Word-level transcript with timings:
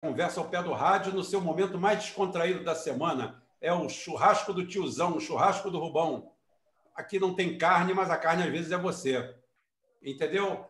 conversa 0.00 0.40
ao 0.40 0.48
pé 0.48 0.62
do 0.62 0.72
rádio 0.72 1.12
no 1.12 1.22
seu 1.22 1.40
momento 1.40 1.78
mais 1.78 1.98
descontraído 2.00 2.64
da 2.64 2.74
semana. 2.74 3.42
É 3.60 3.72
o 3.72 3.88
churrasco 3.88 4.52
do 4.52 4.66
tiozão, 4.66 5.16
o 5.16 5.20
churrasco 5.20 5.70
do 5.70 5.78
Rubão. 5.78 6.32
Aqui 6.94 7.18
não 7.18 7.34
tem 7.34 7.58
carne, 7.58 7.92
mas 7.92 8.10
a 8.10 8.16
carne 8.16 8.42
às 8.42 8.50
vezes 8.50 8.72
é 8.72 8.78
você. 8.78 9.34
Entendeu? 10.02 10.66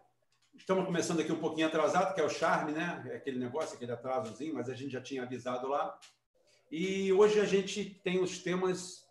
Estamos 0.54 0.85
começando 0.85 1.21
aqui 1.21 1.32
um 1.32 1.38
pouquinho 1.38 1.69
atrasado, 1.69 2.12
que 2.14 2.21
é 2.21 2.24
o 2.24 2.29
charme, 2.29 2.72
né? 2.72 3.04
É 3.08 3.16
aquele 3.16 3.38
negócio, 3.38 3.77
aquele 3.77 3.93
atrasozinho, 3.93 4.54
mas 4.54 4.69
a 4.69 4.74
gente 4.74 4.90
já 4.90 5.01
tinha 5.01 5.22
avisado 5.22 5.69
lá. 5.69 5.97
E 6.71 7.12
hoje 7.12 7.40
a 7.40 7.44
gente 7.44 7.85
tem 8.03 8.21
os 8.21 8.40
temas, 8.40 9.08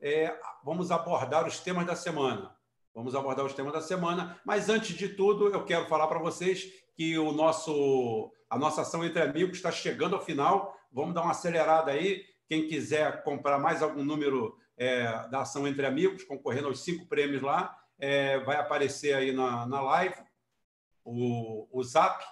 é, 0.00 0.36
vamos 0.64 0.90
abordar 0.90 1.46
os 1.46 1.60
temas 1.60 1.86
da 1.86 1.94
semana. 1.94 2.54
Vamos 2.92 3.14
abordar 3.14 3.46
os 3.46 3.54
temas 3.54 3.72
da 3.72 3.80
semana, 3.80 4.40
mas 4.44 4.68
antes 4.68 4.96
de 4.96 5.08
tudo, 5.10 5.48
eu 5.48 5.64
quero 5.64 5.86
falar 5.86 6.08
para 6.08 6.18
vocês 6.18 6.72
que 6.96 7.16
o 7.16 7.30
nosso, 7.30 8.32
a 8.50 8.58
nossa 8.58 8.82
ação 8.82 9.04
entre 9.04 9.22
amigos 9.22 9.58
está 9.58 9.70
chegando 9.70 10.16
ao 10.16 10.24
final. 10.24 10.76
Vamos 10.90 11.14
dar 11.14 11.22
uma 11.22 11.30
acelerada 11.30 11.92
aí. 11.92 12.24
Quem 12.48 12.66
quiser 12.66 13.22
comprar 13.22 13.60
mais 13.60 13.80
algum 13.80 14.02
número 14.02 14.58
é, 14.76 15.04
da 15.28 15.42
ação 15.42 15.68
entre 15.68 15.86
amigos, 15.86 16.24
concorrendo 16.24 16.66
aos 16.66 16.82
cinco 16.82 17.06
prêmios 17.06 17.40
lá, 17.42 17.78
é, 17.96 18.40
vai 18.40 18.56
aparecer 18.56 19.14
aí 19.14 19.30
na, 19.30 19.66
na 19.66 19.80
live 19.80 20.16
o, 21.04 21.68
o 21.70 21.84
Zap. 21.84 22.24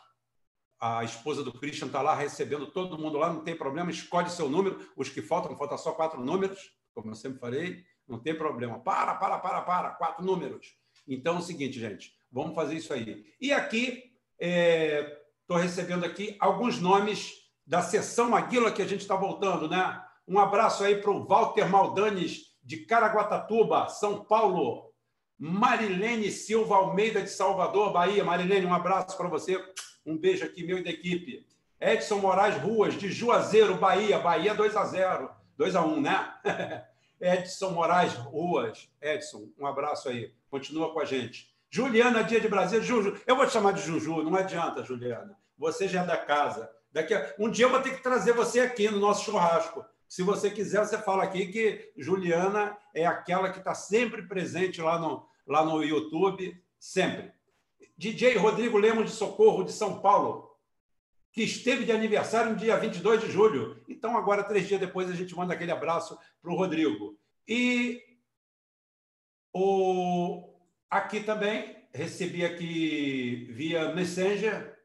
A 0.80 1.04
esposa 1.04 1.44
do 1.44 1.52
Christian 1.52 1.86
está 1.86 2.02
lá 2.02 2.14
recebendo 2.14 2.66
todo 2.66 2.98
mundo 2.98 3.18
lá, 3.18 3.32
não 3.32 3.44
tem 3.44 3.56
problema, 3.56 3.90
escolhe 3.90 4.28
seu 4.28 4.48
número. 4.48 4.80
Os 4.96 5.08
que 5.08 5.22
faltam, 5.22 5.56
faltam 5.56 5.78
só 5.78 5.92
quatro 5.92 6.20
números, 6.20 6.72
como 6.92 7.10
eu 7.10 7.14
sempre 7.14 7.38
falei, 7.38 7.84
não 8.08 8.18
tem 8.18 8.34
problema. 8.34 8.80
Para, 8.80 9.14
para, 9.14 9.38
para, 9.38 9.60
para, 9.60 9.90
quatro 9.90 10.24
números. 10.24 10.76
Então 11.06 11.36
é 11.36 11.38
o 11.38 11.42
seguinte, 11.42 11.78
gente, 11.78 12.12
vamos 12.30 12.56
fazer 12.56 12.74
isso 12.74 12.92
aí. 12.92 13.24
E 13.40 13.52
aqui 13.52 14.12
Estou 15.48 15.62
recebendo 15.62 16.04
aqui 16.04 16.36
alguns 16.38 16.78
nomes 16.78 17.32
da 17.66 17.80
sessão 17.80 18.28
Maguila 18.28 18.70
que 18.70 18.82
a 18.82 18.86
gente 18.86 19.00
está 19.00 19.16
voltando, 19.16 19.66
né? 19.66 19.98
Um 20.28 20.38
abraço 20.38 20.84
aí 20.84 21.00
para 21.00 21.10
o 21.10 21.24
Walter 21.24 21.66
Maldanes, 21.66 22.54
de 22.62 22.84
Caraguatatuba, 22.84 23.88
São 23.88 24.22
Paulo. 24.26 24.92
Marilene 25.38 26.30
Silva 26.30 26.76
Almeida, 26.76 27.22
de 27.22 27.30
Salvador, 27.30 27.94
Bahia. 27.94 28.22
Marilene, 28.22 28.66
um 28.66 28.74
abraço 28.74 29.16
para 29.16 29.26
você. 29.26 29.58
Um 30.04 30.18
beijo 30.18 30.44
aqui, 30.44 30.66
meu 30.66 30.76
e 30.76 30.84
da 30.84 30.90
equipe. 30.90 31.46
Edson 31.80 32.18
Moraes 32.18 32.62
Ruas, 32.62 32.92
de 32.92 33.10
Juazeiro, 33.10 33.74
Bahia. 33.76 34.18
Bahia 34.18 34.54
2 34.54 34.76
a 34.76 34.84
0 34.84 35.30
2 35.56 35.76
a 35.76 35.82
1 35.82 36.00
né? 36.02 36.34
Edson 37.18 37.70
Moraes 37.70 38.12
Ruas. 38.12 38.90
Edson, 39.00 39.48
um 39.58 39.66
abraço 39.66 40.10
aí. 40.10 40.30
Continua 40.50 40.92
com 40.92 41.00
a 41.00 41.06
gente. 41.06 41.56
Juliana 41.70 42.22
Dia 42.22 42.38
de 42.38 42.48
Brasília, 42.48 42.84
Juju. 42.84 43.18
Eu 43.26 43.34
vou 43.34 43.46
te 43.46 43.52
chamar 43.52 43.72
de 43.72 43.82
Juju, 43.82 44.22
não 44.22 44.34
adianta, 44.34 44.82
Juliana. 44.82 45.38
Você 45.58 45.88
já 45.88 46.02
é 46.02 46.06
da 46.06 46.16
casa. 46.16 46.70
Daqui 46.92 47.12
a... 47.12 47.34
Um 47.38 47.50
dia 47.50 47.66
eu 47.66 47.70
vou 47.70 47.82
ter 47.82 47.96
que 47.96 48.02
trazer 48.02 48.32
você 48.32 48.60
aqui 48.60 48.88
no 48.90 48.98
nosso 48.98 49.24
churrasco. 49.24 49.84
Se 50.08 50.22
você 50.22 50.50
quiser, 50.50 50.84
você 50.84 50.96
fala 50.96 51.24
aqui 51.24 51.46
que 51.48 51.92
Juliana 51.96 52.76
é 52.94 53.04
aquela 53.04 53.50
que 53.50 53.58
está 53.58 53.74
sempre 53.74 54.22
presente 54.22 54.80
lá 54.80 54.98
no, 54.98 55.26
lá 55.46 55.64
no 55.64 55.82
YouTube, 55.82 56.56
sempre. 56.78 57.32
DJ 57.96 58.36
Rodrigo 58.36 58.78
Lemos 58.78 59.10
de 59.10 59.16
Socorro, 59.16 59.64
de 59.64 59.72
São 59.72 60.00
Paulo, 60.00 60.48
que 61.32 61.42
esteve 61.42 61.84
de 61.84 61.92
aniversário 61.92 62.52
no 62.52 62.56
dia 62.56 62.76
22 62.76 63.20
de 63.20 63.30
julho. 63.30 63.82
Então, 63.88 64.16
agora, 64.16 64.44
três 64.44 64.66
dias 64.66 64.80
depois, 64.80 65.10
a 65.10 65.14
gente 65.14 65.36
manda 65.36 65.52
aquele 65.52 65.72
abraço 65.72 66.18
para 66.40 66.50
o 66.50 66.56
Rodrigo. 66.56 67.18
E 67.46 68.02
o 69.52 70.48
Aqui 70.90 71.20
também 71.20 71.76
recebi 71.92 72.44
aqui 72.44 73.46
via 73.50 73.94
Messenger 73.94 74.77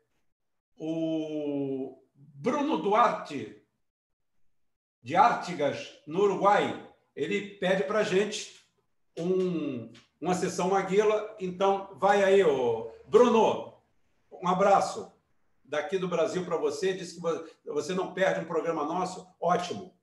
o 0.78 2.02
Bruno 2.16 2.78
Duarte 2.78 3.64
de 5.02 5.16
Artigas, 5.16 6.02
no 6.08 6.22
Uruguai. 6.22 6.90
Ele 7.16 7.56
pede 7.58 7.84
para 7.84 8.00
a 8.00 8.04
gente 8.04 8.64
um, 9.18 9.92
uma 10.20 10.34
sessão 10.34 10.70
Maguila. 10.70 11.36
Então, 11.40 11.90
vai 11.96 12.24
aí, 12.24 12.44
ô. 12.44 12.92
Bruno. 13.06 13.74
Um 14.31 14.47
abraço 14.47 15.12
daqui 15.64 15.97
do 15.97 16.08
Brasil 16.08 16.46
para 16.46 16.58
você. 16.58 16.94
Diz 16.94 17.14
que 17.14 17.22
você 17.66 17.94
não 17.94 18.14
perde 18.14 18.40
um 18.40 18.46
programa 18.46 18.86
nosso. 18.86 19.28
Ótimo. 19.40 19.94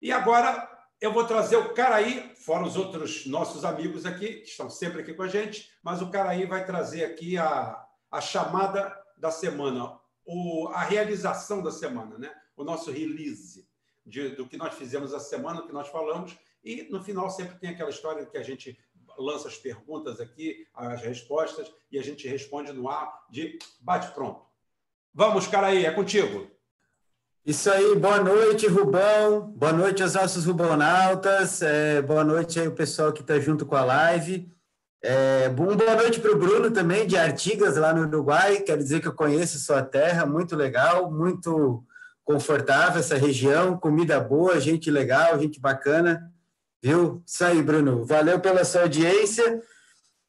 E 0.00 0.12
agora 0.12 0.70
eu 1.00 1.12
vou 1.12 1.26
trazer 1.26 1.56
o 1.56 1.74
Caraí, 1.74 2.34
fora 2.36 2.64
os 2.64 2.76
outros 2.76 3.26
nossos 3.26 3.64
amigos 3.64 4.06
aqui, 4.06 4.40
que 4.40 4.48
estão 4.48 4.70
sempre 4.70 5.00
aqui 5.00 5.12
com 5.12 5.22
a 5.22 5.28
gente, 5.28 5.70
mas 5.82 6.00
o 6.00 6.10
Caraí 6.10 6.46
vai 6.46 6.64
trazer 6.64 7.04
aqui 7.04 7.36
a, 7.36 7.84
a 8.10 8.20
chamada 8.20 9.03
da 9.24 9.30
semana, 9.30 9.98
o, 10.26 10.68
a 10.68 10.82
realização 10.82 11.62
da 11.62 11.70
semana, 11.70 12.18
né? 12.18 12.30
o 12.54 12.62
nosso 12.62 12.90
release 12.90 13.66
de, 14.04 14.28
do 14.36 14.46
que 14.46 14.58
nós 14.58 14.74
fizemos 14.74 15.14
a 15.14 15.18
semana, 15.18 15.62
do 15.62 15.66
que 15.66 15.72
nós 15.72 15.88
falamos, 15.88 16.36
e 16.62 16.82
no 16.90 17.02
final 17.02 17.30
sempre 17.30 17.56
tem 17.56 17.70
aquela 17.70 17.88
história 17.88 18.26
que 18.26 18.36
a 18.36 18.42
gente 18.42 18.78
lança 19.16 19.48
as 19.48 19.56
perguntas 19.56 20.20
aqui, 20.20 20.66
as 20.74 21.00
respostas, 21.00 21.72
e 21.90 21.98
a 21.98 22.02
gente 22.02 22.28
responde 22.28 22.70
no 22.74 22.86
ar 22.86 23.24
de 23.30 23.58
bate-pronto. 23.80 24.44
Vamos, 25.14 25.46
Caraí, 25.46 25.86
é 25.86 25.90
contigo. 25.90 26.50
Isso 27.46 27.70
aí, 27.70 27.96
boa 27.96 28.20
noite, 28.20 28.66
Rubão. 28.66 29.52
Boa 29.52 29.72
noite 29.72 30.02
aos 30.02 30.12
nossos 30.12 30.44
rubonautas. 30.44 31.62
É, 31.62 32.02
boa 32.02 32.24
noite 32.24 32.60
aí 32.60 32.68
o 32.68 32.74
pessoal 32.74 33.10
que 33.10 33.22
está 33.22 33.40
junto 33.40 33.64
com 33.64 33.74
a 33.74 33.84
live. 33.84 34.52
É, 35.06 35.50
boa 35.50 35.76
noite 35.96 36.18
para 36.18 36.32
o 36.32 36.38
Bruno 36.38 36.70
também, 36.70 37.06
de 37.06 37.14
Artigas, 37.14 37.76
lá 37.76 37.92
no 37.92 38.06
Uruguai. 38.06 38.62
Quero 38.62 38.82
dizer 38.82 39.02
que 39.02 39.08
eu 39.08 39.12
conheço 39.12 39.58
sua 39.58 39.82
terra, 39.82 40.24
muito 40.24 40.56
legal, 40.56 41.10
muito 41.10 41.84
confortável 42.24 43.00
essa 43.00 43.14
região, 43.14 43.76
comida 43.76 44.18
boa, 44.18 44.58
gente 44.58 44.90
legal, 44.90 45.38
gente 45.38 45.60
bacana. 45.60 46.32
Viu? 46.82 47.22
Isso 47.26 47.44
aí, 47.44 47.62
Bruno. 47.62 48.06
Valeu 48.06 48.40
pela 48.40 48.64
sua 48.64 48.84
audiência. 48.84 49.62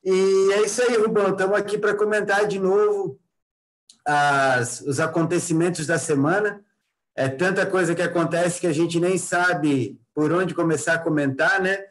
E 0.04 0.52
é 0.52 0.66
isso 0.66 0.82
aí, 0.82 0.98
Rubão. 0.98 1.30
Estamos 1.30 1.58
aqui 1.58 1.78
para 1.78 1.96
comentar 1.96 2.46
de 2.46 2.60
novo 2.60 3.18
as, 4.06 4.82
os 4.82 5.00
acontecimentos 5.00 5.88
da 5.88 5.98
semana 5.98 6.62
é 7.16 7.30
tanta 7.30 7.66
coisa 7.66 7.96
que 7.96 8.02
acontece 8.02 8.60
que 8.60 8.68
a 8.68 8.74
gente 8.74 9.00
nem 9.00 9.18
sabe 9.18 9.98
por 10.14 10.34
onde 10.34 10.54
começar 10.54 10.96
a 10.96 11.00
comentar, 11.00 11.62
né? 11.62 11.82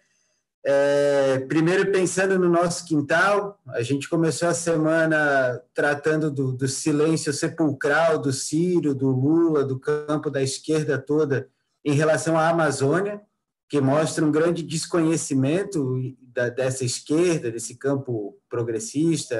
É, 0.66 1.40
primeiro, 1.40 1.92
pensando 1.92 2.38
no 2.38 2.48
nosso 2.48 2.86
quintal, 2.86 3.60
a 3.68 3.82
gente 3.82 4.08
começou 4.08 4.48
a 4.48 4.54
semana 4.54 5.60
tratando 5.74 6.30
do, 6.30 6.52
do, 6.52 6.66
silêncio 6.66 7.34
sepulcral 7.34 8.16
do 8.18 8.32
Ciro, 8.32 8.94
do 8.94 9.10
Lula, 9.10 9.62
do 9.62 9.78
campo 9.78 10.30
da 10.30 10.42
esquerda 10.42 10.96
toda 10.96 11.50
em 11.84 11.92
relação 11.92 12.38
à 12.38 12.48
Amazônia, 12.48 13.20
que 13.68 13.78
mostra 13.78 14.24
um 14.24 14.32
grande 14.32 14.62
desconhecimento 14.62 16.00
da, 16.32 16.48
dessa 16.48 16.82
esquerda, 16.82 17.50
desse 17.50 17.76
campo 17.76 18.38
progressista, 18.48 19.36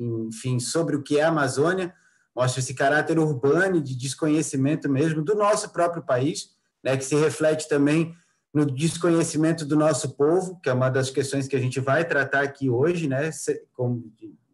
enfim, 0.00 0.58
sobre 0.58 0.96
o 0.96 1.02
que 1.02 1.18
é 1.18 1.24
a 1.24 1.28
Amazônia. 1.28 1.92
Mostra 2.34 2.60
esse 2.60 2.72
caráter 2.72 3.18
urbano 3.18 3.82
de 3.82 3.94
desconhecimento 3.94 4.88
mesmo 4.88 5.22
do 5.22 5.34
nosso 5.34 5.70
próprio 5.74 6.02
país, 6.02 6.54
né, 6.82 6.96
que 6.96 7.04
se 7.04 7.16
reflete 7.16 7.68
também 7.68 8.14
no 8.54 8.64
desconhecimento 8.64 9.64
do 9.64 9.74
nosso 9.74 10.10
povo, 10.10 10.60
que 10.62 10.70
é 10.70 10.72
uma 10.72 10.88
das 10.88 11.10
questões 11.10 11.48
que 11.48 11.56
a 11.56 11.60
gente 11.60 11.80
vai 11.80 12.04
tratar 12.04 12.42
aqui 12.42 12.70
hoje, 12.70 13.08
né, 13.08 13.30
como 13.72 14.04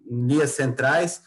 em 0.08 0.26
linhas 0.26 0.50
centrais. 0.50 1.20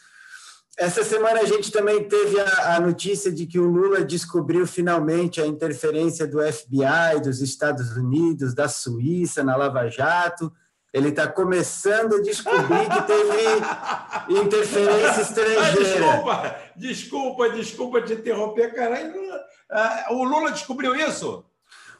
Essa 0.75 1.03
semana 1.03 1.41
a 1.41 1.45
gente 1.45 1.71
também 1.71 2.03
teve 2.03 2.39
a, 2.39 2.75
a 2.75 2.79
notícia 2.79 3.31
de 3.31 3.45
que 3.45 3.59
o 3.59 3.69
Lula 3.69 4.03
descobriu 4.03 4.65
finalmente 4.65 5.39
a 5.39 5.45
interferência 5.45 6.25
do 6.25 6.39
FBI, 6.41 7.21
dos 7.23 7.41
Estados 7.41 7.95
Unidos, 7.95 8.55
da 8.55 8.67
Suíça 8.67 9.43
na 9.43 9.55
Lava 9.55 9.87
Jato, 9.87 10.51
ele 10.91 11.09
está 11.09 11.27
começando 11.27 12.15
a 12.15 12.21
descobrir 12.21 12.89
que 12.89 13.01
teve 13.03 14.33
interferência 14.41 15.21
estrangeira. 15.21 16.11
Ah, 16.11 16.15
desculpa, 16.15 16.55
desculpa, 16.75 17.49
desculpa 17.49 18.01
te 18.01 18.13
interromper, 18.13 18.73
caralho. 18.73 19.13
Ah, 19.69 20.07
o 20.11 20.23
Lula 20.23 20.51
descobriu 20.51 20.95
isso? 20.95 21.45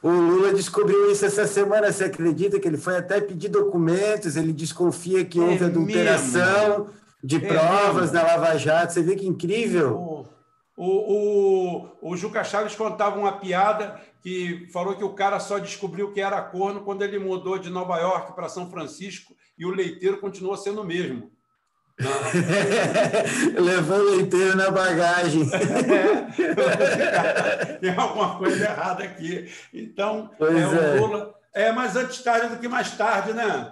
O 0.04 0.10
Lula 0.10 0.52
descobriu 0.52 1.10
isso 1.10 1.24
essa 1.24 1.46
semana. 1.46 1.90
Você 1.90 2.04
acredita 2.04 2.60
que 2.60 2.68
ele 2.68 2.76
foi 2.76 2.98
até 2.98 3.22
pedir 3.22 3.48
documentos? 3.48 4.36
Ele 4.36 4.52
desconfia 4.52 5.24
que 5.24 5.40
houve 5.40 5.64
é 5.64 5.66
adulteração 5.66 6.68
mesmo? 6.68 6.90
de 7.24 7.36
é 7.36 7.40
provas 7.40 8.12
mesmo? 8.12 8.14
na 8.14 8.22
Lava 8.22 8.58
Jato. 8.58 8.92
Você 8.92 9.02
vê 9.02 9.16
que 9.16 9.26
incrível. 9.26 10.26
O, 10.76 10.86
o, 10.86 11.88
o 12.02 12.16
Juca 12.18 12.44
Chaves 12.44 12.74
contava 12.74 13.18
uma 13.18 13.32
piada 13.38 13.98
que 14.22 14.68
falou 14.70 14.94
que 14.94 15.02
o 15.04 15.14
cara 15.14 15.40
só 15.40 15.58
descobriu 15.58 16.12
que 16.12 16.20
era 16.20 16.42
corno 16.42 16.82
quando 16.82 17.00
ele 17.00 17.18
mudou 17.18 17.56
de 17.56 17.70
Nova 17.70 17.98
York 17.98 18.34
para 18.34 18.50
São 18.50 18.68
Francisco 18.68 19.34
e 19.56 19.64
o 19.64 19.70
leiteiro 19.70 20.20
continuou 20.20 20.54
sendo 20.58 20.82
o 20.82 20.86
mesmo. 20.86 21.30
Levou 23.60 23.98
o 23.98 24.16
leiteiro 24.16 24.56
na 24.56 24.70
bagagem. 24.70 25.48
É, 26.36 27.74
tem 27.80 27.94
alguma 27.94 28.36
coisa 28.36 28.64
errada 28.64 29.04
aqui. 29.04 29.48
Então, 29.72 30.30
é, 30.40 30.44
é. 30.44 31.00
Lula. 31.00 31.34
É 31.54 31.70
mais 31.70 31.94
antes 31.94 32.20
tarde 32.20 32.48
do 32.48 32.58
que 32.58 32.66
mais 32.66 32.90
tarde, 32.96 33.32
né? 33.32 33.70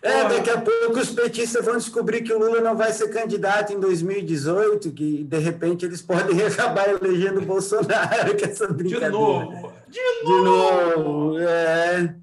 É, 0.00 0.28
daqui 0.28 0.50
a 0.50 0.60
pouco 0.60 0.98
os 0.98 1.10
petistas 1.10 1.64
vão 1.64 1.76
descobrir 1.76 2.22
que 2.22 2.32
o 2.32 2.38
Lula 2.38 2.60
não 2.60 2.76
vai 2.76 2.92
ser 2.92 3.08
candidato 3.10 3.72
em 3.72 3.78
2018, 3.78 4.90
que 4.90 5.22
de 5.22 5.38
repente 5.38 5.84
eles 5.84 6.02
podem 6.02 6.42
acabar 6.44 6.88
elegendo 6.88 7.40
o 7.40 7.44
Bolsonaro, 7.44 8.34
que 8.36 8.44
essa 8.44 8.66
brincadeira. 8.66 9.06
De 9.06 9.12
novo! 9.12 9.72
De 9.88 10.00
novo! 10.24 10.26
De 10.26 10.44
novo. 10.44 11.38
É. 11.38 12.14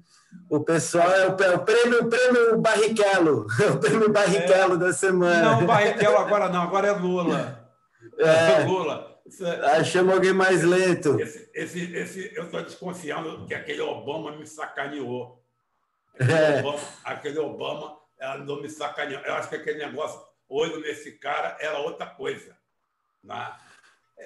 O 0.50 0.58
pessoal 0.58 1.08
é 1.12 1.28
o, 1.28 1.42
é 1.44 1.54
o 1.54 1.64
prêmio, 1.64 2.02
o 2.02 2.10
prêmio 2.10 2.58
Barrichello, 2.58 3.46
o 3.72 3.78
prêmio 3.78 4.10
Barrichello 4.10 4.74
é. 4.74 4.78
da 4.78 4.92
semana. 4.92 5.42
Não, 5.42 5.64
Barrichello 5.64 6.16
agora 6.16 6.48
não, 6.48 6.62
agora 6.62 6.88
é 6.88 6.90
Lula. 6.90 7.70
É, 8.18 8.64
Lula. 8.64 9.22
Ah, 9.62 9.84
chama 9.84 10.12
alguém 10.12 10.32
mais 10.32 10.64
lento. 10.64 11.20
Esse, 11.20 11.48
esse, 11.54 11.94
esse 11.94 12.32
eu 12.34 12.46
estou 12.46 12.64
desconfiando 12.64 13.46
que 13.46 13.54
aquele 13.54 13.80
Obama 13.80 14.36
me 14.36 14.44
sacaneou. 14.44 15.40
Aquele, 16.14 16.32
é. 16.32 16.58
Obama, 16.58 16.80
aquele 17.04 17.38
Obama 17.38 17.96
andou 18.20 18.60
me 18.60 18.68
sacaneando. 18.68 19.24
Eu 19.24 19.34
acho 19.34 19.50
que 19.50 19.54
aquele 19.54 19.86
negócio, 19.86 20.20
olho 20.48 20.80
nesse 20.80 21.12
cara, 21.12 21.56
era 21.60 21.78
outra 21.78 22.06
coisa. 22.06 22.56
Né? 23.22 23.52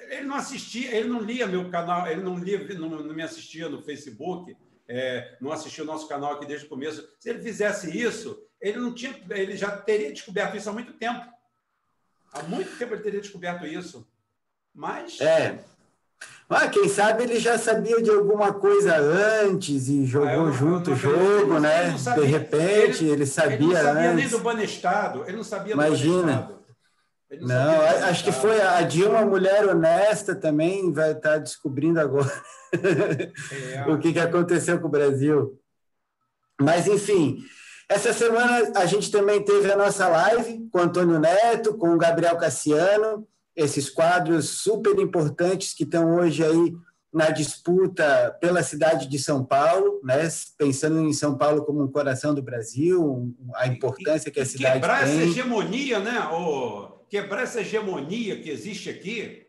Ele 0.09 0.23
não 0.23 0.37
assistia, 0.37 0.91
ele 0.95 1.07
não 1.07 1.19
lia 1.19 1.45
meu 1.45 1.69
canal, 1.69 2.07
ele 2.07 2.23
não, 2.23 2.35
lia, 2.35 2.67
não, 2.79 2.89
não 2.89 3.13
me 3.13 3.21
assistia 3.21 3.69
no 3.69 3.83
Facebook 3.83 4.57
é, 4.87 5.37
não 5.41 5.51
assistiu 5.51 5.83
o 5.83 5.87
nosso 5.87 6.07
canal 6.07 6.33
aqui 6.33 6.45
desde 6.45 6.65
o 6.65 6.69
começo, 6.69 7.07
se 7.19 7.29
ele 7.29 7.41
fizesse 7.41 7.97
isso, 7.97 8.39
ele 8.61 8.79
não 8.79 8.93
tinha, 8.93 9.15
ele 9.29 9.57
já 9.57 9.71
teria 9.75 10.11
descoberto 10.11 10.55
isso 10.55 10.69
há 10.69 10.73
muito 10.73 10.93
tempo. 10.93 11.25
Há 12.31 12.43
muito 12.43 12.77
tempo 12.77 12.93
ele 12.93 13.03
teria 13.03 13.21
descoberto 13.21 13.65
isso. 13.65 14.07
Mas. 14.73 15.19
É. 15.21 15.59
Mas 16.47 16.69
quem 16.69 16.87
sabe 16.87 17.23
ele 17.23 17.39
já 17.39 17.57
sabia 17.57 18.01
de 18.01 18.09
alguma 18.09 18.53
coisa 18.53 18.95
antes 18.97 19.87
e 19.87 20.05
jogou 20.05 20.47
ah, 20.47 20.51
junto 20.51 20.91
o 20.91 20.95
jogo, 20.95 21.59
né? 21.59 21.97
Sabia, 21.97 22.23
de 22.23 22.29
repente 22.29 23.03
ele, 23.03 23.13
ele 23.13 23.25
sabia. 23.25 23.55
Ele 23.55 23.65
não 23.65 23.73
sabia 23.73 24.11
antes. 24.11 24.15
nem 24.15 24.27
do 24.29 24.39
Banestado, 24.39 25.23
ele 25.23 25.37
não 25.37 25.43
sabia 25.43 25.73
Imagina. 25.73 26.54
Não, 27.41 27.47
não 27.47 27.81
acho 28.07 28.23
que 28.23 28.31
foi 28.31 28.61
a 28.61 28.81
Dilma, 28.83 29.25
mulher 29.25 29.67
honesta, 29.67 30.35
também 30.35 30.91
vai 30.93 31.11
estar 31.11 31.39
descobrindo 31.39 31.99
agora 31.99 32.31
é. 32.73 33.85
o 33.91 33.97
que, 33.97 34.13
que 34.13 34.19
aconteceu 34.19 34.79
com 34.79 34.87
o 34.87 34.91
Brasil. 34.91 35.59
Mas, 36.61 36.87
enfim, 36.87 37.43
essa 37.89 38.13
semana 38.13 38.71
a 38.75 38.85
gente 38.85 39.11
também 39.11 39.43
teve 39.43 39.71
a 39.71 39.77
nossa 39.77 40.07
live 40.07 40.67
com 40.71 40.79
o 40.79 40.81
Antônio 40.81 41.19
Neto, 41.19 41.77
com 41.77 41.93
o 41.93 41.97
Gabriel 41.97 42.37
Cassiano, 42.37 43.27
esses 43.55 43.89
quadros 43.89 44.49
super 44.49 44.97
importantes 44.99 45.73
que 45.73 45.83
estão 45.83 46.15
hoje 46.15 46.43
aí 46.43 46.73
na 47.13 47.29
disputa 47.29 48.37
pela 48.41 48.61
cidade 48.61 49.07
de 49.07 49.17
São 49.17 49.43
Paulo, 49.43 50.01
né? 50.03 50.27
pensando 50.57 50.99
em 51.01 51.13
São 51.13 51.37
Paulo 51.37 51.63
como 51.63 51.81
um 51.81 51.89
coração 51.89 52.35
do 52.35 52.41
Brasil, 52.41 53.33
a 53.55 53.67
importância 53.67 54.29
que 54.29 54.39
a 54.39 54.45
cidade 54.45 54.81
quebrar 54.81 55.05
tem. 55.05 55.07
Quebrar 55.07 55.23
essa 55.23 55.39
hegemonia, 55.39 55.99
né? 55.99 56.19
O, 56.27 56.94
quebrar 57.09 57.43
essa 57.43 57.61
hegemonia 57.61 58.41
que 58.41 58.49
existe 58.49 58.89
aqui, 58.89 59.45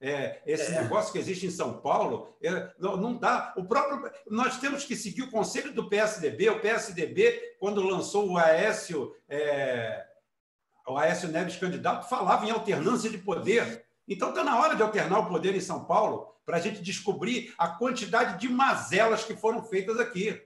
é, 0.00 0.42
esse 0.44 0.72
é. 0.72 0.82
negócio 0.82 1.12
que 1.12 1.18
existe 1.18 1.46
em 1.46 1.50
São 1.50 1.80
Paulo, 1.80 2.36
é, 2.42 2.72
não, 2.78 2.96
não, 2.96 3.16
dá. 3.16 3.54
O 3.56 3.64
próprio, 3.64 4.10
nós 4.28 4.58
temos 4.58 4.84
que 4.84 4.96
seguir 4.96 5.22
o 5.22 5.30
conselho 5.30 5.72
do 5.72 5.88
PSDB. 5.88 6.50
O 6.50 6.60
PSDB, 6.60 7.56
quando 7.60 7.80
lançou 7.82 8.28
o 8.28 8.36
Aécio, 8.36 9.14
é, 9.28 10.04
o 10.88 10.98
Aécio 10.98 11.28
Neves 11.28 11.56
candidato, 11.56 12.08
falava 12.08 12.44
em 12.44 12.50
alternância 12.50 13.08
de 13.08 13.18
poder. 13.18 13.84
Então 14.08 14.30
está 14.30 14.42
na 14.42 14.58
hora 14.58 14.74
de 14.74 14.82
alternar 14.82 15.20
o 15.20 15.28
poder 15.28 15.54
em 15.54 15.60
São 15.60 15.84
Paulo 15.84 16.34
para 16.44 16.56
a 16.56 16.60
gente 16.60 16.82
descobrir 16.82 17.54
a 17.56 17.68
quantidade 17.68 18.40
de 18.40 18.48
mazelas 18.48 19.24
que 19.24 19.36
foram 19.36 19.62
feitas 19.62 20.00
aqui, 20.00 20.44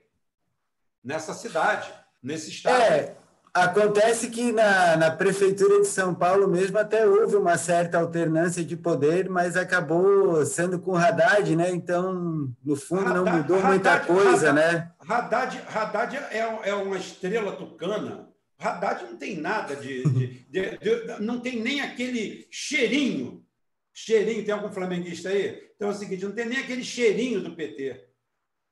nessa 1.03 1.33
cidade, 1.33 1.91
nesse 2.21 2.51
estado. 2.51 3.17
Acontece 3.53 4.29
que 4.29 4.51
na, 4.51 4.95
na 4.97 5.11
Prefeitura 5.11 5.81
de 5.81 5.87
São 5.87 6.13
Paulo 6.13 6.47
mesmo 6.47 6.77
até 6.77 7.07
houve 7.07 7.35
uma 7.35 7.57
certa 7.57 7.97
alternância 7.97 8.63
de 8.63 8.75
poder, 8.75 9.29
mas 9.29 9.57
acabou 9.57 10.45
sendo 10.45 10.79
com 10.79 10.95
Haddad, 10.95 11.55
né? 11.55 11.71
Então, 11.71 12.53
no 12.63 12.75
fundo, 12.75 13.07
Haddad, 13.07 13.25
não 13.25 13.37
mudou 13.37 13.57
Haddad, 13.57 13.69
muita 13.69 13.99
coisa, 14.01 14.51
Haddad, 14.51 14.75
né? 14.75 14.91
Haddad, 14.99 15.61
Haddad 15.73 16.15
é, 16.17 16.69
é 16.69 16.73
uma 16.75 16.97
estrela 16.97 17.51
tucana. 17.53 18.27
Haddad 18.59 19.03
não 19.03 19.17
tem 19.17 19.37
nada 19.37 19.75
de, 19.75 20.03
de, 20.03 20.27
de, 20.47 20.77
de, 20.77 21.19
Não 21.19 21.39
tem 21.39 21.59
nem 21.61 21.81
aquele 21.81 22.47
cheirinho. 22.51 23.45
Cheirinho, 23.93 24.45
tem 24.45 24.53
algum 24.53 24.71
flamenguista 24.71 25.29
aí? 25.29 25.71
Então 25.75 25.89
é 25.89 25.91
o 25.91 25.95
seguinte: 25.95 26.25
não 26.25 26.31
tem 26.31 26.45
nem 26.45 26.59
aquele 26.59 26.83
cheirinho 26.83 27.41
do 27.41 27.55
PT. 27.55 28.07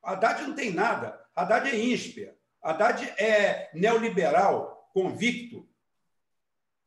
Haddad 0.04 0.44
não 0.44 0.54
tem 0.54 0.71
nada. 0.71 1.19
Haddad 1.36 1.69
é 1.69 1.80
ímpia. 1.80 2.36
Haddad 2.66 3.04
é 3.22 3.70
neoliberal 3.76 4.90
convicto. 4.92 5.70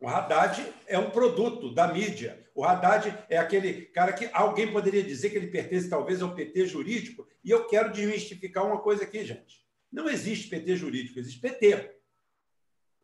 O 0.00 0.08
Haddad 0.08 0.66
é 0.88 0.98
um 0.98 1.10
produto 1.10 1.72
da 1.72 1.92
mídia. 1.92 2.48
O 2.52 2.64
Haddad 2.64 3.16
é 3.28 3.38
aquele 3.38 3.86
cara 3.86 4.12
que 4.12 4.28
alguém 4.32 4.72
poderia 4.72 5.04
dizer 5.04 5.30
que 5.30 5.36
ele 5.36 5.46
pertence 5.46 5.88
talvez 5.88 6.20
ao 6.20 6.34
PT 6.34 6.66
jurídico. 6.66 7.28
E 7.44 7.50
eu 7.50 7.66
quero 7.68 7.92
desmistificar 7.92 8.66
uma 8.66 8.80
coisa 8.80 9.04
aqui, 9.04 9.24
gente. 9.24 9.64
Não 9.90 10.08
existe 10.08 10.48
PT 10.48 10.74
jurídico, 10.74 11.20
existe 11.20 11.40
PT. 11.40 11.94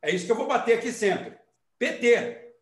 É 0.02 0.10
isso 0.10 0.26
que 0.26 0.32
eu 0.32 0.36
vou 0.36 0.48
bater 0.48 0.76
aqui 0.76 0.90
sempre. 0.90 1.38
PT. 1.78 2.54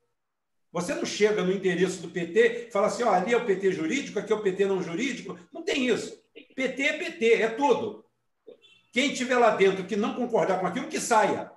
Você 0.70 0.94
não 0.94 1.06
chega 1.06 1.42
no 1.42 1.52
endereço 1.52 2.02
do 2.02 2.08
PT 2.08 2.66
e 2.68 2.70
fala 2.70 2.88
assim: 2.88 3.02
ó, 3.02 3.12
ali 3.12 3.32
é 3.32 3.36
o 3.36 3.46
PT 3.46 3.72
jurídico, 3.72 4.18
aqui 4.18 4.30
é 4.30 4.36
o 4.36 4.42
PT 4.42 4.66
não 4.66 4.82
jurídico. 4.82 5.38
Não 5.50 5.62
tem 5.62 5.88
isso. 5.88 6.22
PT 6.54 6.82
é 6.82 6.98
PT, 6.98 7.32
é 7.34 7.48
tudo. 7.48 8.04
Quem 8.92 9.10
estiver 9.10 9.38
lá 9.38 9.56
dentro 9.56 9.84
que 9.84 9.96
não 9.96 10.14
concordar 10.14 10.60
com 10.60 10.66
aquilo, 10.66 10.86
que 10.86 11.00
saia 11.00 11.50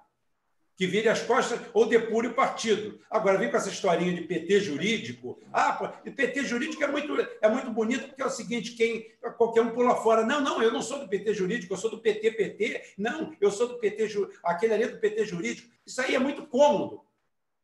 que 0.78 0.86
vire 0.86 1.08
as 1.08 1.22
costas 1.22 1.60
ou 1.74 1.86
depure 1.86 2.28
o 2.28 2.34
partido. 2.34 3.00
Agora, 3.10 3.38
vem 3.38 3.50
com 3.50 3.58
essa 3.58 3.70
historinha 3.70 4.14
de 4.14 4.22
PT 4.22 4.60
jurídico. 4.60 5.40
Ah, 5.52 5.74
PT 6.04 6.44
jurídico 6.44 6.84
é 6.84 6.88
muito, 6.88 7.16
é 7.42 7.50
muito 7.50 7.72
bonito, 7.72 8.08
porque 8.08 8.22
é 8.22 8.26
o 8.26 8.30
seguinte: 8.30 8.72
quem 8.72 9.06
qualquer 9.38 9.62
um 9.62 9.72
pula 9.72 9.96
fora. 9.96 10.26
Não, 10.26 10.42
não, 10.42 10.62
eu 10.62 10.72
não 10.72 10.82
sou 10.82 11.00
do 11.00 11.08
PT 11.08 11.34
jurídico, 11.34 11.74
eu 11.74 11.78
sou 11.78 11.90
do 11.90 12.00
PT-PT. 12.00 12.94
Não, 12.98 13.34
eu 13.40 13.52
sou 13.52 13.68
do 13.68 13.80
PT 13.80 14.30
aquele 14.44 14.74
ali 14.74 14.84
é 14.84 14.88
do 14.90 15.00
PT 15.00 15.26
jurídico. 15.26 15.70
Isso 15.86 16.02
aí 16.02 16.16
é 16.16 16.20
muito 16.20 16.46
cômodo. 16.46 17.02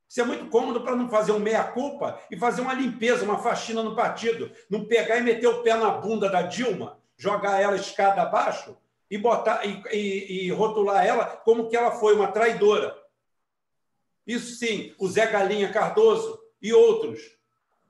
Isso 0.07 0.19
é 0.19 0.25
muito 0.25 0.47
cômodo 0.47 0.81
para 0.81 0.95
não 0.95 1.09
fazer 1.09 1.31
um 1.31 1.39
meia-culpa 1.39 2.19
e 2.29 2.38
fazer 2.38 2.62
uma 2.62 2.73
limpeza, 2.73 3.23
uma 3.23 3.39
faxina 3.39 3.81
no 3.81 3.95
partido. 3.95 4.51
Não 4.69 4.85
pegar 4.85 5.18
e 5.18 5.21
meter 5.21 5.47
o 5.47 5.63
pé 5.63 5.75
na 5.75 5.89
bunda 5.91 6.29
da 6.29 6.41
Dilma, 6.41 7.00
jogar 7.18 7.62
ela 7.62 7.75
escada 7.75 8.21
abaixo 8.21 8.75
e 9.12 9.18
botar 9.18 9.63
e, 9.66 9.84
e, 9.92 10.46
e 10.46 10.52
rotular 10.52 11.06
ela 11.06 11.25
como 11.25 11.69
que 11.69 11.75
ela 11.75 11.92
foi 11.92 12.16
uma 12.16 12.31
traidora 12.31 13.00
isso 14.25 14.56
sim, 14.56 14.94
o 15.00 15.08
Zé 15.10 15.28
Galinha 15.28 15.72
Cardoso 15.72 16.40
e 16.62 16.74
outros. 16.74 17.19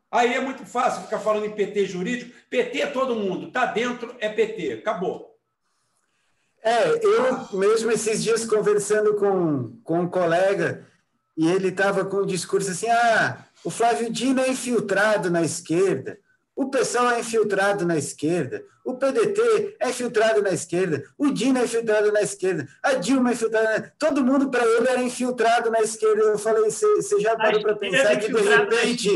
Aí 0.09 0.33
é 0.33 0.41
muito 0.41 0.65
fácil 0.65 1.03
ficar 1.03 1.19
falando 1.19 1.45
em 1.45 1.55
PT 1.55 1.85
jurídico. 1.85 2.33
PT 2.49 2.81
é 2.81 2.87
todo 2.87 3.15
mundo, 3.15 3.47
está 3.47 3.65
dentro, 3.65 4.15
é 4.19 4.29
PT, 4.29 4.73
acabou. 4.73 5.37
É, 6.63 6.89
eu 7.03 7.57
mesmo 7.57 7.91
esses 7.91 8.23
dias 8.23 8.45
conversando 8.45 9.15
com, 9.15 9.77
com 9.83 10.01
um 10.01 10.09
colega, 10.09 10.85
e 11.35 11.47
ele 11.47 11.69
estava 11.69 12.05
com 12.05 12.17
um 12.17 12.25
discurso 12.25 12.71
assim: 12.71 12.89
ah, 12.89 13.45
o 13.63 13.69
Flávio 13.69 14.11
Dino 14.11 14.41
é 14.41 14.49
infiltrado 14.49 15.31
na 15.31 15.41
esquerda. 15.41 16.19
O 16.55 16.69
pessoal 16.69 17.11
é 17.11 17.19
infiltrado 17.19 17.85
na 17.85 17.97
esquerda, 17.97 18.63
o 18.83 18.95
PDT 18.95 19.77
é 19.79 19.89
infiltrado 19.89 20.41
na 20.41 20.49
esquerda, 20.51 21.03
o 21.17 21.31
Dino 21.31 21.59
é 21.59 21.63
infiltrado 21.63 22.11
na 22.11 22.21
esquerda, 22.21 22.67
a 22.83 22.93
Dilma 22.93 23.29
é 23.29 23.33
infiltrada 23.33 23.79
na... 23.79 23.91
Todo 23.97 24.23
mundo 24.23 24.49
para 24.49 24.65
ele 24.65 24.87
era 24.87 25.01
infiltrado 25.01 25.71
na 25.71 25.81
esquerda. 25.81 26.21
Eu 26.21 26.37
falei, 26.37 26.69
você 26.69 27.19
já 27.19 27.35
parou 27.35 27.61
para 27.61 27.75
pensar 27.75 28.17
que 28.17 28.31
de 28.31 28.41
repente 28.41 29.09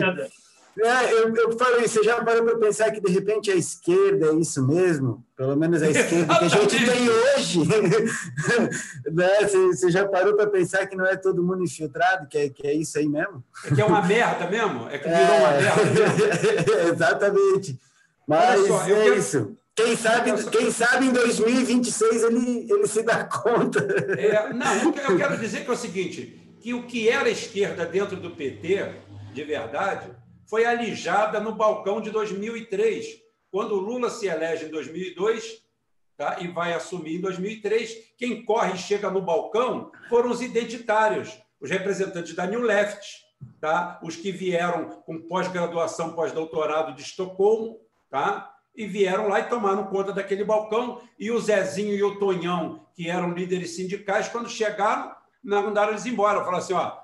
é, 0.78 1.14
eu, 1.14 1.34
eu 1.34 1.58
falei, 1.58 1.88
você 1.88 2.04
já 2.04 2.22
parou 2.22 2.44
para 2.44 2.58
pensar 2.58 2.92
que 2.92 3.00
de 3.00 3.10
repente 3.10 3.50
a 3.50 3.56
esquerda 3.56 4.28
é 4.28 4.36
isso 4.36 4.66
mesmo? 4.68 5.26
Pelo 5.38 5.56
menos 5.56 5.82
a 5.82 5.90
esquerda 5.90 6.38
que 6.38 6.46
a 6.46 6.48
gente 6.50 6.86
tem 6.86 7.10
hoje. 7.10 7.60
né? 9.10 9.28
você, 9.42 9.68
você 9.68 9.92
já 9.92 10.06
parou 10.06 10.36
para 10.36 10.48
pensar 10.48 10.86
que 10.88 10.98
não 10.98 11.06
é 11.06 11.16
todo 11.16 11.44
mundo 11.44 11.64
infiltrado, 11.64 12.28
que 12.28 12.38
é, 12.38 12.50
que 12.50 12.68
é 12.68 12.74
isso 12.74 12.98
aí 12.98 13.08
mesmo? 13.08 13.42
É 13.66 13.74
que 13.74 13.82
é 13.82 13.86
uma 13.86 14.02
merda 14.02 14.50
mesmo? 14.50 14.90
É 14.90 14.98
que 14.98 15.08
virou 15.08 15.24
é... 15.24 15.40
uma 15.40 15.52
merda 15.52 16.92
Exatamente. 16.92 17.80
Mas 18.28 18.68
só, 18.68 18.84
é 18.84 18.86
quero... 18.86 19.18
isso. 19.18 19.58
Quem 19.74 19.96
sabe, 19.96 20.32
quem 20.50 20.72
sabe 20.72 21.06
em 21.08 21.12
2026 21.12 22.24
ele, 22.24 22.68
ele 22.70 22.88
se 22.88 23.04
dá 23.04 23.26
conta. 23.26 23.80
É, 24.18 24.54
não, 24.54 24.94
eu 24.94 25.18
quero 25.18 25.38
dizer 25.38 25.66
que 25.66 25.70
é 25.70 25.74
o 25.74 25.78
seguinte, 25.78 26.58
que 26.62 26.74
o 26.74 26.84
que 26.84 27.10
era 27.10 27.30
esquerda 27.30 27.86
dentro 27.86 28.16
do 28.16 28.32
PT, 28.32 28.94
de 29.34 29.44
verdade, 29.44 30.10
foi 30.46 30.66
alijada 30.66 31.40
no 31.40 31.54
balcão 31.54 32.00
de 32.00 32.12
2003, 32.12 33.22
quando 33.52 33.76
Lula 33.76 34.10
se 34.10 34.28
elege 34.28 34.66
em 34.66 34.70
2002 34.70 35.64
tá? 36.18 36.38
e 36.40 36.48
vai 36.48 36.74
assumir 36.74 37.18
em 37.18 37.22
2003. 37.22 38.14
Quem 38.18 38.44
corre 38.44 38.74
e 38.74 38.78
chega 38.78 39.10
no 39.10 39.22
balcão 39.22 39.92
foram 40.10 40.30
os 40.30 40.42
identitários, 40.42 41.38
os 41.60 41.70
representantes 41.70 42.34
da 42.34 42.46
New 42.46 42.62
Left, 42.62 43.26
tá? 43.60 44.00
os 44.04 44.16
que 44.16 44.32
vieram 44.32 45.02
com 45.02 45.22
pós-graduação, 45.22 46.14
pós-doutorado 46.14 46.94
de 46.94 47.02
Estocolmo, 47.02 47.80
tá? 48.10 48.56
e 48.76 48.86
vieram 48.86 49.30
lá 49.30 49.40
e 49.40 49.50
tomaram 49.50 49.86
conta 49.86 50.12
daquele 50.12 50.44
balcão. 50.44 51.02
E 51.18 51.32
o 51.32 51.40
Zezinho 51.40 51.94
e 51.94 52.04
o 52.04 52.20
Tonhão, 52.20 52.86
que 52.94 53.10
eram 53.10 53.34
líderes 53.34 53.76
sindicais, 53.76 54.28
quando 54.28 54.50
chegaram, 54.50 55.16
mandaram 55.42 55.92
eles 55.92 56.06
embora. 56.06 56.40
Falaram 56.40 56.58
assim: 56.58 56.74
ó, 56.74 56.98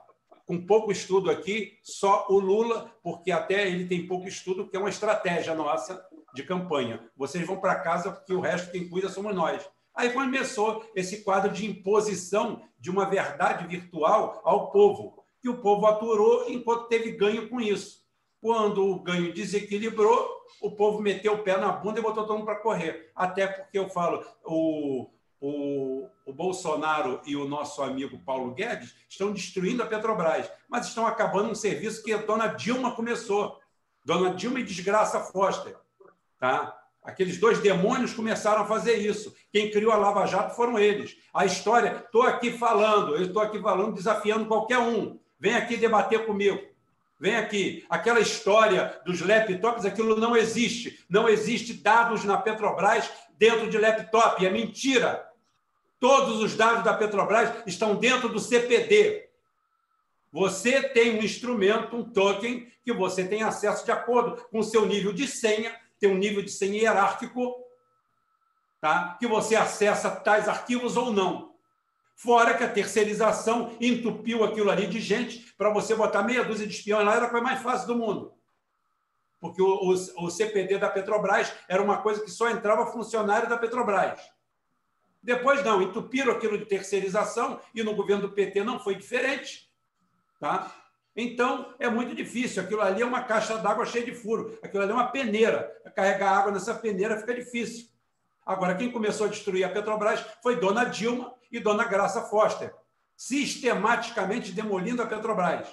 com 0.51 0.65
pouco 0.65 0.91
estudo 0.91 1.31
aqui, 1.31 1.79
só 1.81 2.25
o 2.29 2.37
Lula, 2.37 2.93
porque 3.01 3.31
até 3.31 3.69
ele 3.69 3.87
tem 3.87 4.05
pouco 4.05 4.27
estudo, 4.27 4.67
que 4.67 4.75
é 4.75 4.79
uma 4.79 4.89
estratégia 4.89 5.55
nossa 5.55 6.05
de 6.33 6.43
campanha. 6.43 7.09
Vocês 7.15 7.47
vão 7.47 7.55
para 7.55 7.79
casa 7.79 8.11
porque 8.11 8.33
o 8.33 8.41
resto 8.41 8.69
quem 8.69 8.89
cuida 8.89 9.07
somos 9.07 9.33
nós. 9.33 9.65
Aí 9.95 10.11
começou 10.11 10.83
esse 10.93 11.23
quadro 11.23 11.53
de 11.53 11.65
imposição 11.65 12.63
de 12.77 12.89
uma 12.89 13.05
verdade 13.05 13.65
virtual 13.65 14.41
ao 14.43 14.71
povo, 14.71 15.23
que 15.41 15.47
o 15.47 15.61
povo 15.61 15.85
aturou 15.85 16.49
enquanto 16.49 16.89
teve 16.89 17.13
ganho 17.13 17.47
com 17.47 17.61
isso. 17.61 18.01
Quando 18.41 18.85
o 18.85 18.99
ganho 18.99 19.33
desequilibrou, 19.33 20.29
o 20.61 20.71
povo 20.71 21.01
meteu 21.01 21.35
o 21.35 21.43
pé 21.43 21.55
na 21.55 21.71
bunda 21.71 21.99
e 21.99 22.03
botou 22.03 22.25
todo 22.25 22.35
mundo 22.35 22.45
para 22.45 22.59
correr. 22.59 23.09
Até 23.15 23.47
porque 23.47 23.79
eu 23.79 23.87
falo, 23.87 24.21
o, 24.43 25.09
o, 25.41 26.07
o, 26.23 26.31
Bolsonaro 26.31 27.19
e 27.25 27.35
o 27.35 27.47
nosso 27.47 27.81
amigo 27.81 28.19
Paulo 28.19 28.53
Guedes 28.53 28.95
estão 29.09 29.33
destruindo 29.33 29.81
a 29.81 29.87
Petrobras, 29.87 30.49
mas 30.69 30.87
estão 30.87 31.07
acabando 31.07 31.49
um 31.49 31.55
serviço 31.55 32.03
que 32.03 32.13
a 32.13 32.17
dona 32.17 32.47
Dilma 32.47 32.95
começou. 32.95 33.59
Dona 34.05 34.35
Dilma 34.35 34.59
e 34.59 34.63
desgraça 34.63 35.19
Foster. 35.19 35.75
Tá? 36.39 36.77
Aqueles 37.03 37.39
dois 37.39 37.57
demônios 37.59 38.13
começaram 38.13 38.61
a 38.61 38.67
fazer 38.67 38.97
isso. 38.97 39.35
Quem 39.51 39.71
criou 39.71 39.91
a 39.91 39.97
Lava 39.97 40.27
Jato 40.27 40.55
foram 40.55 40.77
eles. 40.77 41.17
A 41.33 41.43
história, 41.43 42.03
estou 42.05 42.21
aqui 42.21 42.51
falando, 42.51 43.19
estou 43.19 43.41
aqui 43.41 43.59
falando, 43.59 43.95
desafiando 43.95 44.45
qualquer 44.45 44.77
um. 44.77 45.19
Vem 45.39 45.55
aqui 45.55 45.75
debater 45.75 46.23
comigo. 46.27 46.61
Vem 47.19 47.35
aqui. 47.35 47.83
Aquela 47.89 48.19
história 48.19 49.01
dos 49.03 49.21
laptops, 49.21 49.85
aquilo 49.85 50.19
não 50.19 50.37
existe. 50.37 51.03
Não 51.09 51.27
existe 51.27 51.73
dados 51.73 52.23
na 52.23 52.37
Petrobras 52.37 53.09
dentro 53.37 53.67
de 53.67 53.79
laptop. 53.79 54.45
É 54.45 54.51
mentira. 54.51 55.30
Todos 56.01 56.41
os 56.41 56.55
dados 56.55 56.83
da 56.83 56.95
Petrobras 56.95 57.53
estão 57.67 57.95
dentro 57.95 58.27
do 58.27 58.39
CPD. 58.39 59.29
Você 60.31 60.81
tem 60.89 61.19
um 61.19 61.23
instrumento, 61.23 61.95
um 61.95 62.03
token, 62.03 62.67
que 62.83 62.91
você 62.91 63.23
tem 63.23 63.43
acesso 63.43 63.85
de 63.85 63.91
acordo 63.91 64.43
com 64.49 64.57
o 64.57 64.63
seu 64.63 64.87
nível 64.87 65.13
de 65.13 65.27
senha, 65.27 65.79
tem 65.99 66.09
um 66.09 66.17
nível 66.17 66.41
de 66.41 66.49
senha 66.49 66.81
hierárquico, 66.81 67.53
tá? 68.81 69.15
que 69.19 69.27
você 69.27 69.55
acessa 69.55 70.09
tais 70.09 70.49
arquivos 70.49 70.97
ou 70.97 71.13
não. 71.13 71.53
Fora 72.15 72.55
que 72.55 72.63
a 72.63 72.71
terceirização 72.71 73.77
entupiu 73.79 74.43
aquilo 74.43 74.71
ali 74.71 74.87
de 74.87 74.99
gente 74.99 75.53
para 75.55 75.69
você 75.69 75.93
botar 75.93 76.23
meia 76.23 76.43
dúzia 76.43 76.65
de 76.65 76.73
espiões 76.73 77.05
lá, 77.05 77.15
era 77.15 77.27
a 77.27 77.29
coisa 77.29 77.45
mais 77.45 77.61
fácil 77.61 77.85
do 77.85 77.95
mundo. 77.95 78.33
Porque 79.39 79.61
o, 79.61 79.67
o, 79.67 80.25
o 80.25 80.31
CPD 80.31 80.79
da 80.79 80.89
Petrobras 80.89 81.53
era 81.69 81.83
uma 81.83 82.01
coisa 82.01 82.23
que 82.23 82.31
só 82.31 82.49
entrava 82.49 82.91
funcionário 82.91 83.47
da 83.47 83.55
Petrobras. 83.55 84.19
Depois, 85.23 85.63
não, 85.63 85.81
entupiram 85.81 86.31
aquilo 86.31 86.57
de 86.57 86.65
terceirização 86.65 87.59
e 87.75 87.83
no 87.83 87.95
governo 87.95 88.23
do 88.23 88.33
PT 88.33 88.63
não 88.63 88.79
foi 88.79 88.95
diferente. 88.95 89.69
Tá? 90.39 90.73
Então, 91.15 91.73
é 91.77 91.89
muito 91.89 92.15
difícil. 92.15 92.63
Aquilo 92.63 92.81
ali 92.81 93.01
é 93.01 93.05
uma 93.05 93.23
caixa 93.23 93.57
d'água 93.57 93.85
cheia 93.85 94.05
de 94.05 94.13
furo. 94.13 94.57
Aquilo 94.63 94.83
ali 94.83 94.91
é 94.91 94.95
uma 94.95 95.11
peneira. 95.11 95.71
Carregar 95.95 96.37
água 96.37 96.51
nessa 96.51 96.73
peneira 96.73 97.19
fica 97.19 97.33
difícil. 97.33 97.87
Agora, 98.45 98.75
quem 98.75 98.91
começou 98.91 99.27
a 99.27 99.29
destruir 99.29 99.63
a 99.63 99.69
Petrobras 99.69 100.25
foi 100.41 100.55
Dona 100.55 100.85
Dilma 100.85 101.33
e 101.51 101.59
Dona 101.59 101.83
Graça 101.83 102.23
Foster, 102.23 102.73
sistematicamente 103.15 104.51
demolindo 104.51 105.03
a 105.03 105.05
Petrobras. 105.05 105.67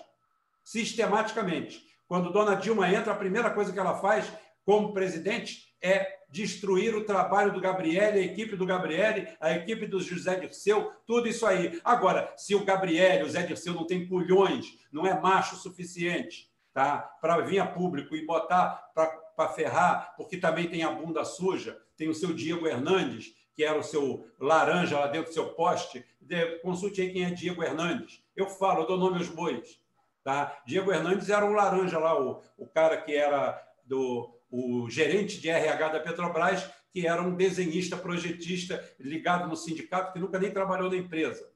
Sistematicamente. 0.62 1.82
Quando 2.06 2.32
Dona 2.32 2.56
Dilma 2.56 2.92
entra, 2.92 3.12
a 3.12 3.16
primeira 3.16 3.50
coisa 3.50 3.72
que 3.72 3.78
ela 3.78 3.98
faz 3.98 4.30
como 4.64 4.92
presidente 4.92 5.74
é 5.80 6.17
destruir 6.28 6.94
o 6.94 7.04
trabalho 7.04 7.52
do 7.52 7.60
Gabriele, 7.60 8.20
a 8.20 8.24
equipe 8.24 8.54
do 8.54 8.66
Gabriele, 8.66 9.28
a 9.40 9.52
equipe 9.52 9.86
do 9.86 10.00
José 10.00 10.38
Dirceu, 10.38 10.92
tudo 11.06 11.28
isso 11.28 11.46
aí. 11.46 11.80
Agora, 11.82 12.32
se 12.36 12.54
o 12.54 12.64
Gabriele, 12.64 13.24
o 13.24 13.30
Zé 13.30 13.42
Dirceu 13.42 13.74
não 13.74 13.86
tem 13.86 14.06
culhões, 14.06 14.78
não 14.92 15.06
é 15.06 15.18
macho 15.18 15.54
o 15.54 15.58
suficiente 15.58 16.50
tá, 16.72 16.98
para 17.20 17.38
vir 17.40 17.58
a 17.58 17.66
público 17.66 18.14
e 18.14 18.26
botar 18.26 18.90
para 18.94 19.48
ferrar, 19.48 20.14
porque 20.16 20.36
também 20.36 20.68
tem 20.68 20.82
a 20.82 20.92
bunda 20.92 21.24
suja, 21.24 21.80
tem 21.96 22.08
o 22.08 22.14
seu 22.14 22.32
Diego 22.32 22.66
Hernandes, 22.66 23.34
que 23.54 23.64
era 23.64 23.78
o 23.78 23.82
seu 23.82 24.28
laranja 24.38 25.00
lá 25.00 25.06
dentro 25.08 25.30
do 25.30 25.34
seu 25.34 25.48
poste, 25.54 26.04
consulte 26.62 27.00
aí 27.00 27.12
quem 27.12 27.24
é 27.24 27.30
Diego 27.30 27.62
Hernandes. 27.62 28.22
Eu 28.36 28.48
falo, 28.48 28.82
eu 28.82 28.86
dou 28.86 28.96
nome 28.96 29.18
aos 29.18 29.28
bois. 29.28 29.80
Tá? 30.22 30.60
Diego 30.66 30.92
Hernandes 30.92 31.30
era 31.30 31.44
um 31.44 31.54
laranja 31.54 31.98
lá, 31.98 32.20
o, 32.20 32.42
o 32.56 32.66
cara 32.66 33.00
que 33.00 33.14
era 33.14 33.60
do 33.84 34.37
o 34.50 34.88
gerente 34.88 35.40
de 35.40 35.48
RH 35.48 35.88
da 35.88 36.00
Petrobras, 36.00 36.68
que 36.90 37.06
era 37.06 37.22
um 37.22 37.34
desenhista, 37.34 37.96
projetista 37.96 38.82
ligado 38.98 39.48
no 39.48 39.56
sindicato, 39.56 40.12
que 40.12 40.18
nunca 40.18 40.38
nem 40.38 40.50
trabalhou 40.50 40.90
na 40.90 40.96
empresa. 40.96 41.48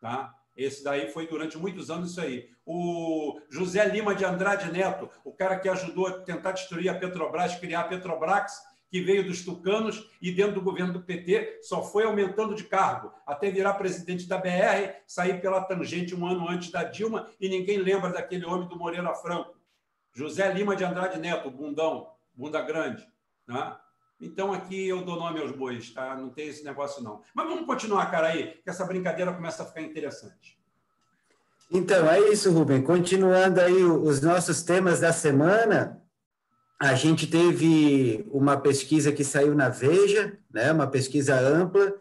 Tá? 0.00 0.34
Esse 0.56 0.84
daí 0.84 1.10
foi 1.10 1.26
durante 1.26 1.56
muitos 1.56 1.90
anos 1.90 2.10
isso 2.10 2.20
aí. 2.20 2.50
O 2.66 3.40
José 3.48 3.84
Lima 3.86 4.14
de 4.14 4.24
Andrade 4.24 4.70
Neto, 4.70 5.08
o 5.24 5.32
cara 5.32 5.58
que 5.58 5.68
ajudou 5.68 6.06
a 6.06 6.20
tentar 6.20 6.52
destruir 6.52 6.88
a 6.88 6.94
Petrobras, 6.94 7.54
criar 7.56 7.80
a 7.80 7.84
Petrobrax, 7.84 8.60
que 8.92 9.00
veio 9.00 9.24
dos 9.24 9.42
tucanos 9.42 10.06
e 10.20 10.30
dentro 10.30 10.56
do 10.56 10.60
governo 10.60 10.92
do 10.92 11.00
PT 11.00 11.60
só 11.62 11.82
foi 11.82 12.04
aumentando 12.04 12.54
de 12.54 12.64
cargo, 12.64 13.10
até 13.26 13.50
virar 13.50 13.72
presidente 13.74 14.28
da 14.28 14.36
BR, 14.36 14.92
sair 15.06 15.40
pela 15.40 15.62
tangente 15.62 16.14
um 16.14 16.26
ano 16.26 16.46
antes 16.46 16.70
da 16.70 16.84
Dilma 16.84 17.26
e 17.40 17.48
ninguém 17.48 17.78
lembra 17.78 18.10
daquele 18.10 18.44
homem 18.44 18.68
do 18.68 18.76
Moreira 18.76 19.14
Franco. 19.14 19.56
José 20.12 20.52
Lima 20.52 20.76
de 20.76 20.84
Andrade 20.84 21.18
Neto, 21.18 21.50
bundão, 21.50 22.10
bunda 22.42 22.60
grande. 22.60 23.06
Né? 23.46 23.76
Então 24.20 24.52
aqui 24.52 24.88
eu 24.88 25.04
dou 25.04 25.16
nome 25.16 25.40
aos 25.40 25.52
bois, 25.52 25.90
tá? 25.90 26.16
Não 26.16 26.28
tem 26.28 26.48
esse 26.48 26.64
negócio 26.64 27.02
não. 27.02 27.22
Mas 27.32 27.46
vamos 27.46 27.66
continuar, 27.66 28.10
cara, 28.10 28.28
aí, 28.28 28.54
que 28.62 28.68
essa 28.68 28.84
brincadeira 28.84 29.32
começa 29.32 29.62
a 29.62 29.66
ficar 29.66 29.82
interessante. 29.82 30.58
Então, 31.70 32.10
é 32.10 32.20
isso, 32.30 32.52
Rubem. 32.52 32.82
Continuando 32.82 33.60
aí 33.60 33.82
os 33.82 34.20
nossos 34.20 34.62
temas 34.62 35.00
da 35.00 35.12
semana, 35.12 36.02
a 36.78 36.94
gente 36.94 37.26
teve 37.26 38.28
uma 38.30 38.58
pesquisa 38.58 39.12
que 39.12 39.24
saiu 39.24 39.54
na 39.54 39.68
Veja, 39.68 40.36
né, 40.52 40.70
uma 40.70 40.86
pesquisa 40.86 41.38
ampla, 41.38 41.94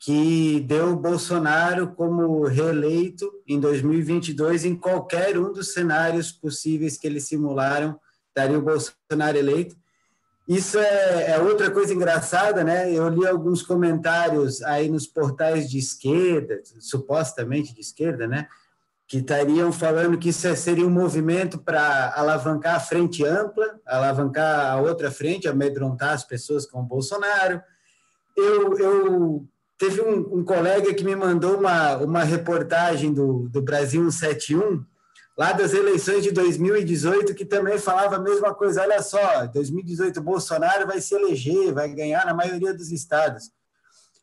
que 0.00 0.60
deu 0.60 0.96
Bolsonaro 0.96 1.92
como 1.94 2.44
reeleito 2.44 3.30
em 3.46 3.60
2022 3.60 4.64
em 4.64 4.74
qualquer 4.74 5.38
um 5.38 5.52
dos 5.52 5.72
cenários 5.72 6.32
possíveis 6.32 6.98
que 6.98 7.06
eles 7.06 7.28
simularam, 7.28 7.98
daria 8.34 8.58
o 8.58 8.62
Bolsonaro 8.62 9.38
eleito. 9.38 9.76
Isso 10.46 10.78
é, 10.78 11.30
é, 11.30 11.38
outra 11.38 11.70
coisa 11.70 11.94
engraçada, 11.94 12.62
né? 12.62 12.92
Eu 12.92 13.08
li 13.08 13.26
alguns 13.26 13.62
comentários 13.62 14.62
aí 14.62 14.90
nos 14.90 15.06
portais 15.06 15.70
de 15.70 15.78
esquerda, 15.78 16.60
supostamente 16.80 17.74
de 17.74 17.80
esquerda, 17.80 18.26
né? 18.26 18.46
Que 19.06 19.18
estariam 19.18 19.72
falando 19.72 20.18
que 20.18 20.28
isso 20.28 20.54
seria 20.56 20.86
um 20.86 20.90
movimento 20.90 21.58
para 21.58 22.12
alavancar 22.14 22.74
a 22.74 22.80
frente 22.80 23.24
ampla, 23.24 23.80
alavancar 23.86 24.72
a 24.72 24.80
outra 24.80 25.10
frente, 25.10 25.48
amedrontar 25.48 26.12
as 26.12 26.24
pessoas 26.24 26.66
com 26.66 26.80
o 26.80 26.84
Bolsonaro. 26.84 27.62
Eu, 28.36 28.76
eu 28.76 29.48
teve 29.78 30.02
um, 30.02 30.40
um 30.40 30.44
colega 30.44 30.92
que 30.92 31.04
me 31.04 31.16
mandou 31.16 31.58
uma, 31.58 31.96
uma 31.96 32.22
reportagem 32.22 33.14
do, 33.14 33.48
do 33.48 33.62
Brasil 33.62 34.02
171, 34.10 34.84
lá 35.36 35.52
das 35.52 35.72
eleições 35.74 36.22
de 36.22 36.30
2018, 36.30 37.34
que 37.34 37.44
também 37.44 37.78
falava 37.78 38.16
a 38.16 38.20
mesma 38.20 38.54
coisa. 38.54 38.82
Olha 38.82 39.02
só, 39.02 39.46
2018 39.46 40.20
Bolsonaro 40.20 40.86
vai 40.86 41.00
se 41.00 41.14
eleger, 41.14 41.72
vai 41.72 41.88
ganhar 41.88 42.24
na 42.24 42.34
maioria 42.34 42.72
dos 42.72 42.92
estados. 42.92 43.50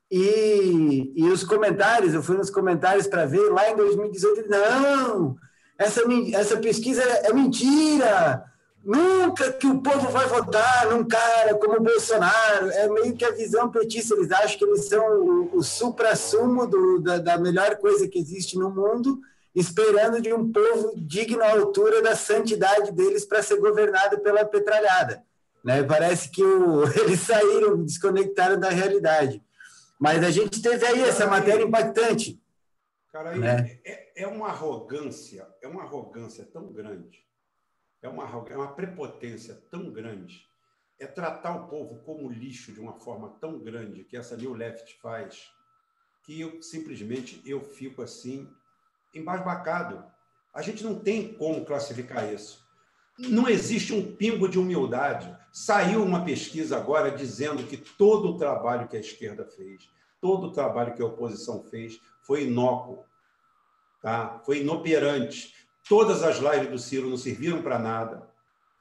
E, 0.09 1.13
e 1.15 1.23
os 1.29 1.43
comentários, 1.43 2.13
eu 2.13 2.21
fui 2.21 2.37
nos 2.37 2.49
comentários 2.49 3.07
para 3.07 3.25
ver, 3.25 3.49
lá 3.49 3.69
em 3.69 3.75
2018, 3.77 4.49
não, 4.49 5.37
essa, 5.77 6.01
essa 6.33 6.57
pesquisa 6.57 7.01
é 7.01 7.31
mentira, 7.31 8.43
nunca 8.83 9.53
que 9.53 9.67
o 9.67 9.81
povo 9.81 10.09
vai 10.09 10.27
votar 10.27 10.87
num 10.89 11.05
cara 11.05 11.55
como 11.55 11.79
Bolsonaro, 11.79 12.69
é 12.71 12.89
meio 12.89 13.15
que 13.15 13.23
a 13.23 13.31
visão 13.31 13.71
petista, 13.71 14.13
eles 14.13 14.31
acham 14.33 14.57
que 14.57 14.65
eles 14.65 14.89
são 14.89 15.01
o, 15.21 15.57
o 15.57 15.63
supra-sumo 15.63 16.67
da, 16.99 17.17
da 17.17 17.37
melhor 17.37 17.77
coisa 17.77 18.05
que 18.05 18.19
existe 18.19 18.57
no 18.57 18.69
mundo, 18.69 19.17
esperando 19.53 20.21
de 20.21 20.33
um 20.33 20.51
povo 20.51 20.93
digno 20.95 21.41
à 21.41 21.51
altura 21.51 22.01
da 22.01 22.15
santidade 22.15 22.91
deles 22.91 23.25
para 23.25 23.43
ser 23.43 23.59
governado 23.59 24.19
pela 24.19 24.45
petralhada. 24.45 25.23
Né? 25.63 25.83
Parece 25.83 26.29
que 26.29 26.43
o, 26.43 26.83
eles 26.99 27.19
saíram, 27.21 27.83
desconectaram 27.83 28.59
da 28.59 28.69
realidade. 28.69 29.43
Mas 29.99 30.23
a 30.23 30.31
gente 30.31 30.61
teve 30.61 30.85
aí 30.85 31.01
essa 31.01 31.27
matéria 31.27 31.63
impactante. 31.63 32.41
Cara, 33.11 33.35
né? 33.35 33.79
é, 33.85 34.23
é 34.23 34.27
uma 34.27 34.47
arrogância, 34.47 35.47
é 35.61 35.67
uma 35.67 35.83
arrogância 35.83 36.45
tão 36.45 36.71
grande, 36.71 37.19
é 38.01 38.07
uma, 38.07 38.23
é 38.49 38.55
uma 38.55 38.73
prepotência 38.73 39.53
tão 39.69 39.91
grande, 39.91 40.47
é 40.97 41.05
tratar 41.05 41.55
o 41.55 41.67
povo 41.67 42.01
como 42.03 42.31
lixo 42.31 42.71
de 42.71 42.79
uma 42.79 42.93
forma 42.93 43.37
tão 43.41 43.59
grande 43.59 44.05
que 44.05 44.15
essa 44.15 44.37
New 44.37 44.53
Left 44.53 44.97
faz, 45.01 45.51
que 46.23 46.39
eu 46.39 46.61
simplesmente 46.61 47.41
eu 47.45 47.59
fico 47.61 48.01
assim 48.01 48.49
embasbacado. 49.13 50.03
A 50.53 50.61
gente 50.61 50.83
não 50.83 50.95
tem 50.95 51.33
como 51.33 51.65
classificar 51.65 52.31
isso. 52.31 52.61
Não 53.17 53.47
existe 53.47 53.93
um 53.93 54.15
pingo 54.15 54.47
de 54.47 54.57
humildade. 54.57 55.35
Saiu 55.51 56.03
uma 56.03 56.23
pesquisa 56.23 56.77
agora 56.77 57.11
dizendo 57.11 57.63
que 57.63 57.77
todo 57.77 58.29
o 58.29 58.37
trabalho 58.37 58.87
que 58.87 58.97
a 58.97 58.99
esquerda 58.99 59.45
fez, 59.45 59.89
todo 60.19 60.47
o 60.47 60.51
trabalho 60.51 60.93
que 60.93 61.01
a 61.01 61.05
oposição 61.05 61.63
fez, 61.63 61.99
foi 62.21 62.43
inócuo. 62.45 63.05
tá? 64.01 64.41
foi 64.45 64.61
inoperante. 64.61 65.53
Todas 65.87 66.23
as 66.23 66.37
lives 66.37 66.69
do 66.69 66.79
Ciro 66.79 67.09
não 67.09 67.17
serviram 67.17 67.61
para 67.61 67.77
nada. 67.77 68.29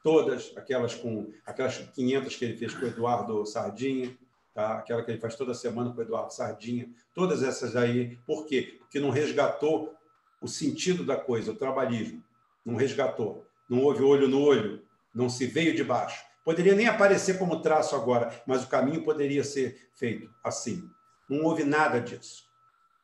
Todas, 0.03 0.53
aquelas 0.57 0.95
com 0.95 1.31
aquelas 1.45 1.77
500 1.77 2.37
que 2.37 2.45
ele 2.45 2.57
fez 2.57 2.75
com 2.75 2.87
o 2.87 2.89
Eduardo 2.89 3.45
Sardinha, 3.45 4.17
tá? 4.55 4.79
aquela 4.79 5.03
que 5.05 5.11
ele 5.11 5.21
faz 5.21 5.35
toda 5.35 5.53
semana 5.53 5.93
com 5.93 5.99
o 5.99 6.03
Eduardo 6.03 6.33
Sardinha, 6.33 6.89
todas 7.15 7.43
essas 7.43 7.77
aí. 7.77 8.17
Por 8.27 8.47
quê? 8.47 8.77
Porque 8.79 8.99
não 8.99 9.11
resgatou 9.11 9.95
o 10.41 10.49
sentido 10.49 11.05
da 11.05 11.17
coisa, 11.17 11.53
o 11.53 11.57
trabalhismo. 11.57 12.23
Não 12.65 12.75
resgatou. 12.75 13.47
Não 13.69 13.83
houve 13.83 14.03
olho 14.03 14.27
no 14.27 14.43
olho, 14.43 14.83
não 15.15 15.29
se 15.29 15.47
veio 15.47 15.75
de 15.75 15.85
baixo. 15.85 16.25
Poderia 16.45 16.75
nem 16.75 16.87
aparecer 16.87 17.39
como 17.39 17.61
traço 17.61 17.95
agora, 17.95 18.43
mas 18.47 18.65
o 18.65 18.69
caminho 18.69 19.05
poderia 19.05 19.45
ser 19.45 19.89
feito 19.95 20.29
assim. 20.43 20.83
Não 21.29 21.45
houve 21.45 21.63
nada 21.63 22.01
disso. 22.01 22.45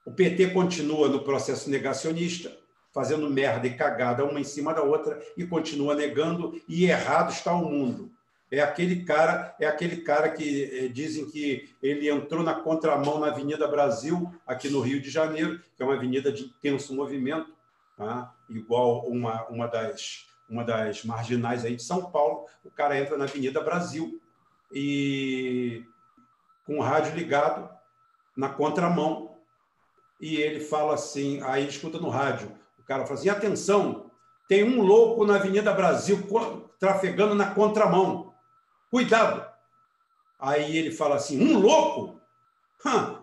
O 0.05 0.11
PT 0.11 0.49
continua 0.49 1.09
no 1.09 1.23
processo 1.23 1.71
negacionista, 1.71 2.57
fazendo 2.93 3.31
merda 3.31 3.67
e 3.67 3.77
cagada 3.77 4.25
uma 4.25 4.41
em 4.41 4.45
cima 4.45 4.73
da 4.73 4.83
outra 4.83 5.21
e 5.37 5.47
continua 5.47 5.95
negando 5.95 6.61
e 6.69 6.87
errado 6.87 7.31
está 7.31 7.53
o 7.53 7.71
mundo. 7.71 8.11
É 8.51 8.61
aquele 8.61 9.05
cara, 9.05 9.57
é 9.59 9.67
aquele 9.67 9.99
cara 9.99 10.29
que 10.31 10.65
é, 10.65 10.89
dizem 10.89 11.29
que 11.29 11.75
ele 11.83 12.09
entrou 12.09 12.43
na 12.43 12.55
contramão 12.55 13.19
na 13.19 13.29
Avenida 13.29 13.67
Brasil, 13.67 14.33
aqui 14.47 14.69
no 14.69 14.81
Rio 14.81 15.01
de 15.01 15.11
Janeiro, 15.11 15.61
que 15.77 15.83
é 15.83 15.87
uma 15.87 15.95
avenida 15.95 16.31
de 16.31 16.45
intenso 16.45 16.95
movimento, 16.95 17.53
tá? 17.97 18.33
igual 18.49 19.07
uma, 19.07 19.45
uma 19.49 19.67
das 19.67 20.27
uma 20.49 20.65
das 20.65 21.05
marginais 21.05 21.65
aí 21.65 21.77
de 21.77 21.83
São 21.83 22.11
Paulo, 22.11 22.47
o 22.65 22.71
cara 22.71 22.99
entra 22.99 23.17
na 23.17 23.25
Avenida 23.25 23.61
Brasil 23.61 24.21
e 24.73 25.85
com 26.65 26.79
o 26.79 26.83
rádio 26.83 27.15
ligado 27.15 27.69
na 28.37 28.49
contramão 28.49 29.37
e 30.21 30.37
ele 30.37 30.61
fala 30.61 30.95
assim, 30.95 31.43
aí 31.43 31.67
escuta 31.67 31.99
no 31.99 32.09
rádio, 32.09 32.51
o 32.79 32.83
cara 32.85 33.05
fala 33.05 33.19
assim, 33.19 33.29
atenção, 33.29 34.11
tem 34.49 34.65
um 34.65 34.83
louco 34.83 35.27
na 35.27 35.37
Avenida 35.37 35.73
Brasil 35.73 36.19
trafegando 36.79 37.35
na 37.35 37.51
contramão, 37.51 38.26
cuidado. 38.91 39.47
Aí 40.39 40.77
ele 40.77 40.91
fala 40.91 41.17
assim, 41.17 41.43
um 41.43 41.59
louco? 41.59 42.21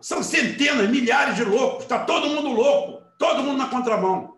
São 0.01 0.21
centenas, 0.21 0.89
milhares 0.89 1.35
de 1.35 1.43
loucos, 1.43 1.83
está 1.83 2.03
todo 2.03 2.29
mundo 2.29 2.49
louco, 2.49 3.03
todo 3.17 3.43
mundo 3.43 3.57
na 3.57 3.69
contramão. 3.69 4.35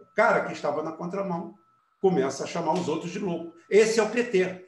O 0.00 0.04
cara 0.14 0.44
que 0.44 0.52
estava 0.52 0.82
na 0.82 0.92
contramão 0.92 1.54
começa 2.00 2.44
a 2.44 2.46
chamar 2.46 2.74
os 2.74 2.88
outros 2.88 3.10
de 3.10 3.18
louco. 3.18 3.52
Esse 3.68 3.98
é 3.98 4.02
o 4.02 4.10
PT. 4.10 4.66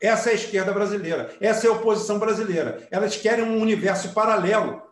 Essa 0.00 0.30
é 0.30 0.32
a 0.32 0.36
esquerda 0.36 0.72
brasileira. 0.72 1.34
Essa 1.40 1.66
é 1.66 1.70
a 1.70 1.74
oposição 1.74 2.18
brasileira. 2.18 2.86
Elas 2.90 3.16
querem 3.16 3.44
um 3.44 3.60
universo 3.60 4.14
paralelo. 4.14 4.82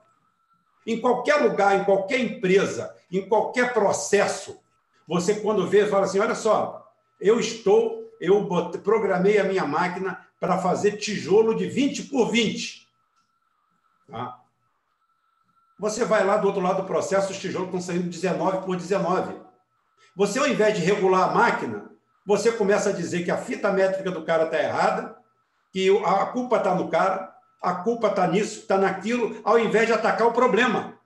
Em 0.87 1.01
qualquer 1.01 1.37
lugar, 1.37 1.79
em 1.79 1.85
qualquer 1.85 2.21
empresa, 2.21 2.95
em 3.11 3.27
qualquer 3.29 3.73
processo, 3.73 4.61
você, 5.07 5.37
quando 5.37 5.67
vê, 5.67 5.87
fala 5.87 6.05
assim: 6.05 6.19
olha 6.19 6.35
só, 6.35 6.87
eu 7.21 7.41
estou, 7.41 8.11
eu 8.21 8.47
programei 8.83 9.39
a 9.39 9.45
minha 9.45 9.67
máquina 9.67 10.27
para 10.41 10.59
fazer 10.59 10.97
tijolo 10.97 11.55
de 11.55 11.67
20 11.67 12.05
por 12.05 12.31
20. 12.31 12.87
Tá? 14.11 14.41
Você 15.79 16.05
vai 16.05 16.25
lá 16.25 16.37
do 16.37 16.47
outro 16.47 16.63
lado 16.63 16.83
do 16.83 16.89
processo, 16.89 17.31
os 17.31 17.39
tijolos 17.39 17.69
estão 17.69 17.81
saindo 17.81 18.09
19 18.09 18.65
por 18.65 18.77
19. 18.77 19.41
Você, 20.17 20.39
ao 20.39 20.49
invés 20.49 20.77
de 20.77 20.85
regular 20.85 21.31
a 21.31 21.35
máquina, 21.35 21.91
você 22.27 22.51
começa 22.51 22.91
a 22.91 22.93
dizer 22.93 23.25
que 23.25 23.31
a 23.31 23.39
fita 23.39 23.73
métrica 23.73 24.11
do 24.11 24.25
cara 24.25 24.45
está 24.45 24.59
errada, 24.59 25.17
que 25.73 25.89
a 26.05 26.27
culpa 26.27 26.57
está 26.57 26.75
no 26.75 26.89
cara, 26.89 27.33
a 27.63 27.75
culpa 27.75 28.09
está 28.09 28.27
nisso, 28.27 28.61
está 28.61 28.77
naquilo, 28.77 29.41
ao 29.45 29.59
invés 29.59 29.87
de 29.87 29.93
atacar 29.93 30.27
o 30.27 30.33
problema. 30.33 30.99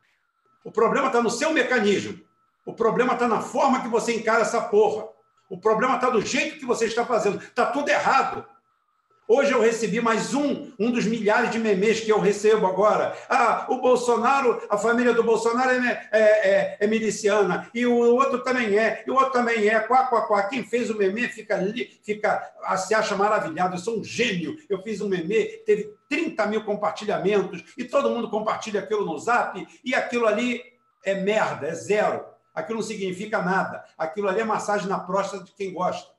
O 0.64 0.70
problema 0.70 1.08
está 1.08 1.22
no 1.22 1.30
seu 1.30 1.52
mecanismo. 1.52 2.20
O 2.64 2.72
problema 2.72 3.14
está 3.14 3.26
na 3.26 3.40
forma 3.40 3.82
que 3.82 3.88
você 3.88 4.14
encara 4.14 4.42
essa 4.42 4.60
porra. 4.62 5.08
O 5.50 5.58
problema 5.58 5.96
está 5.96 6.08
do 6.08 6.22
jeito 6.22 6.58
que 6.58 6.64
você 6.64 6.86
está 6.86 7.04
fazendo. 7.04 7.42
Está 7.42 7.66
tudo 7.66 7.88
errado. 7.88 8.46
Hoje 9.34 9.50
eu 9.50 9.62
recebi 9.62 9.98
mais 9.98 10.34
um, 10.34 10.70
um 10.78 10.90
dos 10.90 11.06
milhares 11.06 11.50
de 11.50 11.58
memes 11.58 12.00
que 12.00 12.12
eu 12.12 12.20
recebo 12.20 12.66
agora. 12.66 13.16
Ah, 13.30 13.64
o 13.70 13.80
Bolsonaro, 13.80 14.61
a 14.68 14.76
família 14.76 15.14
do 15.14 15.24
Bolsonaro 15.24 15.70
é, 15.70 16.09
é, 16.12 16.20
é, 16.20 16.76
é 16.78 16.87
miliciana, 16.87 17.66
e 17.72 17.87
o 17.87 17.96
outro 17.96 18.44
também 18.44 18.76
é, 18.78 19.02
e 19.07 19.11
o 19.11 19.14
outro 19.14 19.33
também 19.33 19.66
é, 19.66 19.80
quá, 19.80 20.04
quá, 20.04 20.26
quá. 20.26 20.42
Quem 20.42 20.62
fez 20.62 20.90
o 20.90 20.98
meme 20.98 21.28
fica, 21.28 21.59
fica 22.02 22.52
se 22.76 22.94
acha 22.94 23.16
maravilhado, 23.16 23.74
eu 23.74 23.78
sou 23.78 24.00
um 24.00 24.04
gênio. 24.04 24.54
Eu 24.68 24.83
fiz 24.83 25.00
um 25.00 25.09
meme, 25.09 25.46
teve 25.64 25.94
30 26.11 26.46
mil 26.48 26.62
compartilhamentos, 26.62 27.64
e 27.78 27.85
todo 27.85 28.11
mundo 28.11 28.28
compartilha 28.28 28.80
aquilo 28.80 29.07
no 29.07 29.18
zap, 29.18 29.66
e 29.83 29.94
aquilo 29.94 30.26
ali 30.26 30.62
é 31.07 31.14
merda, 31.14 31.68
é 31.68 31.74
zero. 31.74 32.22
Aquilo 32.54 32.80
não 32.80 32.87
significa 32.87 33.40
nada. 33.40 33.83
Aquilo 33.96 34.28
ali 34.28 34.42
é 34.42 34.44
massagem 34.44 34.88
na 34.88 34.98
próstata 34.98 35.42
de 35.42 35.52
quem 35.52 35.72
gosta. 35.72 36.12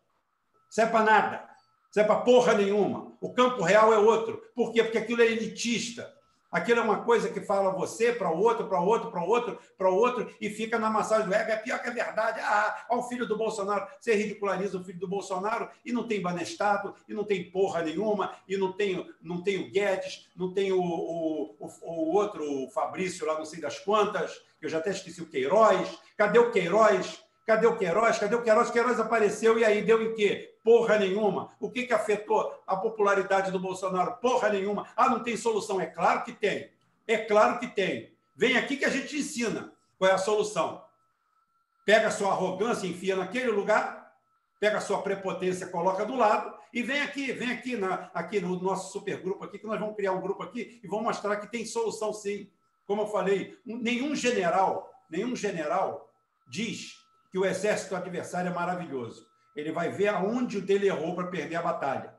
Isso 0.68 0.82
é 0.82 0.88
para 0.88 1.06
nada. 1.06 1.53
Isso 1.94 2.00
é 2.00 2.04
para 2.04 2.22
porra 2.22 2.56
nenhuma. 2.56 3.14
O 3.22 3.32
campo 3.32 3.62
real 3.62 3.94
é 3.94 4.00
outro. 4.00 4.42
Por 4.56 4.74
quê? 4.74 4.84
Porque 4.84 4.98
aquilo 4.98 5.22
é 5.22 5.28
elitista. 5.28 6.12
Aquilo 6.52 6.80
é 6.80 6.84
uma 6.84 7.04
coisa 7.04 7.30
que 7.30 7.40
fala 7.40 7.70
você 7.70 8.12
para 8.12 8.32
o 8.32 8.40
outro, 8.40 8.68
para 8.68 8.82
o 8.82 8.86
outro, 8.88 9.12
para 9.12 9.24
o 9.24 9.28
outro, 9.28 9.60
para 9.78 9.92
o 9.92 9.96
outro, 9.96 10.36
e 10.42 10.50
fica 10.50 10.80
na 10.80 10.90
massagem 10.90 11.28
do 11.28 11.34
ego. 11.36 11.52
É 11.52 11.56
pior 11.58 11.80
que 11.80 11.90
é 11.90 11.92
verdade. 11.92 12.40
Ah, 12.42 12.86
olha 12.90 13.00
o 13.00 13.04
filho 13.04 13.28
do 13.28 13.38
Bolsonaro. 13.38 13.88
Você 14.00 14.16
ridiculariza 14.16 14.76
o 14.76 14.84
filho 14.84 14.98
do 14.98 15.08
Bolsonaro 15.08 15.70
e 15.86 15.94
não 15.94 16.08
tem 16.08 16.20
banestado, 16.20 16.96
e 17.08 17.14
não 17.14 17.26
tem 17.26 17.52
porra 17.52 17.84
nenhuma, 17.84 18.36
e 18.48 18.58
não 18.58 18.72
tem, 18.72 19.08
não 19.22 19.44
tem 19.44 19.60
o 19.60 19.70
Guedes, 19.70 20.32
não 20.36 20.52
tem 20.52 20.72
o, 20.72 20.82
o, 20.82 21.56
o, 21.60 21.70
o 21.84 22.16
outro, 22.16 22.44
o 22.44 22.72
Fabrício, 22.72 23.28
lá 23.28 23.38
não 23.38 23.46
sei 23.46 23.62
das 23.62 23.78
quantas, 23.78 24.32
que 24.60 24.66
eu 24.66 24.70
já 24.70 24.80
até 24.80 24.90
esqueci 24.90 25.22
o 25.22 25.30
Queiroz. 25.30 25.96
Cadê 26.18 26.40
o 26.40 26.52
Queiroz? 26.52 27.23
Cadê 27.46 27.68
o 27.68 27.78
Queiroz? 27.78 28.18
Cadê 28.18 28.36
o 28.36 28.42
Queiroz? 28.42 28.72
Queiroz 28.72 29.00
apareceu 29.00 29.60
e 29.60 29.66
aí 29.66 29.82
deu 29.82 30.02
em 30.02 30.14
quê? 30.14 30.56
Porra 30.64 30.98
nenhuma. 30.98 31.50
O 31.60 31.70
que, 31.70 31.84
que 31.84 31.94
afetou 31.94 32.64
a 32.66 32.76
popularidade 32.78 33.52
do 33.52 33.60
Bolsonaro? 33.60 34.16
Porra 34.18 34.50
nenhuma. 34.50 34.88
Ah, 34.96 35.10
não 35.10 35.22
tem 35.22 35.36
solução. 35.36 35.82
É 35.82 35.86
claro 35.86 36.24
que 36.24 36.32
tem. 36.32 36.72
É 37.06 37.18
claro 37.18 37.60
que 37.60 37.68
tem. 37.68 38.14
Vem 38.36 38.58
aqui 38.58 38.78
que 38.78 38.86
a 38.86 38.90
gente 38.90 39.18
ensina 39.18 39.74
qual 40.00 40.10
é 40.10 40.14
a 40.14 40.18
solução. 40.18 40.84
Pega 41.86 42.08
a 42.08 42.12
sua 42.12 42.32
arrogância, 42.32 42.88
enfia 42.88 43.16
naquele 43.16 43.52
lugar, 43.52 44.16
pega 44.58 44.78
a 44.78 44.82
sua 44.82 45.02
prepotência, 45.02 45.68
coloca 45.68 46.06
do 46.06 46.16
lado 46.16 46.58
e 46.74 46.82
vem 46.82 47.02
aqui, 47.02 47.34
vem 47.34 47.52
aqui, 47.52 47.76
na, 47.76 48.10
aqui 48.14 48.40
no 48.40 48.58
nosso 48.62 48.94
supergrupo 48.94 49.44
aqui, 49.44 49.60
que 49.60 49.68
nós 49.68 49.78
vamos 49.78 49.98
criar 49.98 50.14
um 50.14 50.22
grupo 50.22 50.42
aqui 50.42 50.80
e 50.82 50.88
vamos 50.88 51.04
mostrar 51.04 51.36
que 51.36 51.52
tem 51.52 51.66
solução 51.66 52.14
sim. 52.14 52.50
Como 52.86 53.02
eu 53.02 53.08
falei, 53.08 53.60
nenhum 53.66 54.16
general, 54.16 54.90
nenhum 55.10 55.36
general 55.36 56.10
diz 56.48 57.03
que 57.34 57.40
o 57.40 57.46
exército 57.48 57.96
adversário 57.96 58.52
é 58.52 58.54
maravilhoso. 58.54 59.26
Ele 59.56 59.72
vai 59.72 59.90
ver 59.90 60.10
aonde 60.10 60.60
o 60.60 60.62
dele 60.62 60.86
errou 60.86 61.16
para 61.16 61.26
perder 61.26 61.56
a 61.56 61.64
batalha. 61.64 62.14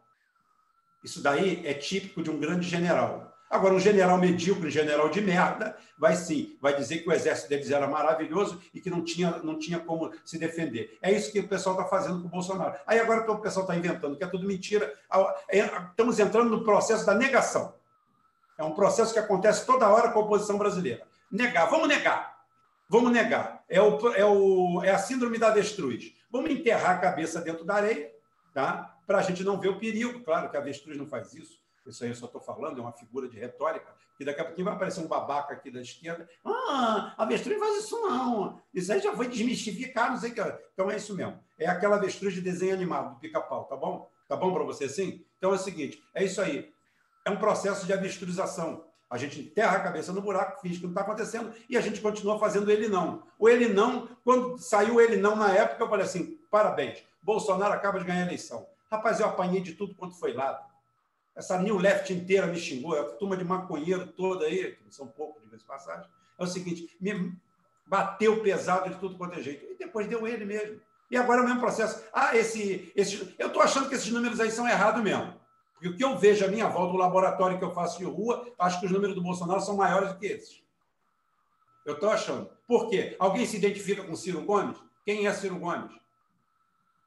Isso 1.04 1.22
daí 1.22 1.64
é 1.64 1.72
típico 1.72 2.20
de 2.20 2.30
um 2.30 2.40
grande 2.40 2.68
general. 2.68 3.32
Agora, 3.48 3.74
um 3.74 3.78
general 3.78 4.18
medíocre, 4.18 4.66
um 4.66 4.70
general 4.70 5.08
de 5.08 5.20
merda, 5.20 5.76
vai 5.96 6.16
sim, 6.16 6.58
vai 6.60 6.74
dizer 6.74 6.98
que 6.98 7.08
o 7.08 7.12
exército 7.12 7.48
deles 7.48 7.70
era 7.70 7.86
maravilhoso 7.86 8.60
e 8.74 8.80
que 8.80 8.90
não 8.90 9.04
tinha, 9.04 9.38
não 9.38 9.56
tinha 9.56 9.78
como 9.78 10.12
se 10.24 10.36
defender. 10.36 10.98
É 11.00 11.12
isso 11.12 11.30
que 11.30 11.38
o 11.38 11.46
pessoal 11.46 11.76
está 11.76 11.88
fazendo 11.88 12.20
com 12.20 12.26
o 12.26 12.30
Bolsonaro. 12.30 12.74
Aí 12.84 12.98
agora 12.98 13.30
o 13.30 13.38
pessoal 13.38 13.66
está 13.66 13.76
inventando, 13.76 14.16
que 14.16 14.24
é 14.24 14.26
tudo 14.26 14.48
mentira. 14.48 14.92
É, 15.48 15.60
estamos 15.60 16.18
entrando 16.18 16.50
no 16.50 16.64
processo 16.64 17.06
da 17.06 17.14
negação. 17.14 17.72
É 18.58 18.64
um 18.64 18.74
processo 18.74 19.12
que 19.12 19.20
acontece 19.20 19.64
toda 19.64 19.88
hora 19.88 20.10
com 20.10 20.18
a 20.18 20.22
oposição 20.22 20.58
brasileira. 20.58 21.06
Negar, 21.30 21.70
vamos 21.70 21.86
negar. 21.86 22.33
Vamos 22.88 23.12
negar. 23.12 23.64
É, 23.68 23.80
o, 23.80 24.14
é, 24.14 24.24
o, 24.24 24.82
é 24.82 24.90
a 24.90 24.98
síndrome 24.98 25.38
da 25.38 25.48
avestruz. 25.48 26.12
Vamos 26.30 26.50
enterrar 26.50 26.96
a 26.96 26.98
cabeça 26.98 27.40
dentro 27.40 27.64
da 27.64 27.74
areia, 27.74 28.12
tá? 28.52 28.94
para 29.06 29.18
a 29.18 29.22
gente 29.22 29.44
não 29.44 29.58
ver 29.58 29.68
o 29.68 29.78
perigo. 29.78 30.20
Claro 30.20 30.50
que 30.50 30.56
a 30.56 30.60
avestruz 30.60 30.96
não 30.96 31.06
faz 31.06 31.34
isso. 31.34 31.62
Isso 31.86 32.02
aí 32.02 32.10
eu 32.10 32.16
só 32.16 32.26
estou 32.26 32.40
falando, 32.40 32.78
é 32.78 32.80
uma 32.80 32.92
figura 32.92 33.28
de 33.28 33.38
retórica, 33.38 33.94
que 34.16 34.24
daqui 34.24 34.40
a 34.40 34.44
pouquinho 34.44 34.64
vai 34.64 34.74
aparecer 34.74 35.00
um 35.00 35.06
babaca 35.06 35.52
aqui 35.52 35.70
da 35.70 35.82
esquerda. 35.82 36.26
Ah, 36.42 37.14
a 37.18 37.24
avestruz 37.24 37.58
não 37.58 37.66
faz 37.66 37.84
isso 37.84 38.00
não. 38.00 38.62
Isso 38.72 38.90
aí 38.90 39.00
já 39.00 39.14
foi 39.14 39.28
desmistificado, 39.28 40.12
não 40.12 40.18
sei 40.18 40.30
o 40.30 40.34
que. 40.34 40.58
Então 40.72 40.90
é 40.90 40.96
isso 40.96 41.14
mesmo. 41.14 41.38
É 41.58 41.66
aquela 41.66 41.96
avestruz 41.96 42.32
de 42.32 42.40
desenho 42.40 42.72
animado, 42.72 43.14
do 43.14 43.20
pica-pau, 43.20 43.64
tá 43.64 43.76
bom? 43.76 44.10
Tá 44.26 44.34
bom 44.34 44.54
para 44.54 44.64
você 44.64 44.84
assim? 44.84 45.22
Então 45.36 45.52
é 45.52 45.56
o 45.56 45.58
seguinte, 45.58 46.02
é 46.14 46.24
isso 46.24 46.40
aí. 46.40 46.72
É 47.26 47.30
um 47.30 47.36
processo 47.36 47.84
de 47.84 47.92
avestruzação. 47.92 48.84
A 49.10 49.18
gente 49.18 49.40
enterra 49.40 49.76
a 49.76 49.80
cabeça 49.80 50.12
no 50.12 50.20
buraco, 50.20 50.60
finge 50.60 50.78
que 50.78 50.84
não 50.84 50.90
está 50.90 51.02
acontecendo 51.02 51.52
e 51.68 51.76
a 51.76 51.80
gente 51.80 52.00
continua 52.00 52.38
fazendo 52.38 52.70
ele 52.70 52.88
não. 52.88 53.22
O 53.38 53.48
ele 53.48 53.68
não, 53.68 54.08
quando 54.24 54.58
saiu 54.58 55.00
ele 55.00 55.16
não 55.16 55.36
na 55.36 55.52
época, 55.52 55.84
eu 55.84 55.88
falei 55.88 56.04
assim: 56.04 56.38
parabéns, 56.50 57.04
Bolsonaro 57.22 57.72
acaba 57.72 57.98
de 57.98 58.04
ganhar 58.04 58.22
a 58.22 58.26
eleição. 58.26 58.66
Rapaz, 58.90 59.20
eu 59.20 59.26
apanhei 59.26 59.60
de 59.60 59.74
tudo 59.74 59.94
quanto 59.94 60.18
foi 60.18 60.32
lado. 60.32 60.64
Essa 61.36 61.58
New 61.58 61.78
Left 61.78 62.12
inteira 62.12 62.46
me 62.46 62.56
xingou, 62.56 62.98
a 62.98 63.04
turma 63.04 63.36
de 63.36 63.44
maconheiro 63.44 64.06
toda 64.06 64.46
aí, 64.46 64.76
que 64.76 64.94
são 64.94 65.06
poucos, 65.08 65.42
de 65.42 65.48
vez 65.48 65.62
passagem. 65.62 66.08
É 66.38 66.44
o 66.44 66.46
seguinte: 66.46 66.96
me 67.00 67.36
bateu 67.86 68.42
pesado 68.42 68.88
de 68.88 68.96
tudo 68.96 69.16
quanto 69.16 69.38
é 69.38 69.42
jeito. 69.42 69.64
E 69.64 69.76
depois 69.76 70.06
deu 70.06 70.26
ele 70.26 70.44
mesmo. 70.44 70.80
E 71.10 71.16
agora 71.16 71.40
é 71.40 71.42
o 71.42 71.46
mesmo 71.46 71.60
processo. 71.60 72.02
Ah, 72.12 72.36
esse. 72.36 72.92
esse 72.96 73.34
eu 73.38 73.48
estou 73.48 73.62
achando 73.62 73.88
que 73.88 73.94
esses 73.94 74.10
números 74.10 74.40
aí 74.40 74.50
são 74.50 74.68
errados 74.68 75.02
mesmo. 75.02 75.34
Porque 75.84 75.88
o 75.88 75.96
que 75.98 76.04
eu 76.04 76.16
vejo 76.16 76.46
à 76.46 76.48
minha 76.48 76.66
volta, 76.66 76.92
do 76.92 76.98
laboratório 76.98 77.58
que 77.58 77.64
eu 77.64 77.74
faço 77.74 77.98
de 77.98 78.06
rua, 78.06 78.50
acho 78.58 78.80
que 78.80 78.86
os 78.86 78.92
números 78.92 79.14
do 79.14 79.20
Bolsonaro 79.20 79.60
são 79.60 79.76
maiores 79.76 80.14
do 80.14 80.18
que 80.18 80.24
esses. 80.24 80.62
Eu 81.84 81.92
estou 81.92 82.08
achando. 82.08 82.48
Por 82.66 82.88
quê? 82.88 83.14
Alguém 83.18 83.44
se 83.44 83.58
identifica 83.58 84.02
com 84.02 84.16
Ciro 84.16 84.40
Gomes? 84.40 84.78
Quem 85.04 85.26
é 85.26 85.32
Ciro 85.34 85.58
Gomes? 85.58 85.92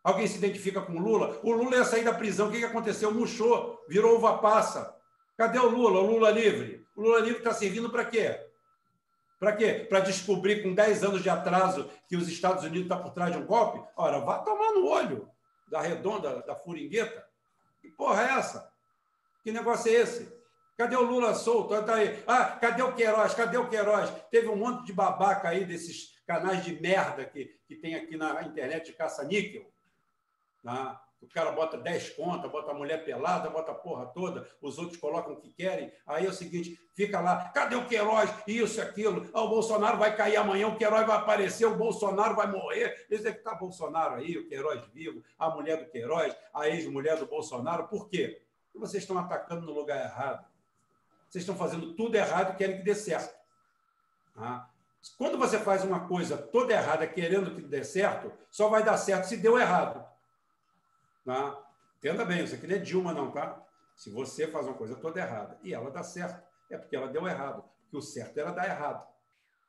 Alguém 0.03 0.27
se 0.27 0.37
identifica 0.37 0.79
com 0.79 0.99
Lula? 0.99 1.39
O 1.41 1.51
Lula 1.53 1.77
ia 1.77 1.85
sair 1.85 2.03
da 2.03 2.13
prisão. 2.13 2.49
O 2.49 2.51
que 2.51 2.63
aconteceu? 2.63 3.11
Murchou, 3.11 3.83
virou 3.89 4.15
uva 4.15 4.37
passa. 4.37 4.95
Cadê 5.35 5.57
o 5.57 5.67
Lula? 5.67 6.01
O 6.01 6.11
Lula 6.11 6.29
livre. 6.29 6.85
O 6.95 7.01
Lula 7.01 7.19
livre 7.21 7.39
está 7.39 7.55
servindo 7.55 7.89
para 7.89 8.05
quê? 8.05 8.39
Para 9.39 9.53
quê? 9.53 9.87
Para 9.89 10.01
descobrir 10.01 10.61
com 10.61 10.75
10 10.75 11.03
anos 11.03 11.23
de 11.23 11.31
atraso 11.31 11.89
que 12.07 12.15
os 12.15 12.29
Estados 12.29 12.63
Unidos 12.63 12.83
estão 12.83 12.97
tá 12.97 13.03
por 13.03 13.11
trás 13.11 13.31
de 13.31 13.39
um 13.39 13.45
golpe? 13.47 13.83
Ora, 13.95 14.19
vá 14.19 14.37
tomar 14.37 14.71
no 14.73 14.85
olho 14.85 15.27
da 15.67 15.81
redonda, 15.81 16.43
da 16.43 16.55
furingueta. 16.55 17.26
Que 17.81 17.89
porra 17.89 18.23
é 18.23 18.39
essa? 18.39 18.71
Que 19.43 19.51
negócio 19.51 19.91
é 19.91 19.95
esse? 19.95 20.37
Cadê 20.77 20.95
o 20.95 21.01
Lula 21.01 21.33
solto? 21.33 21.81
Tá 21.83 21.95
aí. 21.95 22.23
Ah, 22.27 22.45
cadê 22.45 22.83
o 22.83 22.93
Queiroz? 22.93 23.33
Cadê 23.33 23.57
o 23.57 23.69
Queiroz? 23.69 24.11
Teve 24.29 24.47
um 24.47 24.55
monte 24.55 24.85
de 24.85 24.93
babaca 24.93 25.49
aí 25.49 25.65
desses 25.65 26.21
canais 26.27 26.63
de 26.63 26.79
merda 26.79 27.25
que, 27.25 27.45
que 27.67 27.75
tem 27.75 27.95
aqui 27.95 28.15
na 28.15 28.43
internet 28.43 28.87
de 28.87 28.93
caça-níquel. 28.93 29.71
Tá? 30.63 31.01
O 31.21 31.27
cara 31.27 31.51
bota 31.51 31.77
10 31.77 32.12
contas, 32.12 32.51
bota 32.51 32.71
a 32.71 32.73
mulher 32.73 33.03
pelada, 33.03 33.49
bota 33.49 33.71
a 33.71 33.75
porra 33.75 34.06
toda, 34.06 34.47
os 34.62 34.77
outros 34.77 34.97
colocam 34.97 35.34
o 35.34 35.41
que 35.41 35.49
querem. 35.49 35.91
Aí 36.06 36.25
é 36.25 36.30
o 36.30 36.34
seguinte: 36.34 36.80
fica 36.93 37.19
lá, 37.19 37.49
cadê 37.49 37.75
o 37.75 37.88
Queiroz? 37.88 38.30
Isso, 38.45 38.80
aquilo. 38.80 39.27
Ah, 39.34 39.41
o 39.41 39.49
Bolsonaro 39.49 39.97
vai 39.97 40.15
cair 40.15 40.36
amanhã, 40.36 40.67
o 40.67 40.77
Queiroz 40.77 41.08
vai 41.08 41.17
aparecer, 41.17 41.65
o 41.65 41.75
Bolsonaro 41.75 42.36
vai 42.36 42.47
morrer. 42.51 43.08
Eles 43.10 43.25
é 43.25 43.32
que 43.32 43.39
está 43.39 43.56
Bolsonaro 43.56 44.15
aí, 44.15 44.38
o 44.38 44.47
Queiroz 44.47 44.86
vivo, 44.93 45.23
a 45.39 45.49
mulher 45.49 45.84
do 45.84 45.89
Queiroz, 45.89 46.36
a 46.53 46.69
ex-mulher 46.69 47.17
do 47.17 47.25
Bolsonaro. 47.25 47.88
Por 47.88 48.10
quê? 48.10 48.43
Porque 48.65 48.77
vocês 48.77 49.03
estão 49.03 49.17
atacando 49.17 49.65
no 49.65 49.73
lugar 49.73 49.99
errado. 50.03 50.45
Vocês 51.27 51.41
estão 51.41 51.56
fazendo 51.56 51.93
tudo 51.93 52.15
errado 52.15 52.53
e 52.53 52.56
querem 52.58 52.77
que 52.77 52.84
dê 52.84 52.95
certo. 52.95 53.36
Tá? 54.36 54.69
Quando 55.17 55.38
você 55.38 55.58
faz 55.60 55.84
uma 55.84 56.08
coisa 56.08 56.38
toda 56.38 56.73
errada 56.73 57.08
querendo 57.08 57.56
que 57.56 57.62
dê 57.62 57.84
certo, 57.84 58.32
só 58.49 58.69
vai 58.69 58.84
dar 58.84 58.97
certo 58.97 59.25
se 59.25 59.38
deu 59.38 59.58
errado. 59.58 60.06
Tá? 61.27 61.61
Entenda 61.97 62.23
bem, 62.23 62.45
isso 62.45 62.55
aqui 62.55 62.65
não 62.65 62.75
é 62.77 62.79
Dilma, 62.79 63.13
não, 63.13 63.29
tá? 63.31 63.61
Se 63.97 64.09
você 64.09 64.47
faz 64.47 64.65
uma 64.65 64.75
coisa 64.75 64.95
toda 64.95 65.19
errada 65.19 65.59
e 65.61 65.73
ela 65.73 65.91
dá 65.91 66.01
certo, 66.01 66.41
é 66.71 66.77
porque 66.77 66.95
ela 66.95 67.09
deu 67.09 67.27
errado. 67.27 67.65
Porque 67.81 67.97
o 67.97 68.01
certo 68.01 68.39
era 68.39 68.51
dar 68.51 68.65
errado. 68.65 69.05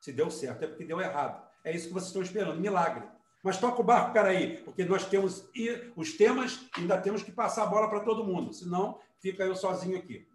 Se 0.00 0.12
deu 0.12 0.30
certo, 0.30 0.62
é 0.62 0.68
porque 0.68 0.84
deu 0.84 1.00
errado. 1.00 1.42
É 1.64 1.74
isso 1.74 1.88
que 1.88 1.94
vocês 1.94 2.06
estão 2.06 2.22
esperando, 2.22 2.60
milagre. 2.60 3.08
Mas 3.42 3.58
toca 3.58 3.80
o 3.80 3.84
barco, 3.84 4.14
cara 4.14 4.28
aí, 4.28 4.58
porque 4.58 4.84
nós 4.84 5.04
temos 5.06 5.50
os 5.96 6.12
temas 6.12 6.60
e 6.76 6.82
ainda 6.82 6.96
temos 7.00 7.24
que 7.24 7.32
passar 7.32 7.64
a 7.64 7.66
bola 7.66 7.90
para 7.90 8.04
todo 8.04 8.22
mundo. 8.22 8.52
Senão, 8.52 9.00
fica 9.20 9.42
eu 9.42 9.56
sozinho 9.56 9.98
aqui. 9.98 10.28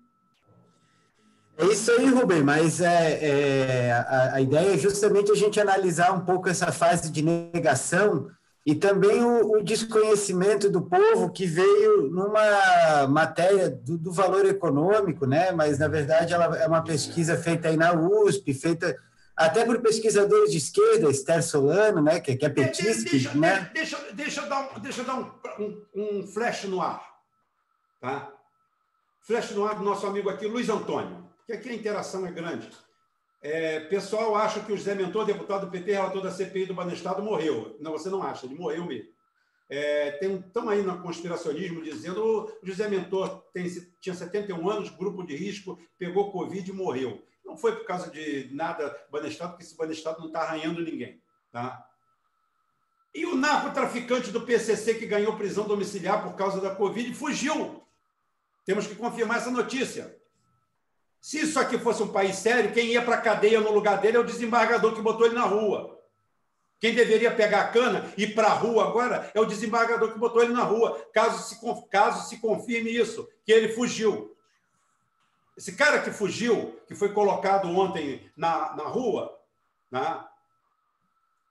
É 1.58 1.64
isso 1.68 1.90
aí, 1.90 2.10
Rubem, 2.10 2.44
mas 2.44 2.82
é, 2.82 3.88
é 3.88 3.92
a, 3.94 4.34
a, 4.34 4.42
ideia 4.42 4.74
é 4.74 4.78
justamente 4.78 5.32
a 5.32 5.36
gente 5.36 5.58
analisar 5.58 6.12
um 6.12 6.26
pouco 6.26 6.50
essa 6.50 6.70
fase 6.74 7.10
de 7.10 7.22
negação 7.22 8.30
e 8.66 8.74
também 8.74 9.24
o, 9.24 9.58
o 9.58 9.64
desconhecimento 9.64 10.70
do 10.70 10.82
povo 10.82 11.30
que 11.30 11.46
veio 11.46 12.10
numa 12.10 13.08
matéria 13.08 13.70
do, 13.70 13.98
do, 13.98 14.12
valor 14.12 14.46
econômico, 14.46 15.26
né? 15.26 15.52
Mas 15.52 15.80
na 15.80 15.90
verdade 15.90 16.34
ela 16.34 16.58
é 16.58 16.66
uma 16.66 16.82
pesquisa 16.82 17.38
feita 17.38 17.68
aí 17.68 17.76
na 17.76 17.94
USP, 17.94 18.54
feita 18.54 18.98
até 19.36 19.66
por 19.66 19.82
pesquisadores 19.82 20.52
de 20.52 20.60
esquerda, 20.60 21.10
Esther 21.10 21.44
Solano, 21.44 22.02
né? 22.02 22.22
Que, 22.22 22.38
que 22.38 22.46
é 22.46 22.50
petista, 22.50 23.12
deixa, 23.12 23.34
né? 23.34 23.70
Deixa, 23.74 23.98
deixa, 24.14 24.42
eu 24.42 24.50
dar, 24.50 24.62
um, 24.62 24.80
deixa 24.80 25.02
eu 25.02 25.06
dar 25.06 25.16
um, 25.16 25.32
um, 25.60 25.86
um 25.96 26.28
flash 26.28 26.64
no 26.64 26.82
ar, 26.82 27.04
tá? 28.00 28.32
Flash 29.22 29.52
no 29.52 29.66
ar 29.66 29.76
do 29.76 29.84
nosso 29.84 30.08
amigo 30.08 30.30
aqui, 30.30 30.48
Luiz 30.48 30.70
Antônio, 30.70 31.28
que 31.46 31.52
aqui 31.52 31.70
a 31.70 31.74
interação 31.74 32.26
é 32.26 32.32
grande. 32.32 32.70
É, 33.44 33.82
pessoal 33.82 34.38
acha 34.38 34.62
que 34.62 34.72
o 34.72 34.78
José 34.78 34.96
Mentor, 34.96 35.26
deputado 35.26 35.66
do 35.66 35.72
PT, 35.72 35.92
relator 35.92 36.22
da 36.22 36.32
CPI 36.32 36.68
do 36.68 36.74
Banestado, 36.74 37.22
morreu. 37.22 37.76
Não, 37.78 37.92
você 37.92 38.10
não 38.10 38.24
acha, 38.24 38.46
ele 38.46 38.56
morreu 38.56 38.86
mesmo. 38.86 39.12
É, 39.70 40.18
estão 40.24 40.70
aí 40.70 40.82
no 40.82 41.02
conspiracionismo 41.02 41.84
dizendo 41.84 42.24
o 42.24 42.66
José 42.66 42.88
Mentor 42.88 43.44
tem, 43.54 43.68
tinha 44.00 44.16
71 44.16 44.70
anos, 44.70 44.90
grupo 44.92 45.26
de 45.26 45.36
risco, 45.36 45.78
pegou 45.98 46.32
Covid 46.32 46.70
e 46.70 46.74
morreu. 46.74 47.22
Não 47.44 47.58
foi 47.58 47.76
por 47.76 47.86
causa 47.86 48.10
de 48.10 48.48
nada 48.54 48.98
Banestado, 49.12 49.52
porque 49.52 49.66
esse 49.66 49.76
Banestado 49.76 50.20
não 50.20 50.28
está 50.28 50.44
arranhando 50.44 50.82
ninguém. 50.82 51.22
Tá? 51.52 51.86
E 53.14 53.26
o 53.26 53.36
narcotraficante 53.36 54.32
do 54.32 54.42
PCC 54.42 54.96
que 54.96 55.06
ganhou 55.06 55.36
prisão 55.36 55.68
domiciliar 55.68 56.24
por 56.24 56.36
causa 56.38 56.62
da 56.62 56.74
Covid 56.74 57.14
fugiu. 57.14 57.84
Temos 58.64 58.88
que 58.88 58.96
confirmar 58.96 59.38
essa 59.38 59.52
notícia. 59.52 60.18
Se 61.24 61.40
isso 61.40 61.58
aqui 61.58 61.78
fosse 61.78 62.04
um 62.04 62.10
país 62.10 62.36
sério, 62.36 62.74
quem 62.74 62.88
ia 62.88 63.02
para 63.02 63.16
a 63.16 63.22
cadeia 63.22 63.62
no 63.62 63.72
lugar 63.72 64.02
dele 64.02 64.18
é 64.18 64.20
o 64.20 64.26
desembargador 64.26 64.94
que 64.94 65.02
botou 65.02 65.26
ele 65.26 65.36
na 65.36 65.46
rua. 65.46 65.98
Quem 66.82 66.94
deveria 66.94 67.34
pegar 67.34 67.62
a 67.62 67.68
cana 67.70 68.14
e 68.18 68.24
ir 68.24 68.36
para 68.36 68.48
a 68.48 68.54
rua 68.54 68.86
agora 68.86 69.32
é 69.34 69.40
o 69.40 69.46
desembargador 69.46 70.12
que 70.12 70.20
botou 70.20 70.44
ele 70.44 70.52
na 70.52 70.64
rua, 70.64 71.02
caso 71.14 71.42
se, 71.48 71.58
caso 71.90 72.28
se 72.28 72.42
confirme 72.42 72.92
isso, 72.92 73.26
que 73.46 73.54
ele 73.54 73.70
fugiu. 73.70 74.36
Esse 75.56 75.78
cara 75.78 76.02
que 76.02 76.12
fugiu, 76.12 76.78
que 76.90 76.94
foi 76.94 77.14
colocado 77.14 77.70
ontem 77.70 78.30
na, 78.36 78.76
na 78.76 78.84
rua, 78.84 79.34
né? 79.90 80.26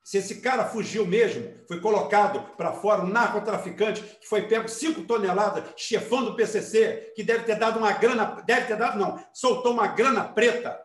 Se 0.03 0.19
esse 0.19 0.41
cara 0.41 0.65
fugiu 0.65 1.07
mesmo, 1.07 1.55
foi 1.69 1.81
colocado 1.81 2.43
para 2.57 2.73
fora, 2.73 3.03
um 3.03 3.07
narcotraficante 3.07 4.03
que 4.03 4.29
foi 4.29 4.43
pego 4.49 4.69
5 4.69 5.05
toneladas, 5.05 5.65
chefão 5.77 6.25
do 6.25 6.35
PCC, 6.35 7.13
que 7.15 7.23
deve 7.23 7.45
ter 7.45 7.55
dado 7.57 7.79
uma 7.79 7.93
grana, 7.93 8.43
deve 8.45 8.67
ter 8.67 8.77
dado, 8.77 8.99
não, 8.99 9.25
soltou 9.33 9.73
uma 9.73 9.87
grana 9.87 10.25
preta 10.25 10.81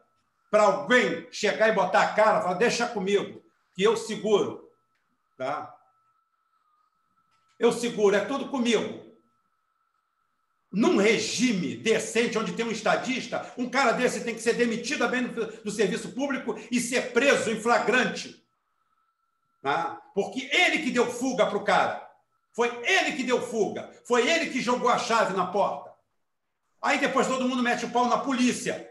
para 0.52 0.64
alguém 0.64 1.28
chegar 1.32 1.70
e 1.70 1.74
botar 1.74 2.04
a 2.04 2.14
cara, 2.14 2.42
falar, 2.42 2.54
deixa 2.56 2.88
comigo, 2.88 3.44
que 3.74 3.82
eu 3.82 3.98
seguro. 3.98 4.70
Tá? 5.36 5.74
Eu 7.60 7.72
seguro, 7.72 8.16
é 8.16 8.24
tudo 8.24 8.50
comigo. 8.50 9.08
Num 10.72 10.98
regime 10.98 11.76
decente, 11.76 12.38
onde 12.38 12.54
tem 12.54 12.66
um 12.66 12.72
estadista, 12.72 13.52
um 13.58 13.68
cara 13.68 13.94
desse 13.94 14.24
tem 14.24 14.36
que 14.36 14.42
ser 14.42 14.54
demitido 14.54 15.08
bem 15.08 15.24
do, 15.24 15.48
do 15.64 15.72
serviço 15.72 16.12
público 16.12 16.56
e 16.72 16.80
ser 16.80 17.14
preso 17.14 17.50
em 17.50 17.60
flagrante 17.60 18.47
Tá? 19.68 20.02
Porque 20.16 20.50
ele 20.50 20.80
que 20.80 20.92
deu 20.92 21.12
fuga 21.12 21.46
para 21.46 21.58
o 21.58 21.64
cara. 21.66 22.10
Foi 22.54 22.70
ele 22.86 23.18
que 23.18 23.24
deu 23.24 23.42
fuga. 23.42 23.92
Foi 24.06 24.26
ele 24.26 24.50
que 24.50 24.62
jogou 24.62 24.90
a 24.90 24.98
chave 24.98 25.36
na 25.36 25.48
porta. 25.48 25.92
Aí 26.82 26.98
depois 27.00 27.28
todo 27.28 27.46
mundo 27.46 27.62
mete 27.62 27.84
o 27.84 27.90
pau 27.90 28.06
na 28.06 28.20
polícia. 28.20 28.90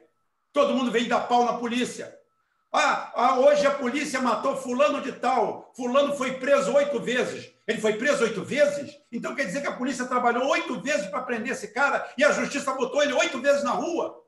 Todo 0.53 0.75
mundo 0.75 0.91
vem 0.91 1.09
dar 1.09 1.21
pau 1.21 1.47
na 1.47 1.55
polícia. 1.55 2.15
Ah, 2.71 3.11
ah, 3.15 3.39
hoje 3.39 3.67
a 3.67 3.71
polícia 3.71 4.21
matou 4.21 4.55
fulano 4.55 5.01
de 5.01 5.13
tal. 5.13 5.73
Fulano 5.75 6.15
foi 6.15 6.35
preso 6.35 6.75
oito 6.75 7.01
vezes. 7.01 7.51
Ele 7.67 7.81
foi 7.81 7.95
preso 7.95 8.25
oito 8.25 8.45
vezes? 8.45 8.99
Então 9.11 9.35
quer 9.35 9.47
dizer 9.47 9.63
que 9.63 9.69
a 9.69 9.77
polícia 9.79 10.05
trabalhou 10.05 10.47
oito 10.49 10.79
vezes 10.83 11.07
para 11.07 11.23
prender 11.23 11.53
esse 11.53 11.69
cara 11.69 12.07
e 12.19 12.23
a 12.23 12.33
justiça 12.33 12.75
botou 12.75 13.03
ele 13.03 13.15
oito 13.15 13.41
vezes 13.41 13.65
na 13.65 13.71
rua? 13.71 14.23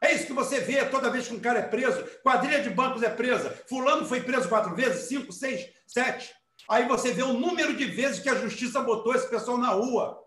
É 0.00 0.12
isso 0.12 0.26
que 0.26 0.32
você 0.32 0.60
vê 0.60 0.84
toda 0.84 1.10
vez 1.10 1.26
que 1.26 1.34
um 1.34 1.40
cara 1.40 1.60
é 1.60 1.62
preso. 1.62 2.04
Quadrilha 2.22 2.62
de 2.62 2.70
bancos 2.70 3.02
é 3.02 3.08
presa. 3.08 3.50
Fulano 3.68 4.06
foi 4.06 4.20
preso 4.20 4.48
quatro 4.48 4.74
vezes, 4.74 5.08
cinco, 5.08 5.32
seis, 5.32 5.68
sete. 5.86 6.34
Aí 6.68 6.86
você 6.86 7.12
vê 7.12 7.22
o 7.22 7.32
número 7.32 7.74
de 7.74 7.84
vezes 7.86 8.20
que 8.20 8.28
a 8.28 8.34
justiça 8.34 8.80
botou 8.80 9.14
esse 9.14 9.28
pessoal 9.28 9.56
na 9.56 9.68
rua. 9.68 10.22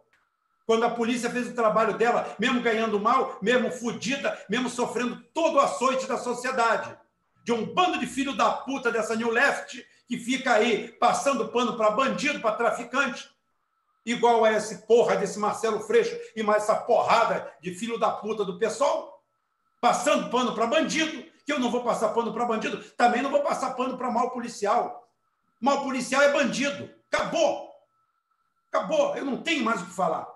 Quando 0.66 0.86
a 0.86 0.90
polícia 0.90 1.30
fez 1.30 1.48
o 1.48 1.56
trabalho 1.56 1.98
dela, 1.98 2.36
mesmo 2.40 2.62
ganhando 2.62 3.00
mal, 3.00 3.38
mesmo 3.42 3.72
fodida, 3.72 4.38
mesmo 4.50 4.70
sofrendo 4.70 5.22
todo 5.34 5.56
o 5.56 5.60
açoite 5.60 6.08
da 6.08 6.18
sociedade. 6.18 6.96
De 7.44 7.52
um 7.52 7.66
bando 7.66 8.00
de 8.00 8.06
filho 8.06 8.36
da 8.36 8.52
puta 8.52 8.92
dessa 8.92 9.16
New 9.16 9.32
Left 9.32 9.86
que 10.08 10.18
fica 10.18 10.54
aí 10.54 10.90
passando 11.00 11.50
pano 11.50 11.78
para 11.78 11.92
bandido, 11.92 12.40
para 12.40 12.56
traficante. 12.56 13.30
Igual 14.06 14.44
a 14.44 14.54
esse 14.54 14.88
porra 14.88 15.16
desse 15.16 15.38
Marcelo 15.38 15.82
Freixo 15.82 16.18
e 16.36 16.42
mais 16.42 16.64
essa 16.64 16.76
porrada 16.76 17.52
de 17.62 17.76
filho 17.76 18.00
da 18.00 18.10
puta 18.10 18.44
do 18.44 18.58
pessoal 18.58 19.19
passando 19.82 20.30
pano 20.30 20.54
para 20.54 20.68
bandido, 20.68 21.24
que 21.46 21.52
eu 21.52 21.60
não 21.60 21.72
vou 21.72 21.84
passar 21.84 22.10
pano 22.10 22.34
para 22.34 22.46
bandido, 22.46 22.84
também 22.92 23.22
não 23.22 23.32
vou 23.32 23.42
passar 23.42 23.76
pano 23.76 23.98
para 23.98 24.12
mal 24.12 24.32
policial. 24.32 25.08
Mal 25.60 25.84
policial 25.84 26.22
é 26.22 26.32
bandido. 26.32 26.90
Acabou. 27.12 27.70
Acabou. 28.72 29.16
Eu 29.16 29.26
não 29.26 29.42
tenho 29.42 29.64
mais 29.64 29.82
o 29.82 29.86
que 29.86 29.92
falar. 29.92 30.28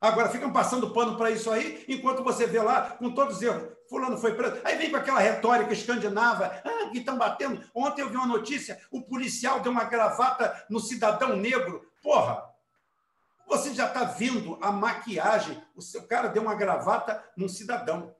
Agora 0.00 0.28
ficam 0.28 0.52
passando 0.52 0.90
pano 0.90 1.16
para 1.16 1.30
isso 1.30 1.48
aí, 1.48 1.84
enquanto 1.86 2.24
você 2.24 2.44
vê 2.44 2.60
lá 2.60 2.90
com 2.90 3.12
todos 3.12 3.36
os 3.36 3.42
erros. 3.42 3.70
Fulano 3.88 4.18
foi 4.18 4.34
preso. 4.34 4.60
Aí 4.64 4.76
vem 4.76 4.90
com 4.90 4.96
aquela 4.96 5.20
retórica 5.20 5.72
escandinava, 5.72 6.46
ah, 6.64 6.90
que 6.90 6.98
estão 6.98 7.16
batendo. 7.16 7.62
Ontem 7.74 8.02
eu 8.02 8.08
vi 8.08 8.16
uma 8.16 8.26
notícia: 8.26 8.80
o 8.90 9.02
policial 9.02 9.60
deu 9.60 9.70
uma 9.70 9.84
gravata 9.84 10.64
no 10.68 10.80
cidadão 10.80 11.36
negro. 11.36 11.86
Porra, 12.02 12.42
você 13.46 13.72
já 13.74 13.86
está 13.86 14.04
vendo 14.04 14.58
a 14.60 14.72
maquiagem. 14.72 15.62
O 15.76 15.82
seu 15.82 16.02
cara 16.02 16.28
deu 16.28 16.42
uma 16.42 16.54
gravata 16.54 17.22
num 17.36 17.48
cidadão. 17.48 18.14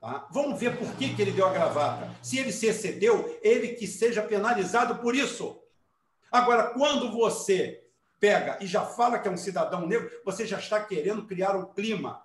Tá? 0.00 0.26
Vamos 0.30 0.58
ver 0.60 0.76
por 0.76 0.94
que, 0.96 1.14
que 1.14 1.22
ele 1.22 1.32
deu 1.32 1.46
a 1.46 1.52
gravata. 1.52 2.14
Se 2.22 2.38
ele 2.38 2.52
se 2.52 2.66
excedeu, 2.66 3.38
ele 3.42 3.68
que 3.68 3.86
seja 3.86 4.22
penalizado 4.22 4.96
por 4.96 5.14
isso. 5.14 5.60
Agora, 6.30 6.74
quando 6.74 7.10
você 7.12 7.82
pega 8.20 8.58
e 8.60 8.66
já 8.66 8.84
fala 8.84 9.18
que 9.18 9.28
é 9.28 9.30
um 9.30 9.36
cidadão 9.36 9.86
negro, 9.86 10.10
você 10.24 10.46
já 10.46 10.58
está 10.58 10.82
querendo 10.82 11.26
criar 11.26 11.56
um 11.56 11.66
clima. 11.66 12.22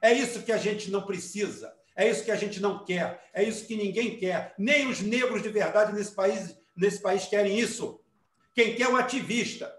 É 0.00 0.12
isso 0.12 0.42
que 0.42 0.52
a 0.52 0.58
gente 0.58 0.90
não 0.90 1.02
precisa. 1.02 1.74
É 1.96 2.08
isso 2.08 2.24
que 2.24 2.30
a 2.30 2.36
gente 2.36 2.60
não 2.60 2.84
quer. 2.84 3.28
É 3.32 3.42
isso 3.42 3.66
que 3.66 3.76
ninguém 3.76 4.18
quer. 4.18 4.54
Nem 4.58 4.88
os 4.88 5.00
negros 5.00 5.42
de 5.42 5.48
verdade 5.48 5.92
nesse 5.92 6.12
país, 6.12 6.56
nesse 6.76 7.00
país 7.00 7.24
querem 7.26 7.58
isso. 7.58 8.00
Quem 8.52 8.74
quer 8.74 8.84
é 8.84 8.88
o 8.88 8.96
ativista. 8.96 9.72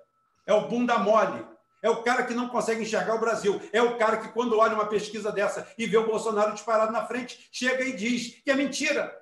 É 0.47 0.53
o 0.53 0.67
bunda 0.67 0.97
mole. 0.97 1.45
É 1.85 1.89
o 1.91 2.01
cara 2.01 2.23
que 2.23 2.33
não 2.33 2.49
consegue 2.49 2.81
enxergar 2.81 3.13
o 3.13 3.19
Brasil. 3.19 3.61
É 3.71 3.79
o 3.79 3.95
cara 3.95 4.17
que, 4.17 4.29
quando 4.29 4.57
olha 4.57 4.73
uma 4.73 4.87
pesquisa 4.87 5.31
dessa 5.31 5.71
e 5.77 5.85
vê 5.85 5.95
o 5.97 6.07
Bolsonaro 6.07 6.51
disparado 6.51 6.91
na 6.91 7.05
frente, 7.05 7.47
chega 7.51 7.83
e 7.83 7.95
diz 7.95 8.41
que 8.43 8.49
é 8.49 8.55
mentira, 8.55 9.15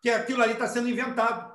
que 0.00 0.08
aquilo 0.08 0.42
ali 0.42 0.54
está 0.54 0.66
sendo 0.66 0.88
inventado. 0.88 1.54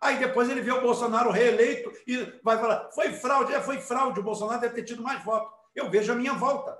Aí 0.00 0.16
depois 0.16 0.48
ele 0.48 0.62
vê 0.62 0.72
o 0.72 0.80
Bolsonaro 0.80 1.30
reeleito 1.30 1.92
e 2.06 2.40
vai 2.42 2.56
falar: 2.56 2.90
foi 2.94 3.12
fraude, 3.12 3.52
é, 3.52 3.60
foi 3.60 3.78
fraude, 3.82 4.20
o 4.20 4.22
Bolsonaro 4.22 4.62
deve 4.62 4.76
ter 4.76 4.84
tido 4.84 5.02
mais 5.02 5.22
votos. 5.22 5.52
Eu 5.76 5.90
vejo 5.90 6.10
a 6.10 6.16
minha 6.16 6.32
volta. 6.32 6.74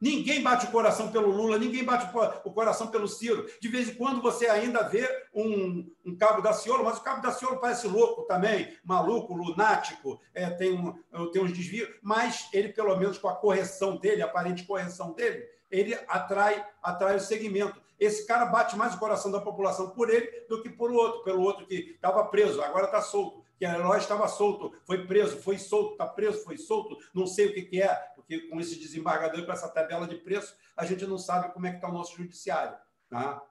Ninguém 0.00 0.42
bate 0.42 0.66
o 0.66 0.70
coração 0.70 1.10
pelo 1.10 1.30
Lula, 1.30 1.58
ninguém 1.58 1.84
bate 1.84 2.08
o 2.44 2.52
coração 2.52 2.86
pelo 2.86 3.08
Ciro. 3.08 3.46
De 3.60 3.68
vez 3.68 3.88
em 3.88 3.94
quando 3.94 4.22
você 4.22 4.46
ainda 4.46 4.84
vê 4.84 5.08
um, 5.34 5.90
um 6.06 6.16
Cabo 6.16 6.40
da 6.40 6.52
Ciolo, 6.52 6.84
mas 6.84 6.98
o 6.98 7.02
Cabo 7.02 7.20
da 7.20 7.32
Ciolo 7.32 7.58
parece 7.58 7.88
louco 7.88 8.22
também, 8.22 8.76
maluco, 8.84 9.34
lunático, 9.34 10.20
é, 10.32 10.48
tem, 10.50 10.72
um, 10.72 11.30
tem 11.32 11.42
uns 11.42 11.52
desvios, 11.52 11.88
mas 12.00 12.48
ele, 12.52 12.68
pelo 12.68 12.96
menos 12.96 13.18
com 13.18 13.28
a 13.28 13.34
correção 13.34 13.96
dele, 13.96 14.22
a 14.22 14.26
aparente 14.26 14.64
correção 14.64 15.12
dele, 15.12 15.44
ele 15.68 15.98
atrai, 16.06 16.64
atrai 16.80 17.16
o 17.16 17.20
segmento. 17.20 17.80
Esse 17.98 18.24
cara 18.24 18.46
bate 18.46 18.76
mais 18.76 18.94
o 18.94 18.98
coração 18.98 19.32
da 19.32 19.40
população 19.40 19.90
por 19.90 20.08
ele 20.08 20.46
do 20.48 20.62
que 20.62 20.70
por 20.70 20.92
outro, 20.92 21.24
pelo 21.24 21.42
outro 21.42 21.66
que 21.66 21.74
estava 21.74 22.24
preso, 22.24 22.62
agora 22.62 22.86
está 22.86 23.02
solto 23.02 23.48
que 23.58 23.66
a 23.66 23.74
Eloy 23.74 23.98
estava 23.98 24.28
solto, 24.28 24.72
foi 24.84 25.04
preso, 25.04 25.38
foi 25.38 25.58
solto, 25.58 25.92
está 25.92 26.06
preso, 26.06 26.44
foi 26.44 26.56
solto, 26.56 26.96
não 27.12 27.26
sei 27.26 27.46
o 27.46 27.54
que, 27.54 27.62
que 27.62 27.82
é, 27.82 27.92
porque 28.28 28.40
com 28.48 28.60
esse 28.60 28.78
desembargador, 28.78 29.46
com 29.46 29.52
essa 29.52 29.68
tabela 29.68 30.06
de 30.06 30.16
preço, 30.16 30.54
a 30.76 30.84
gente 30.84 31.06
não 31.06 31.16
sabe 31.16 31.50
como 31.54 31.66
é 31.66 31.70
que 31.70 31.76
está 31.76 31.88
o 31.88 31.92
nosso 31.92 32.14
judiciário. 32.14 32.76
Tá? 33.08 33.42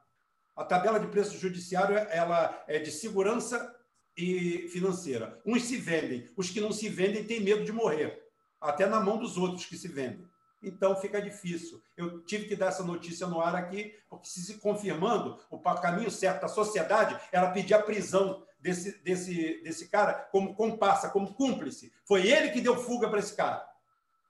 A 0.55 0.63
tabela 0.63 0.99
de 0.99 1.07
preço 1.07 1.35
judiciário 1.37 1.97
ela 1.97 2.63
é 2.67 2.77
de 2.77 2.91
segurança 2.91 3.75
e 4.15 4.67
financeira. 4.69 5.41
Uns 5.43 5.63
se 5.63 5.77
vendem, 5.77 6.29
os 6.37 6.51
que 6.51 6.61
não 6.61 6.71
se 6.71 6.87
vendem 6.89 7.23
têm 7.23 7.41
medo 7.41 7.65
de 7.65 7.71
morrer, 7.71 8.23
até 8.61 8.85
na 8.85 8.99
mão 8.99 9.17
dos 9.17 9.35
outros 9.35 9.65
que 9.65 9.75
se 9.75 9.87
vendem. 9.87 10.23
Então 10.61 10.95
fica 10.95 11.19
difícil. 11.19 11.81
Eu 11.95 12.21
tive 12.21 12.47
que 12.47 12.55
dar 12.55 12.67
essa 12.67 12.83
notícia 12.83 13.25
no 13.25 13.41
ar 13.41 13.55
aqui, 13.55 13.95
porque 14.07 14.27
se 14.27 14.59
confirmando, 14.59 15.39
o 15.49 15.59
caminho 15.59 16.11
certo 16.11 16.41
da 16.41 16.47
sociedade 16.47 17.19
era 17.31 17.51
pedir 17.51 17.73
a 17.73 17.81
prisão 17.81 18.43
desse, 18.59 18.97
desse, 19.03 19.61
desse 19.63 19.87
cara 19.87 20.13
como 20.31 20.55
comparsa, 20.55 21.09
como 21.09 21.33
cúmplice. 21.33 21.91
Foi 22.05 22.27
ele 22.27 22.49
que 22.49 22.61
deu 22.61 22.75
fuga 22.75 23.09
para 23.09 23.19
esse 23.19 23.35
cara. 23.35 23.67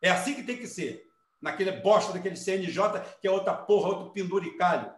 É 0.02 0.10
assim 0.10 0.34
que 0.34 0.44
tem 0.44 0.58
que 0.58 0.68
ser. 0.68 1.06
Naquele 1.42 1.72
bosta 1.72 2.14
daquele 2.14 2.36
CNJ, 2.36 3.02
que 3.22 3.28
é 3.28 3.32
outra 3.32 3.54
porra, 3.54 3.90
outro 3.90 4.12
penduricalho. 4.12 4.92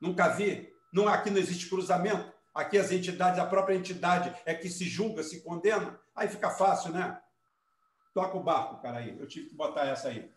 Nunca 0.00 0.28
vi. 0.28 0.72
Não, 0.92 1.08
aqui 1.08 1.30
não 1.30 1.38
existe 1.38 1.68
cruzamento. 1.68 2.32
Aqui 2.54 2.78
as 2.78 2.90
entidades, 2.90 3.38
a 3.38 3.46
própria 3.46 3.76
entidade 3.76 4.34
é 4.44 4.54
que 4.54 4.68
se 4.68 4.84
julga, 4.84 5.22
se 5.22 5.42
condena. 5.42 5.98
Aí 6.14 6.28
fica 6.28 6.50
fácil, 6.50 6.92
né? 6.92 7.18
Toca 8.12 8.36
o 8.36 8.42
barco, 8.42 8.82
cara 8.82 8.98
aí. 8.98 9.16
Eu 9.18 9.26
tive 9.26 9.50
que 9.50 9.54
botar 9.54 9.86
essa 9.86 10.08
aí. 10.08 10.28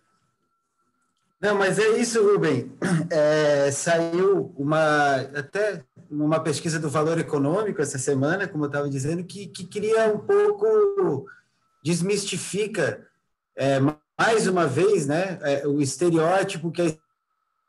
Não, 1.42 1.58
mas 1.58 1.80
é 1.80 1.98
isso, 1.98 2.24
Rubem. 2.24 2.72
É, 3.10 3.72
saiu 3.72 4.54
uma 4.56 5.16
até 5.36 5.84
uma 6.10 6.40
pesquisa 6.40 6.80
do 6.80 6.90
Valor 6.90 7.18
Econômico 7.20 7.82
essa 7.82 7.98
semana, 7.98 8.48
como 8.48 8.66
eu 8.66 8.68
estava 8.68 8.90
dizendo, 8.90 9.24
que, 9.24 9.48
que 9.48 9.66
cria 9.66 10.14
um 10.14 10.20
pouco 10.20 11.26
desmistifica 11.84 13.08
é, 13.56 13.80
mais 14.20 14.48
uma 14.48 14.68
vez, 14.68 15.08
né, 15.08 15.40
é, 15.42 15.68
o 15.68 15.82
estereótipo 15.82 16.72
que 16.72 16.82
a 16.82 16.96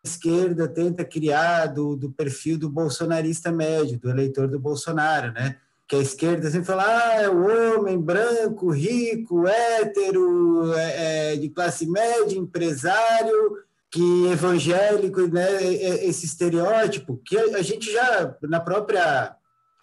esquerda 0.05 0.69
tenta 0.69 1.05
criar 1.05 1.67
do, 1.67 1.97
do 1.97 2.11
perfil 2.11 2.59
do 2.59 2.69
bolsonarista 2.69 3.53
médio, 3.53 3.99
do 3.99 4.11
eleitor 4.11 4.49
do 4.49 4.59
Bolsonaro, 4.59 5.33
né? 5.33 5.57
Que 5.87 5.97
a 5.97 6.01
esquerda 6.01 6.51
sempre 6.51 6.67
fala, 6.67 6.85
ah, 6.85 7.23
é 7.23 7.29
o 7.29 7.79
homem 7.79 8.01
branco, 8.01 8.71
rico, 8.71 9.47
hétero, 9.47 10.73
é, 10.75 11.33
é, 11.33 11.37
de 11.37 11.49
classe 11.51 11.87
média, 11.87 12.37
empresário, 12.37 13.59
que 13.91 14.27
evangélico, 14.27 15.21
né? 15.29 15.63
Esse 15.65 16.27
estereótipo 16.27 17.21
que 17.25 17.39
a 17.39 17.63
gente 17.63 17.93
já 17.93 18.35
na 18.43 18.59
própria 18.59 19.37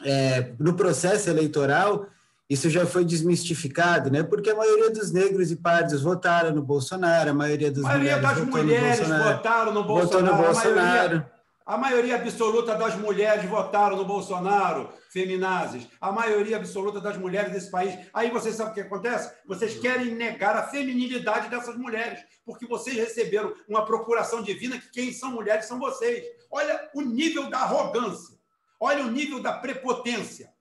é, 0.04 0.54
no 0.60 0.74
processo 0.74 1.30
eleitoral 1.30 2.08
isso 2.50 2.68
já 2.68 2.84
foi 2.84 3.06
desmistificado, 3.06 4.10
né? 4.10 4.24
Porque 4.24 4.50
a 4.50 4.56
maioria 4.56 4.90
dos 4.90 5.12
negros 5.12 5.52
e 5.52 5.56
pardos 5.56 6.02
votaram 6.02 6.52
no 6.52 6.64
Bolsonaro, 6.64 7.30
a 7.30 7.34
maioria 7.34 7.72
dos 7.72 7.86
a 7.86 7.90
maioria 7.90 8.18
das 8.18 8.40
mulheres 8.40 9.08
votaram 9.08 9.72
no 9.72 9.84
Bolsonaro. 9.84 10.26
Votou 10.26 10.38
no 10.38 10.44
Bolsonaro. 10.44 10.80
A 10.84 10.88
maioria, 10.88 11.32
a 11.68 11.78
maioria 11.78 12.16
absoluta 12.16 12.76
das 12.76 12.96
mulheres 12.96 13.48
votaram 13.48 13.96
no 13.96 14.04
Bolsonaro, 14.04 14.90
feminazes. 15.12 15.88
A 16.02 16.12
maioria 16.12 16.58
absoluta 16.58 17.00
das 17.00 17.16
mulheres 17.18 17.52
desse 17.52 17.70
país. 17.70 17.96
Aí 18.12 18.32
vocês 18.32 18.56
sabem 18.56 18.72
o 18.72 18.74
que 18.74 18.82
acontece? 18.82 19.32
Vocês 19.46 19.78
querem 19.78 20.16
negar 20.16 20.58
a 20.58 20.64
feminilidade 20.64 21.50
dessas 21.50 21.78
mulheres, 21.78 22.20
porque 22.44 22.66
vocês 22.66 22.96
receberam 22.98 23.54
uma 23.68 23.86
procuração 23.86 24.42
divina 24.42 24.80
que 24.80 24.90
quem 24.90 25.14
são 25.14 25.32
mulheres 25.32 25.66
são 25.66 25.78
vocês. 25.78 26.26
Olha 26.50 26.90
o 26.96 27.04
nível 27.04 27.48
da 27.48 27.60
arrogância. 27.60 28.40
Olha 28.80 29.06
o 29.06 29.12
nível 29.12 29.40
da 29.40 29.54
prepotência. 29.54 30.52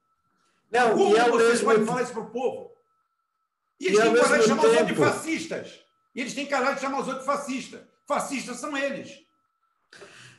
Não, 0.71 0.97
Como 0.97 1.17
e 1.17 1.31
vocês 1.31 1.51
mesmo... 1.51 1.65
podem 1.67 1.87
falar 1.87 2.03
isso 2.03 2.13
para 2.13 2.23
o 2.23 2.31
povo? 2.31 2.71
E 3.81 3.87
eles 3.87 3.99
e 3.99 4.03
têm 4.03 4.15
coragem 4.17 4.41
de 4.41 4.47
chamar 4.47 4.63
tempo... 4.63 4.73
os 4.73 4.79
outros 4.79 4.97
de 4.97 5.05
fascistas. 5.05 5.81
E 6.15 6.21
eles 6.21 6.35
têm 6.35 6.47
coragem 6.47 6.75
de 6.75 6.81
chamar 6.81 7.01
os 7.01 7.09
outros 7.09 7.27
de 7.27 7.33
fascistas. 7.33 7.81
Fascistas 8.07 8.57
são 8.57 8.77
eles. 8.77 9.29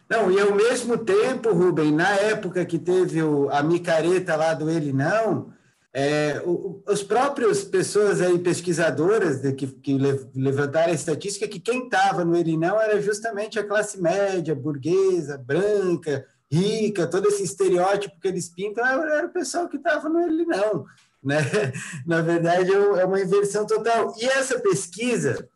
Não, 0.09 0.31
e 0.31 0.39
ao 0.39 0.55
mesmo 0.55 0.97
tempo, 0.97 1.53
Rubem, 1.53 1.91
na 1.91 2.09
época 2.15 2.65
que 2.65 2.79
teve 2.79 3.21
o, 3.21 3.47
a 3.51 3.61
micareta 3.61 4.35
lá 4.35 4.55
do 4.55 4.67
Ele 4.69 4.91
Não, 4.91 5.53
é, 5.93 6.41
o, 6.45 6.83
os 6.87 7.03
próprios 7.03 7.63
pessoas 7.63 8.19
aí, 8.19 8.39
pesquisadoras 8.39 9.39
de, 9.39 9.53
que, 9.53 9.67
que 9.67 9.97
levantaram 10.35 10.91
a 10.91 10.95
estatística 10.95 11.47
que 11.47 11.59
quem 11.59 11.83
estava 11.85 12.25
no 12.25 12.35
Ele 12.35 12.57
Não 12.57 12.81
era 12.81 12.99
justamente 12.99 13.59
a 13.59 13.63
classe 13.63 14.01
média, 14.01 14.55
burguesa, 14.55 15.37
branca, 15.37 16.25
rica, 16.51 17.07
todo 17.07 17.27
esse 17.27 17.43
estereótipo 17.43 18.19
que 18.19 18.27
eles 18.27 18.49
pintam, 18.49 18.83
era 18.85 19.27
o 19.27 19.31
pessoal 19.31 19.67
que 19.69 19.77
estava 19.77 20.09
no 20.09 20.19
ele 20.21 20.45
não. 20.45 20.85
Né? 21.23 21.37
Na 22.05 22.21
verdade, 22.21 22.71
é, 22.71 22.75
é 22.75 23.05
uma 23.05 23.21
inversão 23.21 23.65
total. 23.65 24.13
E 24.17 24.25
essa 24.25 24.59
pesquisa, 24.59 25.47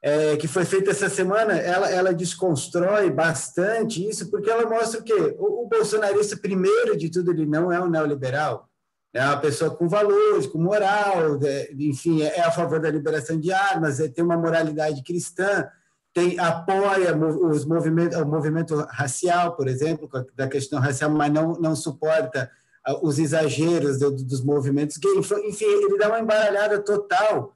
é, 0.00 0.36
que 0.36 0.46
foi 0.46 0.64
feita 0.64 0.90
essa 0.90 1.08
semana, 1.08 1.54
ela, 1.54 1.90
ela 1.90 2.14
desconstrói 2.14 3.10
bastante 3.10 4.06
isso, 4.06 4.30
porque 4.30 4.50
ela 4.50 4.68
mostra 4.68 5.00
o 5.00 5.02
quê? 5.02 5.34
O, 5.38 5.64
o 5.64 5.68
bolsonarista, 5.68 6.36
primeiro 6.36 6.96
de 6.96 7.10
tudo, 7.10 7.30
ele 7.30 7.46
não 7.46 7.72
é 7.72 7.82
um 7.82 7.88
neoliberal. 7.88 8.68
É 9.14 9.24
uma 9.24 9.36
pessoa 9.36 9.70
com 9.70 9.88
valores, 9.88 10.46
com 10.46 10.58
moral, 10.58 11.38
é, 11.42 11.72
enfim, 11.78 12.22
é, 12.22 12.38
é 12.38 12.40
a 12.42 12.50
favor 12.50 12.80
da 12.80 12.90
liberação 12.90 13.38
de 13.38 13.52
armas, 13.52 14.00
é, 14.00 14.08
tem 14.08 14.24
uma 14.24 14.36
moralidade 14.36 15.02
cristã, 15.04 15.68
tem, 16.14 16.38
apoia 16.38 17.16
os 17.16 17.64
movimentos, 17.64 18.16
o 18.16 18.24
movimento 18.24 18.76
racial, 18.88 19.56
por 19.56 19.66
exemplo, 19.66 20.08
da 20.36 20.46
questão 20.46 20.78
racial, 20.78 21.10
mas 21.10 21.32
não, 21.32 21.54
não 21.54 21.74
suporta 21.74 22.48
ah, 22.86 22.96
os 23.02 23.18
exageros 23.18 23.98
do, 23.98 24.12
dos 24.12 24.40
movimentos 24.40 24.96
gays. 24.96 25.28
Enfim, 25.44 25.64
ele 25.64 25.98
dá 25.98 26.08
uma 26.08 26.20
embaralhada 26.20 26.78
total. 26.78 27.52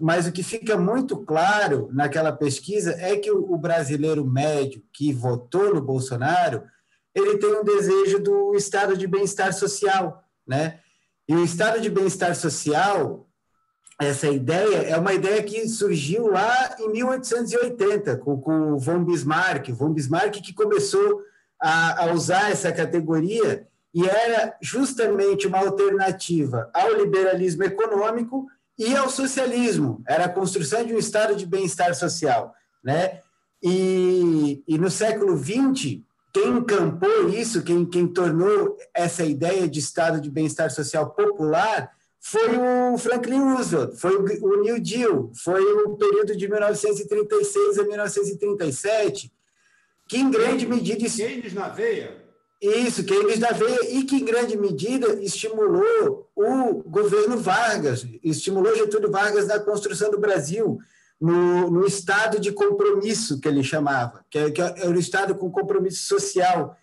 Mas 0.00 0.26
o 0.26 0.32
que 0.32 0.42
fica 0.42 0.78
muito 0.78 1.18
claro 1.18 1.90
naquela 1.92 2.32
pesquisa 2.32 2.92
é 2.98 3.14
que 3.16 3.30
o, 3.30 3.52
o 3.52 3.58
brasileiro 3.58 4.24
médio 4.24 4.82
que 4.90 5.12
votou 5.12 5.74
no 5.74 5.82
Bolsonaro, 5.82 6.62
ele 7.14 7.36
tem 7.36 7.52
um 7.52 7.64
desejo 7.64 8.20
do 8.20 8.54
estado 8.54 8.96
de 8.96 9.06
bem-estar 9.06 9.52
social, 9.52 10.24
né? 10.46 10.78
E 11.28 11.34
o 11.34 11.44
estado 11.44 11.78
de 11.78 11.90
bem-estar 11.90 12.34
social 12.34 13.27
essa 14.00 14.28
ideia 14.28 14.76
é 14.88 14.96
uma 14.96 15.12
ideia 15.12 15.42
que 15.42 15.68
surgiu 15.68 16.28
lá 16.28 16.76
em 16.78 16.92
1880 16.92 18.16
com, 18.18 18.40
com 18.40 18.72
o 18.72 18.78
von 18.78 19.02
Bismarck, 19.04 19.72
von 19.72 19.92
Bismarck 19.92 20.40
que 20.40 20.54
começou 20.54 21.22
a, 21.60 22.04
a, 22.04 22.12
usar 22.12 22.50
essa 22.50 22.70
categoria 22.70 23.66
e 23.92 24.06
era 24.06 24.56
justamente 24.62 25.48
uma 25.48 25.58
alternativa 25.58 26.70
ao 26.72 26.94
liberalismo 26.94 27.64
econômico 27.64 28.46
e 28.78 28.94
ao 28.94 29.10
socialismo. 29.10 30.00
Era 30.06 30.26
a 30.26 30.28
construção 30.28 30.84
de 30.84 30.94
um 30.94 30.98
estado 30.98 31.34
de 31.34 31.44
bem-estar 31.44 31.92
social, 31.96 32.54
né? 32.84 33.20
E, 33.60 34.62
e 34.68 34.78
no 34.78 34.88
século 34.88 35.36
XX 35.36 36.00
quem 36.32 36.58
encampou 36.58 37.28
isso, 37.30 37.64
quem, 37.64 37.84
quem 37.84 38.06
tornou 38.06 38.76
essa 38.94 39.24
ideia 39.24 39.66
de 39.66 39.80
estado 39.80 40.20
de 40.20 40.30
bem-estar 40.30 40.70
social 40.70 41.10
popular 41.10 41.90
foi 42.30 42.58
o 42.58 42.98
Franklin 42.98 43.40
Roosevelt, 43.40 43.96
foi 43.96 44.16
o 44.16 44.62
New 44.62 44.78
Deal, 44.80 45.30
foi 45.34 45.62
o 45.62 45.96
período 45.96 46.36
de 46.36 46.46
1936 46.46 47.78
a 47.78 47.84
1937, 47.84 49.32
que 50.06 50.18
em 50.18 50.30
grande 50.30 50.66
medida... 50.66 51.08
Keynes 51.08 51.54
na 51.54 51.68
veia. 51.68 52.22
Isso, 52.60 53.02
Keynes 53.04 53.38
na 53.38 53.52
veia, 53.52 53.94
e 53.94 54.04
que 54.04 54.16
em 54.16 54.24
grande 54.26 54.58
medida 54.58 55.14
estimulou 55.22 56.30
o 56.36 56.82
governo 56.82 57.38
Vargas, 57.38 58.06
estimulou 58.22 58.76
Getúlio 58.76 59.10
Vargas 59.10 59.46
na 59.46 59.58
construção 59.58 60.10
do 60.10 60.20
Brasil, 60.20 60.78
no, 61.18 61.70
no 61.70 61.86
estado 61.86 62.38
de 62.38 62.52
compromisso 62.52 63.40
que 63.40 63.48
ele 63.48 63.64
chamava, 63.64 64.22
que, 64.30 64.38
é, 64.38 64.50
que 64.50 64.60
é 64.60 64.86
o 64.86 64.98
estado 64.98 65.34
com 65.34 65.50
compromisso 65.50 66.06
social, 66.06 66.76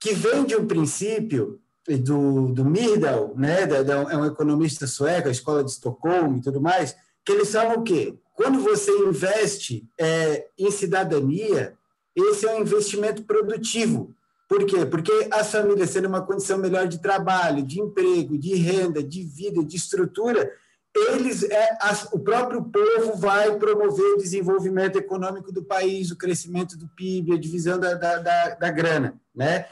que 0.00 0.14
vem 0.14 0.44
de 0.44 0.54
um 0.54 0.66
princípio 0.66 1.60
do, 1.88 2.48
do 2.52 2.64
Myrdal, 2.64 3.32
né, 3.36 3.66
da, 3.66 3.82
da, 3.82 3.94
é 4.12 4.16
um 4.16 4.26
economista 4.26 4.86
sueco, 4.86 5.28
a 5.28 5.32
escola 5.32 5.64
de 5.64 5.70
Estocolmo 5.70 6.38
e 6.38 6.40
tudo 6.40 6.60
mais, 6.60 6.94
que 7.24 7.32
eles 7.32 7.50
falam 7.52 7.78
o 7.78 7.82
quê? 7.82 8.14
Quando 8.34 8.60
você 8.60 8.90
investe 8.90 9.88
é, 9.98 10.46
em 10.58 10.70
cidadania, 10.70 11.74
esse 12.14 12.46
é 12.46 12.54
um 12.54 12.60
investimento 12.60 13.22
produtivo. 13.24 14.14
Por 14.48 14.64
quê? 14.66 14.84
Porque 14.84 15.28
as 15.30 15.50
famílias 15.50 15.92
tendo 15.92 16.08
uma 16.08 16.22
condição 16.22 16.58
melhor 16.58 16.86
de 16.86 17.00
trabalho, 17.00 17.62
de 17.62 17.80
emprego, 17.80 18.36
de 18.36 18.54
renda, 18.54 19.02
de 19.02 19.22
vida, 19.22 19.64
de 19.64 19.76
estrutura, 19.76 20.50
eles, 20.94 21.42
é, 21.44 21.78
as, 21.80 22.04
o 22.12 22.18
próprio 22.18 22.62
povo 22.62 23.16
vai 23.16 23.56
promover 23.56 24.04
o 24.12 24.18
desenvolvimento 24.18 24.96
econômico 24.96 25.50
do 25.50 25.64
país, 25.64 26.10
o 26.10 26.18
crescimento 26.18 26.76
do 26.76 26.86
PIB, 26.88 27.32
a 27.32 27.38
divisão 27.38 27.78
da, 27.78 27.94
da, 27.94 28.18
da, 28.18 28.48
da 28.56 28.70
grana. 28.70 29.18
Né? 29.34 29.66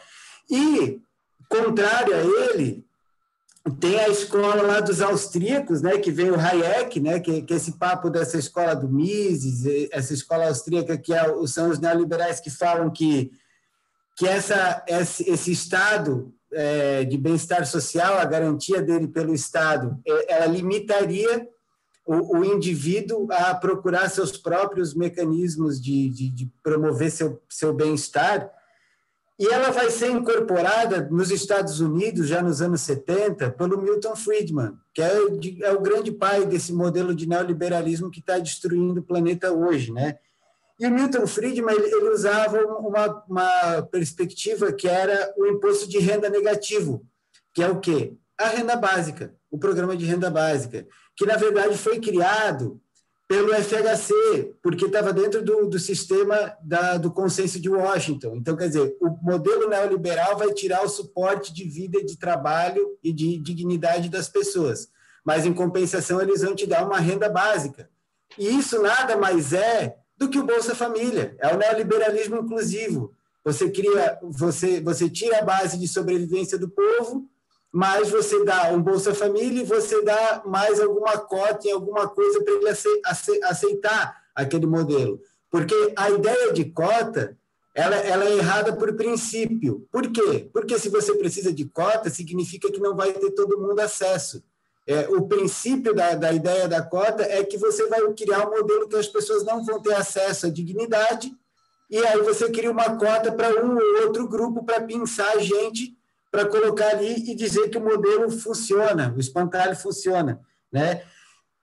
E, 0.50 0.98
contrário 1.50 2.14
a 2.14 2.20
ele, 2.20 2.86
tem 3.78 3.98
a 3.98 4.08
escola 4.08 4.62
lá 4.62 4.80
dos 4.80 5.02
austríacos, 5.02 5.82
né, 5.82 5.98
que 5.98 6.10
veio 6.10 6.34
o 6.34 6.40
Hayek, 6.40 6.98
né, 7.00 7.20
que, 7.20 7.42
que 7.42 7.52
esse 7.52 7.72
papo 7.72 8.08
dessa 8.08 8.38
escola 8.38 8.74
do 8.74 8.88
Mises, 8.88 9.88
essa 9.90 10.14
escola 10.14 10.46
austríaca 10.46 10.96
que 10.96 11.12
é, 11.12 11.22
são 11.46 11.68
os 11.68 11.78
neoliberais 11.78 12.40
que 12.40 12.48
falam 12.48 12.90
que, 12.90 13.30
que 14.16 14.26
essa, 14.26 14.82
esse, 14.88 15.28
esse 15.28 15.52
Estado 15.52 16.32
é, 16.52 17.04
de 17.04 17.18
bem-estar 17.18 17.66
social, 17.66 18.14
a 18.14 18.24
garantia 18.24 18.80
dele 18.80 19.08
pelo 19.08 19.34
Estado, 19.34 20.00
é, 20.06 20.34
ela 20.34 20.46
limitaria 20.46 21.46
o, 22.06 22.38
o, 22.38 22.44
indivíduo 22.44 23.28
a 23.30 23.54
procurar 23.54 24.08
seus 24.08 24.36
próprios 24.36 24.94
mecanismos 24.94 25.80
de, 25.80 26.08
de, 26.08 26.30
de 26.30 26.52
promover 26.62 27.10
seu, 27.10 27.40
seu 27.48 27.74
bem-estar, 27.74 28.50
e 29.40 29.46
ela 29.46 29.70
vai 29.70 29.90
ser 29.90 30.10
incorporada 30.10 31.08
nos 31.10 31.30
Estados 31.30 31.80
Unidos, 31.80 32.28
já 32.28 32.42
nos 32.42 32.60
anos 32.60 32.82
70, 32.82 33.50
pelo 33.52 33.80
Milton 33.80 34.14
Friedman, 34.14 34.74
que 34.92 35.00
é, 35.00 35.16
é 35.62 35.72
o 35.72 35.80
grande 35.80 36.12
pai 36.12 36.44
desse 36.44 36.74
modelo 36.74 37.14
de 37.14 37.26
neoliberalismo 37.26 38.10
que 38.10 38.20
está 38.20 38.38
destruindo 38.38 39.00
o 39.00 39.02
planeta 39.02 39.50
hoje. 39.50 39.94
Né? 39.94 40.18
E 40.78 40.86
o 40.86 40.90
Milton 40.90 41.26
Friedman 41.26 41.74
ele, 41.74 41.86
ele 41.86 42.10
usava 42.10 42.62
uma, 42.62 43.24
uma 43.26 43.82
perspectiva 43.90 44.74
que 44.74 44.86
era 44.86 45.32
o 45.38 45.46
imposto 45.46 45.88
de 45.88 45.98
renda 45.98 46.28
negativo, 46.28 47.02
que 47.54 47.62
é 47.62 47.68
o 47.70 47.80
quê? 47.80 48.12
A 48.36 48.48
renda 48.48 48.76
básica, 48.76 49.34
o 49.50 49.56
programa 49.58 49.96
de 49.96 50.04
renda 50.04 50.30
básica, 50.30 50.86
que 51.16 51.24
na 51.24 51.36
verdade 51.36 51.78
foi 51.78 51.98
criado 51.98 52.78
pelo 53.30 53.54
FHC, 53.54 54.56
porque 54.60 54.86
estava 54.86 55.12
dentro 55.12 55.40
do, 55.40 55.68
do 55.68 55.78
sistema 55.78 56.52
da, 56.60 56.98
do 56.98 57.12
consenso 57.12 57.60
de 57.60 57.68
Washington. 57.68 58.34
Então, 58.34 58.56
quer 58.56 58.66
dizer, 58.66 58.96
o 59.00 59.08
modelo 59.22 59.68
neoliberal 59.68 60.36
vai 60.36 60.52
tirar 60.52 60.84
o 60.84 60.88
suporte 60.88 61.54
de 61.54 61.62
vida, 61.62 62.04
de 62.04 62.18
trabalho 62.18 62.98
e 63.04 63.12
de 63.12 63.38
dignidade 63.38 64.08
das 64.08 64.28
pessoas, 64.28 64.88
mas, 65.24 65.46
em 65.46 65.54
compensação, 65.54 66.20
eles 66.20 66.42
vão 66.42 66.56
te 66.56 66.66
dar 66.66 66.84
uma 66.84 66.98
renda 66.98 67.28
básica. 67.28 67.88
E 68.36 68.48
isso 68.48 68.82
nada 68.82 69.16
mais 69.16 69.52
é 69.52 69.96
do 70.18 70.28
que 70.28 70.40
o 70.40 70.44
Bolsa 70.44 70.74
Família, 70.74 71.36
é 71.38 71.54
o 71.54 71.56
neoliberalismo 71.56 72.38
inclusivo. 72.38 73.14
Você 73.44 73.70
cria, 73.70 74.18
você, 74.24 74.80
você 74.80 75.08
tira 75.08 75.38
a 75.38 75.44
base 75.44 75.78
de 75.78 75.86
sobrevivência 75.86 76.58
do 76.58 76.68
povo 76.68 77.29
mas 77.72 78.10
você 78.10 78.44
dá 78.44 78.70
um 78.72 78.82
Bolsa 78.82 79.14
Família 79.14 79.62
e 79.62 79.66
você 79.66 80.02
dá 80.02 80.42
mais 80.44 80.80
alguma 80.80 81.16
cota 81.18 81.68
em 81.68 81.72
alguma 81.72 82.08
coisa 82.08 82.42
para 82.42 82.54
ele 82.54 82.68
aceitar 83.44 84.16
aquele 84.34 84.66
modelo. 84.66 85.20
Porque 85.50 85.74
a 85.96 86.10
ideia 86.10 86.52
de 86.52 86.64
cota 86.64 87.36
ela, 87.74 87.96
ela, 87.96 88.24
é 88.24 88.36
errada 88.36 88.72
por 88.74 88.92
princípio. 88.94 89.86
Por 89.92 90.10
quê? 90.10 90.48
Porque 90.52 90.78
se 90.78 90.88
você 90.88 91.14
precisa 91.14 91.52
de 91.52 91.64
cota, 91.66 92.10
significa 92.10 92.70
que 92.70 92.80
não 92.80 92.96
vai 92.96 93.12
ter 93.12 93.30
todo 93.30 93.60
mundo 93.60 93.78
acesso. 93.78 94.42
É, 94.86 95.08
o 95.08 95.22
princípio 95.22 95.94
da, 95.94 96.14
da 96.14 96.32
ideia 96.32 96.66
da 96.66 96.82
cota 96.82 97.22
é 97.22 97.44
que 97.44 97.56
você 97.56 97.86
vai 97.86 98.00
criar 98.12 98.48
um 98.48 98.50
modelo 98.50 98.88
que 98.88 98.96
as 98.96 99.06
pessoas 99.06 99.44
não 99.44 99.64
vão 99.64 99.80
ter 99.80 99.94
acesso 99.94 100.46
à 100.46 100.50
dignidade, 100.50 101.32
e 101.88 101.98
aí 101.98 102.20
você 102.22 102.50
cria 102.50 102.70
uma 102.70 102.96
cota 102.96 103.30
para 103.32 103.64
um 103.64 103.76
ou 103.76 104.02
outro 104.06 104.26
grupo 104.28 104.64
para 104.64 104.80
pensar 104.80 105.38
gente 105.38 105.96
para 106.30 106.46
colocar 106.46 106.88
ali 106.88 107.30
e 107.30 107.34
dizer 107.34 107.68
que 107.68 107.78
o 107.78 107.84
modelo 107.84 108.30
funciona, 108.30 109.12
o 109.16 109.20
espantalho 109.20 109.74
funciona, 109.76 110.40
né? 110.72 111.02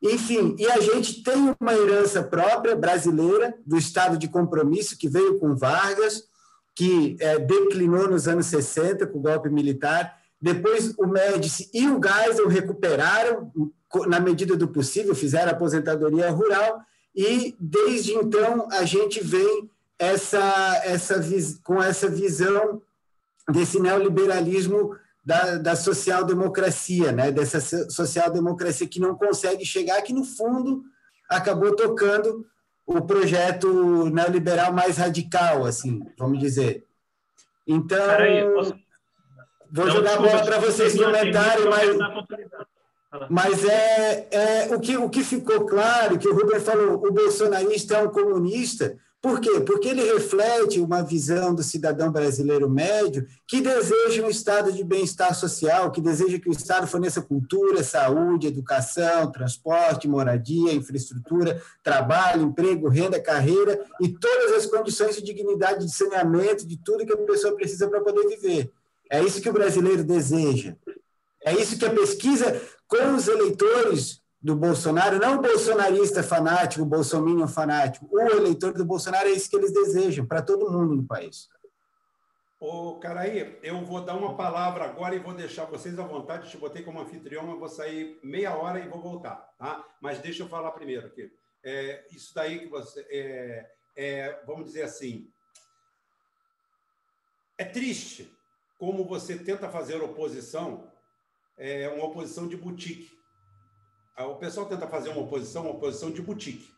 Enfim, 0.02 0.56
e 0.60 0.68
a 0.68 0.80
gente 0.80 1.24
tem 1.24 1.56
uma 1.60 1.74
herança 1.74 2.22
própria 2.22 2.76
brasileira 2.76 3.56
do 3.66 3.78
estado 3.78 4.18
de 4.18 4.28
compromisso 4.28 4.98
que 4.98 5.10
veio 5.10 5.40
com 5.40 5.56
Vargas, 5.56 6.24
que 6.76 7.18
é, 7.20 7.40
declinou 7.40 8.08
nos 8.08 8.28
anos 8.28 8.46
60 8.48 9.08
com 9.08 9.18
o 9.18 9.22
golpe 9.22 9.50
militar. 9.50 10.16
Depois 10.40 10.94
o 11.00 11.08
Médici 11.08 11.68
e 11.74 11.90
o 11.90 12.00
Geisel 12.00 12.48
recuperaram 12.48 13.52
na 14.06 14.20
medida 14.20 14.56
do 14.56 14.68
possível, 14.68 15.16
fizeram 15.16 15.52
aposentadoria 15.52 16.30
rural 16.30 16.80
e 17.16 17.56
desde 17.60 18.14
então 18.14 18.68
a 18.72 18.86
gente 18.86 19.24
vem 19.24 19.72
essa, 19.98 20.82
essa 20.84 21.20
com 21.64 21.82
essa 21.82 22.08
visão 22.08 22.82
desse 23.52 23.80
neoliberalismo 23.80 24.96
da, 25.24 25.58
da 25.58 25.76
social-democracia, 25.76 27.12
né? 27.12 27.32
dessa 27.32 27.60
social-democracia 27.90 28.88
que 28.88 29.00
não 29.00 29.16
consegue 29.16 29.66
chegar, 29.66 30.02
que 30.02 30.14
no 30.14 30.24
fundo 30.24 30.84
acabou 31.30 31.76
tocando 31.76 32.46
o 32.86 33.02
projeto 33.02 34.10
neoliberal 34.10 34.72
mais 34.72 34.98
radical, 34.98 35.66
assim, 35.66 36.02
vamos 36.18 36.40
dizer. 36.40 36.86
Então, 37.68 38.08
Peraí, 38.08 38.50
posso... 38.54 38.74
vou 39.70 39.86
não, 39.86 39.92
jogar 39.92 40.14
a 40.14 40.22
bola 40.22 40.44
para 40.46 40.60
vocês 40.60 40.96
comentarem, 40.96 41.66
mas, 41.66 41.98
mas 43.30 43.66
é, 43.66 44.28
é 44.32 44.76
o, 44.76 44.80
que, 44.80 44.96
o 44.96 45.10
que 45.10 45.22
ficou 45.22 45.66
claro, 45.66 46.18
que 46.18 46.30
o 46.30 46.34
Rubem 46.34 46.62
falou, 46.62 46.94
o 46.94 47.12
bolsonarista 47.12 47.98
é 47.98 48.04
um 48.04 48.10
comunista, 48.10 48.98
por 49.20 49.42
quê? 49.42 49.60
Porque 49.62 49.88
ele 49.88 50.04
reflete 50.14 50.80
uma 50.80 51.02
visão 51.02 51.54
do 51.54 51.64
cidadão 51.64 52.12
brasileiro 52.12 52.70
médio 52.70 53.28
que 53.48 53.60
deseja 53.62 54.24
um 54.24 54.30
estado 54.30 54.72
de 54.72 54.84
bem-estar 54.84 55.34
social, 55.34 55.92
que 55.92 56.00
deseja 56.00 56.38
que 56.40 56.48
o 56.48 56.52
Estado 56.52 56.86
forneça 56.86 57.22
cultura, 57.22 57.84
saúde, 57.84 58.46
educação, 58.46 59.32
transporte, 59.32 60.08
moradia, 60.08 60.72
infraestrutura, 60.72 61.62
trabalho, 61.84 62.44
emprego, 62.44 62.88
renda, 62.88 63.20
carreira 63.20 63.84
e 64.00 64.08
todas 64.08 64.52
as 64.54 64.66
condições 64.68 65.16
de 65.16 65.24
dignidade, 65.24 65.86
de 65.86 65.94
saneamento, 65.94 66.68
de 66.68 66.78
tudo 66.78 67.06
que 67.06 67.14
a 67.14 67.18
pessoa 67.18 67.56
precisa 67.56 67.88
para 67.90 68.02
poder 68.02 68.28
viver. 68.28 68.72
É 69.10 69.24
isso 69.24 69.42
que 69.42 69.50
o 69.50 69.54
brasileiro 69.54 70.04
deseja. 70.04 70.76
É 71.44 71.54
isso 71.56 71.78
que 71.78 71.86
a 71.86 71.90
pesquisa 71.90 72.62
com 72.88 73.16
os 73.16 73.28
eleitores 73.28 74.22
do 74.48 74.56
Bolsonaro, 74.56 75.20
não 75.20 75.36
o 75.36 75.42
bolsonarista 75.42 76.24
fanático, 76.24 76.82
o 76.82 76.86
bolsominion 76.86 77.50
fanático, 77.50 78.08
o 78.10 78.18
eleitor 78.18 78.72
do 78.72 78.86
Bolsonaro 78.86 79.28
é 79.28 79.32
isso 79.32 79.50
que 79.50 79.58
eles 79.58 79.74
desejam 79.74 80.26
para 80.26 80.42
todo 80.42 80.72
mundo 80.72 80.96
no 80.96 81.06
país. 81.06 81.50
Ô, 82.58 82.98
Caraí, 82.98 83.60
eu 83.62 83.84
vou 83.84 84.00
dar 84.06 84.16
uma 84.16 84.38
palavra 84.38 84.86
agora 84.86 85.14
e 85.14 85.20
vou 85.20 85.34
deixar 85.34 85.66
vocês 85.66 86.00
à 86.00 86.04
vontade. 86.04 86.50
Te 86.50 86.58
botei 86.58 86.82
como 86.82 87.02
anfitrião, 87.02 87.52
eu 87.52 87.60
vou 87.60 87.68
sair 87.68 88.22
meia 88.24 88.56
hora 88.56 88.80
e 88.80 88.88
vou 88.88 89.02
voltar, 89.02 89.36
tá? 89.58 89.86
Mas 90.00 90.20
deixa 90.20 90.44
eu 90.44 90.48
falar 90.48 90.72
primeiro 90.72 91.08
aqui. 91.08 91.30
É, 91.62 92.06
isso 92.10 92.34
daí 92.34 92.60
que 92.60 92.68
você... 92.68 93.06
É, 93.10 93.70
é, 93.98 94.44
vamos 94.48 94.64
dizer 94.64 94.84
assim... 94.84 95.30
É 97.58 97.66
triste 97.66 98.34
como 98.80 99.04
você 99.04 99.38
tenta 99.38 99.68
fazer 99.68 100.02
oposição, 100.02 100.90
é, 101.58 101.90
uma 101.90 102.06
oposição 102.06 102.48
de 102.48 102.56
boutique 102.56 103.17
o 104.26 104.36
pessoal 104.36 104.66
tenta 104.66 104.88
fazer 104.88 105.10
uma 105.10 105.22
oposição, 105.22 105.64
uma 105.64 105.72
oposição 105.72 106.12
de 106.12 106.22
boutique. 106.22 106.74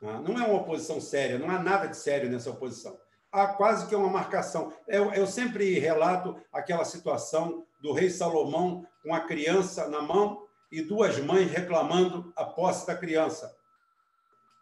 Tá? 0.00 0.20
Não 0.20 0.38
é 0.38 0.46
uma 0.46 0.60
oposição 0.60 1.00
séria, 1.00 1.38
não 1.38 1.50
há 1.50 1.58
nada 1.58 1.86
de 1.86 1.96
sério 1.96 2.30
nessa 2.30 2.50
oposição. 2.50 2.98
Há 3.30 3.48
quase 3.48 3.86
que 3.86 3.94
uma 3.94 4.08
marcação. 4.08 4.72
Eu, 4.86 5.12
eu 5.12 5.26
sempre 5.26 5.78
relato 5.78 6.36
aquela 6.52 6.84
situação 6.84 7.64
do 7.80 7.92
rei 7.92 8.10
Salomão 8.10 8.86
com 9.02 9.14
a 9.14 9.20
criança 9.20 9.88
na 9.88 10.02
mão 10.02 10.46
e 10.70 10.82
duas 10.82 11.18
mães 11.18 11.50
reclamando 11.50 12.32
a 12.36 12.44
posse 12.44 12.86
da 12.86 12.94
criança. 12.94 13.54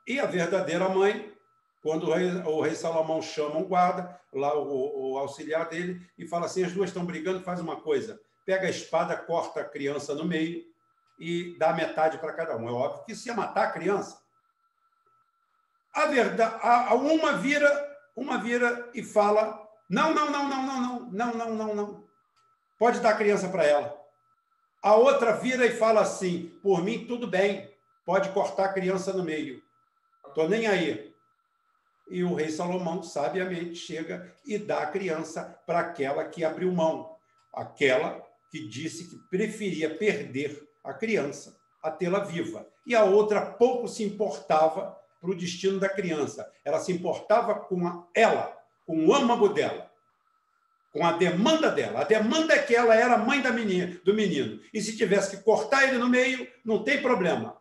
E 0.07 0.19
a 0.19 0.27
verdadeira 0.27 0.89
mãe, 0.89 1.33
quando 1.83 2.09
o 2.09 2.15
rei, 2.15 2.31
o 2.43 2.61
rei 2.61 2.75
Salomão 2.75 3.23
chama 3.23 3.59
um 3.59 3.65
guarda, 3.65 4.21
lá 4.33 4.57
o, 4.57 5.13
o, 5.13 5.19
auxiliar 5.19 5.69
dele, 5.69 6.01
e 6.19 6.27
fala 6.27 6.47
assim: 6.47 6.65
as 6.65 6.73
duas 6.73 6.91
estão 6.91 7.05
brigando, 7.05 7.43
faz 7.43 7.61
uma 7.61 7.81
coisa. 7.81 8.21
Pega 8.45 8.67
a 8.67 8.71
espada, 8.71 9.17
corta 9.17 9.61
a 9.61 9.65
criança 9.65 10.15
no 10.15 10.25
meio 10.25 10.65
e 11.21 11.55
dá 11.59 11.75
metade 11.75 12.17
para 12.17 12.33
cada 12.33 12.57
um. 12.57 12.67
É 12.67 12.73
óbvio 12.73 13.05
que 13.05 13.13
isso 13.13 13.29
ia 13.29 13.35
matar 13.35 13.67
a 13.67 13.71
criança. 13.71 14.19
A 15.93 16.07
verdade, 16.07 16.57
a, 16.63 16.95
uma 16.95 17.37
vira, 17.37 17.99
uma 18.17 18.39
vira 18.39 18.91
e 18.95 19.03
fala: 19.03 19.69
não, 19.89 20.15
não, 20.15 20.31
não, 20.31 20.49
não, 20.49 20.63
não, 20.63 20.81
não, 20.81 21.11
não, 21.13 21.35
não, 21.35 21.55
não, 21.55 21.75
não. 21.75 22.05
Pode 22.79 23.01
dar 23.01 23.11
a 23.11 23.17
criança 23.17 23.51
para 23.51 23.65
ela. 23.65 24.01
A 24.83 24.95
outra 24.95 25.37
vira 25.37 25.67
e 25.67 25.77
fala 25.77 26.01
assim: 26.01 26.59
por 26.63 26.83
mim 26.83 27.07
tudo 27.07 27.27
bem, 27.27 27.71
pode 28.07 28.31
cortar 28.31 28.67
a 28.67 28.73
criança 28.73 29.13
no 29.13 29.23
meio. 29.23 29.63
Estou 30.27 30.49
nem 30.49 30.67
aí. 30.67 31.11
E 32.09 32.25
o 32.25 32.35
rei 32.35 32.51
Salomão, 32.51 33.03
sabiamente, 33.03 33.75
chega 33.77 34.35
e 34.45 34.59
dá 34.59 34.83
a 34.83 34.87
criança 34.87 35.61
para 35.67 35.81
aquela 35.81 36.25
que 36.25 36.45
abriu 36.45 36.73
mão, 36.73 37.15
aquela 37.53 38.27
que 38.51 38.67
disse 38.67 39.09
que 39.09 39.17
preferia 39.29 39.97
perder 39.97 40.70
a 40.85 40.93
criança 40.93 41.61
a 41.83 41.91
tê-la 41.91 42.21
viva. 42.21 42.67
E 42.87 42.95
a 42.95 43.05
outra 43.05 43.41
pouco 43.41 43.89
se 43.89 44.03
importava 44.03 44.97
para 45.21 45.31
o 45.31 45.35
destino 45.35 45.79
da 45.79 45.89
criança. 45.89 46.51
Ela 46.65 46.79
se 46.81 46.93
importava 46.93 47.55
com 47.55 47.87
a, 47.87 48.07
ela, 48.15 48.57
com 48.87 49.07
o 49.07 49.15
âmago 49.15 49.49
dela, 49.49 49.91
com 50.93 51.05
a 51.05 51.13
demanda 51.13 51.71
dela. 51.71 52.01
A 52.01 52.05
demanda 52.05 52.55
é 52.55 52.63
que 52.63 52.75
ela 52.75 52.95
era 52.95 53.19
mãe 53.19 53.41
da 53.41 53.53
menina, 53.53 54.01
do 54.05 54.15
menino. 54.15 54.61
E 54.73 54.81
se 54.81 54.97
tivesse 54.97 55.37
que 55.37 55.43
cortar 55.43 55.85
ele 55.85 55.99
no 55.99 56.09
meio, 56.09 56.47
não 56.65 56.83
tem 56.83 57.01
problema. 57.01 57.57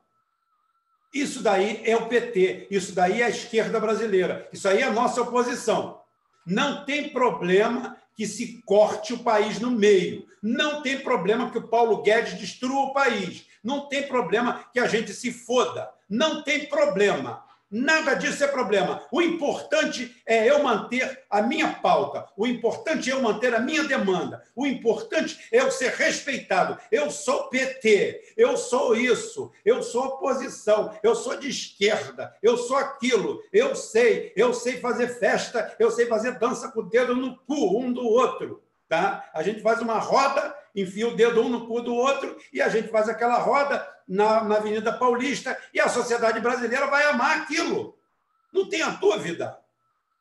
Isso 1.14 1.42
daí 1.42 1.82
é 1.86 1.96
o 1.96 2.08
PT, 2.08 2.68
isso 2.70 2.94
daí 2.94 3.22
é 3.22 3.26
a 3.26 3.30
esquerda 3.30 3.80
brasileira, 3.80 4.48
isso 4.54 4.68
aí 4.68 4.82
é 4.82 4.84
a 4.84 4.92
nossa 4.92 5.22
oposição. 5.24 6.00
Não 6.46 6.86
tem 6.86 7.10
problema 7.10 7.98
que 8.20 8.28
se 8.28 8.62
corte 8.66 9.14
o 9.14 9.20
país 9.20 9.62
no 9.62 9.72
meio. 9.72 10.28
Não 10.44 10.82
tem 10.82 11.00
problema 11.00 11.50
que 11.50 11.58
o 11.58 11.70
Paulo 11.70 12.02
Guedes 12.02 12.34
destrua 12.34 12.88
o 12.88 12.94
país. 12.94 13.46
Não 13.64 13.88
tem 13.88 14.10
problema 14.10 14.66
que 14.74 14.80
a 14.82 14.88
gente 14.88 15.14
se 15.14 15.32
foda. 15.32 15.90
Não 16.10 16.44
tem 16.44 16.66
problema. 16.66 17.46
Nada 17.72 18.16
disso 18.16 18.44
é 18.44 18.48
problema. 18.48 19.06
O 19.12 19.22
importante 19.22 20.16
é 20.26 20.50
eu 20.50 20.64
manter 20.64 21.24
a 21.30 21.40
minha 21.42 21.72
pauta. 21.72 22.28
O 22.36 22.48
importante 22.48 23.12
é 23.12 23.14
eu 23.14 23.22
manter 23.22 23.54
a 23.54 23.60
minha 23.60 23.84
demanda. 23.84 24.44
O 24.56 24.66
importante 24.66 25.40
é 25.52 25.60
eu 25.60 25.70
ser 25.70 25.92
respeitado. 25.92 26.80
Eu 26.92 27.12
sou 27.12 27.48
PT, 27.50 28.34
eu 28.36 28.58
sou 28.58 28.96
isso, 28.96 29.52
eu 29.64 29.84
sou 29.84 30.06
oposição, 30.06 30.98
eu 31.04 31.14
sou 31.14 31.38
de 31.38 31.50
esquerda, 31.50 32.36
eu 32.42 32.58
sou 32.58 32.78
aquilo. 32.78 33.40
Eu 33.54 33.76
sei, 33.76 34.34
eu 34.36 34.52
sei 34.52 34.80
fazer 34.80 35.20
festa, 35.20 35.76
eu 35.78 35.92
sei 35.92 36.08
fazer 36.08 36.40
dança 36.40 36.72
com 36.72 36.80
o 36.80 36.90
dedo 36.90 37.16
no 37.16 37.38
cu 37.38 37.80
um 37.80 37.94
do 37.94 38.04
outro. 38.04 38.64
Tá? 38.90 39.30
A 39.36 39.44
gente 39.44 39.62
faz 39.62 39.82
uma 39.82 40.00
roda, 40.00 40.54
enfia 40.76 41.08
o 41.08 41.16
dedo 41.16 41.42
um 41.42 41.50
no 41.50 41.68
cu 41.68 41.80
do 41.82 41.94
outro 41.94 42.36
e 42.52 42.60
a 42.60 42.68
gente 42.70 42.88
faz 42.90 43.08
aquela 43.08 43.38
roda 43.38 43.88
na, 44.08 44.44
na 44.44 44.58
Avenida 44.58 44.92
Paulista 44.92 45.56
e 45.72 45.80
a 45.80 45.88
sociedade 45.88 46.40
brasileira 46.40 46.88
vai 46.88 47.06
amar 47.06 47.38
aquilo. 47.38 47.96
Não 48.52 48.68
tenha 48.68 48.90
dúvida. 48.90 49.60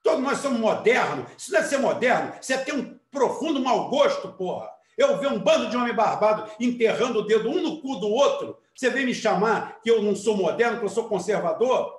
Todos 0.03 0.23
nós 0.23 0.39
somos 0.39 0.61
modernos. 0.61 1.31
Isso 1.37 1.51
não 1.51 1.61
é 1.61 1.63
ser 1.63 1.79
moderno, 1.79 2.35
isso 2.41 2.53
é 2.53 2.59
ter 2.59 2.75
um 2.75 2.99
profundo 3.11 3.59
mau 3.59 3.89
gosto, 3.89 4.33
porra. 4.33 4.69
Eu 4.99 5.17
ver 5.17 5.29
um 5.29 5.39
bando 5.39 5.71
de 5.71 5.77
homem 5.77 5.95
barbado 5.95 6.51
enterrando 6.61 7.21
o 7.21 7.27
dedo 7.27 7.49
um 7.49 7.63
no 7.63 7.81
cu 7.81 7.97
do 7.97 8.09
outro. 8.09 8.59
Você 8.75 8.91
vem 8.91 9.07
me 9.07 9.15
chamar 9.15 9.81
que 9.81 9.91
eu 9.91 10.03
não 10.03 10.15
sou 10.15 10.37
moderno, 10.37 10.79
que 10.79 10.85
eu 10.85 10.91
sou 10.91 11.09
conservador? 11.09 11.97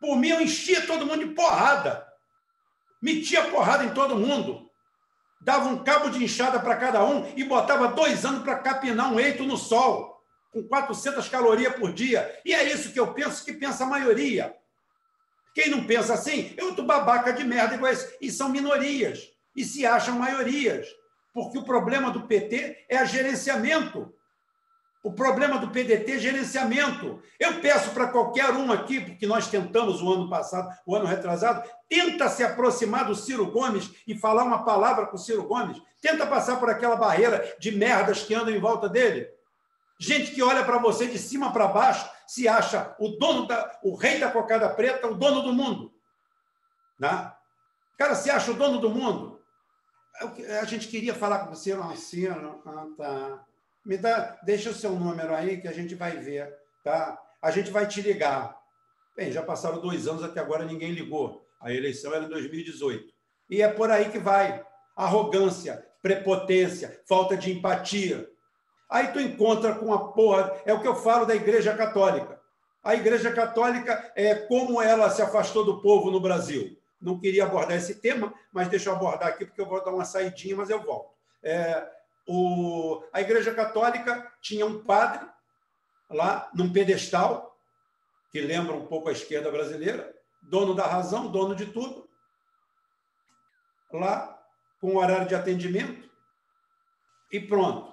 Por 0.00 0.16
mim, 0.16 0.30
eu 0.30 0.40
enchia 0.40 0.86
todo 0.86 1.06
mundo 1.06 1.26
de 1.26 1.34
porrada. 1.34 2.06
Metia 3.02 3.44
porrada 3.44 3.84
em 3.84 3.90
todo 3.90 4.16
mundo. 4.16 4.69
Dava 5.40 5.68
um 5.68 5.82
cabo 5.82 6.10
de 6.10 6.22
enxada 6.22 6.60
para 6.60 6.76
cada 6.76 7.02
um 7.04 7.32
e 7.34 7.44
botava 7.44 7.88
dois 7.88 8.24
anos 8.24 8.42
para 8.42 8.58
capinar 8.58 9.12
um 9.12 9.18
eito 9.18 9.44
no 9.44 9.56
sol 9.56 10.22
com 10.52 10.62
400 10.62 11.28
calorias 11.28 11.74
por 11.76 11.92
dia. 11.92 12.38
E 12.44 12.52
é 12.52 12.70
isso 12.70 12.92
que 12.92 13.00
eu 13.00 13.14
penso 13.14 13.44
que 13.44 13.54
pensa 13.54 13.84
a 13.84 13.86
maioria. 13.86 14.54
Quem 15.54 15.70
não 15.70 15.84
pensa 15.84 16.14
assim 16.14 16.54
é 16.56 16.64
outro 16.64 16.84
babaca 16.84 17.32
de 17.32 17.44
merda 17.44 17.74
igual 17.74 17.92
esse. 17.92 18.16
E 18.20 18.30
são 18.30 18.48
minorias. 18.48 19.32
E 19.56 19.64
se 19.64 19.86
acham 19.86 20.18
maiorias. 20.18 20.86
Porque 21.32 21.58
o 21.58 21.64
problema 21.64 22.10
do 22.10 22.26
PT 22.26 22.84
é 22.88 23.04
gerenciamento. 23.06 24.12
O 25.02 25.12
problema 25.12 25.58
do 25.58 25.70
PDT 25.70 26.12
é 26.12 26.18
gerenciamento. 26.18 27.22
Eu 27.38 27.60
peço 27.60 27.90
para 27.90 28.08
qualquer 28.08 28.50
um 28.50 28.70
aqui, 28.70 29.00
porque 29.00 29.26
nós 29.26 29.48
tentamos 29.48 30.02
o 30.02 30.12
ano 30.12 30.28
passado, 30.28 30.68
o 30.84 30.94
ano 30.94 31.06
retrasado, 31.06 31.66
tenta 31.88 32.28
se 32.28 32.44
aproximar 32.44 33.06
do 33.06 33.14
Ciro 33.14 33.50
Gomes 33.50 33.90
e 34.06 34.14
falar 34.14 34.44
uma 34.44 34.62
palavra 34.62 35.06
com 35.06 35.16
o 35.16 35.18
Ciro 35.18 35.44
Gomes. 35.44 35.80
Tenta 36.02 36.26
passar 36.26 36.56
por 36.58 36.68
aquela 36.68 36.96
barreira 36.96 37.56
de 37.58 37.72
merdas 37.72 38.22
que 38.22 38.34
andam 38.34 38.54
em 38.54 38.60
volta 38.60 38.90
dele. 38.90 39.26
Gente 39.98 40.32
que 40.32 40.42
olha 40.42 40.64
para 40.64 40.78
você 40.78 41.06
de 41.06 41.18
cima 41.18 41.50
para 41.52 41.68
baixo, 41.68 42.10
se 42.26 42.46
acha 42.46 42.94
o 42.98 43.08
dono 43.18 43.46
da, 43.46 43.78
o 43.82 43.94
rei 43.94 44.18
da 44.18 44.30
cocada 44.30 44.68
preta, 44.68 45.06
o 45.06 45.14
dono 45.14 45.42
do 45.42 45.52
mundo. 45.52 45.94
Né? 46.98 47.32
Cara, 47.98 48.14
se 48.14 48.30
acha 48.30 48.50
o 48.50 48.54
dono 48.54 48.78
do 48.78 48.90
mundo. 48.90 49.40
É 50.40 50.58
a 50.58 50.64
gente 50.64 50.88
queria 50.88 51.14
falar 51.14 51.40
com 51.40 51.54
você, 51.54 51.74
Marcelo. 51.74 52.62
Ah, 52.66 52.86
tá. 52.96 53.46
Me 53.84 53.96
dá, 53.96 54.38
deixa 54.42 54.70
o 54.70 54.74
seu 54.74 54.92
número 54.92 55.34
aí 55.34 55.60
que 55.60 55.68
a 55.68 55.72
gente 55.72 55.94
vai 55.94 56.16
ver, 56.16 56.54
tá? 56.84 57.18
A 57.40 57.50
gente 57.50 57.70
vai 57.70 57.86
te 57.86 58.02
ligar. 58.02 58.56
Bem, 59.16 59.32
já 59.32 59.42
passaram 59.42 59.80
dois 59.80 60.06
anos 60.06 60.22
até 60.22 60.40
agora 60.40 60.64
ninguém 60.64 60.92
ligou. 60.92 61.46
A 61.60 61.72
eleição 61.72 62.14
era 62.14 62.24
em 62.24 62.28
2018. 62.28 63.12
E 63.50 63.62
é 63.62 63.68
por 63.68 63.90
aí 63.90 64.10
que 64.10 64.18
vai. 64.18 64.64
Arrogância, 64.96 65.86
prepotência, 66.02 67.00
falta 67.06 67.36
de 67.36 67.52
empatia. 67.52 68.28
Aí 68.88 69.08
tu 69.08 69.20
encontra 69.20 69.74
com 69.74 69.92
a 69.92 70.12
porra. 70.12 70.60
É 70.64 70.72
o 70.72 70.80
que 70.80 70.88
eu 70.88 70.96
falo 70.96 71.24
da 71.24 71.34
Igreja 71.34 71.76
Católica. 71.76 72.40
A 72.82 72.94
Igreja 72.94 73.32
Católica 73.32 74.12
é 74.16 74.34
como 74.34 74.80
ela 74.80 75.10
se 75.10 75.20
afastou 75.20 75.64
do 75.64 75.80
povo 75.82 76.10
no 76.10 76.20
Brasil. 76.20 76.78
Não 77.00 77.18
queria 77.18 77.44
abordar 77.44 77.76
esse 77.76 77.96
tema, 77.96 78.32
mas 78.52 78.68
deixa 78.68 78.90
eu 78.90 78.94
abordar 78.94 79.28
aqui, 79.28 79.46
porque 79.46 79.60
eu 79.60 79.68
vou 79.68 79.82
dar 79.82 79.92
uma 79.92 80.04
saidinha, 80.04 80.56
mas 80.56 80.70
eu 80.70 80.82
volto. 80.82 81.10
É, 81.42 81.86
o, 82.26 83.02
a 83.12 83.20
Igreja 83.20 83.54
Católica 83.54 84.32
tinha 84.40 84.64
um 84.66 84.82
padre 84.84 85.28
lá 86.08 86.50
num 86.54 86.72
pedestal, 86.72 87.58
que 88.30 88.40
lembra 88.40 88.74
um 88.74 88.86
pouco 88.86 89.08
a 89.08 89.12
esquerda 89.12 89.50
brasileira, 89.50 90.14
dono 90.42 90.74
da 90.74 90.86
razão, 90.86 91.30
dono 91.30 91.54
de 91.54 91.66
tudo, 91.66 92.08
lá 93.92 94.38
com 94.80 94.96
horário 94.96 95.28
de 95.28 95.34
atendimento, 95.34 96.08
e 97.32 97.40
pronto 97.40 97.90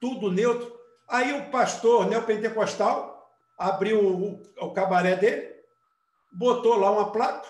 tudo 0.00 0.30
neutro. 0.30 0.78
Aí 1.08 1.32
o 1.32 1.50
pastor 1.50 2.06
neopentecostal 2.06 3.30
abriu 3.58 4.04
o, 4.04 4.42
o 4.58 4.72
cabaré 4.72 5.16
dele, 5.16 5.54
botou 6.32 6.76
lá 6.76 6.90
uma 6.90 7.12
placa. 7.12 7.48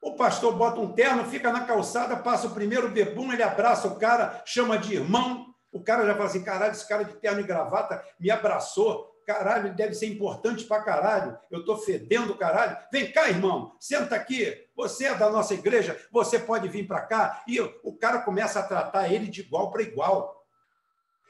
O 0.00 0.14
pastor 0.14 0.54
bota 0.54 0.80
um 0.80 0.92
terno, 0.92 1.26
fica 1.26 1.52
na 1.52 1.64
calçada, 1.64 2.16
passa 2.16 2.46
o 2.46 2.54
primeiro 2.54 2.88
bebum, 2.88 3.32
ele 3.32 3.42
abraça 3.42 3.86
o 3.86 3.96
cara, 3.96 4.42
chama 4.46 4.78
de 4.78 4.94
irmão. 4.94 5.54
O 5.70 5.82
cara 5.82 6.06
já 6.06 6.14
fala 6.14 6.26
assim: 6.26 6.42
caralho, 6.42 6.72
esse 6.72 6.88
cara 6.88 7.04
de 7.04 7.14
terno 7.14 7.40
e 7.40 7.44
gravata 7.44 8.02
me 8.18 8.30
abraçou. 8.30 9.10
Caralho, 9.26 9.68
ele 9.68 9.74
deve 9.74 9.94
ser 9.94 10.06
importante 10.06 10.64
pra 10.64 10.82
caralho. 10.82 11.38
Eu 11.50 11.64
tô 11.64 11.76
fedendo 11.76 12.34
caralho. 12.34 12.76
Vem 12.90 13.12
cá, 13.12 13.28
irmão, 13.28 13.76
senta 13.78 14.16
aqui. 14.16 14.56
Você 14.74 15.04
é 15.04 15.14
da 15.14 15.30
nossa 15.30 15.54
igreja, 15.54 16.00
você 16.10 16.38
pode 16.38 16.66
vir 16.66 16.86
para 16.86 17.02
cá. 17.02 17.44
E 17.46 17.60
o 17.60 17.92
cara 17.96 18.22
começa 18.22 18.58
a 18.58 18.64
tratar 18.64 19.12
ele 19.12 19.28
de 19.28 19.42
igual 19.42 19.70
para 19.70 19.82
igual. 19.82 20.40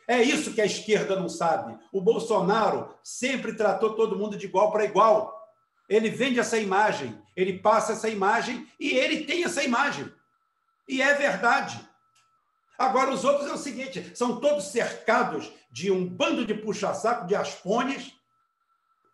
É 0.09 0.23
isso 0.23 0.55
que 0.55 0.61
a 0.61 0.67
esquerda 0.67 1.15
não 1.15 1.29
sabe. 1.29 1.79
O 1.93 2.01
Bolsonaro 2.01 2.95
sempre 3.03 3.53
tratou 3.53 3.95
todo 3.95 4.19
mundo 4.19 4.37
de 4.37 4.47
igual 4.47 4.73
para 4.73 4.85
igual. 4.85 5.40
Ele 5.91 6.09
vende 6.09 6.39
essa 6.39 6.57
imagem, 6.57 7.21
ele 7.37 7.59
passa 7.59 7.95
essa 7.95 8.09
imagem 8.09 8.71
e 8.79 8.91
ele 8.91 9.25
tem 9.25 9.43
essa 9.43 9.65
imagem. 9.65 10.11
E 10.89 11.03
é 11.03 11.15
verdade. 11.15 11.85
Agora, 12.79 13.11
os 13.11 13.25
outros 13.25 13.51
é 13.51 13.53
o 13.53 13.59
seguinte: 13.59 14.13
são 14.15 14.39
todos 14.39 14.69
cercados 14.69 15.53
de 15.69 15.91
um 15.91 16.07
bando 16.07 16.47
de 16.47 16.55
puxa-saco, 16.55 17.27
de 17.27 17.35
aspones, 17.35 18.15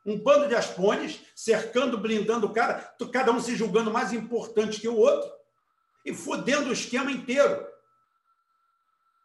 um 0.04 0.18
bando 0.18 0.48
de 0.48 0.54
aspones, 0.54 1.20
cercando, 1.34 1.96
blindando 1.96 2.46
o 2.46 2.52
cara, 2.52 2.94
cada 3.10 3.32
um 3.32 3.40
se 3.40 3.56
julgando 3.56 3.90
mais 3.90 4.12
importante 4.12 4.78
que 4.78 4.86
o 4.86 4.96
outro, 4.96 5.32
e 6.04 6.14
fudendo 6.14 6.68
o 6.68 6.72
esquema 6.74 7.10
inteiro. 7.10 7.66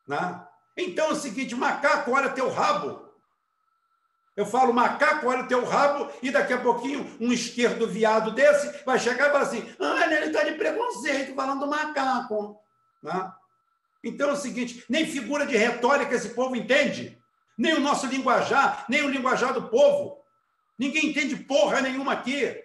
Né? 0.08 0.48
Então 0.78 1.10
é 1.10 1.12
o 1.12 1.16
seguinte: 1.16 1.54
macaco, 1.54 2.12
olha 2.12 2.30
teu 2.30 2.50
rabo. 2.50 3.11
Eu 4.36 4.46
falo, 4.46 4.74
macaco, 4.74 5.28
olha 5.28 5.44
teu 5.44 5.66
rabo, 5.66 6.10
e 6.24 6.32
daqui 6.32 6.54
a 6.54 6.62
pouquinho 6.62 7.06
um 7.20 7.34
esquerdo 7.34 7.86
viado 7.88 8.32
desse 8.32 8.84
vai 8.86 8.98
chegar 8.98 9.28
e 9.28 9.32
falar 9.32 9.44
assim: 9.44 9.70
ah, 9.80 10.06
ele 10.06 10.28
está 10.28 10.44
de 10.44 10.54
preconceito 10.54 11.36
falando 11.36 11.62
do 11.62 11.68
macaco. 11.68 12.58
Né? 13.04 13.32
Então 14.04 14.30
é 14.30 14.34
o 14.34 14.38
seguinte: 14.38 14.86
nem 14.90 15.06
figura 15.06 15.46
de 15.46 15.58
retórica 15.58 16.16
esse 16.16 16.30
povo 16.30 16.56
entende, 16.56 17.22
nem 17.58 17.74
o 17.74 17.82
nosso 17.82 18.08
linguajar, 18.08 18.86
nem 18.88 19.04
o 19.04 19.10
linguajar 19.10 19.54
do 19.54 19.68
povo. 19.68 20.22
Ninguém 20.80 21.08
entende 21.08 21.36
porra 21.36 21.82
nenhuma 21.82 22.14
aqui. 22.14 22.64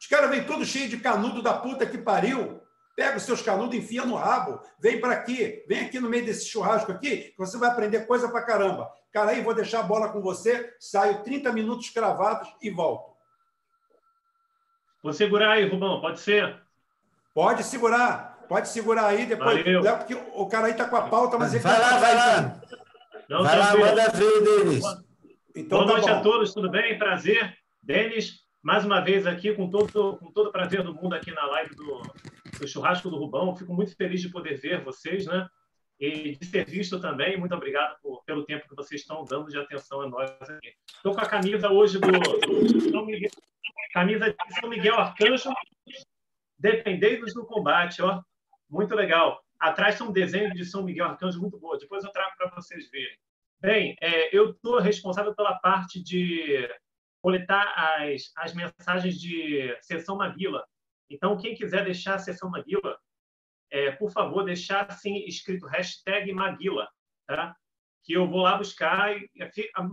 Os 0.00 0.06
caras 0.06 0.30
vêm 0.30 0.44
todos 0.44 0.66
cheios 0.66 0.90
de 0.90 0.96
canudo 0.96 1.42
da 1.42 1.54
puta 1.54 1.86
que 1.86 1.98
pariu. 1.98 2.60
Pega 2.94 3.16
os 3.16 3.22
seus 3.22 3.40
canudos, 3.40 3.74
enfia 3.74 4.04
no 4.04 4.14
rabo, 4.14 4.60
vem 4.78 5.00
para 5.00 5.14
aqui, 5.14 5.64
vem 5.66 5.86
aqui 5.86 5.98
no 5.98 6.10
meio 6.10 6.26
desse 6.26 6.46
churrasco 6.46 6.92
aqui, 6.92 7.30
que 7.30 7.38
você 7.38 7.56
vai 7.56 7.70
aprender 7.70 8.06
coisa 8.06 8.28
para 8.28 8.44
caramba. 8.44 8.90
Cara, 9.10 9.30
aí 9.30 9.42
vou 9.42 9.54
deixar 9.54 9.80
a 9.80 9.84
bola 9.84 10.10
com 10.10 10.20
você, 10.20 10.74
saio 10.78 11.22
30 11.22 11.52
minutos 11.52 11.88
cravados 11.88 12.48
e 12.60 12.70
volto. 12.70 13.12
Vou 15.02 15.12
segurar 15.12 15.52
aí, 15.52 15.68
Rubão, 15.68 16.00
pode 16.00 16.20
ser? 16.20 16.62
Pode 17.34 17.64
segurar, 17.64 18.44
pode 18.46 18.68
segurar 18.68 19.06
aí 19.06 19.24
depois. 19.24 19.64
Valeu. 19.64 19.82
Porque 19.96 20.14
o 20.14 20.46
cara 20.46 20.66
aí 20.66 20.74
tá 20.74 20.86
com 20.86 20.96
a 20.96 21.08
pauta, 21.08 21.38
mas 21.38 21.54
ele 21.54 21.62
vai 21.62 21.74
tá 21.74 21.80
lá, 21.80 21.98
vai 21.98 22.14
lá. 22.14 22.60
vai 23.42 23.58
lá, 23.58 23.76
manda 23.76 24.08
ver, 24.10 24.42
Denis. 24.42 24.84
Então, 25.56 25.78
Boa 25.78 25.86
tá 25.86 25.92
noite 25.94 26.08
bom. 26.08 26.18
a 26.18 26.20
todos, 26.20 26.54
tudo 26.54 26.70
bem? 26.70 26.98
Prazer. 26.98 27.56
Denis, 27.82 28.42
mais 28.62 28.84
uma 28.84 29.00
vez 29.00 29.26
aqui 29.26 29.52
com 29.54 29.68
todo 29.68 30.18
com 30.18 30.30
todo 30.30 30.48
o 30.48 30.52
prazer 30.52 30.82
do 30.82 30.94
mundo 30.94 31.14
aqui 31.14 31.32
na 31.32 31.44
live 31.46 31.74
do, 31.74 32.02
do 32.62 32.68
churrasco 32.68 33.10
do 33.10 33.18
Rubão. 33.18 33.54
Fico 33.54 33.74
muito 33.74 33.94
feliz 33.94 34.20
de 34.20 34.30
poder 34.30 34.58
ver 34.58 34.82
vocês, 34.82 35.26
né? 35.26 35.46
E 36.00 36.36
de 36.36 36.46
ser 36.46 36.64
visto 36.64 37.00
também. 37.00 37.36
Muito 37.36 37.54
obrigado 37.54 38.00
por, 38.00 38.24
pelo 38.24 38.44
tempo 38.44 38.68
que 38.68 38.74
vocês 38.74 39.02
estão 39.02 39.24
dando 39.24 39.48
de 39.48 39.58
atenção 39.58 40.00
a 40.00 40.08
nós. 40.08 40.30
Estou 40.86 41.14
com 41.14 41.20
a 41.20 41.28
camisa 41.28 41.70
hoje 41.70 41.98
do, 41.98 42.10
do 42.10 42.80
São 42.90 43.04
Miguel, 43.04 43.30
camisa 43.92 44.30
de 44.30 44.60
São 44.60 44.70
Miguel 44.70 44.94
Arcanjo, 44.94 45.50
Dependeiros 46.58 47.34
do 47.34 47.44
Combate, 47.44 48.00
ó. 48.00 48.22
Muito 48.70 48.94
legal. 48.94 49.44
Atrás 49.58 49.98
tem 49.98 50.06
um 50.06 50.12
desenho 50.12 50.54
de 50.54 50.64
São 50.64 50.82
Miguel 50.82 51.06
Arcanjo 51.06 51.40
muito 51.40 51.58
boa. 51.58 51.78
Depois 51.78 52.02
eu 52.04 52.10
trago 52.10 52.32
para 52.36 52.50
vocês 52.50 52.88
verem. 52.90 53.18
Bem, 53.60 53.96
é, 54.00 54.36
eu 54.36 54.50
estou 54.50 54.80
responsável 54.80 55.34
pela 55.34 55.54
parte 55.58 56.02
de 56.02 56.68
coletar 57.20 57.72
as, 57.76 58.32
as 58.36 58.54
mensagens 58.54 59.20
de 59.20 59.76
sessão 59.80 60.16
Maguila. 60.16 60.64
Então, 61.10 61.36
quem 61.38 61.54
quiser 61.54 61.84
deixar 61.84 62.14
a 62.14 62.18
sessão 62.18 62.50
Maguila, 62.50 62.98
é, 63.70 63.92
por 63.92 64.10
favor, 64.10 64.44
deixar 64.44 64.86
assim 64.90 65.24
escrito 65.26 65.66
hashtag 65.66 66.32
Maguila, 66.32 66.88
tá? 67.26 67.56
que 68.04 68.14
eu 68.14 68.28
vou 68.28 68.42
lá 68.42 68.58
buscar 68.58 69.16
e 69.16 69.30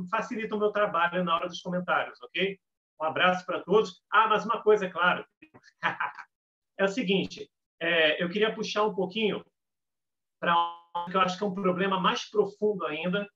facilita 0.09 0.55
o 0.55 0.59
meu 0.59 0.71
trabalho 0.71 1.23
na 1.23 1.35
hora 1.35 1.47
dos 1.47 1.61
comentários, 1.61 2.19
ok? 2.21 2.59
Um 2.99 3.05
abraço 3.05 3.45
para 3.45 3.61
todos. 3.63 4.01
Ah, 4.11 4.27
mas 4.27 4.45
uma 4.45 4.61
coisa, 4.61 4.85
é 4.85 4.89
claro, 4.89 5.25
é 6.77 6.83
o 6.83 6.87
seguinte, 6.87 7.49
é, 7.79 8.21
eu 8.21 8.29
queria 8.29 8.53
puxar 8.53 8.85
um 8.85 8.95
pouquinho 8.95 9.45
para 10.39 10.53
que 11.09 11.15
eu 11.15 11.21
acho 11.21 11.37
que 11.37 11.43
é 11.43 11.47
um 11.47 11.53
problema 11.53 11.99
mais 11.99 12.29
profundo 12.29 12.85
ainda, 12.85 13.29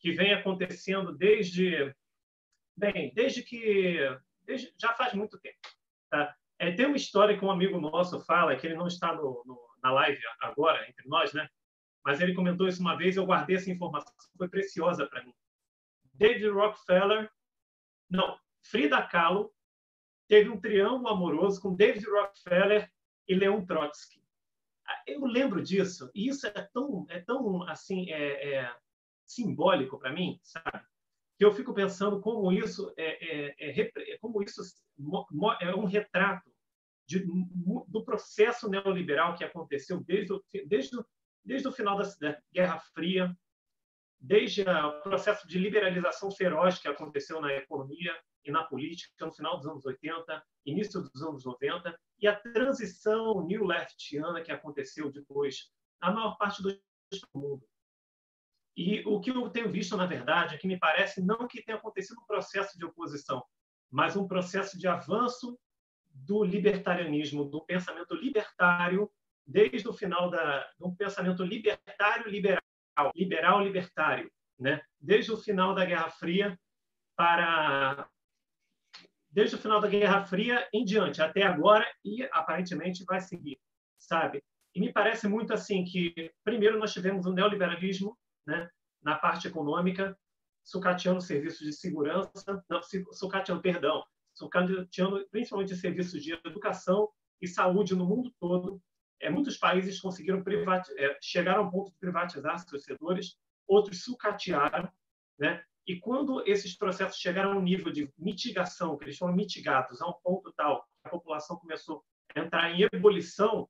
que 0.00 0.12
vem 0.12 0.32
acontecendo 0.34 1.16
desde 1.16 1.94
bem, 2.76 3.12
desde 3.14 3.42
que 3.42 3.98
desde, 4.42 4.72
já 4.78 4.92
faz 4.94 5.14
muito 5.14 5.38
tempo. 5.38 5.58
Tá? 6.10 6.34
É, 6.58 6.72
tem 6.72 6.86
uma 6.86 6.96
história 6.96 7.36
que 7.36 7.44
um 7.44 7.50
amigo 7.50 7.78
nosso 7.78 8.20
fala, 8.20 8.56
que 8.56 8.66
ele 8.66 8.76
não 8.76 8.86
está 8.86 9.14
no, 9.14 9.42
no, 9.44 9.58
na 9.82 9.92
live 9.92 10.20
agora 10.40 10.88
entre 10.88 11.06
nós, 11.08 11.32
né? 11.32 11.48
Mas 12.04 12.20
ele 12.20 12.34
comentou 12.34 12.66
isso 12.68 12.80
uma 12.80 12.96
vez, 12.96 13.16
eu 13.16 13.26
guardei 13.26 13.56
essa 13.56 13.70
informação, 13.70 14.12
foi 14.36 14.48
preciosa 14.48 15.06
para 15.06 15.24
mim. 15.24 15.34
David 16.14 16.48
Rockefeller, 16.48 17.30
não, 18.08 18.38
Frida 18.62 19.02
Kahlo 19.02 19.52
teve 20.28 20.48
um 20.48 20.60
triângulo 20.60 21.08
amoroso 21.08 21.60
com 21.60 21.74
David 21.74 22.06
Rockefeller 22.08 22.90
e 23.28 23.34
Leon 23.34 23.64
Trotsky. 23.66 24.22
Eu 25.06 25.24
lembro 25.26 25.62
disso 25.62 26.10
e 26.14 26.28
isso 26.28 26.46
é 26.46 26.50
tão, 26.72 27.06
é 27.10 27.20
tão 27.20 27.62
assim, 27.64 28.10
é, 28.10 28.54
é 28.54 28.76
simbólico 29.26 29.98
para 29.98 30.12
mim, 30.12 30.38
sabe? 30.42 30.86
Que 31.38 31.44
eu 31.44 31.52
fico 31.52 31.74
pensando 31.74 32.20
como 32.20 32.50
isso 32.50 32.92
é, 32.96 33.70
é, 33.70 33.82
é, 33.82 34.18
como 34.18 34.42
isso 34.42 34.62
é 35.60 35.74
um 35.74 35.84
retrato 35.84 36.50
de, 37.06 37.24
do 37.86 38.04
processo 38.04 38.68
neoliberal 38.68 39.36
que 39.36 39.44
aconteceu 39.44 40.02
desde 40.02 40.32
o, 40.32 40.44
desde 40.66 40.96
desde 41.46 41.68
o 41.68 41.72
final 41.72 41.96
da, 41.96 42.04
da 42.20 42.42
Guerra 42.52 42.80
Fria, 42.92 43.34
desde 44.18 44.62
o 44.62 45.00
processo 45.02 45.46
de 45.46 45.58
liberalização 45.58 46.30
feroz 46.30 46.78
que 46.78 46.88
aconteceu 46.88 47.40
na 47.40 47.54
economia 47.54 48.12
e 48.44 48.50
na 48.50 48.64
política 48.64 49.24
no 49.24 49.32
final 49.32 49.56
dos 49.56 49.66
anos 49.66 49.86
80, 49.86 50.44
início 50.66 51.00
dos 51.00 51.22
anos 51.22 51.44
90, 51.44 51.98
e 52.18 52.26
a 52.26 52.34
transição 52.34 53.46
new 53.46 53.64
leftiana 53.64 54.42
que 54.42 54.50
aconteceu 54.50 55.12
depois 55.12 55.70
na 56.00 56.10
maior 56.10 56.36
parte 56.36 56.62
do 56.62 56.76
mundo. 57.34 57.64
E 58.76 59.02
o 59.06 59.20
que 59.20 59.30
eu 59.30 59.48
tenho 59.48 59.70
visto, 59.70 59.96
na 59.96 60.04
verdade, 60.04 60.54
é 60.54 60.58
que 60.58 60.66
me 60.66 60.78
parece 60.78 61.22
não 61.22 61.48
que 61.48 61.62
tenha 61.62 61.78
acontecido 61.78 62.20
um 62.20 62.26
processo 62.26 62.78
de 62.78 62.84
oposição, 62.84 63.42
mas 63.90 64.16
um 64.16 64.28
processo 64.28 64.78
de 64.78 64.86
avanço 64.86 65.58
do 66.12 66.44
libertarianismo, 66.44 67.44
do 67.44 67.64
pensamento 67.64 68.14
libertário, 68.14 69.10
desde 69.46 69.88
o 69.88 69.92
final 69.92 70.28
da 70.28 70.68
do 70.78 70.94
pensamento 70.94 71.42
libertário 71.42 72.28
liberal, 72.28 72.60
liberal 73.14 73.62
libertário, 73.62 74.30
né? 74.58 74.82
Desde 75.00 75.32
o 75.32 75.36
final 75.36 75.74
da 75.74 75.84
Guerra 75.84 76.10
Fria 76.10 76.58
para 77.16 78.08
desde 79.30 79.56
o 79.56 79.58
final 79.58 79.80
da 79.80 79.88
Guerra 79.88 80.24
Fria 80.26 80.68
em 80.72 80.84
diante 80.84 81.22
até 81.22 81.42
agora 81.42 81.86
e 82.04 82.22
aparentemente 82.32 83.04
vai 83.04 83.20
seguir, 83.20 83.58
sabe? 83.98 84.42
E 84.74 84.80
me 84.80 84.92
parece 84.92 85.28
muito 85.28 85.54
assim 85.54 85.84
que 85.84 86.32
primeiro 86.44 86.78
nós 86.78 86.92
tivemos 86.92 87.24
o 87.24 87.32
neoliberalismo 87.32 88.16
né, 88.46 88.70
na 89.02 89.16
parte 89.16 89.48
econômica, 89.48 90.18
sucateando 90.64 91.20
serviços 91.20 91.66
de 91.66 91.72
segurança, 91.72 92.64
não, 92.68 92.80
sucateando, 93.12 93.62
perdão, 93.62 94.04
sucateando 94.34 95.26
principalmente 95.30 95.76
serviços 95.76 96.22
de 96.22 96.32
educação 96.44 97.08
e 97.40 97.46
saúde 97.46 97.94
no 97.94 98.06
mundo 98.06 98.32
todo. 98.40 98.80
É, 99.20 99.30
muitos 99.30 99.56
países 99.56 100.00
conseguiram 100.00 100.42
privati 100.42 100.92
é, 100.98 101.16
chegaram 101.22 101.64
ao 101.64 101.70
ponto 101.70 101.90
de 101.90 101.98
privatizar 101.98 102.58
seus 102.58 102.84
setores, 102.84 103.38
outros 103.66 104.02
sucatearam, 104.02 104.90
né? 105.38 105.64
E 105.86 106.00
quando 106.00 106.42
esses 106.46 106.76
processos 106.76 107.18
chegaram 107.18 107.52
a 107.52 107.56
um 107.56 107.62
nível 107.62 107.92
de 107.92 108.12
mitigação, 108.18 108.96
que 108.98 109.04
eles 109.04 109.16
foram 109.16 109.34
mitigados 109.34 110.02
a 110.02 110.08
um 110.08 110.14
ponto 110.22 110.52
tal 110.52 110.86
a 111.04 111.08
população 111.08 111.56
começou 111.56 112.04
a 112.34 112.40
entrar 112.40 112.72
em 112.72 112.88
ebulição, 112.92 113.68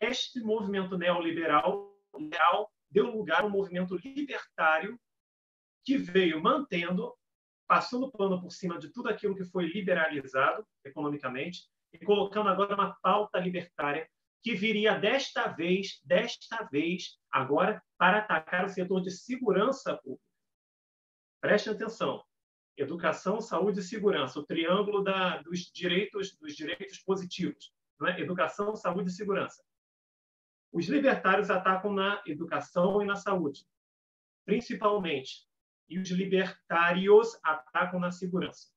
este 0.00 0.40
movimento 0.40 0.96
neoliberal 0.96 1.94
deu 2.90 3.06
lugar 3.06 3.42
a 3.42 3.46
um 3.46 3.50
movimento 3.50 3.96
libertário 3.96 4.98
que 5.84 5.96
veio 5.96 6.42
mantendo, 6.42 7.14
passando 7.66 8.10
pano 8.10 8.40
por 8.40 8.50
cima 8.50 8.78
de 8.78 8.90
tudo 8.90 9.08
aquilo 9.08 9.34
que 9.34 9.44
foi 9.44 9.66
liberalizado 9.66 10.66
economicamente 10.84 11.68
e 11.92 12.04
colocando 12.04 12.48
agora 12.48 12.74
uma 12.74 12.94
pauta 13.02 13.38
libertária 13.38 14.08
que 14.42 14.54
viria 14.54 14.98
desta 14.98 15.48
vez, 15.48 16.00
desta 16.04 16.62
vez, 16.70 17.18
agora, 17.30 17.82
para 17.96 18.18
atacar 18.18 18.64
o 18.64 18.68
setor 18.68 19.00
de 19.00 19.10
segurança 19.10 19.96
pública. 19.96 20.22
Preste 21.40 21.70
atenção. 21.70 22.24
Educação, 22.76 23.40
saúde 23.40 23.80
e 23.80 23.82
segurança, 23.82 24.38
o 24.38 24.46
triângulo 24.46 25.02
da, 25.02 25.42
dos 25.42 25.70
direitos 25.72 26.36
dos 26.36 26.54
direitos 26.54 26.98
positivos, 26.98 27.72
é? 28.06 28.20
Educação, 28.20 28.76
saúde 28.76 29.10
e 29.10 29.12
segurança. 29.12 29.62
Os 30.72 30.86
libertários 30.88 31.50
atacam 31.50 31.92
na 31.92 32.22
educação 32.26 33.02
e 33.02 33.06
na 33.06 33.16
saúde, 33.16 33.66
principalmente. 34.44 35.46
E 35.88 35.98
os 35.98 36.10
libertários 36.10 37.38
atacam 37.42 37.98
na 37.98 38.10
segurança. 38.10 38.68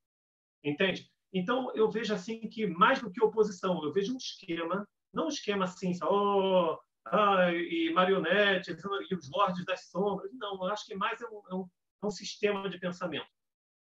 Entende? 0.63 1.11
Então, 1.33 1.73
eu 1.75 1.89
vejo 1.89 2.13
assim 2.13 2.47
que, 2.47 2.67
mais 2.67 3.01
do 3.01 3.11
que 3.11 3.23
oposição, 3.23 3.83
eu 3.83 3.91
vejo 3.91 4.13
um 4.13 4.17
esquema, 4.17 4.87
não 5.13 5.25
um 5.25 5.29
esquema 5.29 5.65
assim, 5.65 5.93
só, 5.93 6.07
oh, 6.09 6.79
ah, 7.05 7.51
e 7.51 7.91
marionetes, 7.93 8.67
e 9.09 9.15
os 9.15 9.29
lordes 9.29 9.65
das 9.65 9.89
sombras. 9.89 10.31
Não, 10.33 10.55
eu 10.55 10.65
acho 10.65 10.85
que 10.85 10.95
mais 10.95 11.21
é 11.21 11.27
um, 11.27 11.41
é 11.49 11.55
um, 11.55 11.69
é 12.03 12.05
um 12.05 12.11
sistema 12.11 12.69
de 12.69 12.79
pensamento. 12.79 13.27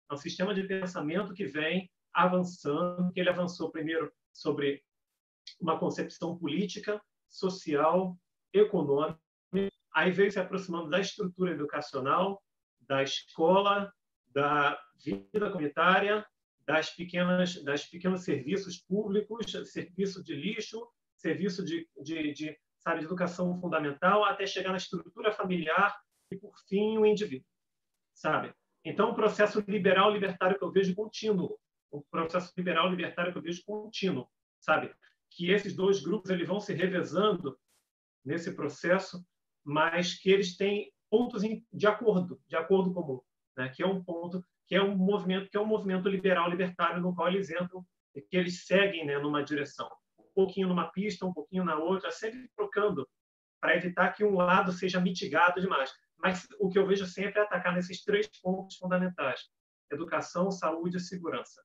É 0.09 0.13
um 0.13 0.17
sistema 0.17 0.53
de 0.53 0.63
pensamento 0.63 1.33
que 1.33 1.45
vem 1.45 1.89
avançando, 2.13 3.11
que 3.11 3.19
ele 3.19 3.29
avançou 3.29 3.71
primeiro 3.71 4.11
sobre 4.33 4.83
uma 5.59 5.79
concepção 5.79 6.37
política, 6.37 7.01
social, 7.29 8.17
econômica, 8.53 9.19
aí 9.93 10.11
veio 10.11 10.31
se 10.31 10.39
aproximando 10.39 10.89
da 10.89 10.99
estrutura 10.99 11.51
educacional, 11.51 12.41
da 12.81 13.01
escola, 13.03 13.91
da 14.27 14.79
vida 15.03 15.49
comunitária, 15.49 16.25
das 16.65 16.89
pequenas, 16.89 17.63
das 17.63 17.85
pequenos 17.85 18.23
serviços 18.23 18.77
públicos, 18.77 19.51
serviço 19.71 20.23
de 20.23 20.35
lixo, 20.35 20.85
serviço 21.15 21.63
de, 21.63 21.87
de, 22.01 22.33
de, 22.33 22.59
sabe, 22.79 22.99
de 22.99 23.05
educação 23.05 23.59
fundamental, 23.59 24.23
até 24.25 24.45
chegar 24.45 24.71
na 24.71 24.77
estrutura 24.77 25.31
familiar 25.31 25.95
e, 26.31 26.37
por 26.37 26.53
fim, 26.67 26.97
o 26.97 27.05
indivíduo, 27.05 27.47
sabe? 28.13 28.53
Então, 28.83 29.11
o 29.11 29.15
processo 29.15 29.63
liberal 29.67 30.11
libertário 30.11 30.57
que 30.57 30.63
eu 30.63 30.71
vejo 30.71 30.93
contínuo, 30.93 31.57
o 31.91 32.03
processo 32.03 32.51
liberal 32.57 32.89
libertário 32.89 33.31
que 33.31 33.37
eu 33.37 33.41
vejo 33.41 33.63
contínuo, 33.63 34.27
sabe? 34.59 34.93
Que 35.31 35.51
esses 35.51 35.75
dois 35.75 36.01
grupos 36.01 36.29
eles 36.29 36.47
vão 36.47 36.59
se 36.59 36.73
revezando 36.73 37.57
nesse 38.23 38.55
processo, 38.55 39.23
mas 39.63 40.13
que 40.15 40.29
eles 40.31 40.55
têm 40.55 40.91
pontos 41.09 41.43
de 41.71 41.87
acordo, 41.87 42.41
de 42.47 42.55
acordo 42.55 42.93
comum, 42.93 43.21
né? 43.57 43.69
que 43.69 43.83
é 43.83 43.87
um 43.87 44.03
ponto, 44.03 44.43
que 44.67 44.75
é 44.75 44.81
um 44.81 44.95
movimento, 44.95 45.49
que 45.49 45.57
é 45.57 45.59
um 45.59 45.65
movimento 45.65 46.09
liberal 46.09 46.49
libertário 46.49 47.01
no 47.01 47.13
qual 47.13 47.27
eles 47.27 47.49
entram, 47.49 47.85
que 48.29 48.37
eles 48.37 48.65
seguem, 48.65 49.05
né, 49.05 49.19
numa 49.19 49.43
direção, 49.43 49.89
um 50.17 50.31
pouquinho 50.33 50.69
numa 50.69 50.89
pista, 50.91 51.25
um 51.25 51.33
pouquinho 51.33 51.65
na 51.65 51.77
outra, 51.77 52.11
sempre 52.11 52.49
trocando 52.55 53.07
para 53.59 53.75
evitar 53.75 54.13
que 54.13 54.23
um 54.23 54.35
lado 54.35 54.71
seja 54.71 54.99
mitigado 54.99 55.59
demais. 55.59 55.91
Mas 56.17 56.47
o 56.59 56.69
que 56.69 56.79
eu 56.79 56.87
vejo 56.87 57.05
sempre 57.05 57.39
é 57.39 57.43
atacar 57.43 57.73
nesses 57.73 58.03
três 58.03 58.27
pontos 58.41 58.77
fundamentais: 58.77 59.49
educação, 59.91 60.49
saúde 60.51 60.97
e 60.97 60.99
segurança. 60.99 61.61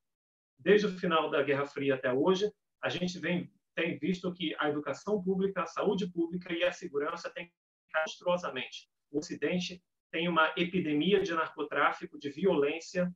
Desde 0.59 0.87
o 0.87 0.99
final 0.99 1.31
da 1.31 1.43
Guerra 1.43 1.67
Fria 1.67 1.95
até 1.95 2.13
hoje, 2.13 2.51
a 2.83 2.89
gente 2.89 3.19
vem 3.19 3.51
tem 3.75 3.99
visto 3.99 4.33
que 4.33 4.55
a 4.59 4.69
educação 4.69 5.23
pública, 5.23 5.63
a 5.63 5.67
saúde 5.67 6.11
pública 6.11 6.53
e 6.53 6.65
a 6.65 6.73
segurança 6.73 7.31
têm 7.31 7.53
monstruosamente. 7.95 8.89
O 9.11 9.19
Ocidente 9.19 9.83
tem 10.11 10.29
uma 10.29 10.53
epidemia 10.57 11.23
de 11.23 11.33
narcotráfico, 11.33 12.19
de 12.19 12.31
violência, 12.31 13.11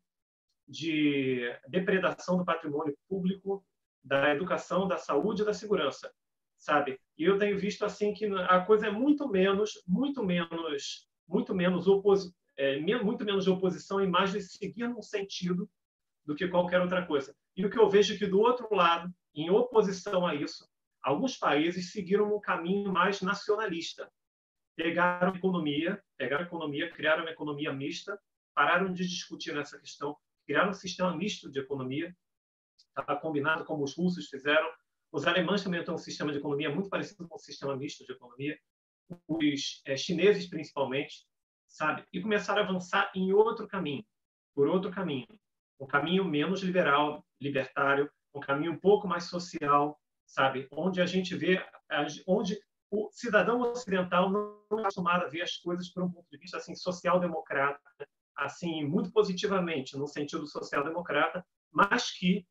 de 0.67 1.43
depredação 1.69 2.39
do 2.39 2.45
patrimônio 2.45 2.97
público, 3.09 3.65
da 4.03 4.31
educação, 4.31 4.87
da 4.87 4.97
saúde 4.97 5.43
e 5.43 5.45
da 5.45 5.53
segurança, 5.53 6.13
sabe? 6.57 7.01
E 7.19 7.25
eu 7.25 7.39
tenho 7.39 7.59
visto 7.59 7.85
assim 7.85 8.13
que 8.13 8.27
a 8.27 8.61
coisa 8.61 8.87
é 8.87 8.91
muito 8.91 9.29
menos, 9.29 9.83
muito 9.87 10.23
menos, 10.23 11.09
muito 11.27 11.55
menos 11.55 11.87
oposi 11.89 12.33
é, 12.57 12.79
muito 12.79 13.25
menos 13.25 13.45
de 13.45 13.51
oposição 13.51 14.01
e 14.01 14.07
mais 14.07 14.31
de 14.31 14.41
seguir 14.41 14.89
num 14.89 15.03
sentido 15.03 15.69
do 16.25 16.37
que 16.37 16.47
qualquer 16.47 16.81
outra 16.81 17.05
coisa. 17.05 17.35
E 17.57 17.67
o 17.67 17.71
que 17.71 17.79
eu 17.79 17.91
vejo 17.91 18.15
é 18.15 18.17
que 18.17 18.27
do 18.27 18.39
outro 18.39 18.73
lado, 18.73 19.13
em 19.35 19.51
oposição 19.51 20.27
a 20.27 20.35
isso, 20.35 20.69
alguns 21.03 21.37
países 21.37 21.93
seguiram 21.93 22.35
um 22.35 22.41
caminho 22.41 22.93
mais 22.93 23.21
nacionalista. 23.21 24.11
Pegaram 24.77 25.33
a 25.33 25.37
economia, 25.37 26.03
pegaram 26.17 26.45
a 26.45 26.47
economia, 26.47 26.91
criaram 26.91 27.25
uma 27.25 27.31
economia 27.31 27.73
mista, 27.73 28.19
pararam 28.55 28.93
de 28.93 29.07
discutir 29.07 29.55
nessa 29.55 29.79
questão, 29.79 30.17
criaram 30.47 30.71
um 30.71 30.75
sistema 30.75 31.17
misto 31.17 31.51
de 31.51 31.59
economia, 31.61 32.15
estava 32.77 33.21
combinado 33.21 33.65
como 33.65 33.85
os 33.85 33.95
russos 33.97 34.29
fizeram. 34.29 34.69
Os 35.13 35.27
alemães 35.27 35.63
também 35.63 35.85
têm 35.85 35.95
um 35.95 35.99
sistema 35.99 36.33
de 36.33 36.39
economia 36.39 36.71
muito 36.71 36.89
parecido 36.89 37.29
com 37.29 37.37
o 37.37 37.39
sistema 37.39 37.77
misto 37.77 38.05
de 38.05 38.13
economia. 38.13 38.59
Os 39.29 39.83
é, 39.85 39.97
chineses, 39.97 40.49
principalmente, 40.49 41.27
sabe? 41.67 42.05
E 42.13 42.21
começaram 42.21 42.63
a 42.63 42.65
avançar 42.65 43.11
em 43.15 43.33
outro 43.33 43.67
caminho, 43.67 44.05
por 44.55 44.69
outro 44.69 44.91
caminho. 44.91 45.27
Um 45.79 45.87
caminho 45.87 46.25
menos 46.25 46.63
liberal, 46.63 47.25
libertário, 47.41 48.11
um 48.35 48.41
caminho 48.41 48.73
um 48.73 48.79
pouco 48.79 49.07
mais 49.07 49.25
social, 49.25 49.99
sabe? 50.27 50.67
Onde 50.73 51.01
a 51.01 51.07
gente 51.07 51.35
vê, 51.37 51.65
onde 52.27 52.59
o 52.91 53.09
cidadão 53.11 53.61
ocidental 53.61 54.31
não 54.31 54.79
é 54.79 54.81
acostumado 54.83 55.25
a 55.25 55.29
ver 55.29 55.43
as 55.43 55.57
coisas 55.57 55.89
por 55.91 56.03
um 56.03 56.11
ponto 56.11 56.27
de 56.31 56.39
vista 56.39 56.59
assim 56.59 56.75
social-democrata, 56.75 57.81
assim 58.37 58.85
muito 58.85 59.11
positivamente 59.13 59.97
no 59.97 60.07
sentido 60.07 60.47
social-democrata, 60.47 61.45
mas 61.71 62.11
que, 62.11 62.47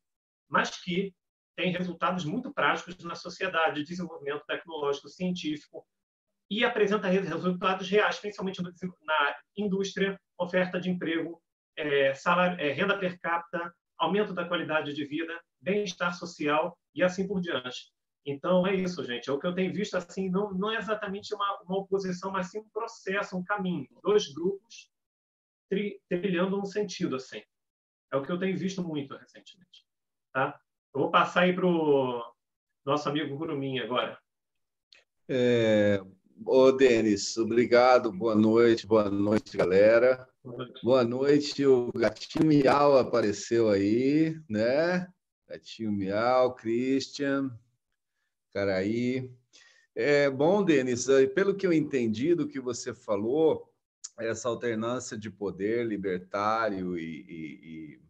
mas 0.48 0.82
que 0.82 1.14
tem 1.56 1.72
resultados 1.72 2.24
muito 2.24 2.52
práticos 2.52 3.02
na 3.04 3.14
sociedade, 3.14 3.84
desenvolvimento 3.84 4.44
tecnológico, 4.46 5.08
científico 5.08 5.86
e 6.50 6.64
apresenta 6.64 7.08
resultados 7.08 7.88
reais, 7.88 8.18
principalmente 8.18 8.62
na 8.62 9.36
indústria, 9.56 10.20
oferta 10.38 10.80
de 10.80 10.90
emprego, 10.90 11.40
é, 11.76 12.12
salário, 12.14 12.60
é, 12.60 12.72
renda 12.72 12.98
per 12.98 13.18
capita, 13.18 13.72
aumento 13.96 14.34
da 14.34 14.46
qualidade 14.46 14.92
de 14.92 15.04
vida, 15.06 15.40
bem-estar 15.64 16.14
social 16.14 16.78
e 16.94 17.02
assim 17.02 17.26
por 17.26 17.40
diante. 17.40 17.92
Então 18.26 18.66
é 18.66 18.74
isso, 18.74 19.04
gente. 19.04 19.28
É 19.28 19.32
o 19.32 19.38
que 19.38 19.46
eu 19.46 19.54
tenho 19.54 19.72
visto 19.72 19.96
assim, 19.96 20.30
não, 20.30 20.52
não 20.52 20.70
é 20.70 20.76
exatamente 20.76 21.34
uma, 21.34 21.62
uma 21.62 21.78
oposição, 21.78 22.30
mas 22.30 22.50
sim 22.50 22.60
um 22.60 22.68
processo, 22.68 23.36
um 23.36 23.44
caminho. 23.44 23.88
Dois 24.02 24.32
grupos 24.32 24.90
tri, 25.68 26.00
trilhando 26.08 26.60
um 26.60 26.64
sentido 26.64 27.16
assim. 27.16 27.42
É 28.12 28.16
o 28.16 28.22
que 28.22 28.30
eu 28.30 28.38
tenho 28.38 28.56
visto 28.56 28.82
muito 28.82 29.16
recentemente. 29.16 29.84
Tá? 30.32 30.58
Eu 30.94 31.00
vou 31.00 31.10
passar 31.10 31.42
aí 31.42 31.52
para 31.52 31.66
o 31.66 32.22
nosso 32.84 33.08
amigo 33.08 33.36
Gurumin 33.36 33.80
agora. 33.80 34.18
É, 35.28 36.00
ô, 36.46 36.72
Denis, 36.72 37.36
obrigado. 37.36 38.12
Boa 38.12 38.34
noite, 38.34 38.86
boa 38.86 39.10
noite, 39.10 39.56
galera. 39.56 40.28
Boa 40.82 41.04
noite, 41.04 41.64
o 41.64 41.90
Gatinho 41.92 42.46
Miau 42.46 42.98
apareceu 42.98 43.70
aí, 43.70 44.38
né? 44.48 45.08
Gatinho 45.48 45.92
Miau, 45.92 46.54
Christian, 46.54 47.50
Caraí. 48.52 49.30
É, 49.94 50.28
bom, 50.30 50.64
Denis, 50.64 51.08
eh, 51.08 51.26
pelo 51.26 51.54
que 51.54 51.66
eu 51.66 51.72
entendi 51.72 52.34
do 52.34 52.48
que 52.48 52.58
você 52.58 52.92
falou, 52.92 53.72
essa 54.18 54.48
alternância 54.48 55.16
de 55.16 55.30
poder 55.30 55.86
libertário 55.86 56.98
e, 56.98 57.24
e, 57.28 57.98
e 57.98 58.04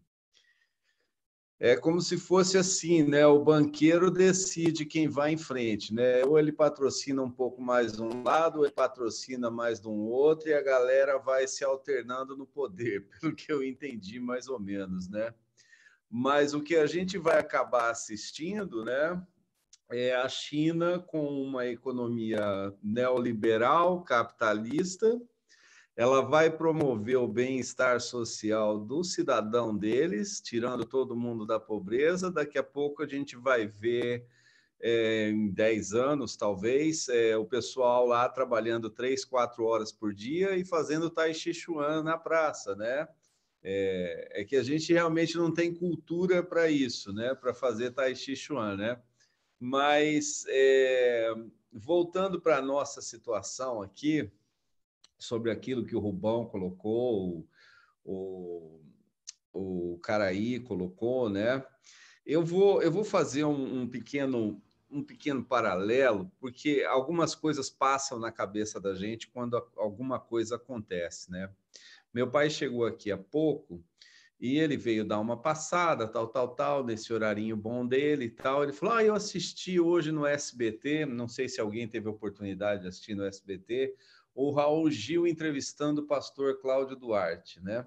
é 1.60 1.76
como 1.76 2.00
se 2.00 2.18
fosse 2.18 2.58
assim, 2.58 3.02
né? 3.04 3.26
O 3.26 3.42
banqueiro 3.42 4.10
decide 4.10 4.84
quem 4.84 5.08
vai 5.08 5.32
em 5.32 5.38
frente, 5.38 5.94
né? 5.94 6.24
Ou 6.24 6.38
ele 6.38 6.52
patrocina 6.52 7.22
um 7.22 7.30
pouco 7.30 7.62
mais 7.62 7.92
de 7.92 8.02
um 8.02 8.22
lado, 8.22 8.58
ou 8.58 8.64
ele 8.64 8.74
patrocina 8.74 9.50
mais 9.50 9.80
de 9.80 9.88
um 9.88 10.02
outro, 10.02 10.48
e 10.48 10.52
a 10.52 10.60
galera 10.60 11.16
vai 11.18 11.46
se 11.46 11.64
alternando 11.64 12.36
no 12.36 12.46
poder, 12.46 13.06
pelo 13.20 13.34
que 13.34 13.50
eu 13.50 13.62
entendi 13.62 14.20
mais 14.20 14.48
ou 14.48 14.60
menos, 14.60 15.08
né? 15.08 15.32
Mas 16.16 16.54
o 16.54 16.62
que 16.62 16.76
a 16.76 16.86
gente 16.86 17.18
vai 17.18 17.40
acabar 17.40 17.90
assistindo, 17.90 18.84
né? 18.84 19.20
É 19.90 20.14
a 20.14 20.28
China 20.28 21.00
com 21.00 21.26
uma 21.26 21.66
economia 21.66 22.72
neoliberal, 22.80 24.00
capitalista, 24.04 25.20
ela 25.96 26.22
vai 26.22 26.56
promover 26.56 27.16
o 27.16 27.26
bem-estar 27.26 28.00
social 28.00 28.78
do 28.78 29.02
cidadão 29.02 29.76
deles, 29.76 30.40
tirando 30.40 30.84
todo 30.84 31.16
mundo 31.16 31.44
da 31.44 31.58
pobreza. 31.58 32.30
Daqui 32.30 32.58
a 32.58 32.62
pouco 32.62 33.02
a 33.02 33.08
gente 33.08 33.34
vai 33.34 33.66
ver, 33.66 34.24
é, 34.80 35.30
em 35.30 35.50
10 35.50 35.94
anos 35.94 36.36
talvez, 36.36 37.08
é, 37.08 37.36
o 37.36 37.44
pessoal 37.44 38.06
lá 38.06 38.28
trabalhando 38.28 38.88
3, 38.88 39.24
4 39.24 39.64
horas 39.64 39.90
por 39.90 40.14
dia 40.14 40.54
e 40.54 40.64
fazendo 40.64 41.10
Tai 41.10 41.34
Chi 41.34 41.52
Chuan 41.52 42.04
na 42.04 42.16
praça, 42.16 42.76
né? 42.76 43.08
É, 43.66 44.42
é 44.42 44.44
que 44.44 44.56
a 44.56 44.62
gente 44.62 44.92
realmente 44.92 45.36
não 45.38 45.50
tem 45.50 45.74
cultura 45.74 46.42
para 46.42 46.70
isso, 46.70 47.12
né? 47.12 47.34
Para 47.34 47.54
fazer 47.54 47.92
Tai 47.92 48.14
Chi 48.14 48.36
Chuan, 48.36 48.76
né? 48.76 49.02
Mas, 49.58 50.44
é, 50.48 51.32
voltando 51.72 52.38
para 52.40 52.58
a 52.58 52.62
nossa 52.62 53.00
situação 53.00 53.80
aqui, 53.80 54.30
sobre 55.18 55.50
aquilo 55.50 55.86
que 55.86 55.96
o 55.96 56.00
Rubão 56.00 56.44
colocou, 56.44 57.48
o, 58.04 58.80
o 59.52 59.98
Caraí 60.02 60.60
colocou, 60.60 61.30
né? 61.30 61.64
Eu 62.26 62.44
vou, 62.44 62.82
eu 62.82 62.92
vou 62.92 63.04
fazer 63.04 63.44
um, 63.44 63.82
um, 63.82 63.88
pequeno 63.88 64.62
um 64.90 65.02
pequeno 65.02 65.44
paralelo, 65.44 66.30
porque 66.38 66.84
algumas 66.88 67.34
coisas 67.34 67.68
passam 67.68 68.18
na 68.18 68.30
cabeça 68.30 68.80
da 68.80 68.94
gente 68.94 69.28
quando 69.28 69.56
alguma 69.76 70.20
coisa 70.20 70.56
acontece, 70.56 71.30
né? 71.30 71.50
Meu 72.14 72.30
pai 72.30 72.48
chegou 72.48 72.86
aqui 72.86 73.10
há 73.10 73.18
pouco 73.18 73.84
e 74.40 74.58
ele 74.58 74.76
veio 74.76 75.04
dar 75.04 75.18
uma 75.18 75.40
passada, 75.40 76.06
tal, 76.06 76.28
tal, 76.28 76.54
tal, 76.54 76.84
nesse 76.84 77.12
horarinho 77.12 77.56
bom 77.56 77.84
dele 77.84 78.26
e 78.26 78.30
tal. 78.30 78.62
Ele 78.62 78.72
falou: 78.72 78.94
Ah, 78.94 79.04
eu 79.04 79.14
assisti 79.14 79.80
hoje 79.80 80.12
no 80.12 80.24
SBT, 80.24 81.06
não 81.06 81.26
sei 81.26 81.48
se 81.48 81.60
alguém 81.60 81.88
teve 81.88 82.08
oportunidade 82.08 82.82
de 82.82 82.88
assistir 82.88 83.16
no 83.16 83.24
SBT, 83.24 83.94
o 84.32 84.52
Raul 84.52 84.90
Gil 84.90 85.26
entrevistando 85.26 86.02
o 86.02 86.06
pastor 86.06 86.60
Cláudio 86.60 86.96
Duarte, 86.96 87.60
né? 87.60 87.84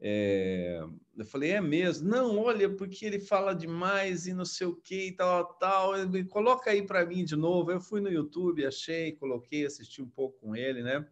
É, 0.00 0.80
eu 1.16 1.24
falei, 1.24 1.50
é 1.50 1.60
mesmo? 1.60 2.08
Não, 2.08 2.38
olha, 2.38 2.70
porque 2.70 3.04
ele 3.04 3.18
fala 3.18 3.52
demais 3.52 4.28
e 4.28 4.32
não 4.32 4.44
sei 4.44 4.66
o 4.66 4.76
que 4.76 5.08
e 5.08 5.12
tal, 5.12 5.44
tal. 5.54 5.98
Ele, 5.98 6.24
coloca 6.24 6.70
aí 6.70 6.82
para 6.86 7.04
mim 7.04 7.24
de 7.24 7.34
novo. 7.34 7.72
Eu 7.72 7.80
fui 7.80 8.00
no 8.00 8.10
YouTube, 8.10 8.64
achei, 8.64 9.12
coloquei, 9.12 9.66
assisti 9.66 10.00
um 10.00 10.08
pouco 10.08 10.38
com 10.38 10.54
ele, 10.54 10.82
né? 10.82 11.04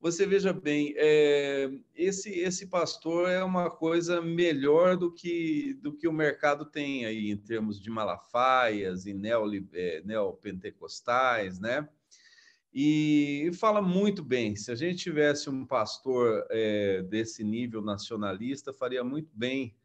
Você 0.00 0.26
veja 0.26 0.50
bem, 0.50 0.94
é, 0.96 1.70
esse 1.94 2.30
esse 2.30 2.68
pastor 2.68 3.28
é 3.28 3.44
uma 3.44 3.70
coisa 3.70 4.22
melhor 4.22 4.96
do 4.96 5.12
que 5.12 5.74
do 5.74 5.94
que 5.94 6.08
o 6.08 6.12
mercado 6.12 6.64
tem 6.64 7.04
aí 7.04 7.30
em 7.30 7.36
termos 7.36 7.78
de 7.78 7.90
malafaias 7.90 9.04
e 9.04 9.14
é, 9.74 10.02
neopentecostais, 10.02 11.60
né? 11.60 11.86
E 12.72 13.50
fala 13.54 13.82
muito 13.82 14.24
bem. 14.24 14.56
Se 14.56 14.70
a 14.72 14.74
gente 14.74 15.02
tivesse 15.02 15.50
um 15.50 15.66
pastor 15.66 16.46
é, 16.50 17.02
desse 17.02 17.44
nível 17.44 17.82
nacionalista, 17.82 18.72
faria 18.72 19.04
muito 19.04 19.30
bem 19.34 19.76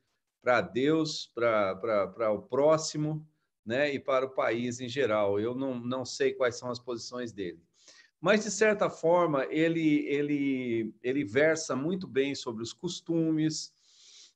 para 0.42 0.62
Deus, 0.62 1.32
para 1.34 2.32
o 2.32 2.42
próximo, 2.44 3.28
né, 3.66 3.92
e 3.94 4.00
para 4.00 4.28
o 4.28 4.30
país 4.30 4.80
em 4.80 4.88
geral. 4.88 5.40
Eu 5.40 5.56
não, 5.56 5.80
não 5.80 6.06
sei 6.06 6.34
quais 6.34 6.58
são 6.58 6.70
as 6.70 6.80
posições 6.80 7.34
dele. 7.34 7.60
Mas, 8.20 8.44
de 8.44 8.52
certa 8.52 8.90
forma, 8.90 9.46
ele, 9.50 10.06
ele, 10.08 10.94
ele 11.04 11.24
versa 11.24 11.76
muito 11.76 12.08
bem 12.08 12.34
sobre 12.34 12.64
os 12.64 12.74
costumes, 12.74 13.74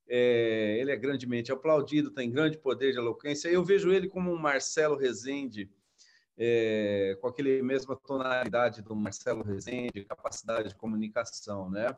é, 0.07 0.77
ele 0.79 0.91
é 0.91 0.97
grandemente 0.97 1.51
aplaudido, 1.51 2.11
tem 2.11 2.31
grande 2.31 2.57
poder 2.57 2.91
de 2.91 2.97
eloquência. 2.97 3.47
Eu 3.47 3.63
vejo 3.63 3.91
ele 3.91 4.07
como 4.07 4.31
um 4.31 4.37
Marcelo 4.37 4.95
Rezende 4.95 5.69
é, 6.39 7.17
com 7.19 7.27
aquele 7.27 7.61
mesma 7.61 7.97
tonalidade 7.97 8.81
do 8.81 8.95
Marcelo 8.95 9.43
Rezende, 9.43 10.05
capacidade 10.05 10.69
de 10.69 10.75
comunicação, 10.75 11.69
né? 11.69 11.95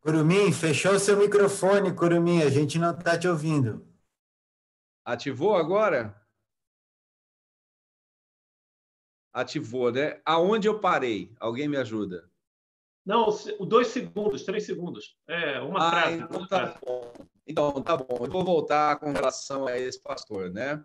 Curumim, 0.00 0.52
fechou 0.52 0.98
seu 0.98 1.16
microfone, 1.16 1.94
Curumim, 1.94 2.42
a 2.42 2.50
gente 2.50 2.78
não 2.78 2.90
está 2.92 3.18
te 3.18 3.28
ouvindo. 3.28 3.86
Ativou 5.04 5.56
agora? 5.56 6.16
Ativou, 9.32 9.92
né? 9.92 10.20
Aonde 10.24 10.68
eu 10.68 10.80
parei? 10.80 11.34
Alguém 11.38 11.68
me 11.68 11.76
ajuda? 11.76 12.30
Não, 13.04 13.28
dois 13.66 13.88
segundos, 13.88 14.44
três 14.44 14.64
segundos. 14.64 15.16
É, 15.26 15.60
uma 15.60 15.86
ah, 15.86 15.90
frase. 15.90 16.16
Então 16.22 16.46
tá, 16.46 16.78
bom. 16.84 17.12
então, 17.46 17.82
tá 17.82 17.96
bom. 17.96 18.24
Eu 18.24 18.30
vou 18.30 18.44
voltar 18.44 18.98
com 18.98 19.12
relação 19.12 19.66
a 19.66 19.78
esse 19.78 20.00
pastor, 20.02 20.50
né? 20.50 20.84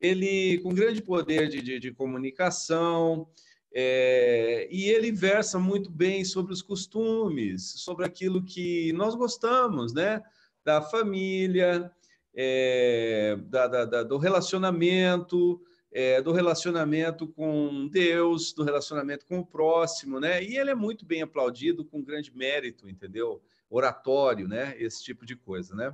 ele 0.00 0.58
com 0.58 0.74
grande 0.74 1.02
poder 1.02 1.48
de, 1.48 1.60
de, 1.62 1.78
de 1.78 1.92
comunicação, 1.92 3.28
é, 3.72 4.68
e 4.70 4.88
ele 4.88 5.12
versa 5.12 5.58
muito 5.58 5.90
bem 5.90 6.24
sobre 6.24 6.52
os 6.52 6.62
costumes, 6.62 7.72
sobre 7.76 8.04
aquilo 8.04 8.42
que 8.42 8.92
nós 8.92 9.14
gostamos, 9.14 9.92
né? 9.92 10.22
Da 10.64 10.80
família, 10.80 11.90
é, 12.34 13.36
da, 13.44 13.66
da, 13.66 13.84
da, 13.84 14.02
do 14.02 14.18
relacionamento, 14.18 15.60
é, 15.92 16.20
do 16.20 16.32
relacionamento 16.32 17.26
com 17.26 17.88
Deus, 17.88 18.52
do 18.52 18.62
relacionamento 18.62 19.24
com 19.26 19.38
o 19.38 19.46
próximo, 19.46 20.20
né? 20.20 20.42
E 20.42 20.56
ele 20.56 20.70
é 20.70 20.74
muito 20.74 21.04
bem 21.04 21.22
aplaudido, 21.22 21.84
com 21.84 22.02
grande 22.02 22.34
mérito, 22.34 22.88
entendeu? 22.88 23.42
Oratório, 23.70 24.46
né? 24.46 24.74
Esse 24.78 25.02
tipo 25.02 25.24
de 25.24 25.36
coisa, 25.36 25.74
né? 25.74 25.92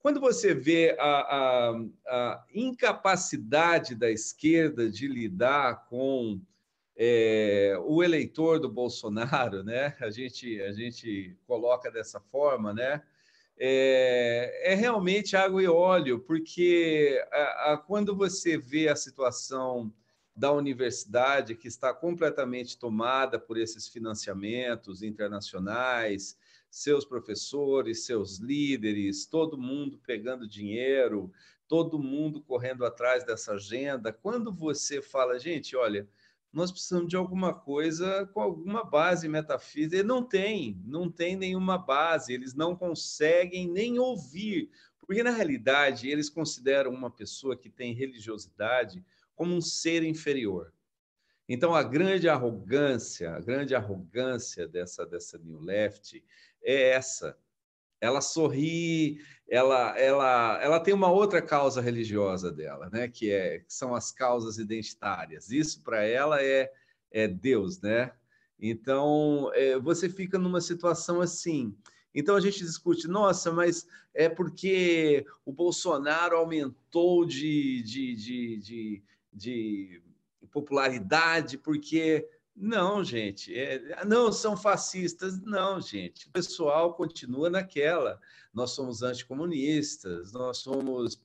Quando 0.00 0.20
você 0.20 0.54
vê 0.54 0.96
a, 0.98 1.04
a, 1.04 1.84
a 2.08 2.44
incapacidade 2.54 3.94
da 3.94 4.10
esquerda 4.10 4.90
de 4.90 5.06
lidar 5.06 5.86
com 5.86 6.40
é, 7.02 7.78
o 7.86 8.02
eleitor 8.02 8.60
do 8.60 8.68
Bolsonaro, 8.68 9.64
né? 9.64 9.96
A 10.00 10.10
gente, 10.10 10.60
a 10.60 10.70
gente 10.70 11.34
coloca 11.46 11.90
dessa 11.90 12.20
forma, 12.20 12.74
né? 12.74 13.02
É, 13.58 14.72
é 14.72 14.74
realmente 14.74 15.34
água 15.34 15.62
e 15.62 15.66
óleo, 15.66 16.20
porque 16.20 17.18
a, 17.32 17.72
a, 17.72 17.78
quando 17.78 18.14
você 18.14 18.58
vê 18.58 18.88
a 18.88 18.96
situação 18.96 19.90
da 20.36 20.52
universidade 20.52 21.54
que 21.54 21.68
está 21.68 21.94
completamente 21.94 22.78
tomada 22.78 23.38
por 23.38 23.56
esses 23.56 23.88
financiamentos 23.88 25.02
internacionais, 25.02 26.36
seus 26.70 27.06
professores, 27.06 28.04
seus 28.04 28.38
líderes, 28.38 29.24
todo 29.24 29.56
mundo 29.56 29.98
pegando 30.06 30.46
dinheiro, 30.46 31.32
todo 31.66 31.98
mundo 31.98 32.42
correndo 32.42 32.84
atrás 32.84 33.24
dessa 33.24 33.54
agenda. 33.54 34.12
Quando 34.12 34.52
você 34.52 35.00
fala, 35.00 35.38
gente, 35.38 35.74
olha, 35.74 36.06
nós 36.52 36.72
precisamos 36.72 37.08
de 37.08 37.16
alguma 37.16 37.54
coisa 37.54 38.28
com 38.32 38.40
alguma 38.40 38.84
base 38.84 39.28
metafísica. 39.28 39.96
E 39.96 40.02
não 40.02 40.22
tem, 40.22 40.80
não 40.84 41.10
tem 41.10 41.36
nenhuma 41.36 41.78
base, 41.78 42.32
eles 42.32 42.54
não 42.54 42.74
conseguem 42.74 43.68
nem 43.68 43.98
ouvir, 43.98 44.70
porque 44.98 45.22
na 45.22 45.30
realidade 45.30 46.08
eles 46.08 46.28
consideram 46.28 46.92
uma 46.92 47.10
pessoa 47.10 47.56
que 47.56 47.70
tem 47.70 47.94
religiosidade 47.94 49.04
como 49.34 49.54
um 49.54 49.60
ser 49.60 50.02
inferior. 50.02 50.72
Então 51.48 51.74
a 51.74 51.82
grande 51.82 52.28
arrogância, 52.28 53.34
a 53.34 53.40
grande 53.40 53.74
arrogância 53.74 54.68
dessa 54.68 55.04
dessa 55.04 55.38
New 55.38 55.60
Left 55.60 56.22
é 56.62 56.90
essa. 56.90 57.36
Ela 58.00 58.20
sorri, 58.20 59.20
ela, 59.48 59.98
ela, 59.98 60.62
ela 60.62 60.80
tem 60.80 60.94
uma 60.94 61.10
outra 61.10 61.42
causa 61.42 61.80
religiosa 61.80 62.52
dela, 62.52 62.88
né? 62.90 63.08
Que, 63.08 63.30
é, 63.30 63.58
que 63.58 63.72
são 63.72 63.94
as 63.94 64.12
causas 64.12 64.58
identitárias. 64.58 65.50
Isso 65.50 65.82
para 65.82 66.04
ela 66.04 66.42
é, 66.42 66.70
é 67.10 67.26
Deus, 67.26 67.80
né? 67.80 68.12
Então 68.58 69.50
é, 69.54 69.78
você 69.78 70.08
fica 70.08 70.38
numa 70.38 70.60
situação 70.60 71.20
assim. 71.20 71.76
Então 72.14 72.36
a 72.36 72.40
gente 72.40 72.58
discute, 72.60 73.08
nossa, 73.08 73.52
mas 73.52 73.86
é 74.14 74.28
porque 74.28 75.24
o 75.44 75.52
Bolsonaro 75.52 76.36
aumentou 76.36 77.24
de, 77.24 77.82
de, 77.82 78.14
de, 78.14 78.56
de, 78.58 79.02
de 79.32 80.02
popularidade, 80.50 81.56
porque 81.56 82.28
não, 82.56 83.02
gente, 83.02 83.54
é, 83.54 84.04
não 84.04 84.30
são 84.30 84.56
fascistas, 84.56 85.40
não, 85.40 85.80
gente. 85.80 86.28
O 86.28 86.32
pessoal 86.32 86.94
continua 86.94 87.48
naquela. 87.48 88.20
Nós 88.52 88.72
somos 88.72 89.02
anticomunistas, 89.02 90.32
nós 90.32 90.58
somos. 90.58 91.20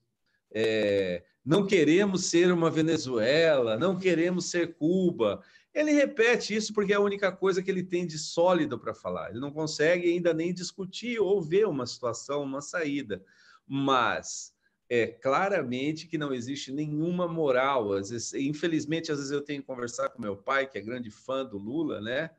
É, 0.51 1.23
não 1.43 1.67
queremos 1.67 2.25
ser 2.25 2.51
uma 2.51 2.71
Venezuela, 2.71 3.77
não 3.77 3.99
queremos 3.99 4.49
ser 4.49 4.75
Cuba. 4.75 5.43
Ele 5.73 5.91
repete 5.91 6.55
isso 6.55 6.73
porque 6.73 6.93
é 6.93 6.95
a 6.95 7.01
única 7.01 7.31
coisa 7.31 7.61
que 7.61 7.69
ele 7.69 7.83
tem 7.83 8.07
de 8.07 8.17
sólido 8.17 8.79
para 8.79 8.93
falar. 8.93 9.31
Ele 9.31 9.41
não 9.41 9.51
consegue 9.51 10.09
ainda 10.09 10.33
nem 10.33 10.53
discutir 10.53 11.19
ou 11.19 11.41
ver 11.41 11.67
uma 11.67 11.85
situação, 11.85 12.43
uma 12.43 12.61
saída. 12.61 13.21
Mas 13.67 14.54
é 14.89 15.07
claramente 15.07 16.07
que 16.07 16.17
não 16.17 16.33
existe 16.33 16.71
nenhuma 16.71 17.27
moral. 17.27 17.93
Às 17.93 18.09
vezes, 18.09 18.33
infelizmente, 18.33 19.11
às 19.11 19.17
vezes 19.17 19.31
eu 19.31 19.41
tenho 19.41 19.61
que 19.61 19.67
conversar 19.67 20.09
com 20.09 20.21
meu 20.21 20.37
pai, 20.37 20.67
que 20.67 20.77
é 20.77 20.81
grande 20.81 21.09
fã 21.09 21.45
do 21.45 21.57
Lula, 21.57 21.99
né? 22.01 22.29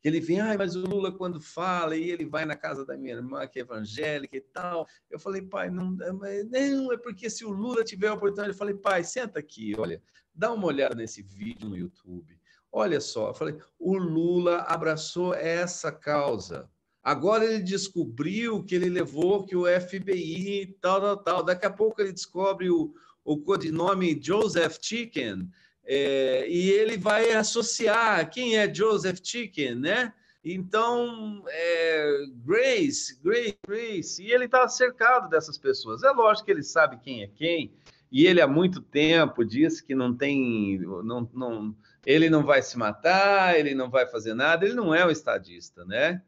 Que 0.00 0.08
ele 0.08 0.18
vem, 0.18 0.40
ah, 0.40 0.56
mas 0.56 0.74
o 0.74 0.80
Lula 0.80 1.12
quando 1.12 1.40
fala 1.40 1.94
e 1.94 2.10
ele 2.10 2.24
vai 2.24 2.46
na 2.46 2.56
casa 2.56 2.86
da 2.86 2.96
minha 2.96 3.14
irmã 3.14 3.46
que 3.46 3.58
é 3.58 3.62
evangélica 3.62 4.34
e 4.34 4.40
tal. 4.40 4.86
Eu 5.10 5.18
falei, 5.18 5.42
pai, 5.42 5.70
não, 5.70 5.90
não 5.90 6.92
é 6.92 6.96
porque 6.96 7.28
se 7.28 7.44
o 7.44 7.50
Lula 7.50 7.84
tiver 7.84 8.08
a 8.08 8.14
oportunidade, 8.14 8.50
eu 8.50 8.58
falei, 8.58 8.74
pai, 8.74 9.04
senta 9.04 9.38
aqui, 9.38 9.74
olha, 9.76 10.02
dá 10.34 10.52
uma 10.52 10.66
olhada 10.66 10.94
nesse 10.94 11.22
vídeo 11.22 11.68
no 11.68 11.76
YouTube. 11.76 12.40
Olha 12.72 13.00
só, 13.00 13.28
eu 13.28 13.34
falei, 13.34 13.58
o 13.78 13.98
Lula 13.98 14.60
abraçou 14.60 15.34
essa 15.34 15.92
causa. 15.92 16.70
Agora 17.02 17.44
ele 17.44 17.62
descobriu 17.62 18.62
que 18.62 18.74
ele 18.74 18.90
levou 18.90 19.44
que 19.44 19.56
o 19.56 19.64
FBI 19.66 20.76
tal, 20.80 21.00
tal, 21.00 21.16
tal. 21.16 21.42
Daqui 21.42 21.66
a 21.66 21.70
pouco 21.70 22.00
ele 22.00 22.12
descobre 22.12 22.70
o, 22.70 22.94
o 23.24 23.38
codinome 23.38 24.20
Joseph 24.22 24.78
Chicken 24.80 25.48
é, 25.84 26.46
e 26.48 26.70
ele 26.70 26.96
vai 26.96 27.32
associar 27.32 28.28
quem 28.30 28.58
é 28.58 28.72
Joseph 28.72 29.20
Chicken, 29.22 29.76
né? 29.76 30.12
Então, 30.44 31.42
é, 31.48 32.24
Grace, 32.44 33.18
Grace, 33.22 33.58
Grace, 33.66 34.22
e 34.22 34.32
ele 34.32 34.46
está 34.46 34.66
cercado 34.68 35.28
dessas 35.28 35.58
pessoas. 35.58 36.02
É 36.02 36.10
lógico 36.10 36.46
que 36.46 36.52
ele 36.52 36.62
sabe 36.62 36.98
quem 36.98 37.22
é 37.22 37.26
quem, 37.26 37.72
e 38.10 38.26
ele 38.26 38.40
há 38.40 38.46
muito 38.46 38.80
tempo 38.80 39.44
disse 39.44 39.84
que 39.84 39.94
não 39.94 40.14
tem, 40.16 40.78
não, 41.04 41.28
não, 41.34 41.76
ele 42.06 42.30
não 42.30 42.42
vai 42.42 42.62
se 42.62 42.78
matar, 42.78 43.58
ele 43.58 43.74
não 43.74 43.90
vai 43.90 44.06
fazer 44.06 44.34
nada, 44.34 44.64
ele 44.64 44.74
não 44.74 44.94
é 44.94 45.04
um 45.04 45.10
estadista, 45.10 45.84
né? 45.84 46.22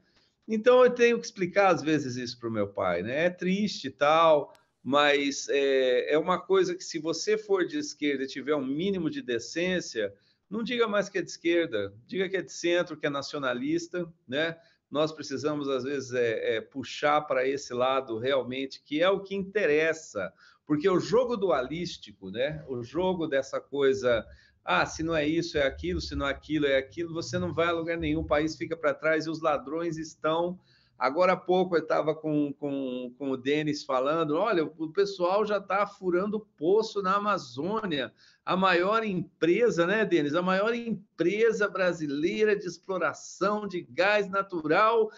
Então 0.55 0.85
eu 0.85 0.91
tenho 0.91 1.19
que 1.19 1.25
explicar 1.25 1.69
às 1.69 1.83
vezes 1.83 2.17
isso 2.17 2.39
para 2.39 2.47
o 2.47 2.53
meu 2.53 2.69
pai, 2.69 3.03
né? 3.03 3.25
É 3.25 3.31
triste 3.31 3.87
e 3.87 3.91
tal, 3.91 4.53
mas 4.85 5.49
é, 5.49 6.13
é 6.13 6.19
uma 6.19 6.39
coisa 6.39 6.75
que 6.75 6.85
se 6.85 6.99
você 6.99 7.39
for 7.39 7.67
de 7.67 7.79
esquerda 7.79 8.25
e 8.25 8.29
tiver 8.29 8.55
um 8.55 8.67
mínimo 8.67 9.09
de 9.09 9.23
decência, 9.23 10.13
não 10.51 10.63
diga 10.63 10.87
mais 10.87 11.09
que 11.09 11.17
é 11.17 11.23
de 11.23 11.31
esquerda, 11.31 11.95
diga 12.07 12.29
que 12.29 12.37
é 12.37 12.43
de 12.43 12.53
centro, 12.53 12.99
que 12.99 13.07
é 13.07 13.11
nacionalista, 13.11 14.07
né? 14.29 14.59
Nós 14.91 15.11
precisamos, 15.11 15.71
às 15.71 15.85
vezes, 15.85 16.13
é, 16.13 16.57
é, 16.57 16.61
puxar 16.61 17.23
para 17.23 17.49
esse 17.49 17.73
lado 17.73 18.19
realmente, 18.19 18.83
que 18.85 19.03
é 19.03 19.09
o 19.09 19.21
que 19.21 19.35
interessa, 19.35 20.31
porque 20.67 20.87
o 20.87 21.01
jogo 21.01 21.35
dualístico, 21.35 22.31
né? 22.31 22.63
o 22.69 22.83
jogo 22.83 23.27
dessa 23.27 23.59
coisa 23.59 24.23
ah, 24.65 24.87
se 24.87 25.03
não 25.03 25.15
é 25.15 25.27
isso, 25.27 25.59
é 25.59 25.67
aquilo, 25.67 26.01
se 26.01 26.15
não 26.15 26.27
é 26.27 26.31
aquilo, 26.31 26.67
é 26.67 26.77
aquilo, 26.77 27.13
você 27.13 27.39
não 27.39 27.53
vai 27.53 27.67
a 27.67 27.73
lugar 27.73 27.97
nenhum, 27.97 28.21
o 28.21 28.27
país 28.27 28.57
fica 28.57 28.77
para 28.77 28.95
trás 28.95 29.27
e 29.27 29.31
os 29.31 29.41
ladrões 29.41 29.97
estão. 29.99 30.59
Agora 30.99 31.33
há 31.33 31.37
pouco 31.37 31.75
eu 31.75 31.83
estava 31.83 32.15
com, 32.15 32.53
com, 32.53 33.13
com 33.19 33.31
o 33.31 33.37
Denis 33.37 33.83
falando: 33.83 34.37
olha, 34.37 34.63
o 34.65 34.93
pessoal 34.93 35.45
já 35.45 35.57
está 35.57 35.85
furando 35.85 36.47
poço 36.57 37.03
na 37.03 37.17
Amazônia. 37.17 38.13
A 38.45 38.57
maior 38.57 39.03
empresa, 39.03 39.85
né, 39.85 40.05
Denis? 40.05 40.35
A 40.35 40.43
maior 40.43 40.73
empresa 40.73 41.69
brasileira 41.69 42.55
de 42.55 42.67
exploração 42.67 43.67
de 43.67 43.83
gás 43.83 44.31
natural 44.31 45.11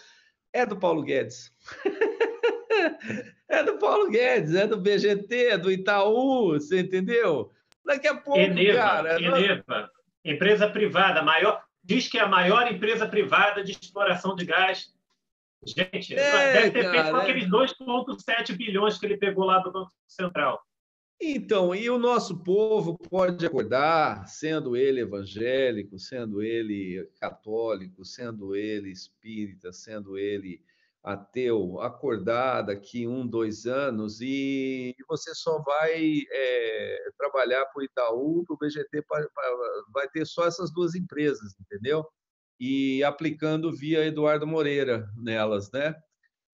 é 0.51 0.65
do 0.65 0.75
Paulo 0.75 1.03
Guedes. 1.03 1.51
é 3.47 3.61
do 3.63 3.77
Paulo 3.77 4.09
Guedes, 4.09 4.55
é 4.55 4.65
do 4.65 4.77
BGT, 4.77 5.35
é 5.49 5.57
do 5.57 5.71
Itaú, 5.71 6.53
você 6.53 6.79
entendeu? 6.79 7.51
Daqui 7.85 8.07
a 8.07 8.15
pouco, 8.15 8.39
Eneva, 8.39 8.79
cara. 8.79 9.21
Eneva, 9.21 9.91
empresa 10.23 10.69
privada, 10.69 11.21
maior, 11.21 11.63
diz 11.83 12.07
que 12.07 12.17
é 12.17 12.21
a 12.21 12.27
maior 12.27 12.71
empresa 12.71 13.07
privada 13.07 13.63
de 13.63 13.71
exploração 13.71 14.35
de 14.35 14.45
gás. 14.45 14.93
Gente, 15.65 16.15
é, 16.15 16.53
deve 16.53 16.71
ter 16.71 16.83
cara, 16.83 16.93
feito 16.93 17.11
com 17.11 17.17
aqueles 17.17 17.49
2,7 17.49 18.55
bilhões 18.55 18.97
que 18.97 19.05
ele 19.05 19.17
pegou 19.17 19.45
lá 19.45 19.59
do 19.59 19.71
Banco 19.71 19.91
Central. 20.07 20.61
Então, 21.19 21.73
e 21.73 21.89
o 21.89 21.97
nosso 21.97 22.43
povo 22.43 22.97
pode 22.97 23.45
acordar, 23.45 24.27
sendo 24.27 24.75
ele 24.75 24.99
evangélico, 24.99 25.97
sendo 25.97 26.41
ele 26.41 27.09
católico, 27.19 28.03
sendo 28.03 28.55
ele 28.55 28.91
espírita, 28.91 29.71
sendo 29.71 30.17
ele 30.17 30.61
ateu 31.05 31.79
acordar 31.81 32.63
daqui 32.63 33.07
um, 33.07 33.27
dois 33.27 33.67
anos 33.67 34.19
e 34.21 34.95
você 35.07 35.35
só 35.35 35.61
vai 35.61 36.23
é, 36.31 36.97
trabalhar 37.15 37.63
para 37.67 37.79
o 37.79 37.83
Itaú, 37.83 38.43
para 38.45 38.55
o 38.55 38.57
BGT, 38.57 39.03
pra, 39.03 39.21
pra, 39.29 39.57
vai 39.93 40.09
ter 40.09 40.25
só 40.25 40.47
essas 40.47 40.73
duas 40.73 40.95
empresas, 40.95 41.53
entendeu? 41.61 42.03
E 42.59 43.03
aplicando 43.03 43.71
via 43.71 44.03
Eduardo 44.03 44.47
Moreira 44.47 45.07
nelas, 45.15 45.71
né? 45.71 45.95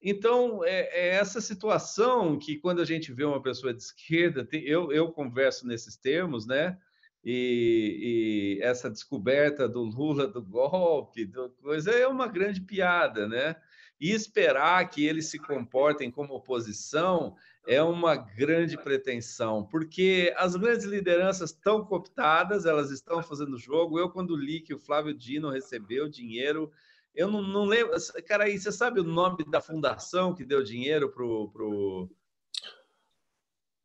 Então, 0.04 0.66
é, 0.66 0.90
é, 0.92 1.08
essa 1.16 1.40
situação 1.40 2.38
que 2.38 2.58
quando 2.58 2.82
a 2.82 2.86
gente 2.86 3.14
vê 3.14 3.24
uma 3.24 3.42
pessoa 3.42 3.74
de 3.74 3.82
esquerda, 3.82 4.44
tem, 4.44 4.64
eu, 4.64 4.92
eu 4.92 5.12
converso 5.12 5.66
nesses 5.66 5.96
termos, 5.96 6.46
né? 6.46 6.78
E, 7.24 8.58
e, 8.60 8.64
essa 8.64 8.90
descoberta 8.90 9.70
do 9.70 9.84
Lula 9.84 10.28
do 10.28 10.42
golpe, 10.42 11.24
do 11.24 11.52
coisa, 11.62 11.92
é 11.92 12.08
uma 12.08 12.28
grande 12.28 12.62
piada, 12.62 13.28
né? 13.28 13.56
E 14.02 14.12
esperar 14.12 14.90
que 14.90 15.06
eles 15.06 15.28
se 15.28 15.38
comportem 15.38 16.10
como 16.10 16.34
oposição 16.34 17.36
é 17.68 17.84
uma 17.84 18.16
grande 18.16 18.76
pretensão, 18.76 19.64
porque 19.64 20.34
as 20.36 20.56
grandes 20.56 20.86
lideranças 20.86 21.52
estão 21.52 21.86
cooptadas, 21.86 22.66
elas 22.66 22.90
estão 22.90 23.22
fazendo 23.22 23.60
jogo. 23.60 24.00
Eu, 24.00 24.10
quando 24.10 24.36
li 24.36 24.60
que 24.60 24.74
o 24.74 24.80
Flávio 24.80 25.14
Dino 25.14 25.52
recebeu 25.52 26.10
dinheiro, 26.10 26.72
eu 27.14 27.30
não, 27.30 27.44
não 27.44 27.66
lembro. 27.66 27.94
Cara, 28.26 28.46
aí 28.46 28.58
você 28.58 28.72
sabe 28.72 29.00
o 29.00 29.04
nome 29.04 29.46
da 29.46 29.62
fundação 29.62 30.34
que 30.34 30.44
deu 30.44 30.64
dinheiro 30.64 31.10
para 31.10 31.24
o 31.24 31.50
pro, 31.50 32.10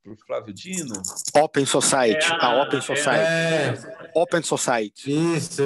pro 0.02 0.16
Flávio 0.26 0.54
Dino? 0.54 0.94
Open 1.34 1.66
Society. 1.66 2.26
É, 2.32 2.36
a 2.40 2.62
Open 2.62 2.80
Society. 2.80 3.10
É. 3.10 4.10
Open 4.14 4.42
Society. 4.42 5.36
Isso. 5.36 5.62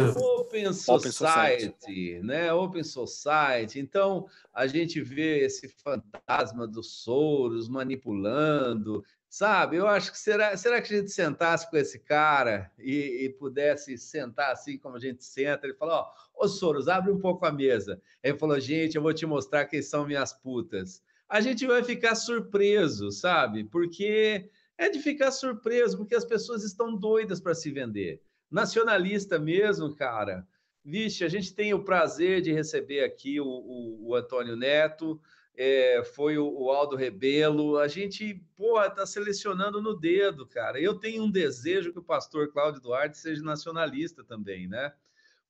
Open 0.50 0.72
Society, 0.72 0.90
Open 0.90 1.12
Society, 1.12 2.20
né? 2.22 2.52
Open 2.52 2.84
Society. 2.84 3.80
Então, 3.80 4.26
a 4.52 4.66
gente 4.66 5.00
vê 5.00 5.44
esse 5.44 5.68
fantasma 5.68 6.66
dos 6.66 7.02
Soros 7.02 7.68
manipulando, 7.68 9.04
sabe? 9.28 9.76
Eu 9.76 9.86
acho 9.86 10.12
que 10.12 10.18
será, 10.18 10.56
será 10.56 10.82
que 10.82 10.92
a 10.92 10.98
gente 10.98 11.10
sentasse 11.10 11.70
com 11.70 11.76
esse 11.76 11.98
cara 11.98 12.70
e, 12.78 13.24
e 13.24 13.30
pudesse 13.30 13.96
sentar 13.96 14.52
assim 14.52 14.76
como 14.76 14.96
a 14.96 15.00
gente 15.00 15.24
senta? 15.24 15.66
Ele 15.66 15.76
falou: 15.76 15.94
Ó, 15.94 16.44
ô 16.44 16.48
Soros, 16.48 16.88
abre 16.88 17.12
um 17.12 17.18
pouco 17.18 17.46
a 17.46 17.52
mesa. 17.52 18.00
Ele 18.22 18.36
falou: 18.36 18.58
Gente, 18.58 18.96
eu 18.96 19.02
vou 19.02 19.14
te 19.14 19.26
mostrar 19.26 19.66
quem 19.66 19.80
são 19.80 20.06
minhas 20.06 20.32
putas 20.32 21.02
a 21.30 21.40
gente 21.40 21.64
vai 21.64 21.84
ficar 21.84 22.16
surpreso, 22.16 23.12
sabe? 23.12 23.62
Porque 23.62 24.50
é 24.76 24.90
de 24.90 24.98
ficar 24.98 25.30
surpreso, 25.30 25.96
porque 25.96 26.16
as 26.16 26.24
pessoas 26.24 26.64
estão 26.64 26.96
doidas 26.96 27.40
para 27.40 27.54
se 27.54 27.70
vender. 27.70 28.20
Nacionalista 28.50 29.38
mesmo, 29.38 29.94
cara. 29.94 30.46
Vixe, 30.84 31.24
a 31.24 31.28
gente 31.28 31.54
tem 31.54 31.74
o 31.74 31.84
prazer 31.84 32.40
de 32.40 32.52
receber 32.52 33.04
aqui 33.04 33.40
o, 33.40 33.46
o, 33.46 34.08
o 34.08 34.14
Antônio 34.14 34.56
Neto, 34.56 35.20
é, 35.56 36.02
foi 36.14 36.38
o, 36.38 36.46
o, 36.46 36.70
Aldo 36.70 36.96
Rebelo. 36.96 37.78
A 37.78 37.86
gente, 37.86 38.42
pô, 38.56 38.80
tá 38.90 39.04
selecionando 39.04 39.82
no 39.82 39.94
dedo, 39.94 40.46
cara. 40.46 40.80
Eu 40.80 40.94
tenho 40.94 41.22
um 41.24 41.30
desejo 41.30 41.92
que 41.92 41.98
o 41.98 42.04
pastor 42.04 42.50
Cláudio 42.50 42.80
Duarte 42.80 43.18
seja 43.18 43.42
nacionalista 43.42 44.24
também, 44.24 44.66
né? 44.66 44.92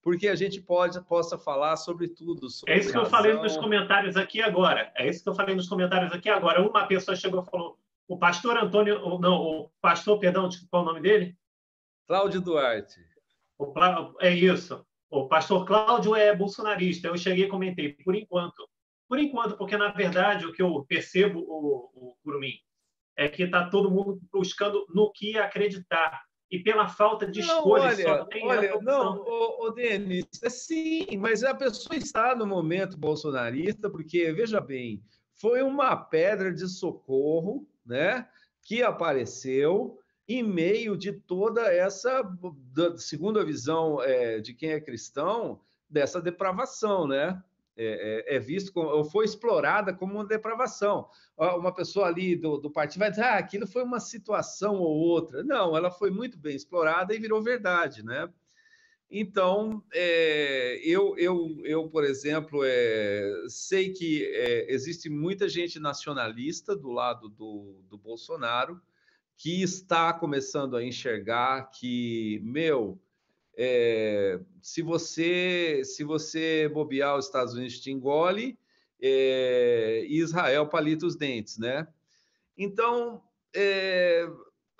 porque 0.02 0.28
a 0.28 0.34
gente 0.34 0.60
pode 0.60 1.00
possa 1.02 1.38
falar 1.38 1.76
sobre 1.76 2.08
tudo. 2.08 2.48
Sobre 2.48 2.74
é 2.74 2.78
isso 2.78 2.90
que 2.90 2.98
eu 2.98 3.06
falei 3.06 3.34
nos 3.34 3.56
comentários 3.56 4.16
aqui 4.16 4.40
agora. 4.40 4.90
É 4.96 5.08
isso 5.08 5.22
que 5.22 5.28
eu 5.28 5.34
falei 5.34 5.54
nos 5.54 5.68
comentários 5.68 6.12
aqui 6.12 6.28
agora. 6.28 6.62
Uma 6.62 6.86
pessoa 6.86 7.16
chegou 7.16 7.42
e 7.42 7.50
falou: 7.50 7.78
o 8.08 8.18
pastor 8.18 8.56
Antônio, 8.56 8.98
não, 9.18 9.34
o 9.34 9.70
pastor, 9.80 10.18
perdão, 10.18 10.48
qual 10.70 10.82
é 10.82 10.84
o 10.84 10.88
nome 10.88 11.00
dele? 11.00 11.36
Cláudio 12.10 12.40
Duarte. 12.40 12.98
O, 13.56 13.72
é 14.20 14.34
isso. 14.34 14.84
O 15.08 15.28
pastor 15.28 15.64
Cláudio 15.64 16.16
é 16.16 16.34
bolsonarista. 16.34 17.06
Eu 17.06 17.16
cheguei 17.16 17.44
e 17.44 17.48
comentei, 17.48 17.92
por 18.04 18.16
enquanto. 18.16 18.68
Por 19.08 19.16
enquanto, 19.20 19.56
porque 19.56 19.76
na 19.76 19.92
verdade 19.92 20.44
o 20.44 20.52
que 20.52 20.60
eu 20.60 20.84
percebo, 20.88 21.38
o, 21.38 21.88
o 21.94 22.16
Curumim, 22.24 22.54
é 23.16 23.28
que 23.28 23.44
está 23.44 23.70
todo 23.70 23.92
mundo 23.92 24.20
buscando 24.32 24.84
no 24.92 25.12
que 25.12 25.38
acreditar 25.38 26.20
e 26.50 26.58
pela 26.58 26.88
falta 26.88 27.30
de 27.30 27.42
não, 27.42 27.58
escolha. 27.58 27.84
Olha, 27.84 28.26
olha 28.42 28.80
não, 28.80 29.18
o, 29.20 29.68
o 29.68 29.70
Denis, 29.70 30.26
é 30.42 30.50
sim, 30.50 31.16
mas 31.16 31.44
a 31.44 31.54
pessoa 31.54 31.94
está 31.94 32.34
no 32.34 32.44
momento 32.44 32.98
bolsonarista, 32.98 33.88
porque, 33.88 34.32
veja 34.32 34.60
bem, 34.60 35.00
foi 35.40 35.62
uma 35.62 35.94
pedra 35.94 36.52
de 36.52 36.68
socorro 36.68 37.68
né, 37.86 38.28
que 38.64 38.82
apareceu 38.82 39.99
em 40.34 40.42
meio 40.42 40.96
de 40.96 41.12
toda 41.12 41.62
essa, 41.72 42.22
segundo 42.96 43.40
a 43.40 43.44
visão 43.44 44.02
é, 44.02 44.40
de 44.40 44.54
quem 44.54 44.70
é 44.70 44.80
cristão, 44.80 45.60
dessa 45.88 46.20
depravação, 46.20 47.06
né? 47.06 47.42
é, 47.82 48.34
é, 48.34 48.36
é 48.36 48.38
visto 48.38 48.72
como, 48.72 48.90
ou 48.90 49.02
foi 49.02 49.24
explorada 49.24 49.94
como 49.94 50.14
uma 50.14 50.26
depravação. 50.26 51.08
Uma 51.36 51.74
pessoa 51.74 52.08
ali 52.08 52.36
do, 52.36 52.58
do 52.58 52.70
partido 52.70 53.00
vai 53.00 53.10
dizer, 53.10 53.22
ah, 53.22 53.38
aquilo 53.38 53.66
foi 53.66 53.82
uma 53.82 53.98
situação 53.98 54.74
ou 54.76 54.98
outra. 54.98 55.42
Não, 55.42 55.74
ela 55.74 55.90
foi 55.90 56.10
muito 56.10 56.38
bem 56.38 56.54
explorada 56.54 57.14
e 57.14 57.18
virou 57.18 57.42
verdade, 57.42 58.04
né? 58.04 58.28
Então, 59.10 59.82
é, 59.92 60.78
eu, 60.84 61.16
eu, 61.16 61.60
eu, 61.64 61.88
por 61.88 62.04
exemplo, 62.04 62.60
é, 62.62 63.32
sei 63.48 63.92
que 63.92 64.24
é, 64.26 64.72
existe 64.72 65.08
muita 65.08 65.48
gente 65.48 65.80
nacionalista 65.80 66.76
do 66.76 66.90
lado 66.90 67.30
do, 67.30 67.82
do 67.88 67.96
Bolsonaro 67.96 68.80
que 69.40 69.62
está 69.62 70.12
começando 70.12 70.76
a 70.76 70.84
enxergar 70.84 71.70
que, 71.70 72.38
meu, 72.44 73.00
é, 73.56 74.38
se 74.60 74.82
você 74.82 75.80
se 75.82 76.04
você 76.04 76.68
bobear 76.68 77.16
os 77.16 77.24
Estados 77.24 77.54
Unidos 77.54 77.80
te 77.80 77.90
engole 77.90 78.58
é, 79.00 80.04
e 80.06 80.18
Israel 80.18 80.66
palita 80.66 81.06
os 81.06 81.16
dentes, 81.16 81.56
né? 81.56 81.88
Então 82.56 83.22
é, 83.56 84.28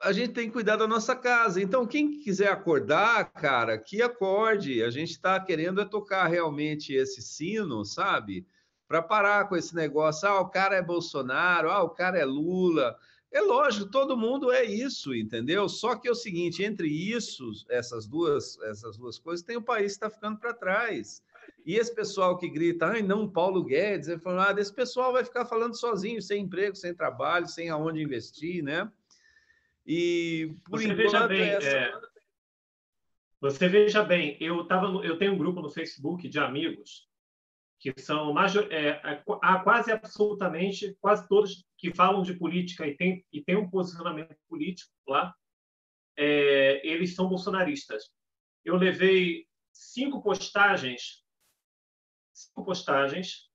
a 0.03 0.13
gente 0.13 0.35
tem 0.35 0.49
que 0.49 0.53
cuidar 0.53 0.77
da 0.77 0.87
nossa 0.87 1.17
casa. 1.17 1.63
Então 1.63 1.87
quem 1.87 2.21
quiser 2.21 2.53
acordar, 2.53 3.33
cara, 3.33 3.79
que 3.79 4.03
acorde. 4.03 4.83
A 4.83 4.91
gente 4.91 5.13
está 5.13 5.41
querendo 5.41 5.81
é 5.81 5.87
tocar 5.87 6.27
realmente 6.27 6.93
esse 6.93 7.23
sino, 7.23 7.83
sabe? 7.83 8.47
Para 8.87 9.01
parar 9.01 9.49
com 9.49 9.57
esse 9.57 9.75
negócio. 9.75 10.29
Ah, 10.29 10.39
o 10.39 10.51
cara 10.51 10.77
é 10.77 10.83
Bolsonaro. 10.83 11.71
Ah, 11.71 11.83
o 11.83 11.89
cara 11.89 12.19
é 12.19 12.27
Lula. 12.27 12.95
É 13.33 13.41
lógico, 13.41 13.89
todo 13.91 14.17
mundo 14.17 14.51
é 14.51 14.65
isso, 14.65 15.15
entendeu? 15.15 15.69
Só 15.69 15.95
que 15.95 16.09
é 16.09 16.11
o 16.11 16.17
seguinte, 16.17 16.65
entre 16.65 16.89
isso, 16.89 17.53
essas 17.69 18.07
duas, 18.07 18.59
essas 18.63 18.97
duas 18.97 19.19
coisas, 19.19 19.45
tem 19.45 19.57
o 19.57 19.63
país 19.63 19.93
que 19.93 20.05
está 20.05 20.11
ficando 20.11 20.39
para 20.39 20.53
trás. 20.53 21.23
E 21.65 21.77
esse 21.77 21.95
pessoal 21.95 22.37
que 22.37 22.49
grita, 22.49 22.87
ai 22.87 23.03
não, 23.03 23.29
Paulo 23.29 23.63
Guedes, 23.63 24.09
ele 24.09 24.19
falou, 24.19 24.41
ah, 24.41 24.55
esse 24.59 24.75
pessoal 24.75 25.13
vai 25.13 25.25
ficar 25.25 25.47
falando 25.47 25.79
sozinho, 25.79 26.21
sem 26.21 26.43
emprego, 26.43 26.75
sem 26.75 26.93
trabalho, 26.93 27.47
sem 27.47 27.71
aonde 27.71 28.03
investir, 28.03 28.65
né? 28.65 28.91
E 29.87 30.57
por 30.65 30.81
Você 30.81 30.87
enquanto 30.87 30.97
veja 30.97 31.29
bem, 31.29 31.49
essa... 31.51 31.69
é... 31.69 32.01
Você 33.41 33.69
veja 33.69 34.03
bem, 34.03 34.37
eu 34.41 34.65
tava, 34.65 34.87
eu 35.05 35.17
tenho 35.17 35.33
um 35.35 35.39
grupo 35.39 35.63
no 35.63 35.71
Facebook 35.71 36.29
de 36.29 36.39
amigos 36.39 37.10
que 37.81 37.99
são 37.99 38.33
major, 38.35 38.71
é, 38.71 39.01
há 39.43 39.59
quase 39.61 39.91
absolutamente, 39.91 40.95
quase 41.01 41.27
todos 41.27 41.65
que 41.79 41.95
falam 41.95 42.23
de 42.23 42.35
política 42.35 42.87
e 42.87 42.95
têm 42.95 43.25
e 43.33 43.43
tem 43.43 43.57
um 43.57 43.71
posicionamento 43.71 44.37
político 44.49 44.93
lá, 45.09 45.35
é, 46.15 46.87
eles 46.87 47.15
são 47.15 47.27
bolsonaristas. 47.27 48.11
Eu 48.63 48.77
levei 48.77 49.47
cinco 49.73 50.23
postagens, 50.23 51.25
cinco 52.35 52.63
postagens 52.67 53.49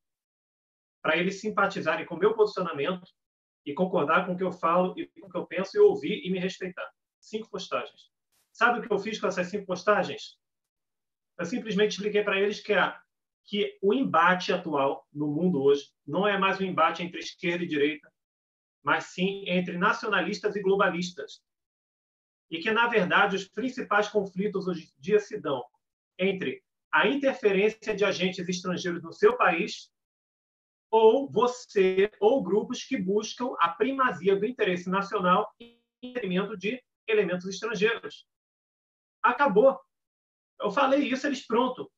para 1.04 1.18
eles 1.18 1.40
simpatizarem 1.40 2.04
com 2.08 2.16
o 2.16 2.20
meu 2.20 2.34
posicionamento 2.34 3.06
e 3.64 3.76
concordar 3.76 4.26
com 4.26 4.34
o 4.34 4.38
que 4.38 4.44
eu 4.44 4.52
falo 4.52 5.00
e 5.00 5.06
com 5.06 5.28
o 5.28 5.30
que 5.30 5.38
eu 5.38 5.46
penso 5.46 5.78
e 5.78 5.80
ouvir 5.80 6.26
e 6.26 6.32
me 6.32 6.40
respeitar. 6.40 6.90
Cinco 7.20 7.48
postagens. 7.48 8.10
Sabe 8.52 8.80
o 8.80 8.82
que 8.82 8.92
eu 8.92 8.98
fiz 8.98 9.20
com 9.20 9.28
essas 9.28 9.48
cinco 9.48 9.68
postagens? 9.68 10.40
Eu 11.38 11.46
simplesmente 11.46 11.92
expliquei 11.92 12.24
para 12.24 12.40
eles 12.40 12.60
que 12.60 12.74
a 12.74 13.00
que 13.46 13.78
o 13.82 13.94
embate 13.94 14.52
atual 14.52 15.08
no 15.14 15.28
mundo 15.28 15.62
hoje 15.62 15.92
não 16.06 16.28
é 16.28 16.38
mais 16.38 16.60
um 16.60 16.64
embate 16.64 17.04
entre 17.04 17.20
esquerda 17.20 17.64
e 17.64 17.68
direita, 17.68 18.12
mas 18.84 19.06
sim 19.06 19.48
entre 19.48 19.78
nacionalistas 19.78 20.56
e 20.56 20.62
globalistas. 20.62 21.44
E 22.50 22.60
que, 22.60 22.72
na 22.72 22.88
verdade, 22.88 23.36
os 23.36 23.48
principais 23.48 24.08
conflitos 24.08 24.68
hoje 24.68 24.86
em 24.86 25.02
dia 25.02 25.20
se 25.20 25.40
dão 25.40 25.64
entre 26.18 26.64
a 26.92 27.08
interferência 27.08 27.96
de 27.96 28.06
agentes 28.06 28.48
estrangeiros 28.48 29.04
no 29.04 29.14
seu 29.14 29.36
país 29.38 29.92
ou 30.90 31.30
você 31.30 32.10
ou 32.20 32.42
grupos 32.42 32.84
que 32.84 32.98
buscam 32.98 33.54
a 33.60 33.70
primazia 33.70 34.36
do 34.36 34.46
interesse 34.46 34.90
nacional 34.90 35.54
em 35.60 35.80
detrimento 36.02 36.56
de 36.58 36.82
elementos 37.08 37.48
estrangeiros. 37.48 38.26
Acabou. 39.22 39.80
Eu 40.60 40.72
falei 40.72 41.02
isso, 41.12 41.28
eles 41.28 41.46
pronto 41.46 41.92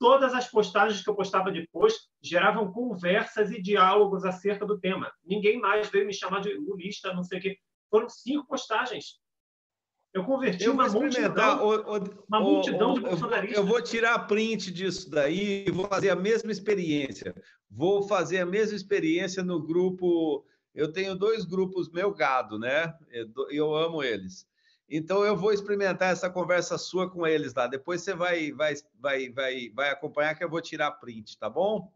todas 0.00 0.32
as 0.32 0.48
postagens 0.50 1.04
que 1.04 1.10
eu 1.10 1.14
postava 1.14 1.52
depois 1.52 2.08
geravam 2.22 2.72
conversas 2.72 3.50
e 3.50 3.60
diálogos 3.60 4.24
acerca 4.24 4.64
do 4.64 4.80
tema. 4.80 5.12
Ninguém 5.22 5.60
mais 5.60 5.90
veio 5.90 6.06
me 6.06 6.14
chamar 6.14 6.40
de 6.40 6.54
lulista, 6.54 7.12
não 7.12 7.22
sei 7.22 7.38
o 7.38 7.42
quê. 7.42 7.58
Foram 7.90 8.08
cinco 8.08 8.46
postagens. 8.46 9.20
Eu 10.12 10.24
converti 10.24 10.64
eu 10.64 10.72
uma 10.72 10.88
multidão, 10.88 11.64
o, 11.64 11.74
o, 11.74 12.24
uma 12.26 12.40
multidão 12.40 12.92
o, 12.92 12.94
de 12.94 13.00
bolsonaristas. 13.02 13.58
Eu 13.58 13.64
vou 13.64 13.80
tirar 13.80 14.26
print 14.26 14.72
disso 14.72 15.08
daí 15.08 15.66
e 15.68 15.70
vou 15.70 15.86
fazer 15.86 16.08
a 16.08 16.16
mesma 16.16 16.50
experiência. 16.50 17.34
Vou 17.70 18.02
fazer 18.02 18.38
a 18.38 18.46
mesma 18.46 18.74
experiência 18.74 19.42
no 19.44 19.62
grupo. 19.62 20.44
Eu 20.74 20.90
tenho 20.90 21.14
dois 21.14 21.44
grupos 21.44 21.90
meu 21.92 22.12
gado, 22.12 22.58
né? 22.58 22.92
Eu 23.50 23.74
amo 23.76 24.02
eles. 24.02 24.48
Então 24.90 25.24
eu 25.24 25.36
vou 25.36 25.52
experimentar 25.52 26.12
essa 26.12 26.28
conversa 26.28 26.76
sua 26.76 27.08
com 27.08 27.24
eles 27.24 27.54
lá. 27.54 27.68
Depois 27.68 28.02
você 28.02 28.12
vai, 28.12 28.50
vai, 28.50 28.74
vai, 28.98 29.30
vai, 29.30 29.70
vai 29.72 29.90
acompanhar 29.90 30.34
que 30.34 30.42
eu 30.42 30.50
vou 30.50 30.60
tirar 30.60 30.90
print, 30.90 31.38
tá 31.38 31.48
bom? 31.48 31.92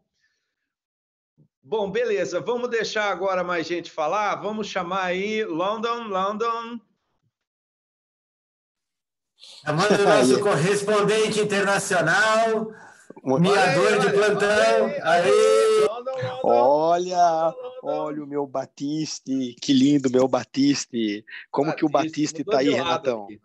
Bom, 1.61 1.91
beleza. 1.91 2.39
Vamos 2.39 2.69
deixar 2.69 3.11
agora 3.11 3.43
mais 3.43 3.67
gente 3.67 3.91
falar. 3.91 4.35
Vamos 4.35 4.67
chamar 4.67 5.03
aí 5.03 5.43
London, 5.43 6.03
London. 6.07 6.79
Chamando 9.35 9.99
o 9.99 10.03
nosso 10.03 10.39
correspondente 10.39 11.41
internacional, 11.41 12.71
miador 13.25 13.99
de 13.99 14.11
plantão. 14.11 14.85
Aí. 15.03 15.31
Olha, 16.43 17.53
Olha 17.87 18.23
o 18.23 18.25
meu 18.25 18.47
Batiste, 18.47 19.55
que 19.61 19.71
lindo 19.71 20.09
meu 20.09 20.27
Batiste. 20.27 21.23
Como 21.51 21.67
Batiste, 21.67 21.79
que 21.79 21.85
o 21.85 21.89
Batiste 21.89 22.41
está 22.41 22.57
aí, 22.57 22.71
Renatão? 22.71 23.25
Aqui. 23.25 23.39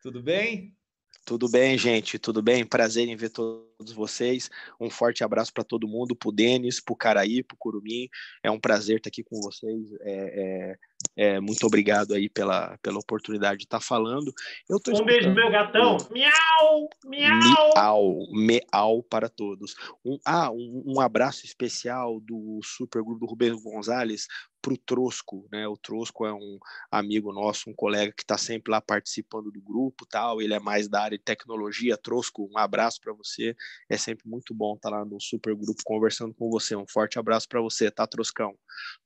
Tudo 0.00 0.22
bem? 0.22 0.76
Tudo 1.24 1.48
bem, 1.48 1.76
gente? 1.76 2.20
Tudo 2.20 2.40
bem? 2.40 2.64
Prazer 2.64 3.08
em 3.08 3.16
ver 3.16 3.30
todos 3.30 3.66
vocês. 3.90 4.50
Um 4.78 4.90
forte 4.90 5.24
abraço 5.24 5.52
para 5.52 5.64
todo 5.64 5.88
mundo, 5.88 6.14
para 6.14 6.28
o 6.28 6.32
Denis, 6.32 6.80
para 6.80 6.92
o 6.92 6.96
Caraí, 6.96 7.42
para 7.42 7.54
o 7.54 7.58
Curumim. 7.58 8.08
É 8.42 8.50
um 8.50 8.60
prazer 8.60 8.98
estar 8.98 9.08
aqui 9.08 9.24
com 9.24 9.40
vocês. 9.40 9.92
É, 10.02 10.76
é, 11.16 11.34
é, 11.34 11.40
muito 11.40 11.66
obrigado 11.66 12.14
aí 12.14 12.28
pela, 12.28 12.78
pela 12.82 12.98
oportunidade 12.98 13.58
de 13.58 13.64
estar 13.64 13.80
falando. 13.80 14.32
Eu 14.68 14.78
tô 14.78 14.92
um 14.92 15.04
beijo, 15.04 15.32
meu 15.32 15.50
gatão. 15.50 15.96
Miau! 16.10 16.88
Miau! 17.04 17.70
Miau! 17.74 18.26
Meau 18.30 19.02
para 19.02 19.28
todos. 19.28 19.74
Um, 20.04 20.18
ah, 20.24 20.50
um, 20.50 20.82
um 20.86 21.00
abraço 21.00 21.44
especial 21.44 22.20
do 22.20 22.60
supergrupo 22.62 23.20
do 23.20 23.26
Rubens 23.26 23.62
Gonzalez, 23.62 24.26
para 24.62 24.72
o 24.72 24.78
Trosco, 24.78 25.48
né? 25.50 25.66
O 25.66 25.76
Trosco 25.76 26.24
é 26.24 26.32
um 26.32 26.58
amigo 26.90 27.32
nosso, 27.32 27.68
um 27.68 27.74
colega 27.74 28.12
que 28.12 28.22
está 28.22 28.38
sempre 28.38 28.70
lá 28.70 28.80
participando 28.80 29.50
do 29.50 29.60
grupo, 29.60 30.06
tal. 30.06 30.40
Ele 30.40 30.54
é 30.54 30.60
mais 30.60 30.86
da 30.86 31.02
área 31.02 31.18
de 31.18 31.24
tecnologia. 31.24 31.98
Trosco, 31.98 32.48
um 32.50 32.56
abraço 32.56 33.00
para 33.00 33.12
você. 33.12 33.56
É 33.88 33.96
sempre 33.96 34.28
muito 34.28 34.54
bom 34.54 34.74
estar 34.74 34.90
tá 34.90 34.96
lá 34.96 35.04
no 35.04 35.20
super 35.20 35.54
grupo 35.54 35.82
conversando 35.84 36.34
com 36.34 36.50
você. 36.50 36.74
Um 36.76 36.86
forte 36.86 37.18
abraço 37.18 37.48
para 37.48 37.60
você, 37.60 37.90
tá, 37.90 38.06
Troscão? 38.06 38.56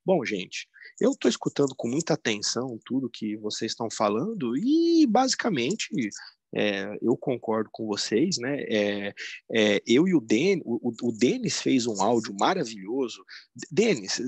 Bom, 0.05 0.23
gente, 0.25 0.67
eu 0.99 1.11
estou 1.11 1.29
escutando 1.29 1.75
com 1.75 1.87
muita 1.87 2.13
atenção 2.13 2.79
tudo 2.85 3.09
que 3.09 3.37
vocês 3.37 3.71
estão 3.71 3.89
falando 3.89 4.57
e 4.57 5.05
basicamente 5.07 5.89
é, 6.55 6.97
eu 7.01 7.17
concordo 7.17 7.69
com 7.71 7.85
vocês, 7.85 8.37
né? 8.37 8.61
É, 8.63 9.13
é, 9.51 9.83
eu 9.85 10.07
e 10.07 10.15
o 10.15 10.21
Denis, 10.21 10.63
o, 10.65 10.91
o 11.03 11.11
Denis 11.11 11.61
fez 11.61 11.85
um 11.85 12.01
áudio 12.01 12.33
maravilhoso. 12.39 13.23
Denis, 13.69 14.21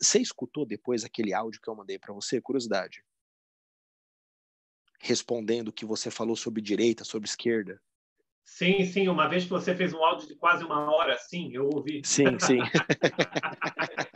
você 0.00 0.18
escutou 0.18 0.64
depois 0.64 1.04
aquele 1.04 1.34
áudio 1.34 1.60
que 1.60 1.68
eu 1.68 1.76
mandei 1.76 1.98
para 1.98 2.14
você? 2.14 2.40
Curiosidade. 2.40 3.04
Respondendo 5.00 5.68
o 5.68 5.72
que 5.72 5.84
você 5.84 6.10
falou 6.10 6.34
sobre 6.34 6.62
direita, 6.62 7.04
sobre 7.04 7.28
esquerda. 7.28 7.80
Sim, 8.48 8.84
sim. 8.84 9.08
Uma 9.08 9.28
vez 9.28 9.44
que 9.44 9.50
você 9.50 9.74
fez 9.74 9.92
um 9.92 10.02
áudio 10.02 10.26
de 10.26 10.34
quase 10.34 10.64
uma 10.64 10.90
hora, 10.90 11.16
sim, 11.18 11.50
eu 11.52 11.68
ouvi. 11.68 12.00
Sim, 12.04 12.38
sim. 12.40 12.58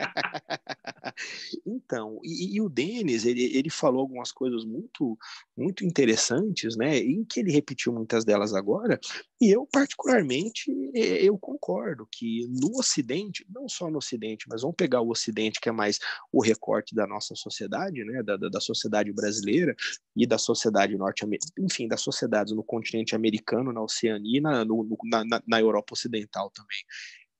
Então, 1.65 2.19
e, 2.23 2.55
e 2.55 2.61
o 2.61 2.69
Denis, 2.69 3.25
ele, 3.25 3.43
ele 3.55 3.69
falou 3.69 4.01
algumas 4.01 4.31
coisas 4.31 4.65
muito, 4.65 5.17
muito 5.55 5.85
interessantes, 5.85 6.75
né, 6.75 6.97
em 6.97 7.23
que 7.23 7.39
ele 7.39 7.51
repetiu 7.51 7.93
muitas 7.93 8.25
delas 8.25 8.53
agora, 8.53 8.99
e 9.41 9.51
eu, 9.51 9.67
particularmente, 9.71 10.71
eu 10.93 11.37
concordo 11.37 12.07
que 12.11 12.47
no 12.49 12.79
Ocidente, 12.79 13.45
não 13.49 13.67
só 13.67 13.89
no 13.89 13.97
Ocidente, 13.97 14.45
mas 14.49 14.61
vamos 14.61 14.75
pegar 14.75 15.01
o 15.01 15.09
Ocidente, 15.09 15.59
que 15.59 15.69
é 15.69 15.71
mais 15.71 15.99
o 16.31 16.41
recorte 16.41 16.95
da 16.95 17.05
nossa 17.05 17.35
sociedade, 17.35 18.03
né, 18.05 18.23
da, 18.23 18.37
da 18.37 18.61
sociedade 18.61 19.11
brasileira 19.11 19.75
e 20.15 20.25
da 20.25 20.37
sociedade 20.37 20.95
norte-americana, 20.95 21.51
enfim, 21.59 21.87
das 21.87 22.01
sociedades 22.01 22.53
no 22.53 22.63
continente 22.63 23.15
americano, 23.15 23.73
na 23.73 23.81
Oceania 23.81 24.41
na, 24.41 24.65
no, 24.65 24.87
na, 25.05 25.41
na 25.47 25.59
Europa 25.59 25.93
Ocidental 25.93 26.51
também. 26.51 26.79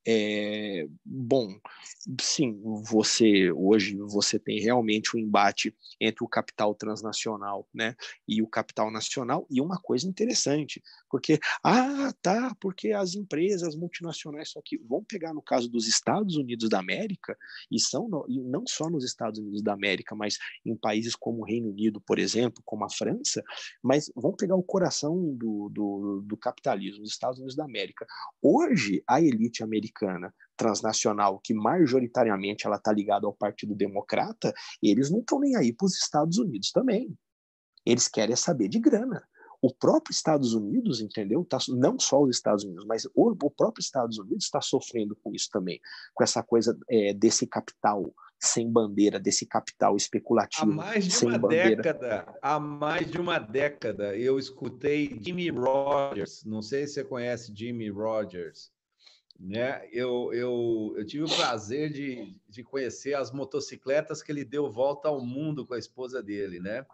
É, 0.06 0.86
bom, 1.06 1.58
sim, 2.20 2.60
você 2.84 3.49
hoje 3.54 3.95
você 3.97 4.38
tem 4.38 4.60
realmente 4.60 5.16
um 5.16 5.20
embate 5.20 5.74
entre 5.99 6.26
o 6.26 6.28
capital 6.28 6.76
transnacional, 6.76 7.66
né, 7.74 7.95
e 8.28 8.41
o 8.41 8.47
capital 8.47 8.91
nacional. 8.91 9.47
E 9.49 9.62
uma 9.62 9.80
coisa 9.80 10.06
interessante, 10.06 10.84
porque 11.10 11.39
ah, 11.64 12.14
tá, 12.22 12.54
porque 12.60 12.91
as 12.91 13.16
empresas 13.16 13.78
multinacionais 13.78 14.49
só 14.49 14.62
que 14.64 14.78
vão 14.78 15.01
pegar 15.06 15.34
no 15.34 15.41
caso 15.41 15.70
dos 15.70 15.88
Estados 15.88 16.36
Unidos 16.36 16.68
da 16.68 16.80
América 16.80 17.38
e 17.72 17.80
são 17.80 18.10
no, 18.10 18.26
e 18.28 18.41
não 18.41 18.66
só 18.68 18.89
nos 18.89 19.06
Estados 19.06 19.39
Unidos 19.39 19.62
da 19.62 19.72
América, 19.72 20.14
mas 20.16 20.38
em 20.66 20.76
países 20.76 21.16
como 21.16 21.41
o 21.41 21.45
Reino 21.45 21.70
Unido, 21.70 22.01
por 22.01 22.20
exemplo, 22.20 22.62
como 22.66 22.84
a 22.84 22.89
França, 22.89 23.41
mas 23.82 24.12
vão 24.14 24.36
pegar 24.36 24.58
o 24.58 24.64
coração 24.64 25.34
do, 25.36 25.70
do, 25.70 26.22
do 26.26 26.36
capitalismo, 26.36 27.04
os 27.04 27.12
Estados 27.12 27.38
Unidos 27.38 27.56
da 27.56 27.64
América. 27.64 28.06
Hoje 28.41 29.01
a 29.08 29.22
elite 29.22 29.64
americana 29.64 29.93
americana 29.94 30.34
transnacional, 30.56 31.39
que 31.44 31.54
majoritariamente 31.54 32.66
ela 32.66 32.78
está 32.78 32.91
ligada 32.91 33.26
ao 33.26 33.34
Partido 33.34 33.76
Democrata, 33.76 34.54
eles 34.82 35.10
não 35.10 35.20
estão 35.20 35.39
nem 35.39 35.56
aí 35.56 35.74
para 35.74 35.86
os 35.86 35.96
Estados 35.96 36.38
Unidos 36.38 36.72
também. 36.72 37.16
Eles 37.86 38.08
querem 38.08 38.36
saber 38.36 38.68
de 38.70 38.80
grana. 38.80 39.24
O 39.62 39.74
próprio 39.74 40.14
Estados 40.14 40.54
Unidos, 40.54 41.02
entendeu? 41.02 41.46
Tá, 41.46 41.58
não 41.70 41.98
só 41.98 42.22
os 42.22 42.36
Estados 42.36 42.66
Unidos, 42.66 42.86
mas 42.86 43.06
o, 43.16 43.32
o 43.32 43.52
próprio 43.52 43.82
Estados 43.82 44.18
Unidos 44.18 44.46
está 44.46 44.62
sofrendo 44.62 45.16
com 45.24 45.34
isso 45.34 45.50
também, 45.52 45.80
com 46.14 46.24
essa 46.24 46.44
coisa 46.44 46.78
é, 46.89 47.14
desse 47.14 47.48
capital 47.48 48.14
sem 48.41 48.70
bandeira, 48.70 49.22
desse 49.22 49.46
capital 49.46 49.96
especulativo. 49.96 50.70
Há 50.70 50.76
mais 50.76 51.08
de 51.08 51.26
uma 51.26 51.38
bandeira. 51.38 51.82
década, 51.82 52.39
há 52.41 52.60
mais 52.60 53.10
de 53.10 53.18
uma 53.18 53.39
década, 53.39 54.18
eu 54.18 54.38
escutei 54.38 55.18
Jimmy 55.22 55.50
Rogers. 55.50 56.44
Não 56.44 56.62
sei 56.62 56.86
se 56.86 56.96
você 56.96 57.04
conhece 57.06 57.54
Jimmy 57.56 57.89
Rogers 57.89 58.73
né? 59.40 59.88
Eu, 59.92 60.34
eu, 60.34 60.94
eu 60.98 61.06
tive 61.06 61.24
o 61.24 61.36
prazer 61.36 61.92
de, 61.92 62.36
de 62.48 62.64
conhecer 62.64 63.14
as 63.14 63.32
motocicletas 63.32 64.22
que 64.22 64.32
ele 64.32 64.46
deu 64.46 64.72
volta 64.72 65.08
ao 65.08 65.20
mundo 65.20 65.66
com 65.66 65.74
a 65.74 65.80
esposa 65.80 66.22
dele, 66.22 66.60
né? 66.60 66.86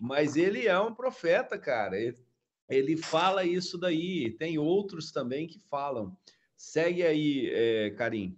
Mas 0.00 0.36
ele 0.36 0.66
é 0.66 0.78
um 0.78 0.94
profeta, 0.94 1.58
cara. 1.58 1.98
Ele, 1.98 2.18
ele 2.68 2.96
fala 2.96 3.44
isso 3.44 3.78
daí. 3.78 4.30
Tem 4.30 4.58
outros 4.58 5.10
também 5.10 5.46
que 5.46 5.58
falam. 5.58 6.16
Segue 6.56 7.02
aí, 7.02 7.50
é, 7.52 7.90
Karim. 7.90 8.36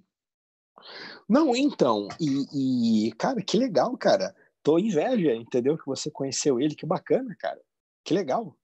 Não, 1.29 1.55
então, 1.55 2.09
e, 2.21 3.09
e, 3.09 3.13
cara, 3.13 3.43
que 3.43 3.57
legal, 3.57 3.97
cara. 3.97 4.35
Tô 4.63 4.79
inveja, 4.79 5.35
entendeu? 5.35 5.77
Que 5.77 5.87
você 5.87 6.11
conheceu 6.11 6.61
ele, 6.61 6.75
que 6.75 6.87
bacana, 6.87 7.35
cara. 7.39 7.61
Que 8.05 8.15
legal. 8.15 8.57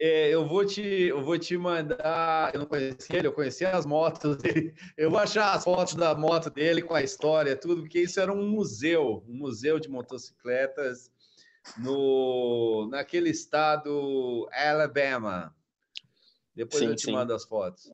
É, 0.00 0.30
eu, 0.30 0.46
vou 0.46 0.66
te, 0.66 0.82
eu 0.82 1.22
vou 1.22 1.38
te 1.38 1.56
mandar. 1.56 2.52
Eu 2.52 2.60
não 2.60 2.66
conhecia 2.66 3.16
ele, 3.16 3.28
eu 3.28 3.32
conhecia 3.32 3.70
as 3.70 3.86
motos 3.86 4.36
dele. 4.38 4.74
Eu 4.96 5.10
vou 5.10 5.18
achar 5.18 5.54
as 5.54 5.64
fotos 5.64 5.94
da 5.94 6.14
moto 6.14 6.50
dele 6.50 6.82
com 6.82 6.94
a 6.94 7.02
história, 7.02 7.56
tudo, 7.56 7.82
porque 7.82 8.00
isso 8.00 8.20
era 8.20 8.32
um 8.32 8.48
museu 8.48 9.24
um 9.28 9.34
museu 9.34 9.78
de 9.78 9.88
motocicletas 9.88 11.10
no, 11.78 12.88
naquele 12.90 13.30
estado 13.30 14.48
Alabama. 14.52 15.54
Depois 16.54 16.82
sim, 16.82 16.88
eu 16.88 16.96
te 16.96 17.04
sim. 17.04 17.12
mando 17.12 17.32
as 17.32 17.44
fotos. 17.44 17.92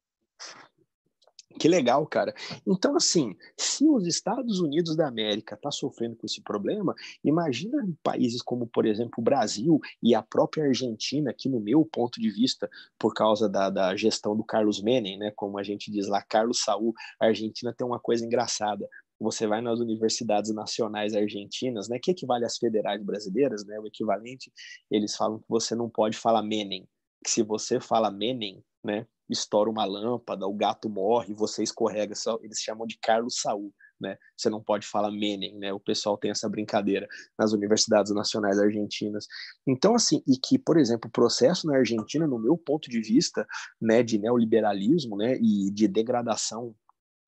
Que 1.58 1.68
legal, 1.68 2.06
cara. 2.06 2.32
Então, 2.66 2.96
assim, 2.96 3.36
se 3.56 3.86
os 3.86 4.06
Estados 4.06 4.60
Unidos 4.60 4.94
da 4.96 5.08
América 5.08 5.56
está 5.56 5.70
sofrendo 5.70 6.16
com 6.16 6.24
esse 6.24 6.40
problema, 6.40 6.94
imagina 7.24 7.86
países 8.02 8.40
como, 8.40 8.66
por 8.68 8.86
exemplo, 8.86 9.14
o 9.18 9.22
Brasil 9.22 9.80
e 10.02 10.14
a 10.14 10.22
própria 10.22 10.64
Argentina, 10.64 11.34
que, 11.36 11.48
no 11.48 11.58
meu 11.58 11.84
ponto 11.84 12.20
de 12.20 12.30
vista, 12.30 12.70
por 12.98 13.12
causa 13.14 13.48
da, 13.48 13.68
da 13.68 13.96
gestão 13.96 14.36
do 14.36 14.44
Carlos 14.44 14.80
Menem, 14.80 15.18
né, 15.18 15.32
como 15.34 15.58
a 15.58 15.62
gente 15.62 15.90
diz 15.90 16.06
lá, 16.06 16.22
Carlos 16.22 16.60
Saúl, 16.62 16.94
a 17.20 17.26
Argentina 17.26 17.74
tem 17.76 17.86
uma 17.86 17.98
coisa 17.98 18.24
engraçada. 18.24 18.88
Você 19.18 19.46
vai 19.46 19.60
nas 19.60 19.80
universidades 19.80 20.54
nacionais 20.54 21.14
argentinas, 21.14 21.88
né, 21.88 21.98
que 22.00 22.12
equivale 22.12 22.44
às 22.44 22.58
federais 22.58 23.02
brasileiras, 23.02 23.66
né, 23.66 23.78
o 23.80 23.86
equivalente, 23.86 24.52
eles 24.90 25.16
falam 25.16 25.40
que 25.40 25.48
você 25.48 25.74
não 25.74 25.90
pode 25.90 26.16
falar 26.16 26.42
Menem, 26.42 26.88
que 27.24 27.30
se 27.30 27.42
você 27.42 27.80
fala 27.80 28.10
Menem, 28.10 28.62
né, 28.84 29.04
estoura 29.30 29.70
uma 29.70 29.84
lâmpada, 29.84 30.46
o 30.46 30.54
gato 30.54 30.88
morre, 30.88 31.34
você 31.34 31.62
escorrega, 31.62 32.14
eles 32.42 32.58
chamam 32.58 32.86
de 32.86 32.98
Carlos 32.98 33.40
Saul, 33.40 33.72
né? 34.00 34.16
Você 34.36 34.48
não 34.48 34.62
pode 34.62 34.86
falar 34.86 35.10
Menem, 35.10 35.58
né? 35.58 35.72
O 35.72 35.80
pessoal 35.80 36.16
tem 36.16 36.30
essa 36.30 36.48
brincadeira 36.48 37.06
nas 37.38 37.52
universidades 37.52 38.12
nacionais 38.12 38.58
argentinas. 38.58 39.26
Então, 39.66 39.94
assim, 39.94 40.22
e 40.26 40.36
que, 40.38 40.58
por 40.58 40.78
exemplo, 40.78 41.08
o 41.08 41.12
processo 41.12 41.66
na 41.66 41.76
Argentina, 41.76 42.26
no 42.26 42.38
meu 42.38 42.56
ponto 42.56 42.88
de 42.88 43.00
vista, 43.00 43.46
né, 43.80 44.02
de 44.02 44.18
neoliberalismo, 44.18 45.16
né, 45.16 45.36
e 45.36 45.70
de 45.70 45.86
degradação 45.86 46.74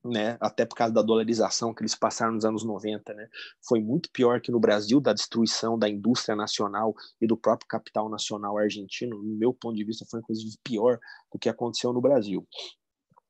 né, 0.04 0.36
até 0.40 0.64
por 0.64 0.74
causa 0.74 0.92
da 0.92 1.02
dolarização 1.02 1.72
que 1.72 1.82
eles 1.82 1.94
passaram 1.94 2.32
nos 2.32 2.44
anos 2.44 2.64
90, 2.64 3.14
né, 3.14 3.28
foi 3.66 3.80
muito 3.80 4.10
pior 4.10 4.40
que 4.40 4.50
no 4.50 4.58
Brasil, 4.58 5.00
da 5.00 5.12
destruição 5.12 5.78
da 5.78 5.88
indústria 5.88 6.34
nacional 6.34 6.94
e 7.20 7.26
do 7.26 7.36
próprio 7.36 7.68
capital 7.68 8.08
nacional 8.08 8.58
argentino, 8.58 9.22
no 9.22 9.36
meu 9.36 9.54
ponto 9.54 9.76
de 9.76 9.84
vista, 9.84 10.04
foi 10.10 10.20
inclusive 10.20 10.56
pior 10.64 10.98
do 11.32 11.38
que 11.38 11.48
aconteceu 11.48 11.92
no 11.92 12.00
Brasil. 12.00 12.46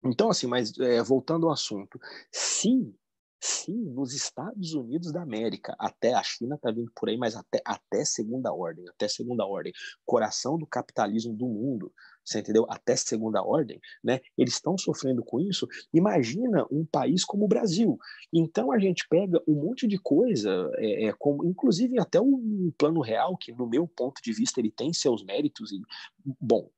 Então, 0.05 0.31
assim, 0.31 0.47
mas 0.47 0.77
é, 0.79 1.03
voltando 1.03 1.47
ao 1.47 1.53
assunto, 1.53 2.01
se, 2.31 2.93
se 3.41 3.73
nos 3.73 4.12
Estados 4.14 4.75
Unidos 4.75 5.12
da 5.12 5.23
América, 5.23 5.77
até 5.79 6.14
a 6.14 6.23
China 6.23 6.57
está 6.57 6.73
vindo 6.73 6.91
por 6.95 7.09
aí, 7.09 7.16
mas 7.16 7.37
até, 7.37 7.61
até 7.64 8.05
segunda 8.05 8.53
ordem, 8.53 8.89
até 8.89 9.07
segunda 9.07 9.47
ordem, 9.47 9.73
coração 10.05 10.59
do 10.59 10.66
capitalismo 10.66 11.35
do 11.35 11.47
mundo, 11.47 11.93
você 12.25 12.41
entendeu? 12.41 12.66
Até 12.68 12.95
segunda 12.97 13.43
ordem, 13.43 13.81
né? 14.03 14.20
Eles 14.37 14.55
estão 14.55 14.77
sofrendo 14.79 15.25
com 15.25 15.41
isso. 15.41 15.66
Imagina 15.93 16.66
um 16.70 16.85
país 16.85 17.25
como 17.25 17.45
o 17.45 17.49
Brasil. 17.49 17.99
Então 18.33 18.70
a 18.70 18.79
gente 18.79 19.07
pega 19.09 19.43
um 19.47 19.55
monte 19.55 19.87
de 19.87 19.99
coisa, 19.99 20.70
é, 20.77 21.07
é, 21.07 21.12
como, 21.18 21.45
inclusive 21.45 21.99
até 21.99 22.20
o 22.20 22.73
plano 22.79 23.01
real, 23.01 23.37
que 23.37 23.53
no 23.53 23.66
meu 23.66 23.87
ponto 23.87 24.20
de 24.23 24.33
vista 24.33 24.61
ele 24.61 24.70
tem 24.70 24.93
seus 24.93 25.25
méritos 25.25 25.73
e 25.73 25.81
bom, 26.41 26.68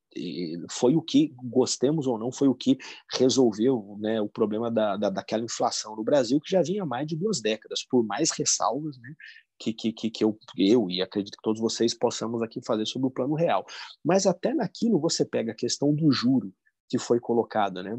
foi 0.70 0.94
o 0.94 1.02
que, 1.02 1.34
gostemos 1.42 2.06
ou 2.06 2.18
não, 2.18 2.30
foi 2.30 2.48
o 2.48 2.54
que 2.54 2.78
resolveu 3.12 3.96
né, 3.98 4.20
o 4.20 4.28
problema 4.28 4.70
da, 4.70 4.96
da, 4.96 5.10
daquela 5.10 5.42
inflação 5.42 5.96
no 5.96 6.04
Brasil, 6.04 6.40
que 6.40 6.50
já 6.50 6.62
vinha 6.62 6.82
há 6.82 6.86
mais 6.86 7.06
de 7.06 7.16
duas 7.16 7.40
décadas, 7.40 7.84
por 7.84 8.04
mais 8.04 8.30
ressalvas 8.30 8.96
né, 8.98 9.14
que, 9.72 9.92
que, 9.92 10.10
que 10.10 10.24
eu, 10.24 10.38
eu 10.56 10.90
e 10.90 11.00
acredito 11.00 11.36
que 11.36 11.42
todos 11.42 11.60
vocês 11.60 11.94
possamos 11.94 12.42
aqui 12.42 12.60
fazer 12.64 12.86
sobre 12.86 13.08
o 13.08 13.10
plano 13.10 13.34
real. 13.34 13.64
Mas 14.04 14.26
até 14.26 14.52
naquilo 14.52 15.00
você 15.00 15.24
pega 15.24 15.52
a 15.52 15.56
questão 15.56 15.94
do 15.94 16.10
juro 16.12 16.52
que 16.88 16.98
foi 16.98 17.18
colocada, 17.18 17.82
né? 17.82 17.98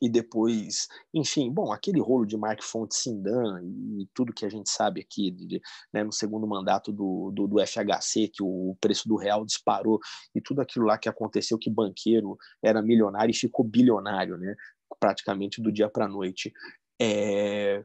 e 0.00 0.08
depois, 0.08 0.88
enfim, 1.14 1.50
bom, 1.50 1.72
aquele 1.72 2.00
rolo 2.00 2.26
de 2.26 2.36
Mark 2.36 2.62
Fonte 2.62 2.94
Sindan 2.94 3.62
e 3.62 4.08
tudo 4.14 4.32
que 4.32 4.44
a 4.44 4.48
gente 4.48 4.70
sabe 4.70 5.00
aqui 5.00 5.30
de, 5.30 5.60
né, 5.92 6.04
no 6.04 6.12
segundo 6.12 6.46
mandato 6.46 6.92
do, 6.92 7.30
do, 7.32 7.46
do, 7.46 7.66
FHC, 7.66 8.28
que 8.28 8.42
o 8.42 8.76
preço 8.80 9.08
do 9.08 9.16
real 9.16 9.44
disparou 9.44 9.98
e 10.34 10.40
tudo 10.40 10.60
aquilo 10.60 10.86
lá 10.86 10.98
que 10.98 11.08
aconteceu, 11.08 11.58
que 11.58 11.70
banqueiro 11.70 12.36
era 12.62 12.82
milionário 12.82 13.30
e 13.30 13.36
ficou 13.36 13.64
bilionário, 13.64 14.36
né, 14.36 14.54
praticamente 15.00 15.60
do 15.60 15.72
dia 15.72 15.88
para 15.88 16.04
a 16.06 16.08
noite. 16.08 16.52
É... 17.00 17.84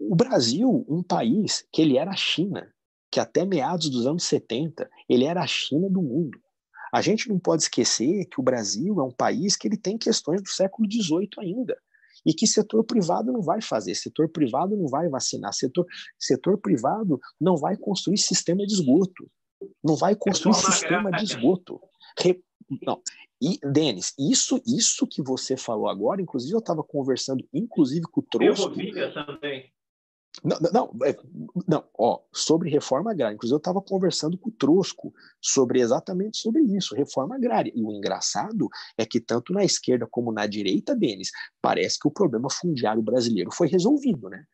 O 0.00 0.16
Brasil, 0.16 0.84
um 0.88 1.02
país 1.02 1.66
que 1.70 1.82
ele 1.82 1.98
era 1.98 2.10
a 2.10 2.16
China, 2.16 2.72
que 3.10 3.20
até 3.20 3.44
meados 3.44 3.90
dos 3.90 4.06
anos 4.06 4.24
70 4.24 4.88
ele 5.08 5.24
era 5.24 5.42
a 5.42 5.46
China 5.46 5.88
do 5.90 6.00
mundo. 6.00 6.38
A 6.92 7.00
gente 7.00 7.28
não 7.28 7.38
pode 7.38 7.62
esquecer 7.62 8.24
que 8.26 8.40
o 8.40 8.42
Brasil 8.42 8.98
é 8.98 9.04
um 9.04 9.12
país 9.12 9.56
que 9.56 9.68
ele 9.68 9.76
tem 9.76 9.96
questões 9.96 10.42
do 10.42 10.48
século 10.48 10.90
XVIII 10.90 11.28
ainda 11.38 11.76
e 12.24 12.34
que 12.34 12.46
setor 12.46 12.84
privado 12.84 13.32
não 13.32 13.40
vai 13.40 13.60
fazer, 13.62 13.94
setor 13.94 14.28
privado 14.28 14.76
não 14.76 14.86
vai 14.86 15.08
vacinar, 15.08 15.52
setor, 15.52 15.86
setor 16.18 16.58
privado 16.58 17.20
não 17.40 17.56
vai 17.56 17.76
construir 17.76 18.18
sistema 18.18 18.66
de 18.66 18.74
esgoto, 18.74 19.30
não 19.82 19.96
vai 19.96 20.14
construir 20.14 20.54
sistema 20.54 21.10
de 21.10 21.24
esgoto. 21.24 21.80
Re... 22.18 22.42
Não. 22.82 23.00
E, 23.42 23.58
Denis, 23.64 24.12
isso, 24.18 24.60
isso 24.66 25.06
que 25.06 25.22
você 25.22 25.56
falou 25.56 25.88
agora, 25.88 26.20
inclusive 26.20 26.54
eu 26.54 26.58
estava 26.58 26.82
conversando, 26.82 27.46
inclusive 27.54 28.02
com 28.02 28.20
o 28.20 28.24
Troço. 28.24 28.70
Ferrovia 28.74 29.12
também. 29.14 29.69
Não, 30.42 30.58
não, 30.72 30.90
é, 31.04 31.16
não, 31.68 31.84
ó, 31.98 32.20
sobre 32.32 32.70
reforma 32.70 33.10
agrária. 33.10 33.34
Inclusive, 33.34 33.54
eu 33.54 33.58
estava 33.58 33.80
conversando 33.80 34.38
com 34.38 34.48
o 34.48 34.52
Trosco 34.52 35.12
sobre 35.40 35.80
exatamente 35.80 36.38
sobre 36.38 36.62
isso, 36.62 36.94
reforma 36.94 37.36
agrária. 37.36 37.72
E 37.74 37.82
o 37.82 37.92
engraçado 37.92 38.68
é 38.96 39.04
que 39.04 39.20
tanto 39.20 39.52
na 39.52 39.64
esquerda 39.64 40.06
como 40.10 40.32
na 40.32 40.46
direita, 40.46 40.96
Denis, 40.96 41.30
parece 41.60 41.98
que 41.98 42.08
o 42.08 42.10
problema 42.10 42.48
fundiário 42.50 43.02
brasileiro 43.02 43.50
foi 43.52 43.68
resolvido, 43.68 44.28
né? 44.28 44.44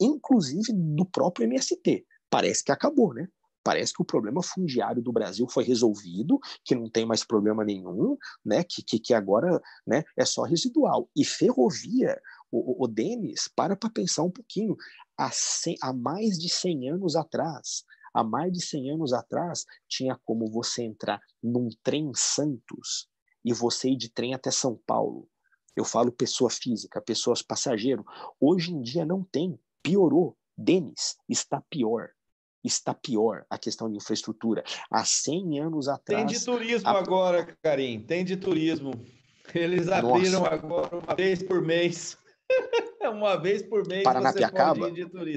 Inclusive 0.00 0.72
do 0.72 1.04
próprio 1.04 1.44
MST. 1.44 2.04
Parece 2.28 2.64
que 2.64 2.72
acabou, 2.72 3.14
né? 3.14 3.28
Parece 3.66 3.92
que 3.92 4.00
o 4.00 4.04
problema 4.06 4.40
fundiário 4.44 5.02
do 5.02 5.12
Brasil 5.12 5.44
foi 5.48 5.64
resolvido, 5.64 6.38
que 6.64 6.72
não 6.72 6.88
tem 6.88 7.04
mais 7.04 7.24
problema 7.24 7.64
nenhum, 7.64 8.16
né? 8.44 8.62
Que, 8.62 8.80
que, 8.80 9.00
que 9.00 9.12
agora 9.12 9.60
né, 9.84 10.04
é 10.16 10.24
só 10.24 10.42
residual. 10.42 11.10
E 11.16 11.24
ferrovia, 11.24 12.16
o, 12.48 12.84
o 12.84 12.86
Denis, 12.86 13.48
para 13.56 13.74
para 13.74 13.90
pensar 13.90 14.22
um 14.22 14.30
pouquinho. 14.30 14.76
Há, 15.18 15.30
há 15.82 15.92
mais 15.92 16.38
de 16.38 16.48
100 16.48 16.90
anos 16.90 17.16
atrás, 17.16 17.84
há 18.12 18.22
mais 18.22 18.52
de 18.52 18.64
100 18.64 18.92
anos 18.92 19.12
atrás, 19.12 19.64
tinha 19.88 20.18
como 20.24 20.50
você 20.50 20.82
entrar 20.82 21.20
num 21.42 21.68
trem 21.82 22.12
Santos 22.14 23.08
e 23.44 23.52
você 23.52 23.90
ir 23.90 23.96
de 23.96 24.10
trem 24.10 24.34
até 24.34 24.50
São 24.50 24.80
Paulo. 24.86 25.28
Eu 25.74 25.84
falo 25.84 26.10
pessoa 26.10 26.50
física, 26.50 27.00
pessoas 27.00 27.42
passageiro. 27.42 28.04
Hoje 28.40 28.72
em 28.72 28.80
dia 28.80 29.04
não 29.04 29.22
tem, 29.22 29.58
piorou. 29.82 30.36
Denis, 30.58 31.16
está 31.28 31.60
pior 31.68 32.08
está 32.66 32.92
pior 32.92 33.44
a 33.48 33.58
questão 33.58 33.90
de 33.90 33.96
infraestrutura. 33.96 34.64
Há 34.90 35.04
100 35.04 35.60
anos 35.60 35.88
atrás. 35.88 36.26
Tem 36.26 36.38
de 36.38 36.44
turismo 36.44 36.88
a... 36.88 36.98
agora, 36.98 37.56
Karim, 37.62 38.00
tem 38.00 38.24
de 38.24 38.36
turismo. 38.36 38.92
Eles 39.54 39.88
abriram 39.88 40.40
Nossa. 40.40 40.54
agora 40.54 40.98
uma 40.98 41.14
vez 41.14 41.42
por 41.42 41.62
mês. 41.62 42.18
Uma 43.10 43.36
vez 43.36 43.62
por 43.62 43.86
mês 43.86 44.02
Paranapiacaba? 44.02 44.92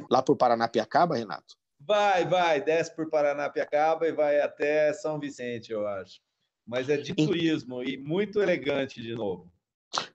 Lá 0.10 0.22
por 0.22 0.36
Paranapiacaba, 0.36 1.16
Renato? 1.16 1.56
Vai, 1.80 2.26
vai, 2.28 2.62
desce 2.62 2.96
por 2.96 3.10
Paranapiacaba 3.10 4.08
e 4.08 4.12
vai 4.12 4.42
até 4.42 4.92
São 4.94 5.20
Vicente, 5.20 5.72
eu 5.72 5.88
acho. 5.88 6.20
Mas 6.68 6.90
é 6.90 6.98
de 6.98 7.16
turismo 7.16 7.82
e 7.82 7.98
muito 7.98 8.42
elegante 8.42 9.02
de 9.02 9.16
novo. 9.16 9.52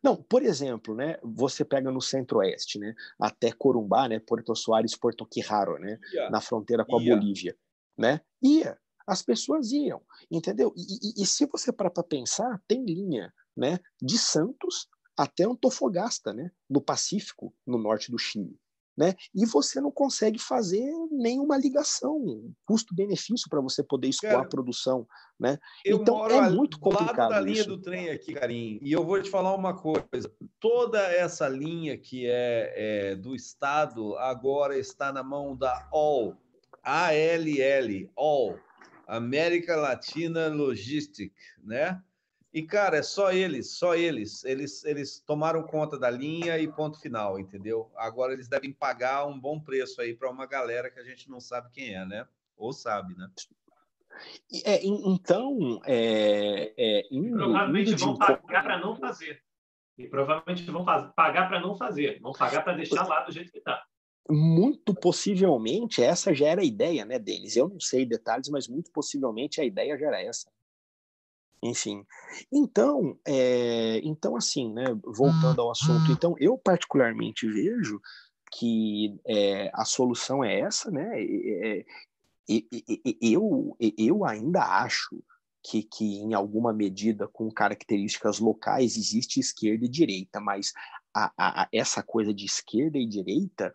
Não, 0.03 0.15
por 0.15 0.43
exemplo, 0.43 0.95
né, 0.95 1.19
você 1.23 1.65
pega 1.65 1.91
no 1.91 2.01
centro-oeste, 2.01 2.79
né, 2.79 2.95
até 3.19 3.51
Corumbá, 3.51 4.09
né, 4.09 4.21
Porto 4.21 4.55
Soares, 4.55 4.97
Porto 4.97 5.27
Quirraro, 5.27 5.79
né, 5.79 5.99
Ia. 6.13 6.31
na 6.31 6.41
fronteira 6.41 6.85
com 6.85 6.97
a 6.97 7.03
Ia. 7.03 7.17
Bolívia, 7.17 7.57
né? 7.99 8.21
Ia, 8.41 8.79
as 9.07 9.21
pessoas 9.21 9.73
iam, 9.73 10.01
entendeu? 10.31 10.73
E, 10.77 11.21
e, 11.21 11.23
e 11.23 11.27
se 11.27 11.47
você 11.47 11.73
parar 11.73 11.91
para 11.91 12.05
pensar, 12.05 12.63
tem 12.69 12.85
linha, 12.85 13.35
né, 13.57 13.81
de 14.01 14.17
Santos 14.17 14.89
até 15.17 15.45
Antofagasta, 15.45 16.33
né, 16.33 16.51
no 16.69 16.81
Pacífico, 16.81 17.55
no 17.67 17.79
norte 17.79 18.11
do 18.11 18.19
Chile. 18.19 18.59
Né? 18.97 19.13
E 19.35 19.45
você 19.45 19.81
não 19.81 19.91
consegue 19.91 20.39
fazer 20.39 20.89
nenhuma 21.11 21.59
ligação, 21.59 22.55
custo-benefício 22.65 23.49
para 23.51 23.61
você 23.61 23.83
poder 23.83 24.07
escoar 24.07 24.35
Cara, 24.35 24.45
a 24.45 24.49
produção, 24.49 25.05
né? 25.39 25.59
Então 25.85 26.25
é 26.29 26.49
muito 26.49 26.79
complicado. 26.79 27.31
Lado 27.31 27.31
da 27.31 27.41
linha 27.41 27.61
isso. 27.63 27.71
do 27.71 27.83
trem 27.83 28.11
aqui, 28.11 28.35
Karim, 28.35 28.79
e 28.81 28.93
eu 28.93 29.05
vou 29.05 29.21
te 29.21 29.29
falar 29.29 29.53
uma 29.53 29.75
coisa: 29.77 30.33
toda 30.61 31.01
essa 31.13 31.49
linha 31.49 31.99
que 31.99 32.29
é, 32.29 32.73
é 32.77 33.17
do 33.17 33.35
Estado 33.35 34.17
agora 34.17 34.79
está 34.79 35.13
na 35.13 35.25
mão 35.25 35.57
da 35.57 35.89
ALL, 35.93 36.37
ALL, 36.81 38.13
ALL, 38.17 38.61
América 39.09 39.75
Latina 39.75 40.47
Logistic, 40.47 41.35
né? 41.65 42.01
E, 42.55 42.63
cara, 42.63 42.99
é 42.99 43.03
só 43.03 43.33
eles, 43.33 43.73
só 43.73 43.97
eles. 43.97 44.45
Eles, 44.45 44.85
eles 44.85 45.19
tomaram 45.19 45.65
conta 45.65 45.99
da 45.99 46.09
linha 46.09 46.57
e 46.57 46.71
ponto 46.71 47.01
final, 47.01 47.37
entendeu? 47.37 47.91
Agora 47.97 48.33
eles 48.33 48.47
devem 48.47 48.73
pagar 48.73 49.27
um 49.27 49.37
bom 49.37 49.59
preço 49.59 50.01
aí 50.01 50.15
para 50.15 50.31
uma 50.31 50.47
galera 50.47 50.89
que 50.89 51.01
a 51.01 51.03
gente 51.03 51.29
não 51.29 51.41
sabe 51.41 51.73
quem 51.73 51.97
é, 51.97 52.07
né? 52.07 52.29
Ou 52.57 52.73
sabe, 52.73 53.17
né? 53.17 53.29
É, 54.65 54.87
então, 54.87 55.81
é, 55.85 56.73
é, 56.79 57.09
indo, 57.11 57.37
provavelmente 57.37 57.91
indo 57.91 57.99
vão 57.99 58.17
pagar 58.17 58.63
para 58.63 58.79
não 58.79 58.95
fazer. 58.95 59.43
E 59.99 60.07
provavelmente 60.07 60.71
vão 60.71 60.85
pagar 60.85 61.49
para 61.49 61.61
não 61.61 61.77
fazer. 61.77 62.21
Vão 62.21 62.31
pagar 62.31 62.63
para 62.63 62.75
deixar 62.75 63.05
lá 63.09 63.23
do 63.23 63.33
jeito 63.33 63.51
que 63.51 63.59
está. 63.59 63.85
Muito 64.31 64.95
possivelmente 64.95 66.01
essa 66.01 66.33
já 66.33 66.47
era 66.47 66.61
a 66.61 66.65
ideia, 66.65 67.05
né, 67.05 67.19
Denis? 67.19 67.57
Eu 67.57 67.69
não 67.69 67.81
sei 67.81 68.07
detalhes, 68.07 68.49
mas 68.49 68.69
muito 68.69 68.93
possivelmente 68.93 69.61
a 69.61 69.65
ideia 69.65 69.99
já 69.99 70.07
era 70.07 70.23
essa 70.23 70.49
enfim. 71.65 72.05
Então, 72.53 73.19
é, 73.27 73.99
então 74.05 74.37
assim, 74.37 74.71
né, 74.71 74.85
voltando 75.03 75.63
ao 75.63 75.71
assunto, 75.71 76.13
então 76.13 76.37
eu 76.39 76.59
particularmente 76.59 77.49
vejo 77.49 77.99
que 78.53 79.19
é, 79.27 79.71
a 79.73 79.85
solução 79.85 80.45
é 80.45 80.61
essa, 80.61 80.91
né? 80.91 81.11
É, 81.17 81.85
eu, 83.21 83.75
eu 83.97 84.25
ainda 84.27 84.63
acho 84.63 85.19
que, 85.63 85.83
que, 85.83 86.05
em 86.19 86.35
alguma 86.35 86.75
medida, 86.75 87.27
com 87.27 87.51
características 87.51 88.39
locais, 88.39 88.99
existe 88.99 89.41
esquerda 89.41 89.87
e 89.87 89.89
direita, 89.89 90.39
mas 90.39 90.73
a, 91.15 91.33
a, 91.39 91.69
essa 91.73 92.03
coisa 92.03 92.35
de 92.35 92.45
esquerda 92.45 92.99
e 92.99 93.07
direita 93.07 93.73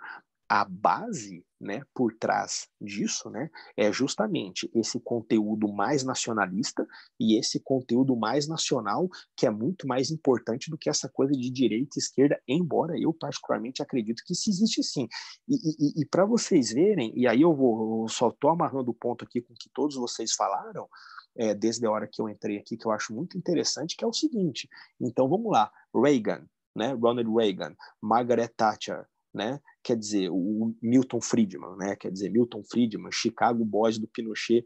a 0.50 0.66
base 0.66 1.46
né, 1.62 1.84
por 1.94 2.14
trás 2.16 2.68
disso 2.82 3.30
né, 3.30 3.52
é 3.78 3.92
justamente 3.92 4.70
esse 4.74 5.00
conteúdo 5.00 5.72
mais 5.72 6.04
nacionalista 6.04 6.88
e 7.20 7.38
esse 7.38 7.60
conteúdo 7.60 8.16
mais 8.16 8.48
nacional, 8.48 9.08
que 9.36 9.46
é 9.46 9.50
muito 9.52 9.86
mais 9.86 10.10
importante 10.10 10.72
do 10.72 10.78
que 10.78 10.90
essa 10.90 11.08
coisa 11.08 11.34
de 11.34 11.50
direita 11.52 11.92
e 11.98 12.00
esquerda, 12.00 12.42
embora 12.48 12.98
eu 12.98 13.14
particularmente 13.14 13.82
acredito 13.84 14.24
que 14.26 14.34
isso 14.34 14.50
existe 14.50 14.82
sim. 14.82 15.08
E, 15.48 15.56
e, 15.56 16.02
e 16.02 16.06
para 16.06 16.26
vocês 16.26 16.72
verem, 16.72 17.14
e 17.16 17.28
aí 17.28 17.42
eu 17.42 17.54
vou 17.54 18.04
eu 18.04 18.10
só 18.10 18.30
estou 18.30 18.50
amarrando 18.50 18.90
o 18.90 18.94
ponto 18.94 19.24
aqui 19.24 19.42
com 19.42 19.54
que 19.54 19.70
todos 19.74 19.96
vocês 19.96 20.34
falaram, 20.34 20.88
é, 21.36 21.54
desde 21.54 21.86
a 21.86 21.92
hora 21.92 22.08
que 22.08 22.22
eu 22.22 22.28
entrei 22.28 22.58
aqui, 22.58 22.76
que 22.76 22.88
eu 22.88 22.92
acho 22.92 23.14
muito 23.14 23.38
interessante, 23.38 23.96
que 23.96 24.04
é 24.04 24.08
o 24.08 24.14
seguinte. 24.14 24.68
Então 25.00 25.30
vamos 25.30 25.52
lá, 25.52 25.72
Reagan, 25.94 26.46
né, 26.76 26.94
Ronald 26.94 27.30
Reagan, 27.36 27.76
Margaret 28.02 28.50
Thatcher, 28.56 29.06
né? 29.34 29.60
Quer 29.84 29.98
dizer, 29.98 30.30
o 30.30 30.76
Milton 30.82 31.22
Friedman, 31.22 31.76
né? 31.78 31.96
Quer 31.96 32.12
dizer, 32.12 32.30
Milton 32.30 32.64
Friedman, 32.64 33.12
Chicago 33.12 33.64
Boys 33.64 33.98
do 33.98 34.08
Pinochet, 34.08 34.64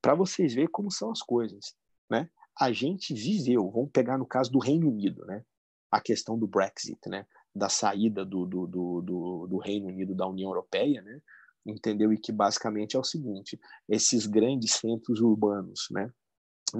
para 0.00 0.14
vocês 0.14 0.54
verem 0.54 0.70
como 0.70 0.90
são 0.90 1.10
as 1.10 1.20
coisas, 1.20 1.74
né? 2.10 2.28
A 2.58 2.72
gente 2.72 3.12
viveu, 3.12 3.70
vamos 3.70 3.90
pegar 3.90 4.16
no 4.16 4.26
caso 4.26 4.50
do 4.50 4.58
Reino 4.58 4.88
Unido, 4.88 5.24
né? 5.26 5.44
A 5.90 6.00
questão 6.00 6.38
do 6.38 6.46
Brexit, 6.46 6.98
né? 7.08 7.26
Da 7.54 7.68
saída 7.68 8.24
do, 8.24 8.46
do, 8.46 8.66
do, 8.66 9.00
do, 9.00 9.46
do 9.46 9.58
Reino 9.58 9.88
Unido 9.88 10.14
da 10.14 10.26
União 10.26 10.50
Europeia, 10.50 11.02
né? 11.02 11.20
Entendeu? 11.66 12.12
E 12.12 12.18
que 12.18 12.32
basicamente 12.32 12.96
é 12.96 12.98
o 12.98 13.04
seguinte: 13.04 13.58
esses 13.88 14.26
grandes 14.26 14.72
centros 14.72 15.20
urbanos, 15.20 15.86
né? 15.90 16.10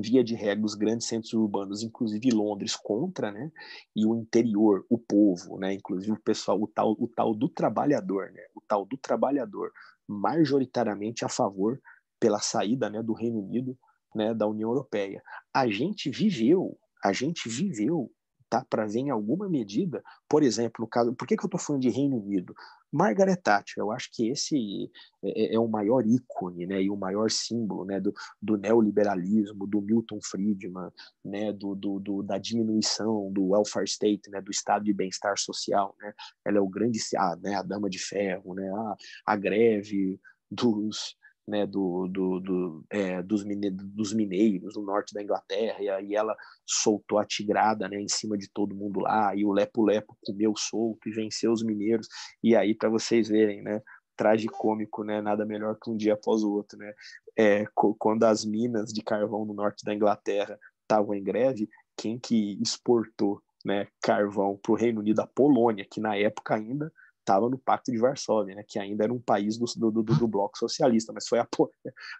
Via 0.02 0.22
de 0.24 0.34
regra, 0.34 0.64
os 0.64 0.74
grandes 0.74 1.06
centros 1.06 1.32
urbanos, 1.32 1.82
inclusive 1.82 2.30
Londres, 2.30 2.76
contra, 2.76 3.30
né? 3.30 3.50
E 3.94 4.06
o 4.06 4.14
interior, 4.14 4.84
o 4.88 4.98
povo, 4.98 5.58
né? 5.58 5.74
Inclusive 5.74 6.12
o 6.12 6.22
pessoal, 6.22 6.60
o 6.60 6.66
tal, 6.66 6.92
o 6.98 7.08
tal 7.08 7.34
do 7.34 7.48
trabalhador, 7.48 8.30
né? 8.32 8.42
O 8.54 8.60
tal 8.60 8.84
do 8.84 8.96
trabalhador, 8.96 9.70
majoritariamente 10.08 11.24
a 11.24 11.28
favor 11.28 11.80
pela 12.20 12.40
saída, 12.40 12.88
né? 12.90 13.02
Do 13.02 13.12
Reino 13.12 13.40
Unido 13.40 13.76
né, 14.14 14.32
da 14.32 14.46
União 14.46 14.70
Europeia. 14.70 15.22
A 15.52 15.66
gente 15.68 16.08
viveu, 16.10 16.78
a 17.02 17.12
gente 17.12 17.48
viveu 17.48 18.10
tá, 18.48 18.64
para 18.64 18.86
ver 18.86 19.00
em 19.00 19.10
alguma 19.10 19.48
medida, 19.48 20.02
por 20.28 20.42
exemplo, 20.42 20.84
no 20.84 20.86
caso, 20.88 21.14
por 21.14 21.26
que, 21.26 21.36
que 21.36 21.44
eu 21.44 21.48
estou 21.48 21.60
falando 21.60 21.82
de 21.82 21.90
Reino 21.90 22.16
Unido? 22.16 22.54
Margaret 22.94 23.38
Thatcher, 23.42 23.82
eu 23.82 23.90
acho 23.90 24.08
que 24.12 24.28
esse 24.28 24.88
é, 25.20 25.46
é, 25.46 25.54
é, 25.56 25.58
o 25.58 25.66
maior 25.66 26.06
ícone, 26.06 26.64
né, 26.64 26.80
e 26.80 26.88
o 26.88 26.96
maior 26.96 27.28
símbolo, 27.28 27.84
né, 27.84 27.98
do, 27.98 28.14
do 28.40 28.56
neoliberalismo, 28.56 29.66
do 29.66 29.80
Milton 29.80 30.20
Friedman, 30.22 30.90
né, 31.24 31.52
do, 31.52 31.74
do, 31.74 31.98
do, 31.98 32.22
da 32.22 32.38
diminuição 32.38 33.32
do 33.32 33.48
welfare 33.48 33.88
state, 33.88 34.30
né, 34.30 34.40
do 34.40 34.52
estado 34.52 34.84
de 34.84 34.92
bem-estar 34.92 35.36
social, 35.36 35.96
né, 36.00 36.12
ela 36.44 36.58
é 36.58 36.60
o 36.60 36.68
grande, 36.68 37.00
a, 37.16 37.34
né, 37.34 37.56
a 37.56 37.62
dama 37.62 37.90
de 37.90 37.98
ferro, 37.98 38.54
né, 38.54 38.70
a, 38.70 38.96
a 39.26 39.36
greve 39.36 40.20
dos 40.48 41.16
né, 41.46 41.66
do, 41.66 42.08
do, 42.08 42.40
do 42.40 42.84
é, 42.90 43.22
dos, 43.22 43.44
mineiros, 43.44 43.84
dos 43.84 44.14
mineiros 44.14 44.76
no 44.76 44.82
norte 44.82 45.12
da 45.12 45.22
Inglaterra, 45.22 45.76
e 45.80 45.88
aí 45.88 46.14
ela 46.14 46.34
soltou 46.66 47.18
a 47.18 47.24
tigrada 47.24 47.88
né, 47.88 48.00
em 48.00 48.08
cima 48.08 48.36
de 48.36 48.48
todo 48.50 48.74
mundo 48.74 49.00
lá, 49.00 49.34
e 49.34 49.44
o 49.44 49.52
Lepo-Lepo 49.52 50.16
comeu 50.24 50.54
solto 50.56 51.08
e 51.08 51.12
venceu 51.12 51.52
os 51.52 51.62
mineiros, 51.62 52.08
e 52.42 52.56
aí 52.56 52.74
para 52.74 52.88
vocês 52.88 53.28
verem, 53.28 53.62
né, 53.62 53.82
tragicômico, 54.16 55.04
né, 55.04 55.20
nada 55.20 55.44
melhor 55.44 55.76
que 55.80 55.90
um 55.90 55.96
dia 55.96 56.14
após 56.14 56.42
o 56.42 56.52
outro, 56.52 56.78
né, 56.78 56.92
é, 57.36 57.64
quando 57.98 58.24
as 58.24 58.44
minas 58.44 58.92
de 58.92 59.02
carvão 59.02 59.44
no 59.44 59.52
norte 59.52 59.84
da 59.84 59.94
Inglaterra 59.94 60.58
estavam 60.82 61.14
em 61.14 61.22
greve, 61.22 61.68
quem 61.96 62.18
que 62.18 62.60
exportou 62.62 63.42
né, 63.64 63.88
carvão 64.02 64.58
para 64.62 64.72
o 64.72 64.76
Reino 64.76 65.00
Unido, 65.00 65.20
a 65.20 65.26
Polônia, 65.26 65.86
que 65.90 66.00
na 66.00 66.16
época 66.16 66.54
ainda 66.54 66.92
estava 67.24 67.48
no 67.48 67.59
Pacto 67.59 67.90
de 67.90 67.98
Varsóvia, 67.98 68.55
né, 68.55 68.62
que 68.66 68.78
ainda 68.78 69.05
era 69.05 69.12
um 69.12 69.20
país 69.20 69.56
do, 69.59 69.64
do, 69.90 70.02
do, 70.02 70.14
do 70.14 70.28
bloco 70.28 70.59
socialista, 70.59 71.12
mas 71.12 71.26
foi 71.26 71.38
a, 71.38 71.48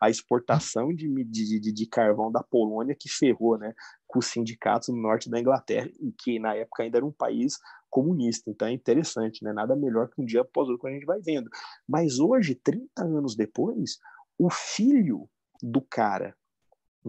a 0.01 0.11
exportação 0.11 0.93
de, 0.93 1.07
de, 1.25 1.61
de, 1.61 1.73
de, 1.73 1.87
carvão 1.87 2.33
da 2.33 2.43
Polônia 2.43 2.97
que 2.99 3.09
ferrou 3.09 3.59
né, 3.59 3.75
com 4.07 4.19
os 4.19 4.27
sindicatos 4.27 4.89
no 4.89 4.97
norte 4.97 5.31
da 5.31 5.39
Inglaterra, 5.39 5.89
que 6.19 6.39
na 6.39 6.55
época 6.55 6.83
ainda 6.83 6.99
era 6.99 7.07
um 7.07 7.13
país 7.13 7.59
comunista. 7.91 8.51
Então 8.51 8.67
é 8.67 8.73
interessante, 8.73 9.45
né? 9.45 9.53
nada 9.53 9.77
melhor 9.77 10.09
que 10.09 10.21
um 10.21 10.25
dia 10.25 10.41
após 10.41 10.69
outro 10.69 10.83
que 10.83 10.89
a 10.89 10.93
gente 10.93 11.07
vai 11.07 11.21
vendo. 11.21 11.49
Mas 11.87 12.19
hoje, 12.19 12.55
30 12.55 13.05
anos 13.05 13.37
depois, 13.37 13.99
o 14.39 14.51
filho 14.51 15.29
do 15.63 15.81
cara, 15.81 16.35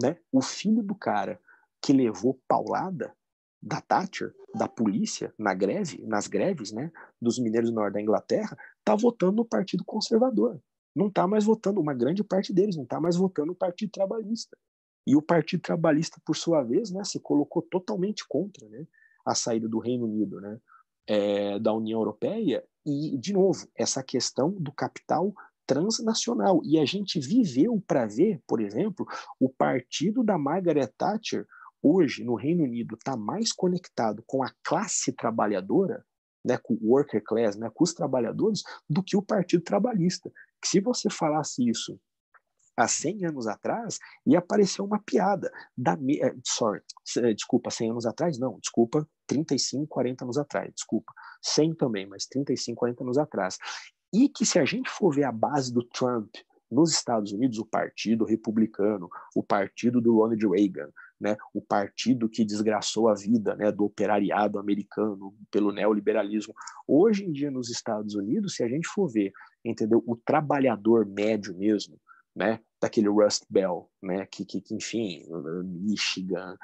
né, 0.01 0.17
o 0.31 0.41
filho 0.41 0.83
do 0.83 0.93
cara 0.93 1.39
que 1.81 1.93
levou 1.93 2.39
paulada 2.47 3.15
da 3.65 3.81
Thatcher, 3.81 4.31
da 4.53 4.67
polícia, 4.67 5.33
na 5.39 5.55
greve, 5.55 6.05
nas 6.05 6.27
greves, 6.27 6.71
né, 6.71 6.91
dos 7.19 7.39
mineiros 7.39 7.71
do 7.71 7.75
norte 7.75 7.95
da 7.95 8.01
Inglaterra, 8.01 8.55
está 8.77 8.95
votando 8.95 9.37
no 9.37 9.45
Partido 9.45 9.83
Conservador. 9.83 10.61
Não 10.95 11.07
está 11.07 11.27
mais 11.27 11.43
votando, 11.43 11.81
uma 11.81 11.95
grande 11.95 12.23
parte 12.23 12.53
deles 12.53 12.75
não 12.75 12.83
está 12.83 13.01
mais 13.01 13.15
votando 13.15 13.47
no 13.47 13.55
Partido 13.55 13.91
Trabalhista. 13.91 14.55
E 15.07 15.15
o 15.15 15.21
Partido 15.21 15.61
Trabalhista, 15.61 16.21
por 16.23 16.35
sua 16.35 16.61
vez, 16.61 16.91
né, 16.91 17.03
se 17.03 17.19
colocou 17.19 17.63
totalmente 17.63 18.23
contra 18.27 18.69
né, 18.69 18.85
a 19.25 19.33
saída 19.33 19.67
do 19.67 19.79
Reino 19.79 20.05
Unido 20.05 20.39
né, 20.39 20.59
é, 21.07 21.59
da 21.59 21.73
União 21.73 21.99
Europeia. 21.99 22.63
E, 22.85 23.17
de 23.17 23.33
novo, 23.33 23.67
essa 23.75 24.03
questão 24.03 24.51
do 24.51 24.71
capital 24.71 25.33
transnacional. 25.65 26.61
E 26.63 26.77
a 26.79 26.85
gente 26.85 27.19
viveu 27.19 27.83
para 27.87 28.05
ver, 28.05 28.39
por 28.47 28.61
exemplo, 28.61 29.07
o 29.39 29.49
partido 29.49 30.23
da 30.23 30.37
Margaret 30.37 30.91
Thatcher 30.95 31.47
hoje 31.85 32.23
no 32.23 32.33
Reino 32.33 32.63
Unido 32.63 32.95
está 32.95 33.15
mais 33.15 33.51
conectado 33.51 34.23
com 34.25 34.43
a 34.43 34.51
classe 34.63 35.13
trabalhadora, 35.13 36.03
né, 36.43 36.57
com 36.57 36.73
o 36.73 36.91
worker 36.93 37.23
class, 37.23 37.55
né, 37.55 37.69
com 37.71 37.83
os 37.83 37.93
trabalhadores, 37.93 38.63
do 38.89 39.03
que 39.03 39.15
o 39.15 39.21
Partido 39.21 39.63
Trabalhista. 39.63 40.31
Que 40.59 40.67
se 40.67 40.79
você 40.79 41.11
falasse 41.11 41.67
isso 41.67 41.99
há 42.75 42.87
100 42.87 43.25
anos 43.25 43.47
atrás, 43.47 43.99
ia 44.25 44.39
aparecer 44.39 44.81
uma 44.81 44.99
piada. 44.99 45.51
Da, 45.77 45.93
eh, 45.93 46.35
sorry, 46.43 46.81
desculpa, 47.35 47.69
100 47.69 47.91
anos 47.91 48.05
atrás? 48.05 48.39
Não, 48.39 48.59
desculpa, 48.59 49.07
35, 49.27 49.87
40 49.87 50.25
anos 50.25 50.37
atrás, 50.39 50.73
desculpa. 50.73 51.13
100 51.41 51.75
também, 51.75 52.07
mas 52.07 52.25
35, 52.25 52.79
40 52.79 53.03
anos 53.03 53.17
atrás. 53.17 53.57
E 54.11 54.27
que 54.27 54.45
se 54.45 54.57
a 54.57 54.65
gente 54.65 54.89
for 54.89 55.13
ver 55.13 55.25
a 55.25 55.31
base 55.31 55.71
do 55.71 55.83
Trump 55.83 56.33
nos 56.69 56.91
Estados 56.91 57.31
Unidos, 57.31 57.59
o 57.59 57.65
Partido 57.65 58.25
Republicano, 58.25 59.07
o 59.35 59.43
partido 59.43 60.01
do 60.01 60.15
Ronald 60.15 60.47
Reagan, 60.47 60.89
né, 61.19 61.37
o 61.53 61.61
partido 61.61 62.29
que 62.29 62.43
desgraçou 62.43 63.07
a 63.07 63.15
vida 63.15 63.55
né, 63.55 63.71
do 63.71 63.85
operariado 63.85 64.59
americano 64.59 65.33
pelo 65.49 65.71
neoliberalismo. 65.71 66.53
Hoje 66.87 67.25
em 67.25 67.31
dia, 67.31 67.49
nos 67.49 67.69
Estados 67.69 68.15
Unidos, 68.15 68.55
se 68.55 68.63
a 68.63 68.67
gente 68.67 68.87
for 68.87 69.07
ver, 69.07 69.31
entendeu, 69.63 70.03
o 70.05 70.15
trabalhador 70.15 71.05
médio 71.05 71.55
mesmo, 71.55 71.99
né, 72.35 72.59
daquele 72.81 73.07
Rust 73.07 73.45
Belt, 73.49 73.85
né, 74.03 74.25
que, 74.25 74.43
que, 74.43 74.59
que, 74.59 74.75
enfim, 74.75 75.23
Michigan, 75.63 76.57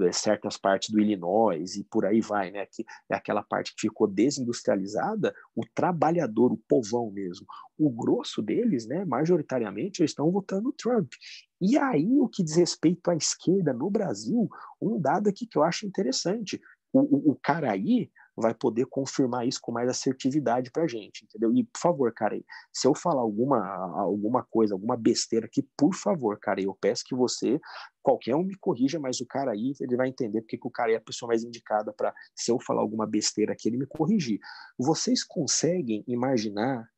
é, 0.00 0.12
certas 0.12 0.56
partes 0.56 0.90
do 0.90 1.00
Illinois 1.00 1.76
e 1.76 1.84
por 1.84 2.04
aí 2.04 2.20
vai, 2.20 2.50
né, 2.50 2.66
que 2.66 2.84
é 3.10 3.14
aquela 3.14 3.42
parte 3.42 3.74
que 3.74 3.82
ficou 3.82 4.08
desindustrializada, 4.08 5.32
o 5.54 5.62
trabalhador, 5.74 6.52
o 6.52 6.60
povão 6.68 7.10
mesmo, 7.12 7.46
o 7.78 7.88
grosso 7.88 8.42
deles, 8.42 8.86
né, 8.86 9.04
majoritariamente, 9.04 10.02
estão 10.02 10.30
votando 10.30 10.72
Trump. 10.72 11.12
E 11.60 11.78
aí, 11.78 12.18
o 12.20 12.28
que 12.28 12.42
diz 12.42 12.56
respeito 12.56 13.08
à 13.08 13.14
esquerda 13.14 13.72
no 13.72 13.88
Brasil, 13.88 14.48
um 14.80 15.00
dado 15.00 15.28
aqui 15.28 15.46
que 15.46 15.56
eu 15.56 15.62
acho 15.62 15.86
interessante, 15.86 16.60
o, 16.92 17.00
o, 17.00 17.32
o 17.32 17.38
cara 17.40 17.70
aí, 17.70 18.10
vai 18.40 18.54
poder 18.54 18.86
confirmar 18.86 19.46
isso 19.46 19.60
com 19.60 19.72
mais 19.72 19.88
assertividade 19.88 20.70
para 20.70 20.84
a 20.84 20.86
gente, 20.86 21.24
entendeu? 21.24 21.52
E, 21.52 21.64
por 21.64 21.78
favor, 21.78 22.12
cara, 22.12 22.40
se 22.72 22.86
eu 22.86 22.94
falar 22.94 23.20
alguma, 23.20 23.58
alguma 24.00 24.44
coisa, 24.44 24.74
alguma 24.74 24.96
besteira 24.96 25.46
aqui, 25.46 25.62
por 25.76 25.94
favor, 25.94 26.38
cara, 26.38 26.60
eu 26.60 26.76
peço 26.80 27.04
que 27.04 27.14
você, 27.14 27.60
qualquer 28.02 28.36
um 28.36 28.44
me 28.44 28.56
corrija, 28.56 28.98
mas 28.98 29.20
o 29.20 29.26
cara 29.26 29.52
aí, 29.52 29.72
ele 29.80 29.96
vai 29.96 30.08
entender 30.08 30.40
porque 30.42 30.56
que 30.56 30.66
o 30.66 30.70
cara 30.70 30.92
é 30.92 30.96
a 30.96 31.00
pessoa 31.00 31.28
mais 31.28 31.42
indicada 31.42 31.92
para, 31.92 32.14
se 32.34 32.50
eu 32.50 32.58
falar 32.60 32.80
alguma 32.80 33.06
besteira 33.06 33.52
aqui, 33.52 33.68
ele 33.68 33.78
me 33.78 33.86
corrigir. 33.86 34.38
Vocês 34.78 35.24
conseguem 35.24 36.04
imaginar 36.06 36.88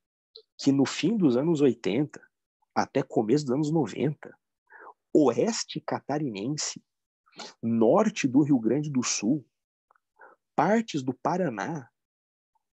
que 0.59 0.71
no 0.71 0.85
fim 0.85 1.17
dos 1.17 1.37
anos 1.37 1.61
80, 1.61 2.21
até 2.75 3.03
começo 3.03 3.45
dos 3.47 3.55
anos 3.55 3.73
90, 3.73 4.31
oeste 5.15 5.81
catarinense, 5.81 6.83
norte 7.63 8.29
do 8.29 8.43
Rio 8.43 8.59
Grande 8.59 8.91
do 8.91 9.03
Sul, 9.03 9.45
partes 10.61 11.03
do 11.03 11.15
Paraná. 11.15 11.89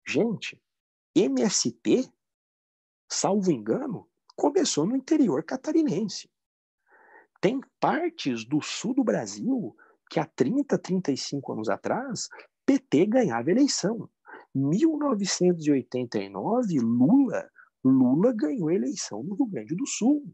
Gente, 0.07 0.59
MST, 1.15 2.11
salvo 3.07 3.51
engano, 3.51 4.09
começou 4.35 4.87
no 4.87 4.95
interior 4.95 5.43
catarinense. 5.43 6.27
Tem 7.39 7.61
partes 7.79 8.43
do 8.43 8.59
sul 8.59 8.95
do 8.95 9.03
Brasil 9.03 9.77
que 10.09 10.19
há 10.19 10.25
30, 10.25 10.79
35 10.79 11.53
anos 11.53 11.69
atrás, 11.69 12.27
PT 12.65 13.05
ganhava 13.05 13.51
eleição. 13.51 14.09
1989, 14.55 16.79
Lula, 16.79 17.47
Lula 17.83 18.33
ganhou 18.33 18.71
eleição 18.71 19.21
no 19.21 19.35
Rio 19.35 19.45
Grande 19.45 19.75
do 19.75 19.85
Sul. 19.85 20.25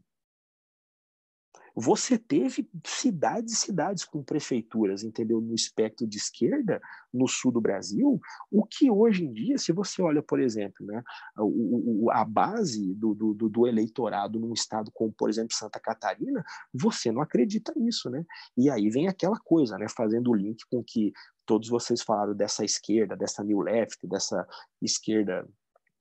Você 1.76 2.18
teve 2.18 2.68
cidades 2.85 3.53
e 3.53 3.56
cidades 3.56 4.03
com 4.03 4.23
prefeituras, 4.23 5.03
entendeu? 5.03 5.39
No 5.39 5.56
espectro 5.56 6.06
de 6.07 6.18
esquerda, 6.18 6.81
no 7.14 7.27
sul 7.27 7.52
do 7.52 7.61
Brasil, 7.61 8.19
o 8.52 8.65
que 8.65 8.89
hoje 8.89 9.26
em 9.26 9.34
dia, 9.34 9.57
se 9.57 9.72
você 9.72 10.02
olha, 10.02 10.22
por 10.22 10.39
exemplo, 10.39 10.85
né, 10.85 11.03
a, 11.35 12.22
a 12.22 12.26
base 12.26 12.93
do, 12.93 13.14
do, 13.14 13.34
do 13.34 13.68
eleitorado 13.68 14.39
num 14.39 14.53
estado 14.53 14.91
como, 14.93 15.11
por 15.11 15.30
exemplo, 15.30 15.56
Santa 15.56 15.80
Catarina, 15.80 16.43
você 16.73 17.11
não 17.11 17.22
acredita 17.22 17.73
nisso, 17.76 18.10
né? 18.10 18.26
E 18.57 18.69
aí 18.69 18.89
vem 18.89 19.07
aquela 19.07 19.39
coisa, 19.39 19.77
né, 19.77 19.88
fazendo 19.89 20.31
o 20.31 20.35
link 20.35 20.64
com 20.69 20.84
que 20.84 21.11
todos 21.45 21.69
vocês 21.69 22.02
falaram 22.02 22.35
dessa 22.35 22.64
esquerda, 22.64 23.15
dessa 23.15 23.43
new 23.43 23.60
left, 23.60 24.07
dessa 24.07 24.48
esquerda 24.81 25.48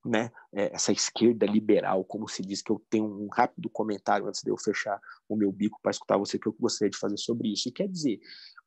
né, 0.05 0.31
é, 0.53 0.75
essa 0.75 0.93
esquerda 0.93 1.47
liberal, 1.47 2.05
como 2.05 2.29
se 2.29 2.43
diz, 2.43 2.63
que 2.63 2.71
eu 2.71 2.83
tenho 2.89 3.05
um 3.05 3.29
rápido 3.29 3.69
comentário 3.69 4.27
antes 4.27 4.43
de 4.43 4.51
eu 4.51 4.57
fechar 4.57 4.99
o 5.29 5.37
meu 5.37 5.53
bico 5.53 5.79
para 5.83 5.91
escutar 5.91 6.17
você, 6.17 6.39
que 6.39 6.47
eu 6.47 6.57
gostaria 6.59 6.91
de 6.91 6.99
fazer 6.99 7.19
sobre 7.19 7.53
isso. 7.53 7.69
E 7.69 7.73
quer 7.73 7.89
dizer, 7.89 8.19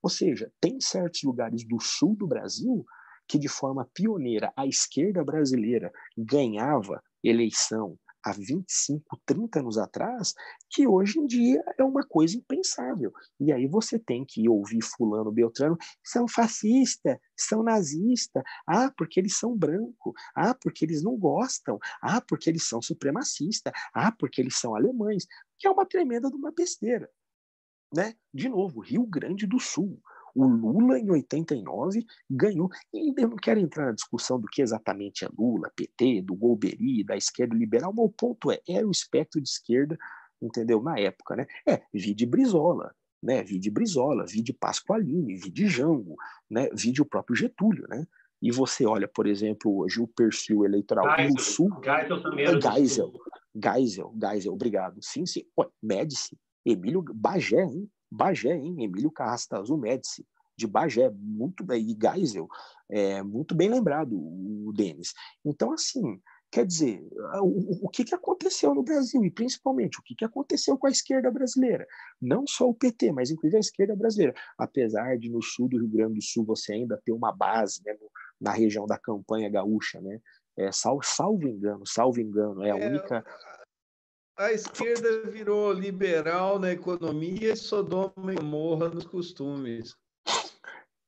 ou 0.02 0.10
seja, 0.10 0.52
tem 0.62 0.80
certos 0.80 1.24
lugares 1.24 1.66
do 1.68 1.80
sul 1.80 2.16
do 2.16 2.28
Brasil 2.28 2.86
que, 3.28 3.40
de 3.40 3.48
forma 3.48 3.90
pioneira, 3.94 4.52
a 4.56 4.68
esquerda 4.68 5.24
brasileira 5.24 5.92
ganhava 6.18 7.02
eleição, 7.24 7.98
há 8.24 8.32
25, 8.32 9.20
30 9.26 9.60
anos 9.60 9.78
atrás, 9.78 10.34
que 10.70 10.88
hoje 10.88 11.20
em 11.20 11.28
dia 11.28 11.62
é 11.78 11.84
uma 11.84 12.06
coisa 12.08 12.38
impensável. 12.38 13.12
E 13.40 13.52
aí 13.52 13.68
você 13.68 14.00
tem 14.00 14.26
que 14.26 14.48
ouvir 14.48 14.82
fulano, 14.82 15.32
beltrano, 15.32 15.78
são 16.04 16.28
fascista, 16.28 17.20
são 17.38 17.64
nazista, 17.64 18.42
ah, 18.68 18.92
porque 18.98 19.20
eles 19.20 19.38
são 19.38 19.56
branco, 19.56 20.14
ah, 20.36 20.56
porque 20.56 20.86
eles 20.86 21.04
não 21.04 21.18
gostam, 21.18 21.78
ah, 22.02 22.22
porque 22.22 22.50
eles 22.50 22.68
são 22.68 22.82
supremacista, 22.82 23.72
ah, 23.94 24.12
porque 24.12 24.42
eles 24.42 24.58
são 24.58 24.76
alemães, 24.76 25.26
que 25.60 25.68
é 25.68 25.72
uma 25.72 25.86
tremenda 25.86 26.30
de 26.30 26.36
uma 26.36 26.52
besteira. 26.52 27.10
Né? 27.94 28.16
De 28.34 28.50
novo, 28.50 28.80
Rio 28.80 29.06
Grande 29.06 29.46
do 29.46 29.60
Sul. 29.60 30.02
O 30.36 30.46
Lula, 30.46 30.98
em 30.98 31.10
89, 31.12 32.06
ganhou. 32.30 32.70
E 32.94 33.14
eu 33.18 33.30
não 33.30 33.38
quero 33.38 33.60
entrar 33.60 33.86
na 33.86 33.92
discussão 33.92 34.40
do 34.40 34.48
que 34.48 34.62
exatamente 34.62 35.26
é 35.26 35.30
Lula, 35.38 35.72
PT, 35.76 36.22
do 36.24 36.36
Golbery, 36.36 37.04
da 37.04 37.16
esquerda 37.16 37.56
liberal, 37.56 37.94
mas 37.96 38.06
o 38.06 38.10
ponto 38.10 38.52
é: 38.52 38.60
era 38.68 38.88
o 38.88 38.92
espectro 38.92 39.42
de 39.42 39.48
esquerda 39.48 39.98
entendeu? 40.46 40.82
Na 40.82 41.00
época, 41.00 41.36
né? 41.36 41.46
É, 41.66 41.82
vi 41.94 42.14
de 42.14 42.26
Brizola, 42.26 42.94
né? 43.22 43.44
Vi 43.44 43.58
de 43.58 43.72
Brizola, 43.72 44.26
vi 44.28 44.42
de 44.42 44.54
Pasqualini, 44.54 45.36
vi 45.36 45.50
de 45.50 45.68
Jango, 45.68 46.16
né? 46.50 46.70
Vi 46.74 46.92
de 46.92 47.02
o 47.02 47.06
próprio 47.06 47.36
Getúlio, 47.36 47.86
né? 47.88 48.06
E 48.42 48.52
você 48.52 48.86
olha, 48.86 49.08
por 49.08 49.26
exemplo, 49.26 49.80
hoje 49.80 50.02
o 50.02 50.08
perfil 50.08 50.66
eleitoral 50.66 51.06
Geisel, 51.16 51.34
no 51.34 51.40
Sul. 51.40 51.70
Geisel 51.82 52.22
também 52.22 52.46
é 52.46 52.62
Geisel, 52.62 53.14
Geisel, 53.56 54.14
Geisel, 54.22 54.54
obrigado. 54.54 54.98
Sim, 55.02 55.26
sim. 55.26 55.44
Ué, 55.58 55.68
Médici, 55.82 56.38
Emílio 56.66 57.02
Bagé, 57.14 57.64
hein? 57.64 57.90
Bagé, 58.14 58.56
hein? 58.56 58.84
Emílio 58.84 59.12
Carrastazul 59.12 59.78
Médici, 59.78 60.26
de 60.56 60.68
Bagé, 60.68 61.10
muito 61.10 61.64
bem. 61.64 61.90
E 61.90 61.98
Geisel, 62.00 62.48
é, 62.90 63.22
muito 63.24 63.56
bem 63.56 63.70
lembrado, 63.70 64.16
o 64.16 64.72
Denis. 64.74 65.14
Então, 65.44 65.74
assim, 65.74 66.20
Quer 66.54 66.68
dizer, 66.68 67.04
o, 67.42 67.88
o 67.88 67.90
que, 67.90 68.04
que 68.04 68.14
aconteceu 68.14 68.76
no 68.76 68.84
Brasil 68.84 69.26
e 69.26 69.32
principalmente 69.32 70.00
o 70.00 70.04
que, 70.04 70.14
que 70.14 70.24
aconteceu 70.24 70.78
com 70.78 70.86
a 70.86 70.92
esquerda 70.92 71.32
brasileira? 71.32 71.84
Não 72.22 72.46
só 72.46 72.70
o 72.70 72.76
PT, 72.76 73.12
mas 73.12 73.32
inclusive 73.32 73.58
a 73.58 73.60
esquerda 73.60 73.96
brasileira. 73.96 74.36
Apesar 74.56 75.18
de 75.18 75.32
no 75.32 75.42
sul 75.42 75.68
do 75.68 75.80
Rio 75.80 75.90
Grande 75.90 76.14
do 76.14 76.22
Sul 76.22 76.46
você 76.46 76.74
ainda 76.74 77.02
ter 77.04 77.12
uma 77.12 77.32
base 77.36 77.82
né, 77.84 77.94
no, 78.00 78.08
na 78.40 78.52
região 78.52 78.86
da 78.86 79.00
campanha 79.00 79.50
gaúcha, 79.50 80.00
né? 80.00 80.20
É, 80.56 80.72
salvo, 80.72 81.02
salvo 81.04 81.48
engano, 81.48 81.88
salvo 81.88 82.22
engano, 82.22 82.62
é 82.64 82.70
a 82.70 82.78
é, 82.78 82.88
única. 82.88 83.26
A 84.36 84.52
esquerda 84.52 85.30
virou 85.30 85.72
liberal 85.72 86.58
na 86.58 86.72
economia 86.72 87.54
e 87.54 87.56
Sodoma 87.56 88.34
e 88.34 88.44
Morra 88.44 88.90
nos 88.90 89.06
costumes. 89.06 89.96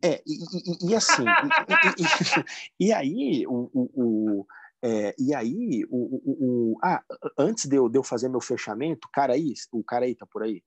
É, 0.04 0.22
e, 0.26 0.34
e, 0.34 0.92
e 0.92 0.96
assim, 0.96 1.24
e, 2.80 2.86
e, 2.86 2.94
aí 2.94 3.48
o, 3.48 3.70
o, 3.74 4.48
é, 4.84 5.16
e 5.18 5.34
aí, 5.34 5.84
o, 5.90 5.98
o, 5.98 6.74
o, 6.74 6.80
ah, 6.84 7.04
antes 7.36 7.66
de 7.66 7.76
eu, 7.76 7.90
de 7.90 7.98
eu 7.98 8.04
fazer 8.04 8.30
meu 8.30 8.40
fechamento, 8.42 9.10
Caraí, 9.12 9.56
o 9.72 9.84
Caraí 9.84 10.14
tá 10.14 10.28
por 10.28 10.44
aí? 10.44 10.62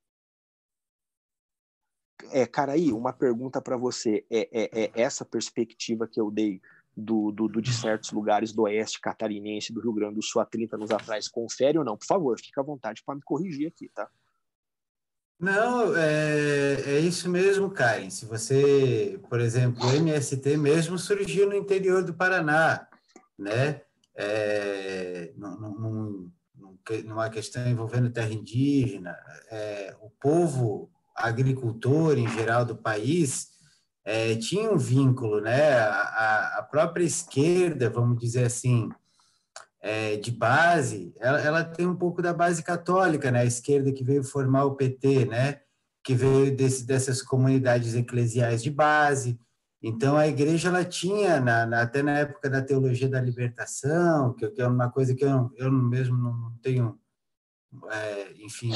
É, 2.33 2.45
Caraí, 2.45 2.93
uma 2.93 3.13
pergunta 3.13 3.63
para 3.63 3.77
você. 3.77 4.27
É, 4.29 4.49
é, 4.51 4.85
é, 4.85 5.01
essa 5.01 5.25
perspectiva 5.25 6.09
que 6.09 6.21
eu 6.21 6.33
dei 6.33 6.61
do, 7.01 7.31
do, 7.33 7.49
do, 7.49 7.63
de 7.63 7.73
certos 7.73 8.13
lugares 8.13 8.53
do 8.53 8.63
oeste 8.63 9.01
catarinense, 9.01 9.73
do 9.73 9.81
Rio 9.81 9.93
Grande 9.93 10.17
do 10.17 10.23
Sul 10.23 10.43
há 10.43 10.45
30 10.45 10.77
anos 10.77 10.91
atrás, 10.91 11.29
confere 11.29 11.79
ou 11.79 11.85
não? 11.85 11.97
Por 11.97 12.07
favor, 12.07 12.39
fique 12.39 12.59
à 12.59 12.63
vontade 12.63 13.03
para 13.05 13.15
me 13.15 13.23
corrigir 13.23 13.69
aqui, 13.69 13.91
tá? 13.95 14.09
Não, 15.41 15.97
é, 15.97 16.83
é 16.85 16.99
isso 16.99 17.31
mesmo, 17.31 17.71
Karen. 17.71 18.11
Se 18.11 18.27
você, 18.27 19.21
por 19.29 19.41
exemplo, 19.41 19.87
o 19.87 19.95
MST 19.95 20.57
mesmo 20.57 20.99
surgiu 20.99 21.49
no 21.49 21.55
interior 21.55 22.03
do 22.03 22.13
Paraná, 22.13 22.89
né? 23.39 23.83
é, 24.19 25.33
num, 25.37 25.57
num, 25.57 26.33
numa 27.05 27.31
questão 27.31 27.67
envolvendo 27.69 28.11
terra 28.11 28.33
indígena, 28.33 29.17
é, 29.49 29.97
o 30.01 30.11
povo 30.11 30.91
agricultor 31.15 32.19
em 32.19 32.29
geral 32.29 32.65
do 32.65 32.77
país 32.77 33.51
é, 34.09 34.35
tinha 34.37 34.71
um 34.71 34.79
vínculo, 34.79 35.41
né? 35.41 35.79
A, 35.79 36.59
a, 36.59 36.63
própria 36.63 37.05
esquerda, 37.05 37.91
vamos 37.91 38.19
dizer 38.19 38.45
assim, 38.45 38.89
é, 39.83 40.17
de 40.17 40.31
base, 40.31 41.13
ela, 41.21 41.41
ela, 41.41 41.65
tem 41.65 41.87
um 41.87 41.95
pouco 41.95 42.23
da 42.23 42.33
base 42.33 42.63
católica, 42.63 43.31
né? 43.31 43.41
A 43.41 43.45
esquerda 43.45 43.93
que 43.93 44.03
veio 44.03 44.25
formar 44.25 44.65
o 44.65 44.77
PT, 44.77 45.27
né? 45.27 45.61
Que 46.03 46.15
veio 46.15 46.57
desse, 46.57 46.87
dessas 46.87 47.21
comunidades 47.21 47.95
eclesiais 47.95 48.63
de 48.63 48.71
base, 48.71 49.39
então, 49.83 50.17
a 50.17 50.27
igreja 50.27 50.69
ela 50.69 50.85
tinha, 50.85 51.41
na, 51.41 51.65
na, 51.65 51.83
até 51.83 52.03
na 52.03 52.19
época 52.19 52.51
da 52.51 52.61
teologia 52.61 53.09
da 53.09 53.21
libertação, 53.21 54.35
que, 54.35 54.49
que 54.51 54.61
é 54.61 54.67
uma 54.67 54.91
coisa 54.91 55.15
que 55.15 55.25
eu, 55.25 55.53
eu 55.57 55.71
mesmo 55.71 56.17
não 56.17 56.53
tenho, 56.61 56.99
é, 57.89 58.33
enfim, 58.43 58.73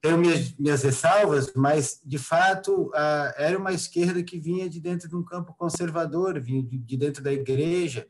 tenho 0.00 0.18
minhas, 0.18 0.54
minhas 0.56 0.82
ressalvas, 0.82 1.52
mas, 1.54 2.00
de 2.04 2.18
fato, 2.18 2.90
a, 2.94 3.34
era 3.36 3.58
uma 3.58 3.72
esquerda 3.72 4.22
que 4.22 4.38
vinha 4.38 4.68
de 4.68 4.80
dentro 4.80 5.08
de 5.08 5.16
um 5.16 5.24
campo 5.24 5.54
conservador, 5.54 6.40
vinha 6.40 6.62
de, 6.62 6.78
de 6.78 6.96
dentro 6.96 7.22
da 7.22 7.32
igreja, 7.32 8.06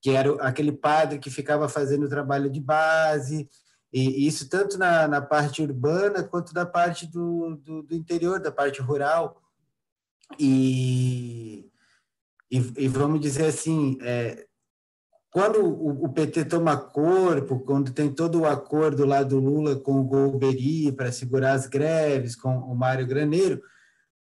que 0.00 0.10
era 0.10 0.32
aquele 0.42 0.72
padre 0.72 1.18
que 1.18 1.30
ficava 1.30 1.68
fazendo 1.68 2.06
o 2.06 2.08
trabalho 2.08 2.50
de 2.50 2.60
base, 2.60 3.48
e 3.92 4.26
isso 4.26 4.48
tanto 4.48 4.78
na, 4.78 5.06
na 5.06 5.20
parte 5.20 5.62
urbana 5.62 6.22
quanto 6.22 6.54
da 6.54 6.64
parte 6.64 7.06
do, 7.06 7.56
do, 7.56 7.82
do 7.82 7.94
interior, 7.94 8.40
da 8.40 8.52
parte 8.52 8.80
rural. 8.80 9.40
E, 10.38 11.68
e, 12.50 12.58
e 12.76 12.88
vamos 12.88 13.20
dizer 13.20 13.46
assim, 13.46 13.98
é, 14.00 14.46
quando 15.30 15.64
o, 15.64 16.08
PT 16.08 16.46
toma 16.46 16.76
corpo, 16.76 17.60
quando 17.60 17.92
tem 17.92 18.12
todo 18.12 18.40
o 18.40 18.46
acordo 18.46 19.04
lá 19.04 19.22
do 19.22 19.38
Lula 19.38 19.76
com 19.76 20.00
o 20.00 20.04
Golbery 20.04 20.90
para 20.90 21.12
segurar 21.12 21.52
as 21.52 21.68
greves, 21.68 22.34
com 22.34 22.50
o 22.50 22.74
Mário 22.74 23.06
Graneiro, 23.06 23.62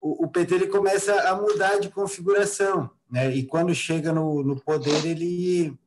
o, 0.01 0.25
o, 0.25 0.29
PT 0.29 0.55
ele 0.55 0.67
começa 0.69 1.13
a 1.29 1.35
mudar 1.35 1.79
de 1.79 1.91
configuração, 1.91 2.91
né? 3.11 3.31
E 3.35 3.45
quando 3.45 3.75
chega 3.75 4.11
no, 4.11 4.43
no 4.43 4.59
poder, 4.59 5.05
ele, 5.05 5.79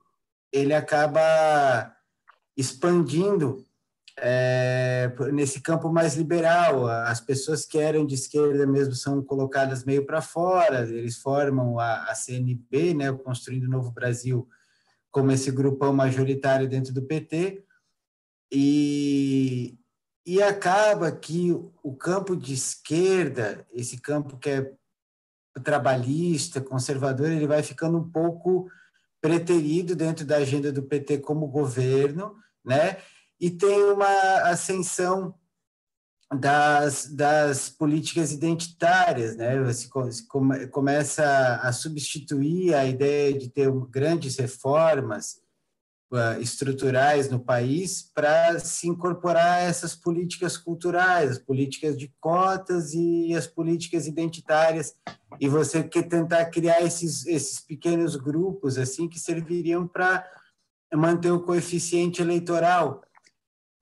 ele 0.51 0.75
acaba 0.75 1.91
expandindo 2.55 3.65
é, 4.15 5.11
nesse 5.31 5.59
campo 5.59 5.91
mais 5.91 6.15
liberal. 6.15 6.85
As 6.85 7.19
pessoas 7.19 7.65
que 7.65 7.79
eram 7.79 8.05
de 8.05 8.13
esquerda 8.13 8.67
mesmo 8.67 8.93
são 8.93 9.23
colocadas 9.23 9.83
meio 9.83 10.05
para 10.05 10.21
fora, 10.21 10.81
eles 10.81 11.17
formam 11.17 11.79
a, 11.79 12.03
a 12.03 12.13
CNB, 12.13 12.93
né, 12.93 13.11
Construindo 13.11 13.63
o 13.63 13.69
Novo 13.69 13.91
Brasil, 13.91 14.47
como 15.11 15.31
esse 15.31 15.51
grupão 15.51 15.93
majoritário 15.93 16.67
dentro 16.67 16.93
do 16.93 17.01
PT, 17.01 17.63
e, 18.51 19.77
e 20.25 20.41
acaba 20.41 21.11
que 21.11 21.51
o 21.83 21.95
campo 21.95 22.35
de 22.35 22.53
esquerda, 22.53 23.65
esse 23.73 23.99
campo 23.99 24.37
que 24.37 24.49
é 24.49 24.73
trabalhista, 25.63 26.61
conservador, 26.61 27.29
ele 27.29 27.47
vai 27.47 27.61
ficando 27.61 27.97
um 27.97 28.09
pouco 28.09 28.69
preterido 29.21 29.95
dentro 29.95 30.25
da 30.25 30.37
agenda 30.37 30.71
do 30.71 30.83
PT 30.83 31.19
como 31.19 31.47
governo, 31.47 32.35
né? 32.63 32.97
e 33.39 33.49
tem 33.49 33.83
uma 33.85 34.49
ascensão 34.49 35.33
das, 36.37 37.07
das 37.07 37.69
políticas 37.69 38.31
identitárias, 38.31 39.35
né? 39.35 39.61
Você 39.63 39.87
come, 40.27 40.67
começa 40.67 41.59
a 41.63 41.71
substituir 41.71 42.75
a 42.75 42.85
ideia 42.85 43.33
de 43.33 43.49
ter 43.49 43.71
grandes 43.89 44.37
reformas 44.37 45.41
uh, 46.11 46.39
estruturais 46.39 47.29
no 47.29 47.39
país 47.39 48.11
para 48.13 48.59
se 48.59 48.87
incorporar 48.87 49.63
essas 49.63 49.95
políticas 49.95 50.55
culturais, 50.55 51.31
as 51.31 51.39
políticas 51.39 51.97
de 51.97 52.13
cotas 52.19 52.93
e 52.93 53.33
as 53.35 53.47
políticas 53.47 54.05
identitárias, 54.05 54.93
e 55.39 55.47
você 55.47 55.83
quer 55.83 56.03
tentar 56.03 56.45
criar 56.45 56.81
esses, 56.81 57.25
esses 57.25 57.59
pequenos 57.59 58.15
grupos 58.15 58.77
assim 58.77 59.07
que 59.07 59.19
serviriam 59.19 59.87
para 59.87 60.23
manter 60.93 61.31
o 61.31 61.41
coeficiente 61.41 62.21
eleitoral 62.21 63.01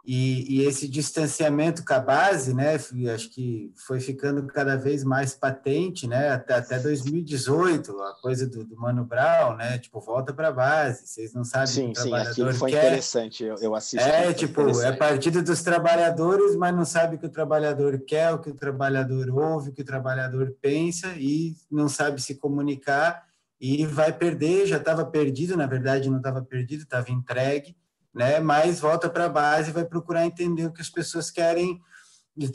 e, 0.09 0.61
e, 0.61 0.65
esse 0.65 0.87
distanciamento 0.87 1.83
com 1.83 1.93
a 1.93 1.99
base, 1.99 2.53
né, 2.53 2.75
acho 3.13 3.29
que 3.29 3.73
foi 3.75 3.99
ficando 3.99 4.47
cada 4.47 4.77
vez 4.77 5.03
mais 5.03 5.33
patente, 5.33 6.07
né, 6.07 6.29
até, 6.29 6.53
até 6.53 6.79
2018, 6.79 7.91
a 7.91 8.13
coisa 8.21 8.47
do, 8.47 8.63
do 8.63 8.77
Mano 8.77 9.03
Brown, 9.03 9.57
né, 9.57 9.77
tipo, 9.77 9.99
volta 9.99 10.33
para 10.33 10.47
a 10.47 10.51
base, 10.53 11.05
vocês 11.05 11.33
não 11.33 11.43
sabem 11.43 11.67
sim, 11.67 11.89
o 11.89 11.93
trabalhador 11.93 12.53
sim, 12.53 12.59
foi 12.59 12.71
quer. 12.71 12.85
interessante, 12.85 13.43
eu, 13.43 13.55
eu 13.55 13.75
assisti. 13.75 14.07
É, 14.07 14.31
tipo, 14.31 14.81
é 14.81 14.93
partido 14.93 15.43
dos 15.43 15.61
trabalhadores, 15.61 16.55
mas 16.55 16.73
não 16.73 16.85
sabe 16.85 17.17
o 17.17 17.19
que 17.19 17.25
o 17.25 17.31
trabalhador 17.31 17.99
quer, 18.07 18.31
o 18.31 18.39
que 18.39 18.49
o 18.49 18.55
trabalhador 18.55 19.29
ouve, 19.29 19.71
o 19.71 19.73
que 19.73 19.81
o 19.81 19.85
trabalhador 19.85 20.55
pensa 20.61 21.15
e 21.17 21.53
não 21.69 21.89
sabe 21.89 22.21
se 22.21 22.35
comunicar 22.35 23.27
e 23.59 23.85
vai 23.85 24.13
perder, 24.13 24.67
já 24.67 24.77
estava 24.77 25.05
perdido, 25.05 25.57
na 25.57 25.67
verdade 25.67 26.09
não 26.09 26.19
estava 26.19 26.41
perdido, 26.41 26.83
estava 26.83 27.11
entregue, 27.11 27.75
né? 28.17 28.39
Mas 28.39 28.79
volta 28.79 29.07
para 29.09 29.25
a 29.25 29.29
base 29.29 29.69
e 29.69 29.73
vai 29.73 29.85
procurar 29.85 30.25
entender 30.25 30.65
o 30.65 30.73
que 30.73 30.81
as 30.81 30.89
pessoas 30.89 31.29
querem, 31.29 31.79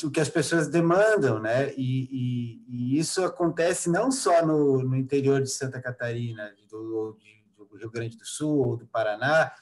o 0.05 0.11
que 0.11 0.21
as 0.21 0.29
pessoas 0.29 0.67
demandam, 0.67 1.39
né? 1.39 1.73
E, 1.75 2.09
e, 2.11 2.65
e 2.69 2.99
isso 2.99 3.25
acontece 3.25 3.89
não 3.89 4.11
só 4.11 4.45
no, 4.45 4.83
no, 4.83 4.97
interior 4.97 5.41
de 5.41 5.49
Santa 5.49 5.81
Catarina, 5.81 6.53
do, 6.69 7.17
do 7.57 7.77
Rio 7.77 7.91
Grande 7.91 8.19
do 8.19 8.27
Sul 8.27 8.67
ou 8.67 8.77
do 8.77 8.87
Paraná, 8.89 9.53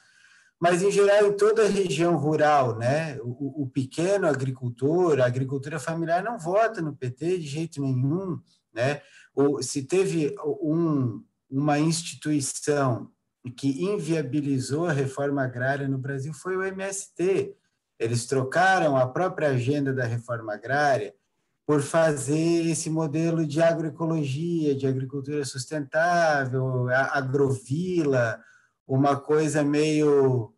mas 0.59 0.81
em 0.81 0.91
geral 0.91 1.27
em 1.27 1.37
toda 1.37 1.65
a 1.65 1.69
região 1.69 2.17
rural, 2.17 2.77
né? 2.77 3.19
O, 3.21 3.63
o, 3.63 3.69
pequeno 3.69 4.27
agricultor, 4.27 5.19
a 5.19 5.25
agricultura 5.25 5.79
familiar 5.79 6.23
não 6.23 6.39
vota 6.39 6.81
no 6.81 6.95
PT 6.95 7.37
de 7.37 7.47
jeito 7.47 7.81
nenhum, 7.81 8.39
né? 8.73 9.01
Ou 9.35 9.61
se 9.61 9.83
teve 9.83 10.35
um, 10.61 11.23
uma 11.49 11.79
instituição 11.79 13.11
que 13.49 13.83
inviabilizou 13.83 14.85
a 14.85 14.93
reforma 14.93 15.43
agrária 15.43 15.87
no 15.87 15.97
Brasil 15.97 16.33
foi 16.33 16.55
o 16.55 16.63
MST. 16.63 17.55
Eles 17.97 18.25
trocaram 18.25 18.95
a 18.95 19.07
própria 19.07 19.49
agenda 19.49 19.93
da 19.93 20.05
reforma 20.05 20.53
agrária 20.53 21.13
por 21.65 21.81
fazer 21.81 22.65
esse 22.67 22.89
modelo 22.89 23.45
de 23.45 23.61
agroecologia, 23.61 24.75
de 24.75 24.85
agricultura 24.85 25.45
sustentável, 25.45 26.87
agrovila, 26.89 28.39
uma 28.87 29.15
coisa 29.15 29.63
meio 29.63 30.53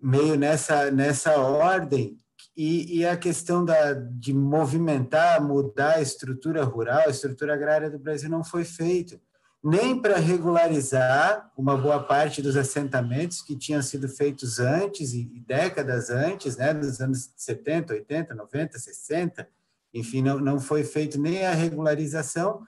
meio 0.00 0.36
nessa 0.36 0.90
nessa 0.90 1.38
ordem 1.38 2.18
e, 2.56 3.00
e, 3.00 3.06
a 3.06 3.16
questão 3.16 3.64
da, 3.64 3.94
de 3.94 4.32
movimentar, 4.32 5.42
mudar 5.42 5.96
a 5.96 6.02
estrutura 6.02 6.62
rural, 6.62 7.02
a 7.06 7.10
estrutura 7.10 7.54
agrária 7.54 7.90
do 7.90 7.98
Brasil 7.98 8.30
não 8.30 8.44
foi 8.44 8.64
feito, 8.64 9.20
nem 9.64 9.98
para 9.98 10.18
regularizar 10.18 11.50
uma 11.56 11.74
boa 11.74 11.98
parte 12.02 12.42
dos 12.42 12.54
assentamentos 12.54 13.40
que 13.40 13.56
tinham 13.56 13.80
sido 13.80 14.06
feitos 14.10 14.60
antes 14.60 15.14
e, 15.14 15.24
décadas 15.24 16.10
antes, 16.10 16.58
né, 16.58 16.74
dos 16.74 17.00
anos 17.00 17.30
70, 17.34 17.94
80, 17.94 18.34
90, 18.34 18.78
60, 18.78 19.48
enfim, 19.94 20.20
não, 20.20 20.38
não 20.38 20.60
foi 20.60 20.84
feito 20.84 21.18
nem 21.18 21.46
a 21.46 21.54
regularização 21.54 22.62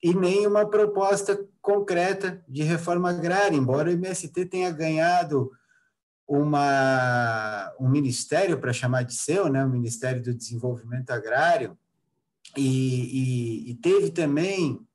e 0.00 0.14
nem 0.14 0.46
uma 0.46 0.64
proposta 0.64 1.44
concreta 1.60 2.40
de 2.48 2.62
reforma 2.62 3.10
agrária, 3.10 3.56
embora 3.56 3.90
o 3.90 3.92
MST 3.92 4.46
tenha 4.46 4.70
ganhado 4.70 5.50
uma, 6.24 7.74
um 7.80 7.88
ministério, 7.88 8.60
para 8.60 8.72
chamar 8.72 9.02
de 9.02 9.14
seu, 9.14 9.48
né, 9.48 9.64
o 9.64 9.68
Ministério 9.68 10.22
do 10.22 10.32
Desenvolvimento 10.32 11.10
Agrário, 11.10 11.76
e, 12.56 13.66
e, 13.66 13.70
e 13.72 13.74
teve 13.74 14.10
também 14.10 14.86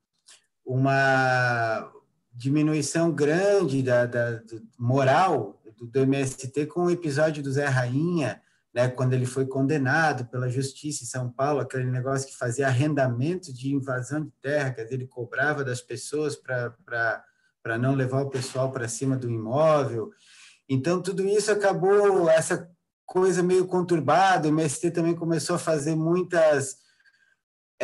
uma 0.65 1.91
diminuição 2.33 3.11
grande 3.11 3.81
da, 3.83 4.05
da 4.05 4.41
moral 4.77 5.61
do, 5.77 5.85
do, 5.85 5.99
MST 5.99 6.65
com 6.67 6.85
o 6.85 6.91
episódio 6.91 7.43
do 7.43 7.51
Zé 7.51 7.65
Rainha, 7.65 8.41
né, 8.73 8.89
quando 8.89 9.13
ele 9.13 9.25
foi 9.25 9.45
condenado 9.45 10.25
pela 10.25 10.49
justiça 10.49 11.03
em 11.03 11.07
São 11.07 11.29
Paulo, 11.29 11.59
aquele 11.59 11.85
negócio 11.85 12.27
que 12.27 12.35
fazia 12.35 12.67
arrendamento 12.67 13.53
de 13.53 13.73
invasão 13.73 14.23
de 14.23 14.31
terra, 14.41 14.71
quer 14.71 14.83
dizer, 14.85 14.95
ele 14.95 15.07
cobrava 15.07 15.63
das 15.63 15.79
pessoas 15.79 16.35
para 16.35 17.77
não 17.77 17.93
levar 17.93 18.21
o 18.21 18.29
pessoal 18.29 18.71
para 18.71 18.87
cima 18.87 19.15
do 19.15 19.29
imóvel. 19.29 20.11
Então, 20.67 21.01
tudo 21.01 21.27
isso 21.27 21.51
acabou, 21.51 22.27
essa 22.29 22.67
coisa 23.05 23.43
meio 23.43 23.67
conturbada. 23.67 24.47
O 24.47 24.51
MST 24.51 24.91
também 24.91 25.15
começou 25.15 25.55
a 25.55 25.59
fazer 25.59 25.95
muitas. 25.95 26.77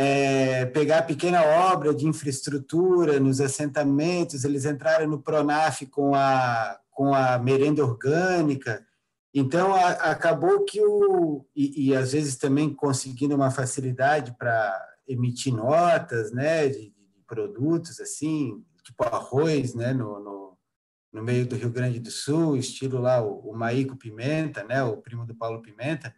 É, 0.01 0.65
pegar 0.67 1.01
pequena 1.01 1.43
obra 1.43 1.93
de 1.93 2.07
infraestrutura 2.07 3.19
nos 3.19 3.41
assentamentos, 3.41 4.45
eles 4.45 4.63
entraram 4.63 5.05
no 5.05 5.21
Pronaf 5.21 5.85
com 5.87 6.15
a, 6.15 6.79
com 6.89 7.13
a 7.13 7.37
merenda 7.37 7.83
orgânica. 7.83 8.81
Então, 9.33 9.75
a, 9.75 9.89
acabou 10.11 10.63
que 10.63 10.79
o. 10.81 11.45
E, 11.53 11.89
e, 11.89 11.95
às 11.95 12.13
vezes 12.13 12.37
também 12.37 12.73
conseguindo 12.73 13.35
uma 13.35 13.51
facilidade 13.51 14.33
para 14.37 14.73
emitir 15.05 15.53
notas 15.53 16.31
né, 16.31 16.69
de, 16.69 16.91
de, 16.91 17.23
produtos, 17.27 17.99
assim, 17.99 18.63
tipo 18.81 19.03
arroz, 19.03 19.75
né, 19.75 19.91
no, 19.91 20.17
no 20.21 20.39
no 21.11 21.23
meio 21.23 21.45
do 21.45 21.55
Rio 21.55 21.71
Grande 21.71 21.99
do 21.99 22.11
Sul, 22.11 22.55
estilo 22.55 23.01
lá 23.01 23.21
o, 23.21 23.49
o 23.49 23.57
Maíco 23.57 23.97
Pimenta, 23.97 24.63
né, 24.63 24.81
o 24.83 24.97
primo 24.97 25.25
do 25.25 25.35
Paulo 25.35 25.61
Pimenta. 25.61 26.13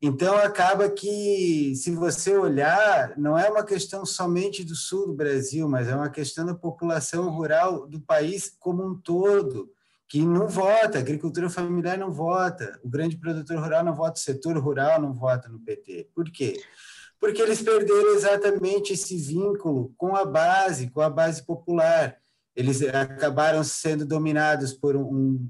Então, 0.00 0.36
acaba 0.36 0.90
que, 0.90 1.74
se 1.74 1.90
você 1.90 2.36
olhar, 2.36 3.16
não 3.16 3.38
é 3.38 3.48
uma 3.48 3.64
questão 3.64 4.04
somente 4.04 4.62
do 4.62 4.74
sul 4.74 5.06
do 5.06 5.14
Brasil, 5.14 5.68
mas 5.68 5.88
é 5.88 5.96
uma 5.96 6.10
questão 6.10 6.44
da 6.44 6.54
população 6.54 7.30
rural 7.30 7.86
do 7.86 8.00
país 8.00 8.54
como 8.60 8.86
um 8.86 8.94
todo, 8.94 9.70
que 10.08 10.22
não 10.22 10.46
vota, 10.48 10.98
a 10.98 11.00
agricultura 11.00 11.48
familiar 11.48 11.98
não 11.98 12.12
vota, 12.12 12.78
o 12.84 12.88
grande 12.88 13.16
produtor 13.16 13.58
rural 13.58 13.84
não 13.84 13.94
vota, 13.94 14.18
o 14.18 14.22
setor 14.22 14.56
rural 14.58 15.00
não 15.00 15.14
vota 15.14 15.48
no 15.48 15.58
PT. 15.60 16.10
Por 16.14 16.30
quê? 16.30 16.60
Porque 17.18 17.40
eles 17.40 17.62
perderam 17.62 18.14
exatamente 18.14 18.92
esse 18.92 19.16
vínculo 19.16 19.94
com 19.96 20.14
a 20.14 20.24
base, 20.24 20.90
com 20.90 21.00
a 21.00 21.08
base 21.08 21.42
popular 21.44 22.16
eles 22.56 22.80
acabaram 22.82 23.62
sendo 23.62 24.06
dominados 24.06 24.72
por 24.72 24.96
um, 24.96 25.46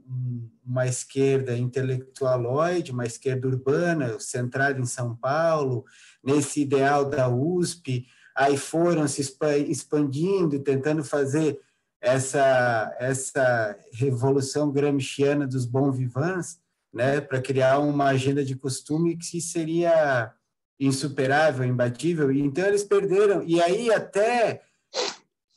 uma 0.67 0.89
esquerda 0.89 1.57
intelectualoide, 1.57 2.91
uma 2.91 3.05
esquerda 3.05 3.47
urbana, 3.47 4.19
centrada 4.19 4.81
em 4.81 4.85
São 4.85 5.15
Paulo, 5.15 5.85
nesse 6.23 6.63
ideal 6.63 7.05
da 7.05 7.29
USP, 7.29 8.07
aí 8.35 8.57
foram 8.57 9.07
se 9.07 9.23
expandindo, 9.69 10.59
tentando 10.59 11.05
fazer 11.05 11.61
essa, 12.01 12.95
essa 12.99 13.79
revolução 13.93 14.73
gramsciana 14.73 15.47
dos 15.47 15.65
bons 15.65 15.97
vivants, 15.97 16.59
né, 16.93 17.21
para 17.21 17.41
criar 17.41 17.79
uma 17.79 18.07
agenda 18.07 18.45
de 18.45 18.57
costume 18.57 19.17
que 19.17 19.41
seria 19.41 20.33
insuperável, 20.79 21.65
imbatível, 21.65 22.33
e 22.33 22.41
então 22.41 22.67
eles 22.67 22.83
perderam, 22.83 23.45
e 23.45 23.61
aí 23.63 23.93
até 23.93 24.66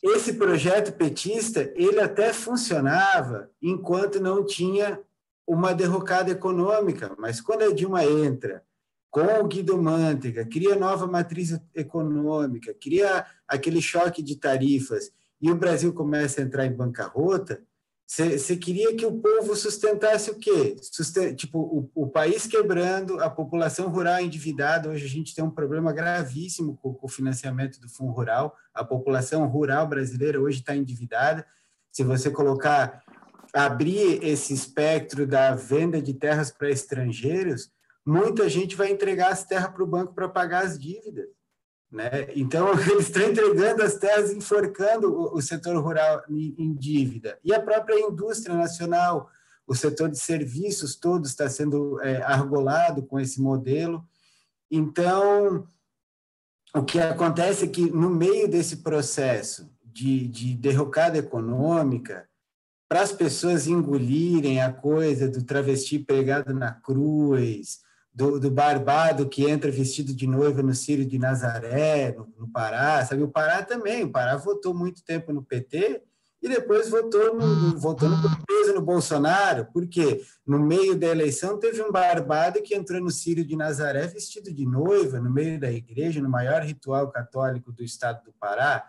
esse 0.02 0.34
projeto 0.34 0.94
petista, 0.94 1.72
ele 1.76 2.00
até 2.00 2.32
funcionava 2.32 3.50
enquanto 3.62 4.20
não 4.20 4.46
tinha 4.46 5.00
uma 5.46 5.74
derrocada 5.74 6.32
econômica, 6.32 7.16
mas 7.18 7.42
quando 7.42 7.64
a 7.64 7.74
Dilma 7.74 8.06
entra 8.06 8.64
com 9.10 9.26
o 9.40 9.48
Guido 9.48 9.82
Mantega, 9.82 10.46
cria 10.46 10.76
nova 10.76 11.08
matriz 11.08 11.60
econômica, 11.74 12.74
cria 12.80 13.26
aquele 13.48 13.82
choque 13.82 14.22
de 14.22 14.36
tarifas, 14.36 15.12
e 15.42 15.50
o 15.50 15.56
Brasil 15.56 15.94
começa 15.94 16.40
a 16.40 16.44
entrar 16.44 16.66
em 16.66 16.76
bancarrota, 16.76 17.62
você 18.12 18.58
queria 18.58 18.96
que 18.96 19.06
o 19.06 19.22
povo 19.22 19.56
sustentasse 19.56 20.32
o 20.32 20.36
quê? 20.36 20.76
Susten 20.82 21.36
tipo, 21.36 21.60
o, 21.60 21.92
o, 21.94 22.08
país 22.08 22.48
quebrando, 22.48 23.22
a 23.22 23.30
população 23.30 23.88
rural 23.88 24.20
endividada. 24.20 24.90
Hoje 24.90 25.06
a 25.06 25.10
gente 25.10 25.36
tem 25.36 25.44
um 25.44 25.52
problema 25.52 25.94
gravíssimo 25.94 26.76
com, 26.78 26.92
com 26.92 27.06
o 27.06 27.10
financiamento 27.10 27.80
do 27.80 27.88
Fundo 27.88 28.12
Rural. 28.12 28.56
A 28.74 28.84
população 28.84 29.46
rural 29.48 29.88
brasileira 29.88 30.42
hoje 30.42 30.58
está 30.60 30.76
endividada. 30.76 31.46
Se 31.92 32.04
você 32.04 32.32
colocar, 32.32 33.04
abrir 33.54 34.24
esse 34.24 34.56
espectro 34.56 35.28
da 35.28 35.54
venda 35.54 36.02
de 36.02 36.16
terras 36.16 36.50
para 36.50 36.72
estrangeiros, 36.72 37.70
muita 38.04 38.50
gente 38.50 38.76
vai 38.76 38.90
entregar 38.90 39.32
as 39.32 39.44
terras 39.44 39.72
para 39.72 39.84
o 39.84 39.88
banco 39.88 40.16
para 40.16 40.28
pagar 40.28 40.66
as 40.66 40.80
dívidas. 40.80 41.28
Né? 41.92 42.28
Então, 42.36 42.72
eles 42.92 43.08
estão 43.08 43.24
entregando 43.24 43.82
as 43.84 43.96
terras, 43.96 44.32
enforcando 44.32 45.34
o, 45.34 45.42
setor 45.42 45.76
rural 45.82 46.24
em, 46.30 46.56
em, 46.58 46.74
dívida. 46.74 47.40
E 47.44 47.54
a 47.54 47.62
própria 47.62 48.00
indústria 48.00 48.56
nacional, 48.56 49.30
o 49.66 49.76
setor 49.76 50.10
de 50.10 50.20
serviços 50.20 50.96
todo 50.96 51.26
está 51.26 51.50
sendo 51.50 52.00
é, 52.02 52.22
argolado 52.22 53.04
com 53.04 53.20
esse 53.20 53.42
modelo. 53.42 54.04
Então, 54.70 55.68
o 56.76 56.84
que 56.84 57.00
acontece 57.00 57.66
é 57.66 57.68
que, 57.68 57.90
no 57.90 58.10
meio 58.10 58.48
desse 58.48 58.78
processo 58.78 59.70
de, 59.84 60.28
de 60.28 60.54
derrocada 60.56 61.18
econômica, 61.18 62.30
para 62.88 63.02
as 63.02 63.12
pessoas 63.12 63.68
engolirem 63.68 64.62
a 64.62 64.72
coisa 64.72 65.28
do 65.28 65.44
travesti 65.44 66.00
pregado 66.00 66.54
na 66.54 66.72
cruz, 66.72 67.80
do, 68.14 68.40
do, 68.40 68.52
barbado 68.52 69.30
que 69.30 69.50
entra 69.50 69.72
vestido 69.72 70.14
de 70.14 70.28
noiva 70.28 70.62
no 70.62 70.74
Círio 70.74 71.06
de 71.06 71.18
Nazaré, 71.18 72.12
no, 72.12 72.28
no, 72.38 72.52
Pará, 72.52 73.06
sabe? 73.06 73.24
O 73.24 73.30
Pará 73.30 73.64
também, 73.64 74.04
o 74.04 74.12
Pará 74.12 74.36
votou 74.36 74.74
muito 74.74 75.04
tempo 75.04 75.32
no 75.32 75.44
PT 75.44 76.02
e 76.42 76.48
depois 76.48 76.90
votou 76.90 77.36
no, 77.36 77.78
votou 77.78 78.10
no 78.10 78.46
peso 78.46 78.74
no 78.74 78.82
Bolsonaro, 78.82 79.68
porque 79.74 80.22
no 80.46 80.60
meio 80.60 80.98
da 80.98 81.08
eleição 81.08 81.60
teve 81.60 81.82
um 81.82 81.92
barbado 81.92 82.62
que 82.62 82.76
entrou 82.76 83.02
no 83.02 83.12
Círio 83.12 83.46
de 83.46 83.56
Nazaré 83.56 84.08
vestido 84.08 84.54
de 84.54 84.66
noiva, 84.66 85.20
no 85.20 85.30
meio 85.30 85.60
da 85.60 85.72
igreja, 85.72 86.22
no 86.22 86.30
maior 86.30 86.62
ritual 86.62 87.12
católico 87.12 87.72
do 87.72 87.84
estado 87.84 88.24
do 88.24 88.34
Pará, 88.34 88.86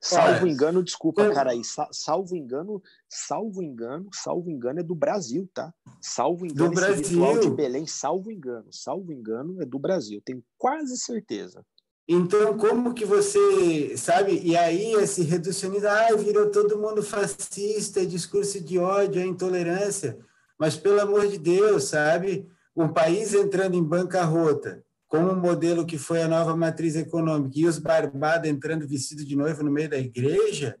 Salvo 0.00 0.42
Olha, 0.42 0.50
engano, 0.50 0.82
desculpa, 0.82 1.28
cara, 1.32 1.50
aí, 1.50 1.62
salvo 1.90 2.36
engano, 2.36 2.80
salvo 3.08 3.62
engano, 3.62 4.08
salvo 4.12 4.50
engano 4.50 4.80
é 4.80 4.82
do 4.82 4.94
Brasil, 4.94 5.48
tá? 5.52 5.74
Salvo 6.00 6.46
engano, 6.46 6.70
do 6.70 6.74
Brasil. 6.74 7.40
de 7.40 7.50
Belém, 7.50 7.86
salvo 7.86 8.30
engano, 8.30 8.72
salvo 8.72 9.12
engano 9.12 9.60
é 9.60 9.64
do 9.64 9.78
Brasil, 9.78 10.22
tenho 10.24 10.42
quase 10.56 10.96
certeza. 10.96 11.64
Então, 12.10 12.56
como 12.56 12.94
que 12.94 13.04
você, 13.04 13.94
sabe, 13.96 14.40
e 14.42 14.56
aí 14.56 14.94
esse 14.94 15.22
reducionismo, 15.22 15.88
ah, 15.88 16.16
virou 16.16 16.50
todo 16.50 16.78
mundo 16.78 17.02
fascista, 17.02 18.00
é 18.00 18.06
discurso 18.06 18.60
de 18.60 18.78
ódio, 18.78 19.20
é 19.20 19.26
intolerância, 19.26 20.18
mas 20.58 20.74
pelo 20.74 21.00
amor 21.00 21.26
de 21.26 21.36
Deus, 21.36 21.84
sabe, 21.84 22.48
um 22.74 22.88
país 22.88 23.34
entrando 23.34 23.74
em 23.74 23.82
bancarrota, 23.82 24.82
com 25.08 25.18
o 25.18 25.34
modelo 25.34 25.86
que 25.86 25.96
foi 25.96 26.22
a 26.22 26.28
nova 26.28 26.54
matriz 26.54 26.94
econômica, 26.94 27.58
e 27.58 27.66
os 27.66 27.78
barbados 27.78 28.48
entrando 28.48 28.86
vestido 28.86 29.24
de 29.24 29.34
noiva 29.34 29.62
no 29.62 29.70
meio 29.70 29.88
da 29.88 29.98
igreja, 29.98 30.78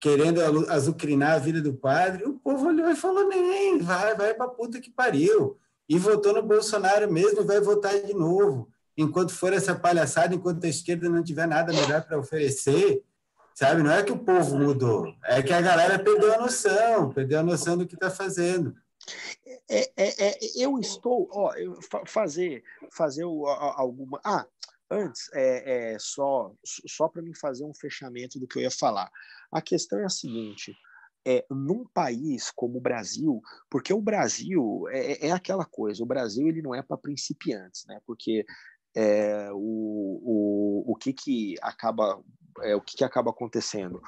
querendo 0.00 0.40
azucrinar 0.70 1.32
a 1.32 1.38
vida 1.38 1.60
do 1.60 1.74
padre, 1.74 2.24
o 2.24 2.34
povo 2.34 2.66
olhou 2.66 2.90
e 2.90 2.96
falou, 2.96 3.28
nem, 3.28 3.78
vai, 3.78 4.14
vai 4.16 4.34
para 4.34 4.48
puta 4.48 4.80
que 4.80 4.90
pariu. 4.90 5.58
E 5.88 5.98
votou 5.98 6.32
no 6.32 6.42
Bolsonaro 6.42 7.10
mesmo 7.12 7.44
vai 7.44 7.60
votar 7.60 7.94
de 8.00 8.14
novo. 8.14 8.68
Enquanto 8.96 9.32
for 9.32 9.52
essa 9.52 9.74
palhaçada, 9.74 10.34
enquanto 10.34 10.64
a 10.64 10.68
esquerda 10.68 11.08
não 11.08 11.22
tiver 11.22 11.46
nada 11.46 11.72
melhor 11.72 12.02
para 12.02 12.18
oferecer, 12.18 13.02
sabe? 13.54 13.82
Não 13.82 13.90
é 13.90 14.02
que 14.02 14.12
o 14.12 14.18
povo 14.18 14.58
mudou, 14.58 15.14
é 15.24 15.42
que 15.42 15.52
a 15.52 15.60
galera 15.60 15.98
perdeu 15.98 16.32
a 16.34 16.38
noção, 16.38 17.10
perdeu 17.10 17.40
a 17.40 17.42
noção 17.42 17.76
do 17.76 17.86
que 17.86 17.94
está 17.94 18.10
fazendo. 18.10 18.74
É, 19.68 19.92
é, 19.96 20.28
é, 20.28 20.38
eu 20.56 20.78
estou, 20.78 21.28
ó, 21.32 21.52
fazer, 22.06 22.62
fazer 22.92 23.22
alguma. 23.22 24.20
Ah, 24.24 24.46
antes, 24.90 25.30
é, 25.32 25.94
é 25.94 25.98
só, 25.98 26.52
só 26.64 27.08
para 27.08 27.22
mim 27.22 27.34
fazer 27.34 27.64
um 27.64 27.74
fechamento 27.74 28.38
do 28.38 28.46
que 28.46 28.58
eu 28.58 28.62
ia 28.62 28.70
falar. 28.70 29.10
A 29.50 29.60
questão 29.60 29.98
é 29.98 30.04
a 30.04 30.10
seguinte: 30.10 30.74
é, 31.26 31.44
num 31.50 31.84
país 31.84 32.52
como 32.52 32.78
o 32.78 32.80
Brasil, 32.80 33.42
porque 33.68 33.92
o 33.92 34.00
Brasil 34.00 34.84
é, 34.90 35.26
é 35.26 35.32
aquela 35.32 35.64
coisa, 35.64 36.02
o 36.02 36.06
Brasil 36.06 36.46
ele 36.46 36.62
não 36.62 36.74
é 36.74 36.82
para 36.82 36.96
principiantes, 36.96 37.84
né? 37.86 38.00
Porque 38.06 38.46
é, 38.94 39.50
o, 39.52 40.84
o, 40.86 40.92
o 40.92 40.94
que 40.94 41.12
que 41.12 41.54
acaba 41.60 42.22
é, 42.62 42.74
o 42.74 42.80
que, 42.80 42.96
que 42.96 43.04
acaba 43.04 43.30
acontecendo 43.30 44.00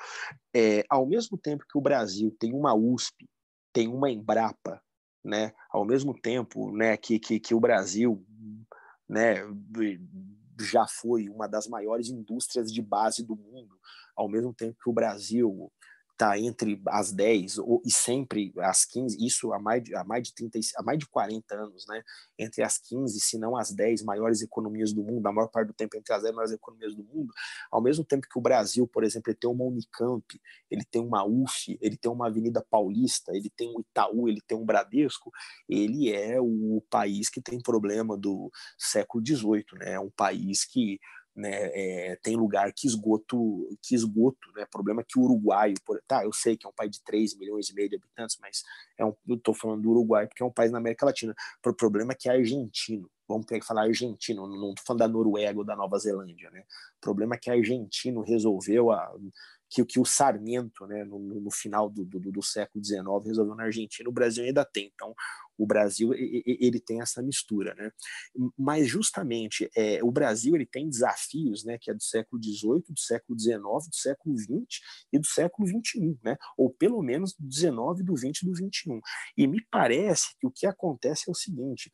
é, 0.54 0.84
ao 0.88 1.06
mesmo 1.06 1.36
tempo 1.36 1.66
que 1.68 1.76
o 1.76 1.82
Brasil 1.82 2.34
tem 2.38 2.54
uma 2.54 2.72
USP 2.74 3.28
tem 3.72 3.88
uma 3.88 4.10
Embrapa 4.10 4.80
né 5.28 5.52
ao 5.70 5.84
mesmo 5.84 6.18
tempo 6.18 6.72
né 6.72 6.96
que, 6.96 7.18
que, 7.18 7.38
que 7.38 7.54
o 7.54 7.60
Brasil 7.60 8.24
né 9.08 9.36
já 10.60 10.86
foi 10.88 11.28
uma 11.28 11.46
das 11.46 11.68
maiores 11.68 12.08
indústrias 12.08 12.72
de 12.72 12.82
base 12.82 13.24
do 13.24 13.36
mundo 13.36 13.78
ao 14.16 14.28
mesmo 14.28 14.52
tempo 14.52 14.78
que 14.82 14.90
o 14.90 14.92
Brasil 14.92 15.70
está 16.18 16.36
entre 16.36 16.82
as 16.88 17.12
10 17.12 17.58
ou, 17.58 17.80
e 17.86 17.90
sempre 17.92 18.52
as 18.58 18.84
15, 18.84 19.24
isso 19.24 19.52
há 19.52 19.58
mais, 19.60 19.84
de, 19.84 19.94
há, 19.94 20.02
mais 20.02 20.24
de 20.24 20.34
30, 20.34 20.58
há 20.76 20.82
mais 20.82 20.98
de 20.98 21.06
40 21.06 21.54
anos, 21.54 21.86
né? 21.86 22.02
entre 22.36 22.62
as 22.62 22.76
15, 22.78 23.20
se 23.20 23.38
não 23.38 23.56
as 23.56 23.70
10 23.70 24.02
maiores 24.02 24.42
economias 24.42 24.92
do 24.92 25.04
mundo, 25.04 25.24
a 25.26 25.32
maior 25.32 25.46
parte 25.46 25.68
do 25.68 25.72
tempo 25.72 25.96
entre 25.96 26.12
as 26.12 26.22
10 26.22 26.34
maiores 26.34 26.52
economias 26.52 26.94
do 26.94 27.04
mundo, 27.04 27.32
ao 27.70 27.80
mesmo 27.80 28.04
tempo 28.04 28.26
que 28.28 28.36
o 28.38 28.42
Brasil, 28.42 28.86
por 28.86 29.04
exemplo, 29.04 29.30
ele 29.30 29.38
tem 29.38 29.48
uma 29.48 29.64
Unicamp, 29.64 30.24
ele 30.68 30.84
tem 30.84 31.00
uma 31.00 31.24
UF, 31.24 31.78
ele 31.80 31.96
tem 31.96 32.10
uma 32.10 32.26
Avenida 32.26 32.64
Paulista, 32.68 33.32
ele 33.32 33.50
tem 33.50 33.68
um 33.68 33.80
Itaú, 33.80 34.28
ele 34.28 34.40
tem 34.40 34.58
um 34.58 34.66
Bradesco, 34.66 35.30
ele 35.68 36.12
é 36.12 36.40
o 36.40 36.82
país 36.90 37.28
que 37.28 37.40
tem 37.40 37.60
problema 37.60 38.16
do 38.16 38.50
século 38.76 39.24
XVIII, 39.24 39.64
né? 39.78 39.92
é 39.92 40.00
um 40.00 40.10
país 40.10 40.64
que 40.64 40.98
né, 41.38 41.70
é, 41.72 42.16
tem 42.16 42.34
lugar 42.34 42.72
que 42.72 42.86
esgoto, 42.86 43.68
que 43.80 43.94
esgoto, 43.94 44.50
né, 44.56 44.66
problema 44.68 45.04
que 45.04 45.16
o 45.16 45.22
uruguaio, 45.22 45.76
por, 45.86 46.02
tá, 46.06 46.24
eu 46.24 46.32
sei 46.32 46.56
que 46.56 46.66
é 46.66 46.68
um 46.68 46.72
país 46.72 46.90
de 46.90 47.02
3 47.04 47.38
milhões 47.38 47.68
e 47.68 47.74
meio 47.74 47.88
de 47.88 47.94
habitantes, 47.94 48.36
mas 48.42 48.64
é 48.98 49.04
um, 49.04 49.14
eu 49.26 49.36
estou 49.36 49.54
falando 49.54 49.82
do 49.82 49.90
Uruguai 49.90 50.26
porque 50.26 50.42
é 50.42 50.46
um 50.46 50.50
país 50.50 50.72
na 50.72 50.78
América 50.78 51.06
Latina, 51.06 51.34
o 51.64 51.72
problema 51.72 52.12
é 52.12 52.16
que 52.16 52.28
é 52.28 52.32
argentino, 52.32 53.08
vamos 53.28 53.46
falar 53.64 53.82
argentino, 53.82 54.48
não 54.48 54.70
estou 54.70 54.84
falando 54.84 54.98
da 54.98 55.08
Noruega 55.08 55.58
ou 55.60 55.64
da 55.64 55.76
Nova 55.76 55.96
Zelândia, 55.98 56.50
né, 56.50 56.64
o 56.96 57.00
problema 57.00 57.36
é 57.36 57.38
que 57.38 57.50
argentino 57.50 58.20
resolveu 58.22 58.90
a 58.90 59.14
que, 59.70 59.84
que 59.84 60.00
o 60.00 60.04
Sarmiento, 60.04 60.86
né, 60.86 61.04
no, 61.04 61.18
no 61.18 61.50
final 61.50 61.88
do, 61.90 62.04
do, 62.04 62.18
do, 62.18 62.42
século 62.42 62.82
XIX, 62.82 63.04
resolveu 63.24 63.54
na 63.54 63.64
Argentina, 63.64 64.08
o 64.08 64.12
Brasil 64.12 64.44
ainda 64.44 64.64
tem. 64.64 64.90
Então, 64.94 65.14
o 65.58 65.66
Brasil 65.66 66.14
ele 66.14 66.78
tem 66.78 67.02
essa 67.02 67.20
mistura, 67.20 67.74
né? 67.74 67.90
Mas 68.56 68.86
justamente 68.86 69.68
é, 69.76 70.02
o 70.02 70.10
Brasil 70.10 70.54
ele 70.54 70.64
tem 70.64 70.88
desafios, 70.88 71.64
né? 71.64 71.76
Que 71.78 71.90
é 71.90 71.94
do 71.94 72.02
século 72.02 72.40
XVIII, 72.42 72.84
do 72.88 73.00
século 73.00 73.38
XIX, 73.38 73.60
do 73.60 73.96
século 73.96 74.38
XX 74.38 74.80
e 75.12 75.18
do 75.18 75.26
século 75.26 75.66
XXI, 75.66 76.18
né? 76.22 76.36
Ou 76.56 76.70
pelo 76.70 77.02
menos 77.02 77.34
do 77.34 77.52
XIX, 77.52 78.04
do 78.04 78.16
XX 78.16 78.42
e 78.42 78.46
do 78.46 78.54
XXI. 78.54 79.00
E 79.36 79.46
me 79.48 79.60
parece 79.68 80.36
que 80.38 80.46
o 80.46 80.50
que 80.50 80.66
acontece 80.66 81.24
é 81.28 81.32
o 81.32 81.34
seguinte: 81.34 81.90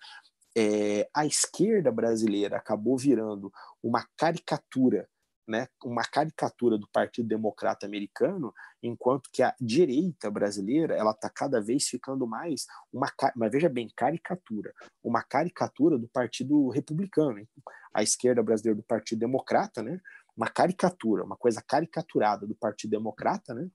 é, 0.57 1.09
a 1.15 1.25
esquerda 1.25 1.91
brasileira 1.91 2.59
acabou 2.59 2.99
virando 2.99 3.51
uma 3.83 4.07
caricatura 4.17 5.09
né, 5.47 5.69
uma 5.85 6.03
caricatura 6.03 6.79
do 6.79 6.89
Partido 6.89 7.29
Democrata 7.29 7.87
Americano, 7.87 8.53
enquanto 8.83 9.29
que 9.33 9.43
a 9.43 9.55
direita 9.61 10.31
brasileira 10.31 10.95
ela 10.95 11.11
está 11.11 11.29
cada 11.29 11.61
vez 11.61 11.87
ficando 11.87 12.27
mais 12.27 12.67
uma, 12.93 13.13
mas 13.37 13.53
veja 13.53 13.69
bem, 13.69 13.89
caricatura, 13.95 14.73
uma 15.03 15.23
caricatura 15.23 15.99
do 15.99 16.09
Partido 16.09 16.69
Republicano, 16.69 17.39
hein? 17.39 17.49
a 17.93 18.03
esquerda 18.03 18.43
brasileira 18.43 18.77
do 18.77 18.83
Partido 18.83 19.21
Democrata, 19.21 19.83
né, 19.83 20.01
uma 20.37 20.49
caricatura, 20.49 21.25
uma 21.25 21.37
coisa 21.37 21.63
caricaturada 21.63 22.47
do 22.47 22.55
Partido 22.55 22.91
Democrata, 22.91 23.55
né, 23.55 23.69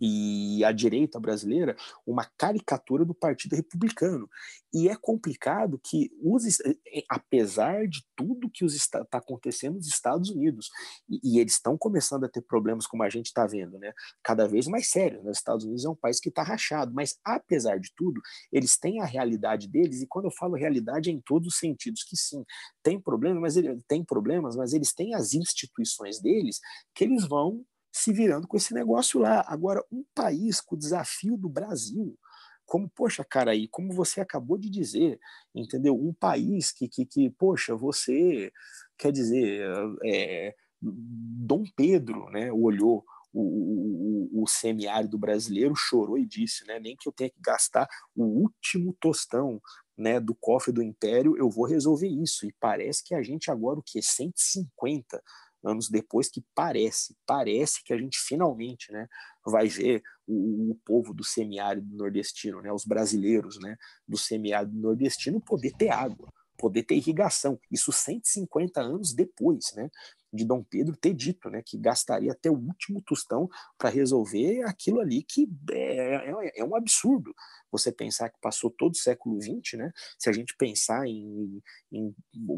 e 0.00 0.64
a 0.64 0.72
direita 0.72 1.18
brasileira 1.18 1.76
uma 2.06 2.24
caricatura 2.36 3.04
do 3.04 3.14
Partido 3.14 3.56
Republicano. 3.56 4.28
E 4.72 4.88
é 4.88 4.96
complicado 4.96 5.80
que, 5.82 6.10
os, 6.22 6.60
eh, 6.60 6.76
eh, 6.94 7.04
apesar 7.08 7.88
de 7.88 8.04
tudo 8.14 8.50
que 8.50 8.64
está 8.64 9.04
acontecendo 9.12 9.74
nos 9.74 9.88
Estados 9.88 10.30
Unidos, 10.30 10.70
e, 11.08 11.20
e 11.22 11.40
eles 11.40 11.54
estão 11.54 11.76
começando 11.76 12.24
a 12.24 12.28
ter 12.28 12.42
problemas, 12.42 12.86
como 12.86 13.02
a 13.02 13.10
gente 13.10 13.26
está 13.26 13.46
vendo, 13.46 13.78
né, 13.78 13.92
cada 14.22 14.46
vez 14.46 14.66
mais 14.68 14.88
sérios. 14.88 15.24
Né? 15.24 15.30
Os 15.30 15.38
Estados 15.38 15.64
Unidos 15.64 15.84
é 15.84 15.88
um 15.88 15.96
país 15.96 16.20
que 16.20 16.28
está 16.28 16.42
rachado, 16.42 16.92
mas 16.94 17.18
apesar 17.24 17.78
de 17.78 17.92
tudo, 17.96 18.20
eles 18.52 18.78
têm 18.78 19.00
a 19.00 19.04
realidade 19.04 19.68
deles, 19.68 20.02
e 20.02 20.06
quando 20.06 20.26
eu 20.26 20.32
falo 20.32 20.54
realidade 20.54 21.10
é 21.10 21.12
em 21.12 21.20
todos 21.20 21.48
os 21.48 21.58
sentidos, 21.58 22.04
que 22.04 22.16
sim, 22.16 22.44
tem 22.82 23.00
problemas, 23.00 23.40
mas 23.40 23.56
ele, 23.56 23.80
tem 23.88 24.04
problemas, 24.04 24.56
mas 24.56 24.72
eles 24.72 24.92
têm 24.92 25.14
as 25.14 25.34
instituições 25.34 26.20
deles 26.20 26.60
que 26.94 27.04
eles 27.04 27.26
vão 27.26 27.64
se 27.92 28.12
virando 28.12 28.46
com 28.46 28.56
esse 28.56 28.72
negócio 28.74 29.20
lá. 29.20 29.44
Agora, 29.46 29.84
um 29.90 30.04
país 30.14 30.60
com 30.60 30.74
o 30.74 30.78
desafio 30.78 31.36
do 31.36 31.48
Brasil, 31.48 32.16
como, 32.64 32.88
poxa, 32.88 33.24
cara, 33.24 33.50
aí, 33.50 33.66
como 33.66 33.92
você 33.92 34.20
acabou 34.20 34.56
de 34.56 34.70
dizer, 34.70 35.18
entendeu? 35.54 35.94
Um 35.94 36.14
país 36.14 36.70
que, 36.70 36.88
que, 36.88 37.04
que 37.04 37.30
poxa, 37.30 37.74
você, 37.74 38.52
quer 38.96 39.10
dizer, 39.10 39.66
é, 40.06 40.54
Dom 40.80 41.64
Pedro, 41.76 42.30
né, 42.30 42.52
olhou 42.52 43.04
o, 43.32 43.42
o, 43.42 44.42
o, 44.42 44.46
semiárido 44.46 45.18
brasileiro, 45.18 45.74
chorou 45.76 46.16
e 46.16 46.26
disse, 46.26 46.64
né, 46.66 46.78
nem 46.78 46.96
que 46.96 47.08
eu 47.08 47.12
tenha 47.12 47.30
que 47.30 47.40
gastar 47.40 47.88
o 48.14 48.24
último 48.24 48.96
tostão 49.00 49.60
né, 49.96 50.18
do 50.18 50.34
cofre 50.34 50.72
do 50.72 50.82
Império, 50.82 51.36
eu 51.36 51.50
vou 51.50 51.66
resolver 51.66 52.08
isso. 52.08 52.46
E 52.46 52.54
parece 52.58 53.04
que 53.04 53.14
a 53.14 53.22
gente 53.22 53.50
agora, 53.50 53.78
o 53.78 53.82
que? 53.82 54.00
150 54.00 55.22
anos 55.62 55.88
depois 55.88 56.28
que 56.28 56.42
parece, 56.54 57.16
parece 57.26 57.82
que 57.84 57.92
a 57.92 57.98
gente 57.98 58.18
finalmente, 58.18 58.90
né, 58.92 59.06
vai 59.44 59.68
ver 59.68 60.02
o, 60.26 60.72
o 60.72 60.74
povo 60.84 61.12
do 61.12 61.24
semiárido 61.24 61.86
nordestino, 61.94 62.60
né, 62.62 62.72
os 62.72 62.84
brasileiros, 62.84 63.58
né, 63.60 63.76
do 64.06 64.16
semiárido 64.16 64.76
nordestino 64.76 65.40
poder 65.40 65.72
ter 65.72 65.90
água, 65.90 66.28
poder 66.56 66.82
ter 66.82 66.96
irrigação. 66.96 67.58
Isso 67.70 67.90
150 67.90 68.80
anos 68.80 69.14
depois, 69.14 69.72
né? 69.74 69.88
De 70.32 70.44
Dom 70.44 70.62
Pedro 70.62 70.96
ter 70.96 71.12
dito 71.12 71.50
né, 71.50 71.62
que 71.64 71.76
gastaria 71.76 72.32
até 72.32 72.50
o 72.50 72.54
último 72.54 73.02
tostão 73.02 73.48
para 73.76 73.90
resolver 73.90 74.62
aquilo 74.62 75.00
ali 75.00 75.22
que 75.22 75.48
é, 75.72 76.30
é, 76.30 76.60
é, 76.60 76.64
um 76.64 76.76
absurdo. 76.76 77.34
Você 77.72 77.90
pensar 77.90 78.30
que 78.30 78.40
passou 78.40 78.70
todo 78.70 78.92
o 78.92 78.98
século 78.98 79.40
XX, 79.40 79.78
né, 79.78 79.92
se 80.18 80.28
a 80.28 80.32
gente 80.32 80.56
pensar 80.56 81.06
em, 81.06 81.62
em 81.92 82.14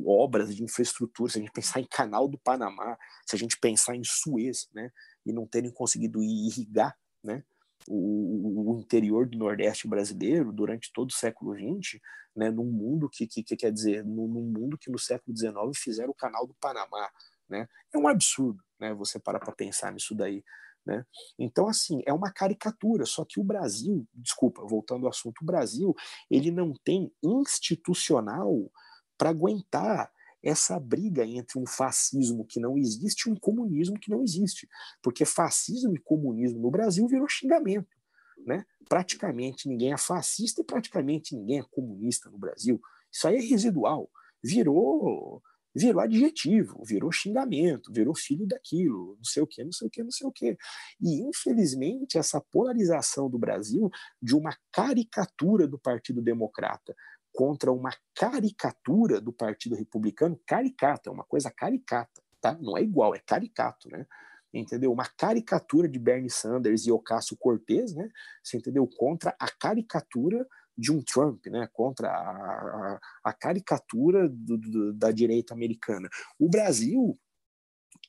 obras 0.07 0.55
de 0.55 0.63
infraestrutura, 0.63 1.31
se 1.31 1.39
a 1.39 1.41
gente 1.41 1.53
pensar 1.53 1.81
em 1.81 1.87
Canal 1.87 2.29
do 2.29 2.39
Panamá, 2.39 2.97
se 3.27 3.37
a 3.37 3.39
gente 3.39 3.59
pensar 3.59 3.97
em 3.97 4.05
Suez, 4.05 4.69
né, 4.75 4.91
e 5.25 5.33
não 5.33 5.47
terem 5.47 5.71
conseguido 5.71 6.23
irrigar 6.23 6.97
né, 7.23 7.43
o, 7.89 8.73
o, 8.73 8.81
interior 8.81 9.27
do 9.27 9.39
Nordeste 9.39 9.89
brasileiro 9.89 10.53
durante 10.53 10.93
todo 10.93 11.11
o 11.11 11.15
século 11.15 11.55
XX, 11.55 12.01
né, 12.35 12.51
num 12.51 12.65
mundo 12.65 13.09
que, 13.09 13.27
que, 13.27 13.43
que 13.43 13.57
quer 13.57 13.73
dizer, 13.73 14.05
num, 14.05 14.27
num, 14.27 14.43
mundo 14.43 14.79
que 14.79 14.91
no 14.91 14.99
século 14.99 15.37
XIX 15.37 15.55
fizeram 15.77 16.11
o 16.11 16.15
Canal 16.15 16.47
do 16.47 16.55
Panamá, 16.55 17.11
né? 17.49 17.69
É 17.93 17.99
um 17.99 18.09
absurdo, 18.09 18.63
né? 18.79 18.95
Você 18.95 19.19
parar 19.19 19.41
para 19.41 19.53
pensar 19.53 19.93
nisso 19.93 20.15
daí, 20.15 20.45
né? 20.85 21.05
Então, 21.39 21.69
assim, 21.69 22.03
é 22.07 22.13
uma 22.13 22.31
caricatura. 22.31 23.05
Só 23.07 23.25
que 23.25 23.41
o 23.41 23.45
Brasil, 23.45 24.07
desculpa, 24.15 24.65
voltando 24.67 25.07
ao 25.07 25.11
assunto, 25.11 25.43
o 25.43 25.47
Brasil, 25.47 25.95
ele 26.31 26.51
não 26.51 26.73
tem 26.85 27.13
institucional 27.23 28.71
para 29.17 29.31
aguentar 29.31 30.11
essa 30.43 30.79
briga 30.81 31.25
entre 31.25 31.59
um 31.59 31.67
fascismo 31.67 32.45
que 32.45 32.59
não 32.59 32.77
existe 32.77 33.29
e 33.29 33.33
um 33.33 33.37
comunismo 33.37 33.99
que 33.99 34.11
não 34.11 34.23
existe. 34.23 34.69
Porque 35.01 35.25
fascismo 35.25 35.95
e 35.95 36.01
comunismo 36.01 36.59
no 36.59 36.71
Brasil 36.71 37.07
virou 37.07 37.29
xingamento. 37.29 37.97
Né? 38.45 38.67
Praticamente 38.89 39.69
ninguém 39.69 39.93
é 39.93 39.97
fascista 39.97 40.61
e 40.61 40.65
praticamente 40.65 41.37
ninguém 41.37 41.61
é 41.61 41.65
comunista 41.71 42.29
no 42.29 42.39
Brasil. 42.39 42.81
Isso 43.11 43.29
aí 43.29 43.37
é 43.37 43.41
residual. 43.41 44.11
Virou 44.43 45.41
virou 45.75 46.01
adjetivo, 46.01 46.83
virou 46.85 47.11
xingamento, 47.11 47.93
virou 47.93 48.15
filho 48.15 48.47
daquilo, 48.47 49.17
não 49.17 49.25
sei 49.25 49.43
o 49.43 49.47
que, 49.47 49.65
não 49.65 49.73
sei 49.73 49.89
o 49.89 49.91
que, 49.91 50.03
não 50.03 50.11
sei 50.11 50.27
o 50.27 50.33
que. 50.33 50.57
E, 51.01 51.21
infelizmente, 51.23 52.19
essa 52.19 52.41
polarização 52.41 53.29
do 53.29 53.39
Brasil 53.39 53.91
de 54.21 54.35
uma 54.37 54.57
caricatura 54.71 55.67
do 55.67 55.79
Partido 55.79 56.21
Democrata 56.21 56.95
contra 57.33 57.73
uma 57.73 57.93
caricatura 58.15 59.21
do 59.21 59.33
Partido 59.33 59.75
Republicano, 59.75 60.39
caricata, 60.47 61.09
é 61.09 61.13
uma 61.13 61.25
coisa 61.25 61.51
caricata, 61.51 62.23
tá? 62.41 62.57
Não 62.61 62.77
é 62.77 62.83
igual, 62.83 63.15
é 63.15 63.19
caricato, 63.19 63.89
né? 63.89 64.07
Entendeu? 64.53 64.93
Uma 64.93 65.07
caricatura 65.17 65.89
de 65.89 65.99
Bernie 65.99 66.29
Sanders 66.29 66.87
e 66.87 66.93
Ocasio 66.93 67.37
Cortez, 67.39 67.95
né? 67.95 68.11
Você 68.43 68.59
entendeu? 68.59 68.87
Contra 68.87 69.35
a 69.39 69.51
caricatura 69.51 70.47
de 70.77 70.91
um 70.91 71.03
Trump, 71.03 71.47
né, 71.47 71.69
contra 71.73 72.09
a, 72.09 73.01
a, 73.25 73.33
caricatura 73.33 74.29
do, 74.29 74.57
do, 74.57 74.93
da 74.93 75.11
direita 75.11 75.55
americana. 75.55 76.09
O 76.39 76.49
Brasil 76.49 77.19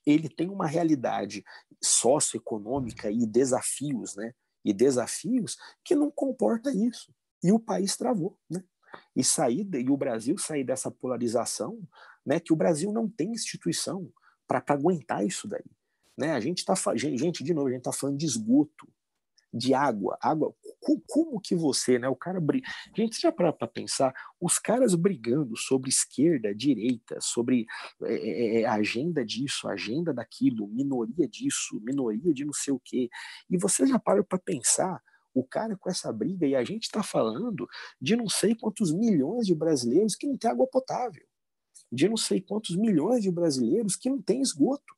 ele 0.05 0.29
tem 0.29 0.49
uma 0.49 0.67
realidade 0.67 1.43
socioeconômica 1.81 3.09
e 3.09 3.25
desafios, 3.25 4.15
né, 4.15 4.33
e 4.63 4.73
desafios 4.73 5.57
que 5.83 5.95
não 5.95 6.09
comporta 6.09 6.71
isso. 6.71 7.13
E 7.43 7.51
o 7.51 7.59
país 7.59 7.97
travou, 7.97 8.37
né? 8.49 8.63
E 9.15 9.23
sair 9.23 9.67
e 9.73 9.89
o 9.89 9.97
Brasil 9.97 10.37
sair 10.37 10.63
dessa 10.63 10.89
polarização, 10.89 11.81
né, 12.25 12.39
que 12.39 12.53
o 12.53 12.55
Brasil 12.55 12.91
não 12.93 13.09
tem 13.09 13.31
instituição 13.31 14.09
para 14.47 14.63
aguentar 14.67 15.25
isso 15.25 15.47
daí, 15.47 15.65
né? 16.17 16.31
A 16.31 16.39
gente 16.39 16.59
está 16.59 16.75
gente 16.95 17.43
de 17.43 17.53
novo, 17.53 17.67
a 17.67 17.71
gente 17.71 17.79
está 17.79 17.91
falando 17.91 18.17
de 18.17 18.25
esgoto, 18.25 18.87
de 19.53 19.73
água. 19.73 20.17
Água, 20.19 20.53
como 21.07 21.39
que 21.39 21.55
você, 21.55 21.99
né? 21.99 22.09
O 22.09 22.15
cara 22.15 22.41
briga. 22.41 22.67
Gente, 22.95 23.21
já 23.21 23.31
para 23.31 23.53
pensar, 23.67 24.13
os 24.41 24.57
caras 24.57 24.95
brigando 24.95 25.55
sobre 25.55 25.89
esquerda, 25.89 26.53
direita, 26.55 27.17
sobre 27.21 27.65
é, 28.01 28.61
é, 28.61 28.65
agenda 28.65 29.23
disso, 29.23 29.67
agenda 29.67 30.13
daquilo, 30.13 30.67
minoria 30.67 31.27
disso, 31.27 31.79
minoria 31.81 32.33
de 32.33 32.43
não 32.43 32.53
sei 32.53 32.73
o 32.73 32.81
quê. 32.83 33.09
E 33.49 33.57
você 33.57 33.85
já 33.85 33.99
para 33.99 34.23
para 34.23 34.39
pensar 34.39 35.01
o 35.33 35.43
cara 35.43 35.75
com 35.75 35.89
essa 35.89 36.11
briga, 36.13 36.45
e 36.45 36.55
a 36.55 36.63
gente 36.63 36.83
está 36.83 37.01
falando 37.01 37.67
de 37.99 38.15
não 38.15 38.29
sei 38.29 38.53
quantos 38.53 38.93
milhões 38.93 39.47
de 39.47 39.55
brasileiros 39.55 40.15
que 40.15 40.27
não 40.27 40.37
têm 40.37 40.51
água 40.51 40.67
potável, 40.67 41.25
de 41.91 42.07
não 42.07 42.17
sei 42.17 42.39
quantos 42.39 42.75
milhões 42.75 43.23
de 43.23 43.31
brasileiros 43.31 43.95
que 43.95 44.09
não 44.09 44.21
têm 44.21 44.41
esgoto. 44.41 44.93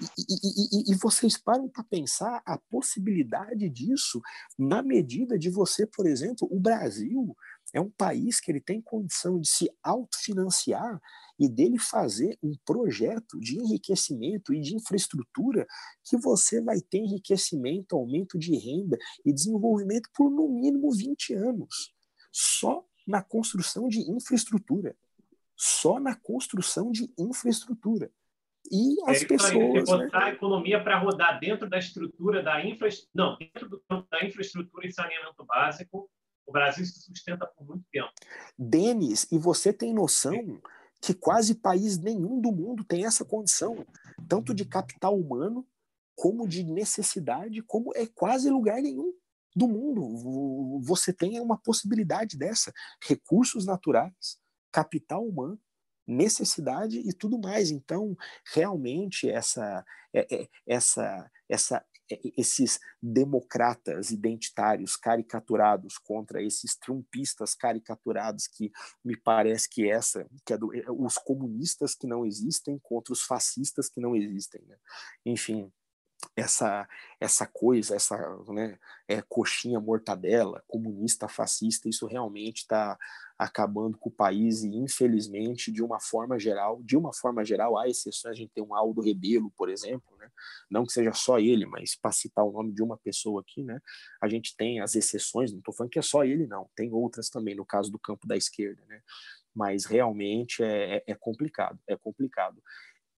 E, 0.00 0.90
e, 0.90 0.92
e, 0.92 0.94
vocês 0.96 1.36
param 1.36 1.68
para 1.68 1.84
pensar 1.84 2.42
a 2.44 2.56
possibilidade 2.56 3.68
disso 3.68 4.20
na 4.58 4.82
medida 4.82 5.38
de 5.38 5.50
você, 5.50 5.86
por 5.86 6.06
exemplo, 6.06 6.48
o 6.50 6.58
Brasil 6.58 7.36
é 7.74 7.80
um 7.80 7.90
país 7.90 8.40
que 8.40 8.50
ele 8.50 8.60
tem 8.60 8.80
condição 8.80 9.38
de 9.40 9.48
se 9.48 9.70
autofinanciar 9.82 11.00
e 11.38 11.48
dele 11.48 11.78
fazer 11.78 12.38
um 12.42 12.54
projeto 12.64 13.38
de 13.38 13.58
enriquecimento 13.58 14.54
e 14.54 14.60
de 14.60 14.74
infraestrutura 14.74 15.66
que 16.04 16.16
você 16.16 16.60
vai 16.60 16.80
ter 16.80 16.98
enriquecimento, 16.98 17.94
aumento 17.94 18.38
de 18.38 18.56
renda 18.56 18.96
e 19.24 19.32
desenvolvimento 19.32 20.08
por 20.14 20.30
no 20.30 20.48
mínimo 20.48 20.90
20 20.92 21.34
anos, 21.34 21.94
só 22.32 22.84
na 23.06 23.22
construção 23.22 23.88
de 23.88 24.00
infraestrutura. 24.10 24.96
Só 25.60 25.98
na 25.98 26.14
construção 26.14 26.92
de 26.92 27.12
infraestrutura 27.18 28.12
e 28.70 29.00
é 29.06 29.10
as 29.10 29.22
é 29.22 29.26
pessoas. 29.26 29.52
Aí, 29.54 29.80
você 29.80 30.04
botar 30.04 30.18
né? 30.20 30.24
a 30.26 30.30
economia 30.30 30.82
para 30.82 30.98
rodar 30.98 31.38
dentro 31.40 31.68
da 31.68 31.78
estrutura 31.78 32.42
da 32.42 32.64
infraestrutura, 32.64 33.12
não, 33.14 33.36
dentro 33.36 33.68
do 33.68 33.80
campo 33.88 34.06
da 34.10 34.24
infraestrutura 34.24 34.86
e 34.86 34.92
saneamento 34.92 35.44
básico, 35.44 36.10
o 36.46 36.52
Brasil 36.52 36.84
se 36.86 37.00
sustenta 37.00 37.46
por 37.46 37.66
muito 37.66 37.84
tempo. 37.92 38.10
Denis, 38.58 39.26
e 39.30 39.38
você 39.38 39.72
tem 39.72 39.92
noção 39.92 40.60
que 41.00 41.14
quase 41.14 41.54
país 41.54 41.98
nenhum 41.98 42.40
do 42.40 42.50
mundo 42.50 42.84
tem 42.84 43.04
essa 43.04 43.24
condição, 43.24 43.86
tanto 44.26 44.54
de 44.54 44.64
capital 44.64 45.16
humano, 45.16 45.66
como 46.16 46.48
de 46.48 46.64
necessidade, 46.64 47.62
como 47.62 47.92
é 47.94 48.06
quase 48.06 48.50
lugar 48.50 48.82
nenhum 48.82 49.12
do 49.54 49.68
mundo. 49.68 50.80
Você 50.80 51.12
tem 51.12 51.38
uma 51.40 51.56
possibilidade 51.56 52.36
dessa. 52.36 52.72
Recursos 53.06 53.64
naturais, 53.64 54.38
capital 54.72 55.24
humano, 55.24 55.60
necessidade 56.08 56.98
e 56.98 57.12
tudo 57.12 57.38
mais. 57.38 57.70
Então, 57.70 58.16
realmente, 58.54 59.28
essa, 59.28 59.84
é, 60.12 60.26
é, 60.34 60.48
essa, 60.66 61.30
essa, 61.48 61.84
é, 62.10 62.18
esses 62.38 62.80
democratas 63.02 64.10
identitários 64.10 64.96
caricaturados 64.96 65.98
contra 65.98 66.42
esses 66.42 66.74
trumpistas 66.74 67.54
caricaturados 67.54 68.48
que 68.48 68.72
me 69.04 69.14
parece 69.16 69.68
que 69.68 69.88
essa 69.88 70.26
que 70.46 70.54
é 70.54 70.56
do, 70.56 70.70
os 70.96 71.18
comunistas 71.18 71.94
que 71.94 72.06
não 72.06 72.24
existem 72.24 72.78
contra 72.78 73.12
os 73.12 73.22
fascistas 73.22 73.88
que 73.88 74.00
não 74.00 74.16
existem 74.16 74.62
né? 74.66 74.76
enfim 75.24 75.70
essa 76.36 76.88
essa 77.20 77.46
coisa, 77.46 77.96
essa 77.96 78.16
né, 78.48 78.78
é, 79.08 79.20
coxinha 79.22 79.80
mortadela, 79.80 80.62
comunista, 80.68 81.26
fascista, 81.26 81.88
isso 81.88 82.06
realmente 82.06 82.58
está 82.58 82.96
acabando 83.36 83.98
com 83.98 84.08
o 84.08 84.12
país 84.12 84.62
e 84.62 84.68
infelizmente 84.68 85.72
de 85.72 85.82
uma 85.82 85.98
forma 85.98 86.38
geral, 86.38 86.80
de 86.82 86.96
uma 86.96 87.12
forma 87.12 87.44
geral 87.44 87.76
há 87.76 87.88
exceções, 87.88 88.32
a 88.32 88.36
gente 88.36 88.52
tem 88.52 88.62
um 88.62 88.74
Aldo 88.74 89.00
Rebelo, 89.00 89.50
por 89.56 89.68
exemplo, 89.68 90.16
né? 90.16 90.30
não 90.70 90.84
que 90.84 90.92
seja 90.92 91.12
só 91.12 91.40
ele, 91.40 91.66
mas 91.66 91.96
para 91.96 92.12
citar 92.12 92.44
o 92.44 92.52
nome 92.52 92.72
de 92.72 92.82
uma 92.82 92.96
pessoa 92.96 93.40
aqui, 93.40 93.64
né? 93.64 93.80
a 94.20 94.28
gente 94.28 94.56
tem 94.56 94.80
as 94.80 94.94
exceções, 94.94 95.50
não 95.50 95.58
estou 95.58 95.74
falando 95.74 95.90
que 95.90 95.98
é 95.98 96.02
só 96.02 96.24
ele 96.24 96.46
não, 96.46 96.68
tem 96.76 96.92
outras 96.92 97.28
também 97.28 97.56
no 97.56 97.64
caso 97.64 97.90
do 97.90 97.98
campo 97.98 98.26
da 98.28 98.36
esquerda, 98.36 98.80
né? 98.86 99.00
mas 99.54 99.86
realmente 99.86 100.62
é, 100.62 100.96
é, 100.96 101.04
é 101.08 101.14
complicado, 101.14 101.78
é 101.86 101.96
complicado. 101.96 102.62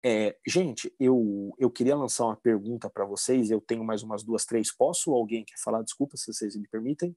É, 0.02 0.38
gente, 0.46 0.94
eu, 0.98 1.54
eu 1.58 1.70
queria 1.70 1.94
lançar 1.94 2.24
uma 2.24 2.36
pergunta 2.36 2.88
para 2.88 3.04
vocês. 3.04 3.50
Eu 3.50 3.60
tenho 3.60 3.84
mais 3.84 4.02
umas 4.02 4.22
duas, 4.22 4.44
três. 4.44 4.74
Posso? 4.74 5.12
Alguém 5.12 5.44
quer 5.44 5.58
falar? 5.58 5.82
Desculpa, 5.82 6.16
se 6.16 6.32
vocês 6.32 6.56
me 6.56 6.66
permitem. 6.66 7.14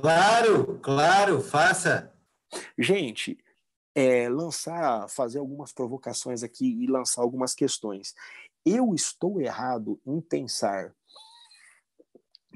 Claro, 0.00 0.78
claro, 0.80 1.40
faça. 1.40 2.12
Gente, 2.78 3.38
é, 3.94 4.28
lançar, 4.28 5.08
fazer 5.08 5.38
algumas 5.38 5.72
provocações 5.72 6.42
aqui 6.42 6.82
e 6.82 6.86
lançar 6.86 7.22
algumas 7.22 7.54
questões. 7.54 8.14
Eu 8.64 8.94
estou 8.94 9.40
errado 9.40 10.00
em 10.06 10.20
pensar 10.20 10.94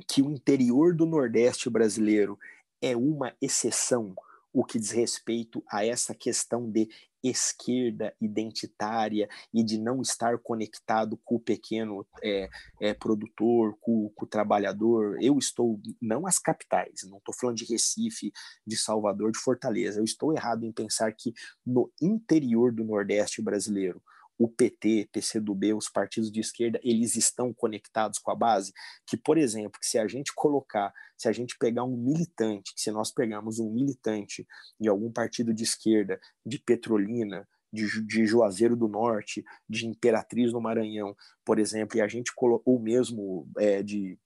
que 0.06 0.22
o 0.22 0.30
interior 0.30 0.94
do 0.94 1.04
Nordeste 1.04 1.68
brasileiro 1.68 2.38
é 2.80 2.96
uma 2.96 3.34
exceção 3.40 4.14
o 4.52 4.64
que 4.64 4.78
diz 4.78 4.90
respeito 4.90 5.62
a 5.68 5.84
essa 5.84 6.14
questão 6.14 6.70
de 6.70 6.88
esquerda 7.22 8.14
identitária 8.20 9.28
e 9.52 9.62
de 9.62 9.78
não 9.78 10.00
estar 10.00 10.38
conectado 10.38 11.18
com 11.24 11.36
o 11.36 11.40
pequeno 11.40 12.06
é, 12.22 12.48
é, 12.80 12.94
produtor, 12.94 13.76
com, 13.80 14.10
com, 14.14 14.24
o 14.24 14.28
trabalhador. 14.28 15.18
Eu 15.20 15.38
estou, 15.38 15.80
não 16.00 16.26
as 16.26 16.38
capitais, 16.38 17.02
não 17.04 17.18
estou 17.18 17.34
falando 17.34 17.56
de 17.56 17.64
Recife, 17.64 18.32
de 18.66 18.76
Salvador, 18.76 19.32
de 19.32 19.38
Fortaleza. 19.38 20.00
Eu 20.00 20.04
estou 20.04 20.32
errado 20.32 20.64
em 20.64 20.72
pensar 20.72 21.12
que 21.12 21.32
no 21.66 21.90
interior 22.00 22.72
do 22.72 22.84
Nordeste 22.84 23.42
brasileiro, 23.42 24.02
o 24.38 24.48
PT, 24.48 25.08
PCdoB, 25.12 25.74
os 25.74 25.88
partidos 25.88 26.30
de 26.30 26.40
esquerda, 26.40 26.78
eles 26.82 27.16
estão 27.16 27.52
conectados 27.52 28.18
com 28.20 28.30
a 28.30 28.34
base? 28.34 28.72
Que, 29.06 29.16
por 29.16 29.36
exemplo, 29.36 29.80
que 29.80 29.86
se 29.86 29.98
a 29.98 30.06
gente 30.06 30.32
colocar, 30.34 30.92
se 31.16 31.28
a 31.28 31.32
gente 31.32 31.56
pegar 31.58 31.84
um 31.84 31.96
militante, 31.96 32.72
que 32.74 32.80
se 32.80 32.92
nós 32.92 33.10
pegarmos 33.10 33.58
um 33.58 33.70
militante 33.70 34.46
de 34.80 34.88
algum 34.88 35.10
partido 35.10 35.52
de 35.52 35.64
esquerda, 35.64 36.20
de 36.46 36.58
Petrolina, 36.60 37.46
de, 37.72 38.06
de 38.06 38.26
Juazeiro 38.26 38.76
do 38.76 38.88
Norte, 38.88 39.44
de 39.68 39.86
Imperatriz 39.86 40.52
no 40.52 40.60
Maranhão, 40.60 41.16
por 41.44 41.58
exemplo, 41.58 41.98
e 41.98 42.00
a 42.00 42.08
gente 42.08 42.32
colocou, 42.34 42.74
ou 42.74 42.80
mesmo 42.80 43.50
é, 43.58 43.82
de 43.82 44.18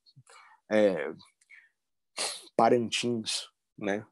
é, 0.70 1.12
Parintins, 2.55 3.48
né, 3.78 4.05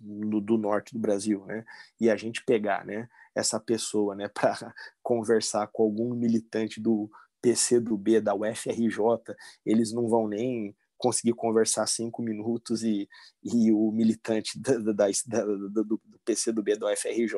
do, 0.00 0.40
do 0.40 0.56
norte 0.56 0.92
do 0.92 0.98
Brasil, 0.98 1.44
né, 1.46 1.64
e 2.00 2.08
a 2.10 2.16
gente 2.16 2.44
pegar, 2.44 2.84
né, 2.84 3.08
essa 3.34 3.60
pessoa, 3.60 4.14
né, 4.14 4.28
para 4.32 4.74
conversar 5.02 5.66
com 5.68 5.82
algum 5.82 6.14
militante 6.14 6.80
do 6.80 7.10
PCdoB, 7.42 8.20
da 8.20 8.34
UFRJ, 8.34 9.34
eles 9.64 9.92
não 9.92 10.08
vão 10.08 10.26
nem 10.26 10.74
conseguir 10.96 11.34
conversar 11.34 11.86
cinco 11.86 12.22
minutos 12.22 12.82
e, 12.82 13.08
e 13.42 13.72
o 13.72 13.90
militante 13.90 14.58
da, 14.60 14.78
da, 14.78 14.92
da, 14.92 15.44
do, 15.44 15.84
do 15.84 16.00
PCdoB 16.24 16.76
da 16.76 16.92
UFRJ 16.92 17.34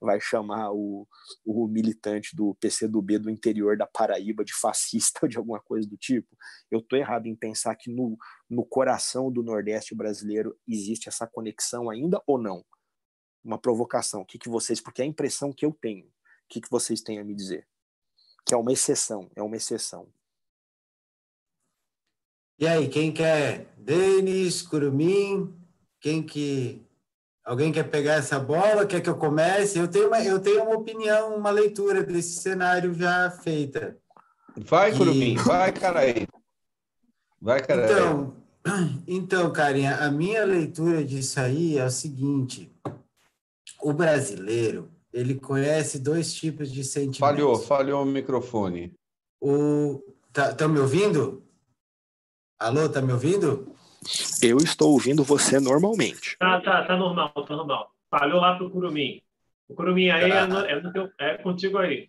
vai 0.00 0.20
chamar 0.20 0.72
o, 0.72 1.06
o 1.44 1.66
militante 1.66 2.34
do 2.34 2.54
PCdoB 2.56 3.18
do 3.18 3.30
interior 3.30 3.76
da 3.76 3.86
Paraíba 3.86 4.44
de 4.44 4.54
fascista 4.54 5.20
ou 5.22 5.28
de 5.28 5.36
alguma 5.36 5.60
coisa 5.60 5.88
do 5.88 5.96
tipo. 5.96 6.28
Eu 6.70 6.80
estou 6.80 6.98
errado 6.98 7.26
em 7.26 7.34
pensar 7.34 7.74
que 7.76 7.90
no, 7.90 8.16
no 8.48 8.64
coração 8.64 9.30
do 9.30 9.42
Nordeste 9.42 9.94
brasileiro 9.94 10.56
existe 10.66 11.08
essa 11.08 11.26
conexão 11.26 11.90
ainda 11.90 12.22
ou 12.26 12.38
não? 12.38 12.64
uma 13.46 13.58
provocação. 13.58 14.22
O 14.22 14.26
que, 14.26 14.38
que 14.38 14.48
vocês, 14.48 14.80
porque 14.80 15.00
é 15.00 15.04
a 15.04 15.08
impressão 15.08 15.52
que 15.52 15.64
eu 15.64 15.72
tenho, 15.72 16.04
o 16.04 16.10
que, 16.48 16.60
que 16.60 16.70
vocês 16.70 17.00
têm 17.00 17.18
a 17.18 17.24
me 17.24 17.34
dizer? 17.34 17.66
Que 18.44 18.52
é 18.52 18.56
uma 18.56 18.72
exceção, 18.72 19.30
é 19.36 19.42
uma 19.42 19.56
exceção. 19.56 20.12
E 22.58 22.66
aí, 22.66 22.88
quem 22.88 23.12
quer? 23.12 23.66
Denis, 23.76 24.62
Curumim, 24.62 25.54
quem 26.00 26.22
que 26.22 26.86
Alguém 27.46 27.70
quer 27.70 27.84
pegar 27.84 28.14
essa 28.14 28.40
bola? 28.40 28.84
Quer 28.84 29.00
que 29.00 29.08
eu 29.08 29.14
comece? 29.14 29.78
Eu 29.78 29.86
tenho 29.86 30.08
uma, 30.08 30.20
eu 30.20 30.40
tenho 30.40 30.64
uma 30.64 30.74
opinião, 30.74 31.36
uma 31.36 31.50
leitura 31.50 32.02
desse 32.02 32.40
cenário 32.40 32.92
já 32.92 33.30
feita. 33.30 33.96
Vai, 34.56 34.92
Curumim, 34.92 35.34
e... 35.34 35.36
vai, 35.36 35.72
cara 35.72 36.00
aí. 36.00 36.26
Vai, 37.40 37.62
cara 37.62 37.84
então, 37.84 38.34
então, 39.06 39.52
carinha, 39.52 39.94
a 39.98 40.10
minha 40.10 40.44
leitura 40.44 41.04
disso 41.04 41.38
aí 41.38 41.78
é 41.78 41.84
o 41.84 41.90
seguinte: 41.90 42.68
o 43.80 43.92
brasileiro, 43.92 44.90
ele 45.12 45.36
conhece 45.36 46.00
dois 46.00 46.34
tipos 46.34 46.72
de 46.72 46.82
sentimentos. 46.82 47.20
Falhou, 47.20 47.56
falhou 47.60 48.02
o 48.02 48.06
microfone. 48.06 48.92
O 49.40 50.02
tá, 50.32 50.52
tá 50.52 50.66
me 50.66 50.80
ouvindo? 50.80 51.45
Alô, 52.58 52.88
tá 52.88 53.02
me 53.02 53.12
ouvindo? 53.12 53.76
Eu 54.42 54.56
estou 54.56 54.92
ouvindo 54.92 55.22
você 55.22 55.60
normalmente. 55.60 56.38
Tá, 56.38 56.58
tá, 56.62 56.86
tá 56.86 56.96
normal, 56.96 57.30
tá 57.30 57.54
normal. 57.54 57.92
Falhou 58.10 58.40
lá 58.40 58.56
pro 58.56 58.70
Curumim. 58.70 59.20
O 59.68 59.74
Curumim 59.74 60.08
aí 60.08 60.30
é, 60.30 60.46
no, 60.46 60.58
é, 60.60 60.80
no 60.80 60.90
teu, 60.90 61.10
é 61.18 61.36
contigo 61.36 61.76
aí. 61.76 62.08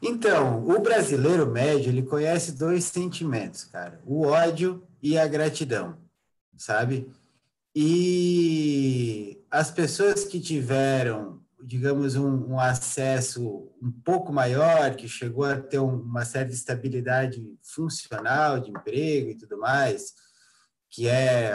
Então, 0.00 0.64
o 0.66 0.80
brasileiro 0.80 1.46
médio, 1.46 1.90
ele 1.90 2.02
conhece 2.02 2.58
dois 2.58 2.84
sentimentos, 2.84 3.64
cara. 3.64 4.00
O 4.06 4.26
ódio 4.26 4.82
e 5.02 5.18
a 5.18 5.26
gratidão, 5.26 5.98
sabe? 6.56 7.10
E 7.74 9.38
as 9.50 9.70
pessoas 9.70 10.24
que 10.24 10.40
tiveram 10.40 11.43
digamos, 11.66 12.14
um, 12.14 12.52
um, 12.52 12.60
acesso 12.60 13.70
um 13.82 13.90
pouco 13.90 14.32
maior, 14.32 14.94
que 14.94 15.08
chegou 15.08 15.44
a 15.44 15.58
ter 15.58 15.78
uma 15.78 16.24
certa 16.24 16.52
estabilidade 16.52 17.42
funcional 17.62 18.60
de 18.60 18.70
emprego 18.70 19.30
e 19.30 19.34
tudo 19.34 19.58
mais, 19.58 20.12
que 20.90 21.08
é 21.08 21.52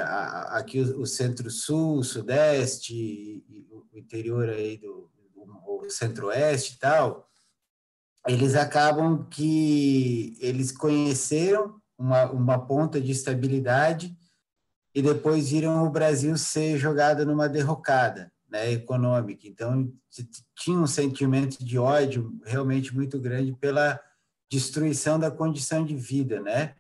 aqui 0.48 0.82
o, 0.82 1.06
centro-sul, 1.06 2.04
sudeste, 2.04 2.94
e 2.94 3.68
o 3.72 3.98
interior 3.98 4.50
aí 4.50 4.78
do 4.78 5.10
o 5.86 5.90
centro-oeste 5.90 6.76
e 6.76 6.80
tal, 6.80 7.28
eles 8.28 8.56
acabam 8.56 9.28
que 9.30 10.38
eles 10.40 10.72
conheceram 10.72 11.80
uma, 11.98 12.30
uma 12.32 12.60
ponta 12.68 13.00
de 13.00 13.12
estabilidade 13.12 14.16
e 14.94 15.02
depois 15.02 15.50
viram 15.50 15.86
o 15.86 15.90
Brasil 15.90 16.38
ser 16.38 16.78
jogado 16.78 17.26
numa 17.26 17.48
derrocada 17.48 18.32
né, 18.50 18.72
econômica. 18.72 19.48
Então, 19.48 19.92
tinha 20.56 20.78
um 20.78 20.88
sentimento 20.88 21.64
de 21.64 21.78
ódio 21.78 22.40
realmente 22.46 22.94
muito 22.94 23.20
grande 23.20 23.54
pela 23.54 24.00
destruição 24.52 25.20
da 25.20 25.30
condição 25.30 25.86
de 25.86 25.96
vida, 25.96 26.42
né? 26.42 26.76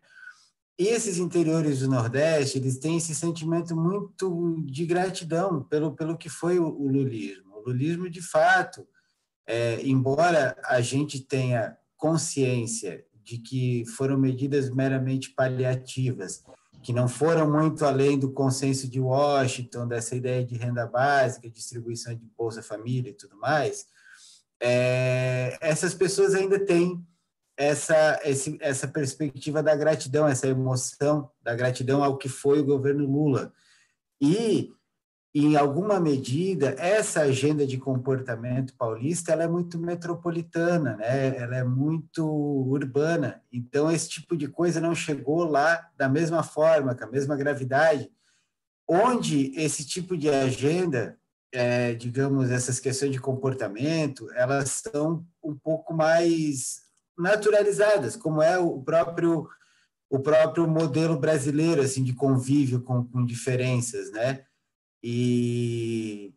E 0.78 0.88
esses 0.88 1.18
interiores 1.18 1.80
do 1.80 1.90
Nordeste, 1.90 2.58
eles 2.58 2.80
têm 2.80 2.98
esse 2.98 3.14
sentimento 3.14 3.76
muito 3.76 4.64
de 4.66 4.86
gratidão 4.86 5.62
pelo, 5.64 5.94
pelo 5.94 6.18
que 6.18 6.30
foi 6.30 6.58
o, 6.58 6.68
o 6.68 6.88
lulismo. 6.88 7.56
O 7.58 7.60
lulismo, 7.68 8.10
de 8.10 8.22
fato, 8.22 8.88
é, 9.46 9.86
embora 9.86 10.56
a 10.64 10.80
gente 10.80 11.20
tenha 11.20 11.76
consciência 11.98 13.06
de 13.24 13.38
que 13.38 13.84
foram 13.98 14.18
medidas 14.18 14.70
meramente 14.70 15.32
paliativas, 15.32 16.44
que 16.81 16.93
não 16.93 17.07
foram 17.07 17.49
muito 17.49 17.85
além 17.85 18.18
do 18.18 18.31
consenso 18.31 18.89
de 18.89 18.99
Washington, 18.99 19.88
dessa 19.88 20.15
ideia 20.15 20.45
de 20.45 20.56
renda 20.56 20.85
básica, 20.88 21.49
distribuição 21.49 22.15
de 22.15 22.26
Bolsa 22.38 22.64
Família 22.64 23.10
e 23.11 23.15
tudo 23.15 23.38
mais, 23.38 23.85
é, 24.61 25.57
essas 25.61 25.93
pessoas 25.93 26.34
ainda 26.34 26.64
têm 26.65 27.06
essa, 27.57 28.19
esse, 28.23 28.57
essa 28.61 28.88
perspectiva 28.88 29.61
da 29.61 29.76
gratidão, 29.76 30.27
essa 30.27 30.47
emoção 30.47 31.30
da 31.41 31.53
gratidão 31.53 32.03
ao 32.03 32.18
que 32.18 32.30
foi 32.30 32.60
o 32.60 32.65
governo 32.65 33.06
Lula. 33.06 33.51
E, 34.22 34.72
em 35.34 35.56
alguma 35.56 35.99
medida, 35.99 36.76
essa 36.80 37.22
agenda 37.22 37.65
de 37.65 37.77
comportamento 37.77 38.76
paulista 38.76 39.31
ela 39.31 39.43
é 39.43 39.47
muito 39.47 39.77
metropolitana, 39.77 40.97
né? 40.97 41.38
ela 41.38 41.56
é 41.56 41.64
muito 41.64 42.26
urbana. 42.26 43.41
Então, 43.51 43.91
esse 43.91 44.10
tipo 44.10 44.35
de 44.35 44.47
coisa 44.47 44.81
não 44.81 44.95
chegou 44.95 45.43
lá 45.43 45.88
da 45.95 46.10
mesma 46.10 46.41
forma, 46.41 46.95
com 46.95 47.03
a 47.03 47.11
mesma 47.11 47.35
gravidade, 47.35 48.11
onde 48.88 49.51
esse 49.56 49.85
tipo 49.85 50.18
de 50.18 50.30
agenda 50.30 51.19
é, 51.51 51.93
digamos, 51.93 52.51
essas 52.51 52.80
questões 52.80 53.11
de 53.11 53.19
comportamento, 53.19 54.31
elas 54.34 54.84
são 54.91 55.26
um 55.43 55.56
pouco 55.56 55.93
mais 55.93 56.81
naturalizadas, 57.18 58.15
como 58.15 58.41
é 58.41 58.57
o 58.57 58.81
próprio 58.81 59.47
o 60.11 60.19
próprio 60.19 60.68
modelo 60.68 61.19
brasileiro 61.19 61.84
assim 61.84 62.03
de 62.03 62.14
convívio 62.14 62.81
com, 62.81 63.06
com 63.06 63.23
diferenças, 63.23 64.11
né? 64.11 64.43
E, 65.04 66.34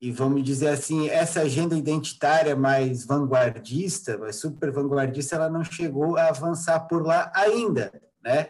e 0.00 0.10
vamos 0.12 0.42
dizer 0.42 0.68
assim, 0.68 1.08
essa 1.08 1.42
agenda 1.42 1.76
identitária 1.76 2.54
mais 2.54 3.04
vanguardista, 3.04 4.18
mais 4.18 4.36
super 4.36 4.70
vanguardista, 4.70 5.36
ela 5.36 5.50
não 5.50 5.64
chegou 5.64 6.16
a 6.16 6.28
avançar 6.28 6.80
por 6.80 7.04
lá 7.06 7.32
ainda, 7.34 7.92
né? 8.22 8.48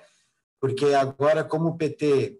Porque 0.60 0.86
agora, 0.94 1.44
como 1.44 1.68
o 1.70 1.76
PT 1.76 2.38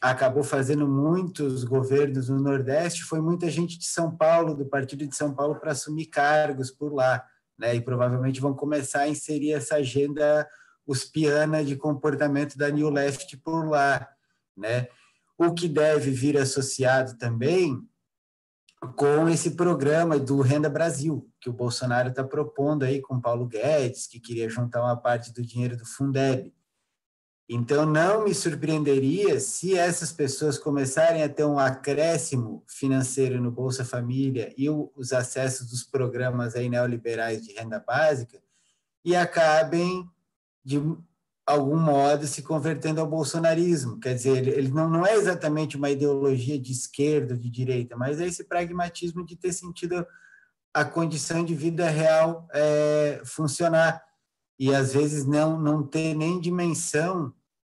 acabou 0.00 0.42
fazendo 0.42 0.86
muitos 0.86 1.64
governos 1.64 2.28
no 2.28 2.38
Nordeste, 2.38 3.02
foi 3.04 3.20
muita 3.20 3.50
gente 3.50 3.78
de 3.78 3.86
São 3.86 4.14
Paulo, 4.14 4.54
do 4.54 4.66
Partido 4.66 5.06
de 5.06 5.16
São 5.16 5.34
Paulo, 5.34 5.56
para 5.56 5.72
assumir 5.72 6.06
cargos 6.06 6.70
por 6.70 6.92
lá 6.92 7.24
né? 7.58 7.74
E 7.74 7.80
provavelmente 7.80 8.40
vão 8.40 8.54
começar 8.54 9.02
a 9.02 9.08
inserir 9.08 9.52
essa 9.52 9.76
agenda 9.76 10.48
uspiana 10.86 11.64
de 11.64 11.76
comportamento 11.76 12.56
da 12.56 12.68
New 12.68 12.90
Left 12.90 13.36
por 13.38 13.68
lá, 13.68 14.08
né? 14.56 14.88
O 15.38 15.52
que 15.52 15.68
deve 15.68 16.10
vir 16.10 16.38
associado 16.38 17.16
também 17.18 17.82
com 18.94 19.28
esse 19.28 19.52
programa 19.52 20.18
do 20.18 20.40
Renda 20.40 20.68
Brasil, 20.68 21.28
que 21.40 21.48
o 21.48 21.52
Bolsonaro 21.52 22.10
está 22.10 22.22
propondo 22.22 22.84
aí 22.84 23.00
com 23.00 23.20
Paulo 23.20 23.46
Guedes, 23.46 24.06
que 24.06 24.20
queria 24.20 24.48
juntar 24.48 24.82
uma 24.82 24.96
parte 24.96 25.32
do 25.32 25.42
dinheiro 25.42 25.76
do 25.76 25.86
Fundeb. 25.86 26.54
Então, 27.48 27.86
não 27.86 28.24
me 28.24 28.34
surpreenderia 28.34 29.38
se 29.38 29.76
essas 29.76 30.10
pessoas 30.12 30.58
começarem 30.58 31.22
a 31.22 31.28
ter 31.28 31.44
um 31.44 31.58
acréscimo 31.58 32.64
financeiro 32.66 33.40
no 33.40 33.52
Bolsa 33.52 33.84
Família 33.84 34.52
e 34.58 34.68
os 34.68 35.12
acessos 35.12 35.68
dos 35.68 35.84
programas 35.84 36.56
aí 36.56 36.68
neoliberais 36.68 37.42
de 37.42 37.52
renda 37.52 37.78
básica 37.78 38.42
e 39.04 39.14
acabem, 39.14 40.04
de 40.64 40.82
algum 41.46 41.78
modo, 41.78 42.26
se 42.26 42.42
convertendo 42.42 43.00
ao 43.00 43.06
bolsonarismo. 43.06 44.00
Quer 44.00 44.14
dizer, 44.14 44.48
ele 44.48 44.68
não, 44.68 44.90
não 44.90 45.06
é 45.06 45.14
exatamente 45.14 45.76
uma 45.76 45.88
ideologia 45.88 46.58
de 46.58 46.72
esquerda 46.72 47.36
de 47.36 47.48
direita, 47.48 47.96
mas 47.96 48.20
é 48.20 48.26
esse 48.26 48.44
pragmatismo 48.44 49.24
de 49.24 49.36
ter 49.36 49.52
sentido 49.52 50.04
a 50.74 50.84
condição 50.84 51.44
de 51.44 51.54
vida 51.54 51.88
real 51.88 52.46
é, 52.52 53.22
funcionar 53.24 54.04
e 54.58 54.74
às 54.74 54.92
vezes 54.92 55.24
não, 55.24 55.58
não 55.58 55.86
ter 55.86 56.14
nem 56.14 56.40
dimensão 56.40 57.32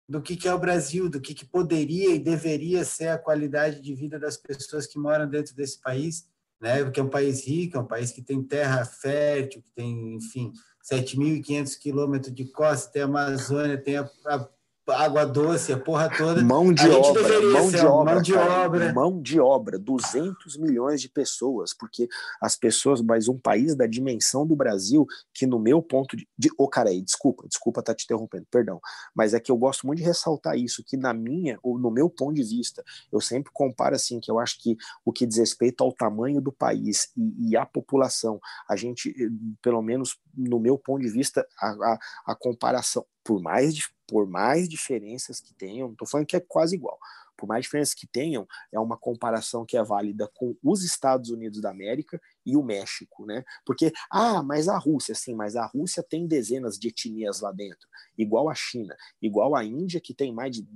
do 0.07 0.21
que, 0.21 0.35
que 0.35 0.47
é 0.47 0.53
o 0.53 0.59
Brasil, 0.59 1.09
do 1.09 1.21
que, 1.21 1.33
que 1.33 1.45
poderia 1.45 2.13
e 2.13 2.19
deveria 2.19 2.83
ser 2.83 3.07
a 3.07 3.17
qualidade 3.17 3.81
de 3.81 3.95
vida 3.95 4.19
das 4.19 4.35
pessoas 4.35 4.85
que 4.85 4.99
moram 4.99 5.29
dentro 5.29 5.55
desse 5.55 5.79
país, 5.79 6.27
né? 6.59 6.83
porque 6.83 6.99
é 6.99 7.03
um 7.03 7.09
país 7.09 7.47
rico, 7.47 7.77
é 7.77 7.79
um 7.79 7.87
país 7.87 8.11
que 8.11 8.21
tem 8.21 8.43
terra 8.43 8.83
fértil, 8.83 9.61
que 9.61 9.71
tem, 9.71 10.15
enfim, 10.15 10.51
7.500 10.83 11.77
quilômetros 11.77 12.33
de 12.33 12.45
costa, 12.45 12.91
tem 12.91 13.01
a 13.01 13.05
Amazônia, 13.05 13.77
tem 13.77 13.97
a, 13.97 14.09
a 14.25 14.47
água 14.89 15.25
doce, 15.25 15.71
a 15.71 15.77
porra 15.77 16.09
toda. 16.09 16.43
Mão 16.43 16.73
de 16.73 16.89
obra, 16.89 17.41
mão 17.41 17.69
de 17.69 17.85
obra, 17.85 18.13
mão 18.13 18.21
de 18.21 18.33
cara, 18.33 18.65
obra. 18.65 18.93
Mão 18.93 19.21
de 19.21 19.39
obra, 19.39 19.79
200 19.79 20.57
milhões 20.57 21.01
de 21.01 21.09
pessoas, 21.09 21.73
porque 21.73 22.07
as 22.41 22.55
pessoas, 22.55 23.01
mas 23.01 23.27
um 23.27 23.37
país 23.37 23.75
da 23.75 23.85
dimensão 23.85 24.45
do 24.45 24.55
Brasil, 24.55 25.05
que 25.33 25.45
no 25.45 25.59
meu 25.59 25.81
ponto 25.81 26.17
de. 26.17 26.27
de 26.37 26.49
oh, 26.57 26.67
cara, 26.67 26.89
aí, 26.89 27.01
desculpa, 27.01 27.47
desculpa 27.47 27.79
estar 27.81 27.93
tá 27.93 27.95
te 27.95 28.05
interrompendo, 28.05 28.45
perdão. 28.49 28.79
Mas 29.15 29.33
é 29.33 29.39
que 29.39 29.51
eu 29.51 29.57
gosto 29.57 29.85
muito 29.85 29.99
de 29.99 30.05
ressaltar 30.05 30.57
isso, 30.57 30.83
que 30.83 30.97
na 30.97 31.13
minha, 31.13 31.59
ou 31.61 31.77
no 31.77 31.91
meu 31.91 32.09
ponto 32.09 32.33
de 32.33 32.43
vista, 32.43 32.83
eu 33.11 33.21
sempre 33.21 33.51
comparo 33.53 33.95
assim, 33.95 34.19
que 34.19 34.31
eu 34.31 34.39
acho 34.39 34.59
que 34.59 34.75
o 35.05 35.11
que 35.11 35.25
diz 35.25 35.37
respeito 35.37 35.83
ao 35.83 35.93
tamanho 35.93 36.41
do 36.41 36.51
país 36.51 37.11
e, 37.15 37.49
e 37.49 37.57
a 37.57 37.65
população, 37.65 38.39
a 38.69 38.75
gente, 38.75 39.13
pelo 39.61 39.81
menos 39.81 40.17
no 40.35 40.59
meu 40.59 40.77
ponto 40.77 41.01
de 41.01 41.09
vista, 41.09 41.45
a, 41.59 41.67
a, 41.67 41.99
a 42.27 42.35
comparação, 42.35 43.05
por 43.23 43.41
mais 43.41 43.89
por 44.11 44.27
mais 44.27 44.67
diferenças 44.67 45.39
que 45.39 45.53
tenham, 45.53 45.93
estou 45.93 46.05
falando 46.05 46.27
que 46.27 46.35
é 46.35 46.39
quase 46.41 46.75
igual, 46.75 46.99
por 47.37 47.47
mais 47.47 47.63
diferenças 47.63 47.93
que 47.93 48.05
tenham, 48.05 48.45
é 48.69 48.77
uma 48.77 48.97
comparação 48.97 49.65
que 49.65 49.77
é 49.77 49.83
válida 49.83 50.29
com 50.35 50.53
os 50.61 50.83
Estados 50.83 51.29
Unidos 51.29 51.61
da 51.61 51.71
América 51.71 52.21
e 52.45 52.57
o 52.57 52.61
México, 52.61 53.25
né? 53.25 53.43
Porque, 53.65 53.93
ah, 54.11 54.43
mas 54.43 54.67
a 54.67 54.77
Rússia, 54.77 55.15
sim, 55.15 55.33
mas 55.33 55.55
a 55.55 55.65
Rússia 55.65 56.03
tem 56.03 56.27
dezenas 56.27 56.77
de 56.77 56.89
etnias 56.89 57.39
lá 57.39 57.53
dentro, 57.53 57.87
igual 58.17 58.49
a 58.49 58.53
China, 58.53 58.95
igual 59.21 59.55
a 59.55 59.63
Índia, 59.63 60.01
que 60.01 60.13
tem 60.13 60.33
mais 60.33 60.57
de 60.57 60.67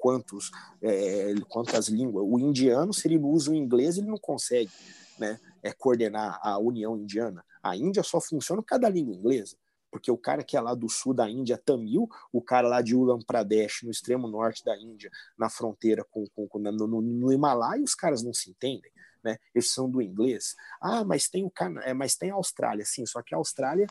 quantos, 0.00 0.50
é, 0.82 1.32
quantas 1.48 1.88
línguas. 1.88 2.26
O 2.28 2.40
indiano, 2.40 2.92
se 2.92 3.06
ele 3.06 3.18
usa 3.18 3.52
o 3.52 3.54
inglês, 3.54 3.96
ele 3.96 4.08
não 4.08 4.18
consegue 4.18 4.72
né, 5.16 5.38
é, 5.62 5.72
coordenar 5.72 6.40
a 6.42 6.58
União 6.58 6.98
Indiana. 6.98 7.44
A 7.62 7.76
Índia 7.76 8.02
só 8.02 8.20
funciona 8.20 8.60
por 8.60 8.66
causa 8.66 8.82
da 8.82 8.88
língua 8.90 9.14
inglesa 9.14 9.56
porque 9.92 10.10
o 10.10 10.16
cara 10.16 10.42
que 10.42 10.56
é 10.56 10.60
lá 10.60 10.74
do 10.74 10.88
sul 10.88 11.12
da 11.12 11.28
Índia, 11.28 11.58
Tamil, 11.58 12.08
o 12.32 12.40
cara 12.40 12.66
lá 12.66 12.80
de 12.80 12.96
Ulan 12.96 13.20
Pradesh, 13.20 13.82
no 13.82 13.90
extremo 13.90 14.26
norte 14.26 14.64
da 14.64 14.74
Índia, 14.76 15.10
na 15.36 15.50
fronteira 15.50 16.02
com, 16.10 16.26
com, 16.34 16.48
com 16.48 16.58
no, 16.58 16.72
no, 16.72 17.02
no, 17.02 17.30
Himalaia, 17.30 17.84
os 17.84 17.94
caras 17.94 18.22
não 18.22 18.32
se 18.32 18.50
entendem. 18.50 18.90
Né? 19.22 19.38
Eles 19.54 19.70
são 19.70 19.88
do 19.88 20.00
inglês. 20.00 20.56
Ah, 20.80 21.04
mas 21.04 21.28
tem 21.28 21.44
o 21.44 21.50
Cana 21.50 21.82
é, 21.82 21.92
mas 21.92 22.16
tem 22.16 22.30
a 22.30 22.34
Austrália, 22.34 22.84
sim, 22.86 23.04
só 23.04 23.22
que 23.22 23.34
a 23.34 23.38
Austrália 23.38 23.86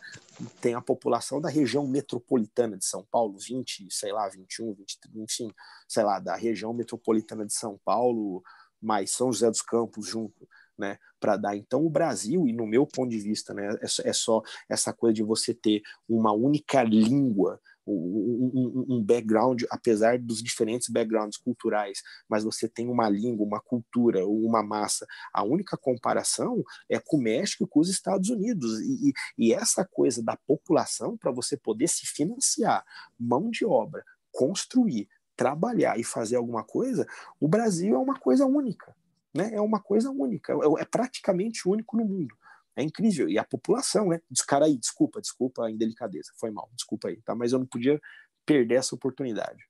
tem 0.60 0.74
a 0.74 0.82
população 0.82 1.40
da 1.40 1.50
região 1.50 1.88
metropolitana 1.88 2.76
de 2.76 2.84
São 2.84 3.06
Paulo, 3.10 3.38
20, 3.38 3.88
sei 3.92 4.12
lá, 4.12 4.28
21, 4.28 4.74
23, 4.74 5.16
enfim, 5.24 5.54
sei 5.88 6.04
lá, 6.04 6.20
da 6.20 6.36
região 6.36 6.74
metropolitana 6.74 7.46
de 7.46 7.54
São 7.54 7.80
Paulo, 7.86 8.44
mais 8.82 9.12
São 9.12 9.32
José 9.32 9.50
dos 9.50 9.62
Campos 9.62 10.08
junto 10.08 10.48
né, 10.82 10.98
para 11.20 11.38
dar. 11.38 11.56
Então, 11.56 11.86
o 11.86 11.90
Brasil, 11.90 12.48
e 12.48 12.52
no 12.52 12.66
meu 12.66 12.86
ponto 12.88 13.12
de 13.12 13.20
vista, 13.20 13.54
né, 13.54 13.78
é, 13.80 14.10
é 14.10 14.14
só 14.14 14.42
essa 14.68 14.92
coisa 14.92 15.14
de 15.14 15.22
você 15.22 15.54
ter 15.54 15.84
uma 16.10 16.34
única 16.34 16.82
língua, 16.82 17.62
um, 17.86 18.86
um, 18.90 19.04
background, 19.04 19.64
apesar 19.70 20.18
dos 20.18 20.42
diferentes 20.42 20.88
backgrounds 20.90 21.38
culturais, 21.38 22.02
mas 22.28 22.44
você 22.44 22.68
tem 22.68 22.88
uma 22.88 23.10
língua, 23.10 23.46
uma 23.46 23.60
cultura, 23.60 24.26
uma 24.26 24.64
massa. 24.64 25.06
A 25.34 25.44
única 25.44 25.78
comparação 25.78 26.64
é 26.90 27.00
com 27.00 27.18
o 27.18 27.22
México 27.22 27.64
e 27.64 27.68
com 27.68 27.80
os 27.80 27.90
Estados 27.90 28.30
Unidos. 28.30 28.80
E, 28.82 29.14
e 29.38 29.54
essa 29.54 29.86
coisa 29.86 30.24
da 30.24 30.38
população, 30.48 31.18
para 31.18 31.32
você 31.32 31.58
poder 31.58 31.88
se 31.88 32.06
financiar, 32.06 32.84
mão 33.20 33.50
de 33.50 33.66
obra, 33.66 34.04
construir, 34.32 35.08
trabalhar 35.36 36.00
e 36.00 36.04
fazer 36.04 36.36
alguma 36.36 36.64
coisa, 36.64 37.06
o 37.40 37.48
Brasil 37.48 37.96
é 37.96 38.00
uma 38.00 38.20
coisa 38.20 38.46
única 38.46 38.96
Né? 39.34 39.54
É 39.54 39.62
uma 39.62 39.82
coisa 39.82 40.10
única, 40.10 40.54
é, 40.54 40.82
é 40.82 40.86
praticamente 40.86 41.68
único 41.68 41.98
no 41.98 42.06
mundo. 42.06 42.36
É 42.76 42.84
incrível. 42.84 43.30
E 43.30 43.38
a 43.38 43.44
população, 43.44 44.10
né? 44.10 44.22
Cara 44.48 44.66
aí, 44.66 44.78
desculpa, 44.78 45.22
desculpa 45.22 45.66
a 45.66 45.72
indelicadeza, 45.72 46.32
foi 46.38 46.52
mal, 46.52 46.70
desculpa 46.74 47.10
aí, 47.10 47.22
tá? 47.22 47.36
Mas 47.36 47.52
eu 47.52 47.60
não 47.60 47.66
podia 47.66 48.00
perder 48.46 48.76
essa 48.76 48.96
oportunidade. 48.96 49.64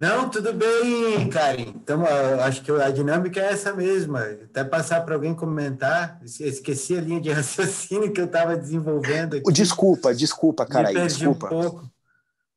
Não, 0.00 0.30
tudo 0.30 0.54
bem, 0.54 1.28
Karen. 1.28 1.74
Então, 1.76 2.02
acho 2.42 2.62
que 2.62 2.72
a 2.72 2.90
dinâmica 2.90 3.38
é 3.38 3.52
essa 3.52 3.74
mesma. 3.74 4.22
Até 4.22 4.64
passar 4.64 5.02
para 5.02 5.14
alguém 5.14 5.34
comentar. 5.34 6.18
Esqueci 6.24 6.96
a 6.96 7.02
linha 7.02 7.20
de 7.20 7.28
raciocínio 7.30 8.10
que 8.10 8.18
eu 8.18 8.24
estava 8.24 8.56
desenvolvendo. 8.56 9.36
Aqui. 9.36 9.52
Desculpa, 9.52 10.14
desculpa, 10.14 10.64
cara. 10.64 10.88
Me 10.88 10.94
perdi 10.94 11.16
desculpa. 11.16 11.46
um 11.48 11.50
pouco. 11.50 11.90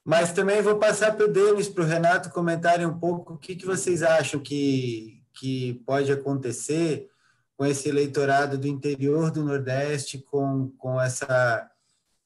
Mas 0.04 0.34
também 0.34 0.62
vou 0.62 0.78
passar 0.78 1.16
para 1.16 1.26
o 1.26 1.32
Denis, 1.32 1.70
para 1.70 1.84
o 1.84 1.88
Renato 1.88 2.30
comentarem 2.30 2.86
um 2.86 3.00
pouco 3.00 3.34
o 3.34 3.38
que, 3.38 3.56
que 3.56 3.66
vocês 3.66 4.04
acham 4.04 4.40
que, 4.40 5.24
que 5.34 5.82
pode 5.86 6.12
acontecer 6.12 7.10
com 7.56 7.66
esse 7.66 7.88
eleitorado 7.88 8.58
do 8.58 8.68
interior 8.68 9.32
do 9.32 9.44
Nordeste, 9.44 10.18
com, 10.18 10.70
com 10.78 11.00
essa 11.00 11.70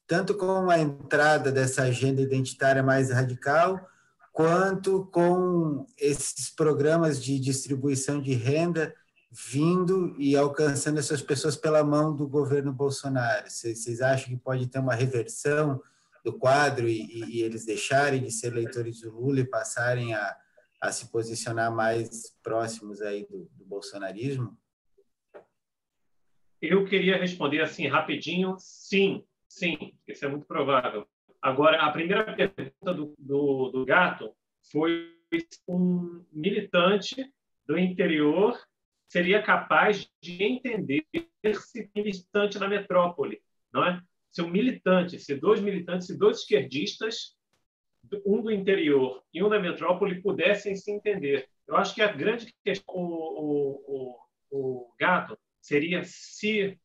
tanto 0.06 0.34
com 0.34 0.70
a 0.70 0.78
entrada 0.78 1.52
dessa 1.52 1.82
agenda 1.82 2.22
identitária 2.22 2.82
mais 2.82 3.10
radical, 3.10 3.86
quanto 4.32 5.04
com 5.12 5.84
esses 5.98 6.48
programas 6.48 7.22
de 7.22 7.38
distribuição 7.38 8.18
de 8.18 8.32
renda 8.32 8.94
vindo 9.30 10.14
e 10.18 10.34
alcançando 10.34 10.98
essas 10.98 11.20
pessoas 11.20 11.56
pela 11.56 11.84
mão 11.84 12.16
do 12.16 12.26
governo 12.26 12.72
Bolsonaro. 12.72 13.50
Vocês 13.50 14.00
acham 14.00 14.30
que 14.30 14.36
pode 14.36 14.66
ter 14.66 14.78
uma 14.78 14.94
reversão 14.94 15.82
do 16.28 16.38
quadro 16.38 16.86
e, 16.88 17.06
e 17.36 17.42
eles 17.42 17.64
deixarem 17.64 18.22
de 18.22 18.30
ser 18.30 18.48
eleitores 18.52 19.00
do 19.00 19.10
Lula 19.10 19.40
e 19.40 19.48
passarem 19.48 20.14
a, 20.14 20.36
a 20.80 20.92
se 20.92 21.10
posicionar 21.10 21.74
mais 21.74 22.36
próximos 22.42 23.00
aí 23.00 23.26
do, 23.26 23.50
do 23.56 23.64
bolsonarismo? 23.64 24.56
Eu 26.60 26.84
queria 26.84 27.16
responder 27.16 27.62
assim 27.62 27.86
rapidinho, 27.86 28.56
sim, 28.58 29.24
sim, 29.48 29.94
isso 30.06 30.24
é 30.24 30.28
muito 30.28 30.46
provável. 30.46 31.06
Agora, 31.40 31.80
a 31.80 31.92
primeira 31.92 32.34
pergunta 32.34 32.92
do, 32.92 33.14
do, 33.18 33.70
do 33.70 33.86
gato 33.86 34.34
foi 34.70 35.14
um 35.68 36.24
militante 36.32 37.32
do 37.66 37.78
interior 37.78 38.58
seria 39.08 39.42
capaz 39.42 40.10
de 40.20 40.42
entender 40.42 41.06
se 41.54 41.90
militante 41.94 42.58
na 42.58 42.68
metrópole, 42.68 43.40
não 43.72 43.84
é? 43.84 44.02
Se 44.30 44.42
um 44.42 44.48
militante, 44.48 45.18
se 45.18 45.34
dois 45.34 45.60
militantes, 45.60 46.06
se 46.06 46.18
dois 46.18 46.38
esquerdistas, 46.38 47.36
um 48.24 48.42
do 48.42 48.50
interior 48.50 49.22
e 49.32 49.42
um 49.42 49.48
da 49.48 49.58
metrópole, 49.58 50.22
pudessem 50.22 50.74
se 50.76 50.90
entender. 50.90 51.48
Eu 51.66 51.76
acho 51.76 51.94
que 51.94 52.02
a 52.02 52.12
grande 52.12 52.54
questão, 52.64 52.94
o, 52.94 53.82
o, 53.86 54.18
o, 54.50 54.94
gato, 54.98 55.38
seria 55.60 56.02
se 56.04 56.78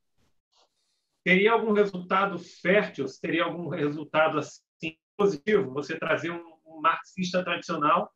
teria 1.23 1.53
algum 1.53 1.71
resultado 1.71 2.37
fértil, 2.37 3.05
teria 3.21 3.45
algum 3.45 3.69
resultado 3.69 4.37
assim 4.39 4.97
positivo, 5.15 5.71
você 5.71 5.97
trazer 5.97 6.31
um, 6.31 6.53
um 6.65 6.81
marxista 6.81 7.43
tradicional, 7.43 8.11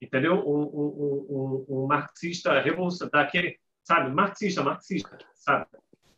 entendeu? 0.00 0.36
Um, 0.36 0.62
um, 0.62 1.66
um 1.68 1.86
marxista 1.86 2.58
revolucionário, 2.60 3.12
daquele, 3.12 3.58
sabe, 3.82 4.14
marxista, 4.14 4.62
marxista, 4.62 5.18
sabe? 5.34 5.66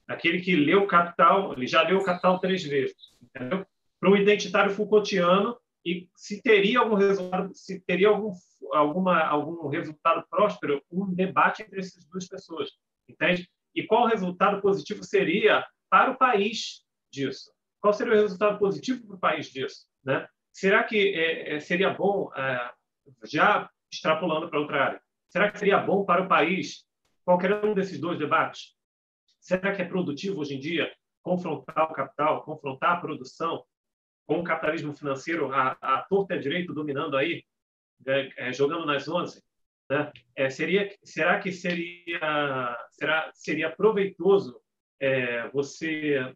Aquele 0.08 0.40
que 0.40 0.54
leu 0.54 0.86
Capital, 0.86 1.52
ele 1.52 1.66
já 1.66 1.82
leu 1.82 2.02
Capital 2.02 2.38
três 2.38 2.62
vezes, 2.62 2.96
entendeu? 3.22 3.66
Para 3.98 4.10
um 4.10 4.16
identitário 4.16 4.72
Foucaultiano 4.72 5.56
e 5.84 6.08
se 6.14 6.42
teria 6.42 6.80
algum 6.80 6.94
resultado, 6.94 7.54
se 7.54 7.80
teria 7.80 8.08
algum 8.08 8.32
alguma 8.72 9.22
algum 9.24 9.68
resultado 9.68 10.26
próspero, 10.28 10.82
um 10.90 11.12
debate 11.12 11.62
entre 11.62 11.80
essas 11.80 12.04
duas 12.06 12.26
pessoas, 12.26 12.70
entende? 13.08 13.48
E 13.74 13.84
qual 13.84 14.04
o 14.04 14.08
resultado 14.08 14.60
positivo 14.60 15.04
seria 15.04 15.64
para 15.90 16.10
o 16.10 16.16
país 16.16 16.84
disso? 17.12 17.52
Qual 17.80 17.92
seria 17.92 18.14
o 18.14 18.16
resultado 18.16 18.58
positivo 18.58 19.06
para 19.06 19.16
o 19.16 19.20
país 19.20 19.46
disso? 19.46 19.86
Né? 20.04 20.26
Será 20.52 20.82
que 20.82 21.14
é, 21.14 21.54
é, 21.54 21.60
seria 21.60 21.90
bom, 21.90 22.30
é, 22.34 22.70
já 23.24 23.70
extrapolando 23.92 24.48
para 24.48 24.58
outra 24.58 24.84
área, 24.84 25.02
será 25.28 25.50
que 25.50 25.58
seria 25.58 25.78
bom 25.78 26.04
para 26.04 26.22
o 26.22 26.28
país 26.28 26.84
qualquer 27.24 27.64
um 27.64 27.74
desses 27.74 28.00
dois 28.00 28.18
debates? 28.18 28.75
Será 29.46 29.72
que 29.72 29.80
é 29.80 29.84
produtivo 29.84 30.40
hoje 30.40 30.56
em 30.56 30.58
dia 30.58 30.92
confrontar 31.22 31.84
o 31.84 31.92
capital, 31.92 32.42
confrontar 32.42 32.96
a 32.96 33.00
produção 33.00 33.64
com 34.26 34.40
o 34.40 34.44
capitalismo 34.44 34.92
financeiro, 34.92 35.52
a, 35.52 35.76
a 35.80 36.02
torta 36.02 36.34
a 36.34 36.36
direito 36.36 36.74
dominando 36.74 37.16
aí, 37.16 37.44
é, 38.04 38.48
é, 38.48 38.52
jogando 38.52 38.84
nas 38.84 39.06
11? 39.06 39.40
Né? 39.88 40.10
É, 40.34 40.50
seria, 40.50 40.92
será 41.04 41.38
que 41.38 41.52
seria, 41.52 42.76
será, 42.90 43.30
seria 43.34 43.70
proveitoso 43.70 44.60
é, 44.98 45.48
você 45.50 46.34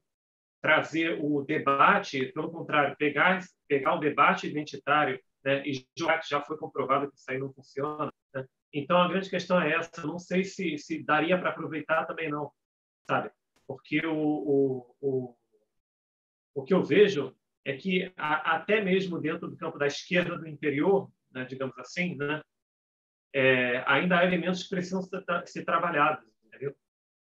trazer 0.63 1.19
o 1.21 1.43
debate, 1.43 2.27
pelo 2.27 2.53
contrário, 2.53 2.95
pegar, 2.97 3.41
pegar 3.67 3.97
o 3.97 4.01
debate 4.01 4.47
identitário 4.47 5.21
né, 5.45 5.67
e 5.67 5.85
já 5.99 6.17
que 6.17 6.29
já 6.29 6.41
foi 6.43 6.57
comprovado 6.57 7.11
que 7.11 7.17
isso 7.17 7.29
aí 7.29 7.39
não 7.39 7.53
funciona. 7.53 8.13
Né? 8.33 8.47
Então, 8.73 8.99
a 8.99 9.09
grande 9.09 9.29
questão 9.29 9.61
é 9.61 9.73
essa. 9.73 10.07
Não 10.07 10.21
sei 10.21 10.45
se, 10.45 10.79
se 10.79 11.03
daria 11.03 11.37
para 11.37 11.51
aproveitar 11.51 12.07
também 12.07 12.31
não, 12.31 12.53
sabe? 13.11 13.31
Porque 13.67 14.07
o, 14.07 14.15
o, 14.15 14.97
o, 15.01 15.37
o 16.55 16.65
que 16.65 16.73
eu 16.73 16.85
vejo 16.85 17.35
é 17.65 17.77
que 17.77 18.13
a, 18.17 18.57
até 18.57 18.81
mesmo 18.81 19.21
dentro 19.21 19.49
do 19.49 19.57
campo 19.57 19.79
da 19.79 19.87
esquerda 19.89 20.39
do 20.39 20.47
interior, 20.47 21.11
né, 21.33 21.45
digamos 21.45 21.77
assim, 21.79 22.15
né, 22.17 22.41
é, 23.33 23.83
ainda 23.87 24.19
há 24.19 24.25
elementos 24.25 24.63
que 24.63 24.71
precisam 24.71 25.03
ser, 25.03 25.25
ser 25.47 25.65
trabalhados, 25.65 26.25
entendeu? 26.45 26.75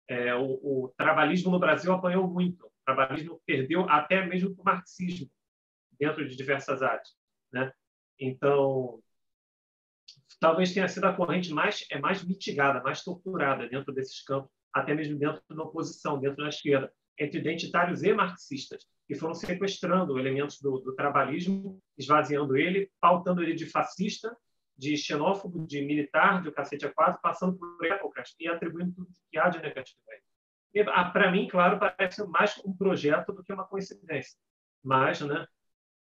É, 0.08 0.34
o, 0.34 0.44
o, 0.44 0.94
trabalhismo 0.96 1.50
no 1.50 1.58
Brasil 1.58 1.92
apanhou 1.92 2.28
muito. 2.28 2.66
O 2.66 2.72
trabalhismo 2.84 3.40
perdeu 3.46 3.88
até 3.88 4.24
mesmo 4.26 4.54
o 4.58 4.64
marxismo 4.64 5.30
dentro 5.98 6.26
de 6.28 6.36
diversas 6.36 6.82
áreas, 6.82 7.08
né? 7.50 7.72
Então, 8.18 9.02
talvez 10.38 10.74
tenha 10.74 10.88
sido 10.88 11.04
a 11.06 11.14
corrente 11.14 11.52
mais 11.52 11.86
é 11.90 11.98
mais 11.98 12.22
mitigada, 12.24 12.82
mais 12.82 13.02
torturada 13.02 13.68
dentro 13.68 13.92
desses 13.92 14.22
campos, 14.22 14.50
até 14.72 14.94
mesmo 14.94 15.18
dentro 15.18 15.42
da 15.50 15.62
oposição, 15.62 16.18
dentro 16.18 16.42
da 16.42 16.48
esquerda, 16.48 16.92
entre 17.18 17.38
identitários 17.38 18.02
e 18.02 18.12
marxistas, 18.12 18.86
que 19.06 19.14
foram 19.14 19.34
sequestrando 19.34 20.18
elementos 20.18 20.60
do, 20.60 20.78
do 20.78 20.94
trabalhismo, 20.94 21.80
esvaziando 21.98 22.56
ele, 22.56 22.90
pautando 23.00 23.42
ele 23.42 23.54
de 23.54 23.66
fascista 23.66 24.34
de 24.76 24.96
xenófobo, 24.96 25.64
de 25.66 25.80
militar, 25.82 26.42
de 26.42 26.48
o 26.48 26.52
cacete 26.52 26.84
a 26.86 26.92
quatro, 26.92 27.20
passando 27.22 27.56
por 27.56 27.86
épocas 27.86 28.34
e 28.40 28.48
atribuindo 28.48 28.92
tudo 28.92 29.08
que 29.30 29.38
há 29.38 29.48
de 29.48 29.60
negativo. 29.60 30.00
Ah, 30.88 31.10
Para 31.10 31.30
mim, 31.30 31.46
claro, 31.46 31.78
parece 31.78 32.26
mais 32.26 32.60
um 32.64 32.74
projeto 32.74 33.32
do 33.32 33.44
que 33.44 33.52
uma 33.52 33.66
coincidência. 33.66 34.36
Mas, 34.82 35.20
né? 35.20 35.46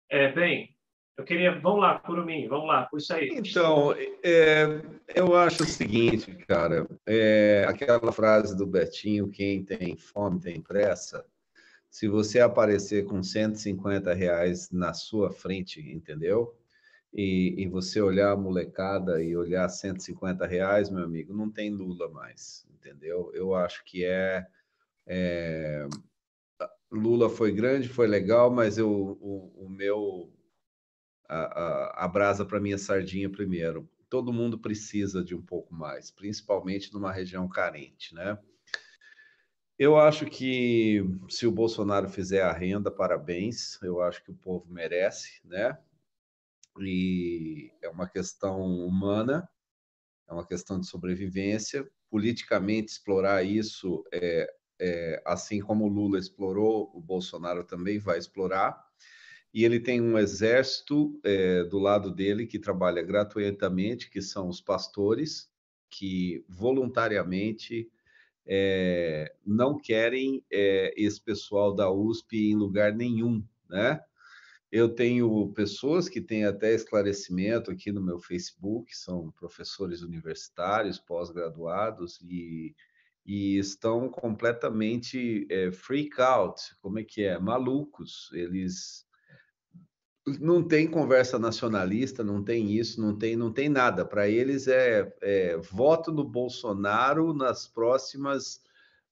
É, 0.09 0.31
bem, 0.31 0.76
eu 1.17 1.23
queria. 1.23 1.59
Vamos 1.59 1.81
lá, 1.81 1.99
Curumim, 1.99 2.47
vamos 2.47 2.67
lá, 2.67 2.83
puxa 2.83 3.15
aí. 3.15 3.29
Então, 3.33 3.93
é, 4.23 4.81
eu 5.15 5.35
acho 5.35 5.63
o 5.63 5.67
seguinte, 5.67 6.31
cara, 6.47 6.87
é, 7.05 7.65
aquela 7.67 8.11
frase 8.11 8.55
do 8.55 8.65
Betinho: 8.65 9.29
quem 9.29 9.63
tem 9.63 9.97
fome 9.97 10.39
tem 10.39 10.61
pressa. 10.61 11.25
Se 11.89 12.07
você 12.07 12.39
aparecer 12.39 13.05
com 13.05 13.23
150 13.23 14.13
reais 14.13 14.69
na 14.71 14.93
sua 14.93 15.31
frente, 15.31 15.81
entendeu? 15.81 16.55
e, 17.13 17.55
e, 17.57 17.67
você 17.67 18.01
olhar 18.01 18.31
a 18.31 18.37
molecada 18.37 19.21
e 19.23 19.35
olhar 19.35 19.67
150 19.67 20.45
reais, 20.45 20.89
meu 20.89 21.03
amigo, 21.03 21.33
não 21.33 21.49
tem 21.49 21.71
Lula 21.71 22.09
mais, 22.09 22.65
entendeu? 22.75 23.31
Eu 23.33 23.55
acho 23.55 23.83
que 23.85 24.05
é, 24.05 24.45
é 25.07 25.87
Lula 26.91 27.29
foi 27.29 27.51
grande, 27.51 27.89
foi 27.89 28.07
legal, 28.07 28.51
mas 28.51 28.77
eu, 28.77 28.89
o, 28.89 29.65
o 29.65 29.69
meu 29.69 30.31
a, 31.27 31.37
a, 31.37 32.05
a 32.05 32.07
brasa 32.07 32.45
para 32.45 32.59
minha 32.59 32.77
sardinha 32.77 33.29
primeiro. 33.29 33.89
Todo 34.09 34.33
mundo 34.33 34.57
precisa 34.57 35.23
de 35.23 35.35
um 35.35 35.41
pouco 35.41 35.73
mais, 35.73 36.09
principalmente 36.09 36.93
numa 36.93 37.11
região 37.11 37.47
carente, 37.47 38.15
né? 38.15 38.37
Eu 39.77 39.95
acho 39.97 40.25
que 40.25 41.03
se 41.29 41.45
o 41.45 41.51
Bolsonaro 41.51 42.09
fizer 42.09 42.41
a 42.41 42.51
renda, 42.51 42.89
parabéns. 42.89 43.79
Eu 43.83 44.01
acho 44.01 44.23
que 44.23 44.31
o 44.31 44.35
povo 44.35 44.65
merece, 44.71 45.39
né? 45.43 45.77
e 46.79 47.71
é 47.81 47.89
uma 47.89 48.07
questão 48.07 48.61
humana, 48.61 49.47
é 50.27 50.33
uma 50.33 50.45
questão 50.45 50.79
de 50.79 50.87
sobrevivência. 50.87 51.89
Politicamente, 52.09 52.91
explorar 52.91 53.43
isso, 53.43 54.03
é, 54.13 54.49
é, 54.79 55.21
assim 55.25 55.59
como 55.59 55.85
o 55.85 55.89
Lula 55.89 56.17
explorou, 56.17 56.91
o 56.93 57.01
Bolsonaro 57.01 57.63
também 57.63 57.99
vai 57.99 58.17
explorar. 58.17 58.86
E 59.53 59.63
ele 59.63 59.79
tem 59.79 60.01
um 60.01 60.17
exército 60.17 61.19
é, 61.23 61.63
do 61.63 61.79
lado 61.79 62.11
dele 62.11 62.45
que 62.45 62.59
trabalha 62.59 63.01
gratuitamente, 63.01 64.09
que 64.09 64.21
são 64.21 64.47
os 64.47 64.61
pastores, 64.61 65.49
que 65.89 66.43
voluntariamente 66.47 67.89
é, 68.45 69.33
não 69.45 69.77
querem 69.77 70.43
é, 70.51 70.93
esse 70.95 71.21
pessoal 71.21 71.73
da 71.73 71.91
USP 71.91 72.51
em 72.51 72.55
lugar 72.55 72.93
nenhum, 72.93 73.43
né? 73.69 74.01
Eu 74.69 74.89
tenho 74.89 75.51
pessoas 75.53 76.09
que 76.09 76.19
têm 76.19 76.43
até 76.43 76.73
esclarecimento 76.73 77.71
aqui 77.71 77.89
no 77.89 78.01
meu 78.01 78.19
Facebook, 78.19 78.95
são 78.95 79.31
professores 79.31 80.01
universitários, 80.01 80.99
pós-graduados, 80.99 82.19
e, 82.21 82.75
e 83.25 83.57
estão 83.57 84.09
completamente 84.09 85.47
é, 85.49 85.71
freak 85.71 86.21
out, 86.21 86.61
como 86.81 86.99
é 86.99 87.03
que 87.03 87.23
é? 87.23 87.39
Malucos. 87.39 88.29
Eles 88.33 89.06
não 90.39 90.61
tem 90.61 90.87
conversa 90.87 91.39
nacionalista, 91.39 92.23
não 92.23 92.43
tem 92.43 92.71
isso, 92.71 93.01
não 93.01 93.17
tem, 93.17 93.35
não 93.35 93.51
tem 93.51 93.69
nada. 93.69 94.05
Para 94.05 94.27
eles 94.27 94.67
é, 94.67 95.13
é, 95.21 95.57
voto 95.57 96.11
no 96.11 96.23
Bolsonaro 96.23 97.33
nas 97.33 97.67
próximas. 97.67 98.61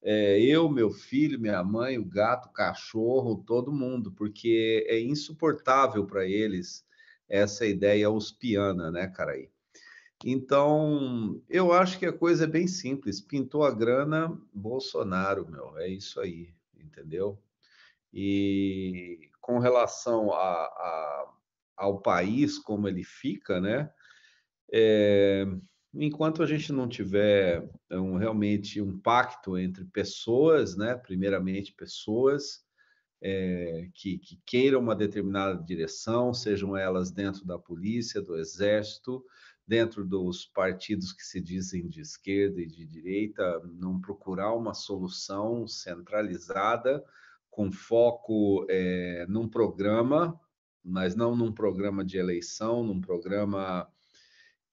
É, 0.02 0.40
eu, 0.40 0.70
meu 0.70 0.92
filho, 0.92 1.40
minha 1.40 1.64
mãe, 1.64 1.98
o 1.98 2.06
gato, 2.06 2.50
o 2.50 2.54
cachorro, 2.54 3.44
todo 3.46 3.74
mundo, 3.74 4.12
porque 4.12 4.86
é 4.88 5.00
insuportável 5.00 6.06
para 6.06 6.26
eles 6.26 6.86
essa 7.28 7.66
ideia 7.66 8.10
uspiana, 8.10 8.92
né, 8.92 9.08
Caraí? 9.08 9.50
Então, 10.24 11.42
eu 11.50 11.74
acho 11.74 11.98
que 12.00 12.06
a 12.06 12.14
coisa 12.14 12.46
é 12.46 12.48
bem 12.48 12.68
simples. 12.68 13.20
Pintou 13.22 13.64
a 13.64 13.72
grana, 13.72 14.38
Bolsonaro, 14.54 15.50
meu, 15.50 15.78
é 15.78 15.88
isso 15.88 16.20
aí, 16.20 16.54
entendeu? 16.80 17.40
E 18.14 19.30
com 19.46 19.60
relação 19.60 20.34
a, 20.34 20.42
a, 20.42 21.34
ao 21.78 22.02
país, 22.02 22.58
como 22.58 22.88
ele 22.88 23.04
fica, 23.04 23.62
né? 23.62 23.88
É, 24.74 25.46
enquanto 25.94 26.42
a 26.42 26.48
gente 26.48 26.74
não 26.74 26.90
tiver 26.90 27.70
um, 27.92 28.18
realmente 28.18 28.82
um 28.82 29.00
pacto 29.00 29.56
entre 29.56 29.86
pessoas, 29.86 30.76
né? 30.76 30.96
Primeiramente, 30.96 31.76
pessoas 31.76 32.66
é, 33.22 33.88
que, 33.94 34.18
que 34.18 34.42
queiram 34.48 34.80
uma 34.80 34.96
determinada 34.96 35.64
direção, 35.64 36.34
sejam 36.34 36.76
elas 36.76 37.12
dentro 37.12 37.46
da 37.46 37.60
polícia, 37.60 38.24
do 38.24 38.38
exército, 38.38 39.24
dentro 39.68 40.04
dos 40.04 40.48
partidos 40.48 41.14
que 41.14 41.22
se 41.22 41.40
dizem 41.40 41.88
de 41.88 42.02
esquerda 42.02 42.60
e 42.60 42.66
de 42.66 42.84
direita, 42.84 43.62
não 43.76 44.02
procurar 44.02 44.56
uma 44.56 44.74
solução 44.74 45.68
centralizada 45.68 47.06
com 47.56 47.72
foco 47.72 48.66
é, 48.70 49.26
num 49.30 49.48
programa, 49.48 50.38
mas 50.84 51.16
não 51.16 51.34
num 51.34 51.54
programa 51.54 52.04
de 52.04 52.18
eleição, 52.18 52.84
num 52.84 53.00
programa 53.00 53.90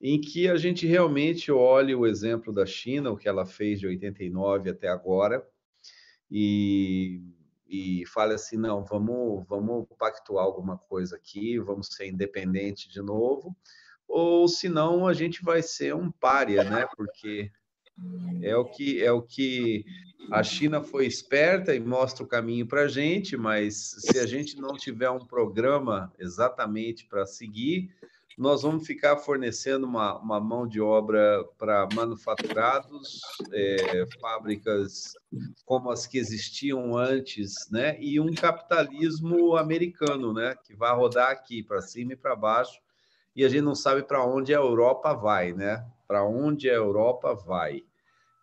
em 0.01 0.21
que 0.21 0.49
a 0.49 0.57
gente 0.57 0.85
realmente 0.85 1.53
olhe 1.53 1.95
o 1.95 2.05
exemplo 2.05 2.53
da 2.53 2.67
China, 2.67 3.13
o 3.13 3.17
que 3.17 3.29
ela 3.29 3.47
fez 3.47 3.79
de 3.79 3.87
89 3.87 4.69
até 4.69 4.89
agora, 4.89 5.47
e, 6.29 7.23
e 7.69 8.05
fale 8.07 8.35
assim, 8.35 8.57
não, 8.57 8.85
vamos, 8.85 9.47
vamos 9.47 9.87
pactuar 9.97 10.45
alguma 10.45 10.77
coisa 10.77 11.15
aqui, 11.15 11.61
vamos 11.61 11.87
ser 11.87 12.09
independente 12.09 12.91
de 12.91 13.01
novo, 13.01 13.57
ou 14.09 14.49
senão 14.49 15.07
a 15.07 15.13
gente 15.13 15.41
vai 15.41 15.63
ser 15.63 15.95
um 15.95 16.11
pária, 16.11 16.65
né? 16.65 16.85
Porque 16.97 17.49
é 18.43 18.57
o 18.57 18.65
que 18.65 19.03
é 19.03 19.13
o 19.13 19.23
que 19.23 19.85
a 20.31 20.43
China 20.43 20.83
foi 20.83 21.07
esperta 21.07 21.75
e 21.75 21.81
mostra 21.81 22.25
o 22.25 22.29
caminho 22.29 22.67
para 22.67 22.83
a 22.83 22.89
gente, 22.89 23.37
mas 23.37 23.97
se 23.99 24.19
a 24.19 24.27
gente 24.27 24.57
não 24.57 24.77
tiver 24.77 25.11
um 25.11 25.27
programa 25.27 26.13
exatamente 26.19 27.07
para 27.07 27.27
seguir, 27.27 27.91
nós 28.39 28.63
vamos 28.63 28.87
ficar 28.87 29.17
fornecendo 29.19 29.87
uma, 29.87 30.19
uma 30.19 30.41
mão 30.41 30.67
de 30.67 30.81
obra 30.81 31.45
para 31.59 31.87
manufaturados, 31.95 33.21
é, 33.53 34.07
fábricas 34.21 35.13
como 35.65 35.91
as 35.91 36.07
que 36.07 36.19
existiam 36.19 36.97
antes, 36.97 37.69
né? 37.71 37.97
E 38.01 38.19
um 38.19 38.35
capitalismo 38.35 39.57
americano, 39.57 40.33
né? 40.33 40.57
Que 40.65 40.75
vai 40.75 40.95
rodar 40.95 41.31
aqui 41.31 41.63
para 41.63 41.83
cima 41.83 42.15
e 42.15 42.17
para 42.17 42.35
baixo, 42.35 42.81
e 43.37 43.45
a 43.45 43.49
gente 43.49 43.63
não 43.63 43.75
sabe 43.75 44.03
para 44.03 44.25
onde 44.25 44.55
a 44.55 44.59
Europa 44.59 45.13
vai, 45.13 45.53
né? 45.53 45.85
Para 46.13 46.27
onde 46.27 46.69
a 46.69 46.75
Europa 46.75 47.35
vai 47.35 47.83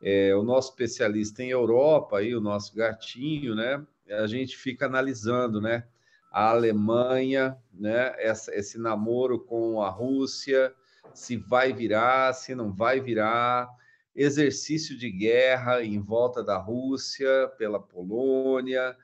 é, 0.02 0.34
o 0.36 0.42
nosso 0.42 0.72
especialista 0.72 1.44
em 1.44 1.52
Europa, 1.52 2.18
aí, 2.18 2.34
o 2.34 2.42
nosso 2.42 2.76
gatinho, 2.76 3.54
né? 3.54 3.86
A 4.10 4.26
gente 4.26 4.58
fica 4.58 4.88
analisando, 4.88 5.62
né? 5.62 5.86
A 6.32 6.50
Alemanha, 6.50 7.56
né? 7.72 8.16
Essa, 8.18 8.56
esse 8.56 8.80
namoro 8.80 9.40
com 9.40 9.84
a 9.84 9.90
Rússia, 9.92 10.74
se 11.14 11.38
vai 11.38 11.72
virar, 11.72 12.34
se 12.34 12.56
não 12.56 12.74
vai 12.74 13.00
virar, 13.00 13.70
exercício 14.16 14.98
de 14.98 15.12
guerra 15.12 15.84
em 15.84 16.00
volta 16.00 16.44
da 16.44 16.58
Rússia, 16.58 17.52
pela 17.56 17.80
Polônia, 17.80 18.98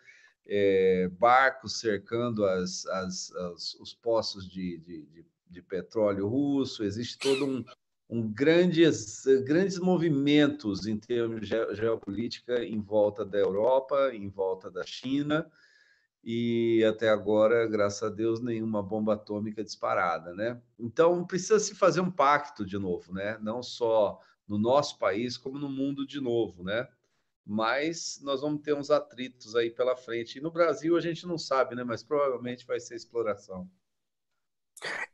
é, 0.48 1.08
barcos 1.20 1.80
cercando 1.80 2.44
as, 2.44 2.84
as, 2.88 3.32
as, 3.32 3.76
os 3.76 3.94
poços 3.94 4.50
de, 4.50 4.80
de, 4.80 5.06
de, 5.06 5.26
de 5.52 5.62
petróleo 5.62 6.28
russo, 6.28 6.84
existe 6.84 7.20
todo 7.20 7.46
um, 7.46 7.64
um 8.10 8.32
grandes, 8.32 9.26
grandes 9.44 9.80
movimentos 9.80 10.86
em 10.86 10.98
termos 10.98 11.42
de 11.42 11.76
geopolítica 11.76 12.64
em 12.64 12.80
volta 12.80 13.26
da 13.26 13.38
Europa, 13.38 14.12
em 14.14 14.30
volta 14.30 14.70
da 14.70 14.84
China, 14.86 15.50
e 16.24 16.84
até 16.84 17.10
agora, 17.10 17.68
graças 17.68 18.02
a 18.02 18.10
Deus, 18.10 18.42
nenhuma 18.42 18.82
bomba 18.82 19.14
atômica 19.14 19.64
disparada, 19.64 20.34
né? 20.34 20.60
Então 20.80 21.26
precisa 21.26 21.60
se 21.60 21.76
fazer 21.76 22.02
um 22.02 22.10
pacto 22.10 22.66
de 22.66 22.80
novo, 22.80 23.14
né? 23.14 23.38
Não 23.42 23.62
só 23.62 24.20
no 24.48 24.58
nosso 24.58 24.98
país, 24.98 25.38
como 25.38 25.60
no 25.60 25.70
mundo 25.70 26.06
de 26.06 26.20
novo, 26.20 26.64
né? 26.64 26.88
Mas 27.46 28.20
nós 28.24 28.42
vamos 28.42 28.62
ter 28.62 28.74
uns 28.74 28.90
atritos 28.90 29.56
aí 29.56 29.70
pela 29.70 29.96
frente. 29.96 30.40
E 30.40 30.42
no 30.42 30.50
Brasil 30.50 30.98
a 30.98 31.02
gente 31.02 31.28
não 31.28 31.38
sabe, 31.38 31.76
né? 31.76 31.84
Mas 31.84 32.04
provavelmente 32.04 32.66
vai 32.66 32.80
ser 32.80 32.96
exploração. 32.96 33.70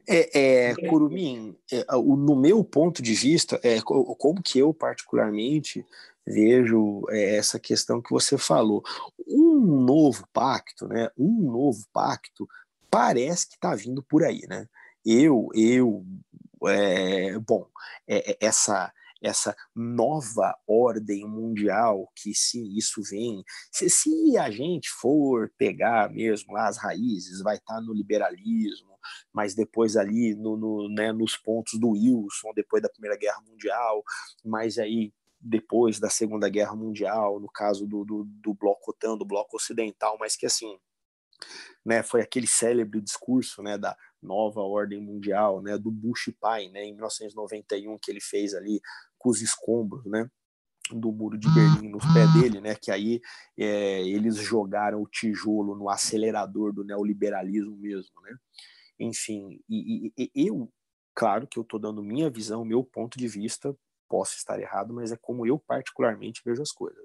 É, 0.07 0.69
é 0.69 0.75
Curumim, 0.89 1.55
é, 1.71 1.85
no 1.95 2.35
meu 2.35 2.63
ponto 2.63 3.01
de 3.01 3.13
vista, 3.13 3.59
é, 3.63 3.79
como 3.81 4.41
que 4.41 4.59
eu 4.59 4.73
particularmente 4.73 5.85
vejo 6.25 7.03
é, 7.09 7.35
essa 7.35 7.59
questão 7.59 8.01
que 8.01 8.11
você 8.11 8.37
falou, 8.37 8.83
um 9.27 9.59
novo 9.85 10.27
pacto, 10.33 10.87
né? 10.87 11.09
Um 11.17 11.51
novo 11.51 11.85
pacto 11.93 12.47
parece 12.89 13.47
que 13.47 13.55
está 13.55 13.75
vindo 13.75 14.03
por 14.03 14.23
aí, 14.23 14.41
né? 14.47 14.67
Eu, 15.05 15.49
eu, 15.53 16.05
é, 16.67 17.37
bom, 17.39 17.67
é, 18.07 18.31
é, 18.31 18.37
essa 18.41 18.91
essa 19.23 19.55
nova 19.75 20.57
ordem 20.65 21.27
mundial 21.27 22.11
que 22.15 22.33
se 22.33 22.75
isso 22.75 23.03
vem, 23.03 23.43
se, 23.71 23.87
se 23.87 24.35
a 24.35 24.49
gente 24.49 24.89
for 24.89 25.51
pegar 25.59 26.09
mesmo 26.09 26.53
lá 26.53 26.67
as 26.67 26.77
raízes, 26.77 27.39
vai 27.39 27.57
estar 27.57 27.75
tá 27.75 27.81
no 27.81 27.93
liberalismo 27.93 28.90
mas 29.33 29.55
depois 29.55 29.95
ali 29.95 30.35
no, 30.35 30.57
no 30.57 30.89
né, 30.89 31.11
nos 31.11 31.37
pontos 31.37 31.79
do 31.79 31.89
Wilson, 31.89 32.53
depois 32.55 32.81
da 32.81 32.89
Primeira 32.89 33.17
Guerra 33.17 33.41
Mundial, 33.47 34.03
mas 34.43 34.77
aí 34.77 35.13
depois 35.39 35.99
da 35.99 36.09
Segunda 36.09 36.47
Guerra 36.49 36.75
Mundial, 36.75 37.39
no 37.39 37.49
caso 37.49 37.87
do, 37.87 38.05
do, 38.05 38.23
do 38.25 38.53
bloco 38.53 38.91
OTAN, 38.91 39.17
do 39.17 39.25
bloco 39.25 39.57
ocidental, 39.57 40.17
mas 40.19 40.35
que 40.35 40.45
assim, 40.45 40.77
né, 41.83 42.03
foi 42.03 42.21
aquele 42.21 42.45
célebre 42.45 43.01
discurso, 43.01 43.63
né, 43.63 43.77
da 43.77 43.97
nova 44.21 44.61
ordem 44.61 45.01
mundial, 45.01 45.61
né, 45.61 45.77
do 45.77 45.89
Bush 45.89 46.31
pai, 46.39 46.69
né, 46.69 46.83
em 46.83 46.93
1991 46.93 47.97
que 47.97 48.11
ele 48.11 48.21
fez 48.21 48.53
ali 48.53 48.79
com 49.17 49.29
os 49.29 49.41
escombros, 49.41 50.05
né, 50.05 50.29
do 50.89 51.11
muro 51.11 51.37
de 51.37 51.47
Berlim 51.53 51.89
nos 51.89 52.03
pés 52.13 52.33
dele, 52.33 52.59
né? 52.59 52.75
Que 52.75 52.91
aí 52.91 53.21
é, 53.57 54.01
eles 54.01 54.35
jogaram 54.37 55.01
o 55.01 55.07
tijolo 55.07 55.75
no 55.75 55.89
acelerador 55.89 56.73
do 56.73 56.83
neoliberalismo 56.83 57.77
mesmo, 57.77 58.19
né? 58.21 58.35
Enfim, 59.01 59.59
e, 59.67 60.13
e, 60.15 60.31
e 60.35 60.47
eu, 60.47 60.71
claro 61.15 61.47
que 61.47 61.57
eu 61.57 61.63
estou 61.63 61.79
dando 61.79 62.03
minha 62.03 62.29
visão, 62.29 62.63
meu 62.63 62.83
ponto 62.83 63.17
de 63.17 63.27
vista, 63.27 63.75
posso 64.07 64.35
estar 64.37 64.59
errado, 64.59 64.93
mas 64.93 65.11
é 65.11 65.17
como 65.17 65.45
eu 65.45 65.57
particularmente 65.57 66.41
vejo 66.45 66.61
as 66.61 66.71
coisas. 66.71 67.03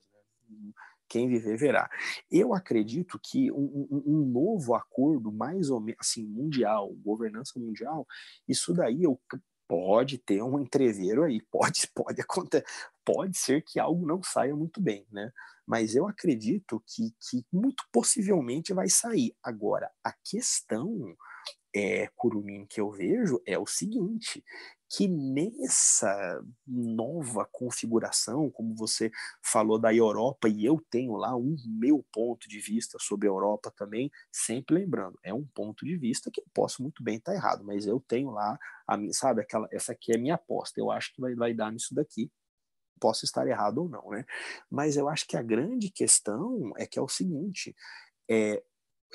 Né? 0.50 0.72
Quem 1.08 1.28
viver 1.28 1.56
verá. 1.56 1.88
Eu 2.30 2.52
acredito 2.52 3.18
que 3.22 3.50
um, 3.50 3.88
um, 3.90 4.02
um, 4.06 4.26
novo 4.26 4.74
acordo, 4.74 5.32
mais 5.32 5.70
ou 5.70 5.80
menos 5.80 6.00
assim, 6.00 6.26
mundial, 6.26 6.92
governança 6.96 7.58
mundial, 7.58 8.06
isso 8.46 8.74
daí 8.74 9.04
eu, 9.04 9.18
pode 9.66 10.18
ter 10.18 10.42
um 10.42 10.60
entreveiro 10.60 11.24
aí, 11.24 11.40
pode, 11.50 11.88
pode 11.94 12.20
acontecer, 12.20 12.66
pode 13.04 13.38
ser 13.38 13.62
que 13.62 13.80
algo 13.80 14.06
não 14.06 14.22
saia 14.22 14.54
muito 14.54 14.80
bem, 14.80 15.06
né? 15.10 15.30
Mas 15.66 15.96
eu 15.96 16.06
acredito 16.06 16.82
que, 16.86 17.14
que 17.20 17.44
muito 17.52 17.84
possivelmente 17.90 18.74
vai 18.74 18.88
sair. 18.88 19.34
Agora, 19.42 19.90
a 20.04 20.12
questão 20.24 21.16
é, 21.76 22.08
Curumim 22.16 22.64
que 22.64 22.80
eu 22.80 22.90
vejo 22.90 23.38
é 23.44 23.58
o 23.58 23.66
seguinte, 23.66 24.42
que 24.88 25.06
nessa 25.06 26.42
nova 26.66 27.46
configuração, 27.52 28.50
como 28.50 28.74
você 28.74 29.10
falou 29.42 29.78
da 29.78 29.94
Europa, 29.94 30.48
e 30.48 30.64
eu 30.64 30.82
tenho 30.88 31.16
lá 31.16 31.36
um 31.36 31.54
meu 31.66 32.02
ponto 32.10 32.48
de 32.48 32.58
vista 32.60 32.96
sobre 32.98 33.28
a 33.28 33.30
Europa 33.30 33.70
também, 33.76 34.10
sempre 34.32 34.76
lembrando, 34.76 35.18
é 35.22 35.34
um 35.34 35.44
ponto 35.44 35.84
de 35.84 35.98
vista 35.98 36.30
que 36.30 36.40
eu 36.40 36.46
posso 36.54 36.82
muito 36.82 37.02
bem 37.02 37.16
estar 37.16 37.34
errado, 37.34 37.62
mas 37.62 37.86
eu 37.86 38.00
tenho 38.00 38.30
lá, 38.30 38.58
a 38.88 38.96
minha, 38.96 39.12
sabe, 39.12 39.42
aquela, 39.42 39.68
essa 39.70 39.92
aqui 39.92 40.12
é 40.12 40.16
a 40.16 40.20
minha 40.20 40.36
aposta, 40.36 40.80
eu 40.80 40.90
acho 40.90 41.12
que 41.12 41.20
vai, 41.20 41.34
vai 41.34 41.52
dar 41.52 41.70
nisso 41.70 41.94
daqui, 41.94 42.30
posso 42.98 43.26
estar 43.26 43.46
errado 43.46 43.78
ou 43.82 43.88
não, 43.90 44.08
né? 44.08 44.24
Mas 44.70 44.96
eu 44.96 45.10
acho 45.10 45.26
que 45.26 45.36
a 45.36 45.42
grande 45.42 45.90
questão 45.90 46.72
é 46.78 46.86
que 46.86 46.98
é 46.98 47.02
o 47.02 47.08
seguinte, 47.08 47.76
é, 48.30 48.62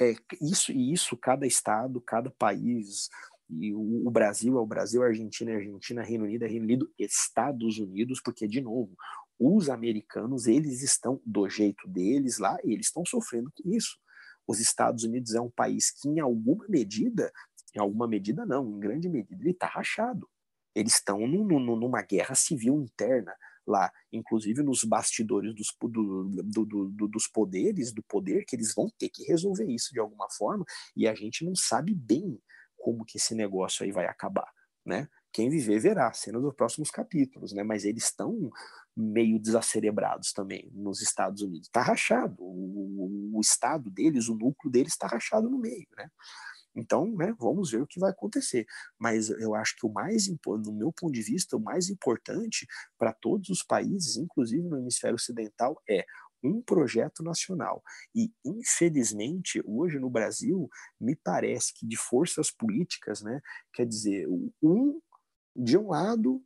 é, 0.02 0.16
isso 0.42 0.72
e 0.72 0.92
isso 0.92 1.16
cada 1.16 1.46
estado, 1.46 2.02
cada 2.02 2.32
país, 2.32 3.08
e 3.48 3.74
o, 3.74 4.08
o, 4.08 4.10
Brasil 4.10 4.58
é 4.58 4.62
o 4.62 4.66
Brasil, 4.66 5.04
a 5.04 5.08
Argentina 5.08 5.52
é 5.52 5.56
a 5.56 5.58
Argentina, 5.58 6.02
Reino 6.02 6.24
Unido 6.24 6.44
é 6.44 6.48
Reino 6.48 6.64
Unido, 6.64 6.92
Estados 6.98 7.78
Unidos, 7.78 8.20
porque 8.20 8.48
de 8.48 8.62
novo, 8.62 8.96
os 9.38 9.70
americanos 9.70 10.48
eles 10.48 10.82
estão 10.82 11.22
do 11.26 11.48
jeito 11.48 11.88
deles 11.88 12.40
lá 12.40 12.58
e 12.64 12.74
eles 12.74 12.88
estão 12.88 13.06
sofrendo 13.06 13.52
com 13.56 13.70
isso. 13.70 13.98
Os 14.48 14.60
Estados 14.60 15.04
Unidos 15.04 15.36
é 15.36 15.42
um 15.42 15.52
país 15.52 15.92
que 15.92 16.10
em 16.10 16.20
alguma 16.20 16.66
medida, 16.68 17.32
em 17.76 17.80
alguma 17.80 18.08
medida 18.08 18.46
não, 18.46 18.68
em 18.70 18.80
grande 18.80 19.08
medida 19.08 19.42
ele 19.42 19.52
está 19.52 19.68
rachado. 19.68 20.28
Eles 20.74 20.96
estão 20.96 21.28
numa 21.28 22.02
guerra 22.02 22.34
civil 22.34 22.82
interna 22.82 23.36
lá, 23.66 23.92
inclusive 24.12 24.64
nos 24.64 24.84
bastidores 24.84 25.54
dos, 25.54 25.68
do, 25.82 26.24
do, 26.44 26.66
do, 26.66 27.08
dos 27.08 27.28
poderes, 27.28 27.94
do 27.94 28.04
poder, 28.04 28.46
que 28.46 28.56
eles 28.56 28.74
vão 28.74 28.90
ter 28.98 29.10
que 29.10 29.24
resolver 29.24 29.66
isso 29.66 29.94
de 29.94 30.00
alguma 30.00 30.30
forma, 30.30 30.66
e 30.96 31.08
a 31.08 31.16
gente 31.16 31.46
não 31.46 31.56
sabe 31.56 31.94
bem 31.94 32.40
como 32.78 33.06
que 33.06 33.18
esse 33.18 33.36
negócio 33.36 33.84
aí 33.84 33.92
vai 33.92 34.06
acabar, 34.06 34.52
né? 34.86 35.08
Quem 35.34 35.50
viver 35.50 35.80
verá, 35.80 36.12
sendo 36.12 36.42
nos 36.42 36.54
próximos 36.54 36.92
capítulos, 36.92 37.54
né? 37.54 37.64
Mas 37.64 37.86
eles 37.86 38.04
estão 38.04 38.52
meio 38.96 39.40
desacerebrados 39.40 40.34
também 40.34 40.70
nos 40.74 41.02
Estados 41.02 41.42
Unidos. 41.42 41.68
Está 41.68 41.82
rachado. 41.82 42.36
O, 42.38 43.38
o, 43.38 43.40
estado 43.40 43.90
deles, 43.90 44.28
o 44.28 44.36
núcleo 44.36 44.70
deles 44.70 44.92
está 44.92 45.08
rachado 45.08 45.50
no 45.50 45.58
meio, 45.58 45.88
né? 45.98 46.10
Então, 46.76 47.06
né, 47.16 47.34
vamos 47.40 47.72
ver 47.72 47.82
o 47.82 47.88
que 47.88 48.00
vai 48.00 48.12
acontecer. 48.12 48.66
Mas 49.00 49.30
eu 49.30 49.56
acho 49.56 49.76
que 49.78 49.86
o 49.86 49.92
mais, 49.92 50.28
no 50.46 50.74
meu 50.74 50.92
ponto 50.92 51.12
de 51.14 51.22
vista, 51.22 51.58
o 51.58 51.60
mais 51.62 51.90
importante 51.90 52.66
para 52.98 53.14
todos 53.14 53.50
os 53.50 53.64
países, 53.64 54.18
inclusive 54.18 54.68
no 54.68 54.78
hemisfério 54.78 55.16
ocidental, 55.16 55.82
é 55.90 56.06
um 56.44 56.62
projeto 56.62 57.24
nacional. 57.24 57.84
E, 58.16 58.32
infelizmente, 58.46 59.62
hoje 59.66 60.00
no 60.00 60.10
Brasil, 60.10 60.68
me 61.00 61.16
parece 61.16 61.74
que 61.74 61.86
de 61.88 61.98
forças 61.98 62.50
políticas, 62.52 63.22
né, 63.22 63.42
quer 63.74 63.86
dizer, 63.86 64.28
um, 64.62 65.00
de 65.56 65.78
um 65.78 65.90
lado, 65.90 66.42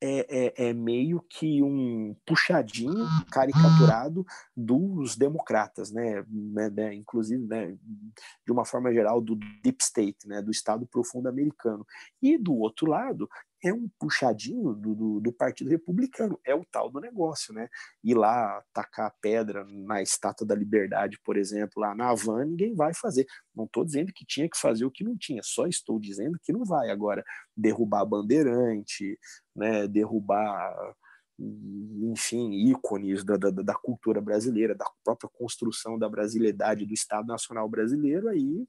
é, 0.00 0.26
é, 0.28 0.68
é, 0.68 0.72
meio 0.72 1.24
que 1.28 1.62
um 1.62 2.14
puxadinho 2.26 3.06
caricaturado 3.30 4.26
dos 4.54 5.16
democratas, 5.16 5.90
né? 5.90 6.24
né, 6.28 6.68
né 6.70 6.94
inclusive, 6.94 7.46
né, 7.46 7.76
de 8.44 8.52
uma 8.52 8.64
forma 8.64 8.92
geral, 8.92 9.20
do 9.20 9.36
deep 9.62 9.82
state, 9.82 10.26
né, 10.26 10.42
do 10.42 10.50
Estado 10.50 10.86
profundo 10.86 11.28
americano. 11.28 11.86
E 12.20 12.36
do 12.36 12.54
outro 12.54 12.90
lado, 12.90 13.28
é 13.64 13.72
um 13.72 13.88
puxadinho 13.98 14.74
do, 14.74 14.94
do, 14.94 15.20
do, 15.20 15.32
Partido 15.32 15.70
Republicano, 15.70 16.38
é 16.44 16.54
o 16.54 16.64
tal 16.64 16.90
do 16.90 17.00
negócio, 17.00 17.54
né? 17.54 17.68
Ir 18.04 18.14
lá 18.14 18.62
tacar 18.72 19.14
pedra 19.20 19.64
na 19.64 20.02
Estátua 20.02 20.46
da 20.46 20.54
Liberdade, 20.54 21.18
por 21.24 21.36
exemplo, 21.36 21.80
lá 21.80 21.94
na 21.94 22.10
Havana, 22.10 22.44
ninguém 22.44 22.74
vai 22.74 22.92
fazer. 22.94 23.26
Não 23.54 23.64
estou 23.64 23.84
dizendo 23.84 24.12
que 24.12 24.24
tinha 24.26 24.48
que 24.48 24.58
fazer 24.58 24.84
o 24.84 24.90
que 24.90 25.04
não 25.04 25.16
tinha, 25.16 25.40
só 25.42 25.66
estou 25.66 25.98
dizendo 25.98 26.38
que 26.42 26.52
não 26.52 26.64
vai. 26.64 26.90
Agora, 26.90 27.24
derrubar 27.56 28.04
bandeirante, 28.04 29.18
né? 29.54 29.88
derrubar 29.88 30.94
enfim, 31.38 32.50
ícones 32.70 33.22
da, 33.22 33.36
da, 33.36 33.50
da, 33.50 33.74
cultura 33.74 34.20
brasileira, 34.22 34.74
da 34.74 34.86
própria 35.04 35.28
construção 35.28 35.98
da 35.98 36.08
brasilidade 36.08 36.86
do 36.86 36.94
Estado 36.94 37.26
Nacional 37.26 37.68
Brasileiro, 37.68 38.28
aí 38.28 38.66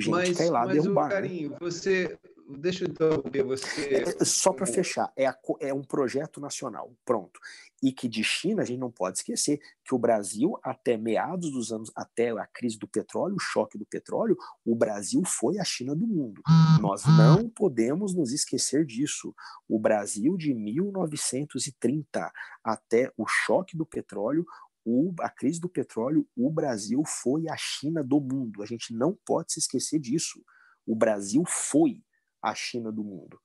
gente 0.00 0.10
mas, 0.10 0.36
quer 0.36 0.46
ir 0.46 0.50
lá 0.50 0.66
mas 0.66 0.82
derrubar. 0.82 1.04
O 1.04 1.08
né? 1.08 1.14
Carinho, 1.14 1.50
né? 1.50 1.56
você, 1.60 2.18
deixa 2.48 2.84
eu 2.84 2.88
interromper 2.88 3.42
você. 3.42 3.94
É, 3.94 4.22
é 4.22 4.24
só 4.24 4.52
para 4.52 4.66
fechar, 4.66 5.12
é, 5.16 5.26
a, 5.26 5.36
é 5.60 5.72
um 5.72 5.82
projeto 5.82 6.40
nacional, 6.40 6.92
pronto. 7.04 7.40
E 7.82 7.92
que 7.92 8.08
de 8.08 8.24
China 8.24 8.62
a 8.62 8.64
gente 8.64 8.78
não 8.78 8.90
pode 8.90 9.18
esquecer 9.18 9.60
que 9.84 9.94
o 9.94 9.98
Brasil, 9.98 10.58
até 10.62 10.96
meados 10.96 11.50
dos 11.50 11.72
anos, 11.72 11.92
até 11.94 12.30
a 12.30 12.46
crise 12.46 12.78
do 12.78 12.88
petróleo, 12.88 13.36
o 13.36 13.40
choque 13.40 13.76
do 13.76 13.84
petróleo, 13.84 14.36
o 14.64 14.74
Brasil 14.74 15.22
foi 15.24 15.58
a 15.58 15.64
China 15.64 15.94
do 15.94 16.06
mundo. 16.06 16.40
Nós 16.80 17.04
não 17.04 17.48
podemos 17.48 18.14
nos 18.14 18.32
esquecer 18.32 18.84
disso. 18.84 19.34
O 19.68 19.78
Brasil 19.78 20.36
de 20.36 20.54
1930 20.54 22.32
até 22.64 23.12
o 23.16 23.26
choque 23.26 23.76
do 23.76 23.84
petróleo, 23.84 24.46
o, 24.88 25.12
a 25.18 25.28
crise 25.28 25.58
do 25.58 25.68
petróleo, 25.68 26.24
o 26.36 26.48
Brasil 26.48 27.02
foi 27.04 27.48
a 27.48 27.56
China 27.56 28.04
do 28.04 28.20
mundo. 28.20 28.62
A 28.62 28.66
gente 28.66 28.94
não 28.94 29.18
pode 29.26 29.52
se 29.52 29.58
esquecer 29.58 29.98
disso. 29.98 30.40
O 30.86 30.94
Brasil 30.94 31.42
foi 31.44 32.00
a 32.40 32.54
China 32.54 32.92
do 32.92 33.02
mundo. 33.02 33.40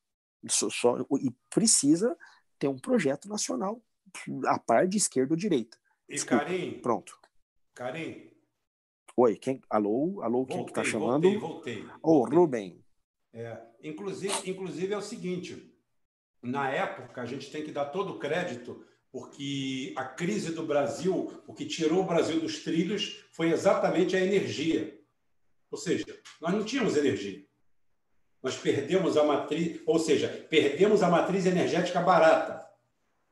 Só, 0.47 0.69
só, 0.69 0.97
e 1.19 1.35
precisa 1.49 2.15
ter 2.59 2.67
um 2.67 2.77
projeto 2.77 3.27
nacional 3.27 3.83
a 4.45 4.59
par 4.59 4.87
de 4.87 4.97
esquerda 4.97 5.33
ou 5.33 5.37
direita. 5.37 5.79
E 6.07 6.13
Desculpa. 6.13 6.45
Karim? 6.45 6.79
Pronto. 6.79 7.19
Karim? 7.73 8.29
Oi, 9.17 9.35
quem? 9.35 9.61
Alô? 9.67 10.21
Alô, 10.21 10.45
quem 10.45 10.63
está 10.63 10.83
chamando? 10.83 11.23
Voltei, 11.39 11.81
voltei. 11.81 11.85
Ô, 12.03 12.19
oh, 12.19 12.23
Rubem. 12.23 12.85
É, 13.33 13.59
inclusive, 13.81 14.47
inclusive 14.47 14.93
é 14.93 14.97
o 14.97 15.01
seguinte, 15.01 15.75
na 16.39 16.69
época 16.69 17.19
a 17.19 17.25
gente 17.25 17.51
tem 17.51 17.63
que 17.63 17.71
dar 17.71 17.85
todo 17.85 18.13
o 18.13 18.19
crédito 18.19 18.85
porque 19.11 19.93
a 19.97 20.05
crise 20.05 20.53
do 20.53 20.63
Brasil, 20.63 21.43
o 21.45 21.53
que 21.53 21.65
tirou 21.65 22.01
o 22.01 22.05
Brasil 22.05 22.39
dos 22.39 22.59
trilhos 22.59 23.25
foi 23.31 23.51
exatamente 23.51 24.15
a 24.15 24.21
energia. 24.21 24.97
Ou 25.69 25.77
seja, 25.77 26.05
nós 26.39 26.53
não 26.53 26.63
tínhamos 26.63 26.95
energia. 26.95 27.45
Nós 28.41 28.55
perdemos 28.55 29.17
a 29.17 29.23
matriz, 29.23 29.81
ou 29.85 29.99
seja, 29.99 30.27
perdemos 30.49 31.03
a 31.03 31.09
matriz 31.09 31.45
energética 31.45 31.99
barata. 31.99 32.65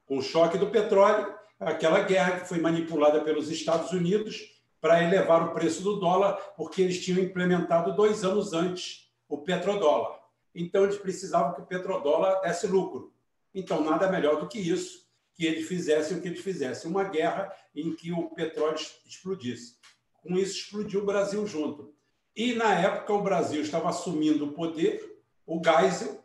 Com 0.05 0.17
o 0.17 0.21
choque 0.21 0.57
do 0.57 0.69
petróleo, 0.69 1.33
aquela 1.59 2.01
guerra 2.01 2.41
que 2.41 2.47
foi 2.47 2.59
manipulada 2.59 3.21
pelos 3.21 3.49
Estados 3.49 3.91
Unidos 3.91 4.59
para 4.81 5.03
elevar 5.03 5.43
o 5.43 5.53
preço 5.53 5.81
do 5.81 5.99
dólar, 5.99 6.33
porque 6.55 6.81
eles 6.81 7.03
tinham 7.03 7.19
implementado 7.19 7.95
dois 7.95 8.23
anos 8.23 8.53
antes 8.53 9.09
o 9.27 9.37
petrodólar. 9.37 10.19
Então, 10.53 10.83
eles 10.83 10.97
precisavam 10.97 11.53
que 11.53 11.61
o 11.61 11.65
petrodólar 11.65 12.41
desse 12.41 12.67
lucro. 12.67 13.13
Então, 13.53 13.83
nada 13.83 14.09
melhor 14.09 14.39
do 14.39 14.47
que 14.47 14.59
isso, 14.59 14.98
que 15.39 15.45
eles 15.45 15.69
fizessem 15.69 16.17
o 16.17 16.21
que 16.21 16.27
eles 16.27 16.41
fizessem, 16.41 16.91
uma 16.91 17.05
guerra 17.05 17.49
em 17.73 17.95
que 17.95 18.11
o 18.11 18.29
petróleo 18.31 18.77
explodisse. 19.05 19.77
Com 20.15 20.37
isso, 20.37 20.57
explodiu 20.57 21.01
o 21.01 21.05
Brasil 21.05 21.47
junto. 21.47 21.95
E, 22.35 22.53
na 22.55 22.75
época, 22.77 23.13
o 23.13 23.23
Brasil 23.23 23.61
estava 23.61 23.87
assumindo 23.87 24.43
o 24.43 24.51
poder, 24.51 25.23
o 25.45 25.61
Geisel, 25.63 26.21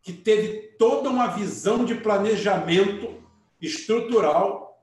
que 0.00 0.14
teve 0.14 0.76
toda 0.78 1.10
uma 1.10 1.26
visão 1.26 1.84
de 1.84 1.94
planejamento 1.96 3.22
estrutural 3.60 4.82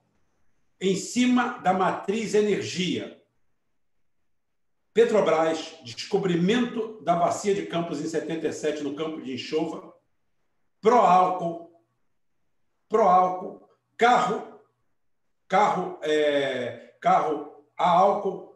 em 0.79 0.95
cima 0.95 1.57
da 1.57 1.73
matriz 1.73 2.35
energia. 2.35 3.19
Petrobras, 4.93 5.73
descobrimento 5.83 7.01
da 7.01 7.15
bacia 7.15 7.55
de 7.55 7.65
Campos 7.65 7.99
em 7.99 8.07
77 8.07 8.83
no 8.83 8.93
campo 8.93 9.23
de 9.23 9.33
Enxova, 9.33 9.91
pró-álcool, 10.79 11.71
pró-álcool, 12.87 13.70
carro, 14.01 14.59
carro, 15.47 15.99
é, 16.01 16.95
carro 16.99 17.63
a 17.77 17.87
álcool, 17.87 18.51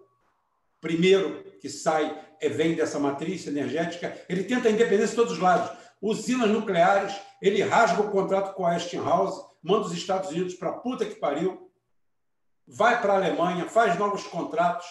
primeiro 0.82 1.44
que 1.62 1.70
sai 1.70 2.20
é, 2.42 2.50
vem 2.50 2.74
dessa 2.74 2.98
matriz 2.98 3.46
energética, 3.46 4.20
ele 4.28 4.44
tenta 4.44 4.70
a 4.70 4.72
independência 4.72 5.10
de 5.10 5.16
todos 5.16 5.34
os 5.34 5.40
lados. 5.40 5.78
Usinas 6.02 6.50
nucleares, 6.50 7.16
ele 7.40 7.62
rasga 7.62 8.02
o 8.02 8.10
contrato 8.10 8.56
com 8.56 8.66
a 8.66 8.72
Westinghouse, 8.72 9.40
manda 9.62 9.86
os 9.86 9.94
Estados 9.94 10.32
Unidos 10.32 10.56
para 10.56 10.74
puta 10.74 11.06
que 11.06 11.14
pariu, 11.14 11.72
vai 12.68 13.00
para 13.00 13.14
a 13.14 13.18
Alemanha, 13.18 13.70
faz 13.70 14.00
novos 14.00 14.24
contratos. 14.26 14.88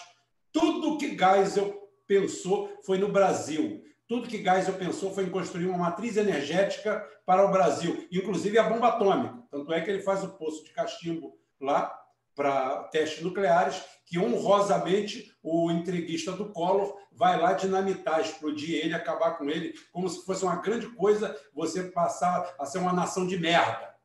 Tudo 0.53 0.97
que 0.97 1.17
Geisel 1.17 1.85
pensou 2.07 2.79
foi 2.85 2.97
no 2.97 3.09
Brasil. 3.09 3.83
Tudo 4.07 4.27
que 4.27 4.43
Geisel 4.43 4.75
pensou 4.75 5.13
foi 5.13 5.25
em 5.25 5.29
construir 5.29 5.65
uma 5.65 5.77
matriz 5.77 6.15
energética 6.15 7.03
para 7.25 7.45
o 7.45 7.51
Brasil, 7.51 8.07
inclusive 8.11 8.57
a 8.59 8.69
bomba 8.69 8.89
atômica. 8.89 9.43
Tanto 9.49 9.73
é 9.73 9.81
que 9.81 9.89
ele 9.89 10.03
faz 10.03 10.23
o 10.23 10.37
poço 10.37 10.63
de 10.63 10.71
cachimbo 10.71 11.37
lá 11.59 11.91
para 12.35 12.83
testes 12.89 13.23
nucleares, 13.23 13.83
que 14.05 14.19
honrosamente 14.19 15.35
o 15.41 15.71
entreguista 15.71 16.33
do 16.33 16.51
Collor 16.51 16.95
vai 17.11 17.39
lá 17.39 17.53
dinamitar, 17.53 18.19
explodir 18.19 18.75
ele, 18.75 18.93
acabar 18.93 19.37
com 19.37 19.49
ele, 19.49 19.73
como 19.91 20.07
se 20.07 20.23
fosse 20.23 20.43
uma 20.43 20.57
grande 20.57 20.87
coisa 20.89 21.35
você 21.53 21.85
passar 21.85 22.53
a 22.59 22.65
ser 22.65 22.77
uma 22.77 22.93
nação 22.93 23.25
de 23.25 23.39
merda, 23.39 23.95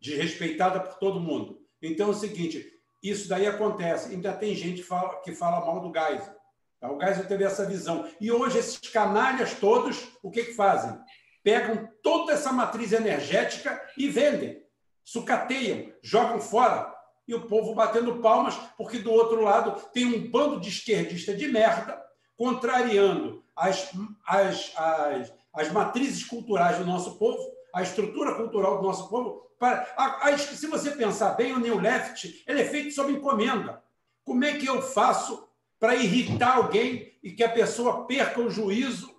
desrespeitada 0.00 0.80
por 0.80 0.94
todo 0.98 1.20
mundo. 1.20 1.60
Então 1.82 2.08
é 2.08 2.10
o 2.10 2.14
seguinte, 2.14 2.64
isso 3.02 3.28
daí 3.28 3.46
acontece. 3.46 4.14
Ainda 4.14 4.32
tem 4.32 4.54
gente 4.54 4.82
que 5.22 5.34
fala, 5.34 5.60
mal 5.60 5.80
do 5.80 5.92
Geisel. 5.92 6.34
Tá? 6.80 6.90
O 6.90 7.00
Geisel 7.00 7.26
teve 7.26 7.44
essa 7.44 7.64
visão. 7.64 8.08
E 8.20 8.30
hoje 8.30 8.58
esses 8.58 8.78
canalhas 8.78 9.54
todos, 9.54 10.08
o 10.22 10.30
que, 10.30 10.44
que 10.44 10.54
fazem? 10.54 10.98
Pegam 11.42 11.88
toda 12.02 12.32
essa 12.32 12.52
matriz 12.52 12.92
energética 12.92 13.80
e 13.96 14.08
vendem, 14.08 14.62
sucateiam, 15.04 15.92
jogam 16.02 16.40
fora 16.40 16.92
e 17.26 17.34
o 17.34 17.46
povo 17.46 17.74
batendo 17.74 18.20
palmas, 18.20 18.56
porque 18.76 18.98
do 18.98 19.12
outro 19.12 19.42
lado 19.42 19.80
tem 19.92 20.06
um 20.06 20.30
bando 20.30 20.60
de 20.60 20.68
esquerdista 20.68 21.34
de 21.34 21.48
merda 21.48 22.00
contrariando 22.36 23.44
as, 23.54 23.90
as, 24.26 24.72
as, 24.76 25.32
as 25.52 25.72
matrizes 25.72 26.24
culturais 26.24 26.78
do 26.78 26.84
nosso 26.84 27.18
povo, 27.18 27.38
a 27.74 27.82
estrutura 27.82 28.34
cultural 28.34 28.78
do 28.78 28.82
nosso 28.82 29.08
povo. 29.08 29.46
Para, 29.58 29.88
a, 29.96 30.28
a, 30.28 30.38
se 30.38 30.66
você 30.66 30.90
pensar 30.90 31.30
bem, 31.30 31.52
o 31.52 31.58
New 31.58 31.80
Left 31.80 32.44
ele 32.46 32.60
é 32.60 32.64
feito 32.64 32.94
sob 32.94 33.10
encomenda. 33.10 33.82
Como 34.22 34.44
é 34.44 34.52
que 34.52 34.66
eu 34.66 34.82
faço 34.82 35.45
para 35.78 35.96
irritar 35.96 36.56
alguém 36.56 37.12
e 37.22 37.32
que 37.32 37.44
a 37.44 37.48
pessoa 37.48 38.06
perca 38.06 38.40
o 38.40 38.50
juízo 38.50 39.16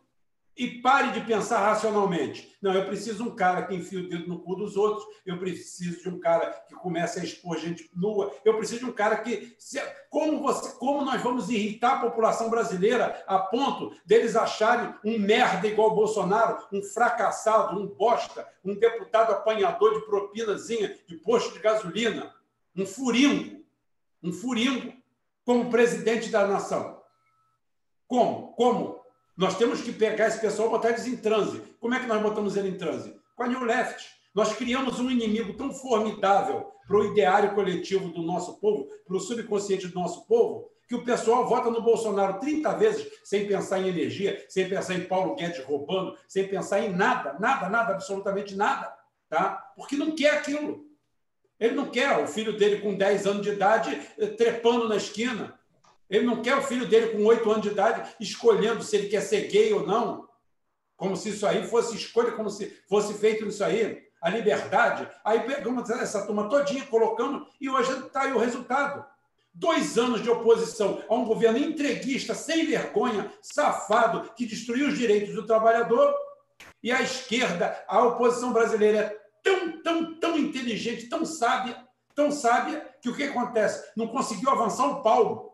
e 0.57 0.81
pare 0.81 1.11
de 1.11 1.25
pensar 1.25 1.59
racionalmente. 1.59 2.57
Não, 2.59 2.73
eu 2.73 2.85
preciso 2.85 3.23
de 3.23 3.29
um 3.29 3.35
cara 3.35 3.63
que 3.63 3.75
enfia 3.75 3.99
o 3.99 4.09
dedo 4.09 4.27
no 4.27 4.39
cu 4.39 4.55
dos 4.55 4.75
outros, 4.75 5.05
eu 5.23 5.37
preciso 5.37 6.01
de 6.01 6.09
um 6.09 6.19
cara 6.19 6.49
que 6.67 6.73
comece 6.73 7.19
a 7.19 7.23
expor 7.23 7.59
gente 7.59 7.89
nua, 7.95 8.33
eu 8.43 8.57
preciso 8.57 8.79
de 8.79 8.85
um 8.89 8.93
cara 8.93 9.17
que. 9.17 9.55
Como, 10.09 10.41
você, 10.41 10.75
como 10.77 11.05
nós 11.05 11.21
vamos 11.21 11.49
irritar 11.49 11.97
a 11.97 11.99
população 11.99 12.49
brasileira 12.49 13.23
a 13.27 13.37
ponto 13.37 13.95
deles 14.05 14.35
acharem 14.35 14.95
um 15.05 15.19
merda 15.19 15.67
igual 15.67 15.91
o 15.91 15.95
Bolsonaro, 15.95 16.65
um 16.73 16.81
fracassado, 16.81 17.79
um 17.79 17.85
bosta, 17.85 18.47
um 18.65 18.73
deputado 18.73 19.33
apanhador 19.33 19.93
de 19.93 20.05
propinazinha 20.07 20.97
de 21.07 21.17
posto 21.17 21.53
de 21.53 21.59
gasolina, 21.59 22.33
um 22.75 22.85
furingo, 22.85 23.63
um 24.23 24.33
furingo, 24.33 24.93
como 25.47 25.69
presidente 25.69 26.29
da 26.29 26.45
nação? 26.45 27.01
Como? 28.05 28.51
Como? 28.57 28.99
Nós 29.37 29.57
temos 29.57 29.79
que 29.79 29.93
pegar 29.93 30.27
esse 30.27 30.41
pessoal 30.41 30.67
e 30.67 30.71
botar 30.71 30.89
eles 30.89 31.07
em 31.07 31.15
transe. 31.15 31.61
Como 31.79 31.93
é 31.93 32.01
que 32.01 32.05
nós 32.05 32.21
botamos 32.21 32.57
ele 32.57 32.67
em 32.67 32.77
transe? 32.77 33.17
Com 33.33 33.43
a 33.43 33.47
New 33.47 33.63
Left. 33.63 34.05
Nós 34.35 34.51
criamos 34.51 34.99
um 34.99 35.09
inimigo 35.09 35.53
tão 35.53 35.71
formidável 35.71 36.69
para 36.85 36.97
o 36.97 37.05
ideário 37.05 37.55
coletivo 37.55 38.09
do 38.09 38.23
nosso 38.23 38.59
povo, 38.59 38.89
para 39.07 39.15
o 39.15 39.21
subconsciente 39.21 39.87
do 39.87 39.95
nosso 39.97 40.27
povo, 40.27 40.69
que 40.85 40.95
o 40.95 41.05
pessoal 41.05 41.47
vota 41.47 41.69
no 41.71 41.81
Bolsonaro 41.81 42.41
30 42.41 42.73
vezes 42.73 43.09
sem 43.23 43.47
pensar 43.47 43.79
em 43.79 43.87
energia, 43.87 44.45
sem 44.49 44.67
pensar 44.67 44.95
em 44.95 45.05
Paulo 45.05 45.35
Guedes 45.35 45.63
roubando, 45.63 46.17
sem 46.27 46.45
pensar 46.45 46.81
em 46.81 46.93
nada, 46.93 47.37
nada, 47.39 47.69
nada, 47.69 47.93
absolutamente 47.93 48.53
nada, 48.53 48.93
tá? 49.29 49.71
Porque 49.77 49.95
não 49.95 50.13
quer 50.13 50.31
aquilo. 50.31 50.86
Ele 51.59 51.73
não 51.73 51.89
quer 51.89 52.17
o 52.19 52.27
filho 52.27 52.57
dele 52.57 52.81
com 52.81 52.95
10 52.95 53.25
anos 53.25 53.41
de 53.41 53.49
idade 53.49 53.99
eh, 54.17 54.27
trepando 54.27 54.87
na 54.87 54.95
esquina. 54.95 55.57
Ele 56.09 56.25
não 56.25 56.41
quer 56.41 56.55
o 56.55 56.61
filho 56.61 56.87
dele 56.87 57.07
com 57.07 57.25
oito 57.25 57.49
anos 57.49 57.63
de 57.63 57.69
idade 57.69 58.15
escolhendo 58.19 58.83
se 58.83 58.95
ele 58.95 59.09
quer 59.09 59.21
ser 59.21 59.47
gay 59.47 59.73
ou 59.73 59.85
não. 59.85 60.27
Como 60.95 61.15
se 61.15 61.29
isso 61.29 61.45
aí 61.45 61.67
fosse 61.67 61.95
escolha, 61.95 62.31
como 62.31 62.49
se 62.49 62.81
fosse 62.87 63.13
feito 63.15 63.45
isso 63.47 63.63
aí. 63.63 64.05
A 64.21 64.29
liberdade. 64.29 65.07
Aí 65.23 65.41
pegamos 65.41 65.89
essa 65.89 66.25
turma 66.25 66.49
todinha 66.49 66.85
colocando 66.85 67.45
e 67.59 67.69
hoje 67.69 67.91
está 67.99 68.23
aí 68.23 68.33
o 68.33 68.39
resultado. 68.39 69.05
Dois 69.53 69.97
anos 69.97 70.21
de 70.21 70.29
oposição 70.29 71.03
a 71.09 71.15
um 71.15 71.25
governo 71.25 71.57
entreguista, 71.57 72.33
sem 72.33 72.65
vergonha, 72.65 73.31
safado, 73.41 74.31
que 74.35 74.45
destruiu 74.45 74.87
os 74.87 74.97
direitos 74.97 75.33
do 75.33 75.45
trabalhador. 75.45 76.15
E 76.81 76.91
a 76.91 77.01
esquerda, 77.01 77.83
a 77.87 78.03
oposição 78.03 78.53
brasileira 78.53 78.99
é 78.99 79.26
tão, 79.43 79.81
tão, 79.81 80.19
tão 80.19 80.37
inteligente, 80.37 81.09
tão 81.09 81.25
sábia, 81.25 81.77
tão 82.15 82.31
sábia, 82.31 82.87
que 83.01 83.09
o 83.09 83.15
que 83.15 83.23
acontece? 83.23 83.91
Não 83.95 84.07
conseguiu 84.07 84.49
avançar 84.49 84.87
um 84.87 85.01
palmo 85.01 85.53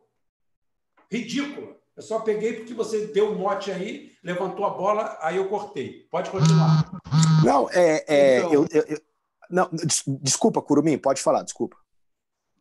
ridícula. 1.12 1.76
Eu 1.96 2.02
só 2.02 2.20
peguei 2.20 2.54
porque 2.54 2.74
você 2.74 3.08
deu 3.08 3.32
um 3.32 3.38
mote 3.38 3.72
aí, 3.72 4.12
levantou 4.24 4.66
a 4.66 4.72
bola, 4.72 5.18
aí 5.22 5.38
eu 5.38 5.48
cortei. 5.48 6.08
Pode 6.10 6.30
continuar. 6.32 6.90
Não, 7.46 7.70
é. 7.70 8.04
é 8.08 8.38
então... 8.40 8.54
eu, 8.54 8.68
eu, 8.72 8.84
eu, 8.88 9.02
não, 9.50 9.70
desculpa, 10.22 10.62
Curumim, 10.62 10.98
pode 10.98 11.22
falar, 11.22 11.44
desculpa. 11.44 11.78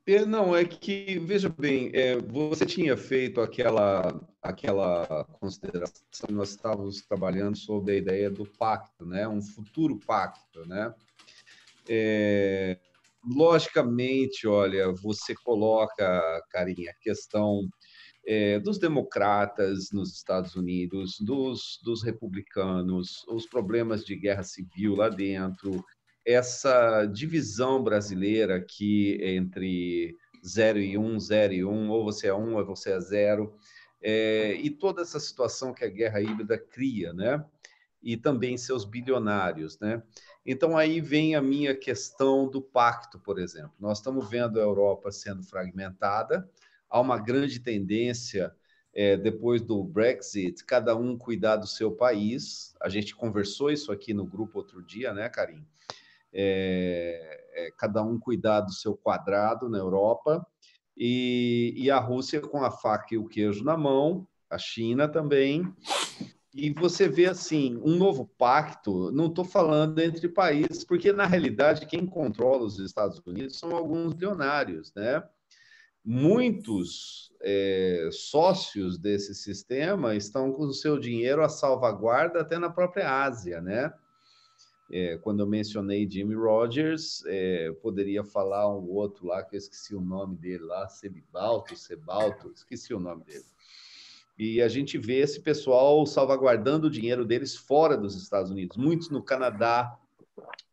É, 0.05 0.27
não, 0.27 0.55
é 0.55 0.65
que, 0.65 1.19
veja 1.21 1.49
bem, 1.49 1.91
é, 1.95 2.17
você 2.17 2.67
tinha 2.67 2.97
feito 2.97 3.41
aquela, 3.41 4.21
aquela 4.43 5.25
consideração, 5.41 6.03
nós 6.31 6.51
estávamos 6.51 7.03
trabalhando 7.03 7.57
sobre 7.57 7.93
a 7.93 7.97
ideia 7.97 8.29
do 8.29 8.45
pacto, 8.45 9.07
né? 9.07 9.29
um 9.29 9.41
futuro 9.41 9.99
pacto. 10.05 10.67
Né? 10.67 10.93
É, 11.89 12.79
logicamente, 13.25 14.47
olha, 14.47 14.93
você 14.93 15.35
coloca, 15.35 16.43
Carinha, 16.51 16.91
a 16.91 17.03
questão 17.03 17.69
é, 18.27 18.59
dos 18.59 18.79
democratas 18.79 19.91
nos 19.93 20.15
Estados 20.15 20.55
Unidos, 20.55 21.19
dos, 21.21 21.81
dos 21.85 22.03
republicanos, 22.03 23.25
os 23.29 23.47
problemas 23.47 24.05
de 24.05 24.17
guerra 24.17 24.43
civil 24.43 24.95
lá 24.97 25.09
dentro, 25.09 25.85
essa 26.25 27.05
divisão 27.07 27.83
brasileira 27.83 28.61
que 28.61 29.19
entre 29.23 30.17
0 30.45 30.81
e 30.81 30.99
1, 30.99 31.05
um, 31.05 31.19
0 31.19 31.53
e 31.53 31.65
1, 31.65 31.71
um, 31.71 31.91
ou 31.91 32.05
você 32.05 32.29
é 32.29 32.35
1 32.35 32.39
um, 32.39 32.57
ou 32.57 32.65
você 32.65 32.93
é 32.93 33.01
0, 33.01 33.53
é, 34.01 34.55
e 34.55 34.71
toda 34.71 35.03
essa 35.03 35.21
situação 35.21 35.73
que 35.73 35.85
a 35.85 35.89
guerra 35.89 36.21
híbrida 36.21 36.59
cria, 36.59 37.13
né? 37.13 37.45
E 38.03 38.17
também 38.17 38.59
seus 38.59 38.85
bilionários, 38.85 39.79
né? 39.79 40.03
Então 40.45 40.77
aí 40.77 41.01
vem 41.01 41.35
a 41.37 41.43
minha 41.43 41.75
questão 41.75 42.49
do 42.49 42.61
pacto, 42.61 43.19
por 43.19 43.39
exemplo. 43.39 43.73
Nós 43.79 43.99
estamos 43.99 44.29
vendo 44.29 44.59
a 44.59 44.63
Europa 44.63 45.13
sendo 45.13 45.43
fragmentada, 45.43 46.49
há 46.91 47.01
uma 47.01 47.19
grande 47.19 47.61
tendência, 47.61 48.55
é, 48.95 49.17
depois 49.17 49.63
do 49.63 49.83
Brexit, 49.83 50.65
cada 50.65 50.95
um 50.95 51.17
cuidar 51.17 51.57
do 51.57 51.67
seu 51.67 51.93
país. 51.93 52.75
A 52.81 52.89
gente 52.89 53.15
conversou 53.15 53.71
isso 53.71 53.91
aqui 53.91 54.13
no 54.13 54.27
grupo 54.27 54.59
outro 54.59 54.83
dia, 54.83 55.15
né, 55.15 55.29
Karim? 55.29 55.65
É, 56.33 57.43
é, 57.55 57.71
cada 57.77 58.03
um 58.03 58.19
cuidar 58.19 58.61
do 58.61 58.73
seu 58.73 58.95
quadrado 58.97 59.69
na 59.69 59.79
Europa. 59.79 60.47
E, 60.97 61.73
e 61.77 61.91
a 61.91 61.99
Rússia 61.99 62.41
com 62.41 62.63
a 62.63 62.71
faca 62.71 63.15
e 63.15 63.19
o 63.19 63.27
queijo 63.27 63.65
na 63.65 63.77
mão, 63.77 64.27
a 64.51 64.59
China 64.59 65.09
também. 65.09 65.75
E 66.55 66.71
você 66.71 67.09
vê 67.09 67.27
assim 67.27 67.81
um 67.83 67.97
novo 67.97 68.27
pacto. 68.39 69.11
Não 69.11 69.27
estou 69.27 69.45
falando 69.45 69.99
entre 70.01 70.29
países, 70.29 70.85
porque 70.85 71.13
na 71.13 71.27
realidade 71.27 71.87
quem 71.87 72.07
controla 72.07 72.65
os 72.65 72.79
Estados 72.79 73.21
Unidos 73.27 73.59
são 73.59 73.75
alguns 73.75 74.13
bilionários, 74.13 74.93
né? 74.95 75.23
muitos 76.05 77.33
é, 77.41 78.09
sócios 78.13 78.99
desse 78.99 79.35
sistema 79.35 80.15
estão 80.15 80.53
com 80.53 80.65
o 80.65 80.75
seu 80.75 80.99
dinheiro 80.99 81.43
à 81.43 81.49
salvaguarda 81.49 82.41
até 82.41 82.59
na 82.59 82.71
própria 82.71 83.23
Ásia, 83.23 83.61
né? 83.61 83.93
É, 84.91 85.17
quando 85.19 85.41
eu 85.41 85.47
mencionei 85.47 86.11
Jimmy 86.11 86.35
Rogers, 86.35 87.25
é, 87.27 87.73
poderia 87.81 88.23
falar 88.23 88.69
um 88.69 88.91
outro 88.91 89.27
lá, 89.27 89.43
que 89.43 89.57
eu 89.57 89.59
esqueci 89.59 89.95
o 89.95 90.01
nome 90.03 90.37
dele 90.37 90.65
lá, 90.65 90.87
Sebalto, 90.89 91.75
Sebalto, 91.77 92.53
esqueci 92.55 92.93
o 92.93 93.01
nome 93.01 93.25
dele. 93.25 93.45
E 94.39 94.63
a 94.63 94.69
gente 94.69 94.99
vê 94.99 95.19
esse 95.19 95.41
pessoal 95.41 96.05
salvaguardando 96.07 96.87
o 96.87 96.91
dinheiro 96.91 97.25
deles 97.25 97.55
fora 97.55 97.97
dos 97.97 98.21
Estados 98.21 98.51
Unidos, 98.51 98.77
muitos 98.77 99.11
no 99.11 99.23
Canadá, 99.23 99.99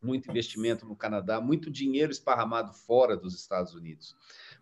muito 0.02 0.30
investimento 0.30 0.86
no 0.86 0.96
Canadá, 0.96 1.42
muito 1.42 1.70
dinheiro 1.70 2.12
esparramado 2.12 2.74
fora 2.74 3.18
dos 3.18 3.36
Estados 3.36 3.74
Unidos. 3.74 4.16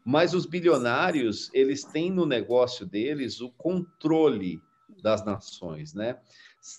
Mas 0.04 0.34
os 0.34 0.46
bilionários, 0.46 1.50
eles 1.54 1.84
têm 1.84 2.10
no 2.12 2.26
negócio 2.26 2.86
deles 2.86 3.40
o 3.40 3.50
controle 3.52 4.62
das 5.02 5.24
nações, 5.24 5.94
né? 5.94 6.20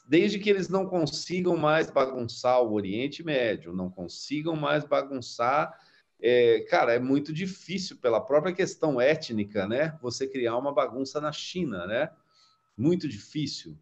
Desde 0.06 0.38
que 0.38 0.50
eles 0.50 0.68
não 0.68 0.86
consigam 0.86 1.56
mais 1.56 1.90
bagunçar 1.90 2.60
o 2.62 2.72
Oriente 2.72 3.22
Médio, 3.22 3.72
não 3.72 3.90
consigam 3.90 4.56
mais 4.56 4.84
bagunçar. 4.84 5.78
É, 6.20 6.60
cara, 6.68 6.92
é 6.94 6.98
muito 6.98 7.32
difícil 7.32 7.96
pela 7.98 8.20
própria 8.20 8.52
questão 8.52 9.00
étnica, 9.00 9.66
né? 9.66 9.96
Você 10.02 10.26
criar 10.26 10.56
uma 10.56 10.72
bagunça 10.72 11.20
na 11.20 11.30
China, 11.30 11.86
né? 11.86 12.10
Muito 12.76 13.08
difícil. 13.08 13.76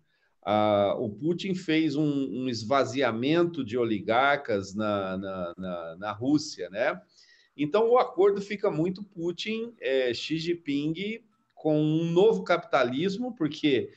Ah, 0.45 0.95
o 0.99 1.09
Putin 1.09 1.55
fez 1.55 1.97
um, 1.97 2.05
um 2.05 2.49
esvaziamento 2.49 3.65
de 3.65 3.77
oligarcas 3.77 4.75
na, 4.75 5.17
na, 5.17 5.55
na, 5.57 5.97
na 5.97 6.13
Rússia, 6.13 6.71
né? 6.71 7.01
Então, 7.57 7.89
o 7.89 7.99
acordo 7.99 8.41
fica 8.41 8.71
muito 8.71 9.03
Putin, 9.03 9.75
é, 9.81 10.13
Xi 10.13 10.39
Jinping, 10.39 11.25
com 11.55 11.81
um 11.81 12.05
novo 12.05 12.45
capitalismo, 12.45 13.35
porque 13.35 13.91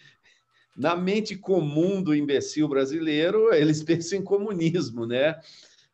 na 0.76 0.96
mente 0.96 1.36
comum 1.36 2.02
do 2.02 2.16
imbecil 2.16 2.68
brasileiro, 2.70 3.54
eles 3.54 3.84
pensam 3.84 4.18
em 4.18 4.24
comunismo, 4.24 5.06
né? 5.06 5.40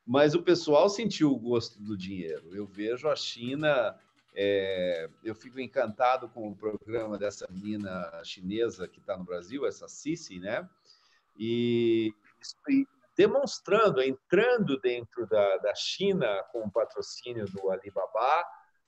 Mas 0.05 0.35
o 0.35 0.43
pessoal 0.43 0.87
sentiu 0.87 1.31
o 1.31 1.39
gosto 1.39 1.81
do 1.81 1.97
dinheiro. 1.97 2.55
Eu 2.55 2.67
vejo 2.67 3.09
a 3.09 3.15
China, 3.15 3.97
é, 4.35 5.09
eu 5.23 5.33
fico 5.33 5.59
encantado 5.59 6.29
com 6.29 6.47
o 6.49 6.55
programa 6.55 7.17
dessa 7.17 7.47
menina 7.49 8.21
chinesa 8.23 8.87
que 8.87 8.99
está 8.99 9.17
no 9.17 9.23
Brasil, 9.23 9.65
essa 9.65 9.87
Cici, 9.87 10.39
né? 10.39 10.69
E, 11.37 12.13
demonstrando, 13.17 14.01
entrando 14.01 14.79
dentro 14.79 15.25
da, 15.27 15.57
da 15.57 15.73
China 15.73 16.43
com 16.51 16.65
o 16.65 16.71
patrocínio 16.71 17.45
do 17.45 17.71
Alibaba, 17.71 18.45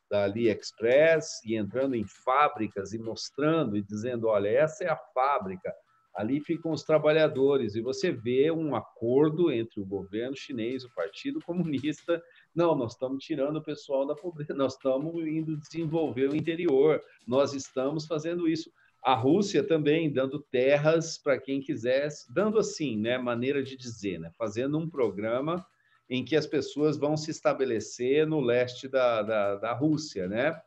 da 0.09 0.23
AliExpress, 0.25 1.41
e 1.43 1.55
entrando 1.55 1.95
em 1.95 2.05
fábricas 2.05 2.93
e 2.93 2.99
mostrando 2.99 3.75
e 3.75 3.81
dizendo: 3.81 4.27
olha, 4.27 4.49
essa 4.49 4.83
é 4.83 4.89
a 4.89 4.95
fábrica, 4.95 5.73
ali 6.17 6.39
ficam 6.41 6.71
os 6.71 6.81
trabalhadores, 6.81 7.75
e 7.75 7.81
você 7.81 8.11
vê 8.11 8.49
um 8.49 8.75
acordo 8.75 9.51
entre 9.51 9.79
o 9.79 9.85
governo 9.85 10.35
chinês, 10.35 10.83
o 10.83 10.93
Partido 10.95 11.39
Comunista. 11.45 12.21
Não, 12.55 12.75
nós 12.75 12.93
estamos 12.93 13.23
tirando 13.23 13.57
o 13.57 13.63
pessoal 13.63 14.07
da 14.07 14.15
pobreza, 14.15 14.55
nós 14.55 14.73
estamos 14.73 15.15
indo 15.27 15.55
desenvolver 15.55 16.27
o 16.27 16.35
interior, 16.35 16.99
nós 17.27 17.53
estamos 17.53 18.07
fazendo 18.07 18.49
isso 18.49 18.71
a 19.03 19.13
Rússia 19.13 19.63
também 19.63 20.11
dando 20.11 20.39
terras 20.51 21.19
para 21.19 21.39
quem 21.39 21.61
quisesse, 21.61 22.33
dando 22.33 22.57
assim, 22.57 22.97
né, 22.97 23.17
maneira 23.19 23.61
de 23.61 23.77
dizer, 23.77 24.19
né, 24.19 24.31
fazendo 24.35 24.77
um 24.77 24.89
programa 24.89 25.63
em 26.09 26.25
que 26.25 26.35
as 26.35 26.47
pessoas 26.47 26.97
vão 26.97 27.15
se 27.15 27.29
estabelecer 27.29 28.25
no 28.25 28.41
leste 28.41 28.87
da, 28.87 29.21
da, 29.21 29.55
da 29.57 29.73
Rússia, 29.73 30.27
né? 30.27 30.59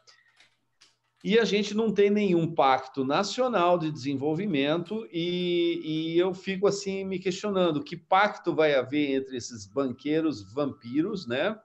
E 1.22 1.38
a 1.38 1.44
gente 1.44 1.74
não 1.74 1.92
tem 1.92 2.08
nenhum 2.08 2.54
pacto 2.54 3.04
nacional 3.04 3.78
de 3.78 3.90
desenvolvimento 3.90 5.06
e, 5.12 5.80
e, 5.84 6.18
eu 6.18 6.32
fico 6.32 6.66
assim 6.66 7.04
me 7.04 7.18
questionando 7.18 7.84
que 7.84 7.96
pacto 7.96 8.54
vai 8.54 8.74
haver 8.74 9.16
entre 9.16 9.36
esses 9.36 9.66
banqueiros 9.66 10.42
vampiros, 10.52 11.26
né? 11.26 11.58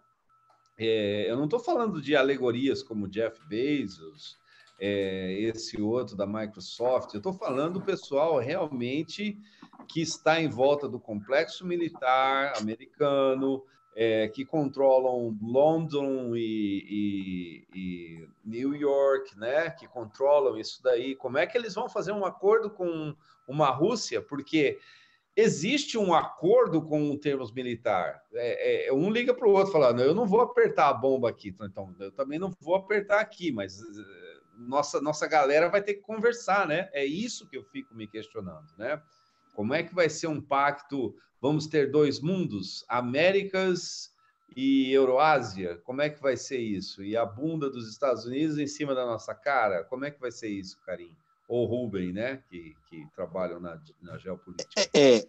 É, 0.77 1.31
eu 1.31 1.37
não 1.37 1.45
estou 1.45 1.59
falando 1.59 2.01
de 2.01 2.17
alegorias 2.17 2.83
como 2.83 3.07
Jeff 3.07 3.39
Bezos, 3.47 4.37
é, 4.77 5.39
esse 5.39 5.81
outro 5.81 6.17
da 6.17 6.27
Microsoft, 6.27 7.13
eu 7.13 7.19
estou 7.19 7.31
falando 7.31 7.75
do 7.75 7.85
pessoal 7.85 8.37
realmente 8.39 9.37
que 9.87 10.01
está 10.01 10.41
em 10.41 10.49
volta 10.49 10.89
do 10.89 10.99
complexo 10.99 11.65
militar 11.65 12.53
americano, 12.57 13.63
é, 13.95 14.27
que 14.27 14.43
controlam 14.43 15.37
London 15.41 16.35
e, 16.35 16.85
e, 16.89 17.67
e, 17.73 18.29
New 18.43 18.75
York, 18.75 19.39
né? 19.39 19.69
Que 19.69 19.87
controlam 19.87 20.57
isso 20.57 20.83
daí. 20.83 21.15
Como 21.15 21.37
é 21.37 21.47
que 21.47 21.57
eles 21.57 21.73
vão 21.73 21.87
fazer 21.87 22.11
um 22.11 22.25
acordo 22.25 22.69
com 22.69 23.15
uma 23.47 23.69
Rússia? 23.69 24.21
Porque 24.21 24.77
existe 25.33 25.97
um 25.97 26.13
acordo 26.13 26.81
com 26.81 27.17
termos 27.17 27.53
militar. 27.53 28.21
É, 28.33 28.87
é, 28.87 28.93
um 28.93 29.09
liga 29.09 29.33
para 29.33 29.47
o 29.47 29.51
outro 29.51 29.71
falando: 29.71 30.01
eu 30.01 30.13
não 30.13 30.25
vou 30.25 30.41
apertar 30.41 30.89
a 30.89 30.93
bomba 30.93 31.29
aqui, 31.29 31.55
então 31.61 31.95
eu 31.97 32.11
também 32.11 32.37
não 32.37 32.51
vou 32.59 32.75
apertar 32.75 33.21
aqui, 33.21 33.49
mas 33.49 33.79
eh, 33.79 34.39
nossa 34.57 34.99
nossa 35.01 35.25
galera 35.25 35.69
vai 35.69 35.81
ter 35.81 35.95
que 35.95 36.01
conversar, 36.01 36.67
né? 36.67 36.89
É 36.91 37.05
isso 37.05 37.47
que 37.47 37.57
eu 37.57 37.63
fico 37.63 37.95
me 37.95 38.07
questionando, 38.07 38.67
né? 38.77 39.01
Como 39.55 39.73
é 39.73 39.81
que 39.81 39.95
vai 39.95 40.09
ser 40.09 40.27
um 40.27 40.41
pacto 40.41 41.15
Vamos 41.45 41.67
ter 41.67 41.91
dois 41.91 42.19
mundos, 42.19 42.83
Américas 42.89 44.11
e 44.57 44.91
Euroásia? 44.91 45.79
Como 45.83 46.01
é 46.01 46.09
que 46.09 46.19
vai 46.19 46.35
ser 46.35 46.57
isso? 46.57 47.03
E 47.03 47.15
a 47.15 47.23
bunda 47.23 47.69
dos 47.69 47.87
Estados 47.87 48.25
Unidos 48.25 48.57
em 48.57 48.65
cima 48.65 48.95
da 48.95 49.05
nossa 49.05 49.35
cara? 49.35 49.83
Como 49.83 50.05
é 50.05 50.09
que 50.09 50.19
vai 50.19 50.31
ser 50.31 50.47
isso, 50.47 50.79
Karim? 50.83 51.15
Ou 51.47 51.67
Rubem, 51.67 52.11
né? 52.11 52.41
Que, 52.49 52.75
que 52.89 53.05
trabalham 53.13 53.59
na, 53.59 53.79
na 54.01 54.17
geopolítica. 54.17 54.89
É, 54.91 55.17
é 55.17 55.25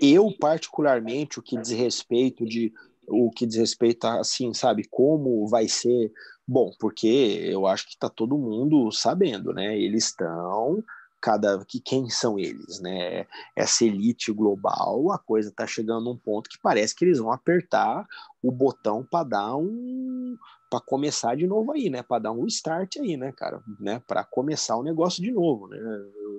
eu, 0.00 0.34
particularmente, 0.40 1.38
o 1.38 1.42
que 1.42 1.58
diz 1.58 1.72
respeito 1.72 2.46
de 2.46 2.72
o 3.06 3.30
que 3.30 3.44
diz 3.44 3.56
respeito 3.56 4.06
a, 4.06 4.20
assim, 4.20 4.54
sabe, 4.54 4.88
como 4.90 5.46
vai 5.46 5.68
ser. 5.68 6.10
Bom, 6.48 6.72
porque 6.80 7.06
eu 7.06 7.66
acho 7.66 7.84
que 7.84 7.92
está 7.92 8.08
todo 8.08 8.38
mundo 8.38 8.90
sabendo, 8.90 9.52
né? 9.52 9.78
Eles 9.78 10.04
estão 10.04 10.82
cada 11.24 11.64
que 11.64 11.80
quem 11.80 12.10
são 12.10 12.38
eles, 12.38 12.80
né? 12.80 13.26
Essa 13.56 13.86
elite 13.86 14.30
global, 14.30 15.10
a 15.10 15.18
coisa 15.18 15.48
está 15.48 15.66
chegando 15.66 16.10
a 16.10 16.12
um 16.12 16.18
ponto 16.18 16.50
que 16.50 16.58
parece 16.62 16.94
que 16.94 17.02
eles 17.02 17.18
vão 17.18 17.32
apertar 17.32 18.06
o 18.42 18.52
botão 18.52 19.02
para 19.02 19.24
dar 19.24 19.56
um 19.56 20.36
para 20.68 20.80
começar 20.80 21.34
de 21.34 21.46
novo 21.46 21.72
aí, 21.72 21.88
né? 21.88 22.02
Para 22.02 22.24
dar 22.24 22.32
um 22.32 22.46
start 22.46 22.96
aí, 22.98 23.16
né, 23.16 23.32
cara, 23.32 23.62
né? 23.80 24.02
Para 24.06 24.22
começar 24.22 24.76
o 24.76 24.82
negócio 24.82 25.22
de 25.22 25.32
novo, 25.32 25.66
né? 25.66 25.78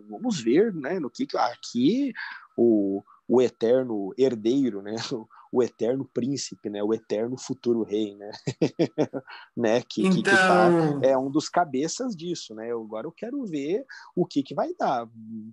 Vamos 0.08 0.40
ver, 0.40 0.72
né? 0.72 1.00
No 1.00 1.10
que 1.10 1.26
aqui 1.36 2.14
o, 2.56 3.02
o 3.28 3.42
eterno 3.42 4.14
herdeiro, 4.16 4.84
né? 4.84 4.94
eterno 5.62 6.10
príncipe, 6.14 6.70
né? 6.70 6.84
O 6.84 6.94
eterno 6.94 7.38
futuro 7.38 7.84
rei, 7.84 8.16
né? 8.16 8.32
né? 9.56 9.82
Que, 9.82 10.02
então... 10.02 10.16
que, 10.16 10.24
que 10.24 10.36
tá, 10.36 10.70
então 10.70 11.00
é 11.04 11.18
um 11.18 11.30
dos 11.30 11.50
cabeças 11.50 12.16
disso, 12.16 12.54
né? 12.54 12.72
Eu, 12.72 12.82
agora 12.82 13.08
eu 13.08 13.12
quero 13.12 13.44
ver 13.46 13.86
o 14.16 14.26
que 14.26 14.44
que 14.44 14.54
vai 14.54 14.74
dar, 14.74 15.06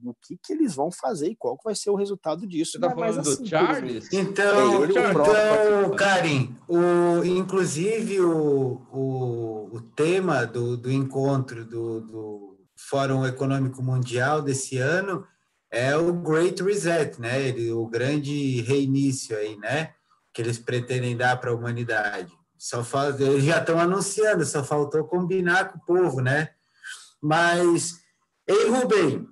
o 0.04 0.14
que 0.22 0.36
que 0.36 0.52
eles 0.52 0.74
vão 0.74 0.90
fazer 0.90 1.28
e 1.28 1.36
qual 1.36 1.56
que 1.56 1.64
vai 1.64 1.74
ser 1.74 1.90
o 1.90 1.94
resultado 1.94 2.46
disso. 2.46 2.72
Você 2.72 2.78
tá 2.78 2.90
falando 2.90 3.20
assim, 3.20 3.42
do 3.42 3.48
Charles? 3.48 4.12
Então, 4.12 4.84
é 4.84 4.86
então 4.86 5.96
Karim, 5.96 6.54
o, 6.68 7.24
inclusive 7.24 8.20
o, 8.20 8.80
o, 8.92 9.68
o 9.72 9.80
tema 9.94 10.44
do, 10.44 10.76
do 10.76 10.90
encontro 10.90 11.64
do, 11.64 12.00
do 12.00 12.58
Fórum 12.76 13.24
Econômico 13.26 13.82
Mundial 13.82 14.42
desse 14.42 14.78
ano 14.78 15.24
é 15.72 15.96
o 15.96 16.12
Great 16.12 16.62
Reset, 16.62 17.18
né? 17.18 17.48
Ele, 17.48 17.72
o 17.72 17.86
grande 17.86 18.60
reinício 18.60 19.34
aí, 19.36 19.56
né? 19.56 19.94
Que 20.32 20.42
eles 20.42 20.58
pretendem 20.58 21.16
dar 21.16 21.40
para 21.40 21.50
a 21.50 21.54
humanidade. 21.54 22.30
Só 22.58 22.84
falta, 22.84 23.22
eles 23.22 23.42
já 23.42 23.58
estão 23.58 23.78
anunciando, 23.78 24.44
só 24.44 24.62
faltou 24.62 25.04
combinar 25.04 25.72
com 25.72 25.78
o 25.78 25.84
povo, 25.84 26.20
né? 26.20 26.50
Mas, 27.20 27.94
ei, 28.46 28.68
Rubem, 28.68 29.26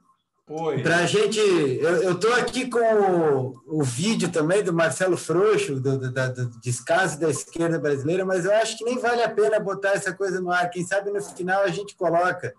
para 0.82 0.96
a 0.96 1.06
gente, 1.06 1.38
eu 1.38 2.12
estou 2.12 2.32
aqui 2.34 2.68
com 2.68 2.80
o, 2.80 3.80
o, 3.80 3.84
vídeo 3.84 4.32
também 4.32 4.64
do 4.64 4.72
Marcelo 4.72 5.16
Frouxo, 5.16 5.78
do, 5.78 5.96
do, 5.96 6.10
do, 6.10 6.60
descaso 6.60 7.20
da 7.20 7.30
esquerda 7.30 7.78
brasileira, 7.78 8.24
mas 8.24 8.44
eu 8.44 8.52
acho 8.56 8.76
que 8.76 8.84
nem 8.84 8.98
vale 8.98 9.22
a 9.22 9.30
pena 9.30 9.60
botar 9.60 9.90
essa 9.90 10.12
coisa 10.12 10.40
no 10.40 10.50
ar. 10.50 10.68
Quem 10.70 10.84
sabe 10.84 11.10
no 11.10 11.22
final 11.22 11.62
a 11.62 11.68
gente 11.68 11.94
coloca 11.94 12.52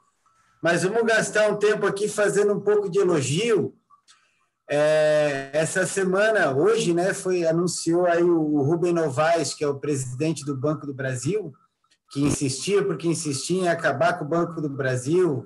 mas 0.61 0.83
vamos 0.83 1.03
gastar 1.03 1.49
um 1.49 1.57
tempo 1.57 1.87
aqui 1.87 2.07
fazendo 2.07 2.53
um 2.53 2.59
pouco 2.59 2.89
de 2.89 2.99
elogio. 2.99 3.73
É, 4.69 5.49
essa 5.51 5.85
semana, 5.85 6.55
hoje, 6.55 6.93
né, 6.93 7.13
foi 7.13 7.45
anunciou 7.45 8.05
aí 8.05 8.23
o 8.23 8.61
Rubem 8.61 8.93
Novaes, 8.93 9.53
que 9.53 9.63
é 9.63 9.67
o 9.67 9.79
presidente 9.79 10.45
do 10.45 10.55
Banco 10.55 10.85
do 10.85 10.93
Brasil, 10.93 11.51
que 12.11 12.21
insistia 12.21 12.83
porque 12.83 13.07
insistia 13.07 13.63
em 13.63 13.67
acabar 13.67 14.17
com 14.17 14.25
o 14.25 14.27
Banco 14.27 14.61
do 14.61 14.69
Brasil, 14.69 15.45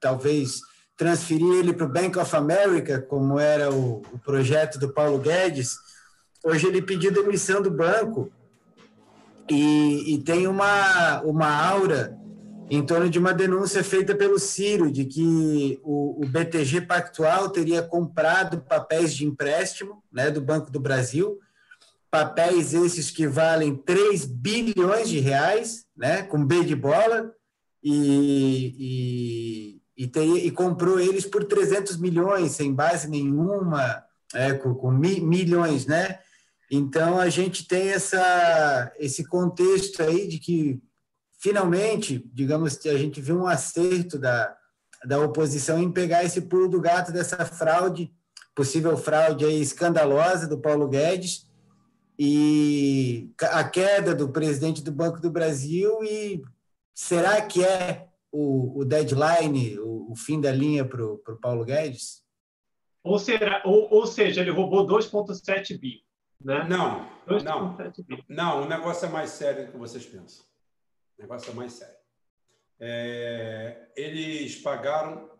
talvez 0.00 0.62
transferir 0.96 1.54
ele 1.54 1.72
para 1.72 1.86
o 1.86 1.88
Bank 1.88 2.18
of 2.18 2.34
America, 2.34 3.00
como 3.00 3.38
era 3.38 3.70
o, 3.72 4.02
o 4.12 4.18
projeto 4.18 4.78
do 4.78 4.92
Paulo 4.92 5.18
Guedes. 5.18 5.76
Hoje 6.42 6.66
ele 6.66 6.82
pediu 6.82 7.12
demissão 7.12 7.60
do 7.62 7.70
banco 7.70 8.32
e, 9.48 10.14
e 10.14 10.18
tem 10.22 10.46
uma, 10.46 11.20
uma 11.22 11.48
aura 11.48 12.19
em 12.70 12.86
torno 12.86 13.10
de 13.10 13.18
uma 13.18 13.34
denúncia 13.34 13.82
feita 13.82 14.14
pelo 14.14 14.38
Ciro 14.38 14.92
de 14.92 15.04
que 15.04 15.80
o, 15.82 16.24
o, 16.24 16.28
BTG 16.28 16.82
Pactual 16.82 17.50
teria 17.50 17.82
comprado 17.82 18.60
papéis 18.60 19.12
de 19.12 19.26
empréstimo 19.26 20.04
né, 20.12 20.30
do 20.30 20.40
Banco 20.40 20.70
do 20.70 20.78
Brasil, 20.78 21.40
papéis 22.08 22.72
esses 22.72 23.10
que 23.10 23.26
valem 23.26 23.74
3 23.74 24.24
bilhões 24.24 25.08
de 25.08 25.18
reais, 25.18 25.84
né, 25.96 26.22
com 26.22 26.46
B 26.46 26.64
de 26.64 26.76
bola, 26.76 27.34
e, 27.82 29.80
e, 29.98 30.04
e, 30.04 30.46
e 30.46 30.50
comprou 30.52 31.00
eles 31.00 31.26
por 31.26 31.42
300 31.42 31.96
milhões, 31.96 32.52
sem 32.52 32.72
base 32.72 33.10
nenhuma, 33.10 34.04
é, 34.32 34.52
com, 34.52 34.76
com 34.76 34.92
mi, 34.92 35.20
milhões, 35.20 35.86
né? 35.86 36.20
Então, 36.70 37.18
a 37.18 37.28
gente 37.28 37.66
tem 37.66 37.88
essa, 37.88 38.92
esse 38.96 39.24
contexto 39.24 40.02
aí 40.02 40.28
de 40.28 40.38
que 40.38 40.80
finalmente, 41.40 42.22
digamos 42.32 42.76
que 42.76 42.88
a 42.88 42.98
gente 42.98 43.20
viu 43.20 43.38
um 43.38 43.46
acerto 43.46 44.18
da, 44.18 44.54
da 45.04 45.18
oposição 45.18 45.82
em 45.82 45.90
pegar 45.90 46.22
esse 46.22 46.42
pulo 46.42 46.68
do 46.68 46.80
gato 46.80 47.10
dessa 47.10 47.44
fraude, 47.46 48.12
possível 48.54 48.96
fraude 48.96 49.46
aí 49.46 49.60
escandalosa 49.60 50.46
do 50.46 50.60
Paulo 50.60 50.86
Guedes, 50.86 51.48
e 52.18 53.32
a 53.40 53.64
queda 53.64 54.14
do 54.14 54.28
presidente 54.28 54.82
do 54.82 54.92
Banco 54.92 55.18
do 55.18 55.30
Brasil, 55.30 56.04
e 56.04 56.42
será 56.94 57.40
que 57.40 57.64
é 57.64 58.08
o, 58.30 58.80
o 58.80 58.84
deadline, 58.84 59.78
o, 59.78 60.12
o, 60.12 60.14
fim 60.14 60.38
da 60.38 60.52
linha 60.52 60.84
para 60.84 61.02
o 61.02 61.38
Paulo 61.40 61.64
Guedes? 61.64 62.22
Ou, 63.02 63.18
será, 63.18 63.62
ou, 63.64 63.88
ou 63.90 64.06
seja, 64.06 64.42
ele 64.42 64.50
roubou 64.50 64.86
2,7 64.86 65.80
bi. 65.80 66.04
Né? 66.44 66.66
Não, 66.68 67.06
não, 67.42 67.76
não, 68.28 68.62
o 68.62 68.68
negócio 68.68 69.06
é 69.06 69.08
mais 69.08 69.30
sério 69.30 69.66
do 69.66 69.72
que 69.72 69.78
vocês 69.78 70.04
pensam. 70.04 70.49
O 71.20 71.22
negócio 71.22 71.50
é 71.50 71.54
mais 71.54 71.74
sério. 71.74 71.94
É, 72.78 73.88
eles 73.94 74.56
pagaram, 74.56 75.30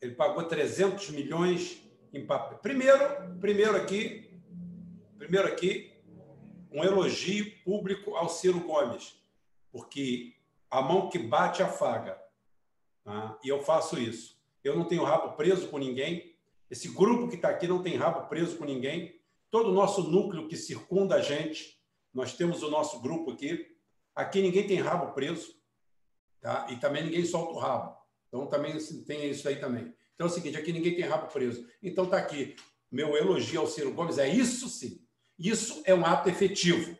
ele 0.00 0.14
pagou 0.14 0.42
300 0.44 1.10
milhões 1.10 1.82
em 2.14 2.24
papel. 2.24 2.56
Primeiro, 2.58 3.38
primeiro 3.38 3.76
aqui, 3.76 4.30
primeiro 5.18 5.46
aqui, 5.46 5.92
um 6.72 6.82
elogio 6.82 7.52
público 7.62 8.16
ao 8.16 8.30
Ciro 8.30 8.60
Gomes, 8.60 9.22
porque 9.70 10.34
a 10.70 10.80
mão 10.80 11.10
que 11.10 11.18
bate 11.18 11.62
afaga. 11.62 12.18
Tá? 13.04 13.38
E 13.44 13.50
eu 13.50 13.62
faço 13.62 13.98
isso. 13.98 14.40
Eu 14.64 14.74
não 14.74 14.86
tenho 14.86 15.04
rabo 15.04 15.36
preso 15.36 15.68
com 15.68 15.76
ninguém. 15.76 16.34
Esse 16.70 16.88
grupo 16.88 17.28
que 17.28 17.36
está 17.36 17.50
aqui 17.50 17.68
não 17.68 17.82
tem 17.82 17.96
rabo 17.96 18.26
preso 18.28 18.56
com 18.56 18.64
ninguém. 18.64 19.20
Todo 19.50 19.68
o 19.68 19.74
nosso 19.74 20.04
núcleo 20.04 20.48
que 20.48 20.56
circunda 20.56 21.16
a 21.16 21.20
gente, 21.20 21.78
nós 22.14 22.34
temos 22.34 22.62
o 22.62 22.70
nosso 22.70 23.00
grupo 23.00 23.32
aqui, 23.32 23.67
Aqui 24.18 24.42
ninguém 24.42 24.66
tem 24.66 24.80
rabo 24.80 25.12
preso, 25.12 25.54
tá? 26.40 26.66
E 26.70 26.76
também 26.76 27.04
ninguém 27.04 27.24
solta 27.24 27.52
o 27.52 27.58
rabo. 27.58 27.96
Então 28.26 28.48
também 28.48 28.76
tem 29.06 29.30
isso 29.30 29.48
aí 29.48 29.60
também. 29.60 29.94
Então 30.16 30.26
é 30.26 30.30
o 30.30 30.32
seguinte, 30.32 30.58
aqui 30.58 30.72
ninguém 30.72 30.96
tem 30.96 31.04
rabo 31.04 31.28
preso. 31.28 31.64
Então 31.80 32.04
tá 32.04 32.18
aqui 32.18 32.56
meu 32.90 33.16
elogio 33.16 33.60
ao 33.60 33.68
Ciro 33.68 33.92
Gomes 33.92 34.18
é 34.18 34.28
isso 34.28 34.68
sim. 34.68 35.00
Isso 35.38 35.82
é 35.84 35.94
um 35.94 36.04
ato 36.04 36.28
efetivo. 36.28 36.98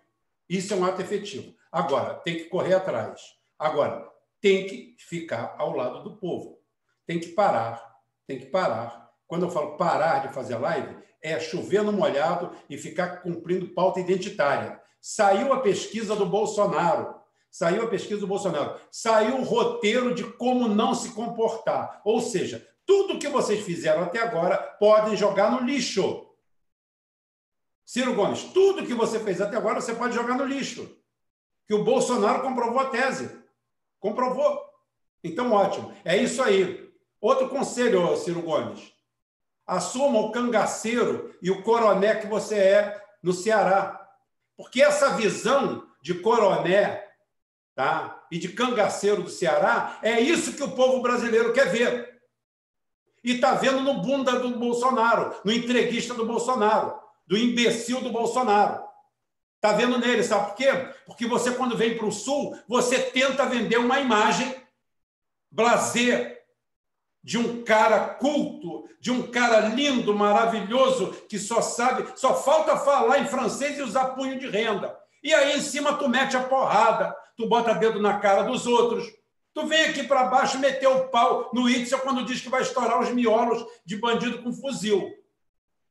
Isso 0.49 0.73
é 0.73 0.77
um 0.77 0.85
ato 0.85 1.01
efetivo. 1.01 1.53
Agora, 1.73 2.15
tem 2.15 2.37
que 2.37 2.45
correr 2.45 2.75
atrás. 2.75 3.21
Agora, 3.59 4.09
tem 4.41 4.69
que 4.69 4.95
ficar 5.01 5.57
ao 5.59 5.75
lado 5.75 6.05
do 6.05 6.17
povo. 6.19 6.61
Tem 7.05 7.19
que 7.19 7.31
parar. 7.31 8.01
Tem 8.29 8.39
que 8.39 8.47
parar. 8.47 9.11
Quando 9.27 9.47
eu 9.47 9.51
falo 9.51 9.77
parar 9.77 10.25
de 10.25 10.33
fazer 10.33 10.57
live, 10.57 10.97
é 11.21 11.41
chover 11.41 11.83
no 11.83 11.93
molhado 11.93 12.55
e 12.71 12.79
ficar 12.79 13.23
cumprindo 13.23 13.75
pauta 13.75 13.99
identitária. 13.99 14.81
Saiu 15.01 15.53
a 15.53 15.61
pesquisa 15.61 16.15
do 16.17 16.27
Bolsonaro. 16.27 17.17
saiu 17.51 17.85
a 17.85 17.89
pesquisa 17.89 18.21
do 18.21 18.27
Bolsonaro, 18.27 18.79
saiu 18.91 19.39
o 19.39 19.45
roteiro 19.45 20.15
de 20.15 20.23
como 20.23 20.69
não 20.69 20.95
se 20.95 21.11
comportar. 21.11 22.01
Ou 22.05 22.21
seja, 22.21 22.67
tudo 22.87 23.19
que 23.19 23.29
vocês 23.29 23.65
fizeram 23.65 24.03
até 24.03 24.21
agora 24.21 24.57
podem 24.57 25.17
jogar 25.17 25.51
no 25.51 25.67
lixo. 25.67 26.27
Ciro 27.85 28.15
Gomes, 28.15 28.45
tudo 28.45 28.87
que 28.87 28.95
você 28.95 29.19
fez 29.19 29.41
até 29.41 29.57
agora 29.57 29.81
você 29.81 29.95
pode 29.95 30.15
jogar 30.15 30.37
no 30.37 30.45
lixo. 30.45 30.95
Que 31.67 31.75
o 31.75 31.85
Bolsonaro 31.85 32.43
comprovou 32.43 32.81
a 32.81 32.87
tese. 32.87 33.31
Comprovou. 33.99 34.59
Então, 35.23 35.53
ótimo. 35.53 35.93
É 36.05 36.17
isso 36.17 36.43
aí. 36.43 36.91
Outro 37.21 37.49
conselho, 37.49 38.17
Ciro 38.17 38.43
Gomes. 38.43 38.93
Assuma 39.67 40.21
o 40.21 40.33
cangaceiro 40.33 41.35
e 41.43 41.51
o 41.51 41.63
coroné 41.63 42.15
que 42.15 42.27
você 42.27 42.55
é 42.57 43.03
no 43.23 43.33
Ceará. 43.33 44.08
Porque 44.59 44.83
essa 44.83 45.11
visão 45.11 45.87
de 46.03 46.15
coroné 46.15 47.07
tá? 47.77 48.27
e 48.29 48.39
de 48.41 48.49
cangaceiro 48.49 49.23
do 49.23 49.31
Ceará 49.31 50.01
é 50.03 50.21
isso 50.21 50.55
que 50.55 50.63
o 50.65 50.73
povo 50.73 51.01
brasileiro 51.01 51.53
quer 51.53 51.71
ver. 51.71 52.21
E 53.23 53.37
está 53.37 53.55
vendo 53.55 53.81
no 53.81 54.03
bunda 54.03 54.41
do 54.41 54.59
Bolsonaro, 54.59 55.41
no 55.45 55.53
entreguista 55.53 56.13
do 56.13 56.27
Bolsonaro, 56.27 56.99
do 57.25 57.39
imbecil 57.39 58.01
do 58.01 58.11
Bolsonaro. 58.11 58.83
Está 59.55 59.75
vendo 59.75 59.97
nele, 59.97 60.25
sabe 60.25 60.49
por 60.49 60.57
quê? 60.57 60.73
Porque 61.07 61.27
você, 61.27 61.53
quando 61.53 61.77
vem 61.77 61.97
para 61.97 62.07
o 62.07 62.13
Sul, 62.13 62.59
você 62.67 62.99
tenta 62.99 63.47
vender 63.47 63.79
uma 63.79 64.01
imagem 64.01 64.55
blazer 65.53 66.38
de 67.29 67.37
um 67.37 67.63
cara 67.63 68.01
culto, 68.15 68.89
de 68.99 69.11
um 69.11 69.31
cara 69.31 69.61
lindo, 69.69 70.15
maravilhoso, 70.15 71.11
que 71.29 71.39
só 71.39 71.61
sabe, 71.61 72.09
só 72.17 72.35
falta 72.35 72.79
falar 72.79 73.19
em 73.19 73.27
francês 73.27 73.79
e 73.79 73.83
usar 73.83 74.15
punho 74.15 74.39
de 74.39 74.49
renda. 74.49 74.97
E 75.23 75.35
aí 75.35 75.59
em 75.59 75.61
cima 75.61 75.93
tu 75.93 76.09
mete 76.09 76.39
a 76.39 76.43
porrada, 76.43 77.15
tu 77.37 77.47
bota 77.47 77.75
dedo 77.75 78.01
na 78.01 78.19
cara 78.19 78.45
dos 78.45 78.67
outros. 78.67 79.05
Tu 79.53 79.67
vem 79.67 79.91
aqui 79.91 80.05
para 80.05 80.25
baixo 80.25 80.59
meter 80.59 80.87
o 80.87 81.09
pau 81.09 81.51
no 81.53 81.69
Itzel 81.69 81.99
quando 81.99 82.25
diz 82.25 82.41
que 82.41 82.49
vai 82.49 82.63
estourar 82.63 82.99
os 82.99 83.11
miolos 83.11 83.63
de 83.85 83.99
bandido 83.99 84.43
com 84.43 84.51
fuzil. 84.51 85.13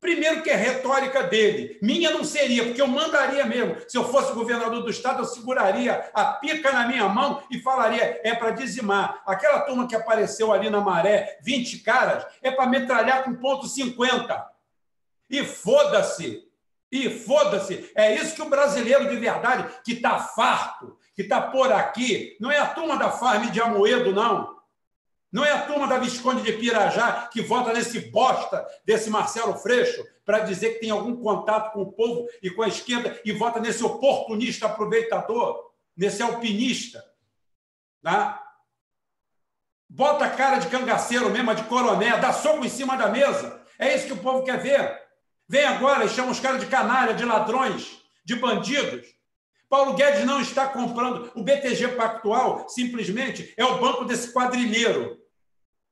Primeiro 0.07 0.41
que 0.41 0.49
é 0.49 0.55
retórica 0.55 1.23
dele. 1.23 1.77
Minha 1.81 2.11
não 2.11 2.23
seria, 2.23 2.63
porque 2.63 2.81
eu 2.81 2.87
mandaria 2.87 3.45
mesmo. 3.45 3.75
Se 3.89 3.97
eu 3.97 4.07
fosse 4.07 4.31
governador 4.31 4.81
do 4.81 4.89
estado, 4.89 5.19
eu 5.19 5.25
seguraria 5.25 6.09
a 6.13 6.23
pica 6.23 6.71
na 6.71 6.87
minha 6.87 7.09
mão 7.09 7.43
e 7.51 7.59
falaria: 7.59 8.21
é 8.23 8.33
para 8.33 8.51
dizimar. 8.51 9.21
Aquela 9.25 9.59
turma 9.63 9.85
que 9.85 9.93
apareceu 9.93 10.53
ali 10.53 10.69
na 10.69 10.79
maré, 10.79 11.37
20 11.43 11.79
caras, 11.79 12.25
é 12.41 12.49
para 12.49 12.67
metralhar 12.67 13.25
com 13.25 13.35
ponto 13.35 13.67
50. 13.67 14.47
E 15.29 15.43
foda-se. 15.43 16.41
E 16.89 17.09
foda-se. 17.09 17.91
É 17.93 18.15
isso 18.15 18.33
que 18.33 18.41
o 18.41 18.49
brasileiro 18.49 19.09
de 19.09 19.17
verdade, 19.17 19.67
que 19.83 19.91
está 19.91 20.19
farto, 20.19 20.97
que 21.17 21.23
está 21.23 21.41
por 21.41 21.69
aqui, 21.73 22.37
não 22.39 22.49
é 22.49 22.57
a 22.57 22.67
turma 22.67 22.95
da 22.95 23.11
Farm 23.11 23.51
de 23.51 23.59
Amoedo, 23.59 24.13
não. 24.13 24.56
Não 25.31 25.43
é 25.43 25.51
a 25.51 25.65
turma 25.65 25.87
da 25.87 25.99
Visconde 25.99 26.41
de 26.41 26.53
Pirajá 26.53 27.27
que 27.31 27.41
vota 27.41 27.73
nesse 27.73 28.11
bosta 28.11 28.65
desse 28.85 29.09
Marcelo 29.09 29.55
Freixo 29.55 30.03
para 30.25 30.39
dizer 30.39 30.73
que 30.73 30.79
tem 30.81 30.89
algum 30.89 31.15
contato 31.17 31.73
com 31.73 31.81
o 31.81 31.91
povo 31.91 32.27
e 32.41 32.49
com 32.49 32.61
a 32.61 32.67
esquerda 32.67 33.19
e 33.25 33.31
vota 33.31 33.59
nesse 33.59 33.83
oportunista 33.83 34.67
aproveitador, 34.67 35.71
nesse 35.95 36.21
alpinista. 36.21 37.03
Tá? 38.01 38.41
Bota 39.89 40.25
a 40.25 40.29
cara 40.29 40.57
de 40.59 40.67
cangaceiro 40.67 41.29
mesmo, 41.29 41.55
de 41.55 41.63
coroné, 41.63 42.17
dá 42.17 42.31
soco 42.31 42.65
em 42.65 42.69
cima 42.69 42.95
da 42.95 43.09
mesa. 43.09 43.61
É 43.77 43.95
isso 43.95 44.07
que 44.07 44.13
o 44.13 44.17
povo 44.17 44.43
quer 44.43 44.61
ver. 44.61 45.07
Vem 45.47 45.65
agora 45.65 46.05
e 46.05 46.09
chama 46.09 46.31
os 46.31 46.39
caras 46.39 46.59
de 46.59 46.67
canalha, 46.67 47.13
de 47.13 47.23
ladrões, 47.23 48.01
de 48.25 48.35
bandidos. 48.35 49.16
Paulo 49.69 49.93
Guedes 49.93 50.25
não 50.25 50.41
está 50.41 50.67
comprando. 50.67 51.31
O 51.35 51.43
BTG 51.43 51.89
Pactual, 51.89 52.67
simplesmente, 52.69 53.53
é 53.57 53.65
o 53.65 53.79
banco 53.79 54.05
desse 54.05 54.33
quadrilheiro. 54.33 55.17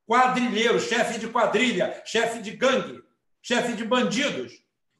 Quadrilheiro, 0.06 0.80
chefe 0.80 1.18
de 1.18 1.28
quadrilha, 1.28 2.00
chefe 2.04 2.40
de 2.40 2.52
gangue, 2.52 3.02
chefe 3.42 3.72
de 3.72 3.84
bandidos, 3.84 4.52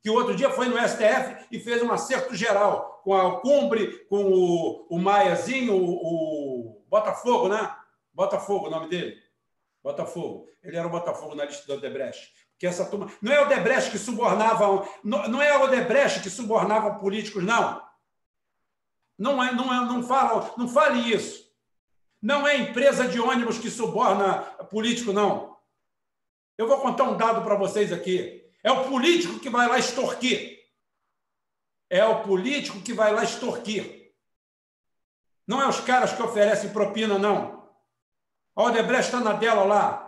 que 0.03 0.11
o 0.11 0.15
outro 0.15 0.35
dia 0.35 0.51
foi 0.51 0.67
no 0.67 0.77
STF 0.77 1.47
e 1.51 1.61
fez 1.61 1.83
um 1.83 1.93
acerto 1.93 2.35
geral 2.35 3.01
com 3.05 3.15
a 3.15 3.23
Alcumbre, 3.23 4.05
com 4.09 4.25
o, 4.25 4.87
o 4.91 4.99
Maiazinho, 4.99 5.75
o, 5.75 6.81
o 6.81 6.85
Botafogo, 6.89 7.49
né? 7.49 7.73
Botafogo, 8.13 8.67
o 8.67 8.71
nome 8.71 8.89
dele. 8.89 9.17
Botafogo. 9.83 10.49
Ele 10.63 10.77
era 10.77 10.87
o 10.87 10.91
Botafogo 10.91 11.37
na 11.37 11.45
lista 11.45 11.65
do 11.67 11.75
Odebrecht. 11.75 12.33
Que 12.59 12.67
essa 12.67 12.85
turma. 12.85 13.09
Não 13.23 13.33
é 13.33 13.41
o 13.41 13.45
Odebrecht 13.45 13.91
que 13.91 13.99
subornava. 13.99 14.89
Não, 15.05 15.29
não 15.29 15.43
é 15.43 15.57
o 15.57 15.63
Odebrecht 15.63 16.21
que 16.21 16.31
subornava 16.31 16.99
políticos, 16.99 17.45
não. 17.45 17.86
Não, 19.19 19.43
é, 19.43 19.53
não, 19.53 19.73
é, 19.73 19.87
não, 19.87 20.03
fala, 20.03 20.55
não 20.57 20.69
fale 20.69 21.13
isso. 21.13 21.47
Não 22.21 22.47
é 22.47 22.57
empresa 22.57 23.09
de 23.09 23.21
ônibus 23.21 23.59
que 23.59 23.71
suborna 23.71 24.41
político, 24.71 25.13
não. 25.13 25.57
Eu 26.59 26.67
vou 26.67 26.81
contar 26.81 27.05
um 27.05 27.17
dado 27.17 27.43
para 27.43 27.55
vocês 27.55 27.93
aqui. 27.93 28.43
É 28.63 28.71
o 28.71 28.89
político 28.89 29.39
que 29.39 29.49
vai 29.49 29.69
lá 29.69 29.79
extorquir. 29.79 30.59
É 31.89 32.05
o 32.05 32.23
político 32.23 32.81
que 32.81 32.93
vai 32.93 33.13
lá 33.13 33.23
extorquir. 33.23 34.13
Não 35.47 35.63
é 35.63 35.69
os 35.69 35.81
caras 35.81 36.13
que 36.13 36.23
oferecem 36.23 36.71
propina, 36.71 37.19
não. 37.19 37.71
A 38.55 38.65
Odebrecht 38.65 39.07
está 39.07 39.21
na 39.21 39.33
dela 39.33 39.65
lá. 39.65 40.03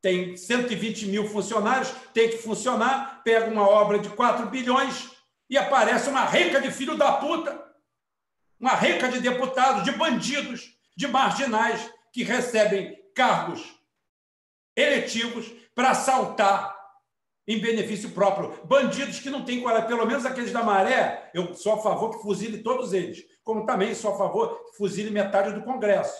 Tem 0.00 0.36
120 0.36 1.06
mil 1.06 1.28
funcionários, 1.28 1.92
tem 2.14 2.30
que 2.30 2.38
funcionar, 2.38 3.22
pega 3.22 3.50
uma 3.50 3.68
obra 3.68 3.98
de 3.98 4.08
4 4.08 4.46
bilhões 4.46 5.10
e 5.48 5.58
aparece 5.58 6.08
uma 6.08 6.24
rica 6.24 6.60
de 6.60 6.70
filho 6.70 6.96
da 6.96 7.12
puta 7.12 7.69
uma 8.60 8.74
reca 8.74 9.08
de 9.08 9.20
deputados, 9.20 9.84
de 9.84 9.92
bandidos, 9.92 10.76
de 10.94 11.08
marginais 11.08 11.90
que 12.12 12.22
recebem 12.22 13.02
cargos 13.14 13.74
eletivos 14.76 15.50
para 15.74 15.90
assaltar 15.92 16.78
em 17.48 17.58
benefício 17.58 18.10
próprio. 18.10 18.64
Bandidos 18.66 19.18
que 19.18 19.30
não 19.30 19.44
têm 19.44 19.62
coragem, 19.62 19.88
pelo 19.88 20.06
menos 20.06 20.26
aqueles 20.26 20.52
da 20.52 20.62
maré, 20.62 21.30
eu 21.32 21.54
sou 21.54 21.72
a 21.72 21.82
favor 21.82 22.10
que 22.10 22.22
fuzile 22.22 22.62
todos 22.62 22.92
eles, 22.92 23.24
como 23.42 23.64
também 23.64 23.94
sou 23.94 24.12
a 24.14 24.18
favor 24.18 24.64
que 24.66 24.76
fuzile 24.76 25.10
metade 25.10 25.52
do 25.54 25.62
Congresso, 25.62 26.14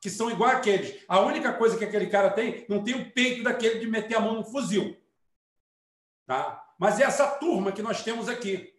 que 0.00 0.10
são 0.10 0.28
igual 0.28 0.50
aqueles. 0.50 1.02
A 1.08 1.20
única 1.20 1.52
coisa 1.52 1.78
que 1.78 1.84
aquele 1.84 2.08
cara 2.08 2.30
tem, 2.30 2.66
não 2.68 2.82
tem 2.82 2.94
o 2.94 3.12
peito 3.12 3.44
daquele 3.44 3.78
de 3.78 3.86
meter 3.86 4.16
a 4.16 4.20
mão 4.20 4.34
no 4.34 4.44
fuzil. 4.44 4.96
Tá? 6.26 6.64
Mas 6.78 6.98
é 6.98 7.04
essa 7.04 7.26
turma 7.28 7.70
que 7.70 7.80
nós 7.80 8.02
temos 8.02 8.28
aqui. 8.28 8.74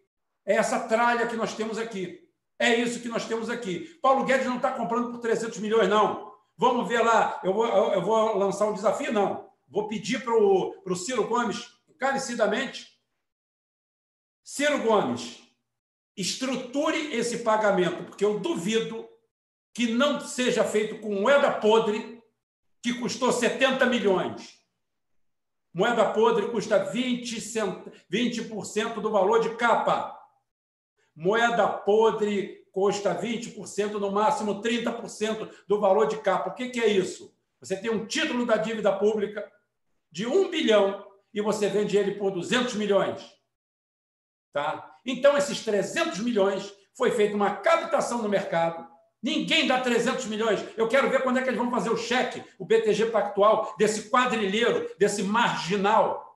É 0.46 0.56
essa 0.56 0.82
tralha 0.82 1.28
que 1.28 1.36
nós 1.36 1.54
temos 1.54 1.78
aqui. 1.78 2.27
É 2.60 2.74
isso 2.76 3.02
que 3.02 3.10
nós 3.10 3.26
temos 3.26 3.50
aqui. 3.50 3.98
Paulo 4.02 4.26
Guedes 4.26 4.48
não 4.48 4.58
está 4.58 4.72
comprando 4.72 5.12
por 5.12 5.20
300 5.20 5.60
milhões, 5.60 5.88
não. 5.88 6.34
Vamos 6.58 6.88
ver 6.88 7.02
lá. 7.02 7.40
Eu 7.44 7.54
vou, 7.54 7.68
eu 7.68 8.02
vou 8.02 8.38
lançar 8.38 8.68
um 8.68 8.74
desafio, 8.74 9.14
não. 9.14 9.48
Vou 9.68 9.88
pedir 9.88 10.24
para 10.24 10.36
o 10.36 10.96
Ciro 10.96 11.28
Gomes, 11.28 11.68
encarecidamente. 11.88 12.98
Ciro 14.44 14.82
Gomes, 14.82 15.40
estruture 16.16 17.14
esse 17.14 17.40
pagamento, 17.40 18.06
porque 18.06 18.26
eu 18.26 18.40
duvido 18.40 19.08
que 19.74 19.92
não 19.92 20.20
seja 20.20 20.64
feito 20.64 21.00
com 21.00 21.22
moeda 21.22 21.52
podre, 21.52 22.24
que 22.82 22.96
custou 22.96 23.32
70 23.32 23.86
milhões. 23.86 24.58
Moeda 25.72 26.12
podre 26.12 26.50
custa 26.50 26.92
20%, 26.92 27.94
20 28.10 28.42
do 29.00 29.12
valor 29.12 29.42
de 29.42 29.56
capa. 29.56 30.17
Moeda 31.18 31.68
podre 31.68 32.64
custa 32.72 33.20
20%, 33.20 33.94
no 33.94 34.12
máximo 34.12 34.62
30% 34.62 35.50
do 35.68 35.80
valor 35.80 36.06
de 36.06 36.18
capa. 36.18 36.52
O 36.52 36.54
que, 36.54 36.80
é 36.80 36.86
isso? 36.86 37.36
Você 37.60 37.76
tem 37.76 37.90
um 37.90 38.06
título 38.06 38.46
da 38.46 38.56
dívida 38.56 38.94
pública 38.94 39.52
de 40.12 40.28
1 40.28 40.52
bilhão 40.52 41.04
e 41.34 41.42
você 41.42 41.70
vende 41.70 41.98
ele 41.98 42.12
por 42.12 42.30
200 42.30 42.76
milhões. 42.76 43.36
Tá? 44.54 44.96
Então, 45.04 45.36
esses 45.36 45.66
300 45.66 46.20
milhões 46.20 46.72
foi 46.94 47.10
feita 47.10 47.36
uma 47.36 47.56
captação 47.56 48.22
no 48.22 48.30
mercado. 48.30 48.88
Ninguém 49.20 49.66
dá 49.66 49.82
300 49.82 50.28
milhões. 50.28 50.64
Eu 50.78 50.88
quero 50.88 51.10
ver 51.10 51.24
quando 51.24 51.40
é 51.40 51.42
que 51.42 51.50
eles 51.50 51.60
vão 51.60 51.72
fazer 51.72 51.90
o 51.90 51.98
cheque, 51.98 52.44
o 52.60 52.66
BTG 52.66 53.08
Pactual, 53.08 53.74
desse 53.76 54.12
quadrilheiro, 54.12 54.88
desse 55.00 55.24
marginal 55.24 56.27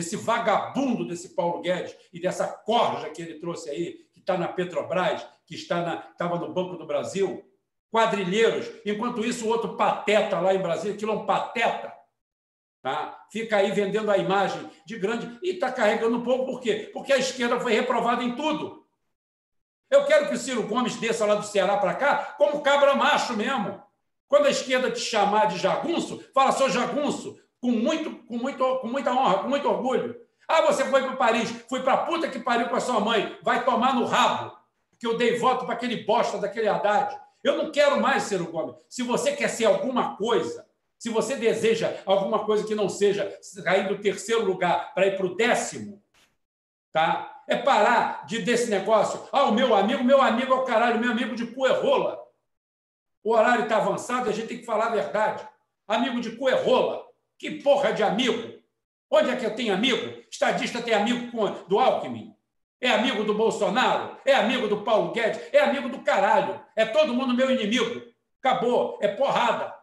desse 0.00 0.16
vagabundo 0.16 1.06
desse 1.06 1.34
Paulo 1.34 1.60
Guedes 1.60 1.94
e 2.10 2.18
dessa 2.18 2.46
corja 2.48 3.10
que 3.10 3.20
ele 3.20 3.38
trouxe 3.38 3.68
aí, 3.68 3.98
que 4.14 4.20
está 4.20 4.38
na 4.38 4.48
Petrobras, 4.48 5.26
que 5.46 5.54
está 5.54 5.82
na, 5.82 6.08
estava 6.10 6.38
no 6.38 6.54
Banco 6.54 6.76
do 6.76 6.86
Brasil, 6.86 7.44
quadrilheiros. 7.90 8.66
Enquanto 8.86 9.22
isso, 9.22 9.44
o 9.44 9.50
outro 9.50 9.76
pateta 9.76 10.40
lá 10.40 10.54
em 10.54 10.62
Brasília, 10.62 10.94
aquilo 10.94 11.12
é 11.12 11.16
um 11.16 11.26
pateta, 11.26 11.92
tá? 12.82 13.26
fica 13.30 13.58
aí 13.58 13.70
vendendo 13.72 14.10
a 14.10 14.16
imagem 14.16 14.70
de 14.86 14.98
grande 14.98 15.38
e 15.42 15.50
está 15.50 15.70
carregando 15.70 16.16
um 16.16 16.24
pouco, 16.24 16.46
por 16.46 16.60
quê? 16.62 16.88
Porque 16.94 17.12
a 17.12 17.18
esquerda 17.18 17.60
foi 17.60 17.74
reprovada 17.74 18.24
em 18.24 18.34
tudo. 18.34 18.86
Eu 19.90 20.06
quero 20.06 20.28
que 20.28 20.34
o 20.34 20.38
Ciro 20.38 20.66
Gomes 20.66 20.96
desça 20.96 21.26
lá 21.26 21.34
do 21.34 21.44
Ceará 21.44 21.76
para 21.76 21.94
cá 21.94 22.34
como 22.38 22.62
cabra 22.62 22.94
macho 22.94 23.36
mesmo. 23.36 23.82
Quando 24.28 24.46
a 24.46 24.50
esquerda 24.50 24.90
te 24.90 25.00
chamar 25.00 25.46
de 25.46 25.58
jagunço, 25.58 26.24
fala, 26.32 26.52
sou 26.52 26.70
jagunço 26.70 27.38
com, 27.60 27.70
muito, 27.70 28.14
com, 28.26 28.36
muito, 28.36 28.78
com 28.78 28.88
muita 28.88 29.12
honra, 29.12 29.38
com 29.38 29.48
muito 29.48 29.68
orgulho. 29.68 30.16
Ah, 30.48 30.62
você 30.62 30.84
foi 30.84 31.02
para 31.02 31.16
Paris, 31.16 31.50
fui 31.68 31.80
para 31.80 31.92
a 31.92 31.98
puta 31.98 32.28
que 32.28 32.38
pariu 32.38 32.68
com 32.68 32.76
a 32.76 32.80
sua 32.80 32.98
mãe, 32.98 33.38
vai 33.42 33.64
tomar 33.64 33.94
no 33.94 34.04
rabo. 34.04 34.56
que 34.98 35.06
eu 35.06 35.16
dei 35.16 35.38
voto 35.38 35.64
para 35.64 35.74
aquele 35.74 36.04
bosta 36.04 36.38
daquele 36.38 36.68
Haddad. 36.68 37.18
Eu 37.42 37.56
não 37.56 37.70
quero 37.70 38.00
mais, 38.00 38.24
Ciro 38.24 38.50
Gomes. 38.50 38.74
Se 38.88 39.02
você 39.02 39.32
quer 39.32 39.48
ser 39.48 39.64
alguma 39.64 40.16
coisa, 40.16 40.66
se 40.98 41.08
você 41.08 41.36
deseja 41.36 41.96
alguma 42.04 42.44
coisa 42.44 42.66
que 42.66 42.74
não 42.74 42.88
seja 42.88 43.32
cair 43.64 43.88
do 43.88 43.98
terceiro 43.98 44.44
lugar 44.44 44.92
para 44.92 45.06
ir 45.06 45.16
para 45.16 45.26
o 45.26 45.34
décimo, 45.34 46.02
tá? 46.92 47.42
É 47.48 47.56
parar 47.56 48.26
de 48.26 48.42
desse 48.42 48.70
negócio. 48.70 49.26
Ah, 49.32 49.44
o 49.44 49.52
meu 49.52 49.74
amigo, 49.74 50.04
meu 50.04 50.20
amigo 50.20 50.52
é 50.52 50.56
o 50.56 50.64
caralho, 50.64 51.00
meu 51.00 51.10
amigo 51.10 51.34
de 51.34 51.46
cu 51.46 51.66
é 51.66 51.72
rola. 51.72 52.20
O 53.24 53.32
horário 53.32 53.64
está 53.64 53.78
avançado 53.78 54.26
e 54.26 54.30
a 54.30 54.34
gente 54.34 54.48
tem 54.48 54.58
que 54.58 54.66
falar 54.66 54.86
a 54.86 54.90
verdade. 54.90 55.48
Amigo 55.88 56.20
de 56.20 56.36
cu 56.36 56.48
é 56.48 56.54
rola. 56.54 57.09
Que 57.40 57.52
porra 57.62 57.94
de 57.94 58.02
amigo? 58.02 58.60
Onde 59.10 59.30
é 59.30 59.36
que 59.36 59.46
eu 59.46 59.56
tenho 59.56 59.72
amigo? 59.72 60.22
Estadista 60.30 60.82
tem 60.82 60.92
amigo 60.92 61.32
com, 61.32 61.50
do 61.66 61.78
Alckmin? 61.78 62.36
É 62.78 62.90
amigo 62.90 63.24
do 63.24 63.32
Bolsonaro? 63.32 64.18
É 64.26 64.34
amigo 64.34 64.68
do 64.68 64.82
Paulo 64.82 65.10
Guedes? 65.12 65.40
É 65.50 65.60
amigo 65.60 65.88
do 65.88 66.00
caralho. 66.00 66.62
É 66.76 66.84
todo 66.84 67.14
mundo 67.14 67.32
meu 67.32 67.50
inimigo. 67.50 68.02
Acabou. 68.38 68.98
É 69.00 69.08
porrada. 69.08 69.74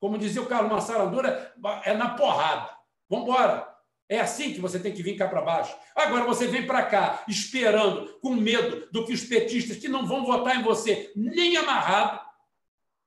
Como 0.00 0.16
dizia 0.16 0.40
o 0.40 0.46
Carlos 0.46 0.72
Massarandura, 0.72 1.54
é 1.84 1.92
na 1.92 2.14
porrada. 2.14 2.70
Vamos 3.10 3.28
embora. 3.28 3.70
É 4.08 4.18
assim 4.18 4.54
que 4.54 4.60
você 4.60 4.78
tem 4.78 4.94
que 4.94 5.02
vir 5.02 5.18
cá 5.18 5.28
para 5.28 5.42
baixo. 5.42 5.76
Agora 5.94 6.24
você 6.24 6.46
vem 6.46 6.66
para 6.66 6.82
cá 6.86 7.24
esperando, 7.28 8.18
com 8.22 8.30
medo 8.30 8.88
do 8.90 9.04
que 9.04 9.12
os 9.12 9.22
petistas 9.22 9.76
que 9.76 9.88
não 9.88 10.06
vão 10.06 10.24
votar 10.24 10.56
em 10.56 10.62
você 10.62 11.12
nem 11.14 11.58
amarrado 11.58 12.24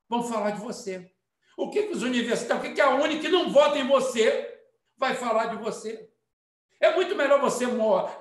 vão 0.07 0.22
falar 0.24 0.52
de 0.52 0.61
você. 0.61 1.11
O 1.60 1.69
que, 1.69 1.84
que 1.84 1.91
os 1.91 2.03
universitários, 2.03 2.64
o 2.64 2.69
que, 2.69 2.76
que 2.76 2.80
a 2.80 2.95
Uni 2.95 3.19
que 3.19 3.27
não 3.27 3.52
vota 3.52 3.77
em 3.77 3.86
você 3.86 4.61
vai 4.98 5.14
falar 5.14 5.48
de 5.48 5.57
você? 5.57 6.10
É 6.80 6.95
muito 6.95 7.18
melhor 7.18 7.41
você 7.41 7.65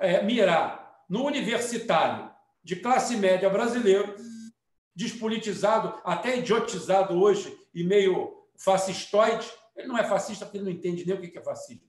é, 0.01 0.21
mirar 0.21 1.05
no 1.07 1.23
universitário 1.23 2.29
de 2.61 2.75
classe 2.75 3.15
média 3.15 3.49
brasileiro, 3.49 4.13
despolitizado, 4.93 6.01
até 6.03 6.37
idiotizado 6.37 7.17
hoje 7.17 7.57
e 7.73 7.81
meio 7.81 8.45
fascistoide. 8.57 9.49
Ele 9.73 9.87
não 9.87 9.97
é 9.97 10.03
fascista 10.03 10.45
porque 10.45 10.57
ele 10.57 10.65
não 10.65 10.73
entende 10.73 11.07
nem 11.07 11.15
o 11.15 11.21
que 11.21 11.37
é 11.37 11.41
fascismo. 11.41 11.87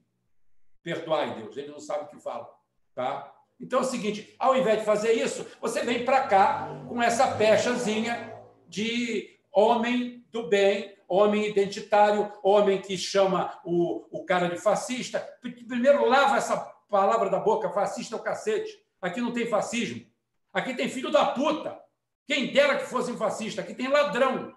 Perdoai, 0.84 1.34
Deus, 1.34 1.56
ele 1.56 1.72
não 1.72 1.80
sabe 1.80 2.04
o 2.04 2.06
que 2.06 2.22
fala. 2.22 2.48
Tá? 2.94 3.34
Então 3.58 3.80
é 3.80 3.82
o 3.82 3.84
seguinte: 3.84 4.36
ao 4.38 4.56
invés 4.56 4.78
de 4.78 4.84
fazer 4.84 5.14
isso, 5.14 5.44
você 5.60 5.82
vem 5.82 6.04
para 6.04 6.28
cá 6.28 6.68
com 6.88 7.02
essa 7.02 7.26
pechazinha 7.36 8.40
de 8.68 9.36
homem 9.52 10.19
do 10.32 10.48
bem, 10.48 10.96
homem 11.08 11.48
identitário, 11.48 12.32
homem 12.42 12.80
que 12.80 12.96
chama 12.96 13.58
o, 13.64 14.06
o 14.10 14.24
cara 14.24 14.48
de 14.48 14.56
fascista. 14.56 15.20
Primeiro, 15.40 16.06
lava 16.06 16.36
essa 16.36 16.56
palavra 16.88 17.28
da 17.28 17.38
boca: 17.38 17.70
fascista 17.70 18.14
é 18.14 18.18
o 18.18 18.22
cacete. 18.22 18.70
Aqui 19.00 19.20
não 19.20 19.32
tem 19.32 19.46
fascismo. 19.46 20.06
Aqui 20.52 20.74
tem 20.74 20.88
filho 20.88 21.10
da 21.10 21.26
puta. 21.26 21.78
Quem 22.26 22.52
dera 22.52 22.78
que 22.78 22.86
fosse 22.86 23.10
um 23.10 23.16
fascista. 23.16 23.60
Aqui 23.60 23.74
tem 23.74 23.88
ladrão. 23.88 24.54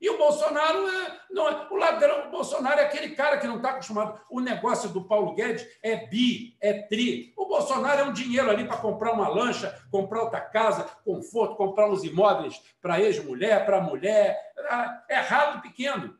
E 0.00 0.08
o 0.08 0.16
Bolsonaro 0.16 0.88
é, 0.88 1.20
não 1.30 1.48
é, 1.48 1.66
o 1.70 1.76
ladrão, 1.76 2.28
o 2.28 2.30
Bolsonaro 2.30 2.80
é 2.80 2.84
aquele 2.84 3.16
cara 3.16 3.38
que 3.38 3.46
não 3.46 3.56
está 3.56 3.70
acostumado. 3.70 4.20
O 4.30 4.40
negócio 4.40 4.88
do 4.90 5.04
Paulo 5.04 5.34
Guedes 5.34 5.66
é 5.82 6.06
bi, 6.06 6.56
é 6.60 6.82
tri. 6.82 7.32
O 7.36 7.46
Bolsonaro 7.46 8.00
é 8.00 8.04
um 8.04 8.12
dinheiro 8.12 8.48
ali 8.48 8.64
para 8.64 8.76
comprar 8.76 9.12
uma 9.12 9.28
lancha, 9.28 9.76
comprar 9.90 10.22
outra 10.22 10.40
casa, 10.40 10.88
conforto, 11.04 11.56
comprar 11.56 11.90
uns 11.90 12.04
imóveis 12.04 12.62
para 12.80 13.00
ex-mulher, 13.00 13.66
para 13.66 13.80
mulher. 13.80 14.38
É 15.08 15.16
rato 15.16 15.62
pequeno. 15.62 16.16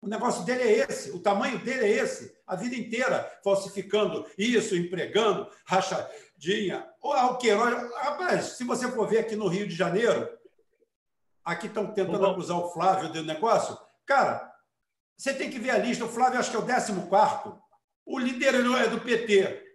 O 0.00 0.06
negócio 0.06 0.44
dele 0.44 0.62
é 0.62 0.88
esse, 0.88 1.10
o 1.10 1.18
tamanho 1.18 1.58
dele 1.58 1.84
é 1.84 1.88
esse, 1.88 2.32
a 2.46 2.54
vida 2.54 2.76
inteira 2.76 3.28
falsificando 3.42 4.24
isso, 4.38 4.76
empregando, 4.76 5.50
rachadinha. 5.66 6.86
O 7.02 7.34
Queiroz, 7.36 7.90
rapaz, 7.96 8.44
se 8.56 8.62
você 8.62 8.88
for 8.92 9.08
ver 9.08 9.18
aqui 9.18 9.34
no 9.34 9.48
Rio 9.48 9.66
de 9.66 9.74
Janeiro, 9.74 10.28
aqui 11.44 11.66
estão 11.66 11.86
tentando 11.92 12.24
uhum. 12.24 12.30
acusar 12.30 12.58
o 12.58 12.70
Flávio 12.70 13.12
do 13.12 13.22
negócio. 13.22 13.76
Cara, 14.06 14.52
você 15.16 15.34
tem 15.34 15.50
que 15.50 15.58
ver 15.58 15.70
a 15.70 15.78
lista. 15.78 16.04
O 16.04 16.08
Flávio 16.08 16.38
acho 16.38 16.50
que 16.50 16.56
é 16.56 16.60
o 16.60 16.66
14. 16.66 16.92
O 18.06 18.18
líder 18.18 18.54
é 18.54 18.88
do 18.88 19.00
PT. 19.00 19.68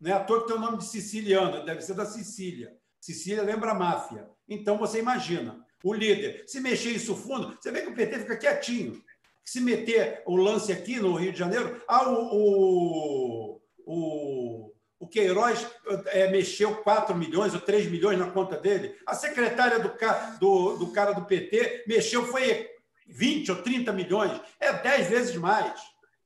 Não 0.00 0.10
é 0.10 0.14
à 0.14 0.24
toa 0.24 0.42
que 0.42 0.48
tem 0.48 0.56
o 0.56 0.60
nome 0.60 0.78
de 0.78 0.84
siciliano, 0.84 1.64
deve 1.64 1.80
ser 1.80 1.94
da 1.94 2.04
Sicília. 2.04 2.76
Sicília 3.00 3.42
lembra 3.42 3.70
a 3.70 3.74
máfia. 3.74 4.28
Então 4.48 4.76
você 4.76 4.98
imagina, 4.98 5.64
o 5.82 5.94
líder, 5.94 6.44
se 6.46 6.60
mexer 6.60 6.90
isso 6.90 7.16
fundo, 7.16 7.56
você 7.60 7.70
vê 7.70 7.82
que 7.82 7.88
o 7.88 7.94
PT 7.94 8.18
fica 8.20 8.36
quietinho. 8.36 9.02
Se 9.44 9.60
meter 9.60 10.22
o 10.26 10.36
lance 10.36 10.72
aqui 10.72 10.98
no 10.98 11.14
Rio 11.14 11.32
de 11.32 11.38
Janeiro, 11.38 11.80
ah, 11.88 12.10
o, 12.10 13.56
o, 13.56 13.60
o 13.86 14.72
o 14.98 15.06
Queiroz 15.06 15.66
é, 16.06 16.30
mexeu 16.30 16.76
4 16.76 17.14
milhões 17.14 17.54
ou 17.54 17.60
3 17.60 17.90
milhões 17.90 18.18
na 18.18 18.30
conta 18.30 18.56
dele. 18.56 18.96
A 19.06 19.14
secretária 19.14 19.78
do, 19.78 19.92
do, 20.38 20.76
do 20.78 20.92
cara 20.92 21.12
do 21.12 21.24
PT 21.24 21.84
mexeu, 21.86 22.24
foi 22.26 22.68
20 23.06 23.52
ou 23.52 23.62
30 23.62 23.92
milhões. 23.92 24.40
É 24.58 24.72
10 24.72 25.08
vezes 25.08 25.36
mais. 25.36 25.80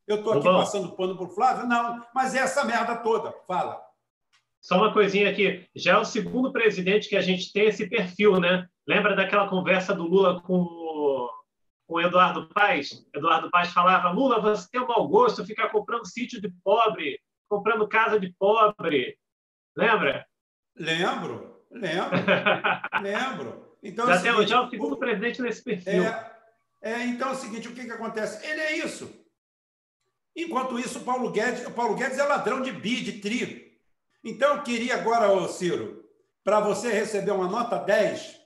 Eu 0.06 0.16
estou 0.16 0.34
aqui 0.34 0.44
passando 0.44 0.96
pano 0.96 1.16
para 1.16 1.26
o 1.26 1.30
Flávio? 1.30 1.66
Não, 1.66 2.04
mas 2.14 2.34
é 2.34 2.38
essa 2.38 2.64
merda 2.64 2.96
toda. 2.96 3.34
Fala. 3.46 3.80
Só 4.60 4.76
uma 4.76 4.92
coisinha 4.92 5.30
aqui. 5.30 5.66
Já 5.74 5.94
é 5.94 5.98
o 5.98 6.04
segundo 6.04 6.52
presidente 6.52 7.08
que 7.08 7.16
a 7.16 7.20
gente 7.20 7.52
tem 7.52 7.66
esse 7.66 7.88
perfil, 7.88 8.38
né? 8.38 8.66
Lembra 8.86 9.16
daquela 9.16 9.48
conversa 9.48 9.94
do 9.94 10.04
Lula 10.04 10.40
com 10.42 10.80
com 11.90 11.96
o 11.96 12.00
Eduardo 12.00 12.48
Paes? 12.54 13.04
Eduardo 13.12 13.50
Paes 13.50 13.72
falava: 13.72 14.10
Lula, 14.10 14.40
você 14.40 14.68
tem 14.70 14.80
um 14.80 14.86
mau 14.86 15.08
gosto 15.08 15.44
ficar 15.44 15.70
comprando 15.70 16.06
sítio 16.06 16.40
de 16.40 16.48
pobre 16.62 17.18
comprando 17.50 17.88
casa 17.88 18.18
de 18.20 18.32
pobre. 18.38 19.18
Lembra? 19.76 20.26
Lembro, 20.76 21.66
lembro, 21.68 22.16
lembro. 23.02 23.76
Então, 23.82 24.06
já 24.06 24.12
é 24.12 24.16
o, 24.16 24.20
seguinte, 24.20 24.48
já 24.48 24.56
é 24.56 24.60
o 24.60 24.70
segundo 24.70 24.92
o, 24.92 24.98
presidente 24.98 25.42
nesse 25.42 25.64
perfil. 25.64 26.04
É, 26.04 26.36
é, 26.80 27.04
então 27.06 27.30
é 27.30 27.32
o 27.32 27.36
seguinte, 27.36 27.66
o 27.66 27.74
que, 27.74 27.84
que 27.84 27.92
acontece? 27.92 28.46
Ele 28.46 28.60
é 28.60 28.76
isso. 28.76 29.12
Enquanto 30.36 30.78
isso, 30.78 31.00
o 31.00 31.04
Paulo 31.04 31.32
Guedes, 31.32 31.68
Paulo 31.70 31.96
Guedes 31.96 32.18
é 32.18 32.22
ladrão 32.22 32.62
de 32.62 32.70
bi, 32.70 33.02
de 33.02 33.20
tri. 33.20 33.80
Então, 34.22 34.56
eu 34.56 34.62
queria 34.62 34.94
agora, 34.94 35.32
ô 35.32 35.48
Ciro, 35.48 36.04
para 36.44 36.60
você 36.60 36.92
receber 36.92 37.32
uma 37.32 37.48
nota 37.48 37.78
10, 37.78 38.38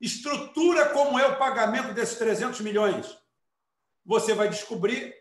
estrutura 0.00 0.88
como 0.90 1.18
é 1.18 1.26
o 1.26 1.36
pagamento 1.36 1.92
desses 1.92 2.16
300 2.16 2.60
milhões. 2.60 3.18
Você 4.04 4.34
vai 4.34 4.48
descobrir 4.48 5.14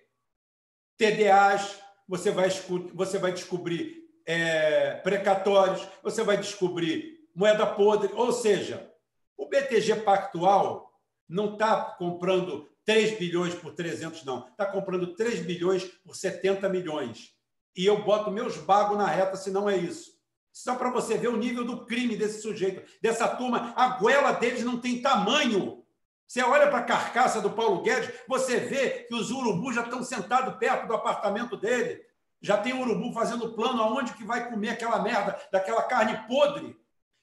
TDAs, 0.98 1.85
você 2.08 2.32
vai, 2.32 2.50
você 2.94 3.18
vai 3.18 3.32
descobrir 3.32 4.06
é, 4.26 4.96
precatórios, 4.96 5.88
você 6.04 6.24
vai 6.24 6.38
descobrir 6.38 7.28
moeda 7.34 7.66
podre. 7.66 8.12
Ou 8.14 8.32
seja, 8.32 8.92
o 9.38 9.48
BTG 9.48 9.98
Pactual 9.98 10.92
não 11.28 11.54
está 11.54 11.96
comprando 11.98 12.70
3 12.86 13.18
bilhões 13.18 13.54
por 13.56 13.74
300, 13.74 14.24
não. 14.24 14.48
Está 14.48 14.66
comprando 14.66 15.16
3 15.16 15.40
bilhões 15.42 15.84
por 15.84 16.16
70 16.16 16.70
milhões. 16.70 17.34
E 17.76 17.86
eu 17.86 18.04
boto 18.04 18.32
meus 18.32 18.58
bagos 18.58 18.98
na 18.98 19.08
reta 19.08 19.36
se 19.36 19.52
não 19.52 19.70
é 19.70 19.76
isso. 19.76 20.16
Só 20.54 20.76
para 20.76 20.90
você 20.90 21.18
ver 21.18 21.28
o 21.28 21.36
nível 21.36 21.66
do 21.66 21.86
crime 21.86 22.16
desse 22.16 22.42
sujeito, 22.42 22.82
dessa 23.02 23.28
turma. 23.28 23.74
A 23.76 23.98
goela 24.00 24.32
deles 24.32 24.64
não 24.64 24.80
tem 24.80 25.02
tamanho. 25.02 25.85
Você 26.28 26.42
olha 26.42 26.68
para 26.68 26.80
a 26.80 26.84
carcaça 26.84 27.40
do 27.40 27.52
Paulo 27.52 27.82
Guedes, 27.82 28.12
você 28.28 28.60
vê 28.60 29.06
que 29.08 29.14
os 29.14 29.30
urubus 29.30 29.76
já 29.76 29.84
estão 29.84 30.04
sentados 30.04 30.56
perto 30.56 30.88
do 30.88 30.96
apartamento 30.96 31.56
dele. 31.56 32.04
Já 32.42 32.58
tem 32.58 32.74
urubu 32.74 33.14
fazendo 33.14 33.54
plano 33.54 33.82
aonde 33.82 34.14
que 34.14 34.24
vai 34.24 34.50
comer 34.50 34.70
aquela 34.70 35.02
merda, 35.02 35.40
daquela 35.52 35.84
carne 35.84 36.28
podre. 36.28 36.76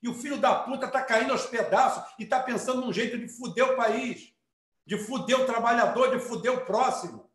E 0.03 0.09
o 0.09 0.15
filho 0.15 0.39
da 0.39 0.55
puta 0.55 0.87
está 0.87 1.03
caindo 1.03 1.33
aos 1.33 1.47
pedaços 1.47 2.03
e 2.19 2.25
está 2.25 2.41
pensando 2.41 2.81
num 2.81 2.93
jeito 2.93 3.19
de 3.19 3.29
fuder 3.29 3.73
o 3.73 3.77
país, 3.77 4.33
de 4.87 4.99
fuder 4.99 5.41
o 5.41 5.47
trabalhador, 5.47 6.11
de 6.11 6.19
fuder 6.19 6.53
o 6.53 6.65
próximo. 6.65 7.31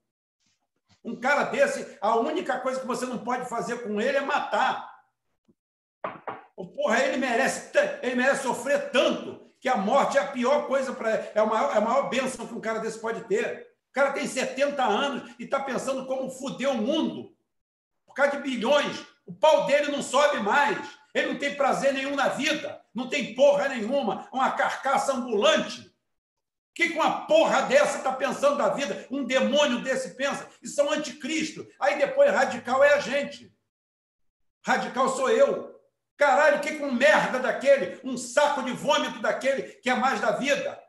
Um 1.03 1.17
cara 1.17 1.43
desse, 1.43 1.97
a 2.01 2.17
única 2.17 2.59
coisa 2.59 2.79
que 2.79 2.87
você 2.87 3.05
não 3.05 3.19
pode 3.19 3.47
fazer 3.47 3.83
com 3.83 4.01
ele 4.01 4.17
é 4.17 4.21
matar. 4.21 4.97
Porra, 6.55 6.99
ele 6.99 7.17
merece, 7.17 7.71
ele 8.01 8.15
merece 8.15 8.43
sofrer 8.43 8.91
tanto 8.91 9.46
que 9.67 9.69
a 9.69 9.75
morte 9.75 10.17
é 10.17 10.21
a 10.21 10.27
pior 10.27 10.65
coisa 10.65 10.93
para 10.93 11.09
é 11.09 11.39
a 11.39 11.45
maior, 11.45 11.75
é 11.75 11.77
a 11.77 11.81
maior 11.81 12.09
bênção 12.09 12.47
que 12.47 12.53
um 12.53 12.61
cara 12.61 12.79
desse 12.79 12.99
pode 12.99 13.25
ter. 13.25 13.67
O 13.89 13.93
cara 13.93 14.13
tem 14.13 14.25
70 14.25 14.81
anos 14.81 15.29
e 15.37 15.43
está 15.43 15.59
pensando 15.59 16.05
como 16.05 16.31
fuder 16.31 16.69
o 16.69 16.77
mundo. 16.77 17.35
Por 18.05 18.13
causa 18.13 18.37
de 18.37 18.43
bilhões. 18.43 19.05
O 19.25 19.33
pau 19.33 19.65
dele 19.65 19.91
não 19.91 20.01
sobe 20.01 20.39
mais. 20.39 20.77
Ele 21.13 21.33
não 21.33 21.37
tem 21.37 21.55
prazer 21.55 21.93
nenhum 21.93 22.15
na 22.15 22.29
vida. 22.29 22.81
Não 22.95 23.09
tem 23.09 23.35
porra 23.35 23.67
nenhuma. 23.67 24.29
Uma 24.31 24.51
carcaça 24.51 25.11
ambulante. 25.11 25.81
O 25.81 26.73
que, 26.73 26.87
que 26.87 26.95
uma 26.95 27.25
porra 27.25 27.63
dessa 27.63 27.97
está 27.97 28.13
pensando 28.13 28.57
da 28.57 28.69
vida? 28.69 29.05
Um 29.11 29.25
demônio 29.25 29.79
desse 29.79 30.15
pensa? 30.15 30.47
Isso 30.61 30.79
é 30.79 30.83
um 30.85 30.93
anticristo. 30.93 31.67
Aí 31.77 31.97
depois 31.97 32.31
radical 32.31 32.81
é 32.85 32.93
a 32.93 33.01
gente. 33.01 33.53
Radical 34.65 35.09
sou 35.09 35.29
eu. 35.29 35.76
Caralho, 36.17 36.59
que 36.61 36.79
com 36.79 36.91
merda 36.91 37.39
daquele, 37.39 37.99
um 38.03 38.17
saco 38.17 38.63
de 38.63 38.71
vômito 38.71 39.19
daquele 39.19 39.63
que 39.63 39.89
é 39.89 39.95
mais 39.95 40.19
da 40.19 40.31
vida. 40.31 40.81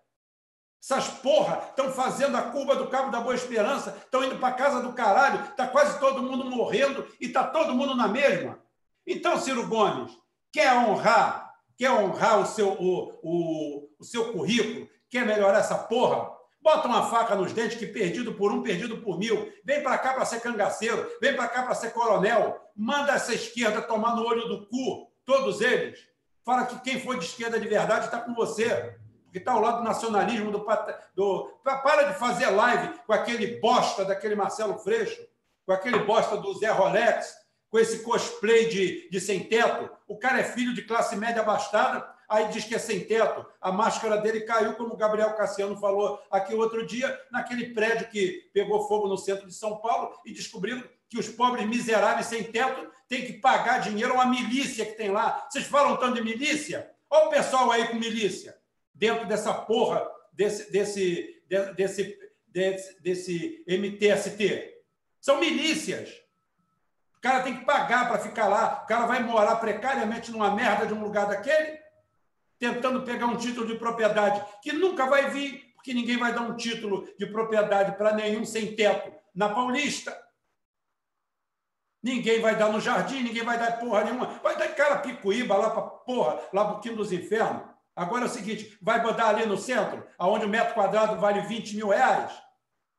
Essas 0.83 1.09
porra 1.09 1.69
estão 1.69 1.93
fazendo 1.93 2.37
a 2.37 2.43
curva 2.43 2.75
do 2.75 2.89
Cabo 2.89 3.11
da 3.11 3.21
Boa 3.21 3.35
Esperança, 3.35 3.97
estão 4.05 4.25
indo 4.25 4.39
para 4.39 4.55
casa 4.55 4.81
do 4.81 4.93
caralho, 4.93 5.45
está 5.51 5.67
quase 5.67 5.99
todo 6.01 6.23
mundo 6.23 6.45
morrendo 6.45 7.07
e 7.21 7.27
está 7.27 7.45
todo 7.45 7.75
mundo 7.75 7.95
na 7.95 8.09
mesma. 8.09 8.59
Então, 9.07 9.39
Ciro 9.39 9.67
Gomes, 9.67 10.11
quer 10.51 10.73
honrar 10.73 11.49
quer 11.79 11.93
honrar 11.93 12.41
o 12.41 12.47
seu, 12.47 12.73
o, 12.73 13.21
o, 13.23 13.89
o 14.01 14.05
seu 14.05 14.33
currículo, 14.33 14.89
quer 15.09 15.25
melhorar 15.25 15.61
essa 15.61 15.79
porra, 15.79 16.29
bota 16.61 16.89
uma 16.89 17.09
faca 17.09 17.37
nos 17.37 17.53
dentes 17.53 17.79
que 17.79 17.87
perdido 17.87 18.35
por 18.35 18.53
um, 18.53 18.63
perdido 18.63 18.99
por 18.99 19.17
mil. 19.17 19.51
Vem 19.65 19.83
para 19.83 19.97
cá 19.97 20.13
para 20.13 20.25
ser 20.25 20.41
cangaceiro, 20.41 21.09
vem 21.21 21.37
para 21.37 21.47
cá 21.47 21.63
para 21.63 21.77
ser 21.77 21.93
coronel. 21.93 22.61
Manda 22.75 23.13
essa 23.13 23.33
esquerda 23.33 23.81
tomar 23.81 24.17
no 24.17 24.27
olho 24.27 24.49
do 24.49 24.67
cu, 24.67 25.08
todos 25.29 25.61
eles. 25.61 26.09
Fala 26.43 26.65
que 26.65 26.81
quem 26.81 26.99
for 26.99 27.19
de 27.19 27.27
esquerda 27.27 27.61
de 27.61 27.69
verdade 27.69 28.07
está 28.07 28.19
com 28.19 28.35
você. 28.35 28.97
Porque 29.25 29.37
está 29.37 29.53
ao 29.53 29.61
lado 29.61 29.79
do 29.79 29.85
nacionalismo, 29.85 30.51
do, 30.51 30.67
do. 31.15 31.61
Para 31.63 32.05
de 32.05 32.19
fazer 32.19 32.49
live 32.49 32.99
com 33.07 33.13
aquele 33.13 33.61
bosta 33.61 34.07
daquele 34.07 34.35
Marcelo 34.35 34.79
Freixo, 34.79 35.21
com 35.67 35.73
aquele 35.73 35.99
bosta 35.99 36.39
do 36.39 36.55
Zé 36.55 36.71
Rolex, 36.71 37.37
com 37.71 37.79
esse 37.79 38.03
cosplay 38.03 38.71
de, 38.71 39.11
de 39.11 39.21
sem 39.21 39.45
teto. 39.45 39.91
O 40.09 40.19
cara 40.19 40.41
é 40.41 40.45
filho 40.45 40.73
de 40.73 40.81
classe 40.81 41.15
média 41.15 41.43
abastada, 41.43 42.09
aí 42.27 42.49
diz 42.49 42.65
que 42.65 42.75
é 42.75 42.79
sem 42.79 43.05
teto. 43.05 43.45
A 43.61 43.71
máscara 43.71 44.17
dele 44.17 44.41
caiu, 44.41 44.73
como 44.77 44.95
o 44.95 44.97
Gabriel 44.97 45.35
Cassiano 45.35 45.77
falou 45.77 46.19
aqui 46.31 46.55
outro 46.55 46.87
dia, 46.87 47.21
naquele 47.31 47.75
prédio 47.75 48.09
que 48.09 48.49
pegou 48.55 48.89
fogo 48.89 49.07
no 49.09 49.19
centro 49.19 49.47
de 49.47 49.53
São 49.53 49.77
Paulo 49.77 50.19
e 50.25 50.33
descobriram 50.33 50.83
que 51.11 51.19
os 51.19 51.29
pobres 51.29 51.67
miseráveis 51.67 52.27
sem 52.27 52.45
teto 52.45 52.91
têm 53.09 53.25
que 53.25 53.33
pagar 53.35 53.81
dinheiro 53.81 54.13
a 54.13 54.17
uma 54.17 54.27
milícia 54.27 54.85
que 54.85 54.93
tem 54.93 55.11
lá. 55.11 55.47
Vocês 55.49 55.67
falam 55.67 55.97
tanto 55.97 56.17
de 56.17 56.23
milícia? 56.23 56.91
Olha 57.11 57.27
o 57.27 57.31
pessoal 57.31 57.71
aí 57.71 57.89
com 57.89 57.97
milícia, 57.97 58.57
dentro 58.95 59.27
dessa 59.27 59.53
porra, 59.55 60.07
desse, 60.33 60.71
desse, 60.71 61.43
desse, 61.75 62.19
desse, 62.47 63.01
desse 63.01 63.65
MTST. 63.67 64.75
São 65.21 65.41
milícias. 65.41 66.11
O 67.17 67.21
cara 67.21 67.43
tem 67.43 67.59
que 67.59 67.65
pagar 67.65 68.09
para 68.09 68.21
ficar 68.21 68.47
lá. 68.47 68.83
O 68.85 68.87
cara 68.87 69.07
vai 69.07 69.23
morar 69.23 69.57
precariamente 69.57 70.31
numa 70.31 70.55
merda 70.55 70.87
de 70.87 70.93
um 70.93 71.03
lugar 71.03 71.27
daquele, 71.27 71.79
tentando 72.59 73.03
pegar 73.03 73.27
um 73.27 73.37
título 73.37 73.67
de 73.67 73.75
propriedade 73.75 74.45
que 74.63 74.73
nunca 74.73 75.07
vai 75.07 75.31
vir, 75.31 75.73
porque 75.75 75.95
ninguém 75.95 76.19
vai 76.19 76.33
dar 76.33 76.43
um 76.43 76.57
título 76.57 77.09
de 77.19 77.27
propriedade 77.27 77.97
para 77.97 78.13
nenhum 78.13 78.45
sem 78.45 78.77
teto 78.77 79.13
na 79.35 79.49
Paulista. 79.49 80.17
Ninguém 82.03 82.41
vai 82.41 82.57
dar 82.57 82.71
no 82.71 82.81
jardim, 82.81 83.23
ninguém 83.23 83.45
vai 83.45 83.59
dar 83.59 83.79
porra 83.79 84.05
nenhuma. 84.05 84.27
Vai 84.43 84.57
dar 84.57 84.69
cara 84.75 84.99
picuíba 84.99 85.57
lá 85.57 85.71
para 85.71 85.83
porra, 85.83 86.41
lá 86.53 86.65
para 86.65 86.77
o 86.77 86.81
Quinto 86.81 86.97
dos 86.97 87.13
Infernos. 87.13 87.63
Agora 87.97 88.25
é 88.25 88.27
o 88.27 88.31
seguinte: 88.31 88.79
vai 88.81 89.03
botar 89.03 89.29
ali 89.29 89.47
no 89.47 89.57
centro, 89.57 90.07
aonde 90.17 90.45
o 90.45 90.49
metro 90.49 90.75
quadrado 90.75 91.21
vale 91.21 91.41
20 91.41 91.77
mil 91.77 91.89
reais? 91.89 92.33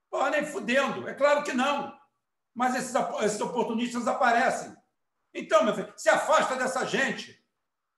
Porra, 0.09 0.31
nem 0.31 0.45
fudendo. 0.45 1.07
É 1.07 1.13
claro 1.13 1.43
que 1.43 1.53
não 1.53 1.99
mas 2.59 2.75
esses, 2.75 2.93
esses 3.23 3.39
oportunistas 3.39 4.05
aparecem. 4.05 4.75
Então, 5.33 5.63
meu 5.63 5.73
filho, 5.73 5.93
se 5.95 6.09
afasta 6.09 6.57
dessa 6.57 6.85
gente. 6.85 7.39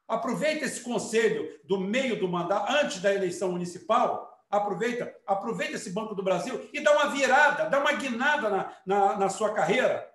Aproveita 0.07 0.65
esse 0.65 0.81
conselho 0.81 1.59
do 1.63 1.79
meio 1.79 2.19
do 2.19 2.27
mandato, 2.27 2.71
antes 2.71 2.99
da 2.99 3.11
eleição 3.11 3.51
municipal, 3.51 4.39
aproveita, 4.51 5.11
aproveita 5.25 5.77
esse 5.77 5.89
Banco 5.89 6.13
do 6.13 6.21
Brasil 6.21 6.69
e 6.71 6.79
dá 6.81 6.91
uma 6.91 7.07
virada, 7.07 7.69
dá 7.69 7.79
uma 7.79 7.93
guinada 7.93 8.49
na, 8.49 8.73
na, 8.85 9.17
na 9.17 9.29
sua 9.29 9.51
carreira. 9.51 10.07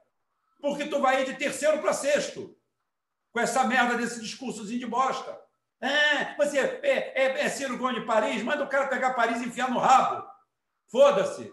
Porque 0.61 0.87
tu 0.87 1.01
vai 1.01 1.23
ir 1.23 1.27
de 1.27 1.35
terceiro 1.35 1.81
para 1.81 1.93
sexto. 1.93 2.57
Com 3.33 3.41
essa 3.41 3.65
merda 3.65 3.97
desse 3.97 4.21
discursozinho 4.21 4.81
de 4.81 4.87
bosta. 4.87 5.39
É, 5.81 6.35
você 6.37 6.59
é, 6.59 6.81
é, 6.83 7.45
é 7.45 7.49
Ciro 7.49 7.77
Gomes 7.77 8.01
de 8.01 8.07
Paris, 8.07 8.43
manda 8.43 8.65
o 8.65 8.69
cara 8.69 8.89
pegar 8.89 9.13
Paris 9.13 9.43
e 9.43 9.49
enfiar 9.49 9.71
no 9.71 9.79
rabo. 9.79 10.27
Foda-se. 10.91 11.53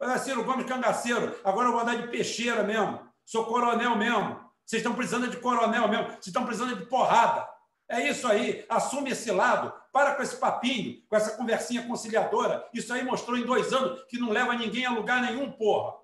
Olha, 0.00 0.18
Ciro 0.18 0.44
Gomes 0.44 0.66
cangaceiro, 0.66 1.38
agora 1.44 1.68
eu 1.68 1.72
vou 1.72 1.80
andar 1.80 1.96
de 1.96 2.08
peixeira 2.08 2.62
mesmo. 2.62 3.00
Sou 3.24 3.46
coronel 3.46 3.96
mesmo. 3.96 4.44
Vocês 4.64 4.80
estão 4.80 4.94
precisando 4.94 5.28
de 5.28 5.36
coronel 5.38 5.88
mesmo. 5.88 6.06
Vocês 6.06 6.28
estão 6.28 6.44
precisando 6.44 6.76
de 6.76 6.86
porrada. 6.86 7.48
É 7.88 8.08
isso 8.08 8.26
aí. 8.26 8.64
Assume 8.68 9.10
esse 9.10 9.30
lado. 9.30 9.72
Para 9.92 10.14
com 10.14 10.22
esse 10.22 10.36
papinho, 10.36 11.02
com 11.08 11.16
essa 11.16 11.36
conversinha 11.36 11.86
conciliadora. 11.86 12.68
Isso 12.72 12.92
aí 12.92 13.04
mostrou 13.04 13.36
em 13.36 13.44
dois 13.44 13.72
anos 13.72 14.02
que 14.08 14.18
não 14.18 14.30
leva 14.30 14.54
ninguém 14.54 14.84
a 14.84 14.90
lugar 14.90 15.22
nenhum, 15.22 15.50
porra. 15.52 15.94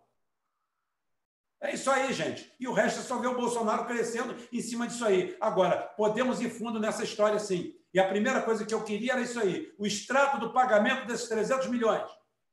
É 1.60 1.74
isso 1.74 1.90
aí, 1.90 2.12
gente. 2.12 2.50
E 2.58 2.66
o 2.66 2.72
resto 2.72 3.00
é 3.00 3.02
só 3.02 3.18
ver 3.18 3.28
o 3.28 3.36
Bolsonaro 3.36 3.84
crescendo 3.84 4.34
em 4.50 4.60
cima 4.60 4.86
disso 4.86 5.04
aí. 5.04 5.36
Agora, 5.40 5.76
podemos 5.96 6.40
ir 6.40 6.50
fundo 6.50 6.80
nessa 6.80 7.04
história 7.04 7.38
sim. 7.38 7.74
E 7.92 8.00
a 8.00 8.08
primeira 8.08 8.40
coisa 8.40 8.64
que 8.64 8.72
eu 8.72 8.82
queria 8.82 9.12
era 9.12 9.20
isso 9.20 9.38
aí: 9.38 9.72
o 9.78 9.86
extrato 9.86 10.38
do 10.38 10.52
pagamento 10.52 11.06
desses 11.06 11.28
300 11.28 11.68
milhões 11.68 12.08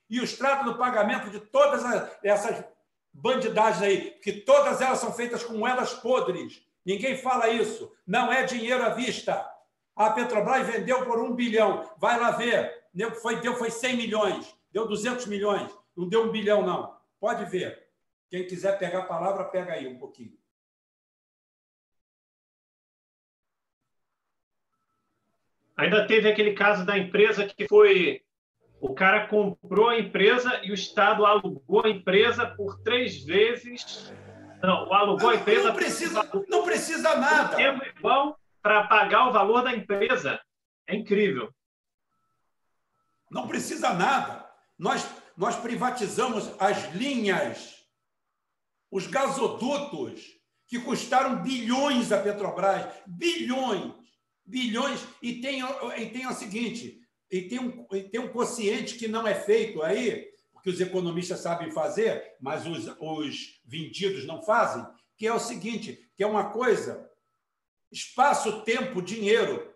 e 0.09 0.19
os 0.19 0.34
tratos 0.34 0.65
do 0.65 0.77
pagamento 0.77 1.29
de 1.29 1.39
todas 1.39 1.84
essas 2.23 2.63
bandidagens 3.13 3.81
aí, 3.81 4.11
que 4.21 4.31
todas 4.31 4.81
elas 4.81 4.99
são 4.99 5.11
feitas 5.11 5.43
com 5.43 5.57
moedas 5.57 5.93
podres. 5.93 6.61
Ninguém 6.85 7.17
fala 7.17 7.49
isso. 7.49 7.91
Não 8.05 8.31
é 8.31 8.43
dinheiro 8.43 8.84
à 8.84 8.89
vista. 8.89 9.45
A 9.95 10.11
Petrobras 10.11 10.65
vendeu 10.65 11.03
por 11.03 11.19
um 11.19 11.34
bilhão. 11.34 11.89
Vai 11.97 12.19
lá 12.19 12.31
ver. 12.31 12.85
Foi, 13.21 13.41
deu 13.41 13.55
foi 13.55 13.69
100 13.69 13.97
milhões. 13.97 14.55
Deu 14.71 14.88
200 14.88 15.25
milhões. 15.25 15.69
Não 15.95 16.07
deu 16.07 16.23
um 16.23 16.31
bilhão, 16.31 16.65
não. 16.65 16.95
Pode 17.19 17.43
ver. 17.45 17.86
Quem 18.30 18.45
quiser 18.45 18.78
pegar 18.78 18.99
a 18.99 19.06
palavra, 19.06 19.45
pega 19.45 19.74
aí 19.74 19.88
um 19.88 19.98
pouquinho. 19.98 20.38
Ainda 25.76 26.07
teve 26.07 26.30
aquele 26.30 26.54
caso 26.54 26.86
da 26.86 26.97
empresa 26.97 27.46
que 27.46 27.68
foi 27.68 28.26
o 28.80 28.94
cara 28.94 29.28
comprou 29.28 29.89
a 29.89 29.99
empresa 29.99 30.60
e 30.64 30.72
o 30.72 30.73
Estado 30.73 31.26
alugou 31.26 31.86
a 31.86 31.89
empresa 31.89 32.46
por 32.46 32.80
três 32.81 33.23
vezes. 33.23 34.14
Não, 34.62 34.91
alugou 34.94 35.30
a 35.30 35.36
empresa. 35.36 35.70
Não 35.70 35.76
precisa, 35.76 36.46
não 36.47 36.64
precisa 36.64 37.15
nada. 37.15 37.56
Tempo 37.56 37.84
igual 37.86 38.39
para 38.62 38.88
pagar 38.88 39.30
o 39.30 39.31
valor 39.31 39.64
da 39.64 39.73
empresa. 39.73 40.39
É 40.86 40.96
incrível. 40.96 41.54
Não 43.31 43.47
precisa 43.47 43.94
nada. 43.94 44.47
Nós, 44.78 45.07
nós 45.36 45.56
privatizamos 45.56 46.54
as 46.60 46.94
linhas, 46.94 47.77
os 48.91 49.07
gasodutos, 49.07 50.38
que 50.68 50.80
custaram 50.80 51.41
bilhões 51.41 52.12
à 52.12 52.22
Petrobras. 52.22 52.94
Bilhões. 53.07 53.94
Bilhões. 54.46 54.99
E 55.22 55.41
tem, 55.41 55.62
e 55.98 56.06
tem 56.10 56.28
o 56.28 56.34
seguinte: 56.34 57.02
e 57.32 57.41
tem 57.44 57.60
um, 57.60 57.86
tem 57.86 58.20
um 58.20 58.32
quociente 58.32 58.96
que 58.96 59.07
não 59.07 59.26
é 59.26 59.34
feito 59.34 59.82
aí, 59.82 60.28
porque 60.52 60.70
os 60.70 60.80
economistas 60.82 61.40
sabem 61.40 61.72
fazer, 61.72 62.36
mas 62.40 62.66
os, 62.66 62.88
os 62.99 63.62
vendidos 63.66 64.26
não 64.26 64.41
fazem, 64.41 64.86
que 65.16 65.26
é 65.26 65.34
o 65.34 65.40
seguinte, 65.40 66.10
que 66.16 66.24
é 66.24 66.28
uma 66.28 66.52
coisa, 66.52 67.10
espaço, 67.91 68.62
tempo, 68.64 69.02
dinheiro. 69.02 69.74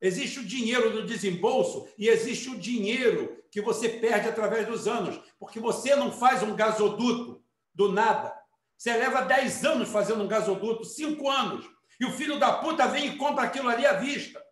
Existe 0.00 0.40
o 0.40 0.44
dinheiro 0.44 0.90
do 0.90 1.06
desembolso 1.06 1.88
e 1.96 2.08
existe 2.08 2.50
o 2.50 2.58
dinheiro 2.58 3.40
que 3.52 3.60
você 3.60 3.88
perde 3.88 4.28
através 4.28 4.66
dos 4.66 4.88
anos, 4.88 5.20
porque 5.38 5.60
você 5.60 5.94
não 5.94 6.10
faz 6.10 6.42
um 6.42 6.56
gasoduto 6.56 7.41
do 7.74 7.92
nada. 7.92 8.34
Você 8.76 8.92
leva 8.92 9.22
10 9.22 9.64
anos 9.64 9.88
fazendo 9.88 10.22
um 10.22 10.28
gasoduto, 10.28 10.84
5 10.84 11.28
anos, 11.28 11.64
e 12.00 12.04
o 12.04 12.12
filho 12.12 12.38
da 12.38 12.52
puta 12.52 12.86
vem 12.88 13.06
e 13.06 13.16
compra 13.16 13.44
aquilo 13.44 13.68
ali 13.68 13.86
à 13.86 13.94
vista 13.94 14.42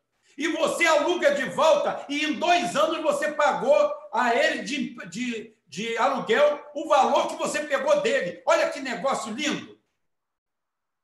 e 0.40 0.48
você 0.48 0.86
aluga 0.86 1.34
de 1.34 1.44
volta, 1.50 2.06
e 2.08 2.24
em 2.24 2.38
dois 2.38 2.74
anos 2.74 3.02
você 3.02 3.30
pagou 3.30 3.92
a 4.10 4.34
ele 4.34 4.62
de, 4.62 4.94
de, 5.08 5.54
de 5.66 5.98
aluguel 5.98 6.66
o 6.74 6.88
valor 6.88 7.28
que 7.28 7.36
você 7.36 7.60
pegou 7.64 8.00
dele. 8.00 8.42
Olha 8.46 8.70
que 8.70 8.80
negócio 8.80 9.34
lindo! 9.34 9.78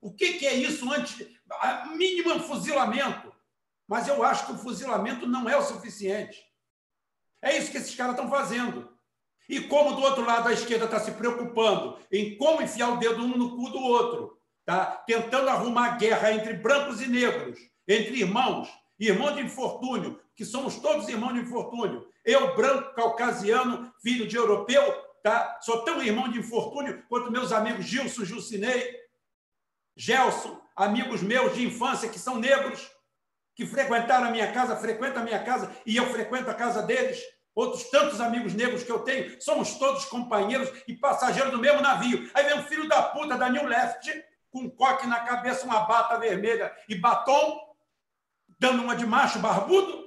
O 0.00 0.10
que, 0.10 0.38
que 0.38 0.46
é 0.46 0.54
isso 0.54 0.90
antes? 0.90 1.28
Mínimo 1.96 2.40
fuzilamento. 2.40 3.30
Mas 3.86 4.08
eu 4.08 4.22
acho 4.22 4.46
que 4.46 4.52
o 4.52 4.58
fuzilamento 4.58 5.26
não 5.26 5.46
é 5.46 5.56
o 5.56 5.62
suficiente. 5.62 6.42
É 7.42 7.58
isso 7.58 7.70
que 7.70 7.76
esses 7.76 7.94
caras 7.94 8.14
estão 8.14 8.30
fazendo. 8.30 8.95
E 9.48 9.60
como 9.60 9.94
do 9.94 10.02
outro 10.02 10.24
lado 10.24 10.48
a 10.48 10.52
esquerda 10.52 10.86
está 10.86 10.98
se 10.98 11.12
preocupando 11.12 11.98
em 12.10 12.36
como 12.36 12.62
enfiar 12.62 12.90
o 12.92 12.96
dedo 12.96 13.22
um 13.22 13.36
no 13.36 13.56
cu 13.56 13.70
do 13.70 13.78
outro, 13.78 14.38
tá? 14.64 14.84
tentando 15.06 15.48
arrumar 15.48 15.96
guerra 15.96 16.32
entre 16.32 16.54
brancos 16.54 17.00
e 17.00 17.08
negros, 17.08 17.58
entre 17.86 18.20
irmãos, 18.20 18.68
irmão 18.98 19.34
de 19.34 19.42
infortúnio, 19.42 20.20
que 20.34 20.44
somos 20.44 20.76
todos 20.76 21.08
irmãos 21.08 21.34
de 21.34 21.40
infortúnio. 21.40 22.08
Eu, 22.24 22.56
branco, 22.56 22.94
caucasiano, 22.94 23.92
filho 24.02 24.26
de 24.26 24.36
europeu, 24.36 24.82
tá? 25.22 25.58
sou 25.60 25.84
tão 25.84 26.02
irmão 26.02 26.28
de 26.28 26.38
infortúnio 26.38 27.04
quanto 27.08 27.30
meus 27.30 27.52
amigos 27.52 27.84
Gilson, 27.84 28.24
Jucinei, 28.24 28.96
Gelson, 29.96 30.60
amigos 30.74 31.22
meus 31.22 31.54
de 31.54 31.64
infância 31.64 32.08
que 32.08 32.18
são 32.18 32.38
negros, 32.38 32.90
que 33.54 33.64
frequentaram 33.64 34.26
a 34.26 34.30
minha 34.30 34.52
casa, 34.52 34.76
frequentam 34.76 35.22
a 35.22 35.24
minha 35.24 35.42
casa 35.42 35.74
e 35.86 35.96
eu 35.96 36.06
frequento 36.12 36.50
a 36.50 36.54
casa 36.54 36.82
deles. 36.82 37.18
Outros 37.56 37.84
tantos 37.84 38.20
amigos 38.20 38.52
negros 38.52 38.82
que 38.82 38.92
eu 38.92 38.98
tenho, 38.98 39.40
somos 39.40 39.78
todos 39.78 40.04
companheiros 40.04 40.70
e 40.86 40.94
passageiros 40.94 41.50
do 41.50 41.58
mesmo 41.58 41.80
navio. 41.80 42.30
Aí 42.34 42.44
vem 42.44 42.58
um 42.58 42.64
filho 42.64 42.86
da 42.86 43.02
puta 43.02 43.38
da 43.38 43.48
New 43.48 43.66
Left, 43.66 44.12
com 44.50 44.60
um 44.60 44.68
coque 44.68 45.06
na 45.06 45.20
cabeça, 45.20 45.64
uma 45.64 45.80
bata 45.86 46.18
vermelha 46.18 46.70
e 46.86 46.94
batom, 46.94 47.58
dando 48.60 48.82
uma 48.82 48.94
de 48.94 49.06
macho 49.06 49.38
barbudo, 49.38 50.06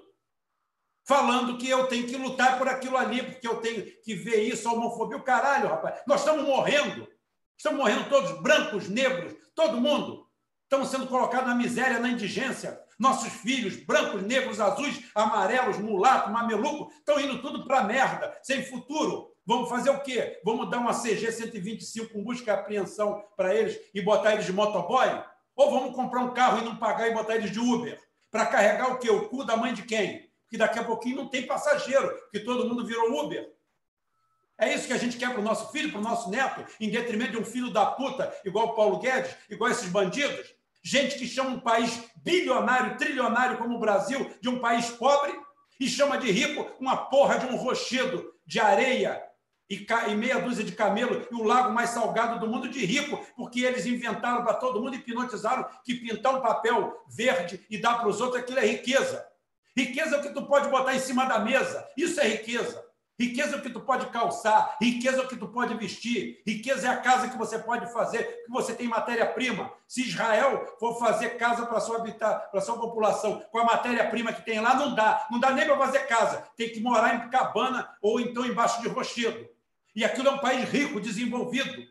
falando 1.04 1.58
que 1.58 1.68
eu 1.68 1.88
tenho 1.88 2.06
que 2.06 2.16
lutar 2.16 2.60
por 2.60 2.68
aquilo 2.68 2.96
ali, 2.96 3.24
porque 3.24 3.48
eu 3.48 3.60
tenho 3.62 3.84
que 4.04 4.14
ver 4.14 4.44
isso, 4.44 4.70
a 4.70 4.74
homofobia. 4.74 5.18
O 5.18 5.24
caralho, 5.24 5.70
rapaz, 5.70 6.04
nós 6.06 6.20
estamos 6.20 6.46
morrendo. 6.46 7.08
Estamos 7.58 7.80
morrendo 7.80 8.08
todos, 8.10 8.40
brancos, 8.44 8.88
negros, 8.88 9.36
todo 9.56 9.82
mundo. 9.82 10.30
estão 10.66 10.86
sendo 10.86 11.08
colocados 11.08 11.48
na 11.48 11.56
miséria, 11.56 12.00
na 12.00 12.10
indigência. 12.10 12.80
Nossos 13.00 13.32
filhos, 13.32 13.78
brancos, 13.78 14.22
negros, 14.24 14.60
azuis, 14.60 15.10
amarelos, 15.16 15.80
mulato, 15.80 16.30
mameluco, 16.30 16.92
estão 16.92 17.18
indo 17.18 17.42
tudo 17.42 17.66
para 17.66 17.86
merda, 17.86 18.38
sem 18.44 18.62
futuro. 18.66 19.34
Vamos 19.46 19.70
fazer 19.70 19.90
o 19.90 20.02
quê? 20.02 20.40
Vamos 20.44 20.70
dar 20.70 20.80
uma 20.80 20.94
CG 20.94 21.32
125 21.32 22.14
com 22.14 22.24
busca 22.24 22.52
e 22.52 22.54
apreensão 22.54 23.24
para 23.38 23.56
eles 23.56 23.80
e 23.96 24.02
botar 24.02 24.34
eles 24.34 24.46
de 24.46 24.52
motoboy? 24.52 25.08
Ou 25.56 25.72
vamos 25.72 25.96
comprar 25.96 26.20
um 26.20 26.34
carro 26.34 26.60
e 26.60 26.66
não 26.66 26.76
pagar 26.76 27.08
e 27.08 27.14
botar 27.14 27.36
eles 27.36 27.52
de 27.52 27.60
Uber? 27.60 28.00
Para 28.30 28.46
carregar 28.46 28.92
o 28.92 29.00
quê? 29.00 29.10
O 29.10 29.30
cu 29.30 29.46
da 29.46 29.56
mãe 29.56 29.74
de 29.74 29.84
quem? 29.84 30.30
Porque 30.44 30.58
daqui 30.58 30.78
a 30.78 30.84
pouquinho 30.84 31.16
não 31.16 31.30
tem 31.30 31.48
passageiro, 31.48 32.10
porque 32.24 32.42
todo 32.42 32.68
mundo 32.68 32.86
virou 32.86 33.24
Uber. 33.24 33.50
É 34.58 34.74
isso 34.74 34.88
que 34.88 34.94
a 34.94 34.98
gente 34.98 35.18
quer 35.18 35.32
para 35.32 35.40
o 35.40 35.44
nosso 35.44 35.72
filho, 35.72 35.90
para 35.90 36.02
o 36.02 36.04
nosso 36.04 36.30
neto, 36.30 36.66
em 36.82 36.90
detrimento 36.90 37.32
de 37.32 37.38
um 37.38 37.46
filho 37.46 37.72
da 37.72 37.86
puta, 37.86 38.36
igual 38.44 38.68
o 38.68 38.76
Paulo 38.76 39.00
Guedes, 39.00 39.34
igual 39.50 39.72
esses 39.72 39.88
bandidos? 39.88 40.54
Gente 40.84 41.18
que 41.18 41.28
chama 41.28 41.52
um 41.52 41.60
país 41.60 42.04
bilionário, 42.16 42.98
trilionário 42.98 43.58
como 43.58 43.76
o 43.76 43.80
Brasil, 43.80 44.30
de 44.42 44.50
um 44.50 44.60
país 44.60 44.90
pobre, 44.90 45.34
e 45.80 45.88
chama 45.88 46.18
de 46.18 46.30
rico 46.32 46.70
uma 46.80 46.98
porra 46.98 47.40
de 47.40 47.46
um 47.46 47.56
rochedo 47.56 48.34
de 48.46 48.60
areia 48.60 49.22
e, 49.70 50.16
meia 50.16 50.40
dúzia 50.40 50.64
de 50.64 50.72
camelo 50.72 51.26
e 51.32 51.36
o 51.36 51.44
lago 51.44 51.72
mais 51.72 51.92
salgado 51.92 52.40
do 52.40 52.48
mundo 52.48 52.68
de 52.68 52.84
rico, 52.84 53.24
porque 53.38 53.62
eles 53.62 53.86
inventaram 53.86 54.44
para 54.44 54.56
todo 54.56 54.82
mundo, 54.82 54.96
hipnotizaram 54.96 55.66
que 55.86 55.94
pintar 55.94 56.36
um 56.36 56.42
papel 56.42 56.98
verde 57.08 57.64
e 57.70 57.78
dar 57.78 58.00
para 58.00 58.10
os 58.10 58.20
outros 58.20 58.42
aquilo 58.42 58.60
é 58.60 58.66
riqueza. 58.66 59.26
Riqueza 59.78 60.16
é 60.16 60.20
o 60.20 60.22
que 60.22 60.34
tu 60.34 60.46
pode 60.48 60.70
botar 60.70 60.96
em 60.96 61.00
cima 61.00 61.26
da 61.26 61.40
mesa. 61.40 61.88
Isso 61.96 62.20
é 62.20 62.28
riqueza. 62.28 62.84
Riqueza 63.20 63.58
é 63.58 63.60
o 63.60 63.62
que 63.62 63.70
tu 63.70 63.82
pode 63.82 64.06
calçar, 64.12 64.78
riqueza 64.82 65.18
é 65.18 65.26
o 65.26 65.28
que 65.28 65.36
tu 65.36 65.50
pode 65.50 65.74
vestir, 65.74 66.42
riqueza 66.48 66.88
é 66.88 66.90
a 66.90 67.02
casa 67.02 67.28
que 67.28 67.38
você 67.38 67.60
pode 67.60 67.92
fazer, 67.92 68.46
que 68.46 68.50
você 68.50 68.74
tem 68.74 68.88
matéria-prima. 68.88 69.70
Se 69.86 70.04
Israel 70.04 70.78
for 70.80 70.98
fazer 70.98 71.32
casa 71.32 71.66
para 71.66 71.82
sua 71.82 71.98
habitar, 71.98 72.50
para 72.50 72.62
sua 72.62 72.80
população, 72.80 73.44
com 73.52 73.60
a 73.60 73.66
matéria-prima 73.66 74.32
que 74.32 74.46
tem 74.46 74.62
lá, 74.62 74.74
não 74.74 74.96
dá. 74.96 75.28
Não 75.30 75.38
dá 75.38 75.52
nem 75.52 75.66
para 75.66 75.78
fazer 75.78 76.08
casa. 76.08 76.48
Tem 76.56 76.70
que 76.70 76.80
morar 76.80 77.14
em 77.16 77.30
cabana 77.30 77.90
ou 78.02 78.22
então 78.22 78.46
embaixo 78.46 78.82
de 78.82 78.88
rochedo. 78.88 79.50
E 79.94 80.06
aquilo 80.06 80.30
é 80.30 80.32
um 80.32 80.40
país 80.40 80.70
rico, 80.70 81.02
desenvolvido. 81.02 81.86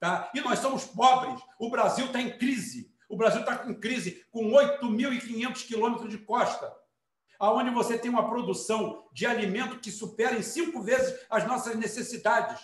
Tá? 0.00 0.30
E 0.32 0.40
nós 0.40 0.58
somos 0.60 0.86
pobres. 0.86 1.38
O 1.58 1.68
Brasil 1.68 2.06
está 2.06 2.18
em 2.18 2.38
crise. 2.38 2.90
O 3.10 3.16
Brasil 3.16 3.40
está 3.40 3.62
em 3.68 3.74
crise 3.74 4.24
com 4.30 4.50
8.500 4.50 5.66
quilômetros 5.66 6.08
de 6.08 6.16
costa 6.16 6.72
aonde 7.42 7.70
você 7.70 7.98
tem 7.98 8.08
uma 8.08 8.28
produção 8.28 9.04
de 9.12 9.26
alimento 9.26 9.80
que 9.80 9.90
supera 9.90 10.36
em 10.36 10.42
cinco 10.42 10.80
vezes 10.80 11.12
as 11.28 11.44
nossas 11.44 11.74
necessidades. 11.74 12.60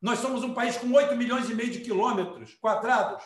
Nós 0.00 0.20
somos 0.20 0.44
um 0.44 0.54
país 0.54 0.76
com 0.76 0.92
8 0.92 1.16
milhões 1.16 1.50
e 1.50 1.54
meio 1.54 1.72
de 1.72 1.80
quilômetros 1.80 2.54
quadrados. 2.54 3.24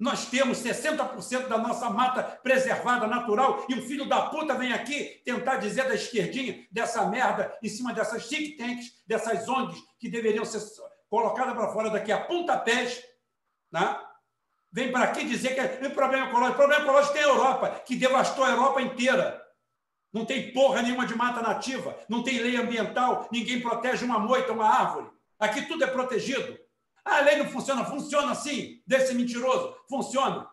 Nós 0.00 0.26
temos 0.26 0.58
60% 0.58 1.46
da 1.46 1.58
nossa 1.58 1.88
mata 1.88 2.24
preservada, 2.42 3.06
natural, 3.06 3.64
e 3.68 3.74
o 3.74 3.86
filho 3.86 4.08
da 4.08 4.22
puta 4.22 4.56
vem 4.56 4.72
aqui 4.72 5.22
tentar 5.24 5.58
dizer 5.58 5.86
da 5.86 5.94
esquerdinha, 5.94 6.66
dessa 6.72 7.06
merda, 7.06 7.56
em 7.62 7.68
cima 7.68 7.94
dessas 7.94 8.28
think 8.28 8.56
tanks, 8.56 9.00
dessas 9.06 9.48
ONGs 9.48 9.80
que 10.00 10.10
deveriam 10.10 10.44
ser 10.44 10.60
colocadas 11.08 11.54
para 11.54 11.72
fora 11.72 11.88
daqui 11.88 12.10
a 12.10 12.18
pontapés, 12.18 13.00
né? 13.70 13.96
vem 14.72 14.90
para 14.90 15.04
aqui 15.04 15.24
dizer 15.24 15.54
que 15.54 15.60
é 15.60 15.88
problema 15.90 16.26
ecológico. 16.26 16.54
O 16.54 16.56
problema 16.56 16.82
ecológico 16.82 17.12
tem 17.12 17.22
a 17.22 17.28
Europa, 17.28 17.82
que 17.86 17.94
devastou 17.94 18.44
a 18.44 18.50
Europa 18.50 18.82
inteira. 18.82 19.41
Não 20.12 20.24
tem 20.26 20.52
porra 20.52 20.82
nenhuma 20.82 21.06
de 21.06 21.14
mata 21.14 21.40
nativa, 21.40 21.98
não 22.08 22.22
tem 22.22 22.38
lei 22.38 22.56
ambiental, 22.56 23.28
ninguém 23.32 23.60
protege 23.60 24.04
uma 24.04 24.18
moita, 24.18 24.52
uma 24.52 24.68
árvore. 24.68 25.10
Aqui 25.38 25.62
tudo 25.62 25.82
é 25.82 25.86
protegido. 25.86 26.58
A 27.04 27.20
lei 27.20 27.36
não 27.36 27.48
funciona, 27.48 27.84
funciona 27.84 28.34
sim, 28.34 28.82
desse 28.86 29.14
mentiroso, 29.14 29.74
funciona. 29.88 30.48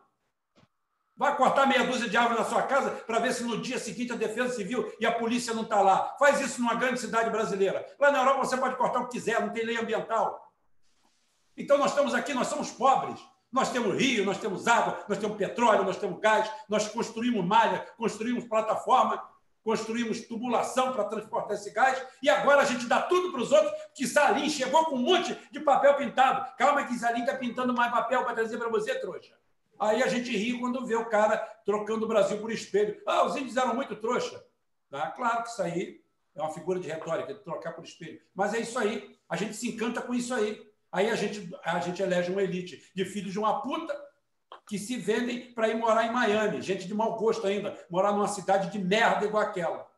Vai 1.16 1.36
cortar 1.36 1.66
meia 1.66 1.84
dúzia 1.84 2.10
de 2.10 2.16
árvores 2.16 2.40
na 2.40 2.50
sua 2.50 2.64
casa 2.64 2.92
para 2.92 3.20
ver 3.20 3.34
se 3.34 3.44
no 3.44 3.62
dia 3.62 3.78
seguinte 3.78 4.14
a 4.14 4.16
Defesa 4.16 4.56
Civil 4.56 4.90
e 5.02 5.06
a 5.06 5.12
polícia 5.12 5.54
não 5.54 5.64
está 5.64 5.82
lá. 5.82 6.16
Faz 6.18 6.40
isso 6.40 6.62
numa 6.62 6.76
grande 6.76 6.98
cidade 6.98 7.30
brasileira. 7.30 7.86
Lá 8.00 8.10
na 8.10 8.20
Europa 8.20 8.46
você 8.46 8.56
pode 8.56 8.78
cortar 8.78 9.02
o 9.02 9.08
que 9.08 9.18
quiser, 9.18 9.42
não 9.42 9.50
tem 9.50 9.66
lei 9.66 9.78
ambiental. 9.78 10.50
Então 11.58 11.78
nós 11.78 11.92
estamos 11.92 12.14
aqui, 12.14 12.34
nós 12.34 12.48
somos 12.48 12.72
pobres. 12.72 13.20
Nós 13.52 13.70
temos 13.70 14.00
rio, 14.00 14.24
nós 14.24 14.38
temos 14.38 14.68
água, 14.68 15.04
nós 15.10 15.18
temos 15.18 15.36
petróleo, 15.36 15.84
nós 15.84 15.98
temos 15.98 16.20
gás, 16.22 16.50
nós 16.70 16.88
construímos 16.88 17.44
malha, 17.44 17.86
construímos 17.98 18.46
plataforma, 18.46 19.22
construímos 19.70 20.22
tubulação 20.22 20.94
para 20.94 21.04
transportar 21.04 21.56
esse 21.56 21.70
gás, 21.70 22.02
e 22.24 22.28
agora 22.28 22.64
a 22.64 22.66
gente 22.66 22.88
dá 22.88 23.04
tudo 23.04 23.32
para 23.32 23.42
os 23.42 23.52
outros, 23.52 23.72
que 23.94 24.08
Salim 24.08 24.50
chegou 24.50 24.84
com 24.86 24.96
um 24.96 25.04
monte 25.04 25.38
de 25.52 25.60
papel 25.60 25.94
pintado. 25.96 26.56
Calma 26.58 26.88
que 26.88 26.98
Salim 26.98 27.20
está 27.20 27.36
pintando 27.36 27.72
mais 27.72 27.92
papel 27.92 28.24
para 28.24 28.34
trazer 28.34 28.58
para 28.58 28.68
você, 28.68 28.96
trouxa. 28.96 29.32
Aí 29.80 30.02
a 30.02 30.08
gente 30.08 30.36
ri 30.36 30.60
quando 30.60 30.84
vê 30.88 30.96
o 30.96 31.06
cara 31.06 31.38
trocando 31.64 32.06
o 32.06 32.08
Brasil 32.08 32.40
por 32.40 32.52
espelho. 32.52 33.00
Ah, 33.06 33.24
os 33.28 33.36
índios 33.36 33.58
eram 33.58 33.76
muito 33.76 33.96
trouxa. 33.96 34.44
Tá? 34.90 35.12
Claro 35.12 35.44
que 35.44 35.50
isso 35.50 35.62
aí 35.62 36.02
é 36.36 36.42
uma 36.42 36.52
figura 36.52 36.80
de 36.80 36.88
retórica, 36.88 37.32
de 37.32 37.44
trocar 37.44 37.74
por 37.74 37.84
espelho. 37.84 38.20
Mas 38.34 38.56
é 38.56 38.60
isso 38.62 38.80
aí. 38.80 39.16
A 39.30 39.38
gente 39.38 39.56
se 39.56 39.70
encanta 39.70 40.02
com 40.02 40.16
isso 40.16 40.34
aí. 40.34 40.60
Aí 40.92 41.12
a 41.12 41.16
gente, 41.16 41.48
a 41.64 41.80
gente 41.80 42.02
elege 42.02 42.32
uma 42.32 42.42
elite 42.42 42.92
de 42.96 43.06
filhos 43.06 43.32
de 43.32 43.38
uma 43.38 43.62
puta 43.62 43.96
que 44.70 44.78
se 44.78 44.98
vendem 44.98 45.52
para 45.52 45.68
ir 45.68 45.76
morar 45.76 46.06
em 46.06 46.12
Miami, 46.12 46.62
gente 46.62 46.88
de 46.88 46.94
mau 46.94 47.18
gosto 47.18 47.48
ainda, 47.48 47.76
morar 47.90 48.12
numa 48.12 48.28
cidade 48.28 48.72
de 48.72 48.78
merda 48.78 49.26
igual 49.26 49.42
aquela. 49.42 49.90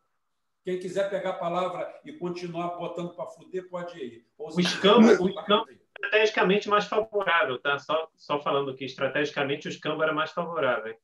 Quem 0.64 0.80
quiser 0.80 1.09
pegar 1.09 1.32
a 1.32 1.33
palavra 1.33 1.93
e 2.06 2.14
continuar 2.14 2.77
botando 2.77 3.14
para 3.14 3.25
fuder, 3.25 3.67
pode 3.67 4.00
ir. 4.00 4.25
O 4.38 4.58
escambo, 4.61 5.08
o 5.24 5.27
escambo 5.27 5.66
é 5.69 5.74
estrategicamente 5.74 6.69
mais 6.69 6.85
favorável, 6.85 7.59
tá? 7.59 7.77
Só, 7.80 8.09
só 8.16 8.40
falando 8.40 8.74
que 8.74 8.85
estrategicamente 8.85 9.67
o 9.67 9.69
escambo 9.69 10.01
era 10.03 10.14
mais 10.14 10.32
favorável. 10.32 10.95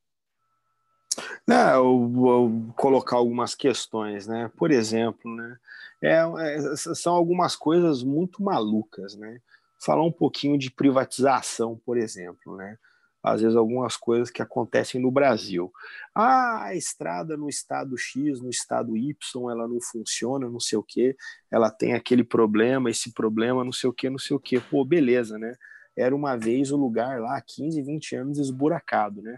Não, 1.45 1.73
eu 1.73 2.07
vou 2.07 2.73
colocar 2.77 3.17
algumas 3.17 3.53
questões, 3.53 4.27
né? 4.27 4.49
Por 4.55 4.71
exemplo, 4.71 5.29
né? 5.35 5.57
É, 6.01 6.19
é, 6.19 6.75
são 6.77 7.15
algumas 7.15 7.53
coisas 7.55 8.01
muito 8.01 8.41
malucas, 8.41 9.15
né? 9.15 9.41
Falar 9.77 10.03
um 10.03 10.11
pouquinho 10.11 10.57
de 10.57 10.71
privatização, 10.71 11.81
por 11.83 11.97
exemplo, 11.97 12.55
né? 12.55 12.77
Às 13.33 13.41
vezes 13.41 13.55
algumas 13.55 13.95
coisas 13.97 14.29
que 14.29 14.41
acontecem 14.41 15.01
no 15.01 15.11
Brasil. 15.11 15.71
Ah, 16.13 16.65
a 16.65 16.75
estrada 16.75 17.37
no 17.37 17.49
estado 17.49 17.97
X, 17.97 18.41
no 18.41 18.49
estado 18.49 18.95
Y, 18.97 19.15
ela 19.51 19.67
não 19.67 19.79
funciona, 19.81 20.49
não 20.49 20.59
sei 20.59 20.77
o 20.77 20.83
quê, 20.83 21.15
ela 21.51 21.69
tem 21.69 21.93
aquele 21.93 22.23
problema, 22.23 22.89
esse 22.89 23.13
problema, 23.13 23.63
não 23.63 23.71
sei 23.71 23.89
o 23.89 23.93
quê, 23.93 24.09
não 24.09 24.17
sei 24.17 24.35
o 24.35 24.39
quê. 24.39 24.59
Pô, 24.59 24.83
beleza, 24.83 25.37
né? 25.37 25.53
Era 25.95 26.15
uma 26.15 26.37
vez 26.37 26.71
o 26.71 26.77
lugar 26.77 27.19
lá, 27.19 27.41
15, 27.41 27.81
20 27.81 28.15
anos 28.15 28.37
esburacado, 28.37 29.21
né? 29.21 29.37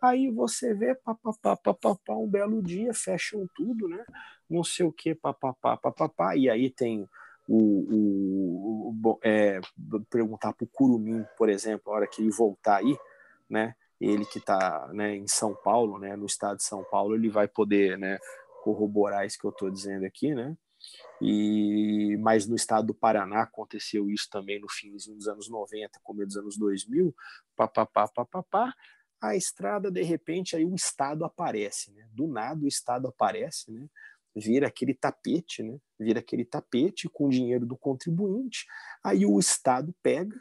Aí 0.00 0.30
você 0.30 0.74
vê, 0.74 0.94
papapá, 0.94 1.56
papapá, 1.56 2.14
um 2.14 2.28
belo 2.28 2.62
dia, 2.62 2.94
fecham 2.94 3.48
tudo, 3.54 3.88
né? 3.88 4.04
Não 4.48 4.62
sei 4.62 4.86
o 4.86 4.92
que, 4.92 5.14
papapá, 5.14 5.76
papapá, 5.76 6.36
e 6.36 6.48
aí 6.48 6.70
tem 6.70 7.08
o, 7.48 7.56
o, 7.56 8.90
o 8.90 9.18
é, 9.22 9.60
perguntar 10.10 10.52
para 10.52 10.64
o 10.64 10.68
Curumim, 10.68 11.24
por 11.36 11.48
exemplo, 11.48 11.92
a 11.92 11.96
hora 11.96 12.06
que 12.06 12.22
ele 12.22 12.30
voltar 12.30 12.76
aí, 12.76 12.96
né? 13.48 13.74
Ele 14.00 14.24
que 14.24 14.38
está 14.38 14.88
né, 14.92 15.16
em 15.16 15.26
São 15.26 15.54
Paulo, 15.54 15.98
né, 15.98 16.14
no 16.14 16.26
estado 16.26 16.58
de 16.58 16.64
São 16.64 16.84
Paulo, 16.84 17.14
ele 17.14 17.28
vai 17.28 17.48
poder 17.48 17.98
né, 17.98 18.18
corroborar 18.62 19.26
isso 19.26 19.38
que 19.38 19.44
eu 19.44 19.50
estou 19.50 19.70
dizendo 19.70 20.04
aqui, 20.04 20.34
né? 20.34 20.56
E, 21.20 22.16
mas 22.20 22.46
no 22.46 22.54
estado 22.54 22.88
do 22.88 22.94
Paraná 22.94 23.42
aconteceu 23.42 24.08
isso 24.08 24.28
também 24.30 24.60
no 24.60 24.68
fim 24.70 24.92
dos 24.92 25.26
anos 25.26 25.48
90, 25.48 25.98
começo 26.02 26.28
dos 26.28 26.36
anos 26.36 26.56
2000, 26.56 27.14
papapá, 27.56 28.06
papapá, 28.06 28.72
a 29.20 29.34
estrada, 29.34 29.90
de 29.90 30.02
repente, 30.02 30.54
aí 30.54 30.64
o 30.64 30.74
Estado 30.74 31.24
aparece, 31.24 31.90
né? 31.92 32.08
Do 32.12 32.28
nada 32.28 32.64
o 32.64 32.68
Estado 32.68 33.08
aparece, 33.08 33.70
né? 33.72 33.88
Vira 34.34 34.68
aquele 34.68 34.94
tapete, 34.94 35.62
né? 35.62 35.76
Vira 35.98 36.20
aquele 36.20 36.44
tapete 36.44 37.08
com 37.08 37.28
dinheiro 37.28 37.66
do 37.66 37.76
contribuinte, 37.76 38.64
aí 39.02 39.26
o 39.26 39.38
Estado 39.40 39.92
pega, 40.02 40.40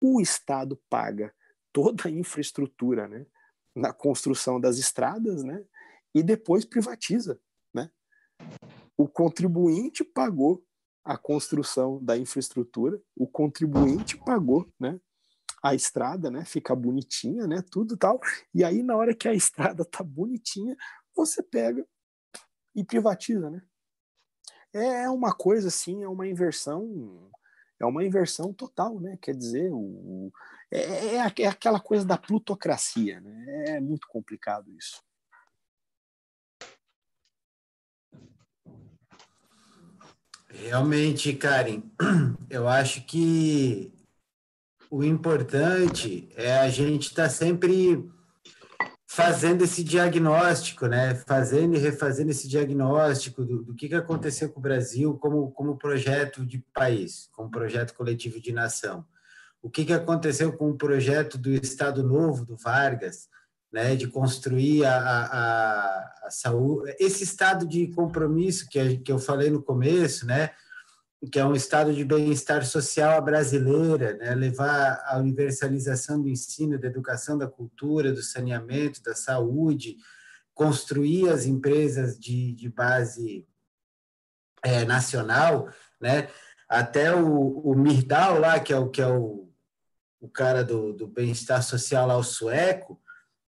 o 0.00 0.20
Estado 0.20 0.78
paga 0.90 1.34
toda 1.72 2.08
a 2.08 2.10
infraestrutura, 2.10 3.08
né, 3.08 3.26
na 3.74 3.92
construção 3.92 4.60
das 4.60 4.78
estradas, 4.78 5.42
né, 5.44 5.64
e 6.14 6.22
depois 6.22 6.64
privatiza, 6.64 7.40
né? 7.72 7.90
O 8.96 9.06
contribuinte 9.08 10.02
pagou 10.02 10.64
a 11.04 11.16
construção 11.16 12.02
da 12.02 12.16
infraestrutura, 12.16 13.00
o 13.16 13.26
contribuinte 13.26 14.16
pagou, 14.16 14.70
né, 14.78 15.00
a 15.62 15.74
estrada, 15.74 16.30
né, 16.30 16.44
fica 16.44 16.74
bonitinha, 16.74 17.46
né, 17.46 17.62
tudo 17.70 17.96
tal. 17.96 18.20
E 18.54 18.64
aí 18.64 18.82
na 18.82 18.96
hora 18.96 19.14
que 19.14 19.28
a 19.28 19.34
estrada 19.34 19.84
tá 19.84 20.02
bonitinha, 20.02 20.76
você 21.14 21.42
pega 21.42 21.86
e 22.74 22.84
privatiza, 22.84 23.50
né? 23.50 23.62
É 24.72 25.08
uma 25.08 25.34
coisa 25.34 25.68
assim, 25.68 26.02
é 26.02 26.08
uma 26.08 26.28
inversão 26.28 27.30
é 27.80 27.86
uma 27.86 28.04
inversão 28.04 28.52
total, 28.52 28.98
né? 29.00 29.16
Quer 29.22 29.36
dizer, 29.36 29.70
o, 29.72 30.32
é, 30.70 31.16
é, 31.16 31.32
é, 31.38 31.46
aquela 31.46 31.80
coisa 31.80 32.04
da 32.04 32.18
plutocracia, 32.18 33.20
né? 33.20 33.76
É 33.76 33.80
muito 33.80 34.06
complicado 34.06 34.70
isso. 34.72 35.02
Realmente, 40.50 41.34
Karen, 41.34 41.82
eu 42.50 42.68
acho 42.68 43.04
que 43.06 43.92
o 44.90 45.04
importante 45.04 46.28
é 46.34 46.58
a 46.58 46.68
gente 46.68 47.08
estar 47.08 47.24
tá 47.24 47.30
sempre 47.30 48.10
fazendo 49.06 49.64
esse 49.64 49.82
diagnóstico, 49.82 50.86
né? 50.86 51.14
Fazendo 51.14 51.76
e 51.76 51.78
refazendo 51.78 52.30
esse 52.30 52.46
diagnóstico 52.46 53.44
do, 53.44 53.62
do 53.62 53.74
que, 53.74 53.88
que 53.88 53.94
aconteceu 53.94 54.50
com 54.50 54.60
o 54.60 54.62
Brasil 54.62 55.16
como, 55.18 55.50
como 55.52 55.78
projeto 55.78 56.44
de 56.44 56.58
país, 56.74 57.28
como 57.32 57.50
projeto 57.50 57.94
coletivo 57.94 58.40
de 58.40 58.52
nação. 58.52 59.06
O 59.62 59.70
que, 59.70 59.84
que 59.84 59.92
aconteceu 59.92 60.52
com 60.52 60.70
o 60.70 60.76
projeto 60.76 61.36
do 61.36 61.50
Estado 61.50 62.02
Novo, 62.02 62.44
do 62.44 62.56
Vargas, 62.56 63.28
né? 63.72 63.96
De 63.96 64.06
construir 64.06 64.84
a, 64.84 64.96
a, 64.96 66.26
a 66.26 66.30
saúde, 66.30 66.94
esse 66.98 67.24
estado 67.24 67.66
de 67.66 67.88
compromisso 67.88 68.68
que, 68.68 68.98
que 68.98 69.12
eu 69.12 69.18
falei 69.18 69.50
no 69.50 69.62
começo, 69.62 70.26
né? 70.26 70.50
que 71.32 71.38
é 71.40 71.44
um 71.44 71.54
estado 71.54 71.92
de 71.92 72.04
bem-estar 72.04 72.64
social 72.64 73.20
brasileira, 73.20 74.16
né? 74.16 74.34
levar 74.36 75.02
a 75.04 75.18
universalização 75.18 76.22
do 76.22 76.28
ensino, 76.28 76.78
da 76.78 76.86
educação, 76.86 77.36
da 77.36 77.48
cultura, 77.48 78.12
do 78.12 78.22
saneamento, 78.22 79.02
da 79.02 79.16
saúde, 79.16 79.96
construir 80.54 81.28
as 81.28 81.44
empresas 81.44 82.16
de, 82.16 82.52
de 82.52 82.68
base 82.68 83.44
é, 84.62 84.84
nacional, 84.84 85.68
né? 86.00 86.28
até 86.68 87.12
o, 87.12 87.58
o 87.62 87.74
Mirdal 87.74 88.38
lá, 88.38 88.60
que 88.60 88.72
é 88.72 88.78
o, 88.78 88.88
que 88.88 89.02
é 89.02 89.08
o, 89.08 89.47
o 90.20 90.28
cara 90.28 90.64
do, 90.64 90.92
do 90.92 91.06
bem-estar 91.06 91.62
social 91.62 92.06
lá, 92.06 92.16
o 92.16 92.22
sueco, 92.22 93.00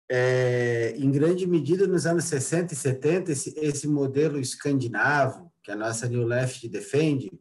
é, 0.09 0.95
em 0.97 1.11
grande 1.11 1.47
medida 1.47 1.87
nos 1.87 2.07
anos 2.07 2.25
60 2.25 2.73
e 2.73 2.77
70, 2.77 3.33
esse, 3.33 3.55
esse 3.59 3.89
modelo 3.89 4.39
escandinavo, 4.39 5.51
que 5.63 5.71
a 5.71 5.77
nossa 5.77 6.09
New 6.09 6.25
Left 6.25 6.69
defende, 6.69 7.33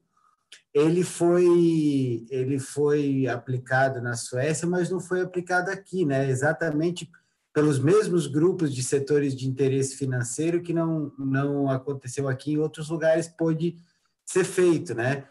ele 0.73 1.03
foi 1.03 2.25
ele 2.29 2.59
foi 2.59 3.27
aplicado 3.27 4.01
na 4.01 4.15
Suécia, 4.15 4.67
mas 4.67 4.89
não 4.89 4.99
foi 4.99 5.21
aplicado 5.21 5.71
aqui, 5.71 6.05
né? 6.05 6.29
Exatamente 6.29 7.09
pelos 7.53 7.79
mesmos 7.79 8.27
grupos 8.27 8.73
de 8.73 8.83
setores 8.83 9.33
de 9.33 9.47
interesse 9.47 9.95
financeiro 9.95 10.61
que 10.61 10.73
não 10.73 11.13
não 11.17 11.69
aconteceu 11.69 12.27
aqui 12.27 12.53
em 12.53 12.57
outros 12.57 12.89
lugares 12.89 13.27
pôde 13.27 13.77
ser 14.25 14.43
feito, 14.43 14.93
né? 14.93 15.25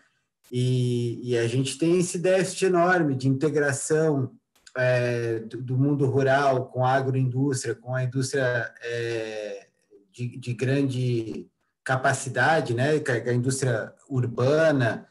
E, 0.50 1.31
e 1.31 1.39
a 1.39 1.47
gente 1.47 1.78
tem 1.78 1.98
esse 1.98 2.18
déficit 2.18 2.66
enorme 2.66 3.14
de 3.14 3.28
integração 3.28 4.32
é, 4.76 5.40
do, 5.40 5.62
do, 5.62 5.76
mundo 5.76 6.06
rural 6.06 6.66
com 6.66 6.84
a 6.84 6.92
agroindústria, 6.92 7.74
com 7.74 7.94
a 7.94 8.05
indústria 8.05 8.73
é, 8.82 9.66
de, 10.12 10.39
de 10.39 10.52
grande 10.52 11.48
capacidade, 11.84 12.74
né? 12.74 12.90
A 13.26 13.32
indústria 13.32 13.92
urbana, 14.08 15.06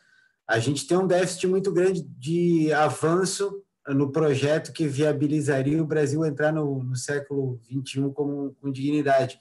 a 0.47 0.59
gente 0.59 0.87
tem 0.87 0.97
um 0.97 1.07
déficit 1.07 1.47
muito 1.47 1.71
grande 1.71 2.01
de 2.01 2.73
avanço 2.73 3.63
no 3.87 4.11
projeto 4.11 4.71
que 4.71 4.87
viabilizaria 4.87 5.81
o 5.81 5.85
Brasil 5.85 6.25
entrar 6.25 6.51
no, 6.51 6.83
no 6.83 6.95
século 6.95 7.59
XXI 7.65 8.11
com, 8.13 8.53
com 8.61 8.71
dignidade. 8.71 9.37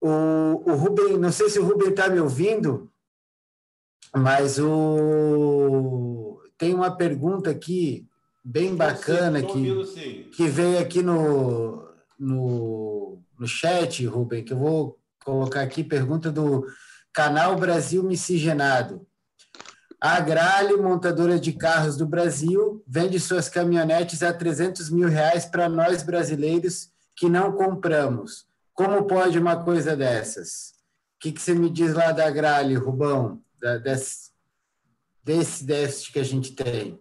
O, 0.00 0.08
o 0.08 1.18
não 1.18 1.30
sei 1.30 1.48
se 1.48 1.58
o 1.58 1.64
Rubem 1.64 1.90
está 1.90 2.08
me 2.08 2.18
ouvindo, 2.18 2.90
mas 4.14 4.58
o, 4.58 6.40
tem 6.58 6.74
uma 6.74 6.96
pergunta 6.96 7.50
aqui 7.50 8.06
bem 8.44 8.74
bacana 8.74 9.42
que, 9.42 10.30
que 10.34 10.48
veio 10.48 10.78
aqui 10.78 11.02
no, 11.02 11.88
no, 12.18 13.18
no 13.38 13.46
chat, 13.46 14.04
Rubem, 14.06 14.44
que 14.44 14.52
eu 14.52 14.58
vou 14.58 14.98
colocar 15.24 15.62
aqui, 15.62 15.84
pergunta 15.84 16.30
do 16.30 16.66
canal 17.12 17.56
Brasil 17.56 18.02
Miscigenado. 18.02 19.06
A 20.00 20.16
Agrale, 20.16 20.76
montadora 20.76 21.38
de 21.38 21.52
carros 21.52 21.96
do 21.96 22.06
Brasil, 22.06 22.82
vende 22.86 23.20
suas 23.20 23.48
caminhonetes 23.50 24.22
a 24.22 24.32
300 24.32 24.88
mil 24.88 25.08
reais 25.08 25.44
para 25.44 25.68
nós 25.68 26.02
brasileiros 26.02 26.90
que 27.14 27.28
não 27.28 27.52
compramos. 27.52 28.46
Como 28.72 29.04
pode 29.04 29.38
uma 29.38 29.62
coisa 29.62 29.94
dessas? 29.94 30.72
O 31.16 31.20
que, 31.20 31.32
que 31.32 31.40
você 31.40 31.52
me 31.52 31.68
diz 31.68 31.92
lá 31.92 32.12
da 32.12 32.26
Agrale, 32.26 32.76
Rubão, 32.76 33.42
desse, 33.82 34.30
desse 35.22 35.64
déficit 35.64 36.12
que 36.12 36.18
a 36.18 36.24
gente 36.24 36.54
tem? 36.54 37.00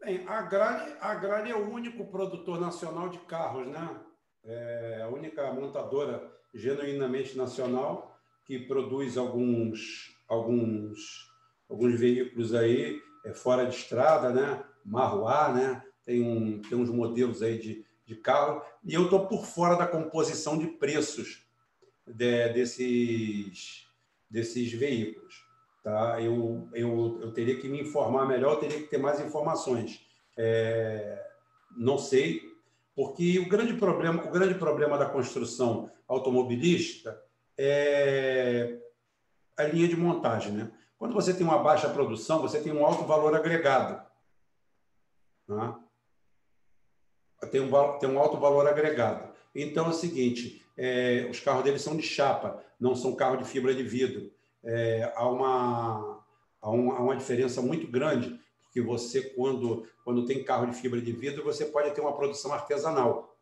Bem, 0.00 0.26
a 0.26 0.38
Agrale, 0.38 0.92
a 1.00 1.10
Agrale 1.10 1.50
é 1.50 1.56
o 1.56 1.70
único 1.70 2.06
produtor 2.06 2.60
nacional 2.60 3.08
de 3.08 3.18
carros, 3.18 3.66
né? 3.66 4.00
É 4.44 5.02
a 5.02 5.08
única 5.08 5.52
montadora 5.52 6.32
genuinamente 6.54 7.36
nacional 7.36 8.18
que 8.46 8.58
produz 8.58 9.18
alguns, 9.18 10.16
alguns 10.26 11.28
alguns 11.68 11.98
veículos 11.98 12.54
aí 12.54 13.00
é, 13.24 13.32
fora 13.32 13.66
de 13.66 13.74
estrada, 13.74 14.30
né? 14.32 14.64
Marruá, 14.84 15.52
né? 15.52 15.82
Tem, 16.04 16.22
um, 16.22 16.60
tem 16.62 16.78
uns 16.78 16.88
modelos 16.88 17.42
aí 17.42 17.58
de, 17.58 17.84
de 18.06 18.16
carro. 18.16 18.62
E 18.82 18.94
eu 18.94 19.04
estou 19.04 19.26
por 19.26 19.44
fora 19.44 19.76
da 19.76 19.86
composição 19.86 20.56
de 20.56 20.66
preços 20.66 21.46
de, 22.06 22.48
desses, 22.54 23.86
desses 24.30 24.72
veículos. 24.72 25.46
Tá? 25.82 26.20
Eu, 26.20 26.68
eu, 26.74 27.18
eu 27.22 27.32
teria 27.32 27.58
que 27.58 27.68
me 27.68 27.80
informar 27.80 28.26
melhor, 28.26 28.60
teria 28.60 28.78
que 28.78 28.88
ter 28.88 28.98
mais 28.98 29.20
informações. 29.20 30.00
É, 30.36 31.26
não 31.76 31.98
sei, 31.98 32.42
porque 32.94 33.38
o 33.38 33.48
grande 33.48 33.74
problema, 33.74 34.24
o 34.24 34.30
grande 34.30 34.54
problema 34.54 34.98
da 34.98 35.06
construção 35.06 35.90
automobilística 36.06 37.20
é 37.56 38.78
a 39.56 39.64
linha 39.64 39.88
de 39.88 39.96
montagem, 39.96 40.52
né? 40.52 40.72
Quando 40.98 41.14
você 41.14 41.32
tem 41.32 41.46
uma 41.46 41.62
baixa 41.62 41.88
produção, 41.88 42.40
você 42.40 42.60
tem 42.60 42.72
um 42.72 42.84
alto 42.84 43.04
valor 43.04 43.34
agregado. 43.34 44.04
Né? 45.46 45.76
Tem, 47.52 47.60
um, 47.60 47.98
tem 47.98 48.10
um 48.10 48.18
alto 48.18 48.36
valor 48.36 48.66
agregado. 48.66 49.32
Então 49.54 49.86
é 49.86 49.90
o 49.90 49.92
seguinte: 49.92 50.66
é, 50.78 51.26
os 51.28 51.40
carros 51.40 51.64
deles 51.64 51.82
são 51.82 51.96
de 51.96 52.02
chapa, 52.04 52.62
não 52.78 52.94
são 52.94 53.16
carros 53.16 53.40
de 53.40 53.50
fibra 53.50 53.74
de 53.74 53.82
vidro. 53.82 54.30
É, 54.62 55.12
há, 55.16 55.28
uma, 55.28 56.24
há, 56.62 56.70
uma, 56.70 56.94
há 56.96 57.02
uma 57.02 57.16
diferença 57.16 57.60
muito 57.60 57.88
grande, 57.88 58.38
porque 58.62 58.80
você, 58.80 59.22
quando, 59.30 59.88
quando 60.04 60.24
tem 60.24 60.44
carro 60.44 60.66
de 60.66 60.76
fibra 60.76 61.00
de 61.00 61.10
vidro, 61.10 61.42
você 61.42 61.66
pode 61.66 61.90
ter 61.90 62.00
uma 62.00 62.16
produção 62.16 62.52
artesanal. 62.52 63.36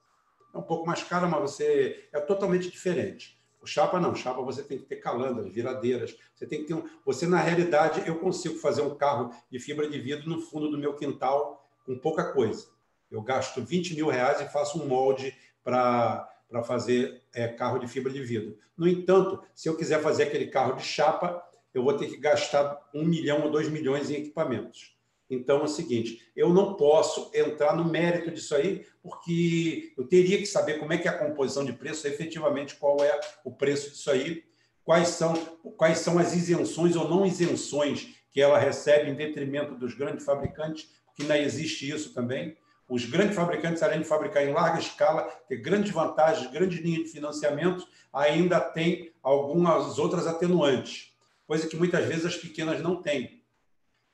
É 0.55 0.57
um 0.57 0.63
pouco 0.63 0.87
mais 0.87 1.03
cara, 1.03 1.27
mas 1.27 1.43
você 1.43 2.09
é 2.11 2.19
totalmente 2.19 2.71
diferente. 2.71 3.37
O 3.61 3.67
chapa 3.67 4.01
não, 4.01 4.15
chapa 4.15 4.41
você 4.41 4.63
tem 4.63 4.79
que 4.79 4.85
ter 4.85 4.97
calandras, 4.97 5.53
viradeiras. 5.53 6.17
Você 6.35 6.47
tem 6.47 6.61
que 6.61 6.67
ter 6.67 6.75
um... 6.75 6.89
Você, 7.05 7.27
na 7.27 7.41
realidade, 7.41 8.03
eu 8.07 8.19
consigo 8.19 8.57
fazer 8.59 8.81
um 8.81 8.95
carro 8.95 9.35
de 9.51 9.59
fibra 9.59 9.89
de 9.91 9.99
vidro 9.99 10.31
no 10.31 10.41
fundo 10.41 10.71
do 10.71 10.79
meu 10.79 10.95
quintal 10.95 11.69
com 11.85 11.99
pouca 11.99 12.33
coisa. 12.33 12.69
Eu 13.11 13.21
gasto 13.23 13.61
20 13.61 13.95
mil 13.95 14.09
reais 14.09 14.41
e 14.41 14.49
faço 14.49 14.81
um 14.81 14.87
molde 14.87 15.37
para 15.63 16.31
fazer 16.63 17.23
é, 17.35 17.49
carro 17.49 17.79
de 17.79 17.89
fibra 17.89 18.13
de 18.13 18.23
vidro. 18.23 18.57
No 18.77 18.89
entanto, 18.89 19.43
se 19.55 19.69
eu 19.69 19.77
quiser 19.77 20.01
fazer 20.03 20.25
aquele 20.25 20.47
carro 20.47 20.75
de 20.75 20.83
chapa, 20.83 21.43
eu 21.75 21.83
vou 21.83 21.95
ter 21.95 22.09
que 22.09 22.17
gastar 22.17 22.89
um 22.95 23.05
milhão 23.05 23.43
ou 23.43 23.51
dois 23.51 23.69
milhões 23.69 24.11
em 24.11 24.15
equipamentos. 24.15 24.97
Então 25.29 25.61
é 25.61 25.65
o 25.65 25.69
seguinte, 25.69 26.23
eu 26.37 26.53
não 26.53 26.75
posso 26.75 27.31
entrar 27.35 27.77
no 27.77 27.85
mérito 27.85 28.31
disso 28.31 28.55
aí, 28.55 28.87
porque 29.03 29.93
eu 29.99 30.07
teria 30.07 30.39
que 30.39 30.47
saber 30.47 30.79
como 30.79 30.93
é 30.93 30.99
que 30.99 31.09
é 31.09 31.11
a 31.11 31.19
composição 31.19 31.65
de 31.65 31.73
preço, 31.73 32.07
efetivamente 32.07 32.77
qual 32.77 33.03
é 33.03 33.19
o 33.45 33.51
preço 33.51 33.91
disso 33.91 34.11
aí, 34.11 34.45
quais 34.85 35.09
são, 35.09 35.35
quais 35.77 35.99
são 35.99 36.19
as 36.19 36.33
isenções 36.33 36.95
ou 36.95 37.09
não 37.09 37.27
isenções 37.27 38.15
que 38.31 38.41
ela 38.41 38.59
recebe 38.59 39.11
em 39.11 39.15
detrimento 39.15 39.75
dos 39.75 39.95
grandes 39.95 40.25
fabricantes, 40.25 40.89
porque 41.07 41.23
ainda 41.23 41.39
existe 41.39 41.91
isso 41.91 42.15
também. 42.15 42.57
Os 42.89 43.05
grandes 43.05 43.35
fabricantes, 43.35 43.83
além 43.83 44.01
de 44.01 44.07
fabricar 44.07 44.45
em 44.45 44.53
larga 44.53 44.79
escala, 44.79 45.23
ter 45.49 45.57
grandes 45.57 45.91
vantagens, 45.91 46.51
grandes 46.51 46.81
linhas 46.81 47.05
de 47.05 47.11
financiamento, 47.11 47.87
ainda 48.13 48.61
tem 48.61 49.13
algumas 49.23 49.99
outras 49.99 50.27
atenuantes, 50.27 51.13
coisa 51.47 51.67
que 51.67 51.77
muitas 51.77 52.05
vezes 52.05 52.27
as 52.27 52.37
pequenas 52.37 52.81
não 52.81 53.03
têm. 53.03 53.43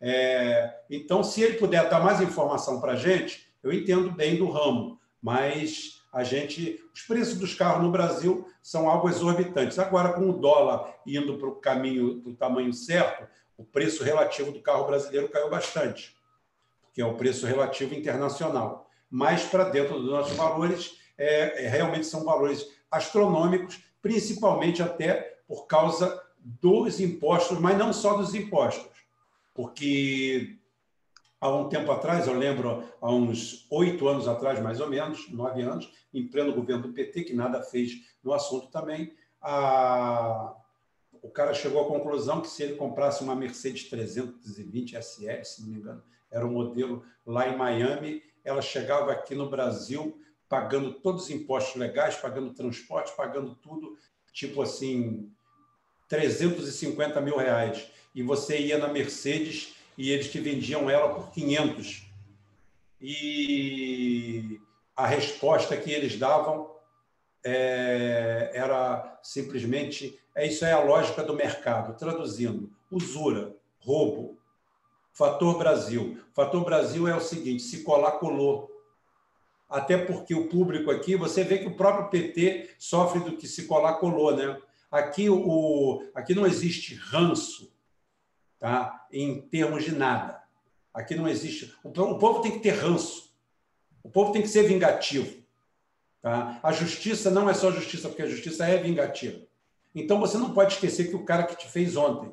É, 0.01 0.81
então, 0.91 1.23
se 1.23 1.43
ele 1.43 1.59
puder 1.59 1.89
dar 1.89 2.01
mais 2.01 2.21
informação 2.21 2.81
para 2.81 2.93
a 2.93 2.97
gente, 2.97 3.47
eu 3.63 3.73
entendo 3.73 4.11
bem 4.11 4.37
do 4.37 4.51
ramo, 4.51 4.99
mas 5.21 6.03
a 6.13 6.25
gente, 6.25 6.83
os 6.93 7.03
preços 7.03 7.39
dos 7.39 7.55
carros 7.55 7.83
no 7.83 7.91
Brasil 7.91 8.47
são 8.61 8.89
algo 8.89 9.09
exorbitantes. 9.09 9.79
Agora, 9.79 10.13
com 10.13 10.29
o 10.29 10.33
dólar 10.33 10.95
indo 11.07 11.39
para 11.39 11.49
o 11.49 11.55
caminho 11.57 12.15
do 12.15 12.35
tamanho 12.35 12.73
certo, 12.73 13.27
o 13.57 13.65
preço 13.65 14.03
relativo 14.03 14.51
do 14.51 14.61
carro 14.61 14.87
brasileiro 14.87 15.29
caiu 15.29 15.49
bastante, 15.49 16.17
que 16.93 17.01
é 17.01 17.07
o 17.07 17.15
preço 17.15 17.47
relativo 17.47 17.95
internacional. 17.95 18.89
Mas 19.11 19.45
para 19.45 19.65
dentro 19.65 19.99
dos 20.01 20.11
nossos 20.11 20.37
valores, 20.37 20.99
é, 21.19 21.65
é, 21.65 21.69
realmente 21.69 22.07
são 22.07 22.25
valores 22.25 22.67
astronômicos, 22.91 23.83
principalmente 24.01 24.83
até 24.83 25.39
por 25.47 25.67
causa 25.67 26.23
dos 26.39 27.01
impostos, 27.01 27.59
mas 27.59 27.77
não 27.79 27.93
só 27.93 28.17
dos 28.17 28.35
impostos 28.35 28.93
porque 29.55 30.59
há 31.41 31.51
um 31.51 31.69
tempo 31.69 31.91
atrás, 31.91 32.27
eu 32.27 32.39
lembro, 32.39 32.85
há 33.01 33.11
uns 33.11 33.67
oito 33.71 34.09
anos 34.09 34.29
atrás, 34.29 34.61
mais 34.61 34.81
ou 34.81 34.89
menos, 34.89 35.31
nove 35.31 35.63
anos, 35.63 35.93
em 36.13 36.27
pleno 36.27 36.55
governo 36.55 36.85
do 36.85 36.93
PT, 36.93 37.25
que 37.25 37.35
nada 37.35 37.63
fez 37.63 37.93
no 38.23 38.33
assunto 38.33 38.69
também, 38.69 39.13
a... 39.41 40.55
o 41.21 41.29
cara 41.29 41.53
chegou 41.53 41.83
à 41.83 41.89
conclusão 41.89 42.41
que 42.41 42.49
se 42.49 42.63
ele 42.63 42.77
comprasse 42.77 43.23
uma 43.23 43.35
Mercedes 43.35 43.89
320 43.89 44.97
SL, 44.97 45.45
se 45.45 45.63
não 45.63 45.69
me 45.69 45.79
engano, 45.79 46.03
era 46.33 46.47
um 46.47 46.53
modelo 46.53 47.05
lá 47.27 47.49
em 47.49 47.57
Miami. 47.57 48.23
Ela 48.45 48.63
chegava 48.63 49.13
aqui 49.13 49.35
no 49.35 49.49
Brasil 49.49 50.19
pagando 50.49 50.93
todos 50.93 51.25
os 51.25 51.31
impostos 51.31 51.77
legais, 51.77 52.17
pagando 52.17 52.53
transporte, 52.53 53.13
pagando 53.17 53.55
tudo, 53.55 53.97
tipo 54.33 54.61
assim, 54.61 55.31
350 56.09 57.21
mil 57.21 57.37
reais. 57.37 57.89
E 58.15 58.23
você 58.23 58.59
ia 58.59 58.79
na 58.79 58.89
Mercedes 58.89 59.75
e 59.97 60.11
eles 60.11 60.31
te 60.31 60.41
vendiam 60.41 60.91
ela 60.91 61.15
por 61.15 61.31
500. 61.31 62.07
E 63.01 64.61
a 64.97 65.07
resposta 65.07 65.77
que 65.77 65.91
eles 65.91 66.19
davam 66.19 66.71
é, 67.45 68.51
era 68.55 69.19
simplesmente 69.23 70.19
é 70.35 70.47
isso 70.47 70.65
é 70.65 70.73
a 70.73 70.83
lógica 70.83 71.23
do 71.23 71.35
mercado. 71.35 71.97
Traduzindo, 71.97 72.71
usura, 72.91 73.55
roubo. 73.81 74.39
Fator 75.13 75.59
Brasil. 75.59 76.19
Fator 76.33 76.65
Brasil 76.65 77.07
é 77.07 77.15
o 77.15 77.21
seguinte: 77.21 77.63
se 77.63 77.83
colar, 77.83 78.13
colou. 78.13 78.71
Até 79.69 79.97
porque 79.97 80.35
o 80.35 80.49
público 80.49 80.91
aqui, 80.91 81.17
você 81.17 81.43
vê 81.43 81.59
que 81.59 81.67
o 81.67 81.77
próprio 81.77 82.11
PT 82.11 82.75
sofre 82.79 83.21
do 83.21 83.37
que 83.37 83.47
se 83.47 83.67
colar, 83.67 83.95
colou, 83.95 84.37
né? 84.37 84.61
Aqui, 84.91 85.31
o, 85.31 86.07
aqui 86.15 86.35
não 86.35 86.47
existe 86.47 86.95
ranço, 86.95 87.73
tá? 88.59 89.07
em 89.11 89.41
termos 89.41 89.85
de 89.85 89.95
nada. 89.95 90.43
Aqui 90.93 91.15
não 91.15 91.27
existe. 91.27 91.75
O, 91.83 91.89
o 91.89 92.19
povo 92.19 92.43
tem 92.43 92.53
que 92.53 92.59
ter 92.59 92.73
ranço. 92.73 93.35
O 94.03 94.11
povo 94.11 94.33
tem 94.33 94.43
que 94.43 94.49
ser 94.49 94.65
vingativo. 94.65 95.43
Tá? 96.21 96.61
A 96.63 96.73
justiça 96.73 97.31
não 97.31 97.49
é 97.49 97.55
só 97.55 97.71
justiça, 97.73 98.09
porque 98.09 98.23
a 98.23 98.29
justiça 98.29 98.67
é 98.67 98.77
vingativa. 98.77 99.41
Então 99.95 100.21
você 100.21 100.37
não 100.37 100.53
pode 100.53 100.75
esquecer 100.75 101.09
que 101.09 101.17
o 101.17 101.25
cara 101.25 101.45
que 101.45 101.57
te 101.57 101.69
fez 101.69 101.97
ontem. 101.97 102.33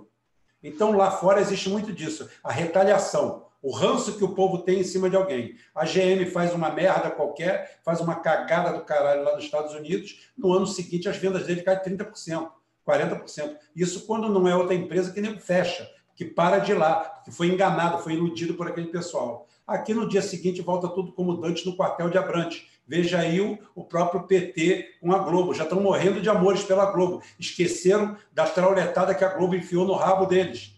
Então 0.63 0.95
lá 0.95 1.11
fora 1.11 1.41
existe 1.41 1.69
muito 1.69 1.93
disso, 1.93 2.29
a 2.43 2.51
retaliação, 2.51 3.47
o 3.61 3.71
ranço 3.71 4.17
que 4.17 4.23
o 4.23 4.33
povo 4.33 4.59
tem 4.59 4.79
em 4.79 4.83
cima 4.83 5.09
de 5.09 5.15
alguém. 5.15 5.55
A 5.75 5.85
GM 5.85 6.25
faz 6.31 6.53
uma 6.53 6.69
merda 6.69 7.11
qualquer, 7.11 7.79
faz 7.83 7.99
uma 7.99 8.15
cagada 8.15 8.77
do 8.77 8.85
caralho 8.85 9.23
lá 9.23 9.35
nos 9.35 9.45
Estados 9.45 9.73
Unidos, 9.73 10.31
no 10.37 10.53
ano 10.53 10.67
seguinte 10.67 11.09
as 11.09 11.17
vendas 11.17 11.45
dele 11.45 11.61
caem 11.61 11.79
30%, 11.79 12.49
40%. 12.87 13.55
Isso 13.75 14.05
quando 14.05 14.29
não 14.29 14.47
é 14.47 14.55
outra 14.55 14.75
empresa 14.75 15.11
que 15.11 15.21
nem 15.21 15.37
fecha, 15.37 15.89
que 16.15 16.25
para 16.25 16.59
de 16.59 16.73
lá, 16.73 17.21
que 17.23 17.31
foi 17.31 17.47
enganado, 17.47 17.99
foi 17.99 18.13
iludido 18.13 18.53
por 18.53 18.67
aquele 18.67 18.87
pessoal. 18.87 19.47
Aqui 19.65 19.93
no 19.93 20.09
dia 20.09 20.21
seguinte 20.21 20.61
volta 20.61 20.87
tudo 20.87 21.13
como 21.13 21.37
Dante 21.37 21.65
no 21.65 21.75
quartel 21.75 22.09
de 22.09 22.17
Abrantes. 22.17 22.67
Veja 22.89 23.19
aí 23.19 23.39
o, 23.39 23.55
o 23.75 23.83
próprio 23.83 24.23
PT 24.23 24.95
com 24.99 25.13
a 25.13 25.19
Globo. 25.19 25.53
Já 25.53 25.61
estão 25.61 25.79
morrendo 25.79 26.19
de 26.19 26.27
amores 26.27 26.63
pela 26.63 26.91
Globo. 26.91 27.21
Esqueceram 27.37 28.17
da 28.33 28.47
trauletada 28.47 29.13
que 29.13 29.23
a 29.23 29.29
Globo 29.29 29.55
enfiou 29.55 29.85
no 29.85 29.93
rabo 29.93 30.25
deles. 30.25 30.73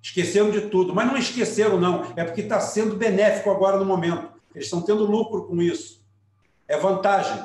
Esqueceram 0.00 0.50
de 0.50 0.62
tudo. 0.62 0.94
Mas 0.94 1.06
não 1.06 1.18
esqueceram, 1.18 1.78
não. 1.78 2.10
É 2.16 2.24
porque 2.24 2.40
está 2.40 2.58
sendo 2.58 2.96
benéfico 2.96 3.50
agora 3.50 3.76
no 3.76 3.84
momento. 3.84 4.32
Eles 4.54 4.64
estão 4.64 4.80
tendo 4.80 5.04
lucro 5.04 5.44
com 5.44 5.60
isso. 5.60 6.02
É 6.66 6.78
vantagem. 6.78 7.44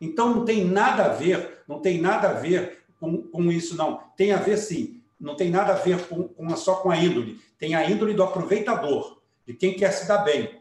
Então 0.00 0.36
não 0.36 0.44
tem 0.44 0.64
nada 0.64 1.06
a 1.06 1.08
ver, 1.08 1.64
não 1.66 1.80
tem 1.80 2.00
nada 2.00 2.28
a 2.28 2.34
ver 2.34 2.84
com, 3.00 3.20
com 3.20 3.50
isso, 3.50 3.76
não. 3.76 4.00
Tem 4.16 4.30
a 4.30 4.36
ver 4.36 4.58
sim. 4.58 5.02
Não 5.18 5.34
tem 5.34 5.50
nada 5.50 5.72
a 5.72 5.76
ver 5.76 6.06
com, 6.06 6.28
com 6.28 6.56
só 6.56 6.76
com 6.76 6.88
a 6.92 6.96
índole. 6.96 7.40
Tem 7.58 7.74
a 7.74 7.90
índole 7.90 8.14
do 8.14 8.22
aproveitador, 8.22 9.20
de 9.44 9.54
quem 9.54 9.74
quer 9.74 9.90
se 9.90 10.06
dar 10.06 10.18
bem. 10.18 10.57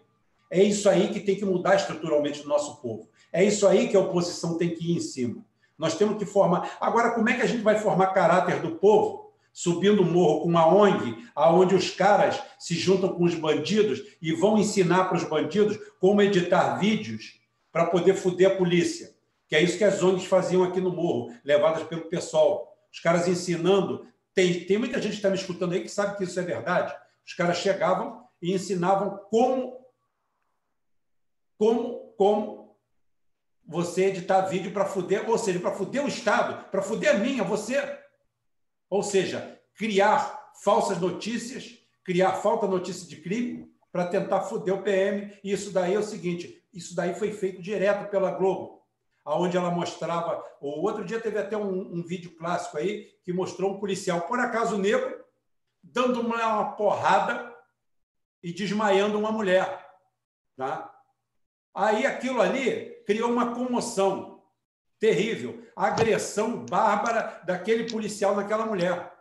É 0.49 0.63
isso 0.63 0.89
aí 0.89 1.09
que 1.09 1.19
tem 1.19 1.35
que 1.35 1.45
mudar 1.45 1.75
estruturalmente 1.75 2.41
o 2.41 2.47
nosso 2.47 2.81
povo. 2.81 3.09
É 3.31 3.43
isso 3.43 3.67
aí 3.67 3.89
que 3.89 3.97
a 3.97 3.99
oposição 3.99 4.57
tem 4.57 4.73
que 4.73 4.91
ir 4.91 4.97
em 4.97 4.99
cima. 4.99 5.45
Nós 5.77 5.97
temos 5.97 6.17
que 6.17 6.25
formar. 6.25 6.77
Agora, 6.79 7.11
como 7.11 7.29
é 7.29 7.35
que 7.35 7.41
a 7.41 7.45
gente 7.45 7.61
vai 7.61 7.77
formar 7.79 8.07
caráter 8.07 8.61
do 8.61 8.71
povo? 8.75 9.31
Subindo 9.53 10.01
o 10.01 10.05
morro 10.05 10.41
com 10.41 10.49
uma 10.49 10.67
ONG, 10.67 11.27
aonde 11.35 11.75
os 11.75 11.89
caras 11.89 12.41
se 12.59 12.75
juntam 12.75 13.13
com 13.13 13.23
os 13.23 13.35
bandidos 13.35 14.01
e 14.21 14.31
vão 14.31 14.57
ensinar 14.57 15.05
para 15.05 15.17
os 15.17 15.23
bandidos 15.23 15.77
como 15.99 16.21
editar 16.21 16.77
vídeos 16.77 17.39
para 17.71 17.85
poder 17.85 18.13
foder 18.13 18.51
a 18.51 18.55
polícia. 18.55 19.15
Que 19.47 19.55
é 19.55 19.61
isso 19.61 19.77
que 19.77 19.83
as 19.83 20.01
ONGs 20.01 20.25
faziam 20.25 20.63
aqui 20.63 20.79
no 20.79 20.91
morro, 20.91 21.33
levadas 21.43 21.83
pelo 21.83 22.03
pessoal. 22.03 22.75
Os 22.91 22.99
caras 22.99 23.27
ensinando. 23.27 24.05
Tem, 24.33 24.65
tem 24.65 24.77
muita 24.77 25.01
gente 25.01 25.11
que 25.11 25.17
está 25.17 25.29
me 25.29 25.35
escutando 25.35 25.73
aí 25.73 25.81
que 25.81 25.89
sabe 25.89 26.17
que 26.17 26.23
isso 26.23 26.39
é 26.39 26.43
verdade. 26.43 26.93
Os 27.25 27.33
caras 27.33 27.57
chegavam 27.57 28.23
e 28.41 28.53
ensinavam 28.53 29.19
como 29.29 29.77
como, 31.57 32.13
como 32.17 32.77
você 33.67 34.05
editar 34.05 34.41
vídeo 34.41 34.71
para 34.71 34.85
fuder, 34.85 35.29
ou 35.29 35.37
seja, 35.37 35.59
para 35.59 35.73
fuder 35.73 36.03
o 36.03 36.07
Estado, 36.07 36.69
para 36.69 36.81
fuder 36.81 37.15
a 37.15 37.19
minha, 37.19 37.43
você. 37.43 37.99
Ou 38.89 39.03
seja, 39.03 39.59
criar 39.75 40.51
falsas 40.63 40.99
notícias, 40.99 41.77
criar 42.03 42.33
falta 42.33 42.65
notícia 42.65 43.07
de 43.07 43.17
crime 43.17 43.69
para 43.91 44.07
tentar 44.07 44.41
fuder 44.41 44.73
o 44.73 44.83
PM. 44.83 45.37
E 45.43 45.51
isso 45.51 45.71
daí 45.73 45.95
é 45.95 45.99
o 45.99 46.03
seguinte: 46.03 46.65
isso 46.73 46.95
daí 46.95 47.13
foi 47.13 47.33
feito 47.33 47.61
direto 47.61 48.09
pela 48.09 48.31
Globo, 48.31 48.81
aonde 49.25 49.57
ela 49.57 49.69
mostrava. 49.69 50.41
O 50.61 50.85
outro 50.85 51.03
dia 51.03 51.19
teve 51.19 51.37
até 51.37 51.57
um, 51.57 51.97
um 51.97 52.03
vídeo 52.03 52.35
clássico 52.37 52.77
aí 52.77 53.11
que 53.23 53.33
mostrou 53.33 53.73
um 53.73 53.79
policial, 53.79 54.21
por 54.21 54.39
acaso 54.39 54.77
negro, 54.77 55.25
dando 55.83 56.21
uma, 56.21 56.47
uma 56.47 56.71
porrada 56.71 57.53
e 58.41 58.53
desmaiando 58.53 59.19
uma 59.19 59.31
mulher. 59.31 59.85
Tá? 60.55 60.96
Aí 61.77 62.07
aquilo 62.07 62.41
ali 62.41 62.89
criou 63.05 63.31
uma 63.31 63.53
comoção 63.53 64.41
terrível, 64.99 65.63
agressão 65.75 66.65
bárbara 66.65 67.39
daquele 67.45 67.83
policial 67.83 68.35
naquela 68.35 68.65
mulher. 68.65 69.13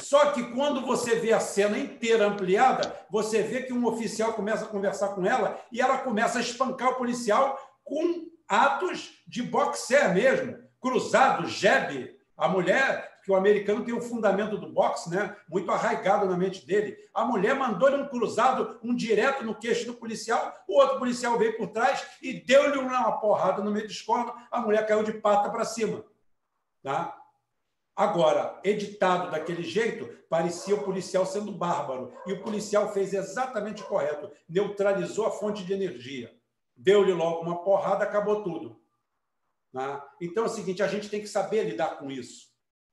Só 0.00 0.30
que 0.30 0.44
quando 0.52 0.86
você 0.86 1.16
vê 1.16 1.32
a 1.32 1.40
cena 1.40 1.76
inteira 1.76 2.28
ampliada, 2.28 2.94
você 3.10 3.42
vê 3.42 3.62
que 3.62 3.72
um 3.72 3.84
oficial 3.84 4.34
começa 4.34 4.64
a 4.64 4.68
conversar 4.68 5.08
com 5.08 5.26
ela 5.26 5.60
e 5.72 5.80
ela 5.80 5.98
começa 5.98 6.38
a 6.38 6.40
espancar 6.40 6.90
o 6.90 6.94
policial 6.94 7.58
com 7.82 8.28
atos 8.46 9.18
de 9.26 9.42
boxer 9.42 10.14
mesmo, 10.14 10.56
cruzado, 10.80 11.48
jab. 11.48 12.14
A 12.36 12.46
mulher 12.46 13.15
que 13.26 13.32
o 13.32 13.34
americano 13.34 13.84
tem 13.84 13.92
o 13.92 14.00
fundamento 14.00 14.56
do 14.56 14.68
boxe, 14.68 15.10
né? 15.10 15.36
Muito 15.48 15.68
arraigado 15.72 16.26
na 16.26 16.36
mente 16.36 16.64
dele. 16.64 16.96
A 17.12 17.24
mulher 17.24 17.56
mandou-lhe 17.56 17.96
um 17.96 18.06
cruzado, 18.06 18.78
um 18.84 18.94
direto 18.94 19.44
no 19.44 19.52
queixo 19.52 19.84
do 19.84 19.94
policial, 19.94 20.54
o 20.68 20.78
outro 20.78 21.00
policial 21.00 21.36
veio 21.36 21.56
por 21.56 21.66
trás 21.66 22.06
e 22.22 22.34
deu-lhe 22.34 22.78
uma 22.78 23.18
porrada 23.18 23.64
no 23.64 23.72
meio 23.72 23.84
do 23.84 23.90
escorno, 23.90 24.32
a 24.48 24.60
mulher 24.60 24.86
caiu 24.86 25.02
de 25.02 25.12
pata 25.14 25.50
para 25.50 25.64
cima. 25.64 26.04
Tá? 26.84 27.20
Agora, 27.96 28.60
editado 28.62 29.28
daquele 29.32 29.64
jeito, 29.64 30.08
parecia 30.30 30.76
o 30.76 30.84
policial 30.84 31.26
sendo 31.26 31.50
bárbaro. 31.50 32.12
E 32.28 32.32
o 32.32 32.44
policial 32.44 32.92
fez 32.92 33.12
exatamente 33.12 33.82
o 33.82 33.86
correto, 33.86 34.30
neutralizou 34.48 35.26
a 35.26 35.32
fonte 35.32 35.64
de 35.64 35.72
energia. 35.72 36.32
Deu-lhe 36.76 37.12
logo 37.12 37.40
uma 37.40 37.64
porrada, 37.64 38.04
acabou 38.04 38.44
tudo. 38.44 38.80
Tá? 39.72 40.08
Então 40.20 40.44
é 40.44 40.46
o 40.46 40.48
seguinte: 40.48 40.80
a 40.80 40.86
gente 40.86 41.10
tem 41.10 41.20
que 41.20 41.26
saber 41.26 41.64
lidar 41.64 41.98
com 41.98 42.08
isso. 42.08 42.45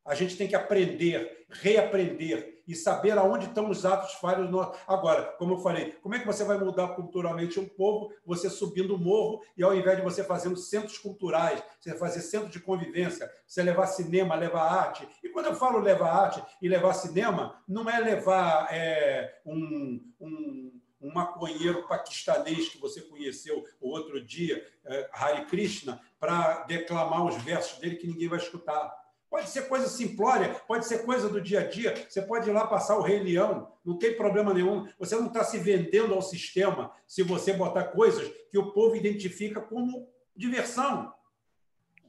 A 0.06 0.16
gente 0.16 0.36
tem 0.36 0.48
que 0.48 0.56
aprender, 0.56 1.46
reaprender 1.50 2.62
e 2.68 2.76
saber 2.76 3.18
aonde 3.18 3.46
estão 3.46 3.70
os 3.70 3.86
atos 3.86 4.14
falhos. 4.14 4.50
No... 4.50 4.74
Agora, 4.88 5.24
como 5.38 5.54
eu 5.54 5.58
falei, 5.58 5.92
como 6.02 6.16
é 6.16 6.20
que 6.20 6.26
você 6.26 6.44
vai 6.44 6.58
mudar 6.58 6.90
culturalmente 6.90 7.60
um 7.60 7.68
povo? 7.68 8.14
Você 8.26 8.50
subindo 8.50 8.96
o 8.96 8.98
morro 8.98 9.42
e 9.58 9.64
ao 9.64 9.76
invés 9.76 9.98
de 9.98 10.04
você 10.04 10.24
fazendo 10.24 10.58
centros 10.58 10.98
culturais, 10.98 11.62
você 11.80 11.96
fazer 11.98 12.22
centro 12.22 12.50
de 12.50 12.60
convivência, 12.60 13.30
você 13.46 13.62
levar 13.62 13.88
cinema, 13.88 14.36
levar 14.36 14.64
arte. 14.64 15.08
E 15.24 15.30
quando 15.30 15.48
eu 15.48 15.56
falo 15.56 15.80
levar 15.80 16.12
arte 16.12 16.44
e 16.62 16.68
levar 16.68 16.94
cinema, 16.94 17.62
não 17.68 17.90
é 17.90 18.00
levar 18.00 18.68
é, 18.72 19.40
um, 19.46 20.02
um 20.20 20.84
um 21.04 21.12
maconheiro 21.12 21.86
paquistanês 21.86 22.70
que 22.70 22.78
você 22.78 23.02
conheceu 23.02 23.66
o 23.82 23.90
outro 23.90 24.24
dia, 24.24 24.66
é, 24.86 25.10
Hari 25.12 25.46
Krishna, 25.48 26.02
para 26.18 26.64
declamar 26.64 27.26
os 27.26 27.36
versos 27.44 27.78
dele 27.80 27.98
que 27.98 28.08
ninguém 28.08 28.30
vai 28.30 28.40
escutar. 28.40 29.03
Pode 29.34 29.50
ser 29.50 29.68
coisa 29.68 29.88
simplória, 29.90 30.62
pode 30.68 30.86
ser 30.86 31.00
coisa 31.06 31.28
do 31.28 31.42
dia 31.42 31.62
a 31.62 31.68
dia. 31.68 32.06
Você 32.08 32.22
pode 32.22 32.48
ir 32.48 32.54
lá 32.54 32.68
passar 32.68 33.00
o 33.00 33.02
Rei 33.02 33.18
Leão, 33.18 33.68
não 33.84 33.98
tem 33.98 34.16
problema 34.16 34.54
nenhum. 34.54 34.88
Você 35.00 35.16
não 35.16 35.26
está 35.26 35.44
se 35.44 35.58
vendendo 35.58 36.14
ao 36.14 36.22
sistema 36.22 36.92
se 37.08 37.24
você 37.24 37.52
botar 37.52 37.86
coisas 37.86 38.32
que 38.52 38.60
o 38.60 38.72
povo 38.74 38.96
identifica 38.96 39.60
como 39.60 40.08
diversão. 40.36 41.12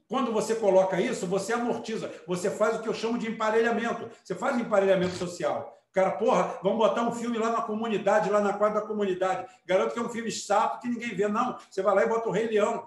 Quando 0.06 0.34
você 0.34 0.54
coloca 0.54 1.00
isso, 1.00 1.26
você 1.26 1.54
amortiza, 1.54 2.12
você 2.26 2.50
faz 2.50 2.76
o 2.76 2.82
que 2.82 2.90
eu 2.90 2.94
chamo 2.94 3.16
de 3.16 3.30
emparelhamento. 3.30 4.10
Você 4.22 4.34
faz 4.34 4.58
emparelhamento 4.58 5.14
social. 5.14 5.82
Cara, 5.94 6.10
porra, 6.10 6.58
vamos 6.62 6.76
botar 6.76 7.08
um 7.08 7.12
filme 7.12 7.38
lá 7.38 7.48
na 7.48 7.62
comunidade, 7.62 8.28
lá 8.28 8.42
na 8.42 8.52
quadra 8.52 8.82
da 8.82 8.86
comunidade. 8.86 9.50
Garanto 9.64 9.94
que 9.94 9.98
é 9.98 10.02
um 10.02 10.10
filme 10.10 10.30
chato 10.30 10.78
que 10.78 10.88
ninguém 10.88 11.16
vê. 11.16 11.26
Não, 11.26 11.56
você 11.70 11.80
vai 11.80 11.94
lá 11.94 12.02
e 12.04 12.08
bota 12.08 12.28
o 12.28 12.32
Rei 12.32 12.48
Leão. 12.48 12.86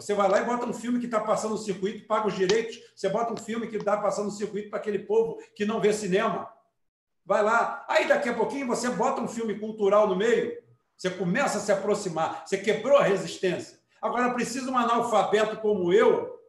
Você 0.00 0.14
vai 0.14 0.28
lá 0.28 0.40
e 0.40 0.44
bota 0.44 0.66
um 0.66 0.72
filme 0.72 0.98
que 0.98 1.06
está 1.06 1.20
passando 1.20 1.52
no 1.52 1.58
circuito, 1.58 2.06
paga 2.06 2.28
os 2.28 2.34
direitos. 2.34 2.78
Você 2.94 3.08
bota 3.08 3.32
um 3.32 3.36
filme 3.36 3.66
que 3.66 3.76
está 3.76 3.96
passando 3.96 4.26
no 4.26 4.30
circuito 4.30 4.70
para 4.70 4.78
aquele 4.78 5.00
povo 5.00 5.38
que 5.54 5.64
não 5.64 5.80
vê 5.80 5.92
cinema. 5.92 6.50
Vai 7.24 7.42
lá. 7.42 7.84
Aí 7.88 8.08
daqui 8.08 8.28
a 8.28 8.34
pouquinho 8.34 8.66
você 8.66 8.88
bota 8.90 9.20
um 9.20 9.28
filme 9.28 9.58
cultural 9.58 10.08
no 10.08 10.16
meio. 10.16 10.56
Você 10.96 11.10
começa 11.10 11.58
a 11.58 11.60
se 11.60 11.70
aproximar. 11.70 12.44
Você 12.46 12.58
quebrou 12.58 12.98
a 12.98 13.02
resistência. 13.02 13.78
Agora 14.00 14.32
precisa 14.32 14.70
um 14.70 14.78
analfabeto 14.78 15.58
como 15.58 15.92
eu 15.92 16.40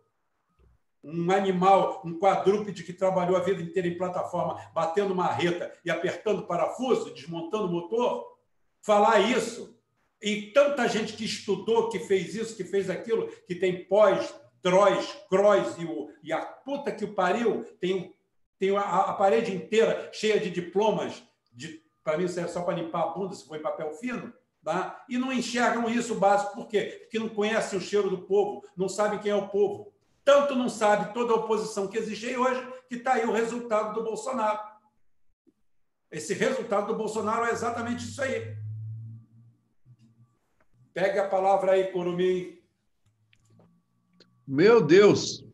um 1.04 1.32
animal, 1.32 2.02
um 2.06 2.18
quadrúpede 2.20 2.84
que 2.84 2.94
trabalhou 2.94 3.36
a 3.36 3.42
vida 3.42 3.62
inteira 3.62 3.88
em 3.88 3.98
plataforma, 3.98 4.60
batendo 4.74 5.16
marreta 5.16 5.74
e 5.84 5.90
apertando 5.90 6.46
parafuso, 6.46 7.14
desmontando 7.14 7.68
motor, 7.68 8.38
falar 8.82 9.20
isso. 9.20 9.81
E 10.22 10.51
tanta 10.51 10.88
gente 10.88 11.14
que 11.14 11.25
estudou, 11.25 11.90
que 11.90 12.00
fez 12.00 12.35
isso, 12.35 12.56
que 12.56 12.64
fez 12.64 12.90
aquilo, 12.90 13.27
que 13.48 13.56
tem 13.56 13.85
pós, 13.85 14.33
Trois, 14.61 15.17
Croix 15.27 15.75
e, 15.80 15.85
o, 15.85 16.11
e 16.22 16.32
a 16.32 16.40
puta 16.40 16.91
que 16.91 17.03
o 17.03 17.14
pariu, 17.14 17.66
tem, 17.80 18.14
tem 18.59 18.75
a, 18.77 18.82
a 18.82 19.14
parede 19.14 19.53
inteira 19.53 20.09
cheia 20.14 20.40
de 20.40 20.51
diplomas, 20.51 21.24
de, 21.51 21.83
para 22.03 22.17
mim 22.17 22.27
serve 22.27 22.51
só 22.51 22.61
para 22.61 22.75
limpar 22.75 23.01
a 23.01 23.08
bunda, 23.08 23.33
se 23.33 23.45
for 23.45 23.58
em 23.58 23.61
papel 23.61 23.91
fino, 23.93 24.32
tá? 24.64 25.03
e 25.09 25.17
não 25.17 25.33
enxergam 25.33 25.90
isso 25.90 26.14
básico, 26.16 26.53
por 26.53 26.67
quê? 26.67 27.00
Porque 27.01 27.17
não 27.17 27.30
conhecem 27.30 27.80
o 27.80 27.82
cheiro 27.82 28.09
do 28.09 28.19
povo, 28.19 28.64
não 28.77 28.88
sabem 28.88 29.19
quem 29.19 29.32
é 29.32 29.35
o 29.35 29.50
povo. 29.50 29.91
Tanto 30.24 30.53
não 30.56 30.69
sabe 30.69 31.11
toda 31.14 31.33
a 31.33 31.38
oposição 31.38 31.88
que 31.88 31.98
existe 31.98 32.38
hoje, 32.38 32.61
que 32.88 32.95
está 32.95 33.14
aí 33.14 33.25
o 33.25 33.32
resultado 33.32 33.95
do 33.95 34.03
Bolsonaro. 34.03 34.59
Esse 36.11 36.35
resultado 36.35 36.88
do 36.88 36.95
Bolsonaro 36.95 37.45
é 37.45 37.51
exatamente 37.51 38.06
isso 38.06 38.22
aí. 38.22 38.56
Pegue 40.94 41.20
a 41.20 41.28
palavra 41.28 41.74
aí, 41.74 41.92
Curumim. 41.92 42.60
Meu 44.45 44.86
Deus! 44.86 45.45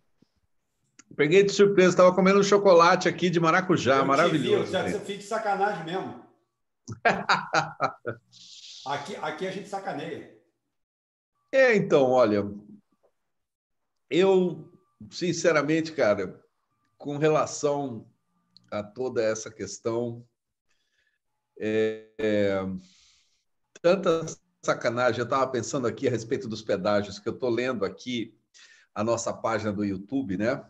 Peguei 1.15 1.43
de 1.43 1.51
surpresa, 1.51 1.89
estava 1.89 2.13
comendo 2.13 2.39
um 2.39 2.43
chocolate 2.43 3.07
aqui 3.07 3.29
de 3.29 3.39
maracujá, 3.39 3.97
eu 3.97 4.05
maravilhoso. 4.05 4.71
Vi, 4.71 4.93
eu 4.93 5.01
fiz 5.01 5.17
de 5.17 5.23
sacanagem 5.23 5.83
mesmo. 5.85 6.23
aqui, 8.85 9.15
aqui 9.15 9.47
a 9.47 9.51
gente 9.51 9.67
sacaneia. 9.67 10.37
É, 11.51 11.75
então, 11.75 12.11
olha, 12.11 12.45
eu, 14.09 14.71
sinceramente, 15.09 15.91
cara, 15.91 16.39
com 16.97 17.17
relação 17.17 18.07
a 18.71 18.83
toda 18.83 19.23
essa 19.23 19.51
questão, 19.51 20.25
é, 21.59 22.07
é, 22.17 22.59
tanta 23.81 24.25
sacanagem. 24.67 25.19
Eu 25.19 25.25
estava 25.25 25.47
pensando 25.47 25.87
aqui 25.87 26.07
a 26.07 26.11
respeito 26.11 26.47
dos 26.47 26.61
pedágios, 26.61 27.19
que 27.19 27.29
eu 27.29 27.33
estou 27.33 27.49
lendo 27.49 27.85
aqui 27.85 28.35
a 28.93 29.03
nossa 29.03 29.31
página 29.31 29.71
do 29.71 29.85
YouTube, 29.85 30.37
né? 30.37 30.63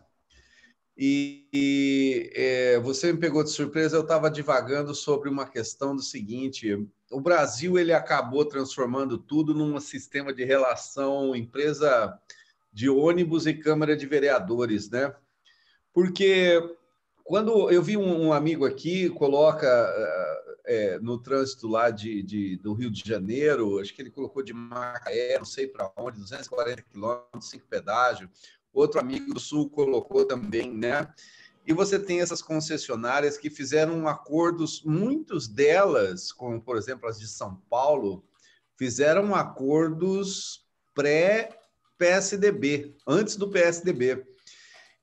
E, 0.96 1.48
e 1.52 2.30
é, 2.34 2.78
você 2.80 3.12
me 3.12 3.18
pegou 3.18 3.44
de 3.44 3.50
surpresa, 3.50 3.96
eu 3.96 4.02
estava 4.02 4.30
divagando 4.30 4.94
sobre 4.94 5.28
uma 5.28 5.46
questão 5.46 5.94
do 5.94 6.02
seguinte: 6.02 6.86
o 7.10 7.20
Brasil 7.20 7.78
ele 7.78 7.92
acabou 7.92 8.44
transformando 8.44 9.18
tudo 9.18 9.54
num 9.54 9.78
sistema 9.80 10.32
de 10.32 10.44
relação 10.44 11.34
empresa 11.34 12.18
de 12.72 12.88
ônibus 12.88 13.46
e 13.46 13.54
Câmara 13.54 13.96
de 13.96 14.06
Vereadores, 14.06 14.90
né? 14.90 15.14
Porque 15.92 16.60
quando 17.24 17.70
eu 17.70 17.82
vi 17.82 17.96
um, 17.96 18.26
um 18.26 18.32
amigo 18.32 18.64
aqui 18.64 19.08
coloca 19.10 19.66
é, 20.68 20.98
no 20.98 21.18
trânsito 21.18 21.66
lá 21.66 21.90
de, 21.90 22.22
de, 22.22 22.56
do 22.58 22.74
Rio 22.74 22.90
de 22.90 23.02
Janeiro, 23.02 23.80
acho 23.80 23.94
que 23.94 24.02
ele 24.02 24.10
colocou 24.10 24.42
de 24.42 24.52
Macaé, 24.52 25.38
não 25.38 25.46
sei 25.46 25.66
para 25.66 25.90
onde, 25.96 26.20
240 26.20 26.82
quilômetros, 26.82 27.48
cinco 27.48 27.66
pedágio. 27.66 28.28
Outro 28.70 29.00
amigo 29.00 29.32
do 29.32 29.40
Sul 29.40 29.70
colocou 29.70 30.26
também, 30.26 30.70
né? 30.70 31.10
E 31.66 31.72
você 31.72 31.98
tem 31.98 32.20
essas 32.20 32.42
concessionárias 32.42 33.38
que 33.38 33.48
fizeram 33.48 34.06
acordos, 34.06 34.82
muitos 34.84 35.48
delas, 35.48 36.32
como 36.32 36.60
por 36.60 36.76
exemplo 36.76 37.08
as 37.08 37.18
de 37.18 37.26
São 37.26 37.56
Paulo, 37.70 38.22
fizeram 38.76 39.34
acordos 39.34 40.66
pré 40.94 41.58
PSDB, 41.96 42.94
antes 43.06 43.36
do 43.36 43.50
PSDB. 43.50 44.22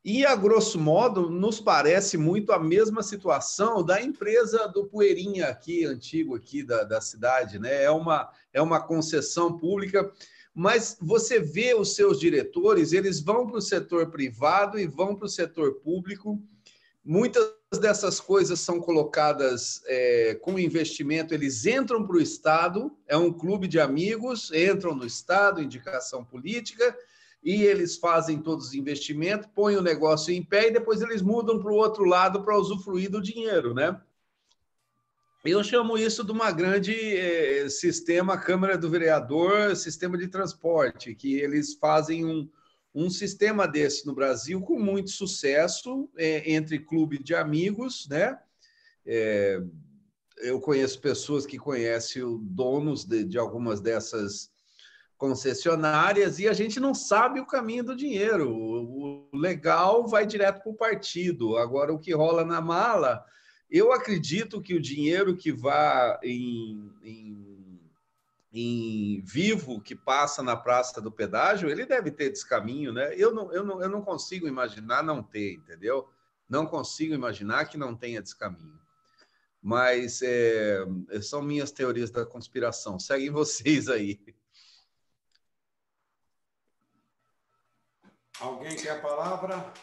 E, 0.07 0.23
a 0.23 0.35
grosso 0.35 0.79
modo, 0.79 1.31
nos 1.31 1.59
parece 1.59 2.15
muito 2.15 2.53
a 2.53 2.59
mesma 2.59 3.01
situação 3.01 3.83
da 3.83 3.99
empresa 3.99 4.67
do 4.67 4.85
Poeirinha 4.85 5.47
aqui, 5.47 5.83
antigo 5.83 6.35
aqui 6.35 6.61
da, 6.61 6.83
da 6.83 7.01
cidade, 7.01 7.57
né? 7.57 7.83
É 7.83 7.89
uma, 7.89 8.31
é 8.53 8.61
uma 8.61 8.79
concessão 8.79 9.57
pública, 9.57 10.11
mas 10.53 10.95
você 11.01 11.39
vê 11.39 11.73
os 11.73 11.95
seus 11.95 12.19
diretores, 12.19 12.93
eles 12.93 13.19
vão 13.19 13.47
para 13.47 13.57
o 13.57 13.61
setor 13.61 14.11
privado 14.11 14.77
e 14.77 14.85
vão 14.85 15.15
para 15.15 15.25
o 15.25 15.29
setor 15.29 15.79
público, 15.81 16.39
Muitas 17.07 17.53
dessas 17.79 18.19
coisas 18.19 18.59
são 18.59 18.81
colocadas 18.81 19.83
é, 19.85 20.33
com 20.41 20.57
investimento, 20.57 21.35
eles 21.35 21.63
entram 21.63 22.03
para 22.03 22.15
o 22.15 22.21
Estado, 22.21 22.91
é 23.07 23.15
um 23.15 23.31
clube 23.31 23.67
de 23.67 23.79
amigos, 23.79 24.51
entram 24.51 24.95
no 24.95 25.05
Estado, 25.05 25.61
indicação 25.61 26.25
política, 26.25 26.97
e 27.45 27.61
eles 27.61 27.95
fazem 27.95 28.41
todos 28.41 28.69
os 28.69 28.73
investimentos, 28.73 29.47
põem 29.53 29.77
o 29.77 29.81
negócio 29.81 30.33
em 30.33 30.43
pé 30.43 30.67
e 30.67 30.73
depois 30.73 30.99
eles 30.99 31.21
mudam 31.21 31.59
para 31.59 31.71
o 31.71 31.75
outro 31.75 32.03
lado 32.03 32.43
para 32.43 32.57
usufruir 32.57 33.11
do 33.11 33.21
dinheiro, 33.21 33.71
né? 33.71 34.01
Eu 35.45 35.63
chamo 35.63 35.95
isso 35.95 36.23
de 36.23 36.31
uma 36.31 36.51
grande 36.51 36.91
eh, 36.95 37.69
sistema 37.69 38.35
Câmara 38.35 38.75
do 38.75 38.89
Vereador, 38.89 39.75
sistema 39.75 40.17
de 40.17 40.27
transporte, 40.27 41.13
que 41.13 41.35
eles 41.35 41.75
fazem 41.75 42.25
um, 42.25 42.49
um 42.95 43.11
sistema 43.11 43.67
desse 43.67 44.07
no 44.07 44.15
Brasil 44.15 44.59
com 44.61 44.79
muito 44.79 45.11
sucesso 45.11 46.09
é, 46.17 46.51
entre 46.51 46.79
clube 46.79 47.21
de 47.21 47.35
amigos, 47.35 48.07
né? 48.09 48.39
É, 49.05 49.61
eu 50.37 50.59
conheço 50.59 50.99
pessoas 50.99 51.45
que 51.45 51.59
conhecem 51.59 52.23
donos 52.41 53.05
de, 53.05 53.23
de, 53.23 53.37
algumas 53.37 53.79
dessas 53.79 54.49
concessionárias 55.17 56.39
e 56.39 56.47
a 56.47 56.53
gente 56.53 56.79
não 56.79 56.93
sabe 56.93 57.39
o 57.39 57.45
caminho 57.45 57.83
do 57.83 57.95
dinheiro. 57.95 58.51
O, 58.51 59.29
legal 59.33 60.07
vai 60.07 60.25
direto 60.25 60.61
para 60.61 60.71
o 60.71 60.75
partido. 60.75 61.57
Agora, 61.57 61.93
o 61.93 61.99
que 61.99 62.13
rola 62.13 62.43
na 62.43 62.61
mala, 62.61 63.23
eu 63.69 63.91
acredito 63.91 64.61
que 64.61 64.73
o 64.73 64.81
dinheiro 64.81 65.35
que 65.35 65.51
vá 65.51 66.19
em, 66.23 66.91
em 67.03 67.45
em 68.57 69.21
vivo 69.21 69.81
que 69.81 69.93
passa 69.93 70.41
na 70.41 70.55
praça 70.55 71.01
do 71.01 71.11
pedágio, 71.11 71.69
ele 71.69 71.85
deve 71.85 72.09
ter 72.09 72.29
descaminho, 72.29 72.93
né? 72.93 73.13
Eu 73.17 73.33
não, 73.33 73.51
eu 73.51 73.65
não, 73.65 73.81
eu 73.81 73.89
não 73.89 74.01
consigo 74.01 74.47
imaginar 74.47 75.03
não 75.03 75.21
ter, 75.21 75.55
entendeu? 75.55 76.07
Não 76.47 76.65
consigo 76.65 77.13
imaginar 77.13 77.65
que 77.65 77.77
não 77.77 77.93
tenha 77.93 78.21
descaminho. 78.21 78.79
Mas 79.61 80.21
é, 80.23 80.85
são 81.21 81.41
minhas 81.41 81.69
teorias 81.69 82.09
da 82.11 82.25
conspiração. 82.25 82.97
Seguem 82.97 83.29
vocês 83.29 83.89
aí. 83.89 84.17
Alguém 88.39 88.75
quer 88.75 88.91
a 88.91 89.01
palavra? 89.01 89.73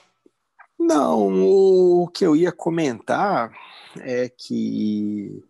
Não, 0.79 2.03
o 2.03 2.09
que 2.09 2.25
eu 2.25 2.35
ia 2.37 2.53
comentar 2.53 3.53
é 4.01 4.29
que 4.29 5.43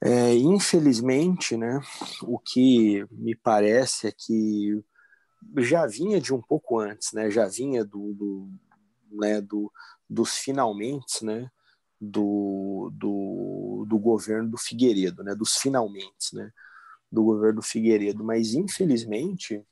é, 0.00 0.34
infelizmente, 0.34 1.56
né, 1.56 1.80
o 2.22 2.38
que 2.38 3.06
me 3.10 3.34
parece 3.34 4.08
é 4.08 4.12
que 4.12 4.82
já 5.58 5.86
vinha 5.86 6.20
de 6.20 6.34
um 6.34 6.40
pouco 6.40 6.78
antes, 6.78 7.12
né, 7.12 7.30
já 7.30 7.46
vinha 7.46 7.84
do, 7.84 8.12
do, 8.14 8.50
né, 9.10 9.40
do 9.40 9.72
dos 10.08 10.34
finalmente, 10.36 11.24
né, 11.24 11.50
do, 12.00 12.90
do, 12.94 13.84
do 13.88 13.98
governo 13.98 14.50
do 14.50 14.58
Figueiredo, 14.58 15.24
né, 15.24 15.34
dos 15.34 15.56
finalmente, 15.56 16.34
né, 16.34 16.50
do 17.10 17.24
governo 17.24 17.56
do 17.56 17.62
Figueiredo, 17.62 18.22
mas 18.24 18.54
infelizmente 18.54 19.64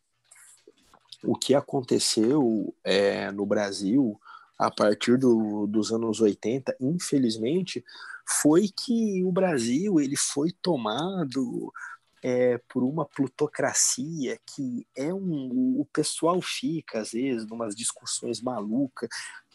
o 1.26 1.34
que 1.36 1.54
aconteceu 1.54 2.74
é, 2.84 3.30
no 3.30 3.46
Brasil 3.46 4.20
a 4.58 4.70
partir 4.70 5.18
do, 5.18 5.66
dos 5.66 5.92
anos 5.92 6.20
80, 6.20 6.76
infelizmente, 6.80 7.84
foi 8.26 8.68
que 8.68 9.22
o 9.24 9.32
Brasil 9.32 10.00
ele 10.00 10.16
foi 10.16 10.52
tomado 10.62 11.72
é, 12.22 12.58
por 12.68 12.82
uma 12.82 13.04
plutocracia 13.04 14.38
que 14.46 14.86
é 14.96 15.12
um. 15.12 15.78
O 15.78 15.86
pessoal 15.92 16.40
fica, 16.40 17.00
às 17.00 17.12
vezes, 17.12 17.46
numas 17.46 17.74
discussões 17.74 18.40
malucas. 18.40 19.10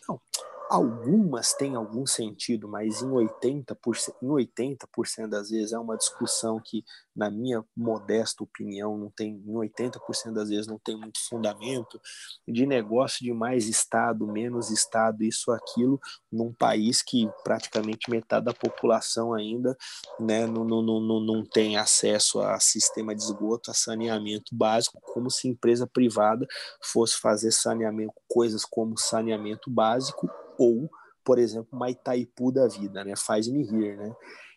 Não, 0.08 0.22
Algumas 0.70 1.52
têm 1.52 1.74
algum 1.74 2.06
sentido, 2.06 2.68
mas 2.68 3.02
em 3.02 3.10
80%, 3.10 4.14
em 4.22 4.28
80% 4.28 5.28
das 5.28 5.50
vezes 5.50 5.74
é 5.74 5.80
uma 5.80 5.98
discussão 5.98 6.62
que, 6.64 6.86
na 7.16 7.32
minha 7.32 7.66
modesta 7.76 8.44
opinião, 8.44 8.96
não 8.96 9.10
tem, 9.10 9.42
em 9.48 9.54
80% 9.54 10.32
das 10.32 10.50
vezes 10.50 10.68
não 10.68 10.78
tem 10.78 10.96
muito 10.96 11.20
fundamento, 11.28 12.00
de 12.48 12.68
negócio 12.68 13.26
de 13.26 13.34
mais 13.34 13.68
Estado, 13.68 14.28
menos 14.28 14.70
Estado, 14.70 15.24
isso, 15.24 15.52
aquilo, 15.52 16.00
num 16.32 16.54
país 16.54 17.02
que 17.02 17.28
praticamente 17.44 18.08
metade 18.08 18.46
da 18.46 18.54
população 18.54 19.34
ainda 19.34 19.76
né, 20.20 20.46
não, 20.46 20.64
não, 20.64 20.84
não, 20.84 21.20
não 21.20 21.44
tem 21.44 21.78
acesso 21.78 22.42
a 22.42 22.60
sistema 22.60 23.16
de 23.16 23.24
esgoto, 23.24 23.72
a 23.72 23.74
saneamento 23.74 24.56
básico, 24.56 25.02
como 25.02 25.32
se 25.32 25.48
empresa 25.48 25.88
privada 25.88 26.46
fosse 26.80 27.18
fazer 27.18 27.52
saneamento, 27.52 28.14
coisas 28.28 28.64
como 28.64 28.96
saneamento 29.00 29.68
básico 29.72 30.30
ou, 30.60 30.92
por 31.24 31.40
exemplo, 31.40 31.70
uma 31.72 31.90
Itaipu 31.90 32.52
da 32.52 32.68
vida, 32.68 33.04
né? 33.04 33.16
Faz-me 33.16 33.64
rir, 33.64 33.98
né? 33.98 34.14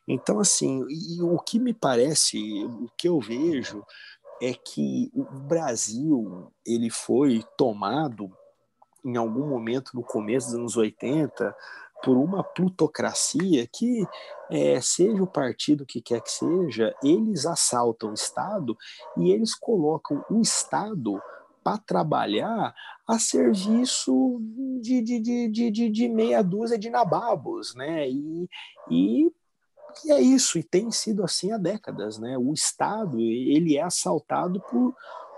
Então, 0.07 0.41
assim, 0.41 0.85
e 0.89 1.23
o 1.23 1.39
que 1.39 1.61
me 1.61 1.73
parece, 1.73 2.37
o 2.65 2.89
que 2.99 3.09
eu 3.09 3.21
vejo 3.21 3.85
é 4.41 4.53
que 4.53 5.11
o 5.15 5.23
Brasil 5.23 6.53
ele 6.67 6.91
foi 6.91 7.45
tomado 7.57 8.31
em 9.05 9.17
algum 9.17 9.47
momento 9.47 9.93
no 9.95 10.03
começo 10.03 10.49
dos 10.49 10.57
anos 10.57 10.77
80 10.77 11.55
por 12.03 12.17
uma 12.17 12.43
plutocracia 12.43 13.67
que, 13.73 14.05
é, 14.51 14.81
seja 14.81 15.23
o 15.23 15.27
partido 15.27 15.87
que 15.87 16.03
quer 16.03 16.21
que 16.21 16.33
seja, 16.33 16.93
eles 17.03 17.47
assaltam 17.47 18.11
o 18.11 18.15
Estado 18.15 18.77
e 19.17 19.31
eles 19.31 19.55
colocam 19.55 20.25
o 20.29 20.41
Estado 20.41 21.23
para 21.63 21.79
trabalhar 21.79 22.75
a 23.07 23.19
serviço 23.19 24.39
de, 24.81 25.03
de, 25.03 25.21
de, 25.21 25.71
de, 25.71 25.91
de, 25.91 26.09
meia 26.09 26.43
dúzia 26.43 26.79
de 26.79 26.91
nababos, 26.91 27.75
né? 27.75 28.09
E, 28.09 28.49
e, 28.91 29.33
e, 30.05 30.13
é 30.13 30.21
isso, 30.21 30.59
e 30.59 30.63
tem 30.63 30.91
sido 30.91 31.23
assim 31.23 31.53
há 31.53 31.59
décadas, 31.59 32.19
né? 32.19 32.37
O 32.39 32.53
Estado, 32.53 33.21
ele 33.21 33.77
é 33.77 33.83
assaltado 33.83 34.61
por 34.61 34.95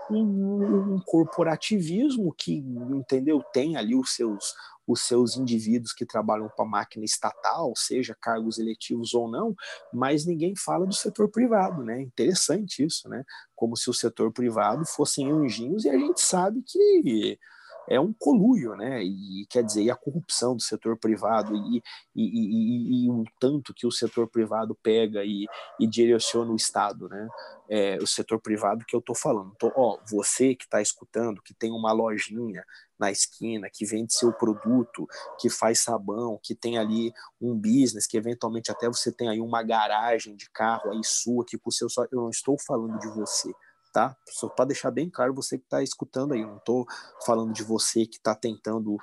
um, 0.09 0.95
um 0.95 0.99
corporativismo 1.05 2.33
que, 2.33 2.57
entendeu, 2.91 3.43
tem 3.53 3.75
ali 3.75 3.95
os 3.95 4.15
seus 4.15 4.53
os 4.87 5.01
seus 5.01 5.35
indivíduos 5.35 5.93
que 5.93 6.05
trabalham 6.05 6.49
para 6.55 6.65
a 6.65 6.67
máquina 6.67 7.03
estatal, 7.03 7.73
seja 7.75 8.15
cargos 8.19 8.59
eletivos 8.59 9.13
ou 9.13 9.29
não, 9.29 9.55
mas 9.93 10.25
ninguém 10.25 10.55
fala 10.55 10.85
do 10.85 10.93
setor 10.93 11.29
privado, 11.29 11.83
né? 11.83 12.01
Interessante 12.01 12.83
isso, 12.83 13.09
né? 13.09 13.23
Como 13.55 13.75
se 13.75 13.89
o 13.89 13.93
setor 13.93 14.31
privado 14.31 14.85
fossem 14.85 15.31
anjinhos 15.31 15.85
e 15.85 15.89
a 15.89 15.97
gente 15.97 16.21
sabe 16.21 16.61
que 16.61 17.39
é 17.87 17.99
um 17.99 18.13
colúio, 18.13 18.75
né? 18.75 19.03
E 19.03 19.45
quer 19.49 19.63
dizer, 19.63 19.83
e 19.83 19.91
a 19.91 19.95
corrupção 19.95 20.55
do 20.55 20.61
setor 20.61 20.97
privado 20.97 21.55
e, 21.55 21.83
e, 22.15 22.23
e, 22.23 23.05
e 23.05 23.11
o 23.11 23.23
tanto 23.39 23.73
que 23.73 23.85
o 23.85 23.91
setor 23.91 24.27
privado 24.27 24.75
pega 24.75 25.23
e, 25.23 25.47
direciona 25.87 26.51
o 26.51 26.55
Estado, 26.55 27.07
né? 27.07 27.27
É, 27.69 27.97
o 27.97 28.07
setor 28.07 28.39
privado 28.39 28.85
que 28.85 28.95
eu 28.95 28.99
estou 28.99 29.15
falando. 29.15 29.51
Então, 29.55 29.71
ó, 29.75 29.97
você 30.07 30.55
que 30.55 30.65
está 30.65 30.81
escutando, 30.81 31.41
que 31.41 31.53
tem 31.53 31.71
uma 31.71 31.91
lojinha 31.91 32.63
na 32.97 33.11
esquina, 33.11 33.69
que 33.71 33.85
vende 33.85 34.13
seu 34.13 34.31
produto, 34.31 35.07
que 35.39 35.49
faz 35.49 35.79
sabão, 35.79 36.39
que 36.41 36.55
tem 36.55 36.77
ali 36.77 37.13
um 37.41 37.55
business, 37.55 38.07
que 38.07 38.17
eventualmente 38.17 38.71
até 38.71 38.87
você 38.87 39.11
tem 39.11 39.29
aí 39.29 39.41
uma 39.41 39.63
garagem 39.63 40.35
de 40.35 40.49
carro 40.49 40.91
aí 40.91 41.03
sua, 41.03 41.45
que 41.45 41.57
por 41.57 41.71
seu 41.71 41.89
só. 41.89 42.03
Eu 42.03 42.21
não 42.21 42.29
estou 42.29 42.57
falando 42.57 42.99
de 42.99 43.07
você 43.09 43.51
tá? 43.95 44.13
Só 44.27 44.49
para 44.49 44.65
deixar 44.65 44.91
bem 44.91 45.09
claro 45.09 45.33
você 45.33 45.57
que 45.57 45.63
está 45.63 45.81
escutando 45.81 46.33
aí, 46.33 46.41
eu 46.41 46.49
não 46.49 46.57
estou 46.57 46.85
falando 47.25 47.53
de 47.53 47.63
você 47.63 48.05
que 48.05 48.17
está 48.17 48.35
tentando 48.35 48.97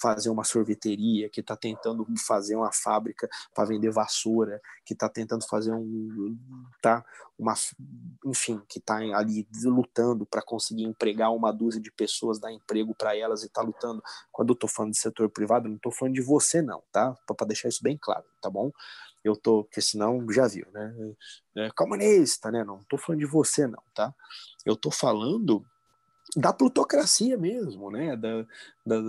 fazer 0.00 0.30
uma 0.30 0.44
sorveteria, 0.44 1.28
que 1.28 1.40
está 1.40 1.56
tentando 1.56 2.06
fazer 2.24 2.54
uma 2.54 2.70
fábrica 2.72 3.28
para 3.52 3.64
vender 3.64 3.90
vassoura, 3.90 4.60
que 4.86 4.92
está 4.94 5.08
tentando 5.08 5.44
fazer 5.44 5.72
um, 5.72 6.38
tá? 6.80 7.04
Uma, 7.36 7.54
enfim, 8.24 8.62
que 8.68 8.78
está 8.78 8.98
ali 8.98 9.44
lutando 9.64 10.24
para 10.24 10.40
conseguir 10.40 10.84
empregar 10.84 11.34
uma 11.34 11.52
dúzia 11.52 11.80
de 11.80 11.90
pessoas, 11.90 12.38
dar 12.38 12.52
emprego 12.52 12.94
para 12.94 13.16
elas 13.16 13.42
e 13.42 13.46
está 13.46 13.60
lutando. 13.60 14.00
Quando 14.30 14.50
eu 14.50 14.54
estou 14.54 14.70
falando 14.70 14.92
de 14.92 14.98
setor 14.98 15.28
privado, 15.30 15.66
eu 15.66 15.70
não 15.70 15.76
estou 15.78 15.90
falando 15.90 16.14
de 16.14 16.22
você 16.22 16.62
não, 16.62 16.80
tá? 16.92 17.12
Para 17.26 17.48
deixar 17.48 17.68
isso 17.68 17.82
bem 17.82 17.98
claro, 18.00 18.24
tá 18.40 18.48
bom? 18.48 18.70
Eu 19.24 19.36
tô, 19.36 19.64
porque 19.64 19.80
senão 19.80 20.26
já 20.30 20.46
viu, 20.48 20.66
né? 20.72 21.14
É, 21.56 21.70
comunista, 21.70 22.50
né? 22.50 22.64
Não 22.64 22.78
tô 22.88 22.98
falando 22.98 23.20
de 23.20 23.26
você, 23.26 23.66
não, 23.66 23.82
tá? 23.94 24.14
Eu 24.64 24.76
tô 24.76 24.90
falando 24.90 25.64
da 26.36 26.52
plutocracia 26.52 27.36
mesmo, 27.36 27.90
né? 27.90 28.16
Da, 28.16 28.42
da, 28.86 29.00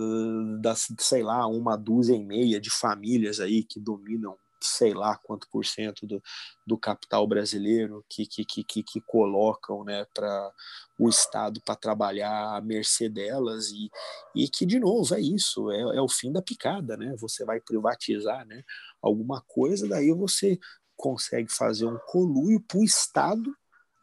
da, 0.60 0.74
sei 0.98 1.22
lá, 1.22 1.46
uma 1.46 1.76
dúzia 1.76 2.14
e 2.14 2.24
meia 2.24 2.60
de 2.60 2.70
famílias 2.70 3.40
aí 3.40 3.64
que 3.64 3.80
dominam 3.80 4.36
sei 4.66 4.94
lá 4.94 5.16
quanto 5.16 5.48
por 5.50 5.64
cento 5.64 6.06
do, 6.06 6.22
do 6.66 6.78
capital 6.78 7.26
brasileiro 7.26 8.04
que, 8.08 8.26
que, 8.26 8.44
que, 8.44 8.82
que, 8.82 9.00
colocam 9.02 9.84
né, 9.84 10.06
para 10.14 10.52
o 10.98 11.08
Estado 11.08 11.60
para 11.64 11.76
trabalhar 11.76 12.56
à 12.56 12.60
mercê 12.60 13.08
delas 13.08 13.70
e, 13.70 13.90
e 14.34 14.48
que, 14.48 14.64
de 14.64 14.78
novo, 14.78 15.14
é 15.14 15.20
isso, 15.20 15.70
é, 15.70 15.80
é 15.80 16.00
o 16.00 16.08
fim 16.08 16.32
da 16.32 16.42
picada, 16.42 16.96
né? 16.96 17.14
Você 17.18 17.44
vai 17.44 17.60
privatizar 17.60 18.46
né, 18.46 18.62
alguma 19.02 19.42
coisa, 19.46 19.88
daí 19.88 20.12
você 20.12 20.58
consegue 20.96 21.52
fazer 21.52 21.86
um 21.86 21.98
colúio 22.06 22.60
para 22.60 22.78
o 22.78 22.84
Estado 22.84 23.54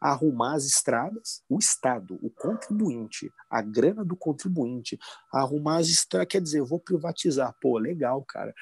arrumar 0.02 0.54
as 0.56 0.64
estradas, 0.64 1.42
o 1.48 1.58
Estado, 1.58 2.18
o 2.20 2.28
contribuinte, 2.28 3.32
a 3.48 3.62
grana 3.62 4.04
do 4.04 4.16
contribuinte, 4.16 4.98
arrumar 5.32 5.76
as 5.76 5.88
estradas, 5.88 6.26
quer 6.28 6.40
dizer, 6.42 6.60
vou 6.62 6.80
privatizar, 6.80 7.54
pô, 7.60 7.78
legal, 7.78 8.24
cara, 8.24 8.52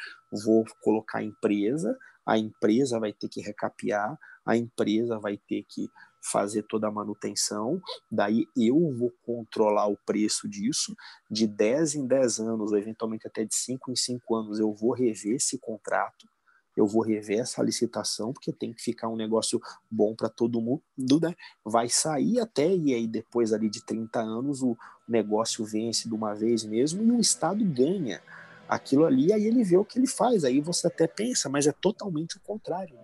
vou 0.45 0.67
colocar 0.83 1.21
a 1.21 1.25
empresa, 1.25 1.97
a 2.27 2.37
empresa 2.37 3.01
vai 3.01 3.15
ter 3.15 3.29
que 3.29 3.41
recapear, 3.41 4.19
a 4.45 4.55
empresa 4.55 5.19
vai 5.19 5.39
ter 5.39 5.65
que 5.67 5.89
fazer 6.31 6.63
toda 6.65 6.89
a 6.89 6.93
manutenção, 6.93 7.81
daí 8.13 8.47
eu 8.55 8.95
vou 8.95 9.11
controlar 9.25 9.87
o 9.87 9.97
preço 10.05 10.47
disso, 10.47 10.95
de 11.31 11.47
10 11.47 11.95
em 11.95 12.07
10 12.07 12.41
anos, 12.41 12.71
ou 12.71 12.77
eventualmente 12.77 13.27
até 13.27 13.47
de 13.47 13.55
5 13.55 13.91
em 13.91 13.97
5 13.97 14.35
anos, 14.37 14.59
eu 14.59 14.75
vou 14.75 14.93
rever 14.93 15.37
esse 15.37 15.59
contrato, 15.59 16.29
eu 16.77 16.87
vou 16.87 17.03
rever 17.03 17.41
essa 17.41 17.63
licitação, 17.63 18.33
porque 18.33 18.53
tem 18.53 18.73
que 18.73 18.83
ficar 18.83 19.09
um 19.09 19.17
negócio 19.17 19.61
bom 19.91 20.15
para 20.15 20.29
todo 20.29 20.61
mundo, 20.61 20.83
né? 21.21 21.35
Vai 21.65 21.89
sair 21.89 22.41
até, 22.41 22.75
e 22.75 22.95
aí 22.95 23.07
depois 23.07 23.53
ali 23.53 23.69
de 23.69 23.85
30 23.85 24.21
anos 24.21 24.63
o 24.63 24.77
negócio 25.09 25.65
vence 25.65 26.09
de 26.09 26.15
uma 26.15 26.35
vez 26.35 26.65
mesmo 26.65 27.03
e 27.03 27.11
o 27.11 27.21
Estado 27.21 27.65
ganha 27.65 28.23
aquilo 28.69 29.05
ali, 29.05 29.33
aí 29.33 29.45
ele 29.45 29.65
vê 29.65 29.77
o 29.77 29.85
que 29.85 29.99
ele 29.99 30.07
faz, 30.07 30.45
aí 30.45 30.61
você 30.61 30.87
até 30.87 31.09
pensa, 31.09 31.49
mas 31.49 31.67
é 31.67 31.73
totalmente 31.73 32.37
o 32.37 32.41
contrário. 32.41 32.95
Né? 32.95 33.03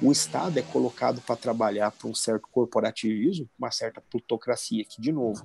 O 0.00 0.12
Estado 0.12 0.58
é 0.58 0.62
colocado 0.62 1.20
para 1.20 1.34
trabalhar 1.34 1.90
para 1.90 2.08
um 2.08 2.14
certo 2.14 2.48
corporativismo, 2.52 3.48
uma 3.58 3.72
certa 3.72 4.00
plutocracia, 4.00 4.84
que, 4.84 5.00
de 5.00 5.10
novo, 5.10 5.44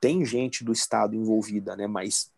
tem 0.00 0.24
gente 0.24 0.64
do 0.64 0.72
Estado 0.72 1.14
envolvida, 1.14 1.76
né? 1.76 1.86
Mas 1.86 2.30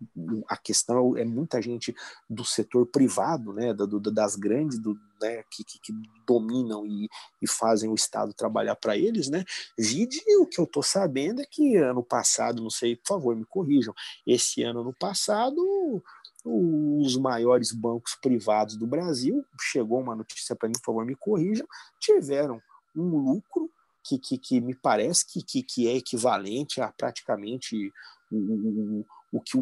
a 0.48 0.56
questão 0.56 1.16
é 1.16 1.24
muita 1.24 1.60
gente 1.60 1.94
do 2.28 2.44
setor 2.44 2.86
privado, 2.86 3.52
né? 3.52 3.72
Do, 3.74 4.00
das 4.00 4.36
grandes, 4.36 4.78
do, 4.78 4.98
né? 5.20 5.42
Que, 5.50 5.64
que, 5.64 5.78
que, 5.78 5.92
dominam 6.26 6.86
e, 6.86 7.08
e 7.42 7.46
fazem 7.46 7.90
o 7.90 7.94
Estado 7.94 8.32
trabalhar 8.32 8.76
para 8.76 8.96
eles, 8.96 9.28
né? 9.28 9.44
Vide 9.78 10.20
o 10.38 10.46
que 10.46 10.60
eu 10.60 10.64
estou 10.64 10.82
sabendo 10.82 11.42
é 11.42 11.44
que 11.44 11.76
ano 11.76 12.02
passado, 12.02 12.62
não 12.62 12.70
sei, 12.70 12.96
por 12.96 13.08
favor, 13.08 13.36
me 13.36 13.44
corrijam. 13.44 13.94
Esse 14.26 14.62
ano 14.62 14.84
no 14.84 14.92
passado 14.92 16.02
os 16.44 17.16
maiores 17.18 17.70
bancos 17.70 18.14
privados 18.14 18.76
do 18.76 18.86
Brasil, 18.86 19.44
chegou 19.60 20.00
uma 20.00 20.16
notícia 20.16 20.56
para 20.56 20.68
mim, 20.68 20.74
por 20.74 20.86
favor, 20.86 21.04
me 21.04 21.14
corrijam, 21.14 21.66
tiveram 21.98 22.62
um 22.96 23.16
lucro 23.18 23.70
que, 24.10 24.18
que, 24.18 24.38
que 24.38 24.60
me 24.60 24.74
parece 24.74 25.24
que, 25.26 25.42
que, 25.42 25.62
que 25.62 25.88
é 25.88 25.96
equivalente 25.96 26.80
a 26.80 26.88
praticamente 26.88 27.92
o, 28.30 28.36
o, 28.36 29.06
o 29.32 29.40
que 29.40 29.56
o, 29.56 29.60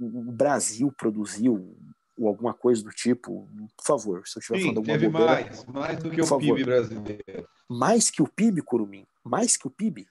o 0.00 0.32
Brasil 0.32 0.92
produziu, 0.96 1.76
ou 2.16 2.28
alguma 2.28 2.54
coisa 2.54 2.82
do 2.82 2.90
tipo, 2.90 3.48
por 3.76 3.84
favor, 3.84 4.26
se 4.26 4.38
eu 4.38 4.40
estiver 4.40 4.60
falando 4.60 4.76
alguma 4.78 4.94
teve 4.94 5.08
bobeira, 5.08 5.32
mais, 5.32 5.64
mais 5.64 5.98
do 5.98 6.10
que 6.10 6.20
o 6.20 6.26
favor. 6.26 6.56
PIB 6.56 6.64
brasileiro. 6.64 7.48
Mais 7.68 8.10
que 8.10 8.22
o 8.22 8.28
PIB, 8.28 8.62
Curumim? 8.62 9.06
Mais 9.24 9.56
que 9.56 9.66
o 9.66 9.70
PIB? 9.70 10.06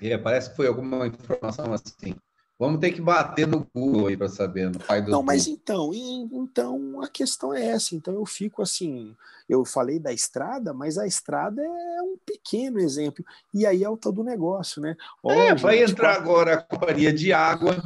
É, 0.00 0.16
parece 0.16 0.50
que 0.50 0.56
foi 0.56 0.66
alguma 0.66 1.06
informação 1.06 1.72
assim. 1.72 2.16
Vamos 2.60 2.78
ter 2.78 2.92
que 2.92 3.00
bater 3.00 3.46
no 3.46 3.66
Google 3.74 4.08
aí 4.08 4.18
para 4.18 4.28
saber, 4.28 4.68
no 4.68 4.78
pai 4.78 5.00
do 5.00 5.10
Não, 5.10 5.22
mas 5.22 5.46
então, 5.46 5.92
então 5.94 7.00
a 7.00 7.08
questão 7.08 7.54
é 7.54 7.68
essa. 7.68 7.94
Então 7.94 8.12
eu 8.12 8.26
fico 8.26 8.60
assim, 8.60 9.16
eu 9.48 9.64
falei 9.64 9.98
da 9.98 10.12
estrada, 10.12 10.74
mas 10.74 10.98
a 10.98 11.06
estrada 11.06 11.62
é 11.62 12.02
um 12.02 12.18
pequeno 12.18 12.78
exemplo. 12.78 13.24
E 13.54 13.64
aí 13.64 13.82
é 13.82 13.88
o 13.88 13.96
tal 13.96 14.12
do 14.12 14.22
negócio, 14.22 14.82
né? 14.82 14.94
é, 15.24 15.54
vai 15.54 15.82
entrar 15.82 16.14
agora 16.14 16.52
a 16.56 16.62
companhia 16.62 17.14
de 17.14 17.32
água. 17.32 17.82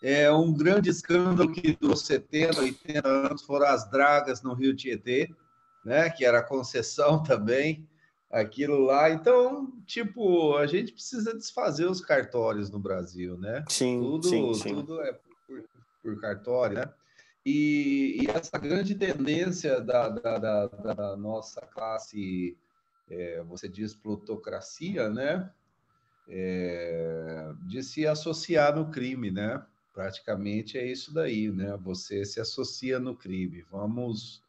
É 0.00 0.30
um 0.30 0.52
grande 0.52 0.88
escândalo 0.88 1.50
que 1.50 1.76
durou 1.80 1.96
70, 1.96 2.60
80 2.60 3.08
anos 3.08 3.42
foram 3.42 3.66
as 3.66 3.90
dragas 3.90 4.42
no 4.42 4.54
Rio 4.54 4.76
Tietê, 4.76 5.28
né? 5.84 6.08
Que 6.08 6.24
era 6.24 6.40
concessão 6.40 7.20
também 7.24 7.84
aquilo 8.34 8.80
lá. 8.80 9.10
Então, 9.10 9.72
tipo, 9.86 10.56
a 10.56 10.66
gente 10.66 10.92
precisa 10.92 11.34
desfazer 11.34 11.86
os 11.86 12.00
cartórios 12.00 12.70
no 12.70 12.78
Brasil, 12.78 13.38
né? 13.38 13.64
Sim, 13.68 14.00
tudo, 14.00 14.28
sim, 14.28 14.54
sim. 14.54 14.74
tudo 14.74 15.00
é 15.00 15.12
por, 15.46 15.64
por 16.02 16.20
cartório, 16.20 16.78
né? 16.78 16.92
E, 17.46 18.22
e, 18.22 18.30
essa 18.30 18.58
grande 18.58 18.94
tendência 18.94 19.80
da, 19.80 20.08
da, 20.08 20.38
da, 20.38 20.66
da 20.66 21.16
nossa 21.16 21.60
classe, 21.60 22.56
é, 23.08 23.42
você 23.42 23.68
diz 23.68 23.94
plutocracia, 23.94 25.08
né? 25.10 25.50
É, 26.26 27.52
de 27.66 27.82
se 27.82 28.06
associar 28.06 28.74
no 28.74 28.90
crime, 28.90 29.30
né? 29.30 29.62
Praticamente 29.92 30.78
é 30.78 30.86
isso 30.90 31.12
daí, 31.12 31.50
né? 31.50 31.76
Você 31.82 32.24
se 32.24 32.40
associa 32.40 32.98
no 32.98 33.14
crime. 33.14 33.62
Vamos. 33.70 34.42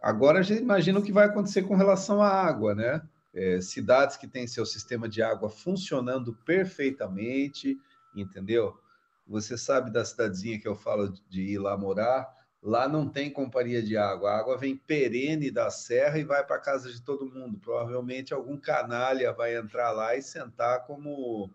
Agora 0.00 0.40
a 0.40 0.42
gente 0.42 0.62
imagina 0.62 0.98
o 0.98 1.02
que 1.02 1.12
vai 1.12 1.26
acontecer 1.26 1.62
com 1.62 1.76
relação 1.76 2.22
à 2.22 2.28
água, 2.28 2.74
né? 2.74 3.02
É, 3.34 3.60
cidades 3.60 4.16
que 4.16 4.26
têm 4.26 4.46
seu 4.46 4.66
sistema 4.66 5.08
de 5.08 5.22
água 5.22 5.48
funcionando 5.48 6.34
perfeitamente, 6.44 7.78
entendeu? 8.14 8.78
Você 9.26 9.56
sabe 9.56 9.90
da 9.90 10.04
cidadezinha 10.04 10.60
que 10.60 10.68
eu 10.68 10.74
falo 10.74 11.12
de 11.28 11.42
ir 11.42 11.58
lá 11.58 11.76
morar? 11.76 12.28
Lá 12.62 12.88
não 12.88 13.08
tem 13.08 13.30
companhia 13.30 13.82
de 13.82 13.96
água. 13.96 14.30
A 14.30 14.38
água 14.38 14.58
vem 14.58 14.76
perene 14.76 15.50
da 15.50 15.70
serra 15.70 16.18
e 16.18 16.24
vai 16.24 16.44
para 16.44 16.60
casa 16.60 16.92
de 16.92 17.02
todo 17.02 17.26
mundo. 17.26 17.58
Provavelmente 17.58 18.32
algum 18.32 18.56
canalha 18.56 19.32
vai 19.32 19.56
entrar 19.56 19.90
lá 19.90 20.14
e 20.14 20.22
sentar 20.22 20.84
como 20.86 21.50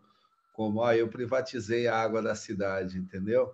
como 0.54 0.84
ah, 0.84 0.98
eu 0.98 1.08
privatizei 1.08 1.86
a 1.86 1.96
água 1.96 2.20
da 2.20 2.34
cidade, 2.34 2.98
entendeu? 2.98 3.54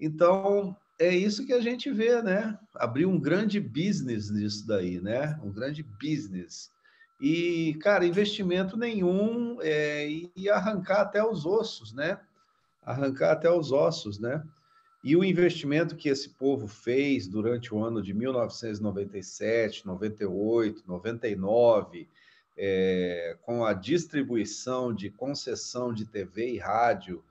Então, 0.00 0.74
é 0.98 1.14
isso 1.14 1.44
que 1.44 1.52
a 1.52 1.60
gente 1.60 1.92
vê, 1.92 2.22
né? 2.22 2.58
Abrir 2.74 3.04
um 3.04 3.20
grande 3.20 3.60
business 3.60 4.30
nisso 4.30 4.66
daí, 4.66 5.02
né? 5.02 5.38
Um 5.44 5.52
grande 5.52 5.82
business. 5.82 6.70
E, 7.20 7.74
cara, 7.82 8.06
investimento 8.06 8.76
nenhum 8.76 9.58
é, 9.60 10.08
e 10.34 10.48
arrancar 10.48 11.02
até 11.02 11.22
os 11.22 11.44
ossos, 11.44 11.92
né? 11.92 12.18
Arrancar 12.82 13.32
até 13.32 13.50
os 13.50 13.72
ossos, 13.72 14.18
né? 14.18 14.42
E 15.04 15.16
o 15.16 15.24
investimento 15.24 15.96
que 15.96 16.08
esse 16.08 16.30
povo 16.30 16.66
fez 16.66 17.26
durante 17.26 17.74
o 17.74 17.82
ano 17.82 18.02
de 18.02 18.14
1997, 18.14 19.86
98, 19.86 20.82
99, 20.86 22.08
é, 22.56 23.36
com 23.42 23.64
a 23.64 23.72
distribuição 23.72 24.94
de 24.94 25.10
concessão 25.10 25.92
de 25.92 26.04
TV 26.04 26.54
e 26.54 26.58
rádio 26.58 27.22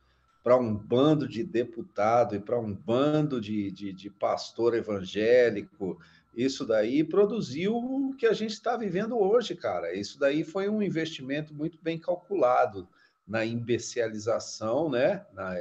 para 0.44 0.58
um 0.58 0.74
bando 0.74 1.28
de 1.28 1.44
deputado 1.44 2.36
e 2.36 2.40
para 2.40 2.60
um 2.60 2.74
bando 2.74 3.40
de, 3.40 3.70
de, 3.70 3.94
de, 3.94 4.10
pastor 4.10 4.74
evangélico, 4.74 6.00
isso 6.36 6.66
daí 6.66 7.04
produziu 7.04 7.76
o 7.76 8.16
que 8.16 8.26
a 8.26 8.34
gente 8.34 8.52
está 8.52 8.78
vivendo 8.78 9.18
hoje, 9.20 9.56
cara. 9.56 9.94
Isso 9.94 10.20
daí 10.20 10.44
foi 10.44 10.70
um 10.70 10.82
investimento 10.82 11.54
muito 11.54 11.78
bem 11.82 11.98
calculado 11.98 12.88
na 13.28 13.46
imbecilização, 13.46 14.90
né? 14.90 15.26
Na, 15.34 15.56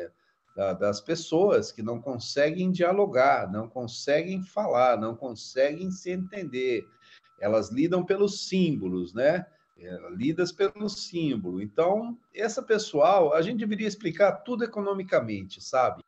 da, 0.58 0.72
das 0.72 1.00
pessoas 1.00 1.70
que 1.70 1.82
não 1.82 2.00
conseguem 2.00 2.72
dialogar, 2.72 3.48
não 3.50 3.68
conseguem 3.68 4.42
falar, 4.42 4.98
não 4.98 5.14
conseguem 5.14 5.90
se 5.90 6.10
entender. 6.10 6.84
Elas 7.40 7.70
lidam 7.70 8.04
pelos 8.04 8.48
símbolos, 8.48 9.14
né? 9.14 9.46
É, 9.78 9.96
lidas 10.10 10.50
pelo 10.50 10.88
símbolo. 10.88 11.62
Então, 11.62 12.18
essa 12.34 12.60
pessoal, 12.60 13.32
a 13.32 13.40
gente 13.40 13.60
deveria 13.60 13.86
explicar 13.86 14.32
tudo 14.32 14.64
economicamente, 14.64 15.62
sabe? 15.62 16.02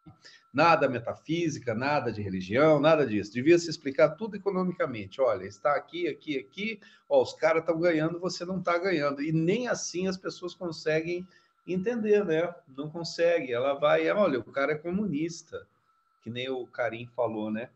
Nada 0.53 0.89
metafísica, 0.89 1.75
nada 1.75 2.13
de 2.13 2.21
religião, 2.21 2.81
nada 2.81 3.07
disso. 3.07 3.33
Devia 3.33 3.59
se 3.59 3.71
explicar 3.71 4.11
tudo 4.11 4.37
economicamente. 4.37 5.21
Olha, 5.21 5.45
está 5.45 5.77
aqui, 5.77 6.09
aqui, 6.09 6.39
aqui, 6.39 6.81
ó, 7.09 7.23
os 7.23 7.33
caras 7.35 7.63
estão 7.63 7.79
ganhando, 7.79 8.19
você 8.19 8.45
não 8.45 8.59
está 8.59 8.77
ganhando. 8.77 9.23
E 9.23 9.31
nem 9.31 9.69
assim 9.69 10.09
as 10.09 10.17
pessoas 10.17 10.53
conseguem 10.53 11.27
entender, 11.67 12.25
né? 12.25 12.53
Não 12.77 12.91
consegue. 12.91 13.53
Ela 13.53 13.75
vai, 13.75 14.11
olha, 14.11 14.41
o 14.41 14.45
cara 14.45 14.73
é 14.73 14.79
comunista, 14.79 15.67
que 16.23 16.31
nem 16.31 16.51
o 16.51 16.67
Karim 16.67 17.07
falou, 17.15 17.51
né? 17.51 17.71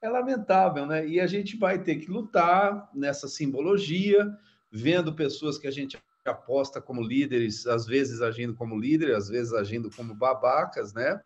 É 0.00 0.08
lamentável, 0.08 0.86
né? 0.86 1.06
E 1.06 1.20
a 1.20 1.26
gente 1.26 1.56
vai 1.56 1.82
ter 1.82 1.96
que 1.96 2.10
lutar 2.10 2.88
nessa 2.94 3.26
simbologia 3.26 4.26
vendo 4.70 5.14
pessoas 5.14 5.58
que 5.58 5.66
a 5.66 5.70
gente 5.70 5.98
aposta 6.24 6.80
como 6.80 7.02
líderes, 7.02 7.66
às 7.66 7.86
vezes 7.86 8.22
agindo 8.22 8.54
como 8.54 8.78
líderes, 8.78 9.16
às 9.16 9.28
vezes 9.28 9.52
agindo 9.52 9.90
como 9.90 10.14
babacas, 10.14 10.92
né? 10.92 11.20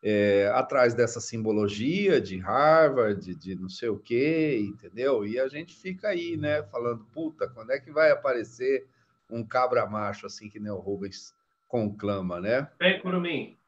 É, 0.00 0.48
atrás 0.54 0.94
dessa 0.94 1.20
simbologia 1.20 2.20
de 2.20 2.38
Harvard, 2.38 3.34
de, 3.34 3.56
não 3.56 3.68
sei 3.68 3.88
o 3.88 3.98
quê, 3.98 4.56
entendeu? 4.60 5.26
E 5.26 5.40
a 5.40 5.48
gente 5.48 5.74
fica 5.74 6.08
aí, 6.08 6.36
né, 6.36 6.62
falando, 6.64 7.04
puta, 7.06 7.48
quando 7.48 7.72
é 7.72 7.80
que 7.80 7.90
vai 7.90 8.12
aparecer 8.12 8.86
um 9.28 9.44
cabra 9.44 9.86
macho 9.86 10.24
assim 10.26 10.48
que 10.48 10.60
nem 10.60 10.70
o 10.70 10.78
Rubens 10.78 11.34
conclama, 11.66 12.40
né? 12.40 12.70
Bem, 12.78 13.00
Curumim, 13.00 13.58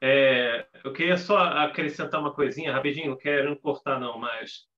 é, 0.00 0.66
eu 0.82 0.92
queria 0.92 1.18
só 1.18 1.38
acrescentar 1.38 2.20
uma 2.20 2.32
coisinha 2.32 2.72
rapidinho, 2.72 3.10
não 3.10 3.16
quero 3.16 3.54
cortar 3.56 4.00
não, 4.00 4.18
mas 4.18 4.70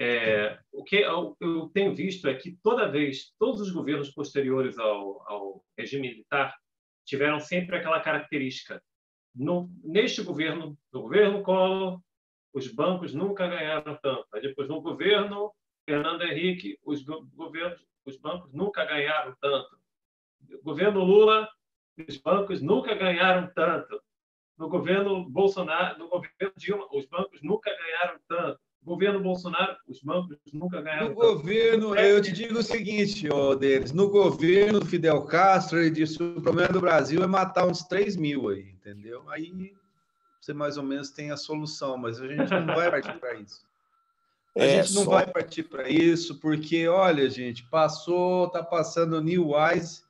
é, 0.00 0.58
o 0.72 0.82
que 0.82 0.96
eu, 0.96 1.36
eu, 1.40 1.68
tenho 1.68 1.94
visto 1.94 2.28
é 2.28 2.34
que 2.34 2.58
toda 2.62 2.90
vez, 2.90 3.32
todos 3.38 3.60
os 3.60 3.70
governos 3.70 4.10
posteriores 4.10 4.76
ao, 4.78 5.22
ao 5.30 5.64
regime 5.78 6.08
militar 6.08 6.56
tiveram 7.04 7.38
sempre 7.38 7.76
aquela 7.76 8.00
característica. 8.00 8.82
No, 9.34 9.70
neste 9.82 10.22
governo, 10.22 10.78
no 10.92 11.02
governo 11.02 11.42
Collor, 11.42 12.00
os 12.52 12.68
bancos 12.68 13.12
nunca 13.12 13.48
ganharam 13.48 13.98
tanto. 14.00 14.26
Aí 14.32 14.40
depois, 14.40 14.68
no 14.68 14.80
governo 14.80 15.52
Fernando 15.84 16.22
Henrique, 16.22 16.78
os 16.84 17.02
governos, 17.02 17.84
os 18.04 18.16
bancos 18.16 18.52
nunca 18.52 18.84
ganharam 18.84 19.34
tanto. 19.40 19.78
No 20.48 20.62
governo 20.62 21.02
Lula, 21.02 21.48
os 22.08 22.16
bancos 22.18 22.62
nunca 22.62 22.94
ganharam 22.94 23.50
tanto. 23.54 24.00
No 24.56 24.68
governo 24.68 25.28
Bolsonaro, 25.28 25.98
no 25.98 26.08
governo 26.08 26.52
Dilma, 26.56 26.86
os 26.92 27.06
bancos 27.06 27.42
nunca 27.42 27.76
ganharam 27.76 28.20
tanto 28.28 28.63
governo 28.84 29.20
Bolsonaro, 29.20 29.76
os 29.88 30.00
bancos 30.02 30.36
nunca 30.52 30.80
ganharam. 30.80 31.08
No 31.08 31.14
governo, 31.14 31.96
eu 31.96 32.20
te 32.20 32.30
digo 32.30 32.58
o 32.58 32.62
seguinte, 32.62 33.28
oh, 33.32 33.54
Denis, 33.54 33.92
no 33.92 34.08
governo 34.10 34.80
do 34.80 34.86
Fidel 34.86 35.22
Castro, 35.22 35.78
ele 35.78 35.90
disse 35.90 36.22
o 36.22 36.40
problema 36.40 36.72
do 36.72 36.80
Brasil 36.80 37.22
é 37.22 37.26
matar 37.26 37.66
uns 37.66 37.82
3 37.84 38.16
mil 38.16 38.48
aí, 38.48 38.70
entendeu? 38.70 39.28
Aí 39.30 39.72
você 40.40 40.52
mais 40.52 40.76
ou 40.76 40.82
menos 40.82 41.10
tem 41.10 41.30
a 41.30 41.36
solução, 41.36 41.96
mas 41.96 42.20
a 42.20 42.28
gente 42.28 42.50
não 42.50 42.74
vai 42.74 42.90
partir 42.90 43.18
para 43.18 43.34
isso. 43.34 43.64
A 44.56 44.62
é, 44.62 44.82
gente 44.82 44.94
não 44.94 45.04
só... 45.04 45.10
vai 45.10 45.26
partir 45.26 45.64
para 45.64 45.88
isso, 45.88 46.38
porque, 46.38 46.86
olha, 46.86 47.28
gente, 47.30 47.64
passou, 47.64 48.46
está 48.46 48.62
passando 48.62 49.20
New 49.22 49.52
Wise, 49.52 50.02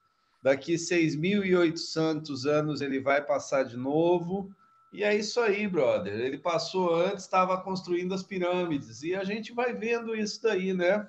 daqui 0.42 0.74
6.800 0.74 2.44
anos 2.46 2.80
ele 2.80 3.00
vai 3.00 3.22
passar 3.22 3.62
de 3.62 3.76
novo, 3.76 4.50
e 4.94 5.02
é 5.02 5.12
isso 5.12 5.40
aí, 5.40 5.66
brother. 5.66 6.14
Ele 6.14 6.39
passou 6.39 6.94
antes, 6.94 7.24
estava 7.24 7.60
construindo 7.60 8.14
as 8.14 8.23
pirâmides. 8.23 9.02
E 9.02 9.12
a 9.12 9.24
gente 9.24 9.52
vai 9.52 9.73
vendo 9.73 10.14
isso 10.14 10.40
daí, 10.40 10.73
né? 10.73 11.05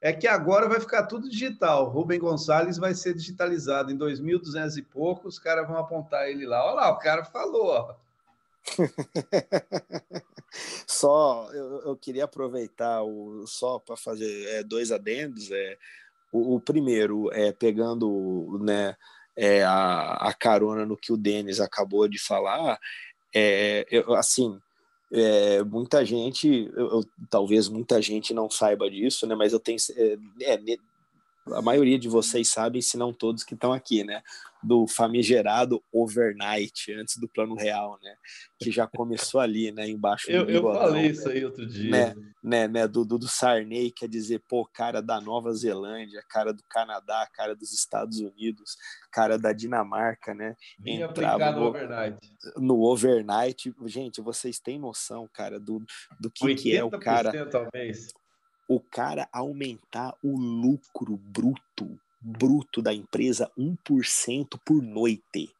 É 0.00 0.12
que 0.12 0.28
agora 0.28 0.68
vai 0.68 0.78
ficar 0.78 1.02
tudo 1.02 1.28
digital. 1.28 1.88
Rubem 1.88 2.20
Gonçalves 2.20 2.78
vai 2.78 2.94
ser 2.94 3.14
digitalizado 3.14 3.90
em 3.90 3.98
2.200 3.98 4.76
e 4.76 4.82
pouco. 4.82 5.26
Os 5.26 5.36
caras 5.36 5.66
vão 5.66 5.76
apontar 5.76 6.28
ele 6.28 6.46
lá. 6.46 6.64
Olha 6.64 6.74
lá, 6.76 6.90
o 6.92 6.98
cara 7.00 7.24
falou. 7.24 7.92
só 10.86 11.50
eu, 11.52 11.82
eu, 11.86 11.96
queria 11.96 12.22
aproveitar 12.22 13.02
o 13.02 13.44
só 13.48 13.80
para 13.80 13.96
fazer 13.96 14.46
é, 14.46 14.62
dois 14.62 14.92
adendos. 14.92 15.50
É, 15.50 15.76
o, 16.30 16.54
o 16.54 16.60
primeiro 16.60 17.32
é 17.32 17.50
pegando 17.50 18.60
né, 18.62 18.96
é, 19.38 19.64
a, 19.64 20.14
a 20.14 20.34
carona 20.34 20.84
no 20.84 20.96
que 20.96 21.12
o 21.12 21.16
Denis 21.16 21.60
acabou 21.60 22.08
de 22.08 22.18
falar 22.18 22.76
é, 23.34 23.86
eu, 23.90 24.14
assim, 24.14 24.58
é, 25.12 25.62
muita 25.62 26.04
gente, 26.04 26.70
eu, 26.74 26.90
eu, 26.90 27.04
talvez 27.30 27.68
muita 27.68 28.00
gente 28.00 28.34
não 28.34 28.50
saiba 28.50 28.90
disso, 28.90 29.26
né? 29.26 29.34
Mas 29.34 29.52
eu 29.52 29.60
tenho, 29.60 29.78
é, 29.96 30.54
é 30.54 30.76
a 31.54 31.62
maioria 31.62 31.98
de 31.98 32.08
vocês 32.08 32.48
sabem, 32.48 32.80
se 32.80 32.96
não 32.96 33.12
todos 33.12 33.44
que 33.44 33.54
estão 33.54 33.72
aqui, 33.72 34.04
né? 34.04 34.22
Do 34.62 34.88
famigerado 34.88 35.82
overnight, 35.92 36.92
antes 36.92 37.16
do 37.16 37.28
plano 37.28 37.54
real, 37.54 37.98
né? 38.02 38.16
Que 38.58 38.70
já 38.70 38.86
começou 38.86 39.40
ali, 39.40 39.70
né? 39.70 39.88
Embaixo 39.88 40.30
eu, 40.30 40.44
do 40.44 40.50
Eu 40.50 40.62
falei 40.62 41.02
né? 41.02 41.08
isso 41.08 41.28
aí 41.28 41.44
outro 41.44 41.64
dia. 41.66 41.90
Né? 41.90 42.14
né, 42.42 42.68
né 42.68 42.88
do, 42.88 43.04
do, 43.04 43.18
do 43.18 43.28
Sarney, 43.28 43.90
quer 43.90 44.08
dizer, 44.08 44.42
pô, 44.48 44.64
cara 44.66 45.00
da 45.00 45.20
Nova 45.20 45.52
Zelândia, 45.52 46.22
cara 46.28 46.52
do 46.52 46.62
Canadá, 46.68 47.28
cara 47.32 47.54
dos 47.54 47.72
Estados 47.72 48.18
Unidos, 48.18 48.76
cara 49.12 49.38
da 49.38 49.52
Dinamarca, 49.52 50.34
né? 50.34 50.56
Entrava 50.84 51.52
no, 51.52 51.60
no 51.60 51.66
overnight. 51.66 52.18
No 52.56 52.82
overnight. 52.82 53.74
Gente, 53.86 54.20
vocês 54.20 54.58
têm 54.58 54.78
noção, 54.78 55.28
cara, 55.32 55.60
do, 55.60 55.84
do 56.18 56.30
que, 56.30 56.54
que 56.54 56.76
é 56.76 56.82
o 56.82 56.90
cara. 56.90 57.46
Talvez 57.46 58.08
o 58.68 58.78
cara 58.78 59.26
aumentar 59.32 60.14
o 60.22 60.36
lucro 60.36 61.16
bruto, 61.16 61.98
bruto 62.20 62.82
da 62.82 62.92
empresa 62.92 63.50
1% 63.58 64.60
por 64.64 64.82
noite. 64.82 65.50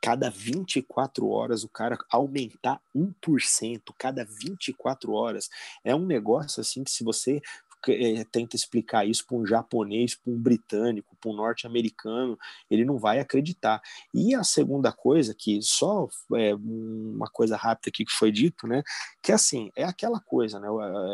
Cada 0.00 0.30
24 0.30 1.28
horas 1.28 1.64
o 1.64 1.68
cara 1.68 1.98
aumentar 2.10 2.80
1%, 2.94 3.80
cada 3.98 4.24
24 4.24 5.12
horas. 5.12 5.48
É 5.82 5.94
um 5.94 6.06
negócio 6.06 6.60
assim 6.60 6.84
que 6.84 6.90
se 6.90 7.02
você 7.02 7.42
é, 7.88 8.24
tenta 8.24 8.54
explicar 8.54 9.06
isso 9.06 9.26
para 9.26 9.36
um 9.36 9.46
japonês, 9.46 10.14
para 10.14 10.32
um 10.32 10.38
britânico, 10.38 11.16
para 11.20 11.30
um 11.30 11.34
norte-americano, 11.34 12.38
ele 12.70 12.84
não 12.84 12.98
vai 12.98 13.18
acreditar. 13.18 13.82
E 14.12 14.34
a 14.34 14.44
segunda 14.44 14.92
coisa, 14.92 15.34
que 15.34 15.60
só 15.62 16.08
é 16.34 16.54
uma 16.54 17.26
coisa 17.28 17.56
rápida 17.56 17.88
aqui 17.88 18.04
que 18.04 18.12
foi 18.12 18.30
dito, 18.30 18.66
né? 18.66 18.82
Que 19.22 19.32
assim, 19.32 19.70
é 19.74 19.84
aquela 19.84 20.20
coisa, 20.20 20.60
né? 20.60 20.68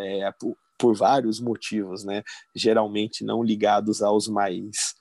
É, 0.04 0.32
por 0.80 0.96
vários 0.96 1.38
motivos, 1.38 2.04
né? 2.04 2.22
Geralmente 2.56 3.22
não 3.22 3.44
ligados 3.44 4.00
aos 4.02 4.26
mais 4.26 4.94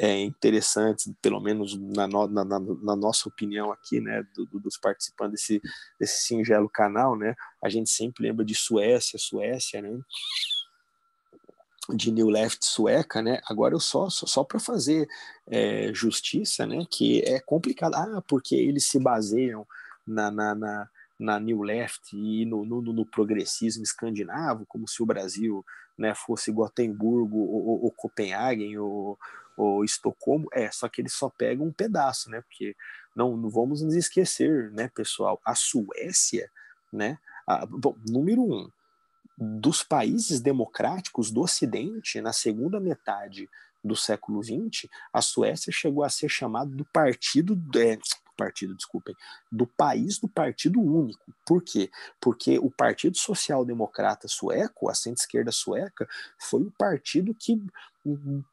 é, 0.00 0.18
interessantes, 0.18 1.12
pelo 1.22 1.40
menos 1.40 1.78
na, 1.78 2.08
no, 2.08 2.26
na, 2.26 2.44
na, 2.44 2.96
nossa 2.96 3.28
opinião 3.28 3.70
aqui, 3.70 4.00
né, 4.00 4.24
do, 4.34 4.46
do, 4.46 4.58
dos 4.58 4.78
participantes 4.78 5.42
desse, 5.42 5.62
desse 6.00 6.26
singelo 6.26 6.70
canal, 6.70 7.14
né, 7.16 7.34
a 7.62 7.68
gente 7.68 7.90
sempre 7.90 8.26
lembra 8.26 8.42
de 8.42 8.54
Suécia, 8.54 9.18
Suécia, 9.18 9.82
né, 9.82 10.00
de 11.90 12.10
New 12.10 12.30
Left 12.30 12.64
sueca, 12.64 13.20
né, 13.20 13.42
agora 13.44 13.74
eu 13.74 13.80
só, 13.80 14.08
só, 14.08 14.24
só 14.26 14.42
para 14.42 14.58
fazer 14.58 15.06
é, 15.46 15.92
justiça, 15.92 16.66
né, 16.66 16.86
que 16.90 17.20
é 17.26 17.38
complicado, 17.38 17.94
ah, 17.94 18.22
porque 18.26 18.54
eles 18.54 18.86
se 18.86 18.98
baseiam 18.98 19.66
na, 20.06 20.30
na, 20.30 20.54
na 20.54 20.88
na 21.20 21.38
New 21.38 21.62
Left 21.62 22.16
e 22.16 22.46
no, 22.46 22.64
no, 22.64 22.80
no, 22.80 23.04
progressismo 23.04 23.82
escandinavo, 23.82 24.64
como 24.66 24.88
se 24.88 25.02
o 25.02 25.06
Brasil 25.06 25.64
né, 25.96 26.14
fosse 26.14 26.50
Gotemburgo 26.50 27.36
ou, 27.36 27.84
ou 27.84 27.90
Copenhagen 27.90 28.78
ou, 28.78 29.18
ou 29.54 29.84
Estocolmo, 29.84 30.48
é, 30.50 30.70
só 30.70 30.88
que 30.88 31.02
eles 31.02 31.12
só 31.12 31.28
pegam 31.28 31.66
um 31.66 31.72
pedaço, 31.72 32.30
né? 32.30 32.40
Porque 32.40 32.74
não, 33.14 33.36
não 33.36 33.50
vamos 33.50 33.82
nos 33.82 33.94
esquecer, 33.94 34.70
né, 34.72 34.88
pessoal? 34.88 35.38
A 35.44 35.54
Suécia, 35.54 36.50
né? 36.90 37.18
A, 37.46 37.66
bom, 37.66 37.94
número 38.08 38.40
um, 38.42 38.70
dos 39.36 39.82
países 39.82 40.40
democráticos 40.40 41.30
do 41.30 41.42
Ocidente, 41.42 42.20
na 42.22 42.32
segunda 42.32 42.80
metade 42.80 43.46
do 43.84 43.94
século 43.94 44.42
XX, 44.42 44.88
a 45.12 45.20
Suécia 45.20 45.70
chegou 45.70 46.02
a 46.02 46.08
ser 46.08 46.30
chamada 46.30 46.70
do 46.70 46.84
partido, 46.86 47.60
é, 47.76 47.98
partido, 48.40 48.74
desculpem, 48.74 49.14
do 49.52 49.66
país 49.66 50.18
do 50.18 50.26
partido 50.26 50.80
único. 50.80 51.30
Por 51.46 51.62
quê? 51.62 51.90
Porque 52.18 52.58
o 52.58 52.70
Partido 52.70 53.18
Social 53.18 53.66
Democrata 53.66 54.26
Sueco, 54.26 54.88
a 54.88 54.94
centro-esquerda 54.94 55.52
sueca, 55.52 56.08
foi 56.38 56.62
o 56.62 56.70
partido 56.70 57.34
que 57.34 57.60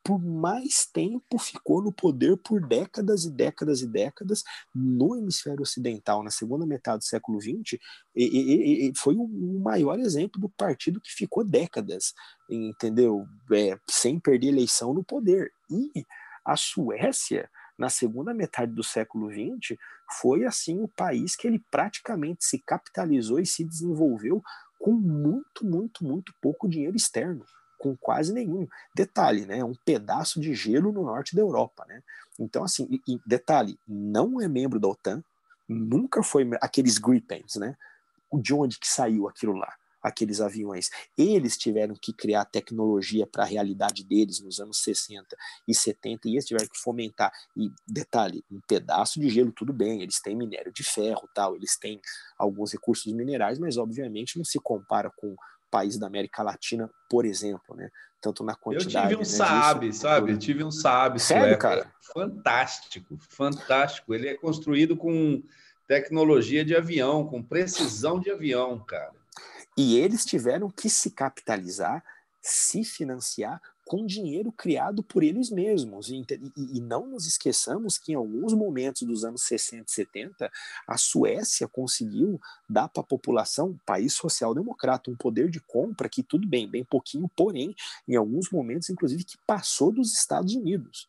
por 0.03 0.19
mais 0.19 0.85
tempo 0.85 1.39
ficou 1.39 1.81
no 1.81 1.93
poder 1.93 2.35
por 2.35 2.59
décadas 2.59 3.23
e 3.23 3.31
décadas 3.31 3.81
e 3.81 3.87
décadas 3.87 4.43
no 4.75 5.15
hemisfério 5.15 5.61
ocidental, 5.61 6.21
na 6.21 6.29
segunda 6.29 6.65
metade 6.65 6.97
do 6.97 7.05
século 7.05 7.39
XX, 7.39 7.79
e, 8.13 8.25
e, 8.25 8.89
e 8.89 8.93
foi 8.93 9.15
o 9.15 9.25
maior 9.63 9.97
exemplo 9.99 10.41
do 10.41 10.49
partido 10.49 10.99
que 10.99 11.13
ficou 11.13 11.45
décadas, 11.45 12.13
entendeu? 12.49 13.25
É, 13.53 13.79
sem 13.89 14.19
perder 14.19 14.49
eleição 14.49 14.93
no 14.93 15.01
poder. 15.03 15.49
E 15.71 16.05
a 16.43 16.57
Suécia 16.57 17.49
na 17.77 17.89
segunda 17.89 18.33
metade 18.33 18.71
do 18.71 18.83
século 18.83 19.29
XX, 19.31 19.77
foi 20.19 20.45
assim 20.45 20.81
o 20.81 20.87
país 20.87 21.35
que 21.35 21.47
ele 21.47 21.59
praticamente 21.71 22.45
se 22.45 22.59
capitalizou 22.59 23.39
e 23.39 23.45
se 23.45 23.63
desenvolveu 23.63 24.43
com 24.79 24.91
muito, 24.91 25.65
muito, 25.65 26.03
muito 26.03 26.33
pouco 26.41 26.67
dinheiro 26.67 26.95
externo, 26.95 27.45
com 27.77 27.95
quase 27.95 28.33
nenhum. 28.33 28.67
Detalhe, 28.95 29.45
né? 29.45 29.63
Um 29.63 29.75
pedaço 29.85 30.39
de 30.39 30.53
gelo 30.53 30.91
no 30.91 31.03
norte 31.03 31.35
da 31.35 31.41
Europa, 31.41 31.85
né? 31.87 32.01
Então, 32.39 32.63
assim, 32.63 32.87
e, 32.89 33.01
e 33.13 33.19
detalhe, 33.25 33.77
não 33.87 34.41
é 34.41 34.47
membro 34.47 34.79
da 34.79 34.87
OTAN, 34.87 35.23
nunca 35.67 36.23
foi 36.23 36.49
aqueles 36.61 36.97
Gripens, 36.97 37.55
né? 37.55 37.75
De 38.33 38.53
onde 38.53 38.79
que 38.79 38.87
saiu 38.87 39.27
aquilo 39.27 39.53
lá? 39.53 39.73
Aqueles 40.07 40.41
aviões. 40.41 40.89
Eles 41.17 41.57
tiveram 41.57 41.95
que 41.95 42.13
criar 42.13 42.45
tecnologia 42.45 43.27
para 43.27 43.43
a 43.43 43.47
realidade 43.47 44.03
deles 44.03 44.39
nos 44.41 44.59
anos 44.59 44.81
60 44.83 45.35
e 45.67 45.73
70 45.73 46.27
e 46.27 46.33
eles 46.33 46.45
tiveram 46.45 46.67
que 46.67 46.79
fomentar. 46.79 47.31
E 47.55 47.71
detalhe, 47.87 48.43
um 48.51 48.59
pedaço 48.67 49.19
de 49.19 49.29
gelo 49.29 49.51
tudo 49.51 49.73
bem, 49.73 50.01
eles 50.01 50.21
têm 50.21 50.35
minério 50.35 50.71
de 50.71 50.83
ferro, 50.83 51.29
tal, 51.33 51.55
eles 51.55 51.77
têm 51.77 52.01
alguns 52.37 52.71
recursos 52.71 53.11
minerais, 53.13 53.59
mas 53.59 53.77
obviamente 53.77 54.37
não 54.37 54.45
se 54.45 54.59
compara 54.59 55.11
com 55.15 55.35
país 55.69 55.97
da 55.97 56.07
América 56.07 56.43
Latina, 56.43 56.89
por 57.09 57.25
exemplo, 57.25 57.75
né? 57.75 57.89
Tanto 58.21 58.43
na 58.43 58.55
quantidade. 58.55 58.95
Eu 58.95 59.01
tive 59.01 59.15
um 59.15 59.19
né, 59.19 59.25
Saab, 59.25 59.87
disso, 59.87 59.99
sabe? 60.01 60.31
Eu 60.31 60.39
tive 60.39 60.63
um 60.63 60.71
Saab 60.71 61.19
Sério, 61.19 61.43
sueco. 61.45 61.61
cara? 61.61 61.91
Fantástico, 62.13 63.17
fantástico. 63.29 64.13
Ele 64.13 64.27
é 64.27 64.35
construído 64.35 64.95
com 64.97 65.43
tecnologia 65.87 66.65
de 66.65 66.75
avião, 66.75 67.25
com 67.25 67.41
precisão 67.41 68.19
de 68.19 68.29
avião, 68.29 68.79
cara. 68.79 69.13
E 69.77 69.97
eles 69.97 70.25
tiveram 70.25 70.71
que 70.71 70.89
se 70.89 71.11
capitalizar, 71.11 72.03
se 72.41 72.83
financiar 72.83 73.61
com 73.85 74.05
dinheiro 74.05 74.51
criado 74.51 75.01
por 75.01 75.23
eles 75.23 75.49
mesmos. 75.49 76.09
E, 76.09 76.25
e, 76.57 76.77
e, 76.77 76.81
não 76.81 77.07
nos 77.07 77.25
esqueçamos 77.25 77.97
que 77.97 78.11
em 78.11 78.15
alguns 78.15 78.53
momentos 78.53 79.03
dos 79.03 79.23
anos 79.23 79.43
60 79.43 79.85
e 79.87 79.91
70, 79.91 80.51
a 80.87 80.97
Suécia 80.97 81.67
conseguiu 81.67 82.39
dar 82.69 82.89
para 82.89 83.01
a 83.01 83.05
população, 83.05 83.79
país 83.85 84.13
social-democrata, 84.13 85.09
um 85.09 85.15
poder 85.15 85.49
de 85.49 85.61
compra 85.61 86.09
que, 86.09 86.21
tudo 86.21 86.47
bem, 86.47 86.67
bem 86.67 86.83
pouquinho, 86.83 87.29
porém, 87.35 87.73
em 88.07 88.15
alguns 88.15 88.49
momentos, 88.51 88.89
inclusive, 88.89 89.23
que 89.23 89.37
passou 89.45 89.91
dos 89.91 90.11
Estados 90.13 90.53
Unidos 90.53 91.07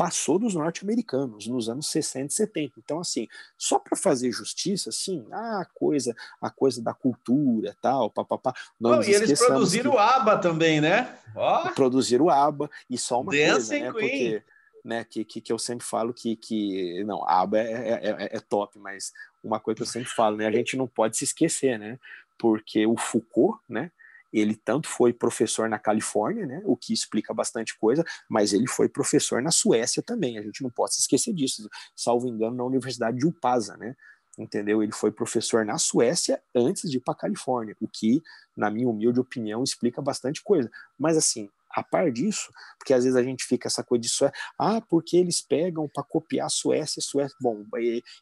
passou 0.00 0.38
dos 0.38 0.54
norte-americanos 0.54 1.46
nos 1.46 1.68
anos 1.68 1.90
60 1.90 2.32
e 2.32 2.34
70. 2.34 2.72
Então, 2.78 3.00
assim, 3.00 3.28
só 3.58 3.78
para 3.78 3.94
fazer 3.94 4.32
justiça, 4.32 4.90
sim, 4.90 5.26
ah, 5.30 5.60
a 5.60 5.66
coisa, 5.66 6.16
a 6.40 6.48
coisa 6.48 6.80
da 6.80 6.94
cultura, 6.94 7.76
tal, 7.82 8.08
papapá. 8.08 8.54
Não, 8.80 8.92
não 8.92 9.02
e 9.02 9.12
eles 9.12 9.38
produziram 9.38 9.92
o 9.92 9.98
ABBA 9.98 10.38
também, 10.38 10.80
né? 10.80 11.14
Oh. 11.36 11.68
Produziram 11.74 12.24
o 12.24 12.30
ABBA, 12.30 12.70
e 12.88 12.96
só 12.96 13.20
uma 13.20 13.30
Dancing 13.30 13.50
coisa, 13.50 13.74
né? 13.74 13.92
Queen. 13.92 13.92
Porque, 13.92 14.42
né, 14.82 15.04
que, 15.04 15.22
que, 15.22 15.38
que 15.42 15.52
eu 15.52 15.58
sempre 15.58 15.86
falo 15.86 16.14
que, 16.14 16.34
que 16.34 17.04
não, 17.04 17.22
ABBA 17.28 17.58
é, 17.58 17.62
é, 17.62 18.10
é, 18.10 18.36
é 18.36 18.40
top, 18.40 18.78
mas 18.78 19.12
uma 19.44 19.60
coisa 19.60 19.76
que 19.76 19.82
eu 19.82 19.86
sempre 19.86 20.08
falo, 20.08 20.38
né, 20.38 20.46
a 20.46 20.52
gente 20.52 20.78
não 20.78 20.86
pode 20.86 21.18
se 21.18 21.24
esquecer, 21.24 21.78
né, 21.78 21.98
porque 22.38 22.86
o 22.86 22.96
Foucault, 22.96 23.60
né, 23.68 23.92
ele 24.32 24.54
tanto 24.54 24.88
foi 24.88 25.12
professor 25.12 25.68
na 25.68 25.78
Califórnia, 25.78 26.46
né, 26.46 26.62
o 26.64 26.76
que 26.76 26.92
explica 26.92 27.34
bastante 27.34 27.76
coisa, 27.78 28.04
mas 28.28 28.52
ele 28.52 28.66
foi 28.66 28.88
professor 28.88 29.42
na 29.42 29.50
Suécia 29.50 30.02
também, 30.02 30.38
a 30.38 30.42
gente 30.42 30.62
não 30.62 30.70
pode 30.70 30.94
se 30.94 31.00
esquecer 31.00 31.32
disso, 31.34 31.68
salvo 31.94 32.28
engano, 32.28 32.56
na 32.56 32.64
Universidade 32.64 33.18
de 33.18 33.26
Upasa, 33.26 33.76
né, 33.76 33.96
entendeu? 34.38 34.82
Ele 34.82 34.92
foi 34.92 35.10
professor 35.10 35.64
na 35.64 35.78
Suécia 35.78 36.40
antes 36.54 36.90
de 36.90 36.96
ir 36.96 37.00
para 37.00 37.14
a 37.14 37.16
Califórnia, 37.16 37.76
o 37.80 37.88
que, 37.88 38.22
na 38.56 38.70
minha 38.70 38.88
humilde 38.88 39.20
opinião, 39.20 39.62
explica 39.62 40.00
bastante 40.00 40.42
coisa. 40.42 40.70
Mas 40.98 41.16
assim, 41.16 41.48
a 41.70 41.82
par 41.82 42.10
disso, 42.10 42.52
porque 42.78 42.92
às 42.92 43.04
vezes 43.04 43.16
a 43.16 43.22
gente 43.22 43.44
fica 43.44 43.68
essa 43.68 43.84
coisa 43.84 44.02
de 44.02 44.08
Suécia, 44.08 44.36
ah, 44.58 44.80
porque 44.80 45.16
eles 45.16 45.40
pegam 45.40 45.88
para 45.88 46.02
copiar 46.02 46.46
a 46.46 46.50
Suécia, 46.50 47.00
Suécia, 47.00 47.36
bom, 47.40 47.64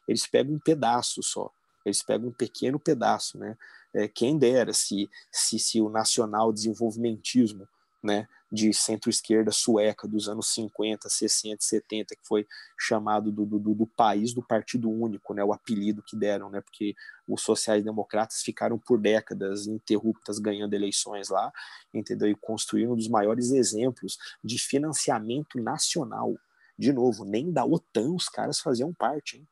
eles 0.07 0.27
pegam 0.27 0.55
um 0.55 0.59
pedaço 0.59 1.21
só, 1.23 1.49
eles 1.85 2.03
pegam 2.03 2.29
um 2.29 2.33
pequeno 2.33 2.79
pedaço, 2.79 3.37
né? 3.37 3.57
É, 3.93 4.07
quem 4.07 4.37
dera 4.37 4.73
se, 4.73 5.09
se, 5.31 5.57
se 5.57 5.81
o 5.81 5.89
nacional 5.89 6.53
desenvolvimentismo 6.53 7.67
né, 8.01 8.27
de 8.51 8.73
centro-esquerda 8.73 9.51
sueca 9.51 10.07
dos 10.07 10.27
anos 10.27 10.47
50, 10.53 11.07
60, 11.07 11.57
70, 11.61 12.15
que 12.15 12.27
foi 12.27 12.47
chamado 12.77 13.31
do, 13.31 13.45
do, 13.45 13.59
do, 13.59 13.85
país 13.85 14.33
do 14.33 14.41
Partido 14.41 14.89
Único, 14.89 15.33
né, 15.33 15.43
o 15.43 15.53
apelido 15.53 16.01
que 16.01 16.15
deram, 16.15 16.49
né, 16.49 16.61
porque 16.61 16.95
os 17.27 17.41
sociais-democratas 17.41 18.41
ficaram 18.41 18.79
por 18.79 18.99
décadas 18.99 19.67
interruptas 19.67 20.39
ganhando 20.39 20.73
eleições 20.73 21.29
lá, 21.29 21.51
entendeu? 21.93 22.27
E 22.27 22.35
construíram 22.35 22.93
um 22.93 22.95
dos 22.95 23.07
maiores 23.07 23.51
exemplos 23.51 24.17
de 24.43 24.57
financiamento 24.57 25.61
nacional. 25.61 26.33
De 26.77 26.91
novo, 26.91 27.25
nem 27.25 27.51
da 27.51 27.65
OTAN 27.65 28.13
os 28.13 28.29
caras 28.29 28.59
faziam 28.59 28.93
parte, 28.93 29.37
hein? 29.37 29.47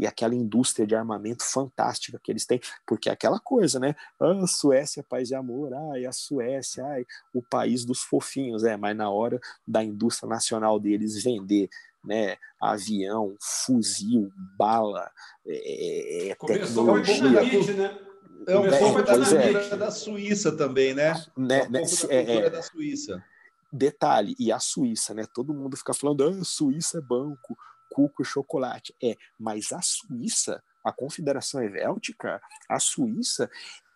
E 0.00 0.06
aquela 0.06 0.34
indústria 0.34 0.86
de 0.86 0.94
armamento 0.94 1.44
fantástica 1.44 2.18
que 2.22 2.32
eles 2.32 2.46
têm, 2.46 2.58
porque 2.86 3.10
é 3.10 3.12
aquela 3.12 3.38
coisa, 3.38 3.78
né? 3.78 3.94
Ah, 4.18 4.46
Suécia, 4.46 5.04
país 5.06 5.28
de 5.28 5.34
amor, 5.34 5.74
ai, 5.92 6.06
a 6.06 6.12
Suécia, 6.12 6.86
ai, 6.86 7.06
o 7.34 7.42
país 7.42 7.84
dos 7.84 8.00
fofinhos, 8.00 8.64
é, 8.64 8.78
mas 8.78 8.96
na 8.96 9.10
hora 9.10 9.38
da 9.68 9.84
indústria 9.84 10.26
nacional 10.26 10.80
deles 10.80 11.22
vender 11.22 11.68
né, 12.02 12.38
avião, 12.58 13.36
fuzil, 13.38 14.32
bala, 14.56 15.10
é, 15.46 16.28
é 16.30 16.34
tecnologia. 16.34 17.74
né? 17.74 17.98
É 18.46 18.58
um 18.58 18.70
pouco 18.70 19.02
da 19.02 19.18
cultura 19.18 19.74
é. 19.74 19.76
da 19.76 19.90
Suíça 19.90 20.50
também, 20.56 20.94
né? 20.94 21.12
né, 21.36 21.60
é 22.08 22.24
né 22.24 22.36
é, 22.36 22.48
da 22.48 22.62
Suíça. 22.62 23.22
Detalhe, 23.70 24.34
e 24.38 24.50
a 24.50 24.58
Suíça, 24.58 25.12
né? 25.12 25.26
Todo 25.32 25.52
mundo 25.52 25.76
fica 25.76 25.92
falando, 25.92 26.24
ah, 26.24 26.42
Suíça 26.42 26.98
é 26.98 27.00
banco, 27.02 27.54
cuco 27.90 28.22
e 28.22 28.24
chocolate. 28.24 28.94
É, 29.02 29.16
mas 29.38 29.72
a 29.72 29.82
Suíça, 29.82 30.62
a 30.84 30.92
Confederação 30.92 31.62
Helvética, 31.62 32.40
a 32.68 32.78
Suíça 32.80 33.50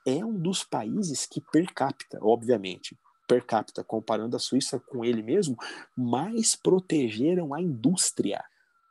é 0.07 0.25
um 0.25 0.35
dos 0.35 0.63
países 0.65 1.25
que 1.25 1.41
per 1.41 1.73
capita, 1.73 2.19
obviamente, 2.21 2.99
per 3.27 3.45
capita, 3.45 3.83
comparando 3.83 4.37
a 4.37 4.39
Suíça 4.39 4.79
com 4.79 5.05
ele 5.05 5.23
mesmo, 5.23 5.57
mais 5.97 6.55
protegeram 6.55 7.55
a 7.55 7.61
indústria 7.61 8.45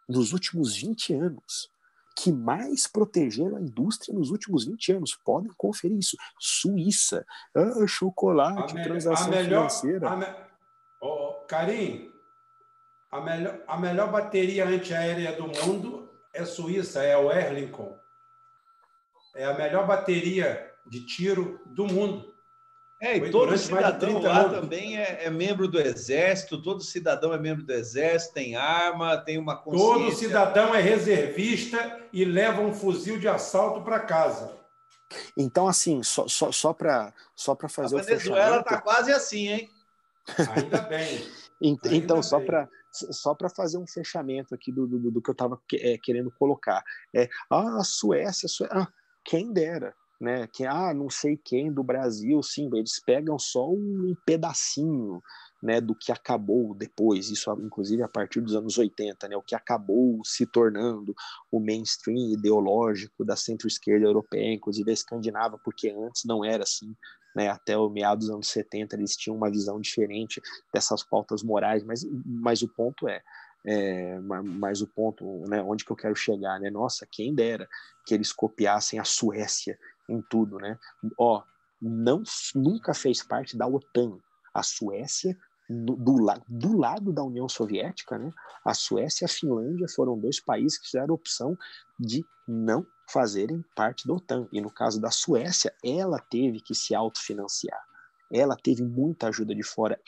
nos 0.09 0.33
últimos 0.33 0.75
20 0.75 1.13
anos. 1.13 1.71
Que 2.15 2.31
mais 2.31 2.85
protegeram 2.85 3.57
a 3.57 3.61
indústria 3.61 4.13
nos 4.13 4.29
últimos 4.29 4.65
20 4.65 4.91
anos. 4.93 5.17
Podem 5.25 5.51
conferir 5.57 5.97
isso. 5.97 6.15
Suíça. 6.39 7.25
Ah, 7.55 7.87
chocolate, 7.87 8.77
a 8.77 8.83
transação 8.83 9.27
a 9.27 9.29
melhor, 9.29 9.69
financeira. 9.69 10.09
A 10.09 10.15
me... 10.15 10.25
oh, 11.01 11.45
Karim, 11.47 12.12
a 13.13 13.21
melhor, 13.21 13.59
a 13.67 13.77
melhor 13.77 14.11
bateria 14.11 14.67
antiaérea 14.67 15.33
do 15.33 15.47
mundo 15.47 16.09
é 16.33 16.43
suíça, 16.43 17.03
é 17.03 17.15
o 17.15 17.31
Erlincoln. 17.31 17.95
É 19.35 19.45
a 19.45 19.53
melhor 19.53 19.85
bateria 19.85 20.71
de 20.83 21.05
tiro 21.05 21.61
do 21.63 21.85
mundo. 21.85 22.33
É, 22.99 23.17
e 23.17 23.29
todo 23.29 23.55
cidadão 23.55 24.19
lá 24.19 24.39
anos. 24.39 24.61
também 24.61 24.97
é, 24.97 25.25
é, 25.25 25.29
membro 25.29 25.67
do 25.67 25.79
Exército, 25.79 26.59
todo 26.59 26.81
cidadão 26.81 27.31
é 27.33 27.37
membro 27.37 27.63
do 27.63 27.71
Exército, 27.71 28.33
tem 28.33 28.55
arma, 28.55 29.17
tem 29.17 29.37
uma 29.37 29.57
consciência. 29.57 29.93
Todo 29.93 30.15
cidadão 30.15 30.73
é 30.73 30.81
reservista 30.81 32.01
e 32.11 32.25
leva 32.25 32.61
um 32.61 32.73
fuzil 32.73 33.19
de 33.19 33.27
assalto 33.27 33.81
para 33.81 33.99
casa. 33.99 34.57
Então, 35.37 35.67
assim, 35.67 36.01
só, 36.01 36.27
só, 36.27 36.51
só 36.51 36.73
para 36.73 37.13
só 37.35 37.55
fazer 37.69 37.95
a 37.95 38.01
o 38.01 38.03
Venezuela 38.03 38.59
está 38.61 38.81
quase 38.81 39.11
assim, 39.11 39.49
hein? 39.49 39.69
Ainda 40.55 40.79
bem. 40.81 41.27
então, 41.61 41.91
Ainda 41.91 42.23
só 42.23 42.39
para 42.39 42.67
só 42.93 43.33
para 43.33 43.49
fazer 43.49 43.77
um 43.77 43.87
fechamento 43.87 44.53
aqui 44.53 44.71
do, 44.71 44.87
do, 44.87 45.11
do 45.11 45.21
que 45.21 45.29
eu 45.29 45.33
estava 45.33 45.59
é, 45.73 45.97
querendo 45.97 46.31
colocar. 46.31 46.83
É, 47.13 47.27
ah, 47.49 47.79
a 47.79 47.83
Suécia, 47.83 48.47
a 48.69 48.83
ah, 48.83 48.87
quem 49.25 49.51
dera, 49.51 49.93
né? 50.19 50.47
Que, 50.47 50.65
ah, 50.65 50.93
não 50.93 51.09
sei 51.09 51.37
quem 51.37 51.71
do 51.71 51.83
Brasil, 51.83 52.41
sim, 52.43 52.69
eles 52.73 53.01
pegam 53.03 53.37
só 53.37 53.69
um 53.69 54.15
pedacinho 54.25 55.21
né, 55.61 55.79
do 55.79 55.95
que 55.95 56.11
acabou 56.11 56.75
depois, 56.75 57.29
isso 57.29 57.49
inclusive 57.61 58.03
a 58.03 58.07
partir 58.07 58.41
dos 58.41 58.53
anos 58.53 58.77
80, 58.77 59.29
né, 59.29 59.37
o 59.37 59.41
que 59.41 59.55
acabou 59.55 60.19
se 60.25 60.45
tornando 60.45 61.15
o 61.49 61.57
mainstream 61.57 62.33
ideológico 62.33 63.23
da 63.23 63.37
centro-esquerda 63.37 64.05
europeia, 64.05 64.53
inclusive 64.53 64.91
a 64.91 64.93
escandinava, 64.93 65.57
porque 65.63 65.89
antes 65.89 66.25
não 66.25 66.43
era 66.43 66.63
assim, 66.63 66.93
né, 67.35 67.49
até 67.49 67.77
o 67.77 67.89
meados 67.89 68.27
dos 68.27 68.35
anos 68.35 68.47
70 68.49 68.95
eles 68.95 69.15
tinham 69.15 69.35
uma 69.35 69.49
visão 69.49 69.79
diferente 69.79 70.41
dessas 70.73 71.03
pautas 71.03 71.43
morais, 71.43 71.83
mas, 71.83 72.05
mas 72.25 72.61
o 72.61 72.67
ponto 72.67 73.07
é, 73.07 73.21
é, 73.65 74.19
mas 74.19 74.81
o 74.81 74.87
ponto, 74.87 75.25
né, 75.47 75.61
onde 75.63 75.85
que 75.85 75.91
eu 75.91 75.95
quero 75.95 76.15
chegar, 76.15 76.59
né? 76.59 76.69
Nossa, 76.69 77.07
quem 77.09 77.33
dera 77.33 77.67
que 78.05 78.13
eles 78.13 78.33
copiassem 78.33 78.99
a 78.99 79.05
Suécia 79.05 79.79
em 80.09 80.21
tudo, 80.21 80.57
né? 80.57 80.77
Ó, 81.17 81.41
não 81.81 82.23
nunca 82.55 82.93
fez 82.93 83.23
parte 83.23 83.57
da 83.57 83.65
OTAN. 83.65 84.17
A 84.53 84.61
Suécia 84.61 85.35
do, 85.69 85.95
do, 85.95 86.17
do, 86.47 86.77
lado 86.77 87.13
da 87.13 87.23
União 87.23 87.47
Soviética, 87.47 88.17
né, 88.17 88.31
a 88.65 88.73
Suécia 88.73 89.23
e 89.23 89.25
a 89.25 89.29
Finlândia 89.29 89.87
foram 89.87 90.19
dois 90.19 90.39
países 90.39 90.77
que 90.77 90.85
fizeram 90.85 91.13
a 91.13 91.15
opção 91.15 91.57
de 91.99 92.23
não 92.47 92.85
fazerem 93.13 93.63
parte 93.75 94.07
da 94.07 94.13
OTAN. 94.15 94.47
E 94.51 94.59
no 94.59 94.71
caso 94.71 94.99
da 94.99 95.11
Suécia, 95.11 95.73
ela 95.83 96.19
teve 96.19 96.59
que 96.59 96.73
se 96.73 96.95
autofinanciar. 96.95 97.79
Ela 98.31 98.55
teve 98.55 98.81
muita 98.81 99.27
ajuda 99.27 99.53
de 99.53 99.61
fora, 99.61 99.99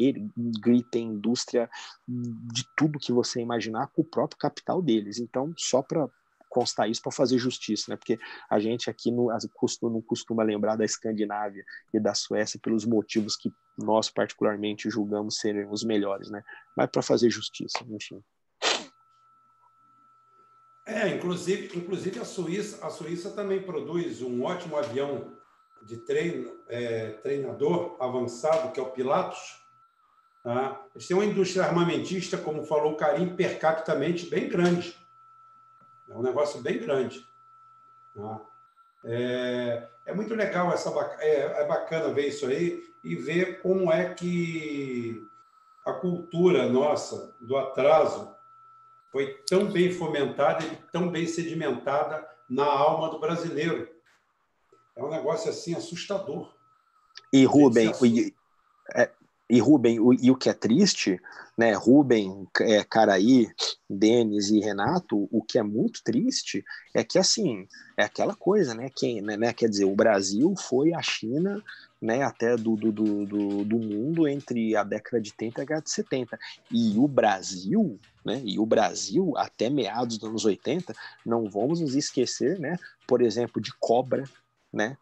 grita 0.59 0.97
indústria, 0.97 1.69
de 2.07 2.65
tudo 2.75 2.97
que 2.97 3.11
você 3.11 3.39
imaginar, 3.39 3.87
com 3.87 4.01
o 4.01 4.05
próprio 4.05 4.39
capital 4.39 4.81
deles. 4.81 5.19
Então, 5.19 5.53
só 5.55 5.83
para 5.83 6.09
constar 6.49 6.89
isso 6.89 7.01
para 7.01 7.11
fazer 7.11 7.37
justiça, 7.37 7.91
né? 7.91 7.97
Porque 7.97 8.17
a 8.49 8.59
gente 8.59 8.89
aqui 8.89 9.11
não 9.11 9.27
costuma, 9.53 9.91
não 9.91 10.01
costuma 10.01 10.41
lembrar 10.41 10.75
da 10.75 10.85
Escandinávia 10.85 11.63
e 11.93 11.99
da 11.99 12.15
Suécia 12.15 12.59
pelos 12.63 12.85
motivos 12.85 13.35
que 13.35 13.51
nós 13.77 14.09
particularmente 14.09 14.89
julgamos 14.89 15.37
serem 15.37 15.67
os 15.69 15.83
melhores, 15.83 16.31
né? 16.31 16.41
Mas 16.75 16.89
para 16.89 17.01
fazer 17.01 17.29
justiça, 17.29 17.79
enfim. 17.89 18.23
É, 20.85 21.07
inclusive, 21.07 21.77
inclusive 21.77 22.19
a 22.19 22.25
Suíça, 22.25 22.85
a 22.85 22.89
Suíça 22.91 23.31
também 23.31 23.61
produz 23.61 24.21
um 24.21 24.43
ótimo 24.43 24.77
avião 24.77 25.33
de 25.81 25.97
treino, 25.97 26.51
é, 26.67 27.11
treinador 27.23 27.97
avançado 27.99 28.71
que 28.71 28.79
é 28.79 28.83
o 28.83 28.91
Pilatus. 28.91 29.59
Tá? 30.43 30.85
Eles 30.93 31.07
têm 31.07 31.17
uma 31.17 31.25
indústria 31.25 31.63
armamentista, 31.63 32.37
como 32.37 32.63
falou 32.63 32.93
o 32.93 32.97
Karim, 32.97 33.35
per 33.35 33.57
capita 33.57 33.95
bem 33.95 34.47
grande. 34.47 34.95
É 36.07 36.13
um 36.13 36.21
negócio 36.21 36.61
bem 36.61 36.77
grande. 36.77 37.25
Tá? 38.13 38.41
É, 39.03 39.87
é, 40.05 40.13
muito 40.13 40.35
legal, 40.35 40.71
essa, 40.71 40.91
é, 41.19 41.61
é 41.61 41.65
bacana 41.65 42.13
ver 42.13 42.27
isso 42.27 42.45
aí 42.45 42.83
e 43.03 43.15
ver 43.15 43.59
como 43.61 43.91
é 43.91 44.13
que 44.13 45.27
a 45.83 45.93
cultura 45.93 46.69
nossa 46.69 47.35
do 47.39 47.57
atraso 47.57 48.34
foi 49.15 49.33
tão 49.47 49.71
bem 49.71 49.93
fomentada 49.93 50.65
e 50.65 50.75
tão 50.91 51.09
bem 51.09 51.25
sedimentada 51.25 52.27
na 52.49 52.65
alma 52.65 53.09
do 53.09 53.17
brasileiro. 53.17 53.87
É 54.93 55.01
um 55.01 55.09
negócio 55.09 55.49
assim 55.49 55.73
assustador. 55.73 56.53
E 57.31 57.45
Rubem, 57.45 57.93
e, 58.03 58.33
é, 58.93 59.09
e 59.49 59.57
Rubem, 59.61 60.01
o, 60.01 60.13
e 60.13 60.29
o 60.29 60.35
que 60.35 60.49
é 60.49 60.53
triste, 60.53 61.17
né, 61.57 61.71
Rubem, 61.71 62.45
é, 62.59 62.83
Caraí, 62.83 63.47
Denis 63.89 64.49
e 64.49 64.59
Renato, 64.59 65.29
o 65.31 65.41
que 65.41 65.57
é 65.57 65.63
muito 65.63 66.03
triste 66.03 66.65
é 66.93 67.01
que, 67.01 67.17
assim, 67.17 67.69
é 67.95 68.03
aquela 68.03 68.35
coisa, 68.35 68.73
né, 68.73 68.89
quem, 68.93 69.21
né, 69.21 69.37
né 69.37 69.53
quer 69.53 69.69
dizer, 69.69 69.85
o 69.85 69.95
Brasil 69.95 70.53
foi 70.57 70.93
a 70.93 71.01
China, 71.01 71.63
né, 72.05 72.21
até 72.21 72.55
do, 72.55 72.75
do, 72.75 72.91
do, 72.91 73.65
do, 73.65 73.77
mundo 73.79 74.27
entre 74.27 74.75
a 74.75 74.83
década 74.83 75.19
de 75.19 75.33
30 75.33 75.59
e 75.59 75.63
a 75.63 75.65
década 75.65 75.81
de 75.81 75.89
70, 75.89 76.39
e 76.71 76.97
o 76.97 77.07
Brasil, 77.07 77.99
né, 78.23 78.41
e 78.45 78.59
o 78.59 78.65
Brasil, 78.65 79.33
até 79.35 79.71
meados 79.71 80.19
dos 80.19 80.29
anos 80.29 80.45
80, 80.45 80.93
não 81.25 81.49
vamos 81.49 81.81
nos 81.81 81.95
esquecer, 81.95 82.59
né, 82.59 82.77
por 83.07 83.23
exemplo, 83.23 83.59
de 83.59 83.73
Cobra, 83.79 84.23
né, 84.71 84.95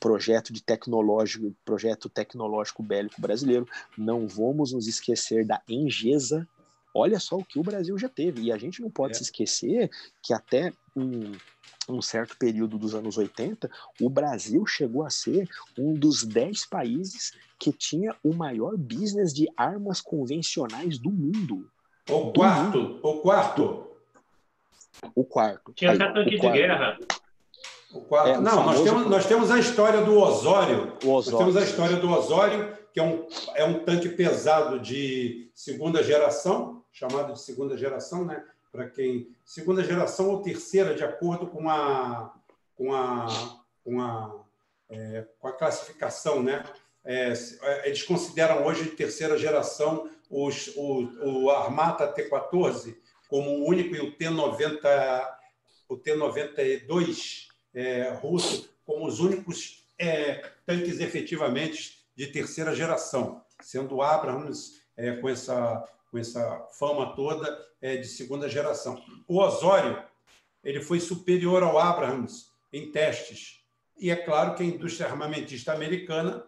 projeto 0.00 0.50
de 0.50 0.62
tecnológico, 0.62 1.54
projeto 1.66 2.08
tecnológico 2.08 2.82
bélico 2.82 3.20
brasileiro. 3.20 3.68
Não 3.96 4.26
vamos 4.26 4.72
nos 4.72 4.86
esquecer 4.86 5.44
da 5.44 5.60
Engesa. 5.68 6.48
Olha 6.94 7.18
só 7.20 7.36
o 7.36 7.44
que 7.44 7.58
o 7.58 7.62
Brasil 7.62 7.96
já 7.98 8.08
teve. 8.08 8.42
E 8.42 8.52
a 8.52 8.58
gente 8.58 8.80
não 8.80 8.90
pode 8.90 9.12
é. 9.12 9.14
se 9.16 9.22
esquecer 9.24 9.90
que 10.22 10.32
até 10.32 10.72
um, 10.96 11.32
um 11.88 12.02
certo 12.02 12.36
período 12.38 12.78
dos 12.78 12.94
anos 12.94 13.16
80, 13.16 13.70
o 14.00 14.10
Brasil 14.10 14.66
chegou 14.66 15.04
a 15.04 15.10
ser 15.10 15.48
um 15.78 15.94
dos 15.94 16.24
dez 16.24 16.66
países 16.66 17.32
que 17.58 17.72
tinha 17.72 18.14
o 18.22 18.34
maior 18.34 18.76
business 18.76 19.32
de 19.32 19.48
armas 19.56 20.00
convencionais 20.00 20.98
do 20.98 21.10
mundo. 21.10 21.70
O 22.08 22.32
quarto, 22.32 22.78
mundo. 22.78 23.00
o 23.02 23.20
quarto. 23.20 23.88
O 25.14 25.24
quarto. 25.24 25.72
Tinha 25.74 25.92
até 25.92 26.12
tanque 26.12 26.38
de 26.38 26.50
guerra. 26.50 26.98
O 27.92 28.00
quadro. 28.02 28.32
É, 28.32 28.40
Não, 28.40 28.64
nós, 28.64 28.82
temos, 28.82 29.06
nós 29.06 29.26
temos 29.26 29.50
a 29.50 29.58
história 29.58 30.02
do 30.02 30.18
Osório. 30.18 30.92
O 31.04 31.12
Osório. 31.12 31.32
Nós 31.32 31.38
temos 31.38 31.56
a 31.56 31.62
história 31.62 31.96
do 31.96 32.10
Osório, 32.10 32.76
que 32.92 33.00
é 33.00 33.02
um, 33.02 33.26
é 33.54 33.64
um 33.64 33.84
tanque 33.84 34.08
pesado 34.10 34.78
de 34.78 35.50
segunda 35.54 36.02
geração, 36.02 36.77
chamado 36.98 37.32
de 37.32 37.40
segunda 37.40 37.76
geração, 37.76 38.24
né? 38.24 38.44
Para 38.72 38.88
quem. 38.88 39.34
Segunda 39.44 39.84
geração 39.84 40.30
ou 40.30 40.42
terceira, 40.42 40.94
de 40.94 41.04
acordo 41.04 41.46
com 41.46 41.70
a, 41.70 42.34
com 42.74 42.94
a, 42.94 43.26
com 43.84 44.00
a, 44.00 44.44
é, 44.90 45.26
com 45.38 45.48
a 45.48 45.52
classificação, 45.52 46.42
né? 46.42 46.64
É, 47.04 47.32
é 47.62 47.86
eles 47.86 48.02
consideram 48.02 48.66
hoje 48.66 48.84
de 48.84 48.90
terceira 48.90 49.38
geração 49.38 50.10
os, 50.28 50.68
o, 50.76 51.44
o 51.44 51.50
Armata 51.50 52.06
T-14 52.08 52.96
como 53.28 53.50
o 53.50 53.66
único 53.68 53.94
e 53.94 54.00
o 54.00 54.12
T-90, 54.12 55.28
o 55.88 55.96
T-92 55.96 57.46
é, 57.74 58.10
russo 58.10 58.74
como 58.84 59.06
os 59.06 59.20
únicos 59.20 59.86
é, 59.98 60.50
tanques 60.64 60.98
efetivamente 60.98 61.98
de 62.16 62.26
terceira 62.28 62.74
geração, 62.74 63.42
sendo 63.60 63.96
o 63.96 64.02
Abrams 64.02 64.80
é, 64.96 65.12
com, 65.16 65.28
essa, 65.28 65.86
com 66.10 66.18
essa 66.18 66.66
fama 66.78 67.14
toda 67.14 67.58
é, 67.80 67.96
de 67.96 68.06
segunda 68.06 68.48
geração. 68.48 69.02
O 69.26 69.38
Osório 69.40 70.02
ele 70.62 70.80
foi 70.80 71.00
superior 71.00 71.62
ao 71.62 71.78
Abrams 71.78 72.46
em 72.72 72.90
testes. 72.90 73.64
E 73.96 74.10
é 74.10 74.16
claro 74.16 74.54
que 74.54 74.62
a 74.62 74.66
indústria 74.66 75.08
armamentista 75.08 75.72
americana 75.72 76.44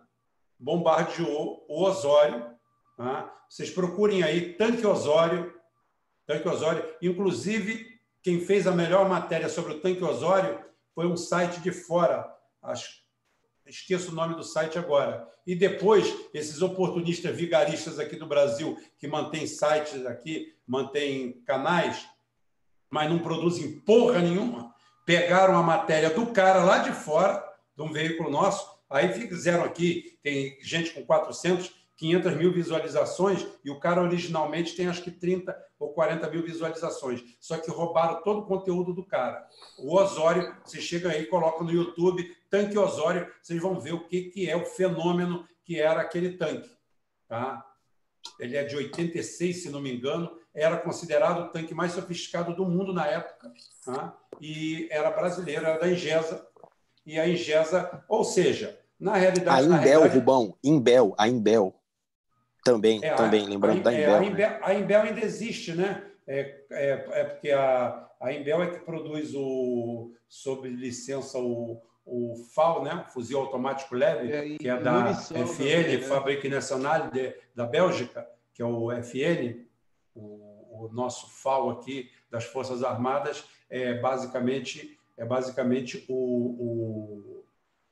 bombardeou 0.58 1.64
o 1.68 1.82
Osório. 1.82 2.46
Tá? 2.96 3.32
Vocês 3.48 3.70
procurem 3.70 4.22
aí 4.22 4.52
tanque 4.54 4.86
Osório, 4.86 5.52
tanque 6.26 6.48
Osório. 6.48 6.84
Inclusive, 7.02 7.98
quem 8.22 8.40
fez 8.40 8.66
a 8.66 8.72
melhor 8.72 9.08
matéria 9.08 9.48
sobre 9.48 9.72
o 9.72 9.80
tanque 9.80 10.04
Osório 10.04 10.62
foi 10.94 11.06
um 11.06 11.16
site 11.16 11.60
de 11.60 11.72
fora, 11.72 12.30
acho, 12.62 12.99
esqueço 13.70 14.10
o 14.10 14.14
nome 14.14 14.34
do 14.34 14.42
site 14.42 14.78
agora. 14.78 15.26
E 15.46 15.54
depois, 15.54 16.14
esses 16.34 16.60
oportunistas 16.62 17.34
vigaristas 17.34 17.98
aqui 17.98 18.16
do 18.16 18.26
Brasil, 18.26 18.76
que 18.98 19.08
mantêm 19.08 19.46
sites 19.46 20.04
aqui, 20.06 20.54
mantêm 20.66 21.40
canais, 21.46 22.06
mas 22.90 23.10
não 23.10 23.18
produzem 23.18 23.80
porra 23.80 24.20
nenhuma, 24.20 24.74
pegaram 25.06 25.56
a 25.56 25.62
matéria 25.62 26.10
do 26.10 26.26
cara 26.26 26.64
lá 26.64 26.78
de 26.78 26.92
fora, 26.92 27.42
de 27.76 27.82
um 27.82 27.92
veículo 27.92 28.30
nosso, 28.30 28.68
aí 28.88 29.12
fizeram 29.12 29.64
aqui, 29.64 30.18
tem 30.22 30.58
gente 30.60 30.90
com 30.90 31.04
400, 31.04 31.80
500 32.00 32.34
mil 32.34 32.50
visualizações 32.50 33.46
e 33.62 33.70
o 33.70 33.78
cara 33.78 34.02
originalmente 34.02 34.74
tem 34.74 34.88
acho 34.88 35.02
que 35.02 35.10
30 35.10 35.54
ou 35.78 35.92
40 35.92 36.30
mil 36.30 36.42
visualizações. 36.42 37.22
Só 37.38 37.58
que 37.58 37.70
roubaram 37.70 38.22
todo 38.22 38.40
o 38.40 38.46
conteúdo 38.46 38.94
do 38.94 39.04
cara. 39.04 39.46
O 39.78 39.94
Osório, 39.94 40.56
você 40.64 40.80
chega 40.80 41.10
aí, 41.10 41.26
coloca 41.26 41.62
no 41.62 41.70
YouTube, 41.70 42.34
tanque 42.50 42.76
Osório, 42.76 43.30
vocês 43.40 43.62
vão 43.62 43.80
ver 43.80 43.94
o 43.94 44.06
que, 44.06 44.24
que 44.24 44.50
é 44.50 44.56
o 44.56 44.66
fenômeno 44.66 45.46
que 45.64 45.80
era 45.80 46.00
aquele 46.00 46.36
tanque. 46.36 46.68
Tá? 47.28 47.64
Ele 48.38 48.56
é 48.56 48.64
de 48.64 48.76
86, 48.76 49.62
se 49.62 49.70
não 49.70 49.80
me 49.80 49.94
engano, 49.94 50.36
era 50.52 50.76
considerado 50.76 51.42
o 51.42 51.48
tanque 51.48 51.72
mais 51.72 51.92
sofisticado 51.92 52.54
do 52.54 52.66
mundo 52.66 52.92
na 52.92 53.06
época. 53.06 53.52
Tá? 53.84 54.16
E 54.40 54.88
era 54.90 55.10
brasileiro, 55.10 55.64
era 55.64 55.78
da 55.78 55.88
Ingesa. 55.88 56.46
E 57.06 57.18
a 57.18 57.28
Ingesa, 57.28 58.04
ou 58.08 58.24
seja, 58.24 58.78
na 58.98 59.16
realidade. 59.16 59.60
A 59.60 59.62
Imbel, 59.62 59.80
realidade, 59.80 60.18
Rubão, 60.18 60.58
Imbel, 60.62 61.14
a 61.16 61.28
Imbel. 61.28 61.74
Também, 62.62 63.00
é, 63.02 63.14
também, 63.14 63.46
a, 63.46 63.48
lembrando 63.48 63.80
a, 63.80 63.82
da 63.82 63.92
Imbel. 63.92 64.10
É, 64.10 64.18
a, 64.18 64.24
Imbel 64.24 64.50
né? 64.50 64.60
a 64.62 64.74
Imbel 64.74 65.02
ainda 65.02 65.20
existe, 65.20 65.72
né? 65.72 66.04
É, 66.26 66.64
é, 66.70 67.06
é, 67.12 67.24
porque 67.24 67.50
a, 67.50 68.08
a 68.20 68.32
Imbel 68.32 68.62
é 68.62 68.70
que 68.70 68.80
produz 68.80 69.34
o, 69.34 70.12
sob 70.28 70.68
licença, 70.68 71.38
o, 71.38 71.82
o 72.04 72.34
FAL, 72.54 72.82
né? 72.82 73.04
Fuzil 73.12 73.38
Automático 73.38 73.94
Leve, 73.94 74.32
é, 74.32 74.56
que 74.56 74.68
é 74.68 74.80
da 74.80 75.14
FN, 75.14 75.28
também, 75.28 75.98
né? 75.98 76.02
Fabrique 76.02 76.48
Nacional 76.48 77.10
de, 77.10 77.34
da 77.54 77.66
Bélgica, 77.66 78.28
que 78.52 78.62
é 78.62 78.64
o 78.64 78.90
FN, 79.02 79.64
o, 80.14 80.84
o, 80.84 80.90
nosso 80.92 81.28
FAL 81.28 81.70
aqui 81.70 82.10
das 82.30 82.44
Forças 82.44 82.82
Armadas, 82.82 83.44
é 83.68 83.94
basicamente, 83.94 84.98
é 85.16 85.24
basicamente 85.24 86.04
o, 86.08 86.14
o, 86.14 87.44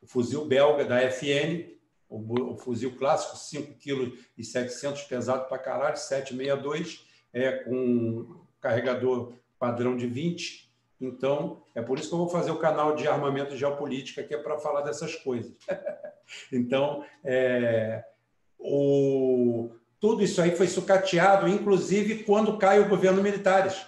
o 0.02 0.06
fuzil 0.06 0.44
belga 0.46 0.84
da 0.84 1.00
FN, 1.10 1.78
o, 2.08 2.52
o 2.52 2.56
fuzil 2.56 2.96
clássico, 2.96 3.36
5 3.36 3.74
kg 3.78 4.18
e 4.36 4.44
700 4.44 5.02
pesado 5.04 5.48
para 5.48 5.58
caralho, 5.58 5.96
762, 5.96 7.06
é, 7.32 7.52
com 7.52 8.42
carregador 8.60 9.34
padrão 9.58 9.96
de 9.96 10.06
20. 10.06 10.67
Então, 11.00 11.62
é 11.74 11.80
por 11.80 11.98
isso 11.98 12.08
que 12.08 12.14
eu 12.14 12.18
vou 12.18 12.28
fazer 12.28 12.50
o 12.50 12.58
canal 12.58 12.96
de 12.96 13.06
armamento 13.06 13.54
e 13.54 13.58
geopolítica, 13.58 14.22
que 14.22 14.34
é 14.34 14.38
para 14.38 14.58
falar 14.58 14.80
dessas 14.82 15.14
coisas. 15.14 15.52
então, 16.52 17.04
é, 17.24 18.04
o, 18.58 19.70
tudo 20.00 20.22
isso 20.22 20.42
aí 20.42 20.56
foi 20.56 20.66
sucateado, 20.66 21.48
inclusive 21.48 22.24
quando 22.24 22.58
cai 22.58 22.80
o 22.80 22.88
governo 22.88 23.22
militares. 23.22 23.86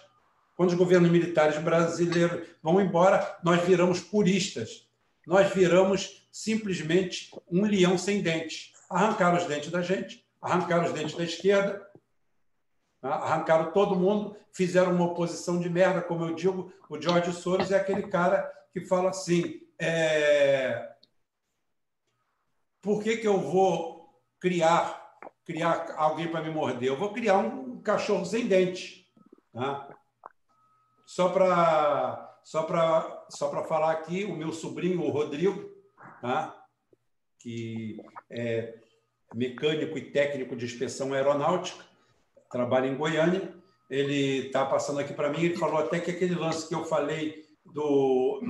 Quando 0.57 0.71
os 0.71 0.77
governos 0.77 1.11
militares 1.11 1.57
brasileiros 1.59 2.47
vão 2.63 2.81
embora, 2.81 3.39
nós 3.43 3.63
viramos 3.65 4.01
puristas. 4.01 4.87
Nós 5.27 5.53
viramos 5.53 6.29
simplesmente 6.31 7.31
um 7.51 7.65
leão 7.65 7.97
sem 7.97 8.21
dentes. 8.21 8.73
Arrancaram 8.89 9.39
os 9.39 9.47
dentes 9.47 9.71
da 9.71 9.83
gente, 9.83 10.25
arrancaram 10.41 10.85
os 10.85 10.93
dentes 10.93 11.17
da 11.17 11.25
esquerda? 11.25 11.90
Arrancaram 13.03 13.73
todo 13.73 13.97
mundo, 13.97 14.37
fizeram 14.53 14.93
uma 14.93 15.07
oposição 15.07 15.59
de 15.59 15.69
merda, 15.71 16.03
como 16.03 16.25
eu 16.25 16.35
digo. 16.35 16.73
O 16.89 17.01
George 17.01 17.33
Soros 17.33 17.71
é 17.71 17.77
aquele 17.77 18.05
cara 18.09 18.51
que 18.73 18.81
fala 18.81 19.11
assim: 19.11 19.61
é... 19.79 20.91
por 22.81 23.03
que, 23.03 23.17
que 23.17 23.27
eu 23.27 23.39
vou 23.39 24.21
criar 24.39 25.01
criar 25.45 25.95
alguém 25.97 26.31
para 26.31 26.43
me 26.43 26.51
morder? 26.51 26.89
Eu 26.89 26.97
vou 26.97 27.13
criar 27.13 27.39
um 27.39 27.81
cachorro 27.81 28.25
sem 28.25 28.47
dente. 28.47 29.11
Tá? 29.53 29.89
Só 31.07 31.31
para 31.31 32.27
só 32.45 32.63
para 32.63 33.27
só 33.31 33.49
para 33.49 33.65
falar 33.65 33.93
aqui, 33.93 34.25
o 34.25 34.37
meu 34.37 34.53
sobrinho, 34.53 35.03
o 35.03 35.11
Rodrigo, 35.11 35.71
tá? 36.21 36.57
que 37.39 38.01
é 38.31 38.79
mecânico 39.35 39.97
e 39.97 40.11
técnico 40.11 40.57
de 40.57 40.67
inspeção 40.67 41.13
aeronáutica, 41.13 41.85
trabalha 42.51 42.87
em 42.87 42.97
Goiânia. 42.97 43.55
Ele 43.89 44.47
está 44.47 44.65
passando 44.65 45.01
aqui 45.01 45.13
para 45.13 45.31
mim. 45.31 45.43
Ele 45.43 45.57
falou 45.57 45.79
até 45.79 45.99
que 46.01 46.11
aquele 46.11 46.35
lance 46.35 46.69
que 46.69 46.75
eu 46.75 46.85
falei 46.85 47.45
do, 47.65 48.41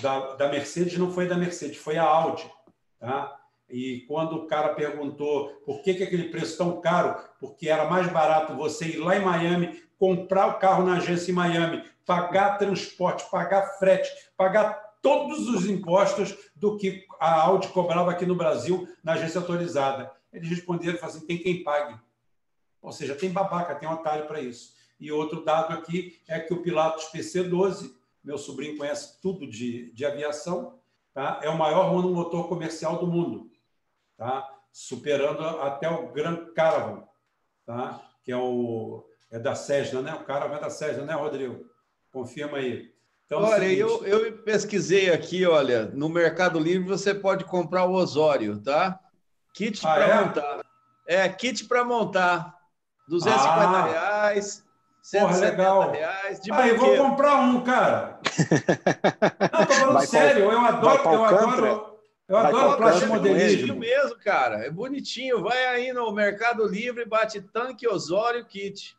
da, 0.00 0.34
da 0.34 0.48
Mercedes 0.48 0.98
não 0.98 1.10
foi 1.10 1.26
da 1.26 1.36
Mercedes, 1.36 1.78
foi 1.78 1.96
a 1.96 2.04
Audi. 2.04 2.50
Tá? 2.98 3.36
E 3.68 4.04
quando 4.06 4.36
o 4.36 4.46
cara 4.46 4.74
perguntou 4.74 5.48
por 5.64 5.82
que, 5.82 5.94
que 5.94 6.04
aquele 6.04 6.28
preço 6.28 6.56
tão 6.56 6.80
caro, 6.80 7.16
porque 7.40 7.68
era 7.68 7.88
mais 7.88 8.10
barato 8.12 8.54
você 8.54 8.86
ir 8.86 8.98
lá 8.98 9.16
em 9.16 9.24
Miami, 9.24 9.82
comprar 9.98 10.46
o 10.46 10.58
carro 10.58 10.84
na 10.84 10.96
agência 10.96 11.30
em 11.30 11.34
Miami, 11.34 11.82
pagar 12.04 12.58
transporte, 12.58 13.28
pagar 13.30 13.78
frete, 13.78 14.08
pagar 14.36 14.86
todos 15.02 15.48
os 15.48 15.66
impostos 15.66 16.36
do 16.54 16.76
que 16.76 17.04
a 17.18 17.42
Audi 17.42 17.68
cobrava 17.68 18.10
aqui 18.10 18.24
no 18.24 18.36
Brasil 18.36 18.88
na 19.02 19.14
agência 19.14 19.40
autorizada. 19.40 20.10
Eles 20.32 20.48
responderam 20.48 20.98
assim: 21.02 21.26
tem 21.26 21.38
quem 21.38 21.62
pague. 21.64 21.98
Ou 22.86 22.92
seja, 22.92 23.16
tem 23.16 23.32
babaca, 23.32 23.74
tem 23.74 23.88
um 23.88 23.94
otário 23.94 24.28
para 24.28 24.40
isso. 24.40 24.72
E 25.00 25.10
outro 25.10 25.44
dado 25.44 25.74
aqui 25.74 26.22
é 26.28 26.38
que 26.38 26.54
o 26.54 26.62
Pilatos 26.62 27.06
PC-12, 27.06 27.92
meu 28.22 28.38
sobrinho 28.38 28.78
conhece 28.78 29.20
tudo 29.20 29.44
de, 29.44 29.90
de 29.90 30.06
aviação, 30.06 30.78
tá? 31.12 31.40
é 31.42 31.50
o 31.50 31.58
maior 31.58 31.92
monomotor 31.92 32.46
comercial 32.46 32.98
do 32.98 33.08
mundo, 33.08 33.50
tá? 34.16 34.48
superando 34.70 35.42
até 35.42 35.90
o 35.90 36.12
Grand 36.12 36.52
Caravan, 36.54 37.02
tá? 37.66 38.00
que 38.22 38.30
é, 38.30 38.36
o, 38.36 39.04
é 39.32 39.38
da 39.40 39.56
Cessna, 39.56 40.00
né? 40.00 40.14
O 40.14 40.24
Caravan 40.24 40.54
é 40.54 40.60
da 40.60 40.70
Cessna, 40.70 41.04
né, 41.04 41.14
Rodrigo? 41.14 41.68
Confirma 42.12 42.58
aí. 42.58 42.94
Então, 43.26 43.40
é 43.40 43.50
olha, 43.50 43.68
seguinte... 43.68 43.80
eu, 43.80 44.06
eu 44.06 44.38
pesquisei 44.44 45.10
aqui, 45.10 45.44
olha, 45.44 45.86
no 45.86 46.08
Mercado 46.08 46.60
Livre 46.60 46.86
você 46.86 47.12
pode 47.12 47.44
comprar 47.46 47.84
o 47.84 47.94
Osório, 47.94 48.62
tá? 48.62 49.00
Kit 49.52 49.84
ah, 49.84 49.92
para 49.92 50.06
é? 50.06 50.24
montar. 50.24 50.66
É, 51.08 51.28
kit 51.28 51.64
para 51.64 51.84
montar. 51.84 52.55
250 53.08 53.48
ah, 53.48 53.86
reais, 53.86 54.64
170 55.02 55.50
legal. 55.50 55.90
reais. 55.92 56.40
De 56.40 56.52
Aí, 56.52 56.74
vou 56.74 56.96
comprar 56.96 57.40
um, 57.40 57.60
cara. 57.62 58.18
Não, 59.52 59.66
tô 59.66 59.72
falando 59.74 59.94
vai 59.94 60.06
sério, 60.06 60.50
eu 60.50 60.60
adoro, 60.60 61.12
eu 61.12 61.24
adoro. 61.24 61.96
Eu 62.28 62.36
adoro 62.36 62.76
plástico 62.76 63.14
modelismo. 63.14 63.72
É 63.72 63.76
mesmo, 63.76 64.16
cara. 64.18 64.66
É 64.66 64.70
bonitinho. 64.70 65.42
Vai 65.42 65.64
aí 65.66 65.92
no 65.92 66.10
Mercado 66.10 66.66
Livre, 66.66 67.04
bate 67.04 67.40
tanque 67.40 67.86
Osório 67.86 68.44
Kit. 68.44 68.98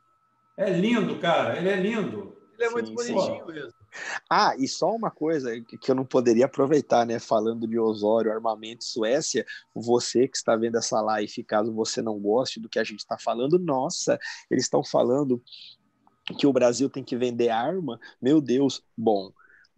É 0.55 0.69
lindo, 0.69 1.19
cara. 1.19 1.57
Ele 1.57 1.69
é 1.69 1.75
lindo. 1.75 2.37
Ele 2.53 2.63
é 2.63 2.67
sim, 2.67 2.73
muito 2.73 2.93
bonitinho 2.93 3.45
sim. 3.45 3.51
mesmo. 3.51 3.76
Ah, 4.29 4.55
e 4.57 4.67
só 4.67 4.93
uma 4.93 5.09
coisa 5.09 5.59
que 5.61 5.89
eu 5.89 5.95
não 5.95 6.05
poderia 6.05 6.45
aproveitar, 6.45 7.05
né? 7.05 7.19
Falando 7.19 7.67
de 7.67 7.79
Osório, 7.79 8.31
armamento 8.31 8.83
Suécia, 8.83 9.45
você 9.73 10.27
que 10.27 10.37
está 10.37 10.55
vendo 10.55 10.77
essa 10.77 11.01
live, 11.01 11.43
caso 11.43 11.73
você 11.73 12.01
não 12.01 12.19
goste 12.19 12.59
do 12.59 12.69
que 12.69 12.79
a 12.79 12.83
gente 12.83 12.99
está 12.99 13.17
falando, 13.17 13.57
nossa, 13.57 14.19
eles 14.49 14.65
estão 14.65 14.83
falando 14.83 15.41
que 16.37 16.45
o 16.45 16.53
Brasil 16.53 16.89
tem 16.89 17.03
que 17.03 17.15
vender 17.15 17.49
arma. 17.49 17.99
Meu 18.21 18.41
Deus, 18.41 18.83
bom. 18.97 19.31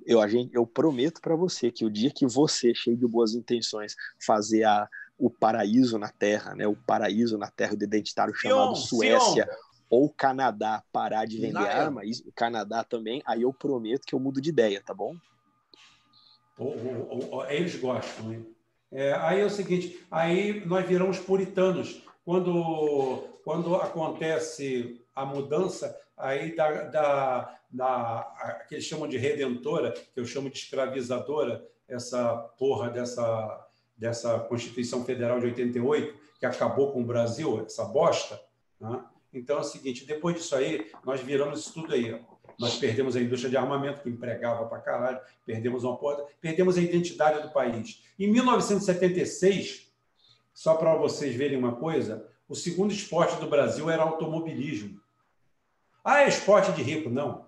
Eu, 0.05 0.21
a 0.21 0.27
gente, 0.27 0.53
eu 0.53 0.65
prometo 0.65 1.21
para 1.21 1.35
você 1.35 1.71
que 1.71 1.85
o 1.85 1.89
dia 1.89 2.11
que 2.11 2.25
você, 2.25 2.73
cheio 2.73 2.97
de 2.97 3.05
boas 3.05 3.33
intenções, 3.33 3.95
fazer 4.25 4.63
a, 4.63 4.87
o 5.17 5.29
paraíso 5.29 5.99
na 5.99 6.09
Terra, 6.09 6.55
né? 6.55 6.65
O 6.65 6.75
paraíso 6.75 7.37
na 7.37 7.51
Terra 7.51 7.75
do 7.75 7.83
identitário 7.83 8.33
chamado 8.33 8.75
Sion, 8.75 8.97
Suécia, 8.97 9.45
Sion 9.45 9.68
ou 9.89 10.05
o 10.05 10.13
Canadá 10.13 10.83
parar 10.91 11.25
de 11.25 11.37
vender 11.37 11.59
Israel. 11.59 11.81
arma, 11.81 12.01
o 12.25 12.31
Canadá 12.31 12.83
também, 12.83 13.21
aí 13.25 13.41
eu 13.41 13.51
prometo 13.51 14.05
que 14.05 14.13
eu 14.13 14.19
mudo 14.19 14.39
de 14.39 14.49
ideia, 14.49 14.81
tá 14.85 14.93
bom? 14.93 15.15
eles 17.49 17.75
gostam, 17.77 18.33
hein? 18.33 18.45
É, 18.91 19.13
aí 19.13 19.39
é 19.39 19.45
o 19.45 19.49
seguinte, 19.49 20.05
aí 20.09 20.65
nós 20.65 20.85
viramos 20.85 21.19
puritanos. 21.19 22.03
Quando, 22.25 23.23
quando 23.43 23.75
acontece 23.75 25.01
a 25.15 25.25
mudança, 25.25 25.95
aí 26.17 26.55
da, 26.55 26.83
da, 26.83 27.59
da 27.69 28.65
que 28.67 28.75
eles 28.75 28.85
chamam 28.85 29.07
de 29.07 29.17
redentora, 29.17 29.91
que 29.91 30.19
eu 30.19 30.25
chamo 30.25 30.49
de 30.49 30.57
escravizadora, 30.57 31.65
essa 31.87 32.35
porra 32.57 32.89
dessa, 32.89 33.67
dessa 33.97 34.39
Constituição 34.39 35.03
Federal 35.05 35.39
de 35.39 35.47
88, 35.47 36.17
que 36.39 36.45
acabou 36.45 36.91
com 36.91 37.01
o 37.01 37.05
Brasil, 37.05 37.63
essa 37.65 37.85
bosta, 37.85 38.39
né? 38.79 39.03
Então 39.33 39.57
é 39.57 39.61
o 39.61 39.63
seguinte: 39.63 40.05
depois 40.05 40.35
disso 40.35 40.55
aí, 40.55 40.91
nós 41.05 41.21
viramos 41.21 41.59
isso 41.59 41.73
tudo 41.73 41.93
aí. 41.93 42.13
Ó. 42.13 42.19
Nós 42.59 42.75
perdemos 42.75 43.15
a 43.15 43.21
indústria 43.21 43.49
de 43.49 43.55
armamento, 43.55 44.01
que 44.01 44.09
empregava 44.09 44.65
para 44.65 44.79
caralho, 44.79 45.19
perdemos 45.45 45.85
uma 45.85 45.95
porta, 45.95 46.25
perdemos 46.41 46.77
a 46.77 46.81
identidade 46.81 47.41
do 47.41 47.53
país. 47.53 48.03
Em 48.19 48.29
1976, 48.29 49.89
só 50.53 50.75
para 50.75 50.93
vocês 50.95 51.33
verem 51.35 51.57
uma 51.57 51.77
coisa, 51.77 52.27
o 52.49 52.55
segundo 52.55 52.91
esporte 52.91 53.39
do 53.39 53.47
Brasil 53.47 53.89
era 53.89 54.03
automobilismo. 54.03 54.99
Ah, 56.03 56.23
é 56.23 56.27
esporte 56.27 56.73
de 56.73 56.81
rico? 56.81 57.09
Não. 57.09 57.47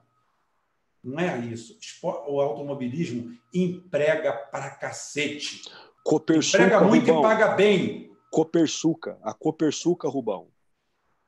Não 1.03 1.19
é 1.19 1.39
isso. 1.39 1.77
O 2.03 2.39
automobilismo 2.39 3.35
emprega 3.53 4.31
para 4.31 4.69
cacete. 4.69 5.63
Copersuca, 6.05 6.63
emprega 6.63 6.81
muito 6.85 7.07
Rubão. 7.07 7.19
e 7.19 7.23
paga 7.23 7.47
bem. 7.49 8.11
Copersuca, 8.29 9.17
a 9.23 9.33
Copersuca, 9.33 10.07
Rubão. 10.07 10.50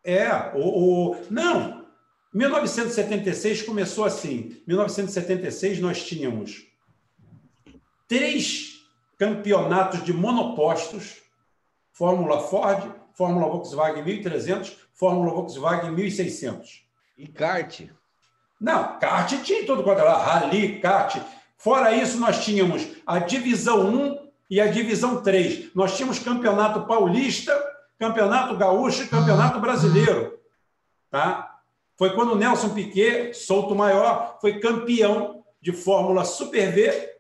É, 0.04 0.52
o, 0.56 1.12
o, 1.12 1.16
não. 1.30 1.86
1976 2.34 3.62
começou 3.62 4.06
assim. 4.06 4.62
1976 4.68 5.80
nós 5.80 6.04
tínhamos 6.04 6.66
três 8.08 8.86
campeonatos 9.18 10.04
de 10.04 10.12
monopostos: 10.12 11.22
Fórmula 11.92 12.42
Ford, 12.42 12.92
Fórmula 13.14 13.48
Volkswagen 13.48 14.04
1300, 14.04 14.78
Fórmula 14.94 15.32
Volkswagen 15.32 15.92
1600. 15.92 16.84
E 17.18 17.28
kart? 17.28 17.82
Não, 18.60 18.98
kart 19.00 19.32
tinha 19.44 19.66
todo 19.66 19.84
quanto 19.84 20.02
era, 20.02 20.18
rally, 20.18 20.80
kart. 20.80 21.22
Fora 21.58 21.96
isso, 21.96 22.20
nós 22.20 22.44
tínhamos 22.44 22.88
a 23.06 23.20
divisão 23.20 23.88
1 23.88 24.30
e 24.50 24.60
a 24.60 24.68
divisão 24.68 25.22
3. 25.22 25.74
Nós 25.74 25.96
tínhamos 25.96 26.20
campeonato 26.20 26.86
paulista, 26.86 27.54
Campeonato 28.00 28.58
Gaúcho 28.58 29.04
e 29.04 29.08
Campeonato 29.08 29.60
Brasileiro. 29.60 30.40
Tá? 31.10 31.62
Foi 31.98 32.16
quando 32.16 32.36
Nelson 32.36 32.70
Piquet, 32.70 33.34
solto 33.34 33.76
maior, 33.76 34.38
foi 34.42 34.60
campeão 34.60 35.44
de 35.62 35.72
Fórmula 35.72 36.26
Super 36.26 36.74
V, 36.74 37.14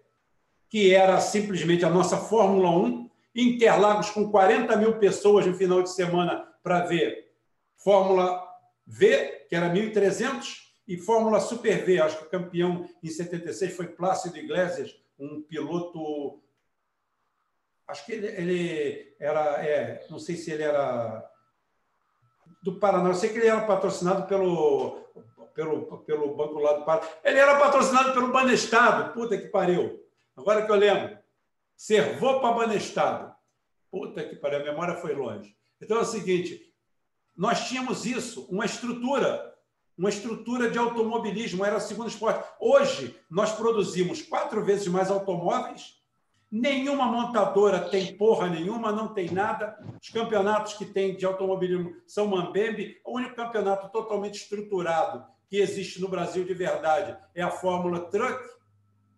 que 0.70 0.94
era 0.94 1.20
simplesmente 1.20 1.86
a 1.86 1.90
nossa 1.90 2.18
Fórmula 2.18 2.70
1, 2.70 3.10
Interlagos 3.36 4.12
com 4.12 4.30
40 4.30 4.76
mil 4.78 5.00
pessoas 5.00 5.46
no 5.46 5.56
final 5.56 5.82
de 5.82 5.90
semana 5.90 6.48
para 6.62 6.86
ver 6.86 7.32
Fórmula 7.78 8.44
V, 8.86 9.46
que 9.50 9.56
era 9.56 9.74
1.300, 9.74 10.64
e 10.88 10.98
Fórmula 10.98 11.40
Super 11.40 11.84
V. 11.86 12.02
Acho 12.02 12.18
que 12.18 12.26
o 12.26 12.30
campeão 12.30 12.88
em 13.02 13.10
76 13.10 13.76
foi 13.76 13.88
Plácido 13.88 14.38
Iglesias, 14.38 14.96
um 15.18 15.42
piloto 15.42 16.43
acho 17.88 18.06
que 18.06 18.12
ele, 18.14 18.28
ele 18.28 19.16
era, 19.20 19.66
é, 19.66 20.06
não 20.10 20.20
sei 20.20 20.36
se 20.36 20.52
ele 20.52 20.64
era 20.64 21.30
do 22.62 22.80
Paraná, 22.80 23.10
eu 23.10 23.14
sei 23.14 23.30
que 23.30 23.38
ele 23.38 23.48
era 23.48 23.66
patrocinado 23.66 24.26
pelo, 24.28 25.02
pelo, 25.54 25.98
pelo 26.00 26.36
Banco 26.36 26.60
lá 26.60 26.74
do 26.74 26.86
Paraná. 26.86 27.08
Ele 27.24 27.40
era 27.40 27.60
patrocinado 27.60 28.14
pelo 28.14 28.32
Banestado, 28.32 29.14
puta 29.14 29.38
que 29.38 29.48
pariu. 29.48 30.02
Agora 30.36 30.66
que 30.66 30.72
eu 30.72 30.76
lembro. 30.76 31.18
Servou 31.76 32.40
para 32.40 32.54
Banestado. 32.54 33.34
Puta 33.92 34.24
que 34.24 34.36
pariu, 34.36 34.62
a 34.62 34.64
memória 34.64 34.96
foi 34.96 35.14
longe. 35.14 35.56
Então 35.82 35.98
é 35.98 36.02
o 36.02 36.06
seguinte: 36.06 36.74
nós 37.36 37.68
tínhamos 37.68 38.06
isso, 38.06 38.48
uma 38.50 38.66
estrutura, 38.66 39.54
uma 39.98 40.10
estrutura 40.10 40.70
de 40.70 40.78
automobilismo, 40.78 41.66
era 41.66 41.78
o 41.78 41.82
segundo 41.82 42.10
esporte. 42.10 42.48
Hoje, 42.60 43.20
nós 43.30 43.52
produzimos 43.52 44.22
quatro 44.22 44.64
vezes 44.64 44.88
mais 44.88 45.12
automóveis, 45.12 46.02
nenhuma 46.54 47.06
montadora 47.06 47.80
tem 47.80 48.16
porra 48.16 48.48
nenhuma, 48.48 48.92
não 48.92 49.08
tem 49.08 49.32
nada. 49.32 49.76
Os 50.00 50.10
campeonatos 50.10 50.76
que 50.76 50.86
tem 50.86 51.18
de 51.18 51.26
automobilismo 51.26 51.96
são 52.06 52.28
Mambembe, 52.28 53.02
o 53.04 53.16
único 53.16 53.36
campeonato 53.36 53.90
totalmente 53.90 54.36
estruturado 54.36 55.26
que 55.50 55.58
existe 55.58 56.00
no 56.00 56.08
Brasil 56.08 56.46
de 56.46 56.54
verdade 56.54 57.18
é 57.34 57.42
a 57.42 57.50
Fórmula 57.50 58.02
Truck, 58.02 58.40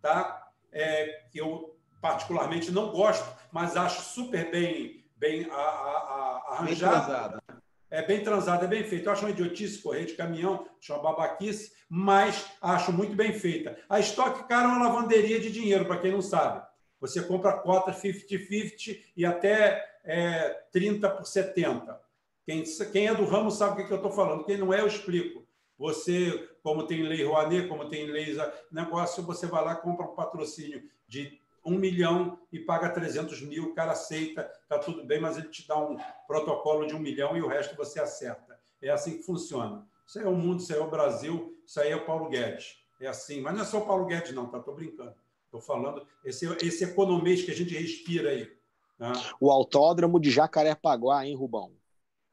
tá? 0.01 0.47
É, 0.71 1.25
que 1.29 1.41
eu 1.41 1.77
particularmente 2.01 2.71
não 2.71 2.91
gosto, 2.91 3.27
mas 3.51 3.75
acho 3.75 4.01
super 4.01 4.49
bem, 4.49 5.05
bem 5.17 5.45
a, 5.51 5.55
a, 5.55 6.43
a 6.47 6.53
arranjada. 6.53 7.41
Bem 7.47 7.57
é 7.91 8.01
bem 8.01 8.23
transada, 8.23 8.65
é 8.65 8.67
bem 8.67 8.83
feita. 8.83 9.07
Eu 9.07 9.13
acho 9.13 9.23
uma 9.23 9.31
idiotice 9.31 9.81
correr 9.81 10.05
de 10.05 10.15
caminhão, 10.15 10.65
acho 10.81 10.93
uma 10.93 11.01
babaquice, 11.01 11.71
mas 11.87 12.45
acho 12.61 12.91
muito 12.91 13.15
bem 13.15 13.31
feita. 13.31 13.77
A 13.87 13.99
Stock 13.99 14.47
Car 14.49 14.63
é 14.63 14.67
uma 14.67 14.87
lavanderia 14.87 15.39
de 15.39 15.51
dinheiro, 15.51 15.85
para 15.85 15.99
quem 15.99 16.11
não 16.11 16.21
sabe. 16.21 16.65
Você 17.07 17.21
compra 17.21 17.53
cota 17.53 17.91
50-50 17.91 19.01
e 19.15 19.25
até 19.25 19.99
é, 20.03 20.49
30 20.71 21.09
por 21.09 21.25
70. 21.25 21.99
Quem, 22.45 22.63
quem 22.91 23.07
é 23.07 23.13
do 23.13 23.25
ramo 23.25 23.51
sabe 23.51 23.81
o 23.81 23.87
que, 23.87 23.91
eu 23.91 23.97
estou 23.97 24.11
falando. 24.11 24.43
Quem 24.43 24.57
não 24.57 24.73
é, 24.73 24.81
eu 24.81 24.87
explico. 24.87 25.45
Você, 25.77 26.49
como 26.63 26.87
tem 26.87 27.03
lei 27.03 27.23
Rouanet, 27.23 27.67
como 27.67 27.89
tem 27.89 28.05
lei 28.05 28.37
negócio, 28.71 29.23
você 29.23 29.45
vai 29.45 29.63
lá 29.63 29.75
compra 29.75 30.05
um 30.05 30.15
patrocínio 30.15 30.83
de 31.07 31.39
um 31.65 31.77
milhão 31.77 32.39
e 32.51 32.59
paga 32.59 32.89
300 32.89 33.41
mil, 33.41 33.65
o 33.65 33.73
cara 33.73 33.93
aceita, 33.93 34.49
está 34.61 34.77
tudo 34.77 35.03
bem, 35.03 35.19
mas 35.19 35.35
ele 35.35 35.49
te 35.49 35.67
dá 35.67 35.75
um 35.77 35.97
protocolo 36.27 36.85
de 36.85 36.95
um 36.95 36.99
milhão 36.99 37.35
e 37.35 37.41
o 37.41 37.47
resto 37.47 37.75
você 37.75 37.99
acerta. 37.99 38.57
É 38.81 38.89
assim 38.89 39.17
que 39.17 39.23
funciona. 39.23 39.85
Isso 40.05 40.19
aí 40.19 40.25
é 40.25 40.27
o 40.27 40.35
mundo, 40.35 40.59
isso 40.59 40.71
aí 40.71 40.79
é 40.79 40.83
o 40.83 40.89
Brasil, 40.89 41.57
isso 41.65 41.79
aí 41.81 41.91
é 41.91 41.95
o 41.95 42.05
Paulo 42.05 42.29
Guedes. 42.29 42.77
É 43.01 43.07
assim, 43.07 43.41
mas 43.41 43.55
não 43.55 43.63
é 43.63 43.65
só 43.65 43.79
o 43.79 43.85
Paulo 43.85 44.05
Guedes, 44.05 44.31
não, 44.31 44.45
tá? 44.47 44.59
Estou 44.59 44.75
brincando. 44.75 45.15
Estou 45.55 45.61
falando 45.61 46.05
esse, 46.25 46.45
esse 46.65 46.83
economês 46.83 47.43
que 47.43 47.51
a 47.51 47.55
gente 47.55 47.73
respira 47.73 48.31
aí. 48.31 48.51
Tá? 48.97 49.13
O 49.39 49.49
autódromo 49.49 50.19
de 50.19 50.29
Jacarepaguá, 50.29 51.25
hein, 51.25 51.35
Rubão? 51.35 51.71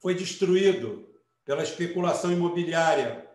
Foi 0.01 0.13
destruído 0.13 1.07
pela 1.45 1.63
especulação 1.63 2.33
imobiliária 2.33 3.29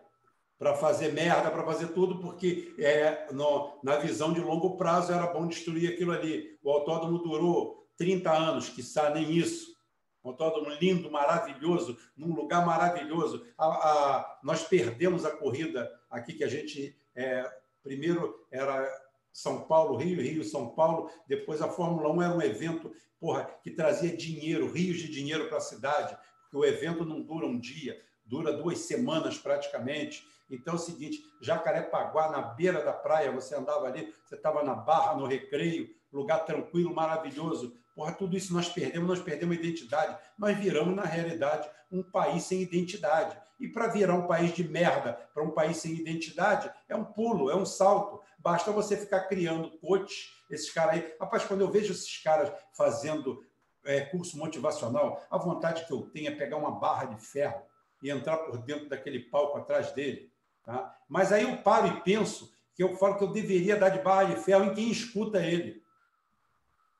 para 0.59 0.75
fazer 0.75 1.13
merda, 1.13 1.49
para 1.49 1.65
fazer 1.65 1.87
tudo, 1.87 2.19
porque 2.19 2.75
é, 2.77 3.31
no, 3.31 3.79
na 3.83 3.97
visão 3.97 4.31
de 4.31 4.41
longo 4.41 4.77
prazo 4.77 5.11
era 5.11 5.25
bom 5.25 5.47
destruir 5.47 5.93
aquilo 5.93 6.11
ali. 6.11 6.59
O 6.61 6.69
autódromo 6.69 7.17
durou 7.19 7.87
30 7.97 8.31
anos, 8.31 8.69
que 8.69 8.83
nem 9.13 9.31
isso. 9.31 9.75
Um 10.23 10.29
autódromo 10.29 10.69
lindo, 10.79 11.09
maravilhoso, 11.09 11.97
num 12.15 12.35
lugar 12.35 12.63
maravilhoso. 12.63 13.43
A, 13.57 13.65
a, 13.65 14.39
nós 14.43 14.63
perdemos 14.63 15.25
a 15.25 15.35
corrida 15.35 15.89
aqui 16.09 16.33
que 16.33 16.43
a 16.43 16.47
gente. 16.47 16.95
É, 17.15 17.49
primeiro 17.81 18.45
era 18.51 18.87
São 19.31 19.61
Paulo, 19.61 19.97
Rio, 19.97 20.21
Rio, 20.21 20.43
São 20.43 20.69
Paulo. 20.69 21.09
Depois 21.27 21.61
a 21.61 21.69
Fórmula 21.69 22.09
1 22.11 22.21
era 22.21 22.35
um 22.35 22.41
evento 22.41 22.91
porra, 23.19 23.43
que 23.61 23.71
trazia 23.71 24.15
dinheiro, 24.15 24.71
rios 24.71 24.97
de 24.97 25.09
dinheiro 25.09 25.47
para 25.47 25.57
a 25.57 25.61
cidade, 25.61 26.17
porque 26.43 26.57
o 26.57 26.65
evento 26.65 27.05
não 27.05 27.21
dura 27.21 27.45
um 27.45 27.59
dia, 27.59 28.01
dura 28.25 28.53
duas 28.53 28.79
semanas 28.79 29.37
praticamente. 29.37 30.25
Então 30.49 30.73
é 30.73 30.77
o 30.77 30.79
seguinte, 30.79 31.23
Jacarepaguá, 31.41 32.31
na 32.31 32.41
beira 32.41 32.83
da 32.83 32.93
praia, 32.93 33.31
você 33.31 33.55
andava 33.55 33.85
ali, 33.85 34.13
você 34.25 34.35
estava 34.35 34.63
na 34.63 34.73
barra, 34.73 35.15
no 35.15 35.27
recreio, 35.27 35.89
lugar 36.11 36.45
tranquilo, 36.45 36.93
maravilhoso. 36.93 37.75
Porra, 37.99 38.13
tudo 38.13 38.37
isso 38.37 38.53
nós 38.53 38.69
perdemos, 38.69 39.09
nós 39.09 39.21
perdemos 39.21 39.57
a 39.57 39.59
identidade. 39.59 40.17
Nós 40.37 40.57
viramos, 40.57 40.95
na 40.95 41.03
realidade, 41.03 41.69
um 41.91 42.01
país 42.01 42.43
sem 42.43 42.61
identidade. 42.61 43.37
E 43.59 43.67
para 43.67 43.87
virar 43.87 44.13
um 44.13 44.25
país 44.25 44.53
de 44.53 44.65
merda 44.65 45.19
para 45.33 45.43
um 45.43 45.51
país 45.51 45.75
sem 45.75 45.91
identidade, 45.91 46.71
é 46.87 46.95
um 46.95 47.03
pulo, 47.03 47.51
é 47.51 47.55
um 47.57 47.65
salto. 47.65 48.21
Basta 48.37 48.71
você 48.71 48.95
ficar 48.95 49.25
criando 49.25 49.77
coaches, 49.79 50.31
esses 50.49 50.71
caras 50.71 50.93
aí. 50.93 51.13
Rapaz, 51.19 51.43
quando 51.43 51.59
eu 51.59 51.69
vejo 51.69 51.91
esses 51.91 52.23
caras 52.23 52.49
fazendo 52.71 53.43
é, 53.83 53.99
curso 53.99 54.37
motivacional, 54.37 55.21
a 55.29 55.37
vontade 55.37 55.85
que 55.85 55.91
eu 55.91 56.03
tenho 56.03 56.29
é 56.29 56.35
pegar 56.35 56.55
uma 56.55 56.71
barra 56.71 57.03
de 57.03 57.21
ferro 57.21 57.61
e 58.01 58.09
entrar 58.09 58.37
por 58.37 58.59
dentro 58.59 58.87
daquele 58.87 59.19
palco 59.19 59.57
atrás 59.57 59.91
dele 59.91 60.31
Tá? 60.63 60.95
Mas 61.09 61.33
aí 61.33 61.43
eu 61.43 61.57
paro 61.57 61.87
e 61.87 62.01
penso 62.01 62.53
que 62.75 62.83
eu 62.83 62.95
falo 62.95 63.17
que 63.17 63.23
eu 63.25 63.31
deveria 63.31 63.75
dar 63.75 63.89
de 63.89 63.99
barra 63.99 64.35
de 64.35 64.35
ferro 64.35 64.65
em 64.65 64.73
quem 64.73 64.89
escuta 64.89 65.43
ele. 65.43 65.81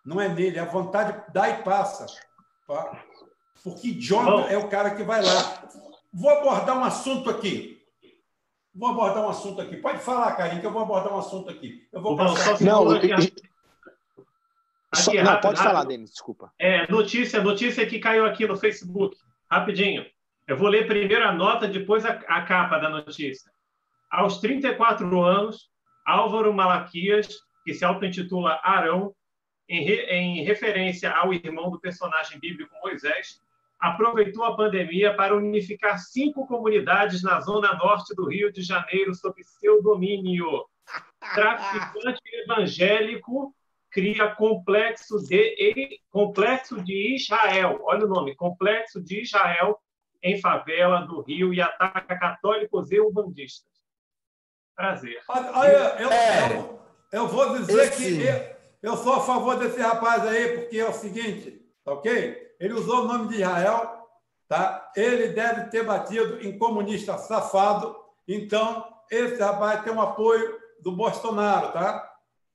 Não 0.06 0.20
é 0.20 0.28
nele, 0.28 0.60
a 0.60 0.66
vontade 0.66 1.24
dá 1.34 1.50
e 1.50 1.64
passa. 1.64 2.06
Tá? 2.68 3.04
Porque 3.64 3.92
John 3.92 4.48
é 4.48 4.58
o 4.58 4.70
cara 4.70 4.96
que 4.96 5.04
vai 5.04 5.24
lá. 5.24 5.68
Vou 6.14 6.30
abordar 6.30 6.78
um 6.78 6.84
assunto 6.84 7.30
aqui. 7.30 7.78
Vou 8.74 8.90
abordar 8.90 9.24
um 9.26 9.30
assunto 9.30 9.62
aqui. 9.62 9.78
Pode 9.78 10.00
falar, 10.00 10.36
Carinho, 10.36 10.62
que 10.62 10.68
eu 10.68 10.72
vou 10.72 10.82
abordar 10.82 11.14
um 11.14 11.20
assunto 11.20 11.50
aqui. 11.50 11.88
Eu 11.92 12.02
vou 12.02 12.16
passar... 12.16 12.62
Não, 12.62 12.90
aqui, 12.92 13.12
aqui, 13.12 13.34
só, 14.94 15.14
não, 15.14 15.24
rápido, 15.24 15.42
pode 15.42 15.60
rápido. 15.60 15.74
falar, 15.74 15.84
Denis, 15.86 16.12
desculpa. 16.12 16.52
É, 16.58 16.92
notícia, 16.92 17.42
notícia 17.42 17.86
que 17.86 18.00
caiu 18.00 18.26
aqui 18.26 18.48
no 18.48 18.58
Facebook. 18.58 19.16
Rapidinho. 19.50 20.06
Eu 20.48 20.58
vou 20.58 20.68
ler 20.68 20.88
primeiro 20.88 21.24
a 21.24 21.32
nota, 21.32 21.68
depois 21.68 22.06
a, 22.06 22.12
a 22.28 22.42
capa 22.42 22.80
da 22.80 22.90
notícia. 22.90 23.52
Aos 24.10 24.40
34 24.40 25.22
anos, 25.24 25.70
Álvaro 26.06 26.54
Malaquias, 26.54 27.28
que 27.64 27.74
se 27.74 27.86
auto-intitula 27.86 28.60
Arão, 28.64 29.14
em, 29.70 29.84
re, 29.84 30.02
em 30.08 30.44
referência 30.44 31.12
ao 31.12 31.32
irmão 31.32 31.70
do 31.70 31.80
personagem 31.80 32.40
bíblico 32.40 32.76
Moisés, 32.82 33.40
aproveitou 33.80 34.44
a 34.44 34.58
pandemia 34.58 35.16
para 35.16 35.36
unificar 35.36 36.00
cinco 36.00 36.46
comunidades 36.48 37.22
na 37.22 37.40
zona 37.40 37.76
norte 37.76 38.14
do 38.16 38.28
Rio 38.28 38.52
de 38.52 38.64
Janeiro 38.64 39.14
sob 39.14 39.42
seu 39.44 39.82
domínio. 39.82 40.66
Traficante 41.36 42.22
evangélico 42.44 43.56
cria 43.92 44.30
complexo 44.36 45.20
de 45.26 46.00
complexo 46.10 46.82
de 46.84 47.16
Israel. 47.16 47.80
Olha 47.84 48.06
o 48.06 48.10
nome, 48.10 48.36
complexo 48.36 49.02
de 49.02 49.22
Israel 49.22 49.80
em 50.22 50.40
favela 50.42 51.02
do 51.02 51.22
Rio 51.22 51.54
e 51.54 51.62
ataca 51.62 52.18
católicos 52.18 52.92
e 52.92 53.00
umbandistas. 53.00 53.70
Prazer. 54.76 55.22
Olha, 55.28 55.96
eu, 56.00 56.12
é. 56.12 56.56
eu, 56.56 56.80
eu, 57.12 57.28
vou 57.28 57.58
dizer 57.58 57.84
Esse... 57.84 58.18
que 58.18 58.59
eu, 58.82 58.98
sou 58.98 59.14
a 59.14 59.22
favor 59.22 59.58
desse 59.58 59.80
rapaz 59.80 60.26
aí, 60.26 60.58
porque 60.58 60.80
é 60.80 60.88
o 60.88 60.94
seguinte, 60.94 61.66
tá 61.84 61.94
ok? 61.94 62.56
Ele 62.60 62.74
usou 62.74 63.04
o 63.04 63.08
nome 63.08 63.28
de 63.30 63.36
Israel, 63.36 64.08
tá? 64.48 64.92
Ele 64.96 65.30
deve 65.30 65.70
ter 65.70 65.84
batido 65.84 66.46
em 66.46 66.58
comunista 66.58 67.18
safado, 67.18 67.96
então 68.28 68.86
esse 69.12 69.42
rapaz 69.42 69.84
tem 69.84 69.94
um 69.94 70.02
apoio 70.02 70.58
do 70.82 70.92
Bolsonaro, 70.92 71.72
tá? 71.72 72.10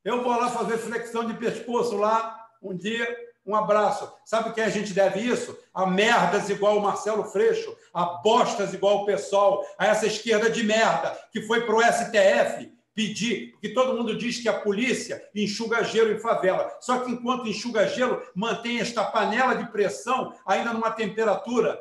Eu 0.04 0.22
vou 0.22 0.32
lá 0.32 0.50
fazer 0.50 0.78
flexão 0.78 1.24
de 1.26 1.34
pescoço 1.34 1.96
lá 1.96 2.40
um 2.62 2.76
dia 2.76 3.06
um 3.46 3.54
abraço. 3.54 4.10
Sabe 4.24 4.54
quem 4.54 4.64
a 4.64 4.70
gente 4.70 4.94
deve 4.94 5.20
isso? 5.20 5.56
A 5.72 5.86
merdas 5.86 6.48
igual 6.48 6.78
o 6.78 6.82
Marcelo 6.82 7.24
Freixo, 7.24 7.76
a 7.92 8.04
bostas 8.04 8.72
igual 8.72 9.02
o 9.02 9.06
pessoal, 9.06 9.64
a 9.78 9.86
essa 9.86 10.06
esquerda 10.06 10.48
de 10.48 10.64
merda 10.64 11.16
que 11.30 11.42
foi 11.42 11.66
para 11.66 11.74
o 11.74 11.82
STF 11.82 12.72
pedir, 12.94 13.52
porque 13.52 13.70
todo 13.70 13.96
mundo 13.96 14.16
diz 14.16 14.38
que 14.40 14.48
a 14.48 14.60
polícia 14.60 15.22
enxuga 15.34 15.82
gelo 15.82 16.12
em 16.12 16.18
favela. 16.18 16.76
Só 16.80 17.00
que 17.00 17.10
enquanto 17.10 17.48
enxuga 17.48 17.88
gelo, 17.88 18.22
mantém 18.34 18.78
esta 18.78 19.04
panela 19.04 19.54
de 19.54 19.70
pressão 19.70 20.34
ainda 20.46 20.72
numa 20.72 20.90
temperatura 20.90 21.80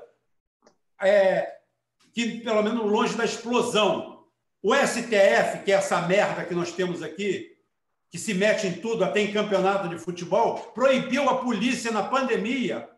é, 1.00 1.58
que, 2.14 2.40
pelo 2.40 2.64
menos, 2.64 2.92
longe 2.92 3.16
da 3.16 3.26
explosão. 3.26 4.26
O 4.62 4.74
STF, 4.74 5.64
que 5.66 5.72
é 5.72 5.76
essa 5.76 6.02
merda 6.02 6.46
que 6.46 6.56
nós 6.56 6.72
temos 6.72 7.04
aqui, 7.04 7.58
que 8.10 8.18
se 8.18 8.34
mete 8.34 8.68
em 8.68 8.74
tudo, 8.74 9.04
até 9.04 9.20
em 9.20 9.34
campeonato 9.34 9.90
de 9.90 9.98
futebol, 9.98 10.72
proibiu 10.74 11.30
a 11.30 11.40
polícia 11.40 11.92
na 11.92 12.04
pandemia 12.04 12.90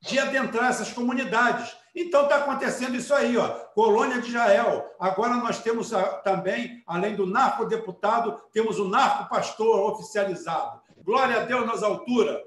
de 0.00 0.18
adentrar 0.18 0.70
essas 0.70 0.92
comunidades. 0.92 1.74
Então 1.96 2.24
está 2.24 2.36
acontecendo 2.36 2.94
isso 2.94 3.14
aí, 3.14 3.38
ó. 3.38 3.48
Colônia 3.74 4.20
de 4.20 4.28
Israel. 4.28 4.84
Agora 5.00 5.36
nós 5.36 5.60
temos 5.60 5.90
também, 6.22 6.82
além 6.86 7.16
do 7.16 7.26
narcodeputado, 7.26 8.38
temos 8.52 8.78
o 8.78 8.86
narco-pastor 8.86 9.92
oficializado. 9.92 10.80
Glória 11.02 11.40
a 11.40 11.44
Deus 11.44 11.66
nas 11.66 11.82
alturas. 11.82 12.38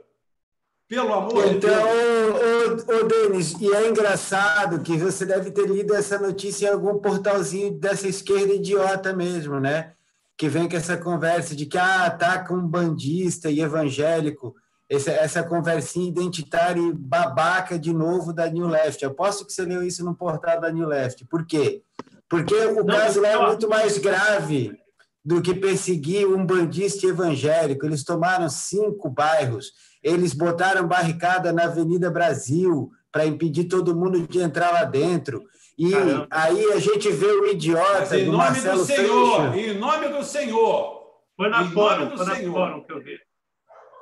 Pelo 0.88 1.14
amor 1.14 1.48
então, 1.48 1.54
de 1.54 1.60
Deus. 1.60 2.84
Então, 2.84 3.08
Denis, 3.08 3.54
e 3.60 3.74
é 3.74 3.90
engraçado 3.90 4.82
que 4.82 4.98
você 4.98 5.26
deve 5.26 5.50
ter 5.50 5.68
lido 5.68 5.96
essa 5.96 6.20
notícia 6.20 6.68
em 6.68 6.72
algum 6.72 7.00
portalzinho 7.00 7.72
dessa 7.72 8.08
esquerda 8.08 8.54
idiota 8.54 9.14
mesmo, 9.14 9.60
né? 9.60 9.94
que 10.40 10.48
vem 10.48 10.70
com 10.70 10.78
essa 10.78 10.96
conversa 10.96 11.54
de 11.54 11.66
que 11.66 11.78
ah, 11.78 12.10
tá 12.10 12.40
com 12.40 12.54
um 12.54 12.66
bandista 12.66 13.52
e 13.52 13.60
evangélico, 13.60 14.56
essa, 14.90 15.12
essa 15.12 15.44
conversinha 15.44 16.10
identitária 16.10 16.82
e 16.82 16.94
babaca 16.94 17.78
de 17.78 17.94
novo 17.94 18.34
da 18.34 18.50
New 18.50 18.68
Left. 18.68 19.04
Eu 19.04 19.12
aposto 19.12 19.46
que 19.46 19.54
você 19.54 19.64
leu 19.64 19.84
isso 19.84 20.04
no 20.04 20.16
portal 20.16 20.60
da 20.60 20.72
New 20.72 20.88
Left. 20.88 21.26
Por 21.26 21.46
quê? 21.46 21.84
Porque 22.28 22.56
o 22.56 22.84
não, 22.84 22.86
caso 22.86 23.22
lá 23.22 23.30
é 23.30 23.48
muito 23.48 23.70
mais 23.70 23.98
grave. 23.98 24.78
do 25.24 25.42
que 25.42 25.54
perseguir 25.54 26.28
um 26.28 26.44
bandista 26.46 27.06
evangélico. 27.06 27.86
Eles 27.86 28.04
tomaram 28.04 28.50
cinco 28.50 29.10
bairros, 29.10 29.74
eles 30.02 30.34
botaram 30.34 30.88
barricada 30.88 31.54
na 31.54 31.66
Avenida 31.66 32.10
Brasil 32.10 32.90
para 33.12 33.26
impedir 33.26 33.66
todo 33.66 33.96
mundo 33.96 34.28
de 34.28 34.40
entrar 34.40 34.72
lá 34.72 34.84
dentro. 34.86 35.44
E 35.78 35.92
Caramba. 35.92 36.28
aí 36.32 36.72
a 36.74 36.80
gente 36.80 37.12
vê 37.12 37.28
o 37.28 37.46
idiota 37.48 38.00
Mas 38.00 38.14
em 38.14 38.26
do 38.26 38.32
nome 38.32 38.44
Marcelo 38.44 38.80
do 38.80 38.86
Senhor, 38.86 39.52
Freixo. 39.52 39.70
Em 39.70 39.80
nome 39.80 40.10
do 40.10 40.24
Senhor. 40.24 41.00
Foi 41.38 41.50
na 41.50 41.72
fórum, 41.72 42.18
foi 42.18 42.26
na 42.26 42.52
fórum 42.52 42.84
que 42.84 42.92
eu 42.92 43.02
vi. 43.02 43.29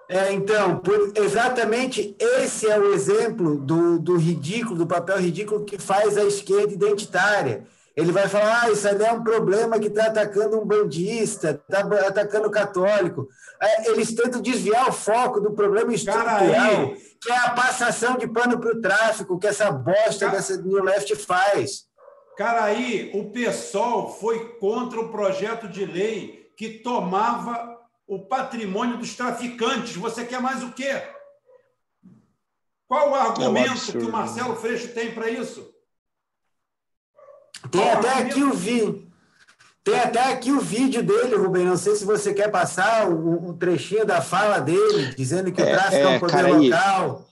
É, 0.09 0.31
então, 0.31 0.77
por, 0.79 1.11
exatamente 1.15 2.15
esse 2.17 2.65
é 2.67 2.79
o 2.79 2.93
exemplo 2.93 3.57
do, 3.57 3.99
do 3.99 4.17
ridículo, 4.17 4.77
do 4.77 4.87
papel 4.87 5.17
ridículo 5.17 5.65
que 5.65 5.77
faz 5.77 6.17
a 6.17 6.23
esquerda 6.23 6.73
identitária. 6.73 7.65
Ele 7.95 8.11
vai 8.11 8.27
falar, 8.29 8.63
ah, 8.63 8.69
isso 8.69 8.87
aí 8.87 9.03
é 9.03 9.11
um 9.11 9.23
problema 9.23 9.79
que 9.79 9.87
está 9.87 10.05
atacando 10.05 10.61
um 10.61 10.65
bandista, 10.65 11.59
está 11.67 11.79
atacando 12.07 12.47
o 12.47 12.51
católico. 12.51 13.27
É, 13.59 13.89
eles 13.89 14.13
tentam 14.13 14.39
desviar 14.39 14.87
o 14.87 14.93
foco 14.93 15.41
do 15.41 15.51
problema 15.51 15.91
estrutural, 15.93 16.93
que 17.19 17.31
é 17.31 17.37
a 17.37 17.49
passação 17.49 18.15
de 18.15 18.27
pano 18.27 18.59
para 18.59 18.71
o 18.71 18.79
tráfico, 18.79 19.39
que 19.39 19.47
essa 19.47 19.71
bosta 19.71 20.27
Cara... 20.27 20.37
dessa 20.37 20.57
New 20.61 20.83
Left 20.83 21.15
faz. 21.15 21.87
Cara, 22.37 22.65
aí 22.65 23.09
o 23.15 23.31
PSOL 23.31 24.09
foi 24.09 24.57
contra 24.59 24.99
o 24.99 25.09
projeto 25.09 25.67
de 25.67 25.83
lei 25.83 26.51
que 26.55 26.69
tomava 26.69 27.76
o 28.07 28.19
patrimônio 28.19 28.97
dos 28.97 29.15
traficantes. 29.15 29.95
Você 29.95 30.25
quer 30.25 30.41
mais 30.41 30.63
o 30.63 30.71
quê? 30.71 31.03
Qual 32.87 33.11
o 33.11 33.15
argumento 33.15 33.69
é 33.69 33.73
um 33.73 33.99
que 33.99 34.05
o 34.05 34.11
Marcelo 34.11 34.55
Freixo 34.55 34.93
tem 34.93 35.13
para 35.13 35.29
isso? 35.29 35.69
Tem 37.69 37.81
Qual 37.81 37.97
até 37.97 38.13
aqui 38.13 38.41
o 38.41 38.53
vídeo. 38.53 39.05
Tem 39.83 39.99
até 39.99 40.33
aqui 40.33 40.51
o 40.51 40.59
vídeo 40.59 41.03
dele, 41.03 41.35
Rubem. 41.35 41.65
Não 41.65 41.77
sei 41.77 41.95
se 41.95 42.05
você 42.05 42.33
quer 42.33 42.49
passar 42.49 43.09
um, 43.09 43.49
um 43.49 43.57
trechinho 43.57 44.05
da 44.05 44.21
fala 44.21 44.59
dele, 44.59 45.13
dizendo 45.15 45.51
que 45.51 45.61
o 45.61 45.65
é, 45.65 45.71
tráfico 45.73 45.95
é, 45.95 46.01
é 46.01 46.07
um 46.07 46.19
poder 46.19 46.47
local. 46.47 47.25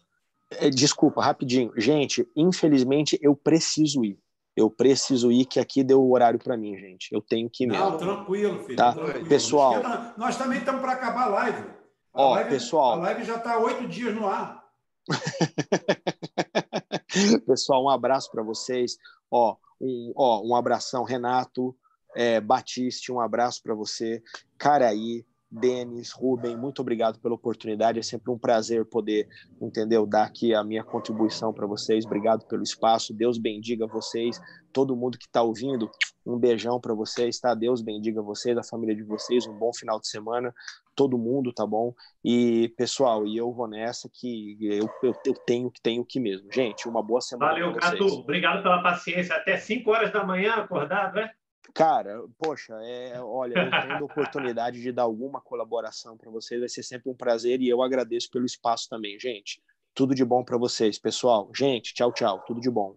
É, 0.51 0.69
desculpa, 0.69 1.21
rapidinho. 1.21 1.71
Gente, 1.75 2.27
infelizmente 2.35 3.19
eu 3.21 3.35
preciso 3.35 4.03
ir. 4.05 4.17
Eu 4.55 4.69
preciso 4.69 5.31
ir, 5.31 5.45
que 5.45 5.59
aqui 5.59 5.83
deu 5.83 6.01
o 6.01 6.13
horário 6.13 6.39
para 6.39 6.55
mim, 6.55 6.77
gente. 6.77 7.09
Eu 7.11 7.21
tenho 7.21 7.49
que 7.49 7.65
ir 7.65 7.67
mesmo. 7.67 7.83
Não, 7.83 7.97
tranquilo, 7.97 8.63
filho. 8.63 8.77
Tá? 8.77 8.93
Tranquilo. 8.93 9.27
Pessoal. 9.27 9.81
Nós 10.17 10.37
também 10.37 10.59
estamos 10.59 10.81
para 10.81 10.93
acabar 10.93 11.23
a 11.23 11.29
live. 11.29 11.67
A 12.13 12.21
ó, 12.21 12.33
live, 12.35 12.49
pessoal. 12.49 12.93
A 12.93 12.95
live 12.95 13.23
já 13.25 13.35
está 13.35 13.59
oito 13.59 13.87
dias 13.87 14.15
no 14.15 14.27
ar. 14.27 14.63
pessoal, 17.45 17.83
um 17.83 17.89
abraço 17.89 18.31
para 18.31 18.41
vocês. 18.41 18.97
Ó, 19.29 19.57
um, 19.81 20.13
ó, 20.15 20.41
um 20.41 20.55
abração, 20.55 21.03
Renato 21.03 21.75
é, 22.15 22.39
Batiste, 22.39 23.11
um 23.11 23.19
abraço 23.19 23.61
para 23.61 23.75
você. 23.75 24.23
Caraí, 24.57 25.25
Denis, 25.55 26.11
Rubem, 26.11 26.57
muito 26.57 26.81
obrigado 26.81 27.17
pela 27.19 27.33
oportunidade. 27.33 27.97
É 27.97 28.03
sempre 28.03 28.29
um 28.29 28.37
prazer 28.37 28.85
poder, 28.85 29.27
entendeu, 29.61 30.05
dar 30.05 30.25
aqui 30.25 30.53
a 30.53 30.63
minha 30.63 30.83
contribuição 30.83 31.53
para 31.53 31.65
vocês. 31.65 32.05
Obrigado 32.05 32.45
pelo 32.45 32.61
espaço. 32.61 33.13
Deus 33.13 33.37
bendiga 33.37 33.87
vocês, 33.87 34.39
todo 34.73 34.95
mundo 34.95 35.17
que 35.17 35.25
está 35.25 35.41
ouvindo. 35.41 35.89
Um 36.25 36.37
beijão 36.37 36.79
para 36.79 36.93
vocês, 36.93 37.39
tá? 37.39 37.53
Deus 37.53 37.81
bendiga 37.81 38.21
vocês, 38.21 38.57
a 38.57 38.63
família 38.63 38.95
de 38.95 39.03
vocês. 39.03 39.47
Um 39.47 39.57
bom 39.57 39.71
final 39.73 39.99
de 39.99 40.09
semana, 40.09 40.53
todo 40.93 41.17
mundo, 41.17 41.53
tá 41.53 41.65
bom? 41.65 41.93
E 42.23 42.73
pessoal, 42.75 43.25
e 43.25 43.37
eu 43.37 43.53
vou 43.53 43.67
nessa 43.67 44.09
que 44.11 44.57
eu, 44.59 44.89
eu, 45.03 45.15
eu 45.25 45.33
tenho 45.45 45.71
que 45.71 45.81
tenho 45.81 46.03
que 46.03 46.19
mesmo. 46.19 46.51
Gente, 46.51 46.89
uma 46.89 47.01
boa 47.01 47.21
semana. 47.21 47.53
Valeu, 47.53 47.73
Catu. 47.75 48.05
Obrigado 48.05 48.61
pela 48.61 48.83
paciência. 48.83 49.35
Até 49.35 49.55
5 49.55 49.89
horas 49.89 50.11
da 50.11 50.25
manhã 50.25 50.55
acordado, 50.55 51.15
né? 51.15 51.31
Cara, 51.75 52.23
poxa, 52.37 52.73
é, 52.83 53.21
olha, 53.21 53.53
eu 53.59 53.69
tendo 53.69 54.03
a 54.03 54.05
oportunidade 54.05 54.81
de 54.81 54.93
dar 54.93 55.03
alguma 55.03 55.41
colaboração 55.41 56.15
para 56.15 56.31
vocês, 56.31 56.61
vai 56.61 56.69
ser 56.69 56.83
sempre 56.83 57.11
um 57.11 57.13
prazer 57.13 57.61
e 57.61 57.67
eu 57.67 57.83
agradeço 57.83 58.31
pelo 58.31 58.45
espaço 58.45 58.87
também, 58.87 59.19
gente. 59.19 59.61
Tudo 59.93 60.15
de 60.15 60.23
bom 60.23 60.41
para 60.41 60.57
vocês, 60.57 60.97
pessoal. 60.97 61.51
Gente, 61.53 61.93
tchau, 61.93 62.13
tchau. 62.13 62.41
Tudo 62.47 62.61
de 62.61 62.71
bom. 62.71 62.95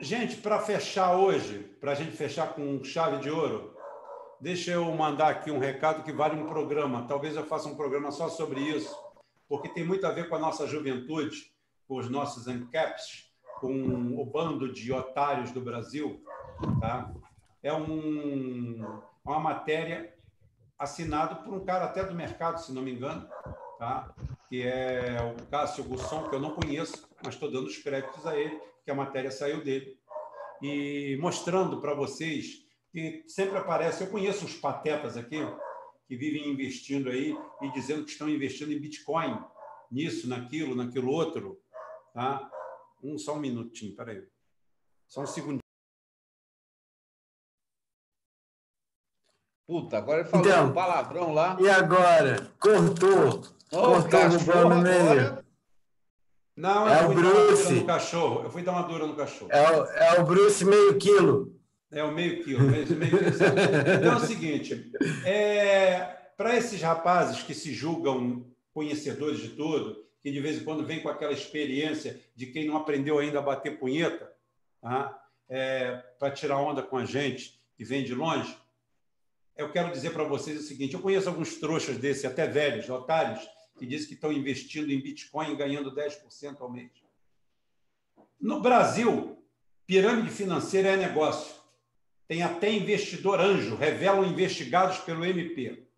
Gente, 0.00 0.36
para 0.36 0.60
fechar 0.60 1.16
hoje, 1.16 1.64
para 1.80 1.92
a 1.92 1.94
gente 1.96 2.12
fechar 2.12 2.54
com 2.54 2.84
chave 2.84 3.18
de 3.18 3.28
ouro, 3.28 3.76
deixa 4.40 4.70
eu 4.70 4.84
mandar 4.92 5.30
aqui 5.30 5.50
um 5.50 5.58
recado 5.58 6.04
que 6.04 6.12
vale 6.12 6.40
um 6.40 6.46
programa. 6.46 7.08
Talvez 7.08 7.34
eu 7.34 7.44
faça 7.44 7.68
um 7.68 7.74
programa 7.74 8.12
só 8.12 8.28
sobre 8.28 8.60
isso, 8.60 8.96
porque 9.48 9.68
tem 9.68 9.84
muito 9.84 10.06
a 10.06 10.12
ver 10.12 10.28
com 10.28 10.36
a 10.36 10.38
nossa 10.38 10.64
juventude, 10.68 11.52
com 11.88 11.96
os 11.96 12.08
nossos 12.08 12.46
ANCAPs 12.46 13.29
com 13.60 14.18
o 14.18 14.24
bando 14.24 14.72
de 14.72 14.90
otários 14.92 15.50
do 15.50 15.60
Brasil, 15.60 16.24
tá? 16.80 17.12
é 17.62 17.72
um, 17.72 18.98
uma 19.24 19.38
matéria 19.38 20.14
assinada 20.78 21.36
por 21.36 21.52
um 21.52 21.64
cara 21.64 21.84
até 21.84 22.02
do 22.02 22.14
mercado, 22.14 22.58
se 22.58 22.72
não 22.72 22.80
me 22.80 22.92
engano, 22.92 23.28
tá? 23.78 24.14
que 24.48 24.62
é 24.62 25.18
o 25.22 25.46
Cássio 25.46 25.84
Gusson, 25.84 26.28
que 26.28 26.34
eu 26.34 26.40
não 26.40 26.54
conheço, 26.54 27.06
mas 27.22 27.34
estou 27.34 27.50
dando 27.50 27.66
os 27.66 27.76
créditos 27.76 28.26
a 28.26 28.36
ele, 28.36 28.58
que 28.82 28.90
a 28.90 28.94
matéria 28.94 29.30
saiu 29.30 29.62
dele, 29.62 29.98
e 30.62 31.18
mostrando 31.20 31.80
para 31.80 31.94
vocês 31.94 32.66
que 32.90 33.22
sempre 33.28 33.58
aparece, 33.58 34.02
eu 34.02 34.10
conheço 34.10 34.44
uns 34.44 34.54
patetas 34.54 35.16
aqui 35.16 35.38
que 36.08 36.16
vivem 36.16 36.48
investindo 36.48 37.08
aí 37.08 37.36
e 37.62 37.70
dizendo 37.72 38.04
que 38.04 38.10
estão 38.10 38.28
investindo 38.28 38.72
em 38.72 38.80
Bitcoin, 38.80 39.38
nisso, 39.90 40.28
naquilo, 40.28 40.74
naquilo 40.74 41.10
outro, 41.10 41.60
tá? 42.12 42.50
Um, 43.02 43.18
só 43.18 43.34
um 43.34 43.40
minutinho, 43.40 43.94
peraí. 43.94 44.26
Só 45.08 45.22
um 45.22 45.26
segundo. 45.26 45.58
Puta, 49.66 49.98
agora 49.98 50.20
ele 50.20 50.28
falou 50.28 50.46
então, 50.46 50.66
um 50.68 50.72
palavrão 50.72 51.32
lá. 51.32 51.56
E 51.60 51.68
agora? 51.68 52.50
Cortou. 52.58 53.42
Oh, 53.72 54.02
Cortou 54.02 54.68
no 54.68 54.82
meio. 54.82 55.44
Não, 56.56 56.88
é 56.88 57.06
o 57.06 57.14
Bruce. 57.14 57.72
no 57.72 57.86
cachorro. 57.86 58.42
Eu 58.42 58.50
fui 58.50 58.62
dar 58.62 58.72
uma 58.72 58.82
dura 58.82 59.06
no 59.06 59.16
cachorro. 59.16 59.50
É 59.50 59.70
o, 59.70 59.84
é 59.86 60.20
o 60.20 60.24
Bruce 60.24 60.64
meio 60.64 60.98
quilo. 60.98 61.58
É 61.90 62.04
o 62.04 62.12
meio 62.12 62.44
quilo. 62.44 62.62
Meio, 62.64 62.86
meio 62.96 63.16
então 63.16 64.12
é 64.12 64.16
o 64.16 64.20
seguinte: 64.20 64.92
é, 65.24 66.00
para 66.36 66.56
esses 66.56 66.80
rapazes 66.82 67.42
que 67.42 67.54
se 67.54 67.72
julgam 67.72 68.44
conhecedores 68.74 69.38
de 69.38 69.50
tudo, 69.50 70.04
que 70.22 70.30
de 70.30 70.40
vez 70.40 70.60
em 70.60 70.64
quando 70.64 70.84
vem 70.84 71.02
com 71.02 71.08
aquela 71.08 71.32
experiência 71.32 72.20
de 72.36 72.46
quem 72.46 72.66
não 72.66 72.76
aprendeu 72.76 73.18
ainda 73.18 73.38
a 73.38 73.42
bater 73.42 73.78
punheta, 73.78 74.30
tá? 74.80 75.20
é, 75.48 75.96
para 76.18 76.30
tirar 76.30 76.58
onda 76.58 76.82
com 76.82 76.96
a 76.96 77.04
gente 77.04 77.60
que 77.76 77.84
vem 77.84 78.04
de 78.04 78.14
longe. 78.14 78.56
Eu 79.56 79.70
quero 79.72 79.90
dizer 79.90 80.12
para 80.12 80.24
vocês 80.24 80.60
o 80.60 80.62
seguinte: 80.62 80.94
eu 80.94 81.00
conheço 81.00 81.28
alguns 81.28 81.56
trouxas 81.56 81.98
desses, 81.98 82.24
até 82.24 82.46
velhos, 82.46 82.88
otários, 82.88 83.46
que 83.78 83.84
dizem 83.84 84.08
que 84.08 84.14
estão 84.14 84.32
investindo 84.32 84.90
em 84.90 85.00
Bitcoin 85.00 85.52
e 85.52 85.56
ganhando 85.56 85.94
10% 85.94 86.60
ao 86.60 86.70
mês. 86.70 86.90
No 88.40 88.60
Brasil, 88.60 89.42
pirâmide 89.86 90.30
financeira 90.30 90.90
é 90.90 90.96
negócio. 90.96 91.60
Tem 92.28 92.42
até 92.42 92.72
investidor 92.72 93.40
anjo, 93.40 93.74
revelam 93.74 94.24
investigados 94.24 94.98
pelo 94.98 95.24
MP. 95.24 95.89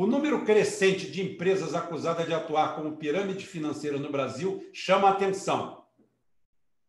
O 0.00 0.06
número 0.06 0.46
crescente 0.46 1.10
de 1.10 1.20
empresas 1.20 1.74
acusadas 1.74 2.24
de 2.24 2.32
atuar 2.32 2.74
como 2.74 2.96
pirâmide 2.96 3.44
financeira 3.46 3.98
no 3.98 4.10
Brasil 4.10 4.66
chama 4.72 5.06
a 5.06 5.10
atenção. 5.10 5.84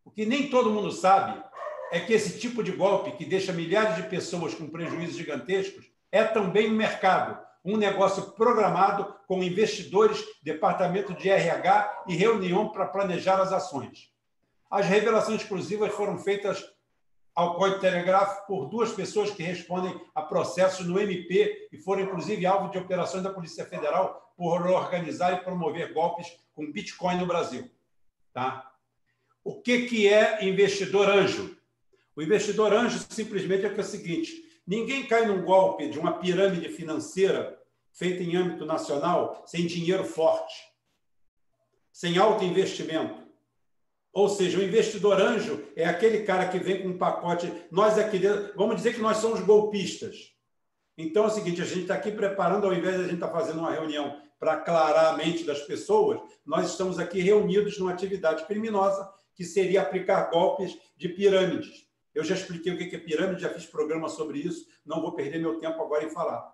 O 0.05 0.09
que 0.09 0.25
nem 0.25 0.49
todo 0.49 0.71
mundo 0.71 0.93
sabe 0.93 1.43
é 1.91 1.99
que 1.99 2.13
esse 2.13 2.39
tipo 2.39 2.63
de 2.63 2.71
golpe, 2.71 3.11
que 3.17 3.25
deixa 3.25 3.51
milhares 3.51 3.97
de 3.97 4.03
pessoas 4.03 4.53
com 4.53 4.69
prejuízos 4.69 5.17
gigantescos, 5.17 5.91
é 6.09 6.23
também 6.23 6.71
um 6.71 6.77
mercado, 6.77 7.37
um 7.65 7.75
negócio 7.75 8.31
programado 8.31 9.13
com 9.27 9.43
investidores, 9.43 10.23
departamento 10.41 11.13
de 11.13 11.29
RH 11.29 12.03
e 12.07 12.15
reunião 12.15 12.69
para 12.69 12.85
planejar 12.85 13.41
as 13.41 13.51
ações. 13.51 14.09
As 14.69 14.85
revelações 14.85 15.41
exclusivas 15.41 15.91
foram 15.91 16.17
feitas 16.17 16.63
ao 17.33 17.55
Código 17.55 17.79
Telegráfico 17.79 18.45
por 18.47 18.69
duas 18.69 18.91
pessoas 18.91 19.31
que 19.31 19.43
respondem 19.43 19.99
a 20.13 20.21
processos 20.21 20.85
no 20.85 20.99
MP 20.99 21.69
e 21.71 21.77
foram, 21.77 22.03
inclusive, 22.03 22.45
alvo 22.45 22.69
de 22.69 22.77
operações 22.77 23.23
da 23.23 23.33
Polícia 23.33 23.65
Federal 23.65 24.33
por 24.35 24.65
organizar 24.67 25.33
e 25.33 25.43
promover 25.43 25.93
golpes 25.93 26.27
com 26.53 26.71
Bitcoin 26.71 27.17
no 27.17 27.25
Brasil. 27.25 27.69
Tá? 28.33 28.71
O 29.43 29.61
que, 29.61 29.83
que 29.87 30.07
é 30.07 30.45
investidor 30.45 31.09
anjo? 31.09 31.57
O 32.15 32.21
investidor 32.21 32.73
anjo 32.73 32.99
simplesmente 33.09 33.65
é, 33.65 33.69
é 33.69 33.79
o 33.79 33.83
seguinte: 33.83 34.43
ninguém 34.67 35.07
cai 35.07 35.25
num 35.25 35.43
golpe 35.43 35.89
de 35.89 35.97
uma 35.97 36.19
pirâmide 36.19 36.69
financeira 36.69 37.57
feita 37.93 38.23
em 38.23 38.35
âmbito 38.35 38.65
nacional 38.65 39.43
sem 39.45 39.65
dinheiro 39.65 40.03
forte, 40.03 40.55
sem 41.91 42.17
alto 42.17 42.43
investimento 42.43 43.20
ou 44.13 44.27
seja, 44.27 44.59
o 44.59 44.63
investidor 44.63 45.19
anjo 45.21 45.63
é 45.75 45.85
aquele 45.85 46.23
cara 46.23 46.47
que 46.47 46.59
vem 46.59 46.81
com 46.81 46.89
um 46.89 46.97
pacote. 46.97 47.51
Nós 47.71 47.97
aqui 47.97 48.19
dentro, 48.19 48.53
vamos 48.55 48.75
dizer 48.75 48.93
que 48.93 49.01
nós 49.01 49.17
somos 49.17 49.39
golpistas. 49.39 50.33
Então 50.97 51.23
é 51.23 51.27
o 51.27 51.31
seguinte: 51.31 51.61
a 51.61 51.65
gente 51.65 51.81
está 51.81 51.95
aqui 51.95 52.11
preparando, 52.11 52.65
ao 52.65 52.73
invés 52.73 52.95
de 52.95 53.01
a 53.01 53.05
gente 53.05 53.15
estar 53.15 53.27
tá 53.27 53.33
fazendo 53.33 53.59
uma 53.59 53.71
reunião 53.71 54.21
para 54.37 54.53
aclarar 54.53 55.13
a 55.13 55.17
mente 55.17 55.43
das 55.43 55.61
pessoas, 55.61 56.19
nós 56.45 56.71
estamos 56.71 56.99
aqui 56.99 57.21
reunidos 57.21 57.77
numa 57.77 57.91
atividade 57.91 58.45
criminosa 58.45 59.09
que 59.35 59.45
seria 59.45 59.81
aplicar 59.81 60.29
golpes 60.29 60.77
de 60.97 61.07
pirâmides. 61.09 61.87
Eu 62.13 62.23
já 62.23 62.35
expliquei 62.35 62.73
o 62.73 62.77
que 62.77 62.95
é 62.95 62.99
pirâmide, 62.99 63.41
já 63.41 63.49
fiz 63.49 63.65
programa 63.65 64.09
sobre 64.09 64.39
isso, 64.39 64.65
não 64.85 64.99
vou 64.99 65.13
perder 65.13 65.39
meu 65.39 65.59
tempo 65.59 65.81
agora 65.81 66.03
em 66.03 66.09
falar. 66.09 66.51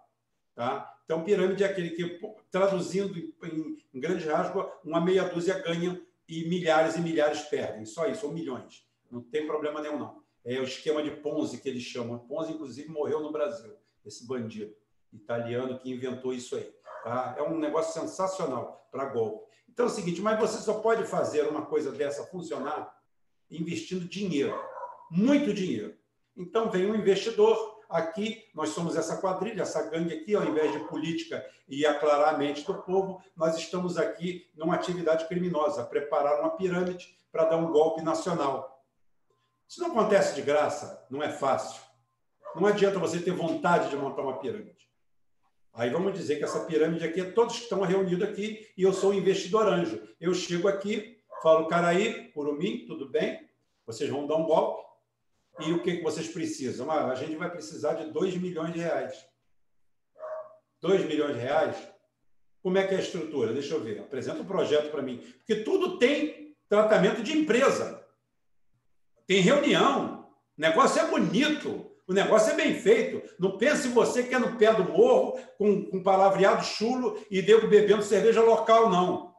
Tá? 0.53 0.93
Então, 1.05 1.23
pirâmide 1.23 1.63
é 1.63 1.67
aquele 1.67 1.91
que, 1.91 2.19
traduzindo 2.51 3.17
em 3.17 3.99
grande 3.99 4.27
rasgo, 4.27 4.69
uma 4.83 5.01
meia 5.01 5.23
dúzia 5.23 5.57
ganha 5.57 5.99
e 6.27 6.47
milhares 6.47 6.95
e 6.95 7.01
milhares 7.01 7.41
perdem. 7.43 7.85
Só 7.85 8.07
isso, 8.07 8.25
ou 8.25 8.33
milhões. 8.33 8.85
Não 9.09 9.21
tem 9.21 9.47
problema 9.47 9.81
nenhum, 9.81 9.97
não. 9.97 10.23
É 10.43 10.59
o 10.59 10.63
esquema 10.63 11.03
de 11.03 11.11
Ponzi 11.11 11.59
que 11.59 11.67
eles 11.67 11.83
chamam. 11.83 12.19
Ponzi, 12.19 12.53
inclusive, 12.53 12.89
morreu 12.89 13.21
no 13.21 13.31
Brasil, 13.31 13.73
esse 14.05 14.25
bandido 14.25 14.73
italiano 15.11 15.79
que 15.79 15.91
inventou 15.91 16.33
isso 16.33 16.55
aí. 16.55 16.73
Tá? 17.03 17.35
É 17.37 17.43
um 17.43 17.57
negócio 17.57 17.99
sensacional 17.99 18.87
para 18.91 19.05
golpe. 19.05 19.45
Então 19.69 19.85
é 19.85 19.89
o 19.89 19.91
seguinte, 19.91 20.21
mas 20.21 20.39
você 20.39 20.57
só 20.59 20.79
pode 20.79 21.03
fazer 21.05 21.47
uma 21.47 21.65
coisa 21.65 21.91
dessa 21.91 22.25
funcionar 22.25 22.95
investindo 23.49 24.07
dinheiro 24.07 24.57
muito 25.09 25.53
dinheiro. 25.53 25.95
Então, 26.35 26.69
vem 26.69 26.89
um 26.89 26.95
investidor 26.95 27.66
aqui, 27.89 28.43
nós 28.53 28.69
somos 28.69 28.95
essa 28.95 29.17
quadrilha, 29.17 29.61
essa 29.61 29.89
gangue 29.89 30.13
aqui, 30.13 30.35
ao 30.35 30.43
invés 30.43 30.71
de 30.71 30.79
política 30.87 31.45
e 31.67 31.85
aclarar 31.85 32.33
a 32.33 32.37
mente 32.37 32.65
do 32.65 32.73
povo, 32.73 33.21
nós 33.35 33.57
estamos 33.57 33.97
aqui 33.97 34.49
numa 34.55 34.75
atividade 34.75 35.27
criminosa, 35.27 35.83
preparar 35.83 36.39
uma 36.39 36.51
pirâmide 36.51 37.15
para 37.31 37.45
dar 37.45 37.57
um 37.57 37.71
golpe 37.71 38.01
nacional. 38.01 38.83
Isso 39.67 39.81
não 39.81 39.91
acontece 39.91 40.35
de 40.35 40.41
graça, 40.41 41.05
não 41.09 41.21
é 41.21 41.29
fácil. 41.29 41.81
Não 42.55 42.65
adianta 42.65 42.99
você 42.99 43.19
ter 43.19 43.31
vontade 43.31 43.89
de 43.89 43.95
montar 43.95 44.21
uma 44.21 44.39
pirâmide. 44.39 44.87
Aí 45.73 45.89
vamos 45.89 46.13
dizer 46.13 46.37
que 46.37 46.43
essa 46.43 46.61
pirâmide 46.61 47.05
aqui 47.05 47.21
é 47.21 47.31
todos 47.31 47.57
que 47.57 47.63
estão 47.63 47.81
reunidos 47.81 48.27
aqui 48.27 48.67
e 48.75 48.81
eu 48.81 48.91
sou 48.93 49.11
o 49.11 49.13
investidor 49.13 49.67
anjo. 49.67 50.01
Eu 50.19 50.33
chego 50.33 50.67
aqui, 50.67 51.19
falo, 51.43 51.67
Caraí, 51.67 52.31
Curumim, 52.31 52.85
tudo 52.87 53.07
bem? 53.07 53.47
Vocês 53.85 54.09
vão 54.09 54.25
dar 54.25 54.37
um 54.37 54.45
golpe 54.45 54.86
e 55.59 55.73
o 55.73 55.81
que, 55.81 56.01
vocês 56.01 56.27
precisam? 56.27 56.89
Ah, 56.91 57.11
a 57.11 57.15
gente 57.15 57.35
vai 57.35 57.49
precisar 57.49 57.93
de 57.93 58.11
2 58.11 58.37
milhões 58.37 58.73
de 58.73 58.79
reais. 58.79 59.25
2 60.81 61.05
milhões 61.05 61.35
de 61.35 61.41
reais? 61.41 61.75
Como 62.61 62.77
é 62.77 62.85
que 62.85 62.93
é 62.93 62.97
a 62.97 63.01
estrutura? 63.01 63.53
Deixa 63.53 63.73
eu 63.73 63.81
ver. 63.81 63.99
Apresenta 63.99 64.39
o 64.39 64.43
um 64.43 64.47
projeto 64.47 64.91
para 64.91 65.01
mim. 65.01 65.17
Porque 65.37 65.63
tudo 65.63 65.97
tem 65.97 66.55
tratamento 66.69 67.23
de 67.23 67.37
empresa. 67.37 68.05
Tem 69.25 69.41
reunião. 69.41 70.29
O 70.57 70.61
negócio 70.61 71.01
é 71.01 71.07
bonito. 71.07 71.91
O 72.07 72.13
negócio 72.13 72.53
é 72.53 72.55
bem 72.55 72.79
feito. 72.79 73.21
Não 73.39 73.57
pense 73.57 73.89
você 73.89 74.23
que 74.23 74.33
é 74.33 74.39
no 74.39 74.57
pé 74.57 74.73
do 74.73 74.85
morro, 74.85 75.39
com, 75.57 75.85
com 75.85 76.03
palavreado 76.03 76.63
chulo 76.63 77.19
e 77.29 77.41
devo 77.41 77.67
bebendo 77.67 78.03
cerveja 78.03 78.41
local, 78.41 78.89
não. 78.89 79.35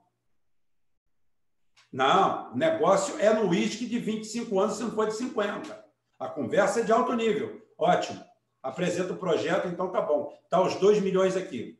Não, 1.91 2.53
o 2.53 2.57
negócio 2.57 3.19
é 3.19 3.33
no 3.33 3.49
uísque 3.49 3.87
de 3.87 3.99
25 3.99 4.61
anos, 4.61 4.77
se 4.77 4.83
não 4.83 4.91
for 4.91 5.07
de 5.07 5.15
50. 5.15 5.88
A 6.19 6.29
conversa 6.29 6.81
é 6.81 6.83
de 6.83 6.93
alto 6.93 7.13
nível. 7.15 7.63
Ótimo. 7.77 8.25
Apresenta 8.63 9.13
o 9.13 9.19
projeto, 9.19 9.69
então 9.69 9.91
tá 9.91 10.01
bom. 10.01 10.37
Tá 10.51 10.61
os 10.61 10.75
2 10.77 11.01
milhões 11.01 11.37
aqui. 11.37 11.79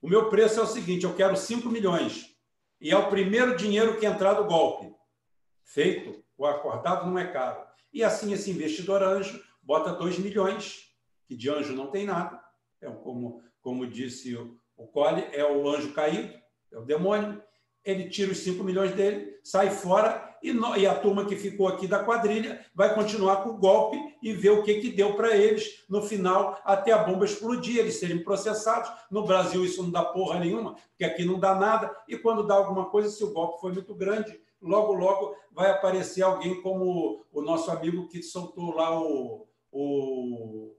O 0.00 0.08
meu 0.08 0.28
preço 0.28 0.60
é 0.60 0.62
o 0.62 0.66
seguinte: 0.66 1.04
eu 1.04 1.14
quero 1.14 1.36
5 1.36 1.68
milhões. 1.68 2.32
E 2.80 2.90
é 2.90 2.96
o 2.96 3.08
primeiro 3.08 3.56
dinheiro 3.56 3.98
que 3.98 4.06
entrar 4.06 4.34
do 4.34 4.44
golpe. 4.44 4.94
Feito. 5.64 6.22
O 6.36 6.46
acordado 6.46 7.06
não 7.06 7.18
é 7.18 7.26
caro. 7.26 7.64
E 7.92 8.02
assim, 8.02 8.32
esse 8.32 8.50
investidor 8.50 9.02
anjo 9.02 9.42
bota 9.62 9.92
2 9.92 10.18
milhões, 10.18 10.92
que 11.26 11.36
de 11.36 11.50
anjo 11.50 11.74
não 11.74 11.88
tem 11.88 12.06
nada. 12.06 12.42
É 12.80 12.90
como, 12.90 13.42
como 13.60 13.86
disse 13.86 14.34
o, 14.34 14.58
o 14.76 14.86
Cole, 14.88 15.24
é 15.32 15.44
o 15.44 15.68
anjo 15.68 15.92
caído, 15.92 16.36
é 16.72 16.78
o 16.78 16.84
demônio. 16.84 17.42
Ele 17.84 18.08
tira 18.08 18.32
os 18.32 18.38
5 18.38 18.62
milhões 18.62 18.92
dele, 18.92 19.38
sai 19.42 19.70
fora 19.70 20.32
e, 20.42 20.52
no, 20.52 20.76
e, 20.76 20.86
a 20.86 20.94
turma 20.94 21.24
que 21.24 21.36
ficou 21.36 21.68
aqui 21.68 21.86
da 21.86 22.02
quadrilha 22.02 22.64
vai 22.74 22.94
continuar 22.94 23.36
com 23.36 23.50
o 23.50 23.58
golpe 23.58 23.96
e 24.20 24.32
ver 24.32 24.50
o 24.50 24.62
que, 24.62 24.80
que 24.80 24.90
deu 24.90 25.14
para 25.14 25.36
eles 25.36 25.84
no 25.88 26.02
final, 26.02 26.60
até 26.64 26.90
a 26.92 26.98
bomba 26.98 27.24
explodir, 27.24 27.78
eles 27.78 28.00
serem 28.00 28.22
processados. 28.24 28.90
No 29.10 29.24
Brasil 29.24 29.64
isso 29.64 29.82
não 29.82 29.90
dá 29.90 30.04
porra 30.04 30.40
nenhuma, 30.40 30.74
porque 30.74 31.04
aqui 31.04 31.24
não 31.24 31.38
dá 31.38 31.54
nada, 31.54 31.94
e 32.08 32.16
quando 32.16 32.46
dá 32.46 32.54
alguma 32.54 32.90
coisa, 32.90 33.08
se 33.08 33.22
o 33.22 33.32
golpe 33.32 33.60
foi 33.60 33.72
muito 33.72 33.94
grande, 33.94 34.38
logo, 34.60 34.92
logo 34.92 35.36
vai 35.52 35.70
aparecer 35.70 36.22
alguém 36.22 36.60
como 36.60 37.24
o 37.32 37.40
nosso 37.40 37.70
amigo 37.70 38.08
que 38.08 38.22
soltou 38.22 38.74
lá 38.74 39.00
o, 39.00 39.46
o, 39.70 40.74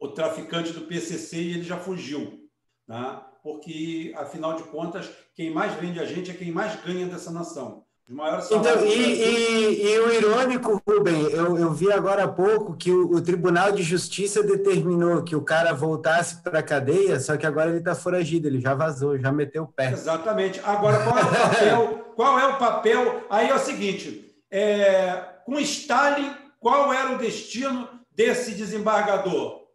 o 0.00 0.08
traficante 0.08 0.72
do 0.72 0.82
PCC 0.82 1.36
e 1.36 1.52
ele 1.54 1.62
já 1.62 1.76
fugiu. 1.76 2.48
Tá? 2.86 3.27
Porque, 3.48 4.12
afinal 4.14 4.56
de 4.56 4.62
contas, 4.64 5.08
quem 5.34 5.50
mais 5.50 5.72
vende 5.72 5.98
a 5.98 6.04
gente 6.04 6.30
é 6.30 6.34
quem 6.34 6.52
mais 6.52 6.78
ganha 6.84 7.06
dessa 7.06 7.30
nação. 7.30 7.82
Os 8.06 8.14
maiores 8.14 8.50
então, 8.50 8.84
e, 8.84 8.90
e, 8.90 9.86
e, 9.86 9.98
o 10.00 10.12
irônico, 10.12 10.82
Rubem, 10.86 11.22
eu, 11.30 11.56
eu 11.56 11.72
vi 11.72 11.90
agora 11.90 12.24
há 12.24 12.28
pouco 12.28 12.76
que 12.76 12.90
o, 12.90 13.10
o 13.10 13.22
Tribunal 13.22 13.72
de 13.72 13.82
Justiça 13.82 14.42
determinou 14.42 15.22
que 15.22 15.34
o 15.34 15.42
cara 15.42 15.72
voltasse 15.72 16.42
para 16.42 16.58
a 16.58 16.62
cadeia, 16.62 17.18
só 17.20 17.38
que 17.38 17.46
agora 17.46 17.70
ele 17.70 17.78
está 17.78 17.94
foragido, 17.94 18.46
ele 18.46 18.60
já 18.60 18.74
vazou, 18.74 19.18
já 19.18 19.32
meteu 19.32 19.62
o 19.62 19.68
pé. 19.68 19.92
Exatamente. 19.92 20.60
Agora, 20.62 21.02
qual 21.04 21.18
é 21.18 21.22
o 21.22 21.30
papel? 21.30 22.12
qual 22.16 22.38
é 22.38 22.46
o 22.46 22.58
papel? 22.58 23.26
Aí 23.30 23.48
é 23.48 23.54
o 23.54 23.58
seguinte: 23.58 24.34
é, 24.50 25.24
com 25.46 25.58
Stalin, 25.58 26.34
qual 26.60 26.92
era 26.92 27.14
o 27.14 27.18
destino 27.18 27.88
desse 28.10 28.52
desembargador? 28.52 29.68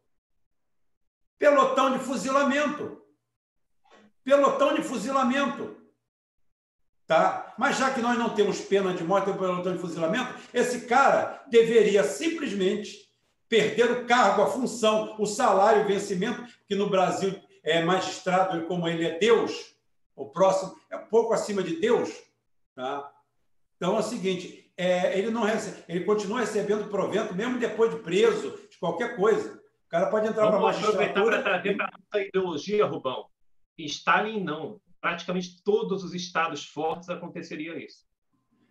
Pelotão 1.40 1.92
de 1.92 2.00
fuzilamento 2.00 3.03
pelotão 4.24 4.74
de 4.74 4.82
fuzilamento. 4.82 5.78
Tá? 7.06 7.54
Mas 7.58 7.78
já 7.78 7.94
que 7.94 8.02
nós 8.02 8.18
não 8.18 8.30
temos 8.30 8.62
pena 8.62 8.94
de 8.94 9.04
morte 9.04 9.30
ou 9.30 9.36
pelotão 9.36 9.74
de 9.74 9.80
fuzilamento, 9.80 10.36
esse 10.54 10.88
cara 10.88 11.44
deveria 11.50 12.04
simplesmente 12.04 13.10
perder 13.50 13.92
o 13.92 14.06
cargo, 14.06 14.42
a 14.42 14.48
função, 14.48 15.16
o 15.20 15.26
salário, 15.26 15.84
o 15.84 15.88
vencimento, 15.88 16.44
que 16.68 16.76
no 16.76 16.90
Brasil 16.90 17.40
é 17.64 17.84
magistrado, 17.84 18.66
como 18.66 18.88
ele 18.88 19.06
é 19.06 19.20
Deus, 19.20 19.74
o 20.16 20.26
próximo 20.26 20.76
é 20.90 20.98
pouco 20.98 21.34
acima 21.34 21.62
de 21.62 21.76
Deus. 21.76 22.10
Tá? 22.76 23.12
Então 23.78 23.96
é 23.96 24.00
o 24.00 24.04
seguinte: 24.04 24.72
é, 24.78 25.18
ele 25.18 25.30
não 25.30 25.44
recebe, 25.44 25.84
ele 25.88 26.06
continua 26.06 26.40
recebendo 26.40 26.90
provento, 26.90 27.36
mesmo 27.36 27.60
depois 27.60 27.92
de 27.92 28.00
preso, 28.00 28.60
de 28.70 28.78
qualquer 28.78 29.16
coisa. 29.16 29.62
O 29.86 29.90
cara 29.90 30.08
pode 30.08 30.28
entrar 30.28 30.48
para 30.48 30.58
a 30.58 30.62
magistratura. 30.62 31.06
Aproveitar 31.06 31.24
para 31.24 31.44
trazer 31.44 31.78
para 31.78 31.92
a 32.12 32.20
ideologia, 32.20 32.86
Rubão. 32.86 33.28
Stalin 33.78 34.44
não. 34.44 34.80
Praticamente 35.02 35.62
todos 35.64 36.04
os 36.04 36.14
estados 36.14 36.66
fortes 36.66 37.10
aconteceria 37.10 37.78
isso. 37.84 38.06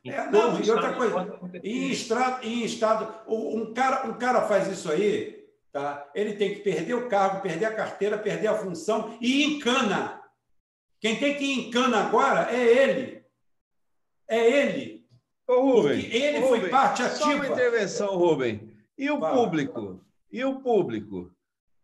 É, 0.04 0.28
não, 0.30 0.60
e 0.60 0.68
outra 0.68 0.94
coisa, 0.94 1.38
em 1.62 1.90
estado, 1.90 2.44
em 2.44 2.64
estado 2.64 3.14
um, 3.28 3.72
cara, 3.72 4.08
um 4.08 4.14
cara 4.14 4.42
faz 4.48 4.66
isso 4.66 4.90
aí, 4.90 5.46
tá? 5.70 6.10
ele 6.12 6.34
tem 6.34 6.54
que 6.54 6.60
perder 6.60 6.94
o 6.94 7.08
cargo, 7.08 7.40
perder 7.40 7.66
a 7.66 7.74
carteira, 7.74 8.18
perder 8.18 8.48
a 8.48 8.58
função 8.58 9.16
e 9.20 9.44
encana. 9.44 10.20
Quem 11.00 11.20
tem 11.20 11.36
que 11.36 11.52
encana 11.52 11.98
agora 11.98 12.50
é 12.52 12.64
ele. 12.64 13.24
É 14.28 14.50
ele. 14.50 15.06
Ô, 15.46 15.60
Rubem, 15.60 16.04
ele 16.06 16.38
Rubem, 16.38 16.60
foi 16.60 16.68
parte 16.68 17.02
ativa. 17.02 17.18
Só 17.18 17.34
uma 17.34 17.46
intervenção, 17.46 18.16
Rubem. 18.16 18.72
E 18.98 19.08
o 19.10 19.20
Fala. 19.20 19.36
público? 19.36 20.04
E 20.32 20.44
o 20.44 20.60
público? 20.60 21.30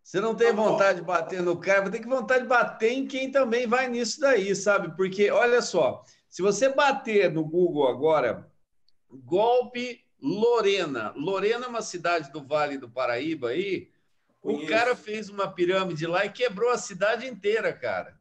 Você 0.08 0.22
não 0.22 0.34
tem 0.34 0.54
vontade 0.54 1.00
de 1.00 1.04
bater 1.04 1.42
no 1.42 1.60
cara, 1.60 1.82
vai 1.82 1.90
ter 1.90 1.98
que 1.98 2.08
vontade 2.08 2.44
de 2.44 2.48
bater 2.48 2.92
em 2.92 3.06
quem 3.06 3.30
também 3.30 3.66
vai 3.66 3.90
nisso 3.90 4.18
daí, 4.18 4.56
sabe? 4.56 4.96
Porque, 4.96 5.30
olha 5.30 5.60
só, 5.60 6.02
se 6.30 6.40
você 6.40 6.70
bater 6.70 7.30
no 7.30 7.44
Google 7.44 7.86
agora, 7.86 8.50
golpe 9.10 10.02
Lorena. 10.18 11.12
Lorena 11.14 11.66
é 11.66 11.68
uma 11.68 11.82
cidade 11.82 12.32
do 12.32 12.42
Vale 12.42 12.78
do 12.78 12.88
Paraíba 12.88 13.50
aí. 13.50 13.90
Conheço. 14.40 14.64
O 14.64 14.66
cara 14.66 14.96
fez 14.96 15.28
uma 15.28 15.46
pirâmide 15.46 16.06
lá 16.06 16.24
e 16.24 16.32
quebrou 16.32 16.70
a 16.70 16.78
cidade 16.78 17.26
inteira, 17.26 17.70
cara. 17.70 18.18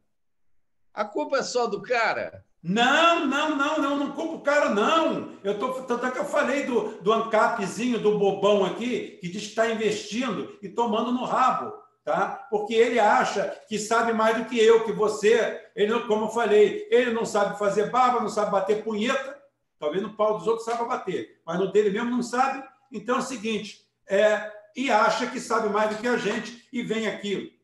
A 0.92 1.06
culpa 1.06 1.38
é 1.38 1.42
só 1.42 1.66
do 1.66 1.80
cara? 1.80 2.44
Não, 2.62 3.24
não, 3.26 3.56
não, 3.56 3.78
não, 3.78 3.96
não 3.96 4.12
culpo 4.12 4.36
o 4.36 4.40
cara, 4.40 4.70
não. 4.70 5.38
Eu 5.44 5.58
tô, 5.58 5.72
tanto 5.82 6.06
é 6.06 6.10
que 6.10 6.18
eu 6.18 6.24
falei 6.24 6.64
do, 6.64 7.00
do 7.00 7.12
ANCAPzinho, 7.12 8.00
do 8.00 8.18
bobão 8.18 8.64
aqui, 8.64 9.18
que 9.20 9.28
diz 9.28 9.42
que 9.42 9.48
está 9.48 9.70
investindo 9.70 10.58
e 10.60 10.68
tomando 10.68 11.12
no 11.12 11.24
rabo, 11.24 11.72
tá? 12.04 12.46
Porque 12.50 12.74
ele 12.74 12.98
acha 12.98 13.44
que 13.68 13.78
sabe 13.78 14.12
mais 14.12 14.36
do 14.36 14.44
que 14.46 14.58
eu, 14.58 14.84
que 14.84 14.92
você. 14.92 15.70
Ele, 15.76 16.00
como 16.00 16.24
eu 16.24 16.30
falei, 16.30 16.88
ele 16.90 17.12
não 17.12 17.24
sabe 17.24 17.58
fazer 17.58 17.90
barba, 17.90 18.20
não 18.20 18.28
sabe 18.28 18.50
bater 18.50 18.82
punheta. 18.82 19.38
Talvez 19.78 20.02
no 20.02 20.14
pau 20.14 20.36
dos 20.36 20.48
outros 20.48 20.64
saiba 20.64 20.84
bater, 20.84 21.40
mas 21.46 21.58
no 21.58 21.70
dele 21.70 21.90
mesmo 21.90 22.10
não 22.10 22.22
sabe. 22.22 22.66
Então 22.92 23.16
é 23.16 23.18
o 23.20 23.22
seguinte, 23.22 23.86
é, 24.08 24.50
e 24.76 24.90
acha 24.90 25.28
que 25.28 25.38
sabe 25.38 25.68
mais 25.68 25.90
do 25.90 26.00
que 26.00 26.08
a 26.08 26.16
gente 26.16 26.66
e 26.72 26.82
vem 26.82 27.06
aqui 27.06 27.56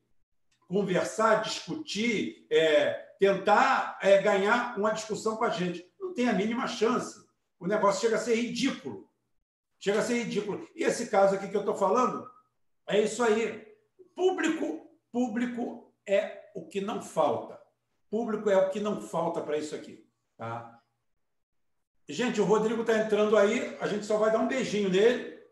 conversar, 0.68 1.42
discutir, 1.42 2.46
é, 2.50 3.03
tentar 3.18 3.98
é, 4.02 4.20
ganhar 4.20 4.78
uma 4.78 4.92
discussão 4.92 5.36
com 5.36 5.44
a 5.44 5.50
gente. 5.50 5.84
Não 5.98 6.12
tem 6.14 6.28
a 6.28 6.32
mínima 6.32 6.66
chance. 6.66 7.24
O 7.58 7.66
negócio 7.66 8.00
chega 8.00 8.16
a 8.16 8.20
ser 8.20 8.34
ridículo. 8.34 9.08
Chega 9.78 10.00
a 10.00 10.02
ser 10.02 10.22
ridículo. 10.22 10.66
E 10.74 10.84
esse 10.84 11.08
caso 11.08 11.34
aqui 11.34 11.48
que 11.48 11.56
eu 11.56 11.60
estou 11.60 11.74
falando, 11.74 12.28
é 12.88 13.00
isso 13.00 13.22
aí. 13.22 13.66
Público, 14.14 14.88
público 15.12 15.92
é 16.06 16.50
o 16.54 16.66
que 16.66 16.80
não 16.80 17.02
falta. 17.02 17.60
Público 18.10 18.48
é 18.48 18.56
o 18.56 18.70
que 18.70 18.80
não 18.80 19.00
falta 19.00 19.40
para 19.40 19.58
isso 19.58 19.74
aqui. 19.74 20.06
Tá? 20.36 20.80
Gente, 22.08 22.40
o 22.40 22.44
Rodrigo 22.44 22.82
está 22.82 22.98
entrando 22.98 23.36
aí, 23.36 23.76
a 23.80 23.86
gente 23.86 24.04
só 24.04 24.18
vai 24.18 24.30
dar 24.30 24.38
um 24.38 24.48
beijinho 24.48 24.90
nele, 24.90 25.42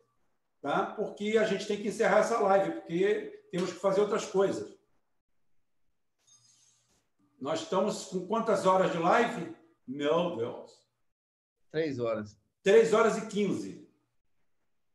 tá? 0.60 0.86
porque 0.86 1.38
a 1.38 1.44
gente 1.44 1.66
tem 1.66 1.78
que 1.78 1.88
encerrar 1.88 2.18
essa 2.18 2.38
live, 2.38 2.72
porque 2.72 3.46
temos 3.50 3.72
que 3.72 3.80
fazer 3.80 4.00
outras 4.00 4.26
coisas. 4.26 4.70
Nós 7.42 7.62
estamos 7.62 8.04
com 8.04 8.24
quantas 8.24 8.66
horas 8.66 8.92
de 8.92 8.98
live? 8.98 9.52
Meu 9.84 10.36
Deus. 10.36 10.70
Três 11.72 11.98
horas. 11.98 12.38
Três 12.62 12.92
horas 12.92 13.18
e 13.18 13.26
quinze. 13.26 13.84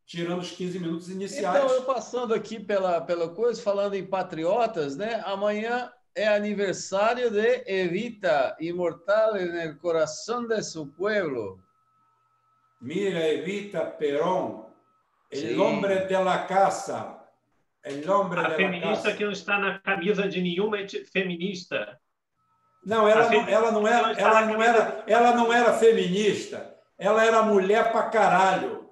Tirando 0.06 0.40
os 0.40 0.52
15 0.52 0.80
minutos 0.80 1.10
iniciais. 1.10 1.62
Então, 1.62 1.76
eu 1.76 1.84
passando 1.84 2.34
aqui 2.34 2.58
pela, 2.58 3.02
pela 3.02 3.36
coisa, 3.36 3.62
falando 3.62 3.96
em 3.96 4.08
patriotas, 4.08 4.96
né? 4.96 5.22
Amanhã 5.26 5.92
é 6.16 6.26
aniversário 6.26 7.30
de 7.30 7.66
Evita, 7.68 8.56
imortal 8.62 9.34
no 9.34 9.78
coração 9.80 10.48
de 10.48 10.64
seu 10.64 10.88
pueblo. 10.88 11.62
Mira, 12.80 13.28
Evita 13.28 13.86
Perón, 13.86 14.68
el 15.30 15.60
hombre 15.60 16.06
de 16.06 16.18
la 16.18 16.48
casa. 16.48 17.28
El 17.84 18.10
hombre 18.10 18.40
A 18.40 18.50
de 18.50 18.56
feminista 18.56 19.10
la 19.10 19.16
que 19.18 19.26
não 19.26 19.34
está 19.34 19.60
na 19.60 19.80
camisa 19.80 20.30
de 20.30 20.42
nenhuma 20.42 20.78
feminista. 21.12 22.00
Não, 22.88 23.06
ela 23.06 23.26
A 23.26 23.30
não, 23.30 23.50
ela 23.50 23.72
não 23.72 23.86
era, 23.86 24.16
feminista 24.16 24.24
ela 24.24 24.46
não 24.46 24.64
era, 24.64 25.04
ela 25.06 25.36
não 25.36 25.54
era 25.54 25.74
feminista. 25.74 26.76
Ela 26.98 27.26
era 27.26 27.44
mulher 27.44 27.92
pra 27.92 28.04
caralho. 28.04 28.90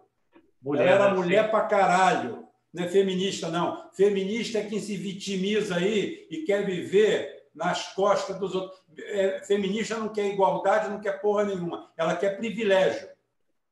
ela 0.66 0.84
era 0.84 1.08
né? 1.12 1.14
mulher 1.14 1.50
pra 1.50 1.62
caralho. 1.62 2.46
Não 2.74 2.84
é 2.84 2.90
feminista, 2.90 3.48
não. 3.48 3.90
Feminista 3.94 4.60
é 4.60 4.66
quem 4.66 4.82
se 4.82 4.98
vitimiza 4.98 5.78
aí 5.78 6.28
e 6.30 6.44
quer 6.44 6.66
viver 6.66 7.46
nas 7.56 7.94
costas 7.94 8.38
dos 8.38 8.54
outros. 8.54 8.78
É, 9.00 9.42
feminista 9.48 9.96
não 9.96 10.10
quer 10.10 10.26
igualdade, 10.26 10.90
não 10.90 11.00
quer 11.00 11.22
porra 11.22 11.46
nenhuma. 11.46 11.90
Ela 11.96 12.18
quer 12.18 12.36
privilégio. 12.36 13.08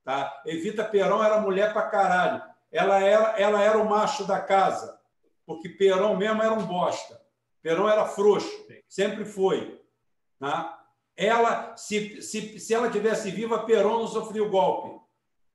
Tá? 0.06 0.42
Evita 0.46 0.86
Perón 0.86 1.22
era 1.22 1.42
mulher 1.42 1.74
pra 1.74 1.90
caralho. 1.90 2.42
Ela 2.72 3.04
era, 3.04 3.36
ela 3.38 3.62
era 3.62 3.78
o 3.78 3.90
macho 3.90 4.24
da 4.24 4.40
casa. 4.40 4.98
Porque 5.46 5.68
Perón 5.68 6.16
mesmo 6.16 6.42
era 6.42 6.54
um 6.54 6.66
bosta. 6.66 7.20
Perón 7.62 7.90
era 7.90 8.06
frouxo. 8.06 8.50
Sempre 8.88 9.26
foi. 9.26 9.83
Tá? 10.44 10.78
Ela, 11.16 11.74
se, 11.78 12.22
se, 12.22 12.60
se 12.60 12.74
ela 12.74 12.90
tivesse 12.90 13.32
viva, 13.32 13.66
Perón 13.66 14.00
não 14.00 14.08
sofria 14.08 14.44
o 14.44 14.50
golpe. 14.50 15.02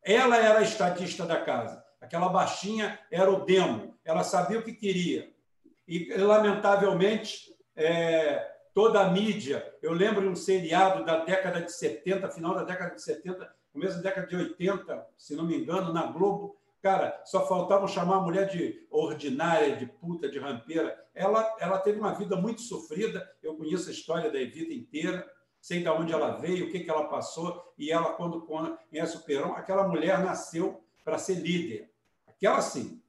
Ela 0.02 0.38
era 0.38 0.60
a 0.60 0.62
estatista 0.62 1.26
da 1.26 1.42
casa. 1.42 1.84
Aquela 2.00 2.30
baixinha 2.30 2.98
era 3.10 3.30
o 3.30 3.44
demo. 3.44 3.94
Ela 4.02 4.24
sabia 4.24 4.58
o 4.58 4.62
que 4.62 4.72
queria. 4.72 5.30
E, 5.86 6.14
lamentavelmente, 6.14 7.54
é, 7.76 8.50
toda 8.72 9.00
a 9.00 9.10
mídia. 9.10 9.74
Eu 9.82 9.92
lembro 9.92 10.22
de 10.22 10.28
um 10.28 10.36
seriado 10.36 11.04
da 11.04 11.22
década 11.22 11.60
de 11.60 11.70
70, 11.70 12.30
final 12.30 12.54
da 12.54 12.64
década 12.64 12.94
de 12.94 13.02
70, 13.02 13.46
começo 13.70 13.96
da 13.96 14.04
década 14.04 14.26
de 14.26 14.36
80, 14.36 15.06
se 15.18 15.36
não 15.36 15.44
me 15.44 15.54
engano, 15.54 15.92
na 15.92 16.06
Globo. 16.06 16.56
Cara, 16.80 17.20
só 17.24 17.46
faltavam 17.46 17.88
chamar 17.88 18.16
a 18.16 18.20
mulher 18.20 18.48
de 18.48 18.86
ordinária, 18.90 19.76
de 19.76 19.86
puta, 19.86 20.28
de 20.28 20.38
rampeira. 20.38 20.96
Ela, 21.14 21.56
ela 21.58 21.78
teve 21.78 21.98
uma 21.98 22.14
vida 22.14 22.36
muito 22.36 22.62
sofrida. 22.62 23.28
Eu 23.42 23.56
conheço 23.56 23.88
a 23.88 23.92
história 23.92 24.30
da 24.30 24.38
vida 24.38 24.72
inteira 24.72 25.28
sei 25.60 25.82
de 25.82 25.88
onde 25.88 26.12
ela 26.12 26.36
veio, 26.36 26.66
o 26.66 26.70
que, 26.70 26.80
que 26.80 26.90
ela 26.90 27.08
passou, 27.08 27.72
e 27.76 27.90
ela, 27.90 28.12
quando 28.14 28.42
conhece 28.42 29.16
o 29.16 29.22
Perón, 29.22 29.52
aquela 29.52 29.86
mulher 29.86 30.18
nasceu 30.24 30.82
para 31.04 31.18
ser 31.18 31.34
líder. 31.34 31.90
Aquela 32.26 32.60
sim. 32.60 33.02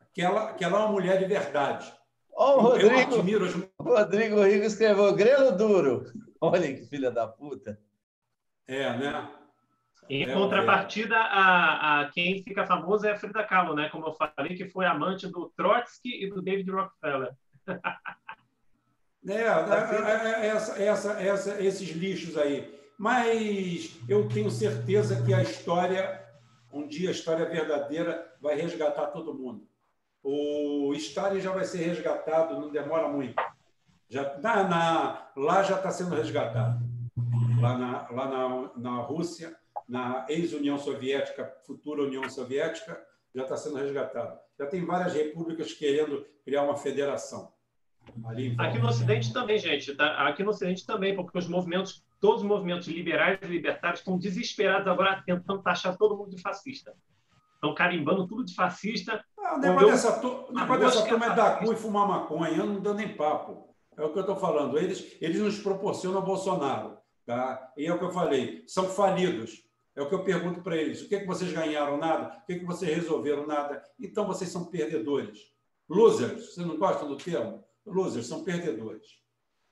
Aquela, 0.00 0.50
aquela 0.50 0.78
é 0.78 0.82
uma 0.82 0.92
mulher 0.92 1.18
de 1.18 1.24
verdade. 1.24 1.92
Ó, 2.32 2.56
o 2.56 2.76
Eu 2.76 2.88
Rodrigo, 2.88 3.14
admiro 3.14 3.44
as 3.44 3.54
o 3.54 3.82
Rodrigo 3.82 4.42
Rigo 4.42 4.64
escreveu 4.64 5.14
grelo 5.14 5.56
duro. 5.56 6.04
Olha 6.40 6.72
que 6.72 6.86
filha 6.86 7.10
da 7.10 7.26
puta. 7.26 7.80
É, 8.66 8.96
né? 8.96 9.28
Em 10.08 10.22
É, 10.22 10.32
contrapartida, 10.32 11.16
a, 11.16 12.00
a 12.00 12.10
quem 12.10 12.42
fica 12.42 12.66
famoso 12.66 13.06
é 13.06 13.12
a 13.12 13.16
Frida 13.16 13.44
Kahlo, 13.44 13.74
né? 13.74 13.88
Como 13.90 14.06
eu 14.06 14.14
falei, 14.14 14.56
que 14.56 14.68
foi 14.68 14.86
amante 14.86 15.26
do 15.26 15.52
Trotsky 15.56 16.24
e 16.24 16.30
do 16.30 16.40
David 16.40 16.70
Rockefeller. 16.70 17.32
É, 19.26 19.32
é, 19.32 19.44
é, 19.44 20.44
é, 20.44 20.46
essa, 20.46 20.82
essa, 20.82 21.12
essa, 21.20 21.62
esses 21.62 21.90
lixos 21.90 22.38
aí. 22.38 22.74
Mas 22.98 23.96
eu 24.08 24.26
tenho 24.28 24.50
certeza 24.50 25.22
que 25.22 25.34
a 25.34 25.42
história, 25.42 26.24
um 26.72 26.86
dia 26.86 27.10
a 27.10 27.12
história 27.12 27.44
verdadeira, 27.44 28.34
vai 28.40 28.56
resgatar 28.56 29.08
todo 29.08 29.34
mundo. 29.34 29.68
O 30.22 30.94
Stalin 30.94 31.40
já 31.40 31.52
vai 31.52 31.64
ser 31.64 31.78
resgatado, 31.84 32.58
não 32.58 32.70
demora 32.70 33.08
muito. 33.08 33.34
Já, 34.08 34.38
na, 34.38 34.64
na, 34.64 35.30
lá 35.36 35.62
já 35.62 35.76
está 35.76 35.90
sendo 35.90 36.14
resgatado. 36.14 36.80
Lá, 37.60 37.76
na, 37.76 38.08
lá 38.10 38.26
na, 38.26 38.70
na 38.76 39.02
Rússia, 39.02 39.54
na 39.88 40.26
ex-União 40.28 40.76
Soviética, 40.78 41.52
futura 41.66 42.02
União 42.02 42.28
Soviética, 42.28 43.00
já 43.34 43.42
está 43.42 43.56
sendo 43.56 43.76
resgatado. 43.76 44.38
Já 44.58 44.66
tem 44.66 44.84
várias 44.84 45.14
repúblicas 45.14 45.72
querendo 45.72 46.26
criar 46.44 46.62
uma 46.62 46.76
federação. 46.76 47.52
Aqui 48.58 48.78
no 48.78 48.88
Ocidente 48.88 49.32
também, 49.32 49.58
gente. 49.58 49.94
tá? 49.94 50.28
Aqui 50.28 50.42
no 50.42 50.50
Ocidente 50.50 50.84
também, 50.86 51.14
porque 51.14 51.36
os 51.38 51.46
movimentos, 51.46 52.02
todos 52.20 52.42
os 52.42 52.48
movimentos 52.48 52.86
liberais 52.88 53.38
e 53.42 53.46
libertários 53.46 54.00
estão 54.00 54.18
desesperados 54.18 54.86
agora 54.88 55.22
tentando 55.24 55.62
taxar 55.62 55.96
todo 55.96 56.16
mundo 56.16 56.34
de 56.34 56.40
fascista. 56.40 56.94
Estão 57.54 57.74
carimbando 57.74 58.26
tudo 58.26 58.44
de 58.44 58.54
fascista. 58.54 59.22
Ah, 59.38 59.56
o 59.56 59.58
negócio 59.58 59.86
Eu- 59.86 59.90
dessa, 59.90 60.20
tu- 60.20 60.52
negócio 60.52 60.78
dessa 60.80 61.06
turma 61.06 61.26
é 61.26 61.28
é 61.30 61.34
dar 61.34 61.58
cu 61.58 61.72
e 61.72 61.76
fumar 61.76 62.08
maconha, 62.08 62.56
não 62.64 62.80
dou 62.80 62.94
nem 62.94 63.14
papo. 63.14 63.74
É 63.96 64.02
o 64.04 64.12
que 64.12 64.18
eu 64.18 64.22
estou 64.22 64.36
falando. 64.36 64.78
Eles, 64.78 65.16
eles 65.20 65.40
nos 65.40 65.58
proporcionam 65.58 66.22
Bolsonaro. 66.22 66.96
Tá? 67.26 67.72
E 67.76 67.84
é 67.84 67.92
o 67.92 67.98
que 67.98 68.04
eu 68.04 68.10
falei, 68.10 68.64
são 68.66 68.84
falidos. 68.88 69.67
É 69.98 70.02
o 70.02 70.08
que 70.08 70.14
eu 70.14 70.22
pergunto 70.22 70.62
para 70.62 70.76
eles. 70.76 71.02
O 71.02 71.08
que, 71.08 71.16
é 71.16 71.20
que 71.20 71.26
vocês 71.26 71.52
ganharam? 71.52 71.96
Nada. 71.98 72.38
O 72.40 72.46
que, 72.46 72.52
é 72.52 72.58
que 72.60 72.64
vocês 72.64 72.94
resolveram? 72.94 73.44
Nada. 73.44 73.82
Então 73.98 74.28
vocês 74.28 74.48
são 74.48 74.66
perdedores. 74.66 75.40
Losers. 75.90 76.54
Vocês 76.54 76.64
não 76.64 76.78
gostam 76.78 77.08
do 77.08 77.16
termo? 77.16 77.64
Losers, 77.84 78.28
são 78.28 78.44
perdedores. 78.44 79.06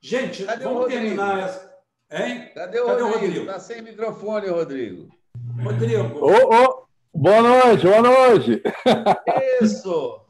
Gente, 0.01 0.45
Cadê 0.45 0.65
vamos 0.65 0.87
terminar 0.87 1.45
essa. 1.45 1.73
Hein? 2.11 2.51
Cadê 2.53 2.81
o 2.81 2.87
Cadê 2.87 3.03
o 3.03 3.07
Rodrigo? 3.07 3.27
Rodrigo? 3.27 3.47
Tá 3.47 3.61
sem 3.61 3.83
microfone, 3.83 4.49
Rodrigo. 4.49 5.09
Rodrigo, 5.63 6.19
Ô, 6.19 6.65
ô, 6.65 6.87
boa 7.15 7.43
noite, 7.43 7.87
boa 7.87 8.03
noite. 8.03 8.63
Isso! 9.63 10.27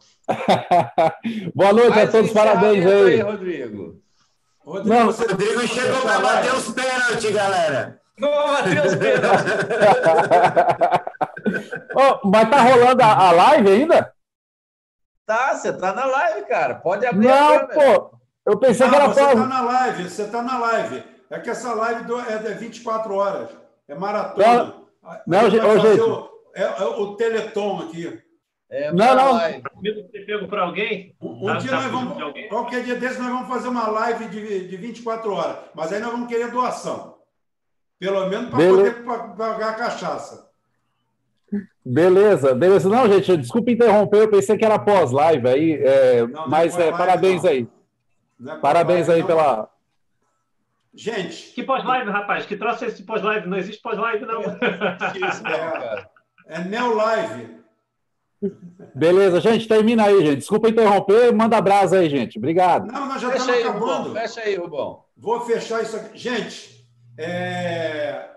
boa 1.55 1.73
noite 1.73 1.93
a 1.93 1.95
Faz 1.95 2.09
o 2.11 2.13
todos, 2.13 2.33
parabéns 2.33 2.85
encerramento 2.85 3.09
aí. 3.09 3.21
Rodrigo. 3.23 4.03
Rodrigo, 4.63 4.89
Não, 4.89 5.11
Rodrigo 5.11 5.67
chegou 5.69 6.03
para 6.03 6.21
bater 6.21 6.55
os 6.55 6.71
pênaltis, 6.71 7.31
galera. 7.31 8.06
Matheus 8.19 8.95
mas 12.25 12.51
tá 12.51 12.61
rolando 12.63 13.03
a, 13.03 13.29
a 13.29 13.33
live 13.33 13.69
ainda? 13.71 14.13
Tá, 15.27 15.55
você 15.55 15.73
tá 15.73 15.93
na 15.93 16.05
live, 16.07 16.47
cara. 16.47 16.77
Pode 16.77 17.05
abrir 17.07 17.27
Não, 17.29 17.55
a 17.55 17.67
câmera. 17.67 18.01
pô. 18.01 18.17
Eu 18.47 18.59
pensei 18.59 18.89
que 18.89 18.95
Ah, 18.95 18.99
era 18.99 19.09
você 19.09 19.21
pós. 19.25 19.49
na 19.49 19.61
live, 19.61 20.09
você 20.09 20.23
está 20.23 20.43
na 20.43 20.59
live. 20.59 21.03
É 21.31 21.39
que 21.41 21.51
essa 21.51 21.75
live 21.75 22.05
do- 22.05 22.21
é 22.21 22.39
de 22.39 22.55
24 22.55 23.15
horas. 23.15 23.49
É 23.89 23.95
maratona. 23.95 24.75
Não, 25.27 25.41
A 25.41 25.49
gente. 25.49 25.65
O, 26.01 26.31
é, 26.55 26.63
é 26.63 26.85
o 26.85 27.17
Teleton 27.17 27.81
aqui. 27.83 28.23
É, 28.71 28.93
Não, 28.93 29.07
tá 29.07 29.15
não. 29.15 29.33
live. 29.35 29.63
Medo 29.81 30.03
de 30.05 30.11
ser 30.11 30.27
pego 30.27 30.49
por 30.49 30.59
alguém? 30.59 31.15
Um, 31.21 31.47
Tá- 31.47 31.55
dia 31.57 31.71
tá 31.71 31.77
nós 31.81 31.91
vamos. 31.91 32.17
Qualquer 32.49 32.83
dia 32.85 32.95
desse 32.97 33.19
nós 33.21 33.31
vamos 33.31 33.49
fazer 33.49 33.69
uma 33.69 33.89
live 33.89 34.27
de, 34.29 34.69
de 34.69 34.77
24 34.77 35.33
horas. 35.33 35.57
Mas 35.75 35.93
aí 35.93 36.01
nós 36.01 36.11
vamos 36.13 36.29
querer 36.29 36.51
doação. 36.51 37.16
Pelo 37.99 38.29
menos 38.29 38.51
para 38.51 38.59
Beleza. 38.59 38.91
poder 38.95 39.05
pa- 39.05 39.29
pagar 39.29 39.69
a 39.71 39.75
cachaça. 39.75 40.47
Beleza, 41.85 42.55
beleza. 42.55 42.89
Não, 42.89 43.07
gente, 43.09 43.37
desculpa 43.37 43.71
interromper, 43.71 44.23
eu 44.23 44.29
pensei 44.31 44.59
que 44.59 44.65
era 44.65 44.79
pós-live 44.79 45.49
aí, 45.49 45.73
é, 45.75 46.23
Não, 46.23 46.29
não 46.29 46.45
é 46.45 46.49
mas 46.49 46.79
é, 46.79 46.91
parabéns 46.91 47.43
não. 47.45 47.51
aí. 47.51 47.69
Não 48.39 48.53
é 48.55 48.59
Parabéns 48.59 49.09
aí 49.09 49.21
não. 49.21 49.27
pela. 49.27 49.71
Gente, 50.93 51.53
Que 51.53 51.63
pós-live, 51.63 52.11
rapaz? 52.11 52.45
Que 52.47 52.57
troço 52.57 52.85
é 52.85 52.89
esse 52.89 53.03
pós-live? 53.05 53.47
Não 53.49 53.57
existe 53.59 53.81
pós-live, 53.83 54.25
não. 54.27 54.43
É 56.49 56.61
Neo 56.65 56.95
Live. 56.95 57.57
Beleza, 58.95 59.41
gente, 59.41 59.67
termina 59.67 60.05
aí, 60.05 60.25
gente. 60.25 60.39
Desculpa 60.39 60.69
interromper, 60.69 61.33
manda 61.35 61.61
brasa 61.61 61.99
aí, 61.99 62.09
gente. 62.09 62.39
Obrigado. 62.39 62.87
Não, 62.93 63.07
nós 63.07 63.21
já 63.21 63.31
Fecha 63.33 63.41
estamos 63.43 63.61
aí, 63.63 63.69
acabando. 63.69 64.09
Rubão. 64.09 64.15
Fecha 64.23 64.41
aí, 64.43 64.55
Rubão. 64.55 65.05
Vou 65.17 65.41
fechar 65.41 65.83
isso 65.83 65.97
aqui. 65.97 66.17
Gente, 66.19 66.76
é, 67.19 68.31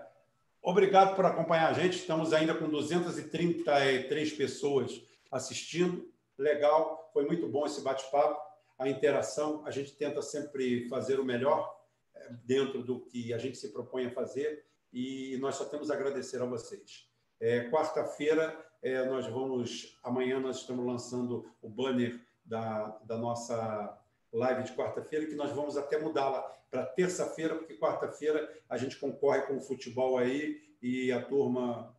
obrigado 0.62 1.14
por 1.14 1.26
acompanhar 1.26 1.70
a 1.70 1.72
gente. 1.72 1.98
Estamos 1.98 2.32
ainda 2.32 2.54
com 2.54 2.68
233 2.68 4.32
pessoas 4.32 5.02
assistindo. 5.30 6.10
Legal, 6.38 7.10
foi 7.12 7.26
muito 7.26 7.46
bom 7.48 7.66
esse 7.66 7.82
bate-papo, 7.82 8.40
a 8.78 8.88
interação. 8.88 9.62
A 9.66 9.70
gente 9.70 9.92
tenta 9.92 10.22
sempre 10.22 10.88
fazer 10.88 11.20
o 11.20 11.24
melhor 11.24 11.78
é, 12.14 12.32
dentro 12.44 12.82
do 12.82 13.00
que 13.00 13.32
a 13.34 13.38
gente 13.38 13.58
se 13.58 13.72
propõe 13.72 14.06
a 14.06 14.10
fazer 14.10 14.64
e 14.92 15.36
nós 15.40 15.56
só 15.56 15.64
temos 15.64 15.90
a 15.90 15.94
agradecer 15.94 16.40
a 16.40 16.46
vocês. 16.46 17.08
É, 17.38 17.68
Quarta-feira, 17.70 18.58
é, 18.82 19.04
nós 19.04 19.26
vamos. 19.26 19.98
Amanhã 20.02 20.40
nós 20.40 20.60
estamos 20.60 20.84
lançando 20.84 21.46
o 21.60 21.68
banner 21.68 22.20
da, 22.44 22.98
da 23.04 23.16
nossa 23.16 23.99
live 24.32 24.62
de 24.62 24.72
quarta-feira, 24.72 25.26
que 25.26 25.34
nós 25.34 25.52
vamos 25.52 25.76
até 25.76 25.98
mudá-la 25.98 26.42
para 26.70 26.86
terça-feira, 26.86 27.56
porque 27.56 27.76
quarta-feira 27.76 28.48
a 28.68 28.76
gente 28.76 28.96
concorre 28.96 29.42
com 29.42 29.56
o 29.56 29.60
futebol 29.60 30.18
aí 30.18 30.60
e 30.80 31.10
a 31.10 31.20
turma 31.20 31.94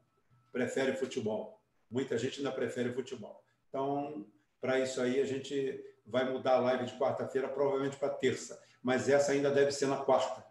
prefere 0.51 0.93
futebol. 0.93 1.61
Muita 1.89 2.17
gente 2.17 2.39
ainda 2.39 2.51
prefere 2.51 2.93
futebol. 2.93 3.43
Então, 3.67 4.25
para 4.59 4.79
isso 4.79 5.01
aí, 5.01 5.19
a 5.19 5.25
gente 5.25 5.83
vai 6.05 6.31
mudar 6.31 6.55
a 6.55 6.59
live 6.59 6.85
de 6.85 6.97
quarta-feira, 6.97 7.47
provavelmente 7.47 7.97
para 7.97 8.09
terça, 8.09 8.61
mas 8.81 9.09
essa 9.09 9.31
ainda 9.31 9.51
deve 9.51 9.71
ser 9.71 9.87
na 9.87 9.97
quarta. 9.97 10.45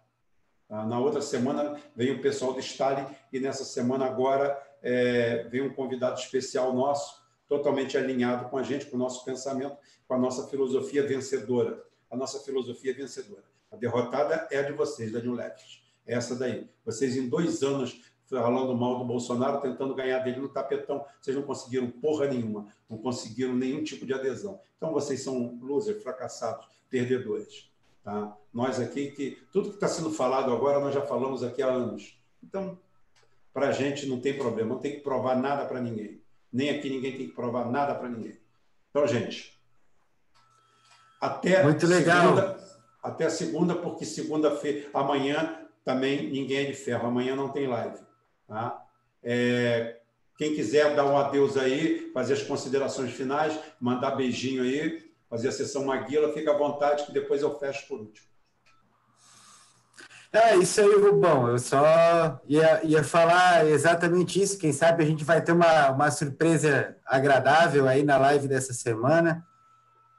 Tá? 0.69 0.87
Na 0.87 0.99
outra 0.99 1.21
semana 1.21 1.81
vem 1.97 2.13
o 2.13 2.23
pessoal 2.23 2.53
do 2.53 2.61
Stalin 2.61 3.07
e 3.33 3.41
nessa 3.41 3.65
semana 3.65 4.07
agora 4.07 4.61
é, 4.83 5.45
vem 5.45 5.63
um 5.63 5.75
convidado 5.75 6.19
especial 6.19 6.73
nosso, 6.73 7.20
totalmente 7.51 7.99
alinhado 7.99 8.49
com 8.49 8.57
a 8.57 8.63
gente, 8.63 8.87
com 8.87 8.97
o 8.97 8.99
nosso 8.99 9.25
pensamento, 9.25 9.77
com 10.07 10.15
a 10.15 10.19
nossa 10.19 10.47
filosofia 10.47 11.05
vencedora. 11.05 11.85
A 12.09 12.17
nossa 12.17 12.39
filosofia 12.39 12.95
vencedora. 12.95 13.43
A 13.73 13.77
derrotada 13.77 14.47
é 14.53 14.59
a 14.59 14.63
de 14.63 14.73
vocês, 14.73 15.11
da 15.11 15.21
New 15.21 15.35
Left. 15.35 15.83
É 16.07 16.15
essa 16.15 16.37
daí. 16.37 16.71
Vocês, 16.85 17.17
em 17.17 17.29
dois 17.29 17.65
anos, 17.65 18.01
falando 18.25 18.75
mal 18.77 19.01
do 19.01 19.05
Bolsonaro, 19.05 19.61
tentando 19.61 19.97
ganhar 19.97 20.21
dele 20.21 20.39
no 20.39 20.49
tapetão, 20.49 21.05
vocês 21.21 21.37
não 21.37 21.43
conseguiram 21.43 21.91
porra 21.91 22.29
nenhuma, 22.29 22.69
não 22.89 22.97
conseguiram 22.99 23.55
nenhum 23.55 23.83
tipo 23.83 24.07
de 24.07 24.15
adesão. 24.15 24.61
Então, 24.77 24.93
vocês 24.93 25.21
são 25.21 25.59
losers, 25.61 26.01
fracassados, 26.05 26.67
perdedores. 26.89 27.69
Tá? 28.05 28.37
Nós 28.55 28.79
aqui, 28.79 29.11
que 29.11 29.39
tudo 29.53 29.71
que 29.71 29.75
está 29.75 29.89
sendo 29.89 30.13
falado 30.13 30.53
agora, 30.53 30.79
nós 30.79 30.95
já 30.95 31.03
falamos 31.03 31.43
aqui 31.43 31.63
há 31.63 31.69
anos. 31.69 32.17
Então, 32.43 32.79
para 33.53 33.69
a 33.69 33.73
gente 33.73 34.07
não 34.07 34.21
tem 34.21 34.39
problema, 34.39 34.75
não 34.75 34.81
tem 34.81 34.93
que 34.93 35.01
provar 35.01 35.37
nada 35.37 35.65
para 35.65 35.81
ninguém. 35.81 36.20
Nem 36.53 36.71
aqui 36.71 36.91
ninguém 36.91 37.17
tem 37.17 37.29
que 37.29 37.35
provar 37.35 37.71
nada 37.71 37.95
para 37.95 38.09
ninguém. 38.09 38.39
Então, 38.91 39.07
gente, 39.07 39.59
até 41.21 41.63
Muito 41.63 41.87
legal. 41.87 42.23
Segunda, 42.23 42.61
até 43.03 43.31
segunda, 43.31 43.75
porque 43.75 44.05
segunda-feira, 44.05 44.89
amanhã 44.95 45.59
também 45.85 46.31
ninguém 46.31 46.59
é 46.59 46.65
de 46.65 46.75
ferro, 46.75 47.09
amanhã 47.09 47.37
não 47.37 47.49
tem 47.49 47.67
live. 47.67 47.99
Tá? 48.47 48.85
É, 49.23 49.99
quem 50.37 50.55
quiser 50.55 50.95
dar 50.97 51.05
um 51.05 51.19
adeus 51.19 51.57
aí, 51.57 52.11
fazer 52.13 52.35
as 52.35 52.43
considerações 52.43 53.13
finais, 53.13 53.59
mandar 53.79 54.13
beijinho 54.13 54.63
aí, 54.63 55.11
fazer 55.29 55.49
a 55.49 55.53
sessão 55.53 55.85
Maguila, 55.85 56.33
fica 56.33 56.51
à 56.51 56.57
vontade 56.57 57.05
que 57.05 57.13
depois 57.13 57.43
eu 57.43 57.59
fecho 57.59 57.87
por 57.87 58.01
último. 58.01 58.30
É 60.33 60.57
isso 60.57 60.81
aí, 60.81 60.95
Rubão. 60.95 61.49
Eu 61.49 61.59
só 61.59 62.41
ia, 62.47 62.81
ia 62.85 63.03
falar 63.03 63.67
exatamente 63.67 64.41
isso. 64.41 64.59
Quem 64.59 64.73
sabe 64.73 65.03
a 65.03 65.07
gente 65.07 65.25
vai 65.25 65.43
ter 65.43 65.53
uma, 65.53 65.91
uma 65.91 66.11
surpresa 66.11 66.97
agradável 67.05 67.89
aí 67.89 68.05
na 68.05 68.17
live 68.17 68.47
dessa 68.47 68.73
semana, 68.73 69.45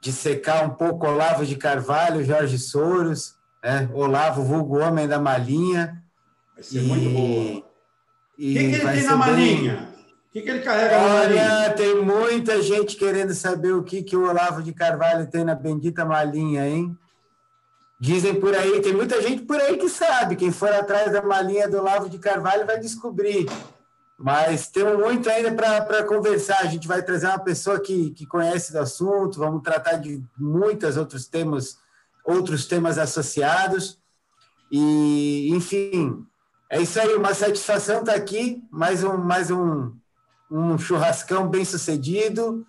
de 0.02 0.12
secar 0.12 0.64
um 0.64 0.70
pouco 0.70 1.06
Olavo 1.06 1.46
de 1.46 1.56
Carvalho, 1.56 2.24
Jorge 2.24 2.58
Soros, 2.58 3.36
né? 3.62 3.88
Olavo, 3.94 4.42
vulgo 4.42 4.80
homem 4.80 5.08
da 5.08 5.18
malinha. 5.18 6.02
Vai 6.54 6.62
ser 6.62 6.80
e, 6.80 6.82
muito 6.82 7.10
bom. 7.10 7.58
O 7.58 7.62
que, 8.36 8.52
que 8.52 8.58
ele 8.58 8.92
tem 8.92 9.02
na 9.04 9.16
malinha? 9.16 9.74
Bem... 9.76 9.92
O 9.92 10.32
que, 10.32 10.40
que 10.42 10.50
ele 10.50 10.60
carrega 10.60 10.98
Olha, 10.98 11.08
na 11.08 11.14
malinha? 11.14 11.70
Tem 11.74 12.02
muita 12.02 12.60
gente 12.62 12.96
querendo 12.96 13.34
saber 13.34 13.72
o 13.72 13.82
que, 13.82 14.02
que 14.02 14.16
o 14.16 14.28
Olavo 14.28 14.62
de 14.62 14.72
Carvalho 14.72 15.26
tem 15.26 15.44
na 15.44 15.54
bendita 15.54 16.04
malinha, 16.04 16.66
hein? 16.66 16.96
Dizem 18.02 18.34
por 18.34 18.52
aí, 18.52 18.80
tem 18.80 18.92
muita 18.92 19.22
gente 19.22 19.42
por 19.42 19.60
aí 19.60 19.76
que 19.76 19.88
sabe. 19.88 20.34
Quem 20.34 20.50
for 20.50 20.72
atrás 20.72 21.12
da 21.12 21.22
malinha 21.22 21.68
do 21.68 21.78
Olavo 21.78 22.10
de 22.10 22.18
Carvalho 22.18 22.66
vai 22.66 22.80
descobrir. 22.80 23.46
Mas 24.18 24.66
temos 24.66 24.98
muito 24.98 25.30
ainda 25.30 25.52
para 25.52 26.02
conversar. 26.02 26.62
A 26.62 26.66
gente 26.66 26.88
vai 26.88 27.00
trazer 27.00 27.28
uma 27.28 27.38
pessoa 27.38 27.78
que, 27.78 28.10
que 28.10 28.26
conhece 28.26 28.72
do 28.72 28.80
assunto, 28.80 29.38
vamos 29.38 29.62
tratar 29.62 29.98
de 29.98 30.20
muitos 30.36 30.96
outros 30.96 31.28
temas, 31.28 31.78
outros 32.24 32.66
temas 32.66 32.98
associados. 32.98 34.00
E, 34.68 35.50
enfim, 35.52 36.26
é 36.68 36.82
isso 36.82 36.98
aí, 36.98 37.14
uma 37.14 37.34
satisfação 37.34 38.00
estar 38.00 38.16
aqui. 38.16 38.60
Mais 38.68 39.04
um, 39.04 39.16
mais 39.16 39.48
um, 39.48 39.92
um 40.50 40.76
churrascão 40.76 41.48
bem 41.48 41.64
sucedido. 41.64 42.66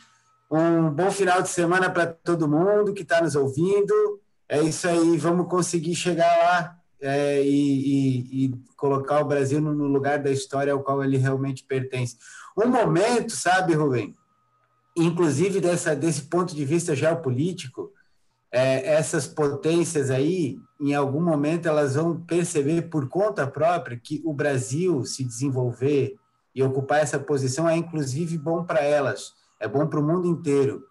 Um 0.52 0.92
bom 0.92 1.10
final 1.10 1.42
de 1.42 1.50
semana 1.50 1.90
para 1.90 2.06
todo 2.06 2.48
mundo 2.48 2.94
que 2.94 3.02
está 3.02 3.20
nos 3.20 3.36
ouvindo 3.36 4.22
é 4.54 4.62
isso 4.62 4.88
aí, 4.88 5.18
vamos 5.18 5.48
conseguir 5.48 5.96
chegar 5.96 6.38
lá 6.38 6.78
é, 7.02 7.44
e, 7.44 7.48
e, 7.50 8.46
e, 8.46 8.54
colocar 8.78 9.20
o 9.20 9.26
Brasil 9.26 9.60
no 9.60 9.88
lugar 9.88 10.20
da 10.20 10.30
história 10.30 10.72
ao 10.72 10.84
qual 10.84 11.04
ele 11.04 11.18
realmente 11.18 11.64
pertence. 11.64 12.18
Um 12.56 12.68
momento, 12.68 13.32
sabe, 13.32 13.74
Rubem, 13.74 14.16
inclusive 14.96 15.60
dessa, 15.60 15.96
desse 15.96 16.24
ponto 16.24 16.56
de 16.56 16.64
vista 16.66 16.96
geopolítico, 16.96 17.92
é, 18.52 18.94
essas 18.94 19.26
potências 19.26 20.12
aí, 20.12 20.60
em 20.80 20.94
algum 20.94 21.20
momento, 21.22 21.68
elas 21.68 21.96
vão 21.96 22.22
perceber 22.22 22.84
por 22.84 23.10
conta 23.10 23.48
própria 23.48 24.00
que 24.00 24.22
o 24.24 24.32
Brasil 24.32 25.04
se 25.04 25.24
desenvolver 25.24 26.16
e 26.54 26.62
ocupar 26.62 27.00
essa 27.00 27.18
posição 27.18 27.68
é, 27.68 27.76
inclusive, 27.76 28.38
bom 28.38 28.64
para 28.64 28.82
elas, 28.82 29.34
é 29.60 29.68
bom 29.68 29.88
para 29.88 30.00
o 30.00 30.04
mundo 30.04 30.28
inteiro. 30.28 30.84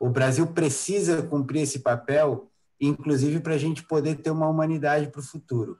O 0.00 0.08
Brasil 0.08 0.46
precisa 0.46 1.20
cumprir 1.20 1.60
esse 1.60 1.80
papel 1.80 2.49
inclusive 2.80 3.40
para 3.40 3.54
a 3.54 3.58
gente 3.58 3.82
poder 3.82 4.16
ter 4.16 4.30
uma 4.30 4.48
humanidade 4.48 5.08
para 5.08 5.20
o 5.20 5.24
futuro. 5.24 5.78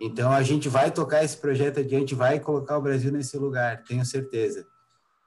Então, 0.00 0.30
a 0.30 0.42
gente 0.42 0.68
vai 0.68 0.90
tocar 0.90 1.24
esse 1.24 1.36
projeto 1.36 1.80
adiante, 1.80 2.14
vai 2.14 2.38
colocar 2.38 2.76
o 2.76 2.82
Brasil 2.82 3.10
nesse 3.10 3.36
lugar, 3.38 3.82
tenho 3.82 4.04
certeza. 4.04 4.66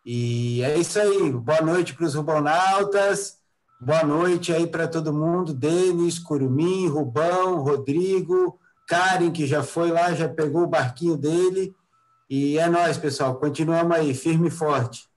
E 0.06 0.64
é 0.64 0.78
isso 0.78 1.00
aí. 1.00 1.32
Boa 1.32 1.62
noite 1.62 1.94
para 1.94 2.06
os 2.06 2.16
Rubonautas, 2.16 3.38
boa 3.82 4.04
noite 4.04 4.54
aí 4.54 4.68
para 4.68 4.88
todo 4.88 5.14
mundo. 5.14 5.54
Denis, 5.54 6.20
Curumim, 6.20 6.88
Rubão, 6.88 7.62
Rodrigo, 7.62 8.60
Karen, 8.88 9.32
que 9.32 9.46
já 9.46 9.64
foi 9.64 9.92
lá, 9.92 10.14
já 10.14 10.30
pegou 10.30 10.64
o 10.64 10.68
barquinho 10.68 11.18
dele. 11.18 11.76
E 12.30 12.60
é 12.60 12.70
nós, 12.70 12.98
pessoal. 12.98 13.36
Continuamos 13.36 13.98
aí, 13.98 14.14
firme 14.14 14.48
e 14.48 14.52
forte. 14.52 15.10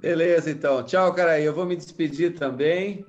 Beleza, 0.00 0.50
então. 0.50 0.82
Tchau, 0.82 1.12
cara. 1.14 1.38
Eu 1.38 1.54
vou 1.54 1.66
me 1.66 1.76
despedir 1.76 2.34
também 2.34 3.04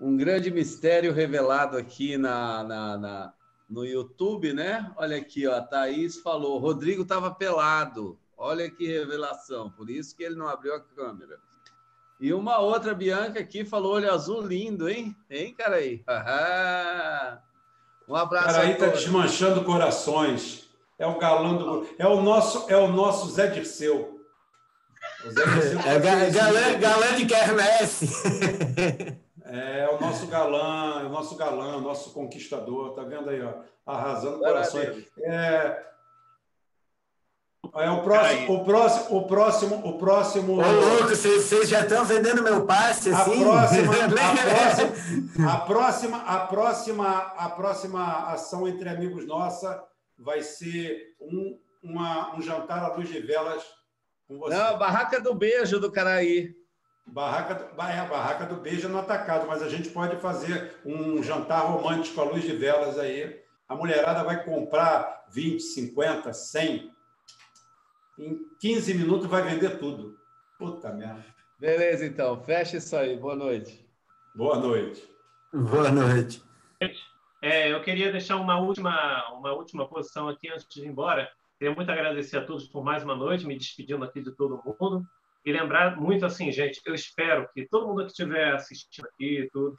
um 0.00 0.16
grande 0.16 0.50
mistério 0.50 1.12
revelado 1.12 1.76
aqui 1.76 2.16
na, 2.16 2.64
na, 2.64 2.96
na, 2.96 3.32
no 3.68 3.84
YouTube, 3.84 4.54
né? 4.54 4.90
Olha 4.96 5.18
aqui, 5.18 5.46
ó, 5.46 5.54
a 5.54 5.60
Thaís 5.60 6.18
falou, 6.18 6.58
Rodrigo 6.58 7.02
estava 7.02 7.30
pelado. 7.30 8.18
Olha 8.36 8.70
que 8.70 8.86
revelação, 8.86 9.70
por 9.70 9.90
isso 9.90 10.16
que 10.16 10.24
ele 10.24 10.36
não 10.36 10.48
abriu 10.48 10.74
a 10.74 10.80
câmera. 10.80 11.38
E 12.18 12.32
uma 12.32 12.58
outra 12.58 12.94
Bianca 12.94 13.40
aqui 13.40 13.64
falou 13.64 13.94
olho 13.94 14.10
azul 14.10 14.40
lindo, 14.40 14.88
hein? 14.88 15.14
Hein, 15.28 15.54
cara 15.54 15.76
aí? 15.76 16.02
um 18.08 18.16
abraço. 18.16 18.46
Cara 18.46 18.60
aí 18.62 18.74
tá 18.76 18.86
desmanchando 18.86 19.64
corações. 19.64 20.68
É 20.98 21.06
o 21.06 21.18
galã 21.18 21.56
do 21.56 21.86
é 21.98 22.06
o 22.06 22.20
nosso 22.20 22.70
é 22.70 22.76
o 22.76 22.88
nosso 22.88 23.30
Zé 23.30 23.46
Dirceu. 23.46 24.20
O 25.24 25.30
Zé 25.30 25.46
Dirceu 25.46 25.80
é 25.88 26.30
galã, 26.30 26.78
galã 26.78 27.16
de 27.16 27.24
quermesse. 27.24 28.10
É 29.52 29.88
o 29.90 30.00
nosso 30.00 30.26
galã, 30.28 31.06
o 31.06 31.08
nosso 31.08 31.36
galã, 31.36 31.76
o 31.76 31.80
nosso 31.80 32.12
conquistador, 32.12 32.94
tá 32.94 33.02
vendo 33.02 33.30
aí, 33.30 33.42
ó, 33.42 33.54
arrasando 33.84 34.38
corações. 34.38 35.04
É, 35.18 35.86
é 37.74 37.90
o 37.90 38.02
próximo, 38.02 38.54
o 38.54 38.64
próximo, 38.64 39.16
o 39.16 39.26
próximo, 39.26 39.88
o 39.88 39.98
próximo. 39.98 40.52
Ô, 40.54 40.56
louco, 40.56 41.08
vocês 41.08 41.68
já 41.68 41.80
estão 41.80 42.04
vendendo 42.04 42.42
meu 42.42 42.64
passe 42.64 43.10
assim? 43.12 43.42
A 43.42 43.44
próxima, 43.44 43.92
a 43.92 44.08
próxima, 44.46 45.48
a 45.48 45.56
próxima, 45.58 46.16
a 46.18 46.38
próxima, 46.46 47.18
a 47.18 47.48
próxima 47.50 48.32
ação 48.32 48.68
entre 48.68 48.88
amigos 48.88 49.26
nossa 49.26 49.84
vai 50.16 50.42
ser 50.42 51.16
um, 51.20 51.58
uma, 51.82 52.36
um 52.36 52.42
jantar 52.42 52.84
à 52.84 52.94
luz 52.94 53.08
de 53.08 53.20
velas 53.20 53.64
com 54.28 54.38
você. 54.38 54.54
Não, 54.54 54.78
barraca 54.78 55.20
do 55.20 55.34
beijo 55.34 55.80
do 55.80 55.90
Caraí. 55.90 56.59
Barraca, 57.06 57.72
é 57.88 57.98
a 57.98 58.04
barraca 58.04 58.46
do 58.46 58.56
beijo 58.56 58.88
no 58.88 58.98
atacado, 58.98 59.46
mas 59.46 59.62
a 59.62 59.68
gente 59.68 59.90
pode 59.90 60.16
fazer 60.20 60.76
um 60.84 61.22
jantar 61.22 61.66
romântico 61.66 62.20
à 62.20 62.24
luz 62.24 62.42
de 62.42 62.52
velas 62.52 62.98
aí. 62.98 63.40
A 63.68 63.74
mulherada 63.74 64.22
vai 64.22 64.44
comprar 64.44 65.26
20, 65.30 65.60
50, 65.60 66.32
100. 66.32 66.90
Em 68.18 68.38
15 68.60 68.94
minutos 68.94 69.26
vai 69.26 69.42
vender 69.42 69.78
tudo. 69.78 70.18
Puta 70.58 70.92
merda. 70.92 71.24
Beleza, 71.58 72.06
então. 72.06 72.42
Fecha 72.42 72.76
isso 72.76 72.96
aí. 72.96 73.16
Boa 73.16 73.34
noite. 73.34 73.84
Boa 74.34 74.58
noite. 74.58 75.08
Boa 75.52 75.90
noite. 75.90 76.42
É, 77.42 77.72
eu 77.72 77.82
queria 77.82 78.12
deixar 78.12 78.36
uma 78.36 78.58
última, 78.58 79.32
uma 79.32 79.52
última 79.52 79.88
posição 79.88 80.28
aqui 80.28 80.48
antes 80.48 80.66
de 80.68 80.82
ir 80.82 80.86
embora. 80.86 81.30
Queria 81.58 81.74
muito 81.74 81.90
agradecer 81.90 82.36
a 82.36 82.44
todos 82.44 82.66
por 82.68 82.84
mais 82.84 83.02
uma 83.02 83.16
noite, 83.16 83.46
me 83.46 83.56
despedindo 83.56 84.04
aqui 84.04 84.20
de 84.22 84.30
todo 84.32 84.62
mundo 84.64 85.04
e 85.44 85.52
lembrar 85.52 85.96
muito 85.96 86.26
assim, 86.26 86.52
gente, 86.52 86.80
eu 86.84 86.94
espero 86.94 87.48
que 87.52 87.66
todo 87.66 87.86
mundo 87.86 88.04
que 88.04 88.10
estiver 88.10 88.52
assistindo 88.52 89.06
aqui, 89.06 89.48
tudo, 89.52 89.76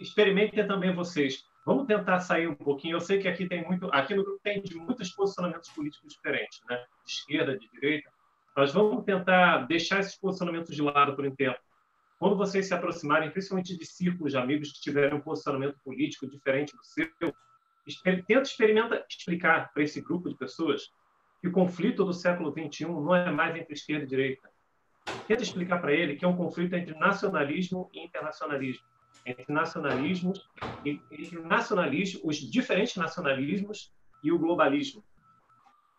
experimentem 0.00 0.66
também 0.66 0.94
vocês. 0.94 1.44
Vamos 1.64 1.86
tentar 1.86 2.20
sair 2.20 2.48
um 2.48 2.54
pouquinho. 2.54 2.96
Eu 2.96 3.00
sei 3.00 3.18
que 3.18 3.28
aqui 3.28 3.48
tem 3.48 3.64
muito, 3.64 3.88
aqui 3.92 4.14
no 4.14 4.24
grupo 4.24 4.40
tem 4.42 4.62
de 4.62 4.76
muitos 4.76 5.10
posicionamentos 5.10 5.70
políticos 5.70 6.12
diferentes, 6.12 6.60
né? 6.68 6.76
De 7.04 7.12
esquerda, 7.12 7.56
de 7.56 7.68
direita. 7.70 8.10
Mas 8.56 8.72
vamos 8.72 9.04
tentar 9.04 9.66
deixar 9.66 10.00
esses 10.00 10.16
posicionamentos 10.16 10.74
de 10.74 10.82
lado 10.82 11.14
por 11.14 11.24
um 11.24 11.34
tempo. 11.34 11.58
Quando 12.18 12.36
vocês 12.36 12.66
se 12.66 12.74
aproximarem, 12.74 13.30
principalmente 13.30 13.76
de 13.76 13.84
círculos 13.84 14.32
de 14.32 14.38
amigos 14.38 14.72
que 14.72 14.80
tiverem 14.80 15.14
um 15.14 15.20
posicionamento 15.20 15.76
político 15.84 16.28
diferente 16.28 16.72
do 16.76 16.84
seu, 16.84 17.08
tenta 18.04 18.42
experimentar 18.42 19.04
explicar 19.08 19.72
para 19.72 19.82
esse 19.82 20.00
grupo 20.00 20.28
de 20.28 20.36
pessoas 20.36 20.92
que 21.40 21.48
o 21.48 21.52
conflito 21.52 22.04
do 22.04 22.12
século 22.12 22.52
XXI 22.52 22.84
não 22.84 23.14
é 23.14 23.30
mais 23.30 23.56
entre 23.56 23.74
esquerda 23.74 24.04
e 24.04 24.08
direita. 24.08 24.51
Tenta 25.26 25.42
explicar 25.42 25.80
para 25.80 25.92
ele 25.92 26.16
que 26.16 26.24
é 26.24 26.28
um 26.28 26.36
conflito 26.36 26.74
entre 26.74 26.94
nacionalismo 26.98 27.90
e 27.92 28.04
internacionalismo, 28.04 28.84
entre 29.24 29.52
nacionalismos 29.52 30.48
entre 30.84 31.40
nacionalismo, 31.40 32.20
os 32.24 32.36
diferentes 32.36 32.96
nacionalismos 32.96 33.92
e 34.22 34.32
o 34.32 34.38
globalismo. 34.38 35.04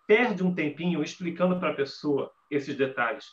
Perde 0.05 0.43
um 0.43 0.53
tempinho 0.53 1.01
explicando 1.01 1.59
para 1.59 1.71
a 1.71 1.75
pessoa 1.75 2.31
esses 2.51 2.75
detalhes. 2.75 3.25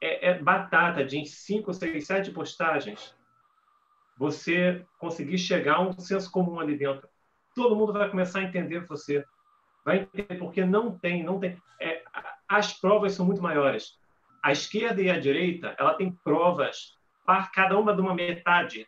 É, 0.00 0.30
é 0.30 0.38
batata 0.38 1.04
de 1.04 1.24
5, 1.24 1.72
6, 1.72 2.06
7 2.06 2.30
postagens 2.30 3.14
você 4.16 4.86
conseguir 4.98 5.38
chegar 5.38 5.76
a 5.76 5.82
um 5.82 5.98
senso 5.98 6.30
comum 6.30 6.58
ali 6.60 6.76
dentro. 6.76 7.08
Todo 7.54 7.76
mundo 7.76 7.92
vai 7.92 8.08
começar 8.08 8.40
a 8.40 8.44
entender 8.44 8.86
você. 8.86 9.24
Vai 9.84 10.00
entender 10.00 10.36
porque 10.36 10.64
não 10.64 10.98
tem, 10.98 11.22
não 11.22 11.38
tem. 11.38 11.60
É, 11.80 12.02
as 12.48 12.72
provas 12.72 13.12
são 13.12 13.26
muito 13.26 13.42
maiores. 13.42 13.98
A 14.46 14.52
esquerda 14.52 15.02
e 15.02 15.10
a 15.10 15.18
direita, 15.18 15.74
ela 15.76 15.94
tem 15.94 16.12
provas 16.22 16.96
para 17.24 17.48
cada 17.48 17.76
uma 17.76 17.92
de 17.92 18.00
uma 18.00 18.14
metade 18.14 18.86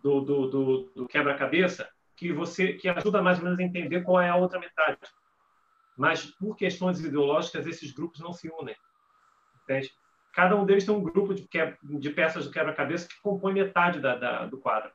do, 0.00 0.20
do, 0.20 0.46
do, 0.46 0.92
do 0.94 1.08
quebra-cabeça 1.08 1.90
que 2.16 2.32
você 2.32 2.74
que 2.74 2.88
ajuda 2.88 3.20
mais 3.20 3.38
ou 3.38 3.44
menos 3.44 3.58
a 3.58 3.64
entender 3.64 4.02
qual 4.02 4.20
é 4.20 4.28
a 4.28 4.36
outra 4.36 4.60
metade. 4.60 5.00
Mas 5.98 6.26
por 6.26 6.54
questões 6.54 7.00
ideológicas 7.00 7.66
esses 7.66 7.90
grupos 7.90 8.20
não 8.20 8.32
se 8.32 8.48
unem. 8.48 8.76
Entende? 9.64 9.90
cada 10.32 10.54
um 10.54 10.64
deles 10.64 10.86
tem 10.86 10.94
um 10.94 11.02
grupo 11.02 11.34
de, 11.34 11.48
de 11.82 12.10
peças 12.10 12.44
do 12.44 12.52
quebra-cabeça 12.52 13.08
que 13.08 13.20
compõe 13.20 13.54
metade 13.54 13.98
da, 13.98 14.14
da, 14.14 14.46
do 14.46 14.56
quadro. 14.58 14.92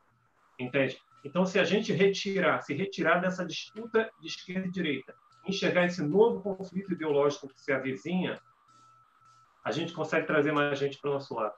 Entende? 0.57 0.97
Então, 1.25 1.45
se 1.45 1.59
a 1.59 1.65
gente 1.65 1.91
retirar, 1.91 2.61
se 2.61 2.73
retirar 2.73 3.19
dessa 3.19 3.45
disputa 3.45 4.09
de 4.21 4.27
esquerda 4.27 4.69
e 4.69 4.71
direita, 4.71 5.13
enxergar 5.45 5.83
esse 5.83 6.01
novo 6.01 6.41
conflito 6.41 6.93
ideológico 6.93 7.49
que 7.49 7.59
se 7.59 7.73
avizinha, 7.73 8.39
a 9.67 9.71
gente 9.71 9.91
consegue 9.91 10.25
trazer 10.25 10.53
mais 10.53 10.79
gente 10.79 10.97
para 10.97 11.09
o 11.09 11.13
nosso 11.13 11.35
lado. 11.35 11.53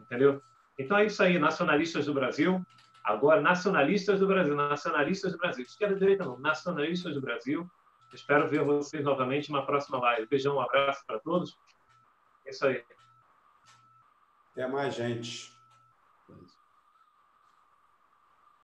Entendeu? 0.00 0.42
Então 0.78 0.96
é 0.96 1.04
isso 1.04 1.22
aí, 1.22 1.38
nacionalistas 1.38 2.06
do 2.06 2.14
Brasil. 2.14 2.64
Agora, 3.04 3.42
nacionalistas 3.42 4.20
do 4.20 4.26
Brasil, 4.26 4.54
nacionalistas 4.56 5.32
do 5.32 5.38
Brasil. 5.38 5.62
Esquerda 5.62 5.94
e 5.94 5.98
direita 5.98 6.24
não, 6.24 6.38
nacionalistas 6.38 7.14
do 7.14 7.20
Brasil. 7.20 7.70
Espero 8.14 8.48
ver 8.48 8.64
vocês 8.64 9.04
novamente 9.04 9.50
numa 9.50 9.66
próxima 9.66 9.98
live. 9.98 10.26
Beijão, 10.26 10.56
um 10.56 10.60
abraço 10.60 11.04
para 11.06 11.18
todos. 11.18 11.58
É 12.46 12.50
isso 12.50 12.66
aí. 12.66 12.82
Até 14.52 14.66
mais, 14.66 14.94
gente. 14.94 15.52